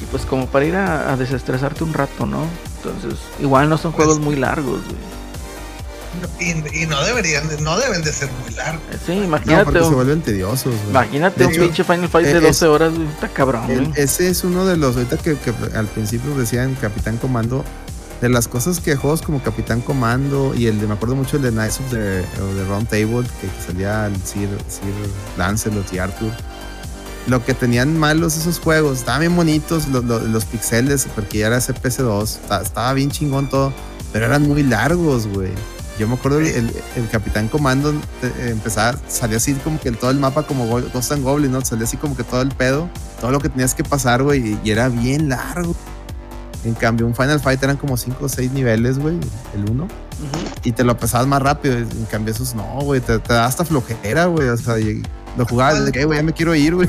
Y 0.00 0.04
pues 0.06 0.24
como 0.24 0.46
para 0.46 0.64
ir 0.64 0.74
a, 0.74 1.16
desestresarte 1.16 1.84
un 1.84 1.92
rato, 1.92 2.26
¿no? 2.26 2.44
Entonces, 2.76 3.20
igual 3.40 3.68
no 3.68 3.78
son 3.78 3.92
juegos 3.92 4.16
pues 4.16 4.24
muy 4.24 4.36
largos, 4.36 4.84
güey. 4.84 5.21
Y, 6.38 6.86
no 6.86 7.02
deberían, 7.04 7.44
no 7.62 7.78
deben 7.78 8.02
de 8.02 8.12
ser 8.12 8.28
muy 8.42 8.54
largos. 8.54 8.82
Sí, 9.06 9.12
imagínate. 9.12 9.72
No, 9.72 9.88
se 9.88 9.94
vuelven 9.94 10.20
tediosos. 10.20 10.74
Imagínate 10.90 11.46
un 11.46 11.52
pinche 11.52 11.84
Final 11.84 12.08
Fight 12.08 12.26
de 12.26 12.40
12 12.40 12.66
horas, 12.66 12.92
está 13.14 13.28
cabrón. 13.28 13.92
ese 13.96 14.28
es 14.28 14.44
uno 14.44 14.64
de 14.66 14.76
los, 14.76 14.96
ahorita 14.96 15.16
que, 15.18 15.36
al 15.74 15.86
principio 15.86 16.34
decían 16.34 16.76
Capitán 16.80 17.16
Comando, 17.16 17.64
de 18.20 18.28
las 18.28 18.46
cosas 18.46 18.78
que 18.78 18.94
juegos 18.94 19.22
como 19.22 19.42
Capitán 19.42 19.80
Comando 19.80 20.54
y 20.54 20.66
el 20.66 20.80
de, 20.80 20.86
me 20.86 20.94
acuerdo 20.94 21.16
mucho 21.16 21.38
el 21.38 21.42
de 21.42 21.50
Knights 21.50 21.80
of 21.80 21.90
the, 21.90 22.24
Round 22.68 22.88
Table, 22.88 23.26
que, 23.40 23.48
salía 23.66 24.06
el 24.06 24.16
Sir, 24.24 24.48
Sir 24.68 24.92
Lancelot 25.36 25.92
y 25.92 25.98
Arthur. 25.98 26.32
Lo 27.26 27.44
que 27.44 27.54
tenían 27.54 27.98
malos 27.98 28.36
esos 28.36 28.58
juegos, 28.58 28.98
estaban 28.98 29.20
bien 29.20 29.36
bonitos 29.36 29.88
los, 29.88 30.04
los, 30.04 30.44
pixeles, 30.44 31.06
porque 31.14 31.38
ya 31.38 31.48
era 31.48 31.58
CPS2, 31.58 32.22
estaba, 32.22 32.62
estaba 32.62 32.92
bien 32.94 33.10
chingón 33.10 33.48
todo, 33.48 33.72
pero 34.12 34.26
eran 34.26 34.42
muy 34.42 34.62
largos, 34.62 35.26
güey. 35.26 35.52
Yo 35.98 36.08
me 36.08 36.14
acuerdo 36.14 36.40
el, 36.40 36.72
el, 36.96 37.08
Capitán 37.10 37.48
Comando 37.48 37.92
eh, 38.22 38.48
empezaba, 38.50 38.98
salía 39.08 39.36
así 39.36 39.52
como 39.54 39.78
que 39.78 39.92
todo 39.92 40.10
el 40.10 40.18
mapa 40.18 40.44
como 40.44 40.66
Ghost 40.66 41.12
and 41.12 41.22
Goblin, 41.22 41.52
¿no? 41.52 41.62
Salía 41.64 41.84
así 41.84 41.98
como 41.98 42.16
que 42.16 42.24
todo 42.24 42.40
el 42.40 42.50
pedo, 42.50 42.88
todo 43.20 43.30
lo 43.30 43.40
que 43.40 43.50
tenías 43.50 43.74
que 43.74 43.84
pasar, 43.84 44.22
güey, 44.22 44.58
y, 44.64 44.70
era 44.70 44.88
bien 44.88 45.28
largo. 45.28 45.74
En 46.64 46.74
cambio, 46.74 47.06
un 47.06 47.14
Final 47.14 47.40
Fight 47.40 47.62
eran 47.62 47.76
como 47.76 47.96
5 47.96 48.24
o 48.24 48.28
6 48.28 48.52
niveles, 48.52 48.98
güey, 48.98 49.18
el 49.54 49.68
1. 49.68 49.88
Y 50.62 50.72
te 50.72 50.84
lo 50.84 50.96
pasabas 50.96 51.26
más 51.26 51.42
rápido. 51.42 51.76
En 51.76 52.04
cambio, 52.06 52.32
esos 52.32 52.54
no, 52.54 52.80
güey, 52.82 53.00
te, 53.00 53.18
da 53.18 53.46
hasta 53.46 53.64
flojera, 53.64 54.26
güey. 54.26 54.48
O 54.48 54.56
sea, 54.56 54.76
lo 55.36 55.44
jugabas 55.44 55.84
de 55.84 55.92
que, 55.92 56.04
güey, 56.04 56.20
ya 56.20 56.22
me 56.22 56.32
quiero 56.32 56.54
ir, 56.54 56.76
güey. 56.76 56.88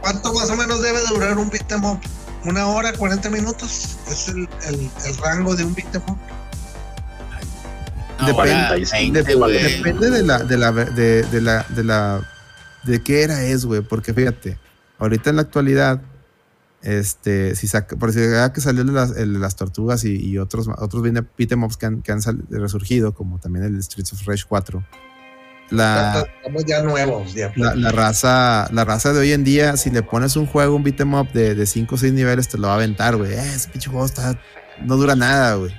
¿Cuánto 0.00 0.32
más 0.32 0.48
o 0.50 0.56
menos 0.56 0.80
debe 0.80 1.00
durar 1.08 1.36
un 1.36 1.50
beat'em 1.50 1.84
up? 1.84 1.98
¿Una 2.44 2.66
hora, 2.68 2.92
40 2.92 3.28
minutos? 3.28 3.96
Es 4.08 4.28
el, 4.28 4.48
el, 4.68 4.90
el 5.04 5.16
rango 5.18 5.54
de 5.56 5.64
un 5.64 5.74
beat'em 5.74 6.02
up 6.08 6.18
depende, 8.26 9.22
depende, 9.22 10.10
de 10.10 10.22
la, 10.22 10.38
de 10.38 10.58
la, 10.58 10.72
de, 10.72 11.22
de 11.22 11.40
la, 11.40 11.66
de 11.68 11.84
la, 11.84 12.20
de 12.84 13.02
qué 13.02 13.22
era 13.22 13.42
es, 13.44 13.64
güey, 13.64 13.80
porque 13.82 14.14
fíjate, 14.14 14.58
ahorita 14.98 15.30
en 15.30 15.36
la 15.36 15.42
actualidad, 15.42 16.02
este, 16.82 17.54
si 17.56 17.68
saca, 17.68 17.96
por 17.96 18.12
si 18.12 18.20
que 18.54 18.60
salió 18.60 18.84
de 18.84 18.92
las, 18.92 19.16
el 19.16 19.34
de 19.34 19.38
las 19.38 19.56
tortugas 19.56 20.04
y, 20.04 20.16
y, 20.16 20.38
otros, 20.38 20.68
otros 20.78 21.02
beat'em 21.02 21.62
ups 21.62 21.76
que 21.76 21.86
han, 21.86 22.02
que 22.02 22.12
han 22.12 22.20
resurgido, 22.50 23.14
como 23.14 23.38
también 23.38 23.64
el 23.64 23.82
Streets 23.82 24.12
of 24.12 24.26
Rage 24.26 24.44
4. 24.48 24.84
La, 25.70 26.26
ya 26.66 26.82
nuevos, 26.82 27.32
La, 27.54 27.92
raza, 27.92 28.68
la 28.72 28.84
raza 28.84 29.12
de 29.12 29.20
hoy 29.20 29.32
en 29.32 29.44
día, 29.44 29.76
si 29.76 29.90
le 29.90 30.02
pones 30.02 30.34
un 30.34 30.46
juego, 30.46 30.74
un 30.74 30.82
beat'em 30.82 31.14
up 31.14 31.30
de 31.32 31.64
5 31.64 31.94
o 31.94 31.98
6 31.98 32.12
niveles, 32.12 32.48
te 32.48 32.58
lo 32.58 32.66
va 32.66 32.72
a 32.72 32.76
aventar, 32.76 33.16
güey. 33.16 33.32
Eh, 33.32 33.54
ese 33.54 33.68
pinche 33.68 33.88
juego 33.88 34.04
está, 34.04 34.36
no 34.84 34.96
dura 34.96 35.14
nada, 35.14 35.54
güey. 35.54 35.72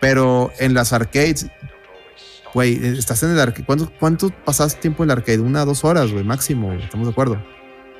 Pero 0.00 0.52
en 0.58 0.74
las 0.74 0.92
arcades, 0.92 1.46
güey, 2.52 2.84
estás 2.84 3.22
en 3.22 3.30
el 3.30 3.40
arcade. 3.40 3.64
¿Cuánto, 3.64 3.92
¿Cuánto 3.98 4.30
pasas 4.44 4.78
tiempo 4.78 5.04
en 5.04 5.10
el 5.10 5.18
arcade? 5.18 5.40
Una 5.40 5.64
dos 5.64 5.84
horas, 5.84 6.12
güey, 6.12 6.24
máximo, 6.24 6.72
estamos 6.72 7.06
de 7.06 7.12
acuerdo. 7.12 7.42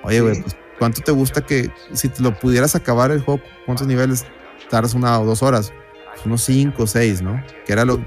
Oye, 0.02 0.20
güey, 0.20 0.40
pues, 0.42 0.56
¿cuánto 0.78 1.00
te 1.00 1.12
gusta 1.12 1.40
que 1.40 1.70
si 1.92 2.08
te 2.08 2.22
lo 2.22 2.38
pudieras 2.38 2.74
acabar 2.74 3.10
el 3.10 3.20
juego, 3.20 3.42
cuántos 3.64 3.86
niveles 3.86 4.24
tardas 4.70 4.94
una 4.94 5.18
o 5.20 5.24
dos 5.24 5.42
horas? 5.42 5.72
Pues 6.14 6.26
unos 6.26 6.42
cinco 6.42 6.84
o 6.84 6.86
seis, 6.86 7.22
¿no? 7.22 7.42
Que 7.66 7.72
era 7.72 7.84
lo, 7.84 8.00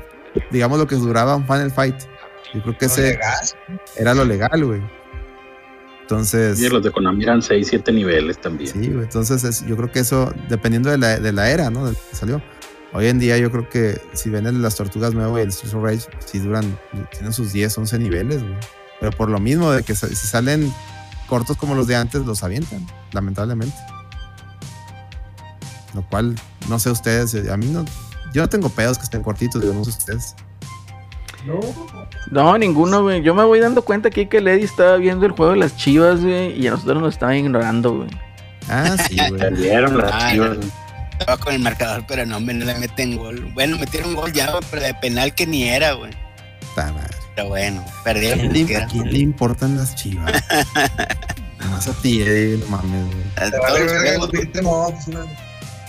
digamos, 0.51 0.79
lo 0.79 0.87
que 0.87 0.95
duraba 0.95 1.35
un 1.35 1.45
Final 1.45 1.71
Fight. 1.71 1.95
Yo 2.53 2.61
creo 2.63 2.77
que 2.77 2.85
ese 2.85 3.19
era 3.97 4.13
lo 4.13 4.25
legal, 4.25 4.63
güey. 4.63 4.81
Entonces. 6.01 6.59
Y 6.59 6.67
los 6.69 6.81
de 6.81 6.89
Konami 6.89 7.23
eran 7.23 7.43
6, 7.43 7.67
7 7.69 7.91
niveles 7.91 8.41
también. 8.41 8.71
Sí, 8.71 8.89
güey. 8.89 9.03
Entonces, 9.03 9.63
yo 9.67 9.77
creo 9.77 9.91
que 9.91 9.99
eso, 9.99 10.33
dependiendo 10.47 10.89
de 10.89 10.97
la, 10.97 11.19
de 11.19 11.31
la 11.31 11.51
era, 11.51 11.69
¿no? 11.69 11.85
De 11.85 11.93
que 11.93 12.15
salió. 12.15 12.41
Hoy 12.91 13.07
en 13.07 13.19
día 13.19 13.37
yo 13.37 13.51
creo 13.51 13.69
que 13.69 14.01
si 14.13 14.29
ven 14.29 14.61
las 14.61 14.75
tortugas 14.75 15.13
nuevas 15.13 15.39
y 15.39 15.43
el 15.43 15.51
Streets 15.51 15.75
of 15.75 15.83
Rage, 15.83 16.07
si 16.25 16.39
duran, 16.39 16.77
tienen 17.11 17.33
sus 17.33 17.53
10, 17.53 17.77
11 17.77 17.99
niveles, 17.99 18.41
güey. 18.41 18.57
Pero 18.99 19.11
por 19.11 19.29
lo 19.29 19.39
mismo 19.39 19.71
de 19.71 19.83
que 19.83 19.95
si 19.95 20.15
salen 20.15 20.73
cortos 21.27 21.55
como 21.55 21.75
los 21.75 21.87
de 21.87 21.95
antes, 21.95 22.25
los 22.25 22.43
avientan, 22.43 22.85
lamentablemente. 23.11 23.77
Lo 25.93 26.01
cual, 26.07 26.35
no 26.67 26.79
sé 26.79 26.89
ustedes, 26.89 27.35
a 27.49 27.57
mí 27.57 27.67
no, 27.67 27.85
yo 28.33 28.41
no 28.41 28.49
tengo 28.49 28.69
pedos 28.69 28.97
que 28.97 29.03
estén 29.03 29.23
cortitos, 29.23 29.61
digo, 29.61 29.73
no 29.73 29.83
sé 29.85 29.91
ustedes. 29.91 30.35
No. 31.45 31.59
No, 32.31 32.57
ninguno, 32.57 33.01
güey. 33.03 33.21
Yo 33.21 33.33
me 33.33 33.43
voy 33.43 33.59
dando 33.59 33.83
cuenta 33.83 34.09
aquí 34.09 34.25
que 34.25 34.41
Lady 34.41 34.63
estaba 34.63 34.97
viendo 34.97 35.25
el 35.25 35.31
juego 35.31 35.53
de 35.53 35.59
las 35.59 35.77
chivas, 35.77 36.21
güey, 36.21 36.59
y 36.59 36.67
a 36.67 36.71
nosotros 36.71 37.01
nos 37.01 37.13
estaban 37.13 37.35
ignorando, 37.35 37.97
güey. 37.97 38.09
Ah, 38.67 38.97
sí, 39.07 39.17
güey. 39.29 39.39
Las 39.91 40.11
ah, 40.11 40.31
chivas, 40.31 40.57
estaba 41.19 41.37
con 41.37 41.53
el 41.53 41.59
marcador, 41.59 42.05
pero 42.07 42.25
no, 42.25 42.39
me 42.39 42.53
no 42.53 42.65
le 42.65 42.75
meten 42.75 43.17
gol. 43.17 43.51
Bueno, 43.53 43.77
metieron 43.77 44.15
gol 44.15 44.31
ya, 44.33 44.53
pero 44.69 44.81
de 44.81 44.93
penal 44.95 45.35
que 45.35 45.45
ni 45.45 45.63
era, 45.63 45.93
güey. 45.93 46.11
Pero 47.35 47.49
bueno, 47.49 47.85
perdieron. 48.03 48.47
¿A 48.47 48.87
quién, 48.87 49.11
le, 49.11 49.19
importan 49.19 49.77
las 49.77 49.95
chivas? 49.95 50.31
Más 51.69 51.87
a 51.87 51.93
ti, 52.01 52.21
eh, 52.25 52.57
no 52.59 52.67
mames, 52.67 53.05
güey. 53.05 53.23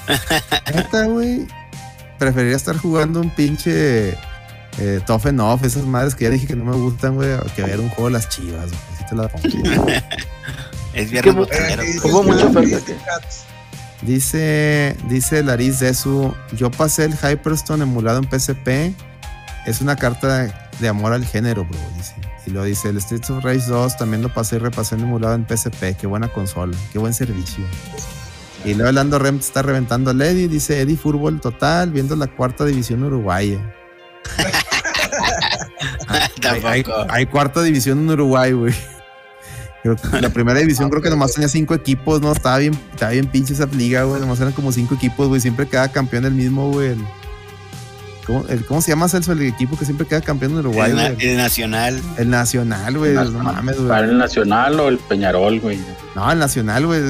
Neta, 0.75 1.05
güey. 1.05 1.47
Preferiría 2.19 2.57
estar 2.57 2.77
jugando 2.77 3.21
un 3.21 3.31
pinche 3.31 4.11
eh, 4.79 5.01
Tough 5.07 5.27
Off, 5.41 5.65
esas 5.65 5.85
madres 5.85 6.15
que 6.15 6.25
ya 6.25 6.31
dije 6.31 6.47
que 6.47 6.57
no 6.57 6.65
me 6.65 6.77
gustan, 6.77 7.15
güey, 7.15 7.31
que 7.55 7.63
ver 7.63 7.81
un 7.81 7.89
juego 7.89 8.07
de 8.07 8.13
las 8.13 8.29
chivas, 8.29 8.67
güey. 8.67 8.81
Así 8.95 9.05
te 9.09 9.17
la 9.17 9.29
pongo. 9.29 9.87
es 10.93 11.11
viernes 11.11 12.05
Hubo 12.05 12.23
mucho 12.23 12.49
oferta. 12.49 12.79
Dice, 14.03 14.97
dice 15.09 15.43
Laris 15.43 15.85
su 15.95 16.35
yo 16.53 16.71
pasé 16.71 17.05
el 17.05 17.13
Hyperstone 17.13 17.83
emulado 17.83 18.19
en 18.19 18.25
PSP. 18.25 18.95
Es 19.67 19.83
una 19.83 19.97
carta 19.97 20.71
de 20.79 20.89
amor 20.89 21.13
al 21.13 21.27
género, 21.27 21.65
bro. 21.65 21.79
Dice. 21.97 22.15
Y 22.47 22.51
lo 22.51 22.65
dice, 22.65 22.89
el 22.89 23.01
Streets 23.01 23.29
of 23.31 23.45
Rage 23.45 23.67
2 23.67 23.99
también 23.99 24.23
lo 24.23 24.33
pasé 24.33 24.57
y 24.57 24.61
repasé 24.61 24.95
en 24.95 25.03
emulado 25.03 25.35
en 25.35 25.47
PSP. 25.47 25.97
Qué 25.99 26.07
buena 26.07 26.29
consola, 26.29 26.77
qué 26.93 26.99
buen 26.99 27.13
servicio. 27.13 27.65
Y 28.65 28.75
luego 28.75 28.93
Lando 28.93 29.19
Rem 29.19 29.39
está 29.39 29.63
reventando 29.63 30.11
a 30.11 30.15
Lady. 30.15 30.47
Dice 30.47 30.81
Eddie 30.81 30.97
Fútbol 30.97 31.41
total, 31.41 31.91
viendo 31.91 32.17
la 32.17 32.27
cuarta 32.27 32.65
división 32.65 33.05
uruguaya. 33.05 33.59
hay, 36.65 36.85
hay, 37.09 37.27
cuarta 37.27 37.63
división 37.63 38.01
en 38.01 38.11
Uruguay, 38.11 38.53
güey 38.53 38.75
la 39.83 40.29
primera 40.29 40.59
división 40.59 40.91
creo 40.91 41.03
que 41.03 41.11
nomás 41.11 41.33
tenía 41.33 41.49
cinco 41.49 41.75
equipos, 41.75 42.21
¿no? 42.21 42.33
Estaba 42.33 42.59
bien, 42.59 42.79
estaba 42.93 43.13
bien 43.13 43.27
pinche 43.27 43.55
esa 43.55 43.67
liga, 43.67 44.03
güey. 44.05 44.21
Nomás 44.21 44.41
eran 44.41 44.53
como 44.53 44.73
cinco 44.73 44.95
equipos, 44.95 45.29
güey. 45.29 45.41
Siempre 45.41 45.67
queda 45.67 45.91
campeón 45.91 46.25
el 46.27 46.35
mismo, 46.35 46.71
güey. 46.71 46.97
¿Cómo, 48.27 48.45
¿Cómo, 48.69 48.83
se 48.83 48.91
llama 48.91 49.09
Celso 49.09 49.33
el 49.33 49.43
equipo 49.43 49.77
que 49.79 49.85
siempre 49.85 50.07
queda 50.07 50.21
campeón 50.21 50.53
en 50.53 50.59
Uruguay? 50.59 50.93
El, 51.19 51.37
Nacional. 51.37 52.01
El 52.19 52.31
Nacional, 52.31 52.99
güey. 52.99 53.15
No 53.15 53.31
mames, 53.31 53.77
güey. 53.77 53.89
¿Para 53.89 54.07
el 54.07 54.19
Nacional 54.19 54.79
o 54.79 54.89
el 54.89 54.99
Peñarol, 54.99 55.59
güey? 55.61 55.81
No, 56.15 56.31
el 56.31 56.39
Nacional, 56.39 56.87
güey. 56.87 57.01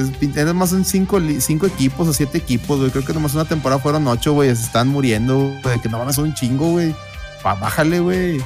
Nomás 0.45 0.69
son 0.69 0.85
cinco, 0.85 1.19
cinco 1.39 1.67
equipos 1.67 2.07
o 2.07 2.13
siete 2.13 2.37
equipos, 2.37 2.79
güey. 2.79 2.89
Creo 2.89 3.03
que 3.03 3.13
nomás 3.13 3.33
una 3.33 3.45
temporada 3.45 3.81
fueron 3.81 4.07
ocho, 4.07 4.33
güey. 4.33 4.55
Se 4.55 4.63
están 4.63 4.87
muriendo, 4.87 5.53
güey. 5.61 5.79
Que 5.81 5.89
no 5.89 5.99
van 5.99 6.07
a 6.07 6.13
ser 6.13 6.23
un 6.23 6.33
chingo, 6.33 6.71
güey. 6.71 6.95
Bájale, 7.43 7.99
güey 7.99 8.41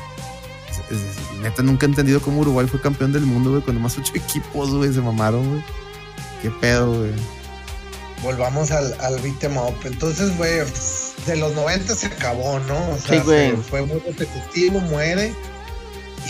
neta 1.41 1.63
nunca 1.63 1.85
he 1.85 1.89
entendido 1.89 2.21
cómo 2.21 2.41
Uruguay 2.41 2.67
fue 2.67 2.81
campeón 2.81 3.11
del 3.11 3.25
mundo, 3.25 3.51
güey, 3.51 3.61
con 3.61 3.81
más 3.81 3.97
ocho 3.97 4.13
equipos, 4.15 4.73
güey, 4.73 4.93
se 4.93 5.01
mamaron, 5.01 5.49
güey. 5.49 5.63
Qué 6.41 6.51
pedo, 6.51 6.99
güey. 6.99 7.11
Volvamos 8.21 8.71
al, 8.71 8.95
al 9.01 9.19
beat'em 9.19 9.57
up. 9.57 9.75
Entonces, 9.83 10.35
güey, 10.37 10.59
de 11.25 11.35
los 11.37 11.53
90 11.53 11.95
se 11.95 12.07
acabó, 12.07 12.59
¿no? 12.59 12.89
O 12.91 12.97
sea, 12.97 13.21
fue 13.69 13.85
muy 13.85 13.99
repetitivo, 13.99 14.79
muere. 14.81 15.33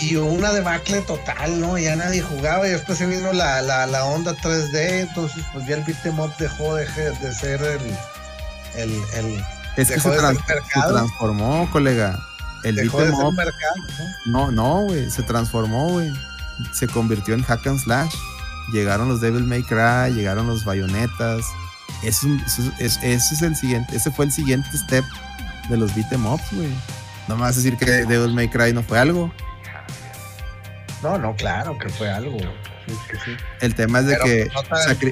Y 0.00 0.16
una 0.16 0.52
debacle 0.52 1.00
total, 1.02 1.58
¿no? 1.58 1.78
Ya 1.78 1.96
nadie 1.96 2.20
jugaba 2.20 2.66
y 2.66 2.70
después 2.70 2.98
se 2.98 3.06
vino 3.06 3.32
la, 3.32 3.62
la, 3.62 3.86
la 3.86 4.04
onda 4.04 4.36
3D, 4.36 5.08
entonces 5.08 5.42
pues 5.54 5.66
ya 5.66 5.76
el 5.76 5.84
beat'em 5.84 6.20
up 6.20 6.36
dejó 6.38 6.74
de, 6.74 6.84
de 6.84 7.34
ser 7.34 7.62
el... 7.62 7.80
el, 8.74 9.02
el 9.14 9.44
es 9.76 9.90
que 9.90 10.00
se, 10.00 10.10
se 10.10 10.88
transformó, 10.88 11.68
colega. 11.70 12.18
El 12.66 12.74
Dejó 12.74 13.00
de 13.00 13.12
¿no? 14.26 14.50
No, 14.50 14.80
güey, 14.80 15.08
se 15.08 15.22
transformó, 15.22 15.88
güey. 15.90 16.12
Se 16.72 16.88
convirtió 16.88 17.34
en 17.34 17.42
hack 17.44 17.64
and 17.68 17.78
slash. 17.78 18.12
Llegaron 18.72 19.08
los 19.08 19.20
Devil 19.20 19.44
May 19.44 19.62
Cry, 19.62 20.12
llegaron 20.12 20.48
los 20.48 20.64
bayonetas. 20.64 21.46
Eso, 22.02 22.26
es, 22.80 22.98
es 23.04 23.42
el 23.42 23.54
siguiente, 23.54 23.94
ese 23.94 24.10
fue 24.10 24.24
el 24.24 24.32
siguiente 24.32 24.68
step 24.76 25.04
de 25.68 25.76
los 25.76 25.94
beat'em 25.94 26.26
ups, 26.26 26.52
güey. 26.52 26.68
No 27.28 27.36
me 27.36 27.42
vas 27.42 27.52
a 27.52 27.56
decir 27.56 27.76
que 27.76 27.86
Devil 27.86 28.34
May 28.34 28.48
Cry 28.48 28.72
no 28.72 28.82
fue 28.82 28.98
algo. 28.98 29.32
No, 31.04 31.16
no, 31.16 31.36
claro 31.36 31.78
que 31.78 31.88
fue 31.88 32.10
algo. 32.10 32.36
El 33.60 33.74
tema 33.76 34.00
es 34.00 34.06
de 34.06 34.18
que 34.18 34.50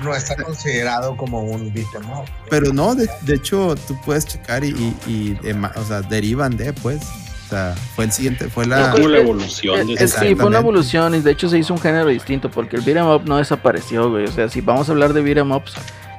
no, 0.02 0.14
está, 0.14 0.36
considerado 0.42 1.16
como 1.16 1.40
un 1.40 1.72
beat'em 1.72 2.10
up. 2.10 2.24
Pero 2.50 2.72
no, 2.72 2.96
de, 2.96 3.08
hecho 3.28 3.76
tú 3.86 3.96
puedes 4.04 4.26
checar 4.26 4.64
y, 4.64 4.70
y, 5.06 5.38
o 5.76 5.84
sea, 5.84 6.02
derivan 6.02 6.56
de 6.56 6.72
pues. 6.72 7.00
O 7.44 7.48
sea, 7.48 7.74
fue 7.94 8.06
el 8.06 8.12
siguiente, 8.12 8.48
fue 8.48 8.66
la, 8.66 8.94
evolución. 8.94 9.86
De 9.86 10.08
sí, 10.08 10.34
fue 10.34 10.46
una 10.46 10.58
evolución 10.58 11.14
y 11.14 11.20
de 11.20 11.32
hecho 11.32 11.48
se 11.48 11.58
hizo 11.58 11.74
un 11.74 11.80
género 11.80 12.08
distinto 12.08 12.50
porque 12.50 12.76
el 12.76 12.82
beat'em 12.82 13.06
up 13.06 13.22
no 13.26 13.36
desapareció, 13.36 14.10
güey. 14.10 14.24
O 14.24 14.32
sea, 14.32 14.48
si 14.48 14.62
vamos 14.62 14.88
a 14.88 14.92
hablar 14.92 15.12
de 15.12 15.20
beat'em 15.20 15.52
ups, 15.52 15.74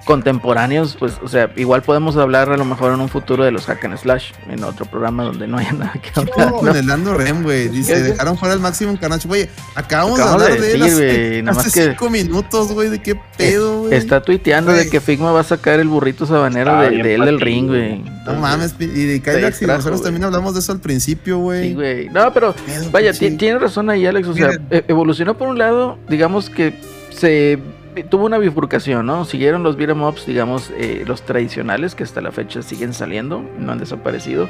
contemporáneos, 0.05 0.95
pues, 0.97 1.15
o 1.21 1.27
sea, 1.27 1.51
igual 1.55 1.81
podemos 1.81 2.15
hablar 2.15 2.51
a 2.51 2.57
lo 2.57 2.63
mejor 2.63 2.93
en 2.93 2.99
un 2.99 3.09
futuro 3.09 3.43
de 3.43 3.51
los 3.51 3.65
hack 3.65 3.83
and 3.85 3.97
slash, 3.97 4.31
en 4.47 4.63
otro 4.63 4.85
programa 4.85 5.23
donde 5.23 5.47
no 5.47 5.57
haya 5.57 5.73
nada 5.73 5.93
que 5.93 6.11
hablar. 6.15 6.51
No, 6.51 6.69
en 6.69 6.75
el 6.77 6.87
Lando 6.87 7.15
Rem, 7.15 7.43
güey, 7.43 7.69
dice, 7.69 8.01
dejaron 8.01 8.37
fuera 8.37 8.53
el 8.53 8.59
máximo 8.59 8.91
encarnacho, 8.91 9.27
güey, 9.27 9.49
acabamos, 9.73 10.17
de 10.17 10.23
hablar 10.23 10.51
de, 10.53 10.59
decir, 10.59 11.03
él 11.03 11.49
hace, 11.49 11.71
que 11.71 11.89
cinco 11.89 12.09
minutos, 12.11 12.71
güey, 12.71 12.89
de 12.89 13.01
qué 13.01 13.19
pedo, 13.37 13.81
güey. 13.81 13.95
Está 13.95 14.21
tuiteando 14.21 14.71
de 14.71 14.89
que 14.89 15.01
Figma 15.01 15.31
va 15.31 15.39
a 15.39 15.43
sacar 15.43 15.79
el 15.79 15.87
burrito 15.87 16.27
sabanero 16.27 16.79
de, 16.81 17.15
él 17.15 17.25
del 17.25 17.41
ring, 17.41 17.67
güey. 17.67 18.03
No 18.25 18.35
mames, 18.35 18.75
y 18.79 18.85
de 18.85 19.21
Kylax 19.21 19.61
y 19.63 19.65
nosotros 19.65 20.03
también 20.03 20.23
hablamos 20.23 20.53
de 20.53 20.59
eso 20.59 20.71
al 20.71 20.79
principio, 20.79 21.39
güey. 21.39 21.69
Sí, 21.69 21.73
güey. 21.73 22.09
No, 22.09 22.31
pero, 22.31 22.53
vaya, 22.91 23.11
tiene 23.11 23.57
razón 23.57 23.89
ahí, 23.89 24.05
Alex, 24.05 24.27
o 24.27 24.33
sea, 24.35 24.51
e-, 24.69 24.85
evolucionó 24.87 25.35
por 25.35 25.47
un 25.47 25.57
lado, 25.57 25.97
digamos 26.07 26.51
que 26.51 26.75
se 27.09 27.59
tuvo 28.03 28.25
una 28.25 28.37
bifurcación, 28.37 29.05
¿no? 29.05 29.25
Siguieron 29.25 29.63
los 29.63 29.77
beat'em 29.77 30.01
ups, 30.01 30.25
digamos, 30.25 30.71
eh, 30.77 31.03
los 31.07 31.21
tradicionales 31.23 31.95
que 31.95 32.03
hasta 32.03 32.21
la 32.21 32.31
fecha 32.31 32.61
siguen 32.61 32.93
saliendo, 32.93 33.43
no 33.57 33.71
han 33.71 33.77
desaparecido. 33.79 34.49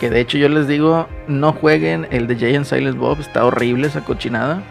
Que 0.00 0.10
de 0.10 0.20
hecho 0.20 0.38
yo 0.38 0.48
les 0.48 0.68
digo, 0.68 1.08
no 1.26 1.52
jueguen 1.52 2.06
el 2.10 2.26
de 2.26 2.36
Jay 2.36 2.54
and 2.54 2.66
Silent 2.66 2.98
Bob, 2.98 3.20
está 3.20 3.44
horrible 3.44 3.88
esa 3.88 4.04
cochinada. 4.04 4.62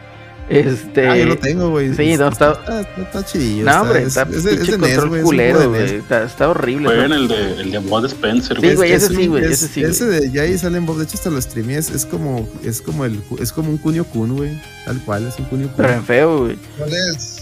Este. 0.48 1.08
Ah, 1.08 1.18
yo 1.18 1.26
lo 1.26 1.38
tengo, 1.38 1.72
güey. 1.72 1.94
Sí, 1.96 2.18
no, 2.18 2.28
está. 2.28 2.60
Está, 2.98 3.26
chidillo. 3.26 3.66
No, 3.66 3.82
hombre, 3.82 4.04
está, 4.04 4.28
es, 4.30 4.46
es, 4.46 4.68
de 4.68 4.78
control 4.78 5.12
NES, 5.12 5.24
culero, 5.24 5.70
güey. 5.70 5.96
Está, 5.96 6.24
está, 6.24 6.50
horrible. 6.50 6.86
Jueguen 6.86 7.14
el 7.14 7.28
de, 7.28 7.62
el 7.62 7.72
de 7.72 7.80
Bob 7.80 8.06
Spencer, 8.06 8.60
Sí, 8.62 8.76
güey, 8.76 8.92
ese 8.92 9.08
sí, 9.08 9.28
güey. 9.28 9.44
Ese 9.44 9.68
sí. 9.68 9.84
Ese 9.84 10.06
de 10.06 10.30
Jay 10.32 10.56
Silent 10.58 10.86
Bob, 10.86 10.98
de 10.98 11.06
hecho, 11.06 11.16
hasta 11.16 11.32
lo 11.32 11.42
streamé. 11.42 11.78
Es, 11.78 11.90
es 11.90 12.06
como. 12.06 12.48
Es 12.64 12.80
como 12.82 13.06
el. 13.06 13.24
Es 13.40 13.52
como 13.52 13.72
un 13.72 13.78
Kunio 13.78 14.06
Kun, 14.06 14.36
güey. 14.38 14.52
Tal 14.86 15.00
cual, 15.04 15.26
es 15.28 15.40
un 15.40 15.46
Kunio 15.46 15.68
Kun. 15.68 15.78
Pero 15.78 15.94
en 15.94 16.04
feo, 16.04 16.40
güey. 16.44 16.58
¿Cuál 16.78 16.94
es? 16.94 17.35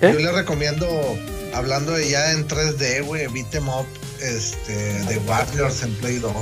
¿Eh? 0.00 0.12
Yo 0.14 0.18
le 0.20 0.32
recomiendo, 0.32 0.86
hablando 1.54 1.92
de 1.92 2.08
ya 2.08 2.32
en 2.32 2.48
3D, 2.48 3.04
güey, 3.04 3.26
beat'em 3.28 3.68
up, 3.68 3.86
este, 4.20 4.72
de 5.04 5.18
Warriors 5.26 5.82
en 5.82 5.94
Play 5.96 6.18
2. 6.18 6.32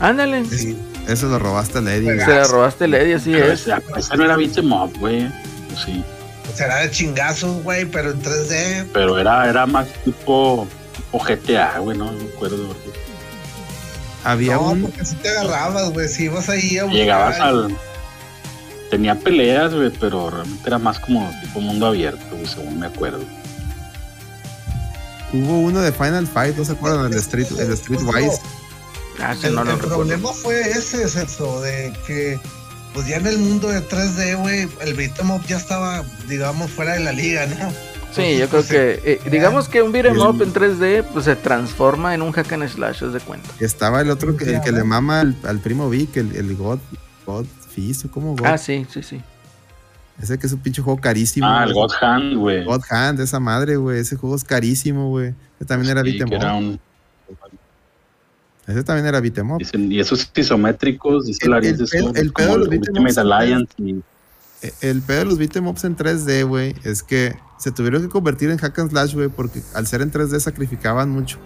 Ándale. 0.00 0.44
Sí. 0.46 0.76
Eso 1.08 1.28
lo 1.28 1.38
robaste 1.38 1.78
a 1.78 1.80
Lady. 1.80 2.06
Se 2.06 2.26
lo 2.26 2.48
robaste 2.48 2.84
a 2.84 2.88
Lady, 2.88 3.12
así 3.12 3.34
es. 3.34 3.66
Esa, 3.96 4.16
no 4.16 4.24
era 4.24 4.36
beat'em 4.36 4.72
up, 4.72 4.92
güey. 4.98 5.28
Sí. 5.84 6.04
Será 6.54 6.80
de 6.80 6.90
chingazos, 6.90 7.62
güey, 7.62 7.84
pero 7.84 8.10
en 8.10 8.22
3D. 8.22 8.86
Pero 8.92 9.18
era, 9.18 9.48
era 9.48 9.64
más 9.66 9.86
tipo, 10.04 10.66
tipo 10.96 11.24
GTA, 11.24 11.78
güey, 11.78 11.96
no 11.96 12.10
me 12.10 12.24
acuerdo. 12.24 12.74
Había 14.24 14.54
no, 14.54 14.70
un... 14.70 14.82
porque 14.82 15.04
si 15.04 15.14
te 15.16 15.28
agarrabas, 15.28 15.90
güey, 15.90 16.08
si 16.08 16.24
ibas 16.24 16.48
ahí 16.48 16.78
a 16.78 16.84
buscar... 16.84 17.00
Llegabas 17.00 17.40
al 17.40 17.76
tenía 18.92 19.18
peleas, 19.18 19.74
güey, 19.74 19.90
pero 19.98 20.28
realmente 20.28 20.64
era 20.66 20.78
más 20.78 20.98
como 20.98 21.30
tipo 21.40 21.62
mundo 21.62 21.86
abierto, 21.86 22.26
güey, 22.30 22.46
según 22.46 22.78
me 22.78 22.86
acuerdo. 22.86 23.24
Hubo 25.32 25.60
uno 25.60 25.80
de 25.80 25.90
Final 25.92 26.26
Fight, 26.26 26.54
¿no 26.58 26.64
se 26.66 26.72
acuerdan? 26.72 27.10
El 27.10 27.18
Street, 27.18 27.46
el 27.58 27.74
Streetwise. 27.74 28.38
Ah, 29.18 29.34
el, 29.42 29.56
el 29.56 29.78
problema 29.78 30.28
fue 30.34 30.60
ese, 30.60 31.04
es 31.04 31.16
eso, 31.16 31.62
de 31.62 31.90
que 32.06 32.38
pues 32.92 33.06
ya 33.06 33.16
en 33.16 33.28
el 33.28 33.38
mundo 33.38 33.68
de 33.68 33.80
3D, 33.80 34.38
güey, 34.38 34.68
el 34.82 34.92
beat'em 34.92 35.30
up 35.30 35.42
ya 35.46 35.56
estaba, 35.56 36.04
digamos, 36.28 36.70
fuera 36.70 36.92
de 36.92 37.00
la 37.00 37.12
liga, 37.12 37.46
¿no? 37.46 37.72
Sí, 38.14 38.36
yo 38.36 38.46
creo 38.50 38.66
que, 38.66 39.00
eh, 39.06 39.20
digamos 39.30 39.70
que 39.70 39.80
un 39.80 39.92
beat'em 39.92 40.18
up 40.18 40.42
en 40.42 40.52
3D, 40.52 41.02
pues 41.14 41.24
se 41.24 41.34
transforma 41.34 42.14
en 42.14 42.20
un 42.20 42.32
hack 42.32 42.52
and 42.52 42.68
slash, 42.68 43.04
es 43.04 43.14
de 43.14 43.20
cuenta. 43.20 43.48
Estaba 43.58 44.02
el 44.02 44.10
otro, 44.10 44.36
que, 44.36 44.44
el 44.44 44.60
que 44.60 44.70
le 44.70 44.84
mama 44.84 45.20
al, 45.20 45.34
al 45.44 45.60
primo 45.60 45.88
Vic, 45.88 46.18
el, 46.18 46.36
el 46.36 46.54
God, 46.56 46.80
God 47.24 47.46
Fist, 47.72 48.06
¿cómo? 48.10 48.36
Ah, 48.44 48.58
sí, 48.58 48.86
sí, 48.90 49.02
sí. 49.02 49.20
Ese 50.20 50.38
que 50.38 50.46
es 50.46 50.52
un 50.52 50.60
pinche 50.60 50.82
juego 50.82 51.00
carísimo. 51.00 51.46
Ah, 51.46 51.64
el 51.64 51.72
God 51.72 51.92
Hand, 52.00 52.36
güey. 52.36 52.64
God 52.64 52.82
Hand, 52.90 53.20
esa 53.20 53.40
madre, 53.40 53.76
güey. 53.76 53.98
Ese 53.98 54.16
juego 54.16 54.36
es 54.36 54.44
carísimo, 54.44 55.08
güey. 55.08 55.34
Ese 55.56 55.64
también 55.66 55.90
era 55.90 56.02
beat'em 56.02 56.28
up. 56.32 56.78
Ese 58.66 58.84
también 58.84 59.06
era 59.06 59.20
beat'em 59.20 59.50
up. 59.50 59.62
Y 59.72 59.98
esos 59.98 60.30
isométricos, 60.36 61.26
dice 61.26 61.46
el, 61.46 61.54
el, 61.54 61.64
el, 61.64 62.16
el 62.16 62.32
pedo 62.32 62.52
de 62.52 62.58
los 62.58 62.68
beat'em 62.68 63.04
ups. 63.04 63.18
Alliance 63.18 63.74
El 64.80 65.02
pedo 65.02 65.18
de 65.18 65.24
los 65.24 65.38
beat'em 65.38 65.66
ups 65.66 65.84
en 65.84 65.96
3D, 65.96 66.46
güey, 66.46 66.76
es 66.84 67.02
que 67.02 67.34
se 67.58 67.72
tuvieron 67.72 68.02
que 68.02 68.08
convertir 68.08 68.50
en 68.50 68.58
hack 68.58 68.78
and 68.78 68.90
slash, 68.90 69.14
güey, 69.14 69.28
porque 69.28 69.60
al 69.74 69.86
ser 69.86 70.02
en 70.02 70.12
3D 70.12 70.38
sacrificaban 70.40 71.10
mucho, 71.10 71.38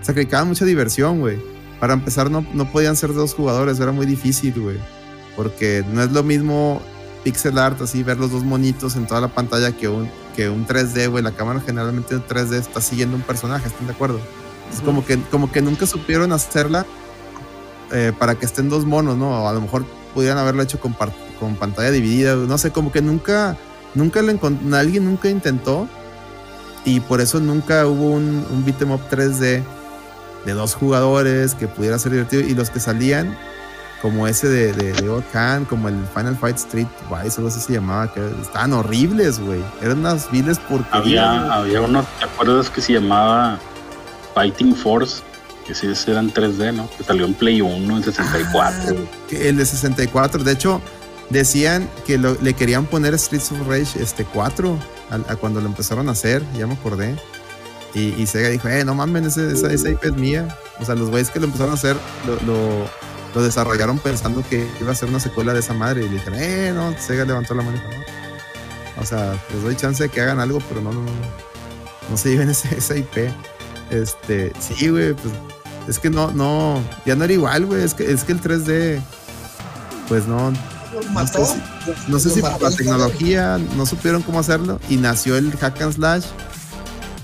sacrificaban 0.00 0.48
mucha 0.48 0.64
diversión, 0.64 1.20
güey. 1.20 1.38
Para 1.78 1.92
empezar, 1.92 2.30
no, 2.30 2.46
no 2.54 2.70
podían 2.72 2.96
ser 2.96 3.12
dos 3.12 3.34
jugadores, 3.34 3.78
era 3.78 3.92
muy 3.92 4.06
difícil, 4.06 4.54
güey. 4.58 4.78
Porque 5.36 5.84
no 5.90 6.02
es 6.02 6.12
lo 6.12 6.22
mismo 6.22 6.80
pixel 7.24 7.58
art, 7.58 7.80
así 7.80 8.02
ver 8.02 8.18
los 8.18 8.30
dos 8.30 8.44
monitos 8.44 8.96
en 8.96 9.06
toda 9.06 9.20
la 9.20 9.28
pantalla 9.28 9.72
que 9.72 9.88
un, 9.88 10.08
que 10.36 10.48
un 10.48 10.66
3D, 10.66 11.10
güey. 11.10 11.22
La 11.22 11.32
cámara 11.32 11.60
generalmente 11.60 12.14
en 12.14 12.24
3D 12.24 12.54
está 12.54 12.80
siguiendo 12.80 13.16
un 13.16 13.22
personaje, 13.22 13.66
¿están 13.68 13.86
de 13.86 13.92
acuerdo? 13.92 14.20
Es 14.72 14.80
como 14.80 15.04
que, 15.04 15.20
como 15.30 15.50
que 15.50 15.62
nunca 15.62 15.86
supieron 15.86 16.32
hacerla 16.32 16.86
eh, 17.92 18.12
para 18.18 18.34
que 18.36 18.46
estén 18.46 18.68
dos 18.68 18.84
monos, 18.84 19.16
¿no? 19.16 19.48
A 19.48 19.52
lo 19.52 19.60
mejor 19.60 19.84
pudieran 20.14 20.38
haberlo 20.38 20.62
hecho 20.62 20.80
con, 20.80 20.96
con 21.40 21.56
pantalla 21.56 21.90
dividida, 21.90 22.36
no 22.36 22.58
sé, 22.58 22.70
como 22.70 22.92
que 22.92 23.02
nunca, 23.02 23.56
nunca 23.94 24.22
le 24.22 24.38
alguien 24.76 25.04
nunca 25.04 25.28
intentó 25.28 25.88
y 26.84 27.00
por 27.00 27.20
eso 27.20 27.40
nunca 27.40 27.86
hubo 27.86 28.10
un, 28.10 28.46
un 28.50 28.64
beat'em 28.64 28.92
up 28.92 29.00
3D 29.10 29.62
de 30.44 30.52
dos 30.52 30.74
jugadores 30.74 31.54
que 31.54 31.68
pudiera 31.68 31.98
ser 31.98 32.12
divertido 32.12 32.42
y 32.42 32.54
los 32.54 32.70
que 32.70 32.80
salían 32.80 33.36
como 34.04 34.26
ese 34.26 34.50
de, 34.50 34.74
de, 34.74 34.92
de 34.92 35.64
como 35.66 35.88
el 35.88 35.96
Final 36.14 36.36
Fight 36.36 36.56
Street 36.56 36.86
Wise, 37.08 37.40
o 37.40 37.48
así 37.48 37.58
se 37.58 37.72
llamaba, 37.72 38.12
que 38.12 38.20
estaban 38.42 38.74
horribles, 38.74 39.40
güey. 39.40 39.64
Eran 39.80 40.00
unas 40.00 40.30
viles 40.30 40.60
porque 40.68 40.86
Había, 40.90 41.54
había 41.54 41.80
uno, 41.80 42.04
¿te 42.18 42.26
acuerdas 42.26 42.68
que 42.68 42.82
se 42.82 42.92
llamaba 42.92 43.58
Fighting 44.34 44.76
Force? 44.76 45.22
Que 45.66 45.74
sí, 45.74 45.86
eran 46.06 46.30
3D, 46.30 46.74
¿no? 46.74 46.86
Que 46.98 47.02
salió 47.02 47.24
en 47.24 47.32
Play 47.32 47.62
1, 47.62 47.96
en 47.96 48.04
64. 48.04 48.94
Ah, 48.94 49.08
el 49.30 49.56
de 49.56 49.64
64, 49.64 50.44
de 50.44 50.52
hecho, 50.52 50.82
decían 51.30 51.88
que 52.06 52.18
le 52.18 52.52
querían 52.52 52.84
poner 52.84 53.18
Streets 53.18 53.52
of 53.52 53.66
Rage 53.66 54.02
este 54.02 54.26
4 54.26 54.78
a, 55.30 55.36
cuando 55.36 55.62
lo 55.62 55.66
empezaron 55.66 56.10
a 56.10 56.12
hacer, 56.12 56.42
ya 56.58 56.66
me 56.66 56.74
acordé. 56.74 57.16
Y, 57.94 58.08
y 58.20 58.26
Sega 58.26 58.50
dijo, 58.50 58.68
eh, 58.68 58.84
no 58.84 58.94
mames, 58.94 59.38
esa, 59.38 59.72
esa 59.72 59.88
IP 59.88 60.04
es 60.04 60.12
mía. 60.14 60.54
O 60.78 60.84
sea, 60.84 60.94
los 60.94 61.08
güeyes 61.08 61.30
que 61.30 61.40
lo 61.40 61.46
empezaron 61.46 61.70
a 61.72 61.76
hacer 61.76 61.96
lo 62.26 62.34
lo 62.44 63.13
desarrollaron 63.42 63.98
pensando 63.98 64.44
que 64.48 64.68
iba 64.80 64.92
a 64.92 64.94
ser 64.94 65.08
una 65.08 65.20
secuela 65.20 65.52
de 65.52 65.60
esa 65.60 65.74
madre 65.74 66.04
y 66.04 66.08
le 66.08 66.14
dijeron, 66.14 66.38
eh, 66.40 66.72
no, 66.74 66.96
Sega 66.98 67.24
levantó 67.24 67.54
la 67.54 67.62
mano 67.62 67.78
no. 67.78 69.02
O 69.02 69.04
sea, 69.04 69.32
les 69.52 69.62
doy 69.62 69.74
chance 69.74 70.02
de 70.02 70.08
que 70.08 70.20
hagan 70.20 70.38
algo, 70.38 70.60
pero 70.68 70.80
no, 70.80 70.92
no, 70.92 71.00
no, 71.00 71.10
no 72.10 72.16
se 72.16 72.30
lleven 72.30 72.50
ese, 72.50 72.76
esa 72.76 72.96
IP. 72.96 73.32
Este, 73.90 74.52
sí, 74.60 74.88
güey, 74.88 75.14
pues 75.14 75.34
es 75.88 75.98
que 75.98 76.10
no, 76.10 76.30
no, 76.30 76.80
ya 77.04 77.16
no 77.16 77.24
era 77.24 77.32
igual, 77.32 77.66
güey, 77.66 77.82
es 77.82 77.94
que, 77.94 78.10
es 78.10 78.24
que 78.24 78.32
el 78.32 78.40
3D, 78.40 79.00
pues 80.08 80.26
no, 80.26 80.50
no 80.50 81.26
sé 81.26 81.44
si, 81.44 81.62
no 82.08 82.18
sé 82.18 82.30
si 82.30 82.40
por 82.40 82.62
la 82.62 82.70
tecnología 82.70 83.58
no 83.76 83.84
supieron 83.84 84.22
cómo 84.22 84.38
hacerlo 84.38 84.80
y 84.88 84.96
nació 84.96 85.36
el 85.36 85.52
hack 85.58 85.82
and 85.82 85.92
slash 85.92 86.24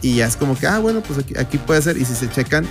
y 0.03 0.17
ya 0.17 0.27
es 0.27 0.37
como 0.37 0.57
que, 0.59 0.67
ah, 0.67 0.79
bueno, 0.79 1.03
pues 1.03 1.19
aquí, 1.19 1.37
aquí 1.39 1.59
puede 1.59 1.83
ser. 1.83 1.97
Y 1.97 2.05
si 2.05 2.15
se 2.15 2.31
checan, 2.31 2.67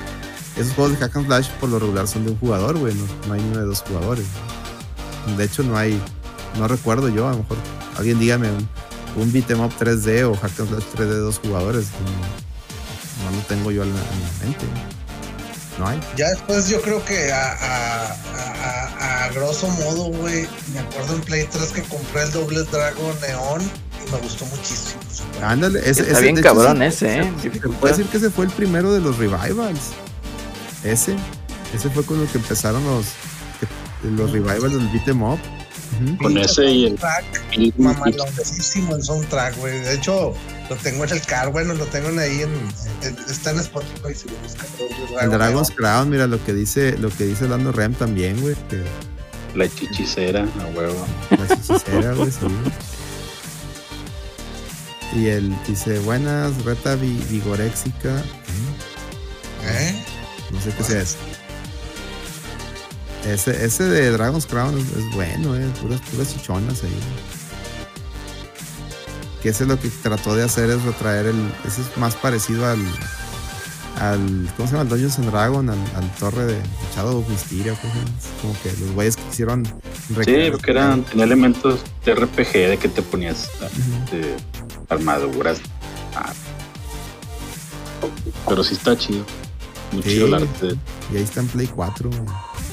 esos 0.60 0.74
juegos 0.74 0.94
de 0.94 0.98
hack 0.98 1.16
and 1.16 1.26
slash 1.28 1.50
por 1.60 1.70
lo 1.70 1.80
regular 1.80 2.08
son 2.08 2.26
de 2.26 2.32
un 2.32 2.38
jugador, 2.38 2.78
güey, 2.78 2.94
no, 3.28 3.34
hay 3.34 3.40
uno 3.40 3.60
de 3.60 3.66
dos 3.66 3.82
jugadores. 3.82 4.26
De 5.38 5.44
hecho, 5.44 5.64
no 5.64 5.78
hay, 5.78 6.02
no 6.58 6.68
recuerdo 6.68 7.10
yo, 7.10 7.28
a 7.28 7.32
lo 7.32 7.40
mejor 7.40 7.58
alguien 7.98 8.20
dígame 8.20 8.50
un, 8.50 8.68
un 9.16 9.32
beat'em 9.32 9.62
up 9.62 9.72
3D 9.80 10.24
o 10.24 10.36
hack 10.36 10.60
and 10.60 10.70
slash 10.70 10.84
3D 10.96 11.10
de 11.10 11.20
dos 11.20 11.40
jugadores. 11.40 11.88
No, 13.24 13.36
lo 13.36 13.44
tengo 13.44 13.72
yo 13.72 13.84
en 13.84 13.94
la, 13.94 14.02
mente. 14.44 14.66
No 15.78 15.88
hay. 15.88 16.00
Ya 16.18 16.30
después 16.30 16.68
yo 16.68 16.82
creo 16.82 17.04
que 17.06 17.32
a, 17.32 17.54
a, 17.54 19.26
a, 19.26 19.30
grosso 19.30 19.68
modo, 19.68 20.06
güey, 20.06 20.48
me 20.74 20.80
acuerdo 20.80 21.16
en 21.16 21.22
Play 21.22 21.48
3 21.50 21.72
que 21.72 21.84
compré 21.84 22.24
el 22.24 22.32
Doble 22.32 22.64
Dragon 22.64 23.16
Neon 23.22 23.62
y 23.62 24.12
me 24.12 24.18
gustó 24.18 24.46
muchísimo. 24.48 25.00
Ándale, 25.42 25.80
ese, 25.90 26.02
Está 26.02 26.20
bien 26.20 26.42
cabrón 26.42 26.82
ese, 26.82 27.20
¿eh? 27.20 27.34
Se 27.42 27.50
puede 27.50 27.94
decir 27.94 28.12
que 28.12 28.18
ese 28.18 28.30
fue 28.30 28.46
el 28.46 28.52
primero 28.52 28.92
de 28.92 29.00
los 29.00 29.18
revivals. 29.18 29.94
Ese, 30.84 31.16
ese 31.74 31.90
fue 31.90 32.04
con 32.04 32.20
lo 32.20 32.32
que 32.32 32.38
empezaron 32.38 32.84
los, 32.86 33.06
los 34.04 34.32
revivals 34.32 34.74
del 34.74 34.88
beat'em 34.90 35.22
up. 35.24 35.40
Con 36.22 36.38
ese 36.38 36.66
y 36.66 36.86
el. 36.86 37.00
el 37.52 37.74
mamaloncísimo 37.78 38.96
el 38.96 39.04
soundtrack, 39.04 39.58
güey. 39.58 39.80
De 39.80 39.96
hecho, 39.96 40.34
lo 40.70 40.76
tengo 40.78 41.04
en 41.04 41.10
el 41.12 41.22
car, 41.22 41.52
bueno, 41.52 41.74
lo 41.74 41.86
tengo 41.86 42.08
ahí 42.20 42.42
en. 42.42 42.52
está 43.30 43.52
en 43.52 43.60
Spotify 43.60 44.14
si 44.14 44.28
lo 44.30 44.36
buscan. 44.38 44.68
El 45.22 45.32
Dragon's 45.32 45.72
Crown, 45.72 46.10
mira 46.10 46.28
lo 46.28 46.44
que 46.46 46.54
dice, 46.54 46.98
lo 46.98 47.10
que 47.10 47.26
dice 47.26 47.48
Lando 47.48 47.72
Rem 47.72 47.94
también, 47.94 48.40
güey. 48.40 48.56
La 49.56 49.68
chichicera, 49.68 50.44
a 50.44 50.78
huevo. 50.78 51.06
La 51.32 51.56
chichicera, 51.56 52.14
güey, 52.14 52.32
sí. 52.32 52.48
Y 55.16 55.28
él 55.28 55.56
dice, 55.68 55.98
buenas, 56.00 56.64
reta 56.64 56.96
vigoréxica. 56.96 58.24
¿Eh? 59.64 59.99
No 60.52 60.62
sé 60.62 60.74
qué 60.78 60.84
sea 60.84 61.02
eso. 61.02 61.18
Ese, 63.26 63.66
ese 63.66 63.84
de 63.84 64.12
Dragon's 64.12 64.46
Crown 64.46 64.78
es, 64.78 65.14
bueno, 65.14 65.56
eh, 65.56 65.68
puras, 65.82 66.00
puras 66.02 66.34
chichonas 66.34 66.84
ahí. 66.84 67.00
Que 69.44 69.50
ese 69.50 69.66
lo 69.66 69.80
que 69.80 69.90
trató 69.90 70.36
de 70.36 70.44
hacer 70.44 70.70
es 70.70 70.82
retraer 70.84 71.28
el. 71.28 71.52
Ese 71.66 71.82
es 71.82 71.98
más 71.98 72.16
parecido 72.16 72.66
al. 72.66 72.80
al 74.00 74.50
¿Cómo 74.56 74.68
se 74.68 74.76
llama? 74.76 74.84
El 74.84 74.90
Dungeons 74.90 75.20
and 75.20 75.32
Dragon, 75.32 75.70
al, 75.70 76.16
torre 76.18 76.46
de 76.46 76.58
Shadow 76.96 77.20
of 77.20 77.30
Mysteria. 77.30 77.78
Como 78.42 78.54
que 78.64 78.72
los 78.82 78.92
güeyes 78.92 79.16
que 79.16 79.24
hicieron. 79.30 79.66
Sí, 80.26 80.50
porque 80.52 80.72
eran, 80.72 81.04
tenía 81.04 81.26
elementos 81.26 81.82
de 82.06 82.16
RPG 82.16 82.54
de 82.54 82.78
que 82.82 82.90
te 82.90 83.02
ponías 83.02 83.50
de 84.12 84.36
armaduras. 84.90 85.60
Ah. 86.16 86.34
Pero 88.48 88.64
sí 88.64 88.74
está 88.74 88.98
chido. 88.98 89.26
Muy 89.92 90.04
chido 90.04 90.28
el 90.28 90.34
arte. 90.36 90.76
Y 91.12 91.18
ahí 91.18 91.24
está 91.24 91.40
en 91.42 91.48
Play 91.48 91.68
4, 91.68 92.10
creo. 92.10 92.24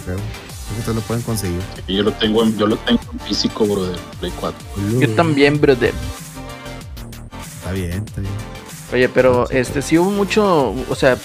Creo 0.04 0.16
que 0.16 0.78
ustedes 0.80 0.96
lo 0.96 1.02
pueden 1.02 1.22
conseguir. 1.22 1.60
yo 1.86 2.02
lo 2.02 2.12
tengo 2.12 2.42
en, 2.42 2.58
yo 2.58 2.66
lo 2.66 2.76
tengo 2.76 3.00
en 3.12 3.20
físico, 3.20 3.66
brother. 3.66 3.98
Play 4.20 4.32
4. 4.40 4.58
Yo 5.00 5.08
también, 5.10 5.60
brother. 5.60 5.94
Está 7.58 7.72
bien, 7.72 8.04
está 8.06 8.20
bien. 8.20 8.32
Oye, 8.92 9.08
pero 9.08 9.48
este 9.50 9.82
sí 9.82 9.98
hubo 9.98 10.10
mucho, 10.10 10.74
o 10.88 10.94
sea, 10.94 11.18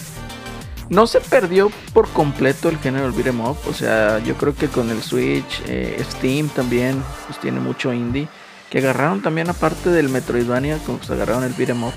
no 0.90 1.08
se 1.08 1.22
perdió 1.22 1.72
por 1.94 2.10
completo 2.10 2.70
el 2.70 2.78
género 2.78 3.06
del 3.06 3.14
beat'em 3.14 3.42
up. 3.42 3.58
O 3.68 3.74
sea, 3.74 4.20
yo 4.20 4.36
creo 4.36 4.56
que 4.56 4.68
con 4.68 4.90
el 4.90 5.02
Switch, 5.02 5.62
eh, 5.68 6.04
Steam 6.12 6.50
también, 6.50 7.04
pues 7.28 7.40
tiene 7.40 7.60
mucho 7.60 7.94
indie. 7.94 8.28
Que 8.70 8.80
agarraron 8.80 9.22
también, 9.22 9.50
aparte 9.50 9.90
del 9.90 10.10
Metroidvania, 10.10 10.78
como 10.86 11.04
se 11.04 11.14
agarraron 11.14 11.44
el 11.44 11.54
beat'em 11.54 11.84
up 11.84 11.94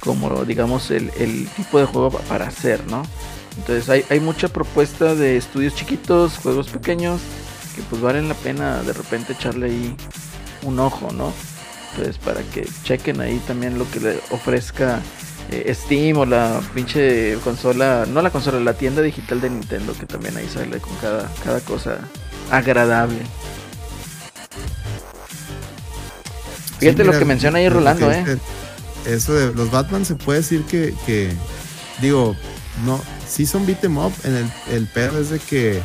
como, 0.00 0.44
digamos, 0.44 0.90
el, 0.90 1.10
el, 1.18 1.48
tipo 1.48 1.78
de 1.78 1.86
juego 1.86 2.10
para 2.10 2.46
hacer, 2.46 2.86
¿no? 2.88 3.02
Entonces 3.56 3.88
hay, 3.88 4.04
hay 4.10 4.20
mucha 4.20 4.48
propuesta 4.48 5.14
de 5.14 5.36
estudios 5.36 5.74
chiquitos, 5.74 6.38
juegos 6.38 6.68
pequeños, 6.68 7.20
que 7.74 7.82
pues 7.82 8.00
valen 8.02 8.28
la 8.28 8.34
pena 8.34 8.82
de 8.82 8.92
repente 8.92 9.32
echarle 9.32 9.66
ahí 9.66 9.96
un 10.62 10.78
ojo, 10.80 11.12
¿no? 11.12 11.32
Entonces 11.90 12.18
para 12.18 12.42
que 12.42 12.66
chequen 12.82 13.20
ahí 13.20 13.40
también 13.46 13.78
lo 13.78 13.88
que 13.90 14.00
le 14.00 14.20
ofrezca 14.30 15.00
eh, 15.50 15.72
Steam 15.74 16.16
o 16.18 16.26
la 16.26 16.60
pinche 16.74 17.36
consola, 17.44 18.06
no 18.08 18.22
la 18.22 18.30
consola, 18.30 18.58
la 18.60 18.74
tienda 18.74 19.02
digital 19.02 19.40
de 19.40 19.50
Nintendo, 19.50 19.92
que 19.92 20.06
también 20.06 20.36
ahí 20.36 20.48
sale 20.48 20.78
con 20.78 20.94
cada, 20.96 21.30
cada 21.44 21.60
cosa 21.60 21.98
agradable. 22.50 23.18
Fíjate 26.78 27.04
lo 27.04 27.18
que 27.18 27.24
menciona 27.24 27.58
ahí 27.58 27.68
Rolando, 27.68 28.10
eh. 28.10 28.38
Eso 29.06 29.34
de 29.34 29.54
los 29.54 29.70
Batman 29.70 30.04
se 30.04 30.14
puede 30.14 30.40
decir 30.40 30.62
que, 30.64 30.94
que 31.04 31.32
digo, 32.00 32.34
no, 32.84 33.00
sí 33.28 33.46
son 33.46 33.66
beat 33.66 33.84
em 33.84 33.98
up, 33.98 34.12
en 34.24 34.34
el, 34.34 34.52
el 34.70 34.86
pedo 34.88 35.20
es 35.20 35.30
de 35.30 35.38
que 35.38 35.82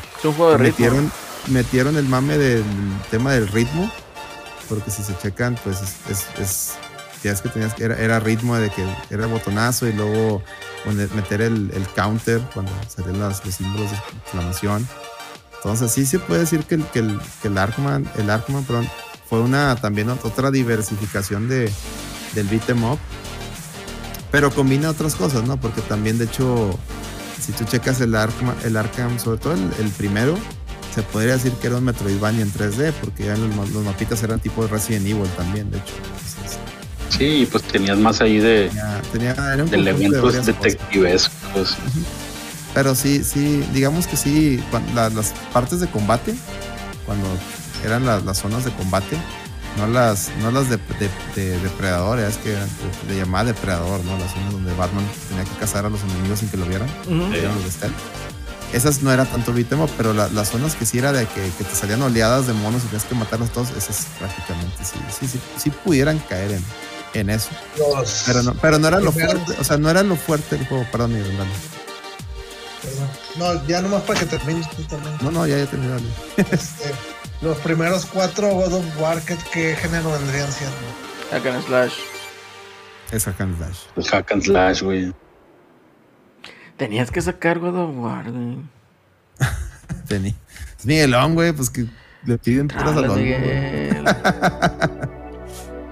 metieron, 0.57 1.11
metieron 1.47 1.97
el 1.97 2.05
mame 2.05 2.37
del 2.37 2.63
tema 3.11 3.33
del 3.33 3.47
ritmo, 3.47 3.91
porque 4.67 4.89
si 4.91 5.03
se 5.03 5.17
checan, 5.17 5.57
pues 5.63 5.77
es, 6.09 6.27
es, 6.39 6.73
ya 7.23 7.31
es 7.31 7.41
que 7.41 7.49
tenías 7.49 7.73
que, 7.73 7.83
era, 7.83 7.97
era 7.97 8.19
ritmo 8.19 8.55
de 8.55 8.69
que 8.69 8.85
era 9.09 9.27
botonazo 9.27 9.87
y 9.87 9.93
luego 9.93 10.41
meter 11.15 11.41
el, 11.41 11.71
el 11.73 11.87
counter 11.89 12.41
cuando 12.53 12.71
salían 12.87 13.19
los, 13.19 13.37
símbolos 13.37 13.91
de 13.91 13.97
exclamación. 14.21 14.87
Entonces 15.57 15.91
sí 15.91 16.05
se 16.05 16.19
puede 16.19 16.41
decir 16.41 16.63
que 16.63 16.75
el, 16.75 16.85
que 16.85 16.99
el, 16.99 17.19
que 17.41 17.49
el 17.49 17.57
Arkman, 17.57 18.09
el 18.17 18.29
Arkman, 18.29 18.63
perdón, 18.63 18.89
fue 19.29 19.41
una 19.41 19.75
también 19.75 20.09
otra 20.09 20.51
diversificación 20.51 21.49
de, 21.49 21.69
del 22.33 22.47
beat 22.47 22.69
em 22.69 22.83
up 22.83 22.99
pero 24.31 24.51
combina 24.51 24.89
otras 24.89 25.15
cosas, 25.15 25.43
¿no? 25.43 25.59
Porque 25.59 25.81
también, 25.81 26.17
de 26.17 26.25
hecho, 26.25 26.77
si 27.39 27.51
tú 27.51 27.63
checas 27.65 27.99
el 28.01 28.15
Arkham, 28.15 28.53
el 28.63 28.77
Arkham 28.77 29.19
sobre 29.19 29.39
todo 29.39 29.53
el, 29.53 29.89
primero, 29.97 30.37
se 30.93 31.01
podría 31.01 31.33
decir 31.33 31.51
que 31.53 31.67
era 31.67 31.77
un 31.77 31.85
Metroidvania 31.85 32.41
en 32.41 32.53
3D, 32.53 32.93
porque 33.01 33.25
ya 33.25 33.35
los, 33.35 33.69
los 33.71 33.83
mapitas 33.83 34.21
eran 34.23 34.39
tipo 34.39 34.63
de 34.63 34.69
Resident 34.69 35.07
Evil 35.07 35.29
también, 35.35 35.71
de 35.71 35.77
hecho. 35.77 35.93
sí, 37.09 37.47
pues 37.51 37.63
tenías 37.63 37.97
más 37.97 38.21
ahí 38.21 38.39
de, 38.39 38.69
tenía, 39.11 39.33
de 39.33 39.75
elementos 39.75 40.45
detectivescos. 40.45 41.75
Pero 42.75 42.93
sí, 42.93 43.23
sí, 43.23 43.63
digamos 43.73 44.05
que 44.05 44.15
sí, 44.15 44.63
las 44.93 45.33
partes 45.51 45.79
de 45.79 45.87
combate, 45.87 46.35
cuando 47.05 47.27
eran 47.83 48.05
las 48.05 48.37
zonas 48.37 48.63
de 48.63 48.71
combate, 48.71 49.17
no 49.79 49.87
las, 49.87 50.29
no 50.41 50.51
las 50.51 50.69
de, 50.69 50.77
depredadores, 51.35 52.37
que 52.37 52.49
de, 53.07 53.17
llamada 53.17 53.45
depredador, 53.45 54.03
¿no? 54.03 54.17
Las 54.17 54.33
zonas 54.33 54.51
donde 54.51 54.73
Batman 54.75 55.05
tenía 55.29 55.45
que 55.45 55.57
cazar 55.59 55.85
a 55.85 55.89
los 55.89 56.01
enemigos 56.01 56.39
sin 56.39 56.49
que 56.49 56.57
lo 56.57 56.65
vieran. 56.65 56.89
Esas 58.73 59.01
no 59.01 59.11
eran 59.11 59.25
tanto 59.25 59.51
beat'em 59.51 59.87
pero 59.97 60.13
las 60.13 60.49
zonas 60.49 60.75
que 60.75 60.85
sí 60.85 60.99
era 60.99 61.11
de 61.11 61.25
que, 61.25 61.41
te 61.41 61.75
salían 61.75 62.01
oleadas 62.01 62.45
de 62.45 62.53
monos 62.53 62.83
y 62.83 62.87
tenías 62.87 63.05
que 63.05 63.15
matarlos 63.15 63.51
todos, 63.51 63.71
esas 63.71 64.05
prácticamente 64.19 64.83
sí, 64.83 64.99
sí, 65.17 65.27
sí, 65.27 65.39
sí 65.57 65.69
pudieran 65.71 66.19
caer 66.19 66.51
en, 66.51 66.63
en 67.13 67.29
eso. 67.31 67.49
pero 68.27 68.43
no, 68.43 68.53
pero 68.55 68.77
no 68.77 68.87
era 68.87 68.99
lo 68.99 69.11
fuerte, 69.11 69.55
o 69.59 69.63
sea, 69.63 69.77
no 69.77 69.89
era 69.89 70.03
lo 70.03 70.15
fuerte 70.15 70.57
el 70.57 70.67
juego, 70.67 70.85
perdón, 70.91 71.13
mi 71.13 71.21
Perdón. 71.21 73.09
No, 73.37 73.67
ya 73.67 73.81
nomás 73.81 74.03
para 74.03 74.19
que 74.19 74.25
termines 74.25 74.69
tú 74.69 74.83
también. 74.83 75.17
No, 75.21 75.31
no, 75.31 75.47
ya 75.47 75.57
ya 75.57 75.65
terminé. 75.65 75.95
Este, 76.37 76.93
los 77.41 77.57
primeros 77.59 78.05
cuatro 78.05 78.53
God 78.53 78.73
of 78.73 79.01
War, 79.01 79.21
¿qué, 79.21 79.75
género 79.75 80.11
vendrían 80.11 80.51
siendo? 80.51 80.75
Hack 81.31 81.45
and 81.45 81.63
Slash. 81.65 81.93
Es 83.11 83.25
Hack 83.25 83.41
and 83.41 83.57
Slash. 83.57 83.79
Es 83.95 84.11
Hack 84.11 84.31
and 84.31 84.43
Slash, 84.43 84.81
güey. 84.81 85.13
Tenías 86.77 87.11
que 87.11 87.21
sacar 87.21 87.59
God 87.59 87.75
of 87.75 87.91
War, 87.97 88.31
güey. 88.31 88.57
Tení. 90.07 90.35
Es 90.77 90.85
Miguelón, 90.85 91.35
güey, 91.35 91.53
pues 91.53 91.69
que 91.69 91.85
le 92.25 92.37
piden 92.37 92.67
puras 92.67 92.97
a 92.97 93.01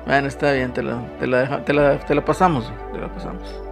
Bueno, 0.05 0.27
está 0.29 0.53
bien, 0.53 0.73
te 0.73 0.81
la, 0.81 1.05
te 1.19 1.27
la, 1.27 1.65
te 1.65 1.73
la, 1.73 1.99
te 1.99 2.15
la 2.15 2.23
pasamos, 2.23 2.71
te 2.93 2.97
la 2.97 3.13
pasamos. 3.13 3.66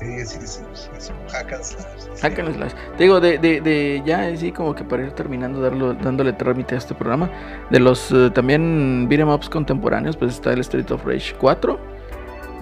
Sí, 0.00 0.24
sí, 0.24 0.38
sí, 0.46 0.60
sí, 0.98 1.12
hack 1.30 1.52
and 1.52 1.62
slash. 1.62 2.22
Hack 2.22 2.38
and 2.38 2.54
slash. 2.54 2.72
Te 2.96 3.02
digo, 3.02 3.20
de, 3.20 3.36
de, 3.36 3.60
de 3.60 4.02
ya 4.06 4.28
así 4.28 4.50
como 4.50 4.74
que 4.74 4.82
para 4.82 5.02
ir 5.02 5.12
terminando, 5.12 5.60
darlo, 5.60 5.92
dándole 5.92 6.32
trámite 6.32 6.74
a 6.74 6.78
este 6.78 6.94
programa, 6.94 7.30
de 7.70 7.80
los 7.80 8.10
uh, 8.10 8.30
también 8.30 9.06
beat'em 9.10 9.28
ups 9.28 9.50
contemporáneos, 9.50 10.16
pues 10.16 10.32
está 10.32 10.54
el 10.54 10.60
Street 10.60 10.90
of 10.90 11.04
Rage 11.04 11.34
4, 11.38 11.78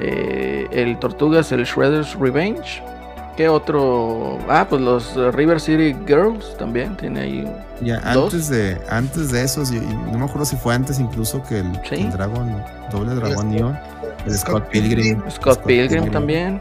eh, 0.01 0.67
el 0.73 0.99
Tortugas, 0.99 1.53
el 1.53 1.65
Shredder's 1.65 2.19
Revenge. 2.19 2.83
¿Qué 3.37 3.49
otro? 3.49 4.41
Ah, 4.49 4.67
pues 4.69 4.83
los 4.83 5.17
uh, 5.17 5.31
River 5.31 5.61
City 5.61 5.95
Girls 6.09 6.57
también 6.57 6.97
tiene 6.97 7.21
ahí. 7.21 7.53
Ya, 7.81 8.01
antes 8.05 8.49
de, 8.49 8.81
antes 8.91 9.31
de 9.31 9.45
esos, 9.45 9.71
no 9.71 10.19
me 10.19 10.25
acuerdo 10.25 10.45
si 10.45 10.57
fue 10.57 10.75
antes 10.75 10.99
incluso 10.99 11.41
que 11.45 11.61
el, 11.61 11.81
el 11.93 12.11
Dragon, 12.11 12.65
Doble 12.91 13.15
Dragón 13.15 13.51
Neon, 13.51 13.79
el 14.27 14.35
Scott, 14.37 14.69
Pilgrim. 14.71 15.23
Scott, 15.31 15.63
Pilgrim 15.63 16.11
también 16.11 16.61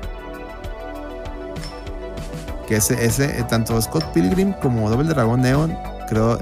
que 2.67 2.75
ese, 2.75 3.03
ese, 3.03 3.39
eh, 3.39 3.43
tanto 3.47 3.81
Scott 3.81 4.03
Pilgrim 4.13 4.53
como 4.53 4.89
Double 4.89 5.07
Dragon 5.07 5.41
Neon, 5.41 5.77
creo, 6.07 6.37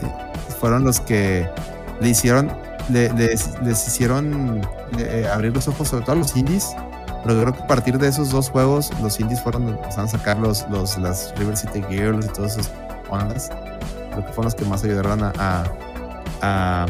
fueron 0.60 0.84
los 0.84 1.00
que 1.00 1.48
le 2.02 2.10
hicieron, 2.10 2.52
le, 2.90 3.14
les, 3.14 3.88
hicieron 3.88 4.62
eh, 4.98 5.30
abrir 5.32 5.54
los 5.54 5.68
ojos 5.68 5.88
sobre 5.88 6.04
todo 6.04 6.14
a 6.14 6.20
los 6.20 6.36
indies. 6.36 6.76
Pero 7.24 7.42
creo 7.42 7.54
que 7.54 7.64
a 7.64 7.68
partir 7.68 7.98
de 7.98 8.08
esos 8.08 8.30
dos 8.30 8.50
juegos, 8.50 8.92
los 9.02 9.20
indies 9.20 9.42
fueron 9.42 9.68
empezaron 9.70 10.06
a 10.06 10.10
sacar 10.10 10.38
los, 10.38 10.68
los, 10.70 10.98
las 11.00 11.34
River 11.38 11.58
City 11.58 11.84
Girls 11.90 12.26
y 12.26 12.30
todas 12.30 12.58
esas 12.58 12.72
ondas. 13.10 13.50
Creo 14.12 14.26
que 14.26 14.32
fueron 14.32 14.46
los 14.46 14.56
que 14.56 14.66
más 14.66 14.84
ayudaron 14.84 15.24
a, 15.24 15.34
a, 16.42 16.86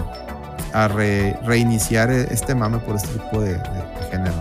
a, 0.74 0.88
reiniciar 0.88 2.12
este 2.12 2.54
mame 2.54 2.80
por 2.80 2.98
este 2.98 3.08
tipo 3.18 3.40
de, 3.40 3.58
género. 4.12 4.34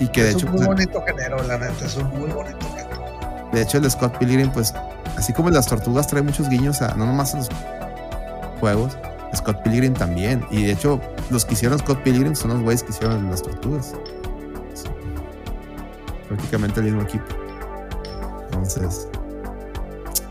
Y 0.00 0.08
que 0.08 0.24
de 0.24 0.30
hecho. 0.30 0.38
Es 0.38 0.44
un 0.44 0.50
muy 0.50 0.66
pues, 0.66 0.68
bonito 0.68 1.02
género, 1.02 1.42
la 1.44 1.58
neta, 1.58 1.86
es 1.86 1.96
un 1.96 2.08
muy 2.18 2.30
bonito 2.30 2.66
género. 2.74 3.50
De 3.52 3.62
hecho, 3.62 3.78
el 3.78 3.90
Scott 3.90 4.18
Pilgrim, 4.18 4.50
pues, 4.50 4.74
así 5.16 5.32
como 5.32 5.50
las 5.50 5.66
tortugas 5.66 6.08
trae 6.08 6.22
muchos 6.22 6.48
guiños 6.48 6.82
a 6.82 6.94
no 6.94 7.06
nomás 7.06 7.34
a 7.34 7.38
los 7.38 7.48
juegos, 8.60 8.96
Scott 9.34 9.62
Pilgrim 9.62 9.94
también. 9.94 10.44
Y 10.50 10.64
de 10.64 10.72
hecho, 10.72 11.00
los 11.30 11.44
que 11.44 11.54
hicieron 11.54 11.78
Scott 11.78 12.02
Pilgrim 12.02 12.34
son 12.34 12.50
los 12.50 12.62
güeyes 12.62 12.82
que 12.82 12.90
hicieron 12.90 13.30
las 13.30 13.42
tortugas. 13.42 13.94
Prácticamente 16.28 16.80
el 16.80 16.86
mismo 16.86 17.02
equipo. 17.02 17.24
Entonces, 18.46 19.08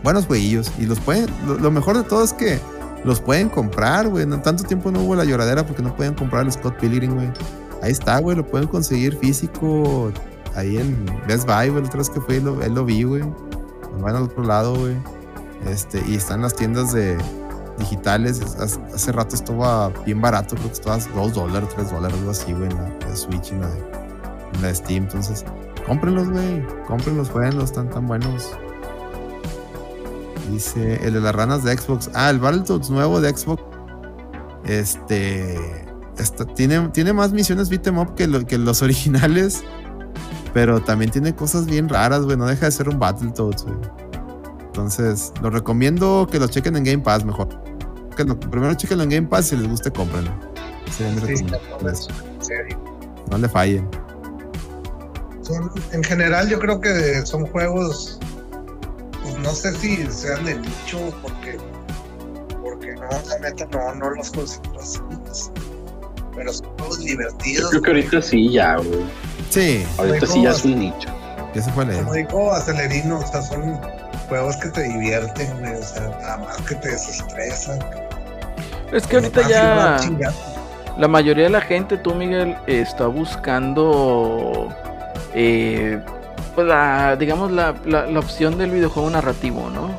buenos 0.04 0.28
güeyillos. 0.28 0.72
Y 0.78 0.86
los 0.86 1.00
pueden, 1.00 1.28
lo, 1.46 1.72
mejor 1.72 1.98
de 1.98 2.04
todo 2.04 2.24
es 2.24 2.34
que 2.34 2.60
los 3.04 3.20
pueden 3.22 3.50
comprar, 3.50 4.08
güey. 4.08 4.26
No, 4.26 4.42
tanto 4.42 4.64
tiempo 4.64 4.92
no 4.92 5.02
hubo 5.02 5.16
la 5.16 5.26
lloradera 5.26 5.66
porque 5.66 5.82
no 5.82 5.96
pueden 5.96 6.14
comprar 6.14 6.46
el 6.46 6.52
Scott 6.52 6.78
Pilgrim, 6.78 7.16
güey. 7.16 7.30
Ahí 7.82 7.92
está, 7.92 8.20
güey, 8.20 8.36
lo 8.36 8.46
pueden 8.46 8.68
conseguir 8.68 9.18
físico 9.18 10.12
ahí 10.56 10.78
en 10.78 11.06
Best 11.28 11.46
Buy, 11.48 11.70
güey. 11.70 11.82
La 11.82 11.88
otra 11.88 12.00
vez 12.00 12.10
que 12.10 12.22
fui, 12.22 12.36
él 12.36 12.74
lo 12.74 12.86
vi, 12.86 13.04
güey. 13.04 13.24
Van 14.02 14.16
al 14.16 14.24
otro 14.24 14.44
lado, 14.44 14.76
güey. 14.76 14.96
Este, 15.66 16.02
y 16.08 16.16
están 16.16 16.42
las 16.42 16.56
tiendas 16.56 16.94
de, 16.94 17.18
digitales. 17.80 18.42
Hace, 18.42 19.12
rato 19.12 19.36
estaba 19.36 19.90
bien 20.06 20.22
barato, 20.22 20.56
creo 20.56 20.68
que 20.68 20.74
estaba 20.74 20.98
2 20.98 21.34
dólares, 21.34 21.70
3 21.76 21.92
dólares, 21.92 22.18
algo 22.18 22.32
así, 22.32 22.54
güey, 22.54 22.70
en 22.70 22.78
la 22.78 23.16
Switch 23.16 23.52
y 23.52 23.56
en 23.56 23.62
la, 23.62 23.70
la 24.62 24.76
Steam. 24.76 25.04
Entonces, 25.06 25.46
cómprenlos, 25.88 26.30
güey. 26.30 26.66
Cómprenlos, 26.88 27.30
jueguenlos, 27.30 27.66
están 27.66 27.90
tan 27.90 28.06
buenos. 28.06 28.52
Dice 30.52 31.06
el 31.06 31.14
de 31.14 31.22
las 31.22 31.34
ranas 31.34 31.64
de 31.64 31.76
Xbox. 31.78 32.10
Ah, 32.14 32.30
el 32.30 32.40
Battletoads 32.40 32.90
nuevo 32.90 33.22
de 33.22 33.36
Xbox. 33.36 33.64
Este. 34.66 35.89
Tiene, 36.56 36.90
tiene 36.90 37.14
más 37.14 37.32
misiones 37.32 37.70
beat'em 37.70 37.98
up 37.98 38.16
que, 38.16 38.46
que 38.46 38.58
los 38.58 38.82
originales. 38.82 39.64
Pero 40.54 40.82
también 40.82 41.12
tiene 41.12 41.36
cosas 41.36 41.66
bien 41.66 41.90
raras, 41.90 42.24
güey. 42.24 42.36
No 42.36 42.48
deja 42.48 42.66
de 42.66 42.72
ser 42.72 42.90
un 42.90 42.98
Battletoads, 43.00 43.64
güey. 43.66 43.78
Entonces, 44.66 45.32
lo 45.42 45.50
recomiendo 45.50 46.28
que 46.32 46.40
lo 46.40 46.48
chequen 46.48 46.76
en 46.76 46.84
Game 46.84 47.00
Pass 47.00 47.24
mejor. 47.24 47.50
Que 48.16 48.26
primero 48.26 48.74
chequen 48.74 49.02
en 49.02 49.10
Game 49.10 49.28
Pass 49.28 49.48
si 49.48 49.58
les 49.58 49.68
guste, 49.68 49.92
cómprenlo. 49.92 50.32
no 53.30 53.38
le 53.38 53.50
fallen. 53.50 53.88
en 55.92 56.04
general, 56.04 56.50
yo 56.50 56.60
creo 56.60 56.82
que 56.82 57.26
son 57.26 57.46
juegos. 57.48 58.20
Pues 59.22 59.38
no 59.40 59.52
sé 59.52 59.74
si 59.76 60.08
sean 60.12 60.46
de 60.46 60.56
nicho, 60.56 61.00
porque. 61.22 61.58
Porque 62.62 62.94
no, 62.96 63.10
la 63.28 63.40
neta, 63.40 63.68
no, 63.72 63.96
no 63.96 64.10
los 64.12 64.32
considero 64.32 64.80
así. 64.80 65.00
Pero 66.36 66.54
son 66.54 66.68
juegos 66.78 67.00
divertidos. 67.00 67.72
Yo 67.72 67.82
creo 67.82 67.82
que 67.82 67.90
ahorita 67.90 68.22
sí, 68.22 68.52
ya, 68.52 68.76
güey. 68.78 69.06
Sí. 69.50 69.86
Ahorita 69.98 70.26
sí 70.26 70.44
ya 70.44 70.52
es 70.52 70.66
un 70.66 70.80
nicho. 70.80 71.10
Ya 71.54 71.62
se 71.64 71.72
fue 71.72 71.86
Como 71.86 72.14
dijo 72.14 72.52
Acelerino, 72.52 73.20
o 73.20 73.28
sea, 73.28 73.42
son 73.42 73.80
juegos 74.28 74.56
que 74.58 74.70
te 74.70 74.84
divierten, 74.84 75.66
o 75.66 75.84
sea, 75.84 76.08
nada 76.22 76.38
más 76.38 76.58
que 76.62 76.76
te 76.76 76.90
desestresan. 76.90 77.80
Es 78.92 79.08
que 79.08 79.18
ahorita 79.18 79.48
ya 79.50 80.00
la 81.00 81.08
mayoría 81.08 81.46
de 81.46 81.50
la 81.50 81.62
gente, 81.62 81.98
tú 81.98 82.14
Miguel, 82.14 82.58
está 82.68 83.08
buscando, 83.08 84.68
eh, 85.34 86.00
pues 86.56 86.68
la, 86.68 87.16
digamos, 87.16 87.52
la, 87.52 87.74
la, 87.86 88.20
opción 88.20 88.58
del 88.58 88.72
videojuego 88.72 89.10
narrativo, 89.10 89.70
¿no? 89.70 89.90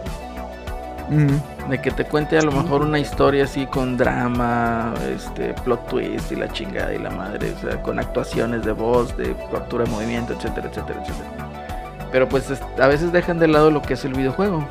De 1.70 1.80
que 1.80 1.92
te 1.92 2.04
cuente 2.04 2.36
a 2.36 2.42
lo 2.42 2.50
mejor 2.50 2.82
una 2.82 2.98
historia 2.98 3.44
así 3.44 3.64
con 3.64 3.96
drama, 3.96 4.92
este, 5.08 5.54
plot 5.62 5.88
twist 5.88 6.32
y 6.32 6.34
la 6.34 6.52
chingada 6.52 6.92
y 6.92 6.98
la 6.98 7.10
madre, 7.10 7.54
o 7.56 7.60
sea, 7.60 7.80
con 7.80 8.00
actuaciones 8.00 8.64
de 8.64 8.72
voz, 8.72 9.16
de 9.16 9.36
captura 9.52 9.84
de 9.84 9.90
movimiento, 9.90 10.32
etcétera, 10.32 10.68
etcétera, 10.68 11.00
etcétera. 11.00 11.48
Pero 12.10 12.28
pues 12.28 12.50
a 12.76 12.86
veces 12.88 13.12
dejan 13.12 13.38
de 13.38 13.46
lado 13.46 13.70
lo 13.70 13.82
que 13.82 13.94
es 13.94 14.04
el 14.04 14.14
videojuego. 14.14 14.66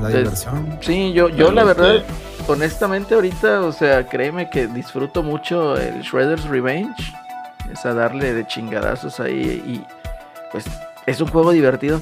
La 0.00 0.08
diversión. 0.08 0.78
Sí, 0.80 1.12
yo, 1.12 1.28
yo 1.28 1.52
la 1.52 1.64
verdad, 1.64 2.02
honestamente 2.48 3.14
ahorita, 3.14 3.60
o 3.60 3.72
sea, 3.72 4.06
créeme 4.06 4.48
que 4.48 4.68
disfruto 4.68 5.22
mucho 5.22 5.76
el 5.76 6.00
Shredder's 6.00 6.44
Revenge. 6.44 7.12
Es 7.70 7.84
a 7.84 7.92
darle 7.92 8.32
de 8.32 8.46
chingadazos 8.46 9.20
ahí 9.20 9.62
y 9.66 9.84
pues 10.50 10.64
es 11.04 11.20
un 11.20 11.28
juego 11.28 11.52
divertido. 11.52 12.00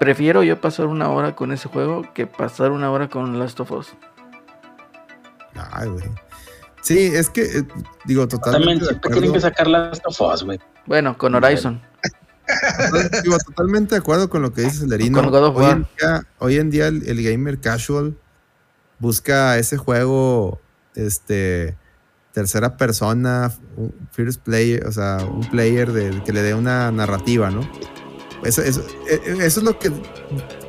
Prefiero 0.00 0.42
yo 0.42 0.58
pasar 0.58 0.86
una 0.86 1.10
hora 1.10 1.36
con 1.36 1.52
ese 1.52 1.68
juego 1.68 2.14
que 2.14 2.26
pasar 2.26 2.70
una 2.70 2.90
hora 2.90 3.10
con 3.10 3.38
Last 3.38 3.60
of 3.60 3.70
Us. 3.70 3.88
Ay, 5.72 5.90
güey. 5.90 6.06
Sí, 6.80 6.98
es 6.98 7.28
que, 7.28 7.42
eh, 7.42 7.66
digo, 8.06 8.26
totalmente. 8.26 8.86
También 8.86 9.12
tienen 9.12 9.32
que 9.34 9.40
sacar 9.42 9.66
Last 9.66 10.02
of 10.06 10.18
Us, 10.18 10.42
güey. 10.42 10.58
Bueno, 10.86 11.18
con 11.18 11.34
Horizon. 11.34 11.82
totalmente 13.46 13.94
de 13.94 13.98
acuerdo 13.98 14.30
con 14.30 14.40
lo 14.40 14.54
que 14.54 14.62
dice 14.62 14.78
Celerino. 14.78 15.20
Hoy 16.38 16.56
en 16.56 16.70
día, 16.70 16.86
el, 16.86 17.22
gamer 17.22 17.60
casual 17.60 18.16
busca 19.00 19.58
ese 19.58 19.76
juego, 19.76 20.62
este, 20.94 21.76
tercera 22.32 22.78
persona, 22.78 23.52
un 23.76 23.92
first 24.12 24.40
player, 24.40 24.86
o 24.86 24.92
sea, 24.92 25.18
un 25.30 25.46
player 25.50 25.92
de, 25.92 26.22
que 26.24 26.32
le 26.32 26.40
dé 26.40 26.54
una 26.54 26.90
narrativa, 26.90 27.50
¿no? 27.50 27.68
Eso, 28.44 28.62
eso, 28.62 28.82
e, 29.08 29.14
e, 29.14 29.46
eso, 29.46 29.60
es 29.60 29.62
lo 29.62 29.78
que 29.78 29.90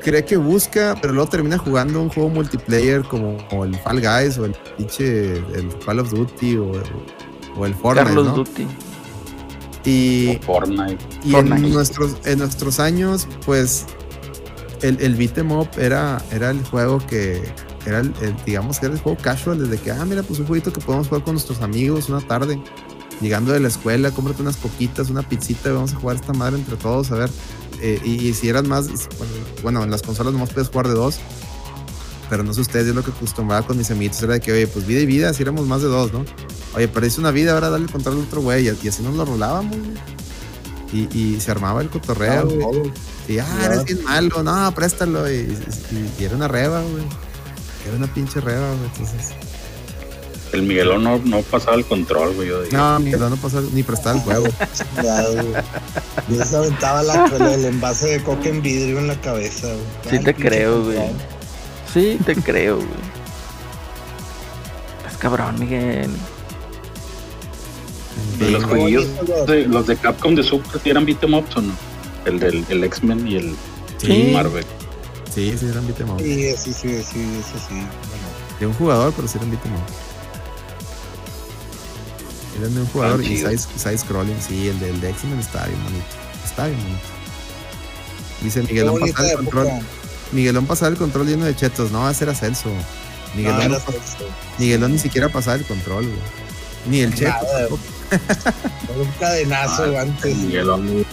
cree 0.01 0.25
que 0.25 0.37
busca, 0.37 0.97
pero 1.01 1.13
luego 1.13 1.29
termina 1.29 1.57
jugando 1.57 2.01
un 2.01 2.09
juego 2.09 2.29
multiplayer 2.29 3.03
como, 3.03 3.37
el 3.63 3.75
Fall 3.77 4.01
Guys 4.01 4.37
o 4.37 4.45
el 4.45 4.53
pinche 4.77 5.37
el 5.37 5.69
Call 5.85 5.99
of 5.99 6.11
Duty 6.11 6.57
o, 6.57 6.71
o 7.57 7.65
el 7.65 7.73
Fortnite. 7.75 8.13
¿no? 8.13 8.23
Duty. 8.23 8.67
Y, 9.83 10.39
y 11.23 11.35
en 11.35 11.71
nuestros, 11.71 12.17
en 12.25 12.39
nuestros 12.39 12.79
años, 12.79 13.27
pues 13.45 13.85
el, 14.81 14.99
el 15.01 15.15
beat'em 15.15 15.51
up 15.51 15.69
era, 15.77 16.21
era 16.31 16.51
el 16.51 16.63
juego 16.65 16.99
que 16.99 17.41
era 17.85 17.99
el, 17.99 18.13
digamos 18.45 18.79
que 18.79 18.87
era 18.87 18.95
el 18.95 19.01
juego 19.01 19.17
casual, 19.21 19.59
desde 19.59 19.81
que, 19.81 19.91
ah, 19.91 20.05
mira, 20.05 20.23
pues 20.23 20.39
un 20.39 20.45
jueguito 20.45 20.71
que 20.71 20.81
podemos 20.81 21.07
jugar 21.07 21.23
con 21.23 21.33
nuestros 21.33 21.61
amigos 21.61 22.09
una 22.09 22.21
tarde, 22.21 22.61
llegando 23.21 23.53
de 23.53 23.59
la 23.59 23.69
escuela, 23.69 24.11
cómprate 24.11 24.41
unas 24.41 24.57
coquitas, 24.57 25.09
una 25.09 25.23
pizzita, 25.23 25.69
y 25.69 25.73
vamos 25.73 25.93
a 25.93 25.95
jugar 25.95 26.17
esta 26.17 26.33
madre 26.33 26.57
entre 26.57 26.75
todos, 26.77 27.11
a 27.11 27.15
ver. 27.15 27.29
Eh, 27.81 27.99
y, 28.03 28.33
si 28.33 28.47
eran 28.47 28.67
más, 28.67 28.87
bueno, 29.63 29.83
en 29.83 29.89
las 29.89 30.03
consolas 30.03 30.33
nomás 30.33 30.51
puedes 30.51 30.69
jugar 30.69 30.87
de 30.87 30.93
dos, 30.93 31.19
pero 32.29 32.43
no 32.43 32.53
sé 32.53 32.61
ustedes, 32.61 32.87
yo 32.87 32.93
lo 32.93 33.03
que 33.03 33.11
acostumbraba 33.11 33.65
con 33.65 33.77
mis 33.77 33.89
amiguitos 33.89 34.21
era 34.21 34.33
de 34.33 34.39
que, 34.39 34.51
oye, 34.51 34.67
pues 34.67 34.85
vida 34.85 34.99
y 34.99 35.05
vida, 35.05 35.33
si 35.33 35.41
éramos 35.41 35.65
más 35.65 35.81
de 35.81 35.87
dos, 35.87 36.13
¿no? 36.13 36.23
Oye, 36.75 36.87
parece 36.87 37.19
una 37.19 37.31
vida, 37.31 37.53
ahora 37.53 37.69
dale 37.69 37.85
el 37.85 37.91
control 37.91 38.17
al 38.17 38.21
otro 38.21 38.41
güey. 38.41 38.65
Y, 38.65 38.87
así 38.87 39.01
nos 39.01 39.15
lo 39.15 39.25
rolábamos, 39.25 39.75
Y, 40.93 41.09
y, 41.17 41.41
se 41.41 41.51
armaba 41.51 41.81
el 41.81 41.89
cotorreo, 41.89 42.47
güey. 42.47 42.91
Y, 43.27 43.39
ah, 43.39 43.65
eres 43.65 43.83
bien 43.85 44.03
malo, 44.03 44.43
no, 44.43 44.73
préstalo. 44.73 45.29
Y, 45.29 45.57
era 46.19 46.35
una 46.35 46.47
reba, 46.47 46.81
güey. 46.81 47.03
Era 47.87 47.97
una 47.97 48.13
pinche 48.13 48.39
reba, 48.39 48.67
güey. 48.67 48.85
Entonces. 48.85 49.33
El 50.51 50.63
Miguelón 50.63 51.03
no, 51.03 51.17
no 51.19 51.41
pasaba 51.43 51.77
el 51.77 51.85
control, 51.85 52.33
güey. 52.35 52.49
no, 52.71 52.99
Miguelón 52.99 53.29
no 53.31 53.37
pasaba 53.37 53.65
ni 53.71 53.83
prestaba 53.83 54.17
el 54.17 54.21
juego. 54.21 54.45
Yo 56.29 56.45
se 56.45 56.57
aventaba 56.57 57.03
la, 57.03 57.25
el 57.53 57.65
envase 57.65 58.07
de 58.07 58.23
coca 58.23 58.49
en 58.49 58.61
vidrio 58.61 58.99
en 58.99 59.07
la 59.07 59.19
cabeza, 59.21 59.67
güey. 59.67 59.85
Sí, 60.09 60.19
te 60.23 60.33
creo, 60.33 60.83
güey. 60.83 60.99
Sí, 61.93 62.19
te 62.25 62.35
creo, 62.35 62.77
güey. 62.77 62.87
Es 65.09 65.17
cabrón, 65.17 65.57
Miguel. 65.57 66.11
Los 68.39 68.63
jueguillos, 68.65 69.07
de, 69.47 69.67
los 69.67 69.87
de 69.87 69.95
Capcom 69.95 70.35
de 70.35 70.43
Super, 70.43 70.81
eran 70.83 71.05
beat'em 71.05 71.33
ups 71.33 71.55
o 71.57 71.61
no? 71.61 71.73
El 72.25 72.39
del 72.39 72.65
el 72.69 72.83
X-Men 72.83 73.27
y 73.27 73.35
el 73.35 74.33
Marvel. 74.33 74.65
Sí, 75.33 75.55
sí, 75.57 75.67
eran 75.67 75.85
beat'em 75.87 76.09
ups. 76.09 76.23
Sí, 76.23 76.55
sí, 76.57 76.73
sí, 76.73 77.03
sí, 77.03 77.39
eso 77.39 77.65
sí. 77.69 77.81
De 78.59 78.67
un 78.67 78.73
jugador, 78.73 79.13
pero 79.15 79.27
sí 79.27 79.37
eran 79.37 79.51
beat'em 79.51 79.73
ups. 79.75 80.10
Eran 82.57 82.75
de 82.75 82.81
un 82.81 82.87
jugador 82.87 83.23
y 83.23 83.37
side, 83.37 83.97
scrolling, 83.97 84.41
sí, 84.41 84.67
el, 84.67 84.79
de, 84.79 84.91
de 84.91 85.09
X-Men 85.09 85.39
está 85.39 85.65
bien 85.65 85.83
bonito. 85.83 86.05
Está 86.43 86.67
bien 86.67 86.79
bonito. 86.81 86.99
Dice 88.41 88.61
Miguelón 88.63 88.99
pasar 88.99 89.25
el 89.25 89.35
control. 89.37 89.67
Miguelón 90.31 90.65
pasar 90.65 90.91
el 90.91 90.97
control 90.97 91.27
lleno 91.27 91.45
de 91.45 91.55
chetos, 91.55 91.91
no, 91.91 92.09
ese 92.09 92.23
era 92.23 92.35
Celso. 92.35 92.69
Miguelón, 93.35 93.71
no, 93.71 93.77
Miguelón 94.57 94.91
ni 94.91 94.99
siquiera 94.99 95.29
pasaba 95.29 95.57
el 95.57 95.65
control, 95.65 96.05
güey. 96.05 96.19
Ni 96.87 97.01
el 97.01 97.13
cheto. 97.13 97.35
un 98.97 99.11
cadenazo 99.19 99.83
ah, 99.97 100.01
antes. 100.01 100.35
Miguelón. 100.35 101.05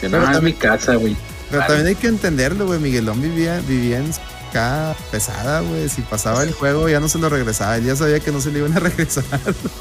Que 0.00 0.08
no, 0.08 0.42
mi 0.42 0.52
casa, 0.52 0.96
güey. 0.96 1.16
Pero 1.50 1.64
también 1.66 1.86
hay 1.86 1.94
que 1.94 2.08
entenderlo, 2.08 2.66
güey. 2.66 2.80
Miguelón 2.80 3.20
vivía, 3.20 3.60
vivía 3.68 3.98
en 3.98 4.12
acá 4.56 4.96
pesada, 5.10 5.60
güey. 5.60 5.88
Si 5.88 6.02
pasaba 6.02 6.42
el 6.42 6.52
juego 6.52 6.88
ya 6.88 7.00
no 7.00 7.08
se 7.08 7.18
lo 7.18 7.28
regresaba. 7.28 7.76
Él 7.76 7.84
ya 7.84 7.96
sabía 7.96 8.20
que 8.20 8.32
no 8.32 8.40
se 8.40 8.50
le 8.50 8.60
iban 8.60 8.76
a 8.76 8.80
regresar. 8.80 9.24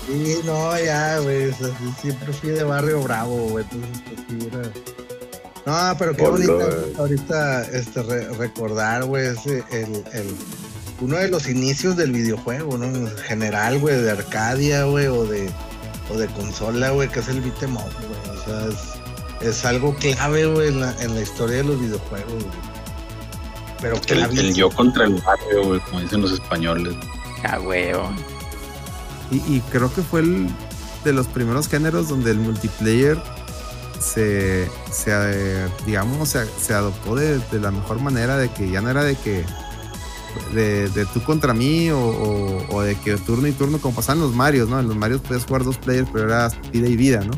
Sí, 0.07 0.39
no, 0.43 0.77
ya, 0.79 1.19
güey. 1.19 1.53
siempre 2.01 2.33
fui 2.33 2.49
de 2.49 2.63
barrio 2.63 3.01
bravo, 3.01 3.49
güey. 3.49 3.65
Entonces, 3.71 4.01
pues. 4.51 4.69
No, 5.65 5.95
pero 5.97 6.15
qué 6.15 6.27
bonito 6.27 6.59
ahorita 6.97 7.63
este, 7.63 8.03
recordar, 8.37 9.05
güey, 9.05 9.25
el, 9.25 10.03
el, 10.13 10.35
uno 11.01 11.17
de 11.17 11.27
los 11.27 11.47
inicios 11.47 11.95
del 11.95 12.11
videojuego, 12.11 12.77
¿no? 12.77 12.85
En 12.85 13.07
general, 13.17 13.79
güey, 13.79 13.99
de 13.99 14.11
Arcadia, 14.11 14.83
güey, 14.83 15.07
o 15.07 15.25
de, 15.25 15.49
o 16.13 16.17
de 16.19 16.27
consola, 16.27 16.91
güey, 16.91 17.09
que 17.09 17.19
es 17.19 17.29
el 17.29 17.41
beat'em 17.41 17.77
up, 17.77 17.81
güey. 17.81 18.37
O 18.37 18.45
sea, 18.45 19.49
es, 19.49 19.65
algo 19.65 19.95
clave, 19.95 20.45
güey, 20.45 20.67
en 20.67 20.81
la, 20.81 20.95
en 21.01 21.15
la 21.15 21.21
historia 21.21 21.57
de 21.57 21.63
los 21.63 21.79
videojuegos, 21.79 22.43
güey. 22.43 22.74
Pero 23.81 23.99
el, 24.07 24.39
el 24.39 24.55
yo 24.55 24.69
contra 24.69 25.05
el 25.05 25.15
barrio, 25.15 25.65
güey, 25.65 25.79
como 25.81 25.99
dicen 26.01 26.21
los 26.21 26.31
españoles. 26.31 26.95
Ah, 27.43 27.57
güey. 27.57 27.91
Y, 29.31 29.35
y 29.55 29.61
creo 29.71 29.93
que 29.93 30.01
fue 30.01 30.21
el 30.21 30.47
de 31.03 31.13
los 31.13 31.27
primeros 31.27 31.67
géneros 31.67 32.09
donde 32.09 32.31
el 32.31 32.39
multiplayer 32.39 33.21
se, 33.99 34.69
se 34.91 35.11
eh, 35.11 35.67
digamos, 35.85 36.29
se, 36.29 36.45
se 36.59 36.73
adoptó 36.73 37.15
de, 37.15 37.39
de, 37.39 37.59
la 37.59 37.71
mejor 37.71 37.99
manera, 38.01 38.37
de 38.37 38.49
que 38.49 38.69
ya 38.69 38.81
no 38.81 38.89
era 38.89 39.03
de 39.03 39.15
que 39.15 39.45
de, 40.53 41.07
tú 41.13 41.23
contra 41.23 41.53
mí 41.53 41.89
o, 41.91 42.81
de 42.81 42.95
que 42.95 43.17
turno 43.17 43.47
y 43.47 43.51
turno, 43.51 43.79
como 43.79 43.95
pasaban 43.95 44.19
los 44.19 44.33
Marios, 44.33 44.69
¿no? 44.69 44.79
En 44.79 44.87
los 44.87 44.97
Marios 44.97 45.21
podías 45.21 45.45
jugar 45.45 45.63
dos 45.63 45.77
players, 45.77 46.09
pero 46.11 46.25
era 46.25 46.49
vida 46.71 46.87
y 46.87 46.95
vida, 46.95 47.21
¿no? 47.21 47.33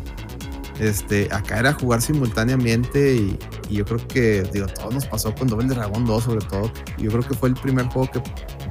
Este, 0.80 1.28
acá 1.32 1.58
era 1.60 1.74
jugar 1.74 2.02
simultáneamente 2.02 3.16
y, 3.16 3.40
yo 3.70 3.84
creo 3.84 4.08
que, 4.08 4.44
digo, 4.54 4.68
todo 4.68 4.92
nos 4.92 5.08
pasó 5.08 5.34
con 5.34 5.48
Double 5.48 5.68
Dragon 5.68 6.06
2 6.06 6.24
sobre 6.24 6.46
todo. 6.46 6.72
Yo 6.98 7.10
creo 7.12 7.24
que 7.24 7.34
fue 7.34 7.50
el 7.50 7.56
primer 7.56 7.88
juego 7.88 8.10
que 8.12 8.22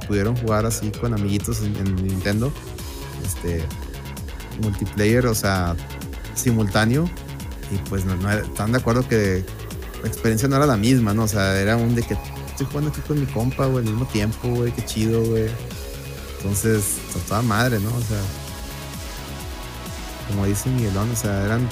pudieron 0.07 0.35
jugar 0.37 0.65
así 0.65 0.89
con 0.91 1.13
amiguitos 1.13 1.61
en, 1.61 1.95
Nintendo. 1.95 2.51
Este, 3.25 3.63
multiplayer, 4.61 5.27
o 5.27 5.35
sea, 5.35 5.75
simultáneo. 6.33 7.09
Y 7.71 7.77
pues 7.89 8.05
no, 8.05 8.31
están 8.31 8.71
de 8.71 8.77
acuerdo 8.77 9.07
que 9.07 9.43
la 10.01 10.07
experiencia 10.07 10.47
no 10.47 10.55
era 10.55 10.65
la 10.65 10.77
misma, 10.77 11.13
¿no? 11.13 11.23
O 11.23 11.27
sea, 11.27 11.59
era 11.59 11.75
un 11.75 11.93
de 11.93 12.03
que 12.03 12.17
estoy 12.47 12.67
jugando 12.67 12.89
aquí 12.91 13.01
con 13.01 13.19
mi 13.19 13.25
compa, 13.25 13.65
güey, 13.65 13.85
al 13.85 13.91
mismo 13.91 14.07
tiempo, 14.07 14.47
güey, 14.47 14.71
qué 14.71 14.85
chido, 14.85 15.21
güey. 15.23 15.47
Entonces, 16.37 16.97
toda 17.27 17.41
madre, 17.41 17.79
¿no? 17.79 17.89
O 17.89 18.01
sea, 18.01 18.21
como 20.29 20.45
dice 20.45 20.69
Miguelón, 20.69 21.11
o 21.11 21.15
sea, 21.15 21.45
eran 21.45 21.67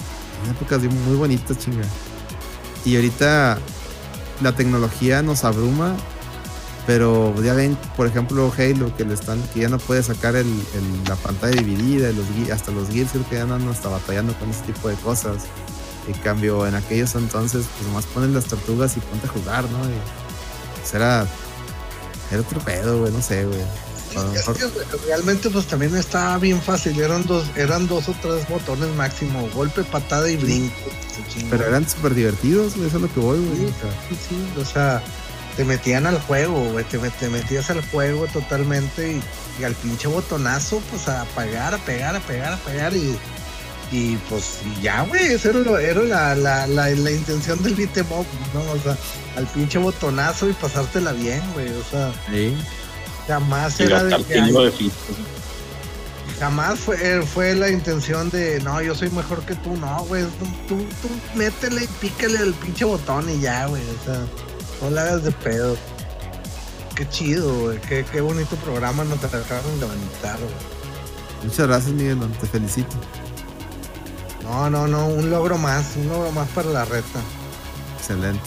épocas 0.50 0.82
muy 0.84 1.16
bonitas, 1.16 1.58
chinga. 1.58 1.86
Y 2.84 2.96
ahorita 2.96 3.58
la 4.42 4.52
tecnología 4.56 5.22
nos 5.22 5.44
abruma, 5.44 5.96
pero 6.86 7.34
ya 7.42 7.54
ven, 7.54 7.78
por 7.98 8.08
ejemplo, 8.08 8.52
Halo, 8.58 8.96
que 8.96 9.06
le 9.06 9.14
están, 9.14 9.42
que 9.54 9.62
ya 9.62 9.70
no 9.70 9.80
puede 9.80 10.04
sacar 10.04 10.36
el, 10.36 10.48
la 11.08 11.16
pantalla 11.16 11.62
dividida, 11.62 12.12
los, 12.12 12.26
hasta 12.52 12.72
los 12.72 12.90
Gears 12.90 13.12
que 13.30 13.36
ya 13.36 13.44
andan 13.44 13.68
hasta 13.68 13.90
batallando 13.90 14.34
con 14.36 14.50
ese 14.50 14.62
tipo 14.64 14.90
de 14.90 14.96
cosas. 14.96 15.44
En 16.08 16.14
cambio, 16.20 16.68
en 16.68 16.76
aquellos 16.76 17.16
entonces, 17.16 17.66
pues 17.76 17.88
nomás 17.88 18.06
ponen 18.06 18.34
las 18.34 18.46
tortugas 18.46 18.96
y 18.96 19.00
ponte 19.00 19.26
a 19.26 19.30
jugar, 19.30 19.64
¿no? 19.72 19.80
Y, 19.86 20.80
pues 20.80 20.94
era, 20.94 21.26
era 22.32 22.42
otro 22.42 22.60
pedo, 22.60 23.00
güey, 23.00 23.12
no 23.12 23.22
sé, 23.22 23.46
güey 23.46 23.64
realmente 25.06 25.50
pues 25.50 25.68
también 25.68 25.96
estaba 25.96 26.38
bien 26.38 26.62
fácil, 26.62 27.00
eran 27.00 27.26
dos, 27.26 27.46
eran 27.56 27.88
dos 27.88 28.10
o 28.10 28.16
tres 28.22 28.48
botones 28.48 28.90
máximo, 28.96 29.50
golpe, 29.54 29.84
patada 29.84 30.30
y 30.30 30.38
brinco. 30.38 30.76
Pero 31.50 31.66
eran 31.66 31.88
súper 31.88 32.14
divertidos, 32.14 32.74
eso 32.76 32.86
es 32.86 32.94
lo 32.94 33.14
que 33.14 33.20
voy, 33.20 33.40
güey. 33.40 33.74
o 34.60 34.66
sea, 34.66 35.02
te 35.56 35.64
metían 35.64 36.06
al 36.06 36.20
juego, 36.22 36.72
güey, 36.72 36.86
te, 36.86 37.30
metías 37.30 37.70
al 37.70 37.82
juego 37.90 38.28
totalmente 38.28 39.22
y, 39.60 39.64
al 39.64 39.74
pinche 39.76 40.08
botonazo, 40.08 40.82
pues 40.92 41.08
a 41.08 41.22
apagar, 41.22 41.74
a 41.74 41.78
pegar, 41.78 42.16
a 42.16 42.20
pegar, 42.20 42.54
a 42.54 42.58
pegar 42.58 42.96
y, 42.96 43.18
y 43.92 44.18
pues 44.30 44.60
ya, 44.82 45.04
güey, 45.04 45.34
eso 45.34 45.50
era, 45.80 46.02
la, 46.02 46.36
la, 46.36 46.68
la, 46.68 46.90
la, 46.90 47.12
intención 47.12 47.62
del 47.64 47.76
beat'em 47.76 48.06
¿no? 48.54 48.72
O 48.72 48.80
sea, 48.84 48.98
al 49.38 49.48
pinche 49.48 49.78
botonazo 49.78 50.50
y 50.50 50.54
pasártela 50.54 51.14
bien, 51.14 51.42
güey, 51.54 51.70
o 51.70 51.84
sea. 51.84 52.12
Sí. 52.30 52.56
Jamás 53.28 53.80
era 53.80 54.04
de, 54.04 54.92
Jamás 56.40 56.80
fue, 56.80 56.98
eh, 57.02 57.22
fue 57.22 57.56
la 57.56 57.70
intención 57.70 58.30
de, 58.30 58.60
no, 58.60 58.82
yo 58.82 58.94
soy 58.94 59.10
mejor 59.10 59.42
que 59.46 59.56
tú, 59.56 59.76
no, 59.78 60.04
güey. 60.06 60.24
Tú, 60.68 60.76
tú, 60.76 61.10
métele 61.34 61.86
y 61.86 61.88
pícale 61.88 62.40
el 62.40 62.54
pinche 62.54 62.84
botón 62.84 63.30
y 63.30 63.40
ya, 63.40 63.68
güey. 63.68 63.82
O 63.82 64.06
sea, 64.06 64.20
no 64.82 64.90
le 64.90 65.00
hagas 65.00 65.24
de 65.24 65.32
pedo. 65.32 65.78
Qué 66.96 67.08
chido, 67.10 67.54
güey. 67.62 67.80
Qué, 67.82 68.06
qué 68.12 68.20
bonito 68.20 68.56
programa 68.58 69.06
nos 69.06 69.24
acabaron 69.24 69.80
de 69.80 69.88
levantar, 69.88 70.38
güey. 70.40 70.52
Muchas 71.44 71.68
gracias, 71.68 71.94
Miguel. 71.94 72.20
Te 72.40 72.48
felicito. 72.48 72.96
No, 74.44 74.70
no, 74.70 74.88
no. 74.88 75.08
Un 75.08 75.30
logro 75.30 75.58
más. 75.58 75.96
Un 75.96 76.10
logro 76.10 76.32
más 76.32 76.50
para 76.50 76.70
la 76.70 76.86
reta. 76.86 77.20
Excelente. 77.98 78.44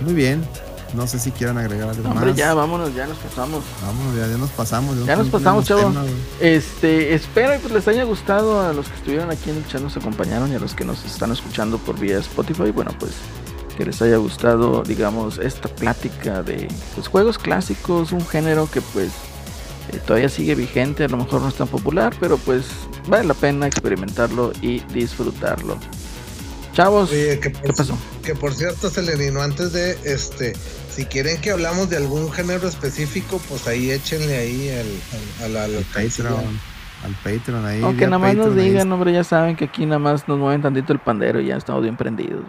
Muy 0.00 0.14
bien. 0.14 0.46
No 0.94 1.06
sé 1.06 1.18
si 1.18 1.32
quieran 1.32 1.58
agregar 1.58 1.88
algo 1.88 2.08
Hombre, 2.08 2.34
ya, 2.34 2.54
vámonos, 2.54 2.94
ya 2.94 3.06
nos 3.06 3.18
pasamos. 3.18 3.64
Vámonos, 3.84 4.16
ya, 4.16 4.38
nos 4.38 4.50
pasamos. 4.50 5.06
Ya, 5.06 5.16
nos 5.16 5.28
pasamos, 5.28 5.64
chavos. 5.64 5.94
este, 6.40 7.14
espero 7.14 7.52
que 7.54 7.58
pues, 7.58 7.72
les 7.72 7.88
haya 7.88 8.04
gustado 8.04 8.60
a 8.60 8.72
los 8.72 8.88
que 8.88 8.94
estuvieron 8.96 9.30
aquí 9.30 9.50
en 9.50 9.56
el 9.56 9.66
chat, 9.66 9.80
nos 9.80 9.96
acompañaron 9.96 10.52
y 10.52 10.54
a 10.54 10.58
los 10.60 10.74
que 10.74 10.84
nos 10.84 11.04
están 11.04 11.32
escuchando 11.32 11.78
por 11.78 11.98
vía 11.98 12.18
Spotify. 12.18 12.70
Bueno, 12.70 12.92
pues 12.98 13.12
que 13.76 13.84
les 13.84 14.00
haya 14.02 14.16
gustado, 14.16 14.82
digamos, 14.82 15.38
esta 15.38 15.68
plática 15.68 16.42
de 16.42 16.68
pues, 16.94 17.08
juegos 17.08 17.38
clásicos, 17.38 18.12
un 18.12 18.24
género 18.26 18.70
que 18.70 18.80
pues 18.80 19.10
eh, 19.92 20.00
todavía 20.06 20.28
sigue 20.28 20.54
vigente, 20.54 21.04
a 21.04 21.08
lo 21.08 21.16
mejor 21.16 21.42
no 21.42 21.48
es 21.48 21.54
tan 21.54 21.68
popular, 21.68 22.14
pero 22.20 22.38
pues 22.38 22.66
vale 23.08 23.24
la 23.24 23.34
pena 23.34 23.66
experimentarlo 23.66 24.52
y 24.62 24.80
disfrutarlo. 24.92 25.78
Chavos, 26.72 27.10
¿qué 27.10 27.52
pasó? 27.76 27.96
Que 28.24 28.34
por 28.34 28.52
cierto, 28.52 28.90
Celerino, 28.90 29.42
antes 29.42 29.72
de 29.72 29.96
este, 30.04 30.54
si 30.94 31.04
quieren 31.06 31.40
que 31.40 31.50
hablamos 31.50 31.90
de 31.90 31.96
algún 31.96 32.30
género 32.30 32.68
específico, 32.68 33.40
pues 33.48 33.66
ahí 33.66 33.90
échenle 33.90 34.36
ahí 34.36 34.70
al, 34.70 35.56
al, 35.56 35.56
al, 35.56 35.84
Patreon. 35.92 36.60
Al 37.02 37.14
Patreon 37.24 37.66
ahí. 37.66 37.82
Aunque 37.82 38.04
nada 38.06 38.18
más 38.18 38.36
nos 38.36 38.54
digan, 38.54 38.90
hombre, 38.92 39.12
ya 39.12 39.24
saben 39.24 39.56
que 39.56 39.64
aquí 39.64 39.86
nada 39.86 39.98
más 39.98 40.28
nos 40.28 40.38
mueven 40.38 40.62
tantito 40.62 40.92
el 40.92 41.00
pandero 41.00 41.40
y 41.40 41.46
ya 41.46 41.56
estamos 41.56 41.82
bien 41.82 41.96
prendidos. 41.96 42.44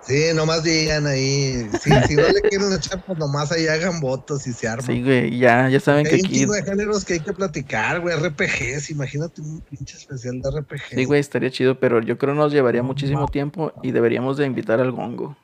Sí, 0.00 0.28
nomás 0.34 0.62
digan 0.62 1.06
ahí. 1.06 1.68
Si, 1.82 1.90
si 2.06 2.14
no 2.14 2.22
le 2.22 2.40
quieren 2.48 2.72
echar, 2.72 3.02
pues 3.04 3.18
nomás 3.18 3.50
ahí 3.52 3.66
hagan 3.66 4.00
votos 4.00 4.46
y 4.46 4.52
se 4.52 4.68
arman. 4.68 4.86
Sí, 4.86 5.02
güey, 5.02 5.36
ya, 5.36 5.68
ya 5.68 5.80
saben 5.80 6.06
que 6.06 6.14
aquí. 6.14 6.38
Hay 6.38 6.44
un 6.44 6.52
de 6.52 6.62
géneros 6.62 7.04
que 7.04 7.14
hay 7.14 7.20
que 7.20 7.32
platicar, 7.32 8.00
güey. 8.00 8.16
RPGs, 8.16 8.90
imagínate 8.90 9.42
un 9.42 9.60
pinche 9.60 9.96
especial 9.96 10.40
de 10.40 10.60
RPGs. 10.60 10.94
Sí, 10.94 11.04
güey, 11.04 11.20
estaría 11.20 11.50
chido, 11.50 11.78
pero 11.80 12.00
yo 12.00 12.16
creo 12.16 12.34
nos 12.34 12.52
llevaría 12.52 12.82
muchísimo 12.82 13.26
tiempo 13.26 13.72
y 13.82 13.90
deberíamos 13.90 14.36
de 14.36 14.46
invitar 14.46 14.80
al 14.80 14.92
Gongo. 14.92 15.36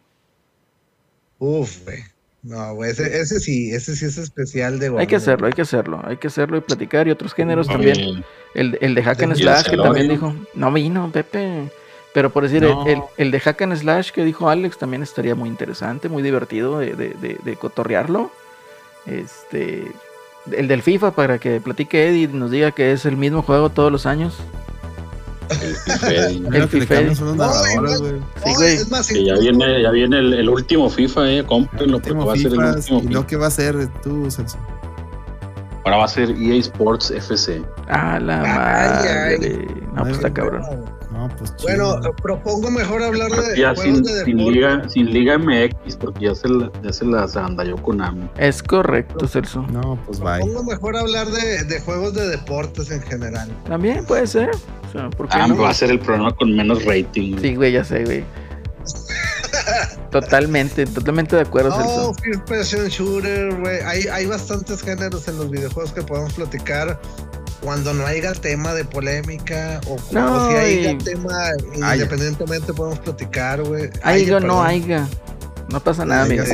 Uf, 1.45 1.85
güey. 1.85 2.05
No, 2.45 2.77
güey, 2.77 2.93
ese, 2.93 3.21
ese, 3.21 3.41
sí, 3.41 3.73
ese 3.75 3.97
sí 3.97 4.05
es 4.05 4.17
especial 4.17 4.79
de 4.79 4.95
Hay 4.97 5.09
que 5.09 5.17
hacerlo, 5.17 5.49
hay 5.49 5.53
que 5.53 5.63
hacerlo, 5.63 6.01
hay 6.05 6.17
que 6.17 6.29
hacerlo 6.29 6.57
y 6.57 6.61
platicar 6.61 7.09
y 7.09 7.11
otros 7.11 7.35
géneros 7.35 7.67
también. 7.67 8.25
El, 8.55 8.79
el 8.81 8.95
de 8.95 9.03
Hack 9.03 9.23
and 9.25 9.35
Slash 9.35 9.69
que 9.69 9.77
también 9.77 10.09
dijo, 10.09 10.33
no 10.55 10.73
vino, 10.73 11.11
Pepe. 11.11 11.69
Pero 12.15 12.31
por 12.31 12.45
decir, 12.45 12.63
el, 12.63 13.03
el, 13.17 13.31
de 13.33 13.41
Hack 13.41 13.63
and 13.63 13.77
Slash 13.77 14.13
que 14.13 14.25
dijo 14.25 14.49
Alex 14.49 14.79
también 14.79 15.03
estaría 15.03 15.35
muy 15.35 15.49
interesante, 15.49 16.09
muy 16.09 16.23
divertido 16.23 16.79
de, 16.79 16.95
de, 16.95 17.39
de, 17.43 17.57
cotorrearlo. 17.57 18.31
Este, 19.07 19.91
el 20.53 20.69
del 20.69 20.83
FIFA 20.83 21.11
para 21.11 21.39
que 21.39 21.61
platique 21.61 22.09
Eddie 22.09 22.25
y 22.25 22.29
nos 22.29 22.53
diga 22.53 22.71
que 22.71 22.93
es 22.93 23.05
el 23.05 23.17
mismo 23.17 23.43
juego 23.43 23.71
todos 23.71 23.91
los 23.91 24.07
años. 24.07 24.37
El 25.53 25.77
FIFA. 25.77 26.11
el 26.57 26.69
FIFA. 26.69 27.15
Son 27.15 27.39
sí, 28.45 28.55
güey. 28.57 28.75
Es 28.75 28.91
más, 28.91 29.09
que 29.09 29.25
ya 29.25 29.35
viene, 29.35 29.83
ya 29.83 29.91
viene 29.91 30.19
el, 30.19 30.33
el 30.35 30.49
último 30.49 30.89
FIFA, 30.89 31.31
eh. 31.31 31.45
Cómprenlo 31.45 32.01
porque 32.01 32.19
va 32.19 32.33
a 32.33 32.37
ser 32.37 32.53
el 32.53 32.59
último. 32.59 33.01
¿Y 33.03 33.09
lo 33.09 33.27
que 33.27 33.37
va 33.37 33.47
a 33.47 33.51
ser 33.51 33.89
tú, 34.03 34.31
Celso? 34.31 34.59
Ahora 35.85 35.97
va 35.97 36.05
a 36.05 36.09
ser 36.09 36.31
EA 36.31 36.55
Sports 36.61 37.11
FC. 37.11 37.63
Ah, 37.89 38.21
la 38.21 38.39
madre. 38.43 39.67
No, 39.95 40.03
pues 40.03 40.17
está 40.17 40.33
cabrón. 40.33 40.63
No, 41.23 41.37
pues 41.37 41.55
bueno, 41.63 42.01
propongo 42.21 42.71
mejor 42.71 43.03
hablar 43.03 43.31
de. 43.31 43.57
Ya 43.57 43.77
sin, 43.77 44.05
sin, 44.05 44.37
Liga, 44.37 44.89
sin 44.89 45.11
Liga 45.11 45.39
MX, 45.39 45.97
porque 45.97 46.27
ya 46.27 46.35
se, 46.35 46.49
la, 46.49 46.71
ya 46.83 46.93
se 46.93 47.05
las 47.05 47.37
andalló 47.37 47.77
Konami. 47.77 48.29
Es 48.39 48.63
correcto, 48.63 49.29
Celso. 49.29 49.63
No, 49.71 49.99
pues 50.05 50.19
vaya. 50.19 50.45
Propongo 50.45 50.65
mejor 50.71 50.97
hablar 50.97 51.29
de, 51.29 51.65
de, 51.65 51.81
juegos 51.81 52.15
de 52.15 52.27
deportes 52.29 52.91
en 52.91 53.03
general. 53.03 53.49
También 53.69 54.05
puede 54.05 54.27
ser. 54.27 54.51
O 54.89 54.93
sea, 54.93 55.09
ah, 55.31 55.47
va 55.55 55.71
a 55.71 55.75
ser 55.75 55.91
el 55.91 56.01
programa 56.01 56.35
con 56.35 56.55
menos 56.57 56.85
rating. 56.85 57.39
Sí, 57.39 57.55
güey, 57.55 57.73
ya 57.73 57.85
sé, 57.85 58.05
güey. 58.05 58.25
totalmente, 60.11 60.87
totalmente 60.87 61.37
de 61.37 61.43
acuerdo. 61.43 61.71
No, 61.71 62.15
First 62.15 62.49
Person 62.49 62.89
Shooter, 62.89 63.61
güey. 63.61 63.81
Hay, 63.83 64.03
hay 64.09 64.27
bastantes 64.27 64.83
géneros 64.83 65.29
en 65.29 65.39
los 65.39 65.51
videojuegos 65.51 65.93
que 65.93 66.03
podemos 66.03 66.33
platicar 66.35 67.01
cuando 67.63 67.95
no 67.95 68.05
haya 68.07 68.33
tema 68.33 68.75
de 68.75 68.85
polémica 68.85 69.81
o, 69.87 69.97
cuando 70.11 70.51
si 70.51 70.57
haya 70.57 70.99
tema 70.99 71.51
independientemente 71.75 72.73
podemos 72.73 72.99
platicar, 72.99 73.63
güey. 73.63 73.91
Haya 74.03 74.41
no 74.41 74.63
haya. 74.63 75.09
No 75.69 75.81
pasa 75.81 76.05
nada, 76.05 76.25
amigo. 76.25 76.45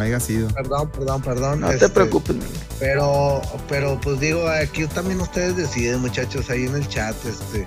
haya 0.00 0.18
sido. 0.18 0.48
Perdón, 0.48 0.90
perdón, 0.90 1.22
perdón. 1.22 1.60
No 1.60 1.68
te 1.68 1.74
este, 1.74 1.88
preocupes, 1.90 2.36
Pero, 2.80 3.40
pero 3.68 4.00
pues 4.00 4.18
digo, 4.18 4.48
aquí 4.48 4.86
también 4.86 5.20
ustedes 5.20 5.56
deciden, 5.56 6.00
muchachos, 6.00 6.50
ahí 6.50 6.64
en 6.64 6.74
el 6.74 6.88
chat, 6.88 7.14
este, 7.24 7.66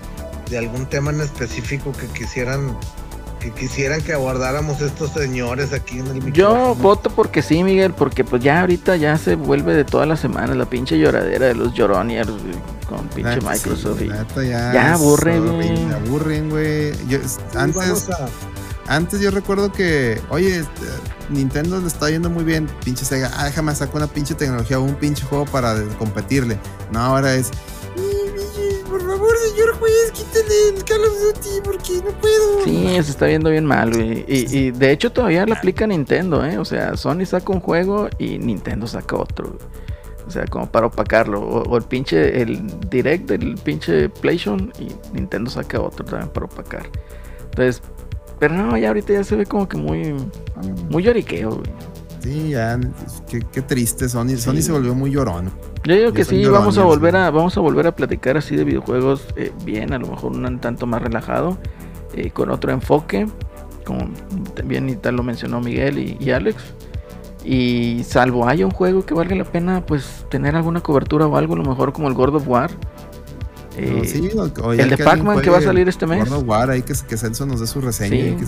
de 0.50 0.58
algún 0.58 0.86
tema 0.88 1.12
en 1.12 1.22
específico 1.22 1.94
que 1.94 2.08
quisieran 2.08 2.78
que 3.40 3.52
quisieran 3.52 4.02
que 4.02 4.14
abordáramos 4.14 4.82
estos 4.82 5.12
señores 5.12 5.74
aquí 5.74 6.00
en 6.00 6.08
el 6.08 6.14
micrófono. 6.16 6.34
Yo 6.34 6.76
voto 6.76 7.10
porque 7.10 7.42
sí, 7.42 7.64
Miguel, 7.64 7.94
porque 7.94 8.24
pues 8.24 8.44
ya 8.44 8.62
ahorita 8.62 8.96
ya 8.96 9.18
se 9.18 9.36
vuelve 9.36 9.76
de 9.76 9.86
todas 9.86 10.08
las 10.08 10.20
semanas 10.20 10.56
la 10.56 10.66
pinche 10.66 10.98
lloradera 10.98 11.48
de 11.48 11.56
los 11.56 11.74
lloroniers 11.74 12.30
con 12.88 13.08
pinche 13.10 13.40
Microsoft. 13.42 14.02
ya, 14.02 14.74
ya 14.74 14.94
aburren, 14.94 15.56
güey. 15.56 15.94
aburren, 15.94 16.50
güey. 16.50 16.92
Antes, 17.56 18.10
antes 18.88 19.20
yo 19.20 19.32
recuerdo 19.32 19.72
que, 19.72 20.22
oye, 20.30 20.60
este, 20.60 20.86
Nintendo 21.30 21.80
le 21.82 21.88
está 21.88 22.10
yendo 22.10 22.30
muy 22.30 22.44
bien, 22.44 22.70
pinche 22.84 23.04
Sega, 23.04 23.32
ah, 23.36 23.46
déjame 23.46 23.76
sacar 23.76 23.98
una 23.98 24.08
pinche 24.08 24.34
tecnología 24.34 24.80
o 24.80 24.84
un 24.84 24.96
pinche 24.96 25.24
juego 25.26 25.46
para 25.46 25.76
competirle. 26.00 26.58
No, 26.92 27.00
ahora 27.00 27.36
es, 27.36 27.52
quítale 30.14 30.70
el 30.76 30.84
Call 30.84 31.04
of 31.04 31.64
porque 31.64 31.94
no 32.04 32.12
puedo. 32.20 32.64
Sí, 32.64 32.90
se 33.04 33.12
está 33.12 33.26
viendo 33.26 33.50
bien 33.50 33.66
mal, 33.66 33.94
güey. 33.94 34.26
Y, 34.28 34.72
de 34.72 34.92
hecho 34.92 35.12
todavía 35.12 35.46
lo 35.46 35.54
aplica 35.54 35.88
Nintendo, 35.88 36.46
¿eh? 36.46 36.58
O 36.58 36.66
sea, 36.66 36.96
Sony 36.98 37.26
saca 37.26 37.52
un 37.52 37.60
juego 37.60 38.10
y 38.18 38.38
Nintendo 38.38 38.88
saca 38.88 39.16
otro. 39.18 39.58
O 40.28 40.32
sea, 40.32 40.46
como 40.46 40.70
para 40.70 40.88
opacarlo. 40.88 41.42
O, 41.42 41.78
el 41.78 41.84
pinche, 41.84 42.42
el 42.42 42.62
direct 42.90 43.30
del 43.30 43.56
pinche 43.56 44.10
PlayStation 44.10 44.72
y 44.80 44.90
Nintendo 45.16 45.50
saca 45.50 45.80
otro 45.80 46.06
también 46.06 46.30
para 46.30 46.46
opacar. 46.46 46.90
Entonces, 47.46 47.82
pero 48.40 48.54
no, 48.54 48.78
ya 48.78 48.90
ahorita 48.90 49.14
ya 49.14 49.24
se 49.24 49.36
ve 49.36 49.46
como 49.46 49.68
que 49.68 49.78
muy, 49.78 50.16
muy 50.90 51.04
lloriqueo, 51.04 51.52
güey. 51.52 51.72
Sí, 52.28 52.50
ya, 52.50 52.80
qué, 53.30 53.62
triste, 53.62 54.10
Sony, 54.10 54.36
Sony 54.38 54.62
se 54.62 54.72
volvió 54.74 54.94
muy 54.94 55.12
llorón. 55.12 55.50
Yo 55.86 55.96
digo 55.96 56.12
que 56.12 56.26
sí, 56.26 56.46
vamos 56.46 56.78
a 56.78 56.84
volver 56.84 57.16
a, 57.16 57.32
vamos 57.32 57.56
a 57.56 57.62
volver 57.62 57.88
a 57.88 57.96
platicar 57.96 58.36
así 58.36 58.56
de 58.58 58.66
videojuegos 58.66 59.26
eh, 59.38 59.54
bien, 59.64 59.94
a 59.94 59.98
lo 59.98 60.08
mejor 60.08 60.34
un 60.34 60.60
tanto 60.60 60.86
más 60.86 61.02
relajado, 61.02 61.58
eh, 62.14 62.32
con 62.32 62.52
otro 62.52 62.72
enfoque, 62.72 63.28
como 63.86 64.10
también 64.56 64.90
y 64.90 64.98
tal 64.98 65.16
lo 65.16 65.24
mencionó 65.24 65.62
Miguel 65.62 66.18
y 66.20 66.32
Alex. 66.32 66.62
Y 67.46 68.04
salvo 68.04 68.46
haya 68.46 68.66
un 68.66 68.74
juego 68.74 69.06
que 69.06 69.14
valga 69.14 69.34
la 69.34 69.46
pena, 69.46 69.86
pues 69.86 70.26
tener 70.30 70.58
alguna 70.58 70.82
cobertura 70.82 71.28
o 71.28 71.38
algo, 71.38 71.54
a 71.54 71.58
lo 71.58 71.64
mejor 71.64 71.94
como 71.94 72.10
el 72.10 72.14
God 72.14 72.36
of 72.36 72.48
War. 72.48 72.72
Eh, 73.78 74.02
el 74.78 74.90
de 74.90 74.98
Pac-Man 74.98 75.40
que 75.40 75.50
va 75.50 75.60
a 75.60 75.62
salir 75.62 75.88
este 75.88 76.06
mes. 76.06 76.30
War, 76.46 76.70
ahí 76.70 76.82
que, 76.82 76.94
que 77.08 77.16
Celso 77.16 77.46
nos 77.46 77.62
dé 77.62 77.68
su 77.68 77.80
reseña. 77.80 78.36
Que, 78.36 78.46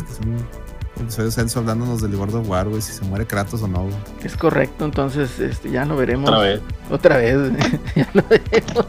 soy 1.08 1.32
Celso 1.32 1.60
hablándonos 1.60 2.02
del 2.02 2.16
God 2.16 2.36
of 2.36 2.50
War, 2.50 2.68
güey, 2.68 2.82
si 2.82 2.92
se 2.94 3.04
muere 3.06 3.26
Kratos 3.26 3.62
o 3.64 3.68
no, 3.68 3.88
Es 4.24 4.36
correcto, 4.36 4.86
entonces 4.86 5.40
este, 5.40 5.72
ya 5.72 5.86
lo 5.86 5.96
veremos. 5.96 6.30
Otra 6.30 6.42
vez. 6.42 6.62
Otra 6.90 7.18
vez, 7.18 7.38
ya 7.96 8.10
lo 8.14 8.24
veremos. 8.30 8.86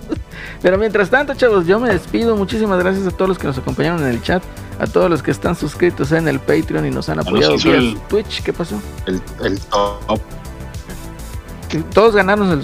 Pero 0.63 0.79
mientras 0.79 1.11
tanto, 1.11 1.35
chavos, 1.35 1.67
yo 1.67 1.79
me 1.79 1.91
despido. 1.91 2.37
Muchísimas 2.37 2.79
gracias 2.79 3.07
a 3.07 3.11
todos 3.11 3.29
los 3.29 3.39
que 3.39 3.47
nos 3.47 3.59
acompañaron 3.59 4.01
en 4.03 4.09
el 4.09 4.23
chat, 4.23 4.43
a 4.79 4.87
todos 4.87 5.09
los 5.09 5.23
que 5.23 5.31
están 5.31 5.55
suscritos 5.55 6.13
en 6.13 6.29
el 6.29 6.41
Patreon 6.41 6.87
y 6.87 6.91
nos 6.91 7.09
han 7.09 7.21
apoyado 7.21 7.57
vía 7.57 7.95
Twitch. 8.09 8.43
¿Qué 8.43 8.53
pasó? 8.53 8.81
El, 9.07 9.23
el 9.45 9.61
top. 9.61 10.21
Todos 11.95 12.17
ganaron 12.17 12.51
el 12.51 12.63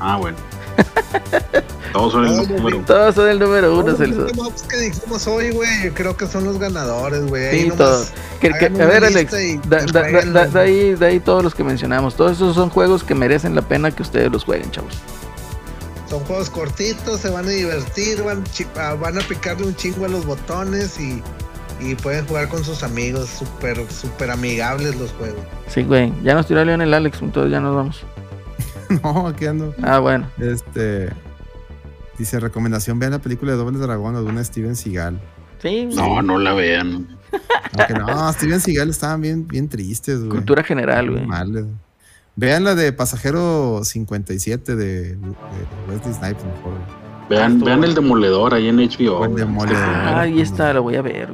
Ah, 0.00 0.16
bueno. 0.16 0.36
Todos 1.92 2.12
son 2.12 2.26
el 2.26 2.36
número 2.36 2.76
uno. 2.76 2.86
Todos 2.86 3.14
son 3.14 3.28
el 3.28 3.38
número 3.38 3.78
uno, 3.78 3.96
Celso. 3.96 4.26
Los 4.34 4.62
que 4.64 4.76
dijimos 4.76 5.26
hoy, 5.26 5.50
güey, 5.52 5.90
creo 5.94 6.16
que 6.16 6.26
son 6.26 6.44
los 6.44 6.58
ganadores, 6.58 7.26
güey. 7.26 7.62
Sí, 7.62 7.70
todos. 7.70 8.12
a 8.42 8.84
ver, 8.84 9.04
Alex, 9.04 9.32
de 9.32 10.60
ahí, 10.60 10.94
de 10.94 11.06
ahí 11.06 11.20
todos 11.20 11.42
los 11.42 11.54
que 11.54 11.64
mencionamos. 11.64 12.14
Todos 12.14 12.32
esos 12.32 12.54
son 12.54 12.68
juegos 12.68 13.02
que 13.02 13.14
merecen 13.14 13.54
la 13.54 13.62
pena 13.62 13.90
que 13.90 14.02
ustedes 14.02 14.30
los 14.30 14.44
jueguen, 14.44 14.70
chavos. 14.70 14.92
Son 16.08 16.20
juegos 16.24 16.50
cortitos, 16.50 17.20
se 17.20 17.30
van 17.30 17.46
a 17.46 17.50
divertir, 17.50 18.22
van, 18.22 18.44
ah, 18.76 18.94
van 18.94 19.18
a 19.18 19.22
picarle 19.22 19.66
un 19.66 19.74
chingo 19.74 20.04
a 20.04 20.08
los 20.08 20.24
botones 20.26 21.00
y, 21.00 21.22
y 21.80 21.94
pueden 21.96 22.26
jugar 22.26 22.48
con 22.48 22.62
sus 22.62 22.82
amigos. 22.82 23.28
Súper, 23.30 23.90
súper 23.90 24.30
amigables 24.30 24.96
los 24.96 25.12
juegos. 25.12 25.40
Sí, 25.68 25.82
güey. 25.82 26.12
Ya 26.22 26.34
nos 26.34 26.46
tiró 26.46 26.62
León 26.64 26.82
el 26.82 26.92
Alex, 26.92 27.22
entonces 27.22 27.50
ya 27.50 27.60
nos 27.60 27.74
vamos. 27.74 28.04
no, 29.02 29.26
aquí 29.28 29.46
ando. 29.46 29.74
Ah, 29.82 29.98
bueno. 29.98 30.26
Este. 30.38 31.10
Dice: 32.18 32.40
recomendación: 32.40 32.98
vean 32.98 33.12
la 33.12 33.18
película 33.20 33.52
de 33.52 33.58
Doble 33.58 33.78
Dragón 33.78 34.14
o 34.16 34.22
de 34.22 34.28
una 34.28 34.42
Steven 34.44 34.76
Seagal. 34.76 35.20
Sí. 35.60 35.88
No, 35.94 36.22
no 36.22 36.38
la 36.38 36.52
vean. 36.54 37.16
Aunque 37.78 37.94
no, 37.94 38.32
Steven 38.32 38.60
Seagal 38.60 38.90
estaban 38.90 39.20
bien, 39.20 39.46
bien 39.46 39.68
tristes, 39.68 40.18
güey. 40.20 40.30
Cultura 40.30 40.62
general, 40.62 41.10
güey. 41.10 41.26
Vean 42.36 42.64
la 42.64 42.74
de 42.74 42.92
Pasajero 42.92 43.82
57 43.82 44.76
de, 44.76 44.84
de 44.84 45.16
Wesley 45.88 46.14
Snipes, 46.14 46.44
mejor. 46.44 46.74
Vean, 47.30 47.60
vean 47.60 47.82
el 47.82 47.94
demoledor 47.94 48.54
ahí 48.54 48.68
en 48.68 48.76
HBO. 48.76 49.24
El 49.24 49.34
demoledor. 49.34 49.82
Ah, 49.82 50.20
ahí 50.20 50.40
está, 50.40 50.72
lo 50.74 50.82
voy 50.82 50.96
a 50.96 51.02
ver. 51.02 51.30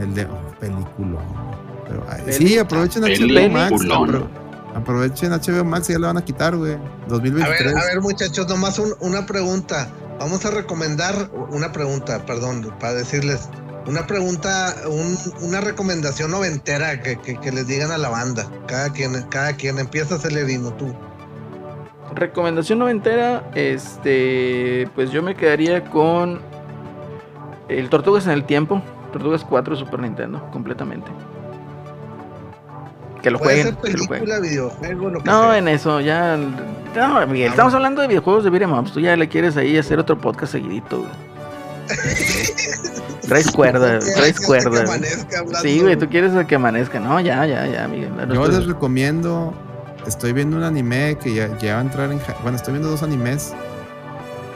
El 0.00 0.14
de 0.14 0.24
oh, 0.24 0.54
película. 0.58 1.20
sí, 2.30 2.58
aprovechen 2.58 3.02
HBO 3.02 3.50
Max. 3.50 3.84
Aprovechen 4.74 5.32
HBO 5.32 5.64
Max 5.64 5.90
y 5.90 5.92
ya 5.94 5.98
lo 5.98 6.06
van 6.06 6.18
a 6.18 6.24
quitar, 6.24 6.56
güey. 6.56 6.76
2023. 7.08 7.60
A 7.60 7.74
ver, 7.74 7.78
a 7.78 7.84
ver, 7.86 8.00
muchachos, 8.00 8.48
nomás 8.48 8.78
una 9.00 9.26
pregunta. 9.26 9.88
Vamos 10.18 10.44
a 10.44 10.50
recomendar 10.50 11.30
una 11.50 11.72
pregunta, 11.72 12.24
perdón, 12.26 12.74
para 12.78 12.92
decirles 12.92 13.48
una 13.86 14.06
pregunta, 14.06 14.74
una 15.40 15.60
recomendación 15.60 16.30
noventera 16.30 17.00
que, 17.02 17.16
que, 17.16 17.52
les 17.52 17.66
digan 17.66 17.90
a 17.90 17.98
la 17.98 18.08
banda. 18.08 18.46
Cada 18.66 18.92
quien, 18.92 19.20
cada 19.30 19.54
quien 19.54 19.78
empieza 19.78 20.16
a 20.16 20.18
Celerino, 20.18 20.72
tú. 20.74 20.94
Recomendación 22.14 22.80
noventera, 22.80 23.50
este, 23.54 24.88
pues 24.94 25.10
yo 25.10 25.22
me 25.22 25.34
quedaría 25.36 25.84
con 25.84 26.40
el 27.68 27.88
Tortugas 27.88 28.26
en 28.26 28.32
el 28.32 28.44
Tiempo, 28.44 28.82
Tortugas 29.12 29.44
4 29.44 29.76
Super 29.76 30.00
Nintendo, 30.00 30.50
completamente. 30.50 31.10
Que 33.22 33.30
lo 33.30 33.38
jueguen. 33.38 33.76
película, 33.76 34.40
videojuego, 34.40 35.10
lo 35.10 35.22
que 35.22 35.30
no, 35.30 35.54
en 35.54 35.68
eso, 35.68 36.00
ya. 36.00 36.36
No, 36.36 37.26
Miguel, 37.26 37.48
ah, 37.48 37.50
estamos 37.50 37.74
hablando 37.74 38.02
de 38.02 38.08
videojuegos 38.08 38.44
de 38.44 38.50
beat'em 38.50 38.84
Tú 38.86 39.00
ya 39.00 39.16
le 39.16 39.28
quieres 39.28 39.56
ahí 39.56 39.76
hacer 39.78 39.98
otro 39.98 40.18
podcast 40.18 40.52
seguidito, 40.52 41.04
Traes 43.22 43.50
cuerda, 43.50 43.98
traes 43.98 44.40
cuerda. 44.40 44.84
Sí, 45.62 45.80
güey, 45.80 45.96
tú 45.96 46.08
quieres 46.08 46.32
que 46.46 46.54
amanezca. 46.54 46.98
No, 46.98 47.20
ya, 47.20 47.46
ya, 47.46 47.66
ya, 47.66 47.86
Miguel. 47.88 48.10
Yo 48.32 48.46
les 48.48 48.66
recomiendo. 48.66 49.54
Estoy 50.06 50.32
viendo 50.32 50.56
un 50.56 50.62
anime 50.62 51.18
que 51.22 51.34
ya, 51.34 51.56
ya, 51.58 51.74
va 51.74 51.80
a 51.80 51.82
entrar 51.82 52.10
en. 52.10 52.20
Bueno, 52.42 52.56
estoy 52.56 52.72
viendo 52.72 52.90
dos 52.90 53.02
animes. 53.02 53.54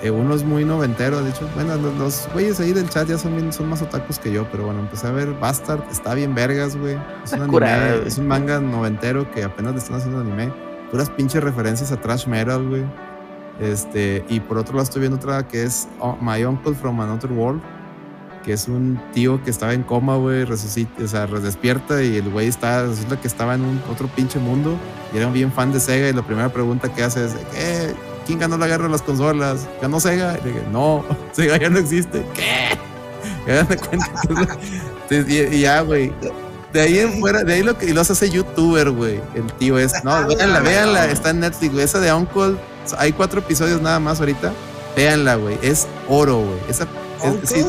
Eh, 0.05 0.11
uno 0.11 0.35
es 0.35 0.45
muy 0.45 0.67
noventero, 0.67 1.23
de 1.23 1.31
hecho. 1.31 1.49
Bueno, 1.55 1.77
los, 1.99 2.29
güeyes 2.35 2.61
ahí 2.61 2.75
del 2.75 2.91
chat 2.91 3.09
ya 3.09 3.17
son, 3.17 3.51
son 3.55 3.71
más 3.71 3.81
otakus 3.81 4.19
que 4.19 4.31
yo, 4.31 4.47
pero 4.53 4.67
bueno, 4.67 4.81
empecé 4.81 5.07
a 5.07 5.13
ver 5.13 5.33
Bastard. 5.33 5.81
Está 5.91 6.13
bien 6.13 6.35
vergas, 6.35 6.77
güey. 6.77 6.99
Es 7.25 7.33
un 7.33 7.41
anime, 7.43 8.07
es 8.07 8.19
un 8.19 8.29
manga 8.29 8.61
noventero 8.61 9.31
que 9.31 9.43
apenas 9.43 9.73
le 9.73 9.79
están 9.79 9.97
haciendo 9.97 10.21
anime. 10.21 10.53
Puras 10.91 11.09
pinches 11.09 11.43
referencias 11.43 11.91
a 11.91 11.97
Trash 11.99 12.27
Metal, 12.27 12.63
güey. 12.69 12.85
Este, 13.61 14.23
y 14.29 14.41
por 14.41 14.59
otro 14.59 14.75
lado 14.75 14.83
estoy 14.83 15.01
viendo 15.01 15.17
otra 15.17 15.49
que 15.49 15.63
es 15.63 15.89
oh, 16.01 16.19
My 16.21 16.45
Uncle 16.45 16.75
from 16.75 17.01
Another 17.01 17.33
World, 17.33 17.63
que 18.45 18.53
es 18.53 18.69
un 18.69 19.01
tío 19.15 19.43
que 19.43 19.49
estaba 19.49 19.73
en 19.73 19.85
coma, 19.85 20.17
güey, 20.17 20.45
resucita, 20.45 21.03
o 21.03 21.09
sea, 21.09 21.27
despierta 21.27 22.03
y 22.03 22.19
el 22.19 22.29
güey 22.29 22.49
está, 22.49 22.85
resulta 22.85 23.19
que 23.19 23.27
estaba 23.29 23.55
en 23.55 23.63
un 23.63 23.81
otro 23.91 24.09
pinche 24.09 24.39
mundo 24.39 24.77
y 25.15 25.17
era 25.17 25.29
un 25.29 25.33
bien 25.33 25.51
fan 25.51 25.73
de 25.73 25.81
Sega 25.81 26.11
y 26.11 26.13
la 26.13 26.23
primera 26.23 26.51
pregunta 26.51 26.93
que 26.93 27.03
hace 27.05 27.25
es, 27.25 27.35
¿qué? 27.55 27.95
¿Quién 28.27 28.39
ganó 28.39 28.57
la 28.57 28.67
guerra 28.67 28.85
de 28.85 28.91
las 28.91 29.03
consolas? 29.03 29.69
¿Ganó 29.81 30.01
Sega? 30.01 30.39
Y 30.41 30.45
le 30.45 30.53
dije, 30.53 30.67
no, 30.71 31.05
Sega 31.33 31.57
ya 31.59 31.71
no 31.71 31.79
existe. 31.79 32.25
¿Qué? 32.35 32.79
Ya 33.47 33.67
me 33.69 33.77
cuenta. 33.77 34.59
y, 35.11 35.61
ya, 35.61 35.83
güey. 35.83 36.11
De 36.73 36.81
ahí 36.81 36.99
en 36.99 37.21
fuera, 37.21 37.45
de 37.45 37.53
ahí 37.53 37.63
lo 37.63 37.77
que 37.77 37.93
los 37.93 38.11
hace 38.11 38.31
youtuber, 38.31 38.91
güey. 38.91 39.21
El 39.35 39.53
tío 39.59 39.79
es. 39.79 40.03
No, 40.03 40.27
véanla, 40.27 40.61
véanla. 40.61 41.11
Está 41.11 41.29
en 41.29 41.41
Netflix, 41.41 41.73
güey. 41.73 41.85
Esa 41.85 42.01
de 42.01 42.11
Uncle. 42.11 42.57
Hay 42.97 43.13
cuatro 43.13 43.41
episodios 43.41 43.83
nada 43.83 44.01
más 44.01 44.21
ahorita. 44.21 44.51
Véanla, 44.97 45.35
güey. 45.37 45.59
Es 45.61 45.87
oro, 46.09 46.39
güey. 46.39 46.59
Esa. 46.69 46.87
Es, 47.43 47.67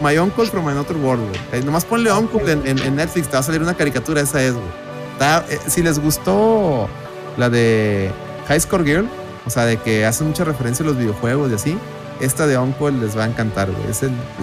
My 0.00 0.16
Uncle 0.18 0.46
from 0.46 0.68
Another 0.68 0.96
World, 0.96 1.24
güey. 1.50 1.64
Nomás 1.64 1.84
ponle 1.84 2.12
Uncle 2.12 2.40
en, 2.52 2.96
Netflix, 2.96 3.26
te 3.28 3.32
va 3.32 3.40
a 3.40 3.42
salir 3.42 3.60
una 3.60 3.74
caricatura, 3.74 4.20
esa 4.20 4.42
es, 4.42 4.54
güey. 4.54 4.86
Eh, 5.20 5.58
si 5.66 5.82
les 5.82 5.98
gustó 5.98 6.88
la 7.36 7.50
de 7.50 8.10
High 8.48 8.60
Score 8.60 8.84
Girl, 8.84 9.08
o 9.46 9.50
sea, 9.50 9.64
de 9.64 9.76
que 9.76 10.04
hace 10.04 10.24
mucha 10.24 10.44
referencia 10.44 10.84
a 10.84 10.88
los 10.88 10.98
videojuegos 10.98 11.50
y 11.52 11.54
así, 11.54 11.78
esta 12.20 12.46
de 12.46 12.58
Uncle 12.58 12.92
les 12.92 13.16
va 13.16 13.24
a 13.24 13.28
encantar, 13.28 13.70
güey. 13.70 13.88
Es 13.88 14.02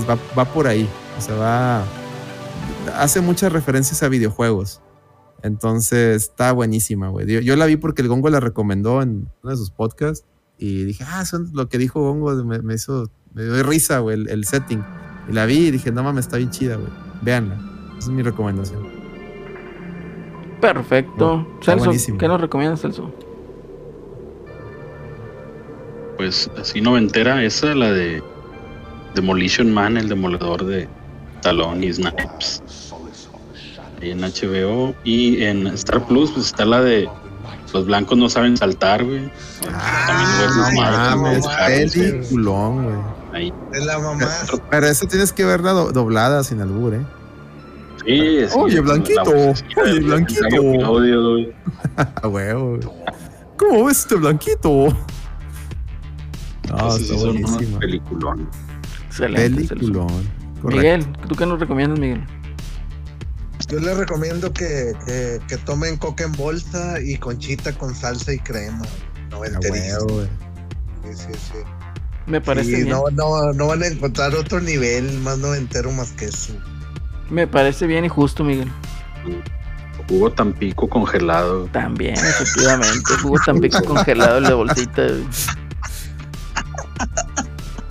va, 0.09 0.45
por 0.45 0.67
ahí. 0.67 0.88
O 1.17 1.22
sea, 1.22 1.35
va. 1.35 1.83
Hace 2.95 3.22
muchas 3.22 3.51
referencias 3.51 4.01
a 4.03 4.07
videojuegos. 4.07 4.82
Entonces, 5.41 6.23
está 6.23 6.53
buenísima, 6.53 7.09
güey. 7.09 7.43
Yo, 7.43 7.56
la 7.57 7.65
vi 7.65 7.75
porque 7.75 8.01
el 8.01 8.07
Gongo 8.07 8.30
la 8.30 8.40
recomendó 8.40 9.01
en 9.01 9.30
uno 9.41 9.51
de 9.51 9.57
sus 9.57 9.72
podcasts 9.72 10.25
y 10.57 10.85
dije, 10.85 11.03
ah, 11.06 11.22
eso 11.22 11.40
lo 11.51 11.67
que 11.67 11.77
dijo 11.77 12.01
Gongo 12.01 12.33
me, 12.45 12.73
hizo. 12.73 13.09
Me 13.33 13.43
dio 13.43 13.64
risa, 13.64 13.99
güey, 13.99 14.23
el 14.30 14.45
setting. 14.45 14.83
Y 15.27 15.33
la 15.33 15.45
vi 15.45 15.67
y 15.67 15.72
dije, 15.72 15.91
no 15.91 16.03
mames, 16.03 16.25
está 16.25 16.38
bien 16.38 16.51
chida, 16.51 16.75
güey. 16.75 16.91
Véanla. 17.22 17.56
Esa 17.98 18.09
es 18.09 18.15
mi 18.15 18.22
recomendación. 18.22 18.88
Perfecto. 20.61 21.45
Celso, 21.61 21.91
¿qué 22.17 22.27
nos 22.27 22.40
recomiendas, 22.40 22.82
Celso? 22.82 23.11
Pues 26.17 26.50
así 26.59 26.82
noventera, 26.82 27.43
esa 27.43 27.74
la 27.74 27.92
de 27.92 28.24
Demolition 29.16 29.72
Man, 29.74 29.98
el 29.98 30.09
demoledor 30.09 30.66
de 30.66 30.88
Talón 31.42 31.83
y 31.83 31.93
Snipes. 31.93 32.61
en 34.01 34.22
HBO 34.22 34.93
y 35.03 35.43
en 35.43 35.67
Star 35.67 36.06
Plus, 36.06 36.32
pues 36.32 36.48
está 36.48 36.66
la 36.66 36.82
de 36.82 37.09
Los 37.74 37.85
blancos 37.85 38.17
no 38.17 38.30
saben 38.30 38.56
saltar, 38.58 39.03
güey. 39.03 39.32
Ah, 39.74 40.72
no 40.75 40.82
mames, 40.82 41.48
peliculón, 41.48 42.83
güey. 42.83 42.98
Ahí. 43.33 43.53
Es 43.74 43.85
la 43.85 43.98
mamá. 43.98 44.27
Pero 44.69 44.88
eso 44.88 45.08
tienes 45.08 45.33
que 45.33 45.43
verla 45.43 45.72
doblada 45.72 46.43
sin 46.43 46.61
albur, 46.61 46.93
¿eh? 46.93 47.01
Sí, 48.06 48.45
sí. 48.48 48.56
Oye, 48.56 48.80
Blanquito. 48.82 49.33
Oye, 49.82 50.00
Blanquito. 50.01 50.45
A 52.22 52.27
huevo. 52.27 52.80
¿Cómo 53.58 53.85
ves 53.85 54.00
este 54.00 54.16
Blanquito? 54.16 54.95
No, 56.69 56.95
está 56.95 57.14
buenísimo. 57.16 57.80
Peliculón. 57.80 58.50
Excelente. 59.08 59.67
Peliculón. 59.67 60.30
Miguel, 60.64 61.06
¿tú 61.27 61.35
qué 61.35 61.45
nos 61.45 61.59
recomiendas, 61.59 62.00
Miguel? 62.00 62.24
Yo 63.67 63.80
les 63.80 63.98
recomiendo 63.98 64.51
que, 64.53 64.93
que, 65.48 65.58
tomen 65.58 65.98
coca 65.98 66.24
en 66.25 66.32
bolsa 66.33 67.01
y 67.01 67.17
conchita 67.17 67.74
con 67.74 67.95
salsa 67.95 68.33
y 68.33 68.40
crema. 68.40 68.85
No 69.30 69.43
enterísimo. 69.43 70.22
Sí, 71.03 71.14
sí, 71.14 71.33
sí. 71.33 71.59
Me 72.27 72.40
parece 72.40 72.69
bien. 72.69 72.90
No, 72.90 73.03
no, 73.11 73.51
no 73.53 73.67
van 73.67 73.83
a 73.83 73.88
encontrar 73.88 74.35
otro 74.35 74.59
nivel 74.59 75.19
más 75.19 75.38
noventero 75.38 75.92
más 75.92 76.11
que 76.11 76.25
eso. 76.25 76.53
Me 77.30 77.48
parece 77.48 77.88
bien 77.88 78.06
y 78.06 78.09
justo, 78.09 78.43
Miguel. 78.43 78.72
Jugo 80.08 80.32
Tampico 80.32 80.88
congelado. 80.88 81.66
También, 81.72 82.16
efectivamente. 82.16 83.14
Jugo 83.22 83.38
Tampico 83.45 83.83
congelado 83.85 84.38
en 84.38 84.43
la 84.43 84.53
bolsita. 84.53 85.08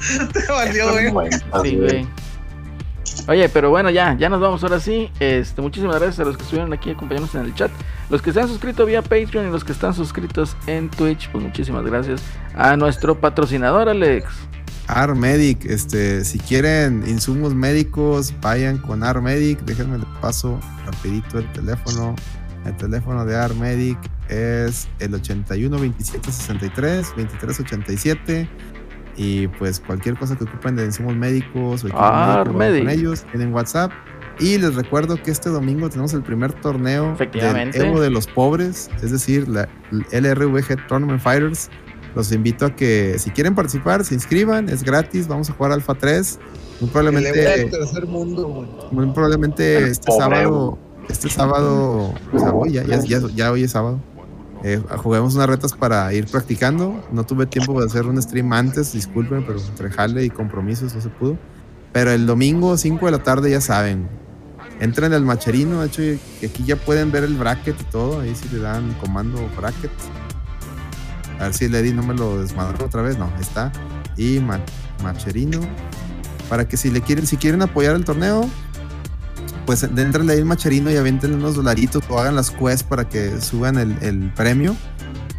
Te 0.32 0.52
valió, 0.52 1.12
güey. 1.12 1.30
Sí, 1.62 1.76
güey. 1.76 2.08
Oye, 3.28 3.48
pero 3.48 3.70
bueno, 3.70 3.90
ya, 3.90 4.16
ya 4.18 4.28
nos 4.28 4.40
vamos 4.40 4.62
ahora 4.62 4.80
sí. 4.80 5.10
Este, 5.20 5.62
muchísimas 5.62 5.96
gracias 5.96 6.20
a 6.20 6.24
los 6.24 6.36
que 6.36 6.42
estuvieron 6.42 6.72
aquí 6.72 6.90
acompañándonos 6.90 7.34
en 7.34 7.42
el 7.42 7.54
chat. 7.54 7.70
Los 8.10 8.20
que 8.20 8.32
se 8.32 8.40
han 8.40 8.48
suscrito 8.48 8.84
vía 8.84 9.02
Patreon 9.02 9.48
y 9.48 9.50
los 9.50 9.64
que 9.64 9.72
están 9.72 9.94
suscritos 9.94 10.56
en 10.66 10.88
Twitch, 10.88 11.30
pues 11.30 11.44
muchísimas 11.44 11.84
gracias 11.84 12.22
a 12.54 12.76
nuestro 12.76 13.20
patrocinador, 13.20 13.88
Alex. 13.88 14.26
Armedic, 14.88 15.64
este, 15.64 16.24
si 16.24 16.38
quieren 16.38 17.04
insumos 17.06 17.54
médicos, 17.54 18.34
vayan 18.40 18.78
con 18.78 19.04
Armedic. 19.04 19.60
Déjenme 19.60 19.98
le 19.98 20.06
paso 20.20 20.58
rapidito 20.84 21.38
el 21.38 21.50
teléfono. 21.52 22.16
El 22.66 22.76
teléfono 22.76 23.24
de 23.24 23.36
Armedic 23.36 23.98
es 24.28 24.88
el 25.00 25.14
81 25.14 25.78
27 25.78 26.30
63 26.30 27.12
23 27.16 27.60
87 27.60 28.48
y 29.22 29.46
pues 29.46 29.78
cualquier 29.78 30.16
cosa 30.16 30.36
que 30.36 30.44
ocupen 30.44 30.74
de 30.74 30.84
insumos 30.84 31.14
médicos 31.14 31.84
o 31.84 31.88
ah, 31.92 32.42
con 32.44 32.60
ellos, 32.62 33.24
tienen 33.30 33.54
WhatsApp. 33.54 33.92
Y 34.40 34.58
les 34.58 34.74
recuerdo 34.74 35.22
que 35.22 35.30
este 35.30 35.50
domingo 35.50 35.88
tenemos 35.88 36.12
el 36.14 36.22
primer 36.22 36.52
torneo 36.54 37.16
del 37.16 37.70
Evo 37.74 38.00
de 38.00 38.10
los 38.10 38.26
pobres, 38.26 38.90
es 39.02 39.12
decir, 39.12 39.46
la 39.46 39.68
LRVG 40.10 40.88
Tournament 40.88 41.20
Fighters. 41.20 41.70
Los 42.16 42.32
invito 42.32 42.66
a 42.66 42.74
que 42.74 43.18
si 43.18 43.30
quieren 43.30 43.54
participar, 43.54 44.04
se 44.04 44.14
inscriban, 44.14 44.68
es 44.68 44.82
gratis, 44.82 45.28
vamos 45.28 45.48
a 45.48 45.52
jugar 45.52 45.72
Alpha 45.72 45.94
3. 45.94 46.40
Muy 46.80 46.90
probablemente, 46.90 47.64
tercer 47.70 48.06
mundo, 48.06 48.88
muy 48.90 49.06
probablemente 49.12 49.86
este 49.88 50.10
sábado, 50.10 50.78
este 51.08 51.30
sábado, 51.30 52.12
ya, 52.68 52.82
ya, 52.82 53.20
ya 53.34 53.52
hoy 53.52 53.62
es 53.62 53.70
sábado 53.70 54.00
eh, 54.64 54.80
juguemos 54.98 55.34
unas 55.34 55.48
retas 55.48 55.72
para 55.72 56.12
ir 56.14 56.26
practicando. 56.26 57.04
No 57.10 57.24
tuve 57.24 57.46
tiempo 57.46 57.78
de 57.80 57.86
hacer 57.86 58.06
un 58.06 58.20
stream 58.22 58.52
antes, 58.52 58.92
disculpen, 58.92 59.44
pero 59.44 59.58
entre 59.58 59.90
jale 59.90 60.24
y 60.24 60.30
compromisos 60.30 60.94
no 60.94 61.00
se 61.00 61.08
pudo. 61.08 61.36
Pero 61.92 62.10
el 62.10 62.26
domingo, 62.26 62.76
5 62.76 63.06
de 63.06 63.12
la 63.12 63.22
tarde, 63.22 63.50
ya 63.50 63.60
saben. 63.60 64.08
Entren 64.80 65.12
al 65.12 65.24
macherino, 65.24 65.80
de 65.80 65.86
hecho, 65.86 66.02
aquí 66.44 66.64
ya 66.64 66.76
pueden 66.76 67.12
ver 67.12 67.24
el 67.24 67.34
bracket 67.34 67.80
y 67.80 67.84
todo. 67.84 68.20
Ahí 68.20 68.34
si 68.34 68.48
le 68.48 68.60
dan 68.60 68.92
comando 68.94 69.38
bracket. 69.56 69.90
A 71.38 71.44
ver 71.44 71.54
si 71.54 71.68
Lady 71.68 71.92
no 71.92 72.02
me 72.02 72.14
lo 72.14 72.40
desmadró 72.40 72.86
otra 72.86 73.02
vez. 73.02 73.18
No, 73.18 73.30
está. 73.40 73.72
Y 74.16 74.40
macherino. 75.02 75.60
Para 76.48 76.68
que 76.68 76.76
si 76.76 76.90
le 76.90 77.00
quieren, 77.00 77.26
si 77.26 77.36
quieren 77.36 77.62
apoyar 77.62 77.96
el 77.96 78.04
torneo, 78.04 78.48
pues 79.66 79.82
entrenle 79.82 80.34
ahí 80.34 80.38
el 80.38 80.44
macherino 80.44 80.90
y 80.90 80.96
avienten 80.96 81.34
unos 81.34 81.54
dolaritos 81.54 82.02
o 82.08 82.18
hagan 82.18 82.36
las 82.36 82.50
quests 82.50 82.82
para 82.82 83.08
que 83.08 83.40
suban 83.40 83.78
el, 83.78 84.32
premio. 84.34 84.76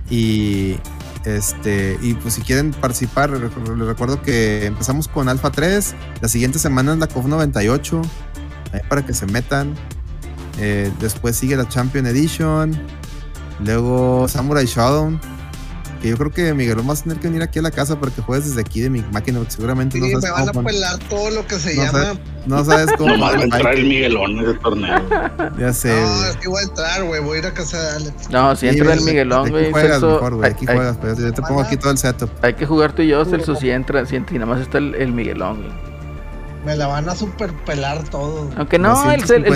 Y 0.09 0.77
este, 1.25 1.97
y 2.01 2.13
pues 2.15 2.35
si 2.35 2.41
quieren 2.41 2.71
participar, 2.71 3.29
les 3.31 3.87
recuerdo 3.87 4.21
que 4.21 4.65
empezamos 4.65 5.07
con 5.07 5.29
Alpha 5.29 5.51
3, 5.51 5.95
la 6.21 6.27
siguiente 6.27 6.59
semana 6.59 6.93
es 6.93 6.99
la 6.99 7.07
COF 7.07 7.25
98, 7.25 8.01
para 8.89 9.05
que 9.05 9.13
se 9.13 9.25
metan. 9.27 9.73
Eh, 10.59 10.91
después 10.99 11.35
sigue 11.35 11.55
la 11.55 11.67
Champion 11.67 12.05
Edition, 12.05 12.77
luego 13.63 14.27
Samurai 14.27 14.67
Yo 16.03 16.17
creo 16.17 16.31
que 16.31 16.53
Miguel 16.53 16.75
vas 16.83 17.01
a 17.01 17.03
tener 17.03 17.19
que 17.19 17.27
venir 17.27 17.41
aquí 17.41 17.59
a 17.59 17.61
la 17.61 17.71
casa 17.71 17.97
para 17.97 18.11
que 18.11 18.21
juegues 18.21 18.49
desde 18.49 18.59
aquí 18.61 18.81
de 18.81 18.89
mi 18.89 19.01
máquina, 19.11 19.39
porque 19.39 19.53
seguramente 19.53 19.99
no 19.99 20.07
sabes 20.07 20.23
me 20.23 20.31
van 20.31 20.49
a 20.49 20.63
pelar 20.63 20.99
todo 21.09 21.31
lo 21.31 21.47
que 21.47 21.55
se 21.55 21.75
llama. 21.75 22.19
no 22.45 22.65
sabes 22.65 22.91
cómo. 22.97 23.15
no 23.17 23.23
va 23.23 23.29
a 23.31 23.41
entrar 23.41 23.75
el 23.75 23.85
Miguelón 23.85 24.31
en 24.31 24.49
ese 24.49 24.53
torneo. 24.55 25.01
ya 25.57 25.71
sé. 25.71 25.93
No, 25.93 26.25
es 26.25 26.37
que 26.37 26.49
voy 26.49 26.61
a 26.61 26.63
entrar, 26.63 27.03
güey. 27.05 27.21
Voy 27.21 27.37
a 27.37 27.39
ir 27.39 27.45
a 27.45 27.53
casa 27.53 27.81
de 27.81 27.89
Alex. 27.97 28.29
No, 28.29 28.55
si 28.55 28.67
entra 28.67 28.93
el 28.93 29.01
Miguelón, 29.01 29.49
güey. 29.49 29.63
Aquí 29.65 29.71
juegas 29.71 30.01
mejor, 30.01 30.35
güey. 30.35 30.51
Aquí 30.51 30.65
juegas, 30.65 30.97
pues. 30.97 31.17
Yo 31.17 31.33
te 31.33 31.41
pongo 31.41 31.61
aquí 31.61 31.77
todo 31.77 31.91
el 31.91 31.97
setup. 31.97 32.29
Hay 32.41 32.55
que 32.55 32.65
jugar 32.65 32.93
tú 32.93 33.01
y 33.01 33.07
yo, 33.07 33.23
Celso, 33.23 33.55
si 33.55 33.69
entra, 33.69 34.05
si 34.05 34.17
entra 34.17 34.35
y 34.35 34.39
nada 34.39 34.51
más 34.53 34.61
está 34.61 34.79
el, 34.79 34.95
el 34.95 35.13
Miguelón, 35.13 35.61
güey. 35.61 35.93
Me 36.65 36.75
la 36.77 36.87
van 36.87 37.07
a 37.09 37.15
super 37.15 37.53
pelar 37.65 38.03
todo. 38.09 38.49
Aunque 38.55 38.79
no, 38.79 39.11
el, 39.11 39.23
Cel, 39.25 39.45
el, 39.45 39.53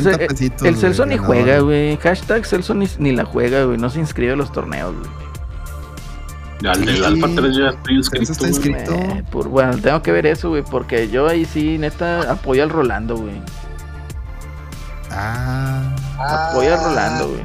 el, 0.66 0.78
Celso 0.78 1.06
ni 1.06 1.18
juega, 1.18 1.60
güey. 1.60 1.96
Hashtag 1.98 2.46
Celso 2.46 2.74
ni, 2.74 2.88
ni 3.00 3.14
la 3.14 3.24
juega, 3.24 3.64
güey. 3.64 3.78
No 3.78 3.90
se 3.90 4.00
inscribe 4.00 4.34
a 4.34 4.36
los 4.36 4.52
torneos, 4.52 4.94
güey. 4.94 5.27
Al 6.66 6.86
del 6.86 7.06
Alpha 7.06 7.28
3 7.36 7.56
ya 7.56 7.70
estoy 7.70 7.96
inscrito. 7.96 8.32
está 8.32 8.48
inscrito? 8.48 8.94
Eh, 8.96 9.24
por, 9.30 9.48
bueno, 9.48 9.78
tengo 9.78 10.02
que 10.02 10.12
ver 10.12 10.26
eso, 10.26 10.50
güey, 10.50 10.64
porque 10.64 11.08
yo 11.08 11.28
ahí 11.28 11.46
sí, 11.46 11.78
neta, 11.78 12.32
apoyo 12.32 12.64
al 12.64 12.70
Rolando, 12.70 13.18
güey. 13.18 13.40
Ah. 15.12 15.96
Apoyo 16.18 16.74
al 16.74 16.84
Rolando, 16.84 17.30
güey. 17.30 17.44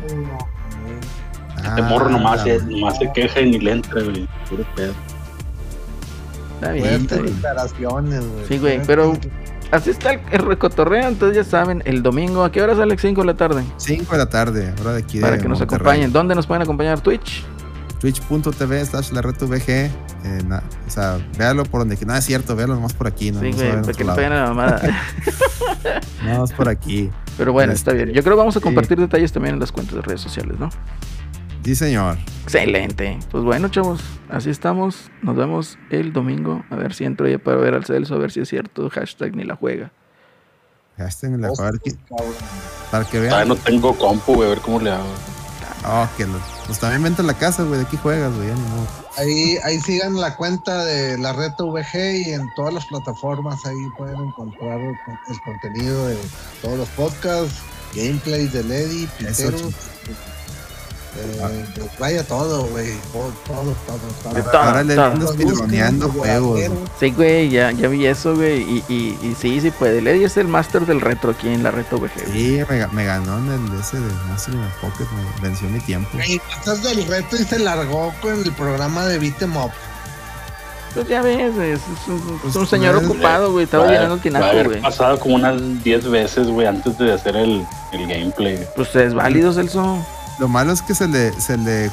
este 1.65 1.83
morro 1.83 2.09
nomás, 2.09 2.41
ah, 2.41 2.45
se, 2.45 2.63
nomás 2.63 2.99
se 2.99 3.13
queja 3.13 3.41
y 3.41 3.51
ni 3.51 3.59
le 3.59 3.73
entra, 3.73 4.03
güey. 4.03 4.27
Puro 4.49 4.65
pedo. 4.75 4.95
Está 6.55 6.73
bien, 6.73 7.07
bien. 7.07 7.31
güey. 8.09 8.47
Sí, 8.49 8.59
güey, 8.59 8.81
pero 8.87 9.13
así 9.73 9.91
está 9.91 10.13
el, 10.13 10.39
recotorreo, 10.39 11.09
entonces 11.09 11.37
ya 11.37 11.45
saben, 11.45 11.83
el 11.85 12.03
domingo, 12.03 12.45
¿a 12.45 12.53
qué 12.53 12.63
hora 12.63 12.75
sale? 12.77 12.97
5 12.97 13.21
de 13.21 13.27
la 13.27 13.35
tarde. 13.35 13.63
5 13.77 14.13
de 14.13 14.19
la 14.19 14.31
tarde, 14.31 14.75
hora 14.81 14.93
de 14.93 15.01
aquí 15.01 15.21
Para 15.21 15.39
que 15.39 15.49
nos 15.49 15.61
acompañen. 15.61 16.13
¿Dónde 16.13 16.35
nos 16.35 16.47
pueden 16.47 16.63
acompañar? 16.63 17.01
Twitch 17.01 17.45
twitch.tv 18.03 18.85
slash 18.85 19.13
la 19.13 19.21
VG. 19.21 19.69
Eh, 19.69 19.91
o 20.87 20.91
sea, 20.91 21.25
véalo 21.39 21.63
por 21.65 21.81
donde 21.81 21.97
que 21.97 22.05
nada 22.05 22.19
es 22.19 22.25
cierto, 22.25 22.57
véalo 22.57 22.75
nomás 22.75 22.95
por 22.95 23.07
aquí. 23.07 23.31
No, 23.31 23.41
sí, 23.41 23.53
güey, 23.53 23.81
para 23.81 23.93
que 23.93 24.05
no 24.05 24.15
peguen 24.17 24.31
la 24.31 24.47
mamada. 24.49 24.83
no, 26.25 26.41
más 26.41 26.53
por 26.53 26.69
aquí. 26.69 27.11
Pero 27.39 27.53
bueno, 27.53 27.73
está 27.73 27.93
bien. 27.93 28.09
Yo 28.09 28.23
creo 28.25 28.35
que 28.35 28.39
vamos 28.39 28.57
a 28.57 28.61
compartir 28.61 28.99
detalles 28.99 29.31
también 29.33 29.55
en 29.55 29.61
las 29.61 29.71
cuentas 29.71 29.95
de 29.95 30.03
redes 30.03 30.21
sociales, 30.21 30.59
¿no? 30.59 30.69
Sí, 31.65 31.77
señor. 31.77 32.19
Excelente. 32.43 33.21
Pues 33.31 33.45
bueno, 33.45 33.69
chavos, 33.69 34.03
así 34.29 34.51
estamos. 34.51 35.09
Nos 35.23 35.37
vemos 35.37 35.79
el 35.91 36.13
domingo. 36.13 36.65
A 36.71 36.77
ver 36.77 36.95
si 36.95 37.05
entro 37.05 37.29
ya 37.29 37.39
para 37.39 37.59
ver 37.59 37.75
al 37.75 37.85
Celso, 37.85 38.17
a 38.17 38.19
ver 38.19 38.33
si 38.33 38.41
es 38.41 38.49
cierto. 38.49 38.91
Hashtag 38.91 39.37
ni 39.37 39.45
la 39.45 39.55
juega. 39.55 39.93
Hashtag 40.99 41.31
ni 41.31 41.39
la 41.41 41.51
juega. 41.51 41.79
Para 42.91 43.05
que 43.05 43.21
vean. 43.21 43.35
Ah, 43.35 43.45
no 43.45 43.55
tengo 43.55 43.97
compu, 43.97 44.35
güey, 44.35 44.49
a 44.49 44.51
ver 44.51 44.61
cómo 44.61 44.81
le 44.81 44.91
hago. 44.91 45.07
Oh, 45.87 46.09
que 46.17 46.27
pues 46.73 46.81
también 46.81 47.03
vente 47.03 47.21
a 47.21 47.25
la 47.27 47.35
casa, 47.35 47.65
güey, 47.65 47.81
de 47.81 47.85
aquí 47.85 47.99
juegas, 47.99 48.35
güey, 48.35 48.49
Ahí, 49.19 49.59
ahí 49.63 49.79
sigan 49.79 50.19
la 50.19 50.39
cuenta 50.39 50.87
de 50.87 51.19
la 51.19 51.35
red 51.35 51.53
VG 51.59 52.27
y 52.27 52.33
en 52.33 52.49
todas 52.55 52.73
las 52.73 52.87
plataformas 52.87 53.67
ahí 53.67 53.91
pueden 53.99 54.19
encontrar 54.29 54.81
el, 54.81 55.41
contenido 55.45 56.07
de 56.07 56.17
todos 56.63 56.79
los 56.79 56.89
podcasts, 56.91 57.57
gameplays 57.95 58.55
de 58.55 58.65
Lady, 58.65 59.07
Piteros. 59.19 59.75
Eh, 61.15 61.67
pues 61.75 61.99
vaya 61.99 62.25
todo, 62.25 62.65
güey. 62.67 62.93
Todo, 63.13 63.33
todo, 63.47 63.75
todo. 63.87 64.43
todo. 64.43 64.59
Ahora 64.59 64.83
le 64.83 64.95
andas 64.99 65.33
piloneando 65.33 66.09
juegos. 66.09 66.61
Sí, 66.99 67.11
güey, 67.11 67.51
ya, 67.51 67.71
ya 67.71 67.89
vi 67.89 68.07
eso, 68.07 68.35
güey. 68.35 68.63
Y, 68.63 68.85
y, 68.89 69.19
y 69.23 69.37
sí, 69.39 69.61
sí 69.61 69.71
puede. 69.71 70.01
Lady 70.01 70.25
es 70.25 70.37
el 70.39 70.49
máster 70.49 70.87
del 70.87 71.01
retro 71.01 71.33
aquí 71.33 71.49
en 71.49 71.63
la 71.63 71.71
Reto 71.71 71.99
VG. 71.99 72.33
Sí, 72.33 72.61
me, 72.69 72.87
me, 72.89 73.05
ganó 73.05 73.39
en 73.39 73.67
el 73.67 73.81
ese 73.81 74.01
de 74.01 74.13
Master 74.29 74.55
Pocket. 74.81 75.07
Me 75.13 75.49
venció 75.49 75.69
mi 75.69 75.81
tiempo. 75.81 76.09
Y 76.27 76.41
estás 76.57 76.83
del 76.83 77.07
reto 77.07 77.37
y 77.37 77.45
se 77.45 77.59
largó 77.59 78.13
con 78.23 78.33
el 78.33 78.53
programa 78.53 79.07
de 79.07 79.19
Beat'em 79.19 79.57
Up. 79.57 79.73
Pues 80.95 81.09
ya 81.09 81.23
ves, 81.23 81.57
es, 81.57 81.81
un, 82.07 82.39
pues 82.43 82.55
un 82.55 82.67
señor 82.67 82.97
ocupado, 82.97 83.53
güey. 83.53 83.65
Estaba 83.65 83.87
llenando 83.87 84.17
el 84.17 84.21
tinaco, 84.21 84.65
güey. 84.65 84.81
pasado 84.81 85.19
como 85.19 85.37
unas 85.37 85.83
10 85.83 86.11
veces, 86.11 86.49
güey, 86.49 86.67
antes 86.67 86.99
de 86.99 87.13
hacer 87.13 87.37
el, 87.37 87.67
el 87.93 88.07
gameplay. 88.07 88.67
Pues 88.77 88.95
es 88.97 89.15
válido, 89.15 89.53
Celso. 89.53 90.05
Lo 90.43 90.49
malo 90.49 90.73
es 90.73 90.83
que 90.83 90.93
se 90.93 91.07
le, 91.07 91.33
se 91.41 91.57
le 91.57 91.89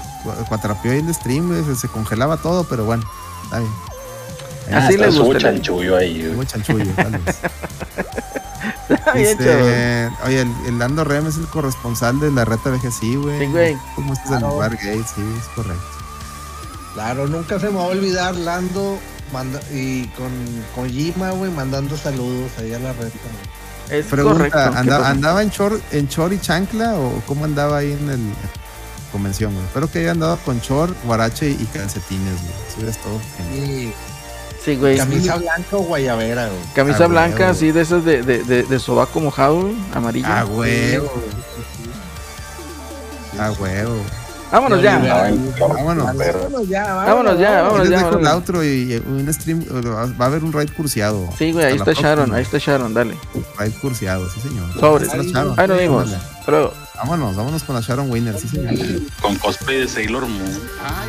cuatrapeó 0.47 0.91
ahí 0.91 0.97
el 0.97 1.13
stream, 1.13 1.63
se, 1.75 1.87
congelaba 1.87 2.37
todo, 2.37 2.63
pero 2.63 2.83
bueno, 2.83 3.03
está 3.43 3.59
bien. 3.59 3.71
Así 4.73 4.97
le 4.97 5.05
gusta. 5.05 5.23
Mucho 5.23 5.39
chanchullo 5.39 5.95
ahí. 5.95 6.33
Mucho 6.35 6.57
chanchullo, 6.57 6.91
tal 6.95 7.21
Dice, 9.13 10.09
oye, 10.25 10.41
el, 10.41 10.51
el, 10.65 10.79
Lando 10.79 11.03
Rem 11.03 11.27
es 11.27 11.37
el 11.37 11.45
corresponsal 11.45 12.19
de 12.19 12.31
la 12.31 12.43
reta 12.43 12.71
VGC, 12.71 13.21
güey. 13.21 13.39
Sí, 13.39 13.45
güey. 13.45 13.77
¿Cómo 13.93 14.13
estás 14.13 14.41
en 14.41 14.49
el 14.49 14.57
bar 14.57 14.75
gay? 14.77 14.97
Sí, 14.97 15.21
es 15.39 15.45
correcto. 15.53 15.85
Claro, 16.95 17.27
nunca 17.27 17.59
se 17.59 17.69
me 17.69 17.75
va 17.75 17.83
a 17.83 17.87
olvidar 17.89 18.33
Lando 18.33 18.97
y 19.71 20.07
con 20.07 20.31
Kojima, 20.73 21.29
güey, 21.33 21.51
mandando 21.51 21.95
saludos 21.95 22.51
ahí 22.57 22.73
a 22.73 22.79
la 22.79 22.93
reta, 22.93 23.19
güey. 23.21 23.58
Es 23.89 24.05
correcto. 24.05 24.59
¿andaba, 24.59 25.41
en 25.41 25.49
chor, 25.51 25.79
en 25.91 26.07
chor 26.07 26.33
y 26.33 26.39
chancla 26.39 26.93
o 26.95 27.21
cómo 27.25 27.45
andaba 27.45 27.77
ahí 27.77 27.91
en 27.91 28.09
el 28.09 28.19
convención, 29.11 29.53
güey? 29.53 29.65
Espero 29.65 29.89
que 29.91 29.99
haya 29.99 30.11
andado 30.11 30.37
con 30.45 30.61
chor, 30.61 30.93
guarache 31.05 31.49
y 31.49 31.65
calcetines, 31.65 32.41
güey. 32.41 32.53
Eso 32.67 32.87
es 32.87 32.97
todo 33.01 33.19
Sí. 33.37 33.93
Sí, 34.63 34.75
güey. 34.75 34.97
Camisa 34.97 35.37
blanca 35.37 35.77
o 35.77 35.79
guayabera, 35.79 36.47
güey. 36.47 36.59
Camisa 36.75 37.05
Ah, 37.05 37.07
blanca, 37.07 37.49
así 37.49 37.71
de 37.71 37.81
esas 37.81 38.03
de, 38.03 38.21
de, 38.21 38.43
de, 38.43 38.63
de 38.63 38.79
sobaco 38.79 39.19
mojado, 39.19 39.61
güey, 39.61 39.75
amarillo. 39.93 40.27
Ah, 40.29 40.45
huevo. 40.45 41.11
Ah, 43.39 43.51
huevo. 43.57 43.95
Vámonos 44.51 44.81
ya. 44.81 44.97
Vámonos. 45.59 46.05
Vámonos 46.05 46.67
ya, 46.67 46.93
Vámonos 46.93 47.39
ya, 47.39 47.61
vámonos 47.61 47.89
ya. 47.89 48.33
outro 48.33 48.63
y 48.63 49.01
un 49.05 49.31
stream. 49.33 49.63
Va 50.19 50.25
a 50.25 50.27
haber 50.27 50.43
un 50.43 50.51
raid 50.51 50.69
cursiado. 50.75 51.29
Sí, 51.37 51.51
güey, 51.51 51.65
ahí 51.65 51.77
Hasta 51.77 51.91
está 51.91 52.01
Sharon, 52.01 52.33
ahí 52.33 52.41
está 52.41 52.57
Sharon, 52.57 52.93
dale. 52.93 53.15
Raid 53.57 53.73
cursiado, 53.81 54.29
sí, 54.29 54.41
señor. 54.41 54.73
Sobres. 54.79 55.09
Ahí 55.13 55.67
nos 55.67 55.79
vimos. 55.79 56.07
Órale. 56.07 56.23
Pero 56.45 56.73
Vámonos, 56.99 57.33
vámonos 57.37 57.63
con 57.63 57.75
la 57.75 57.81
Sharon 57.81 58.11
Winner, 58.11 58.37
sí, 58.37 58.49
señor. 58.49 58.73
Con 59.21 59.35
cosplay 59.37 59.77
de 59.79 59.87
Sailor 59.87 60.27
Moon. 60.27 60.59
Ay, 60.83 61.07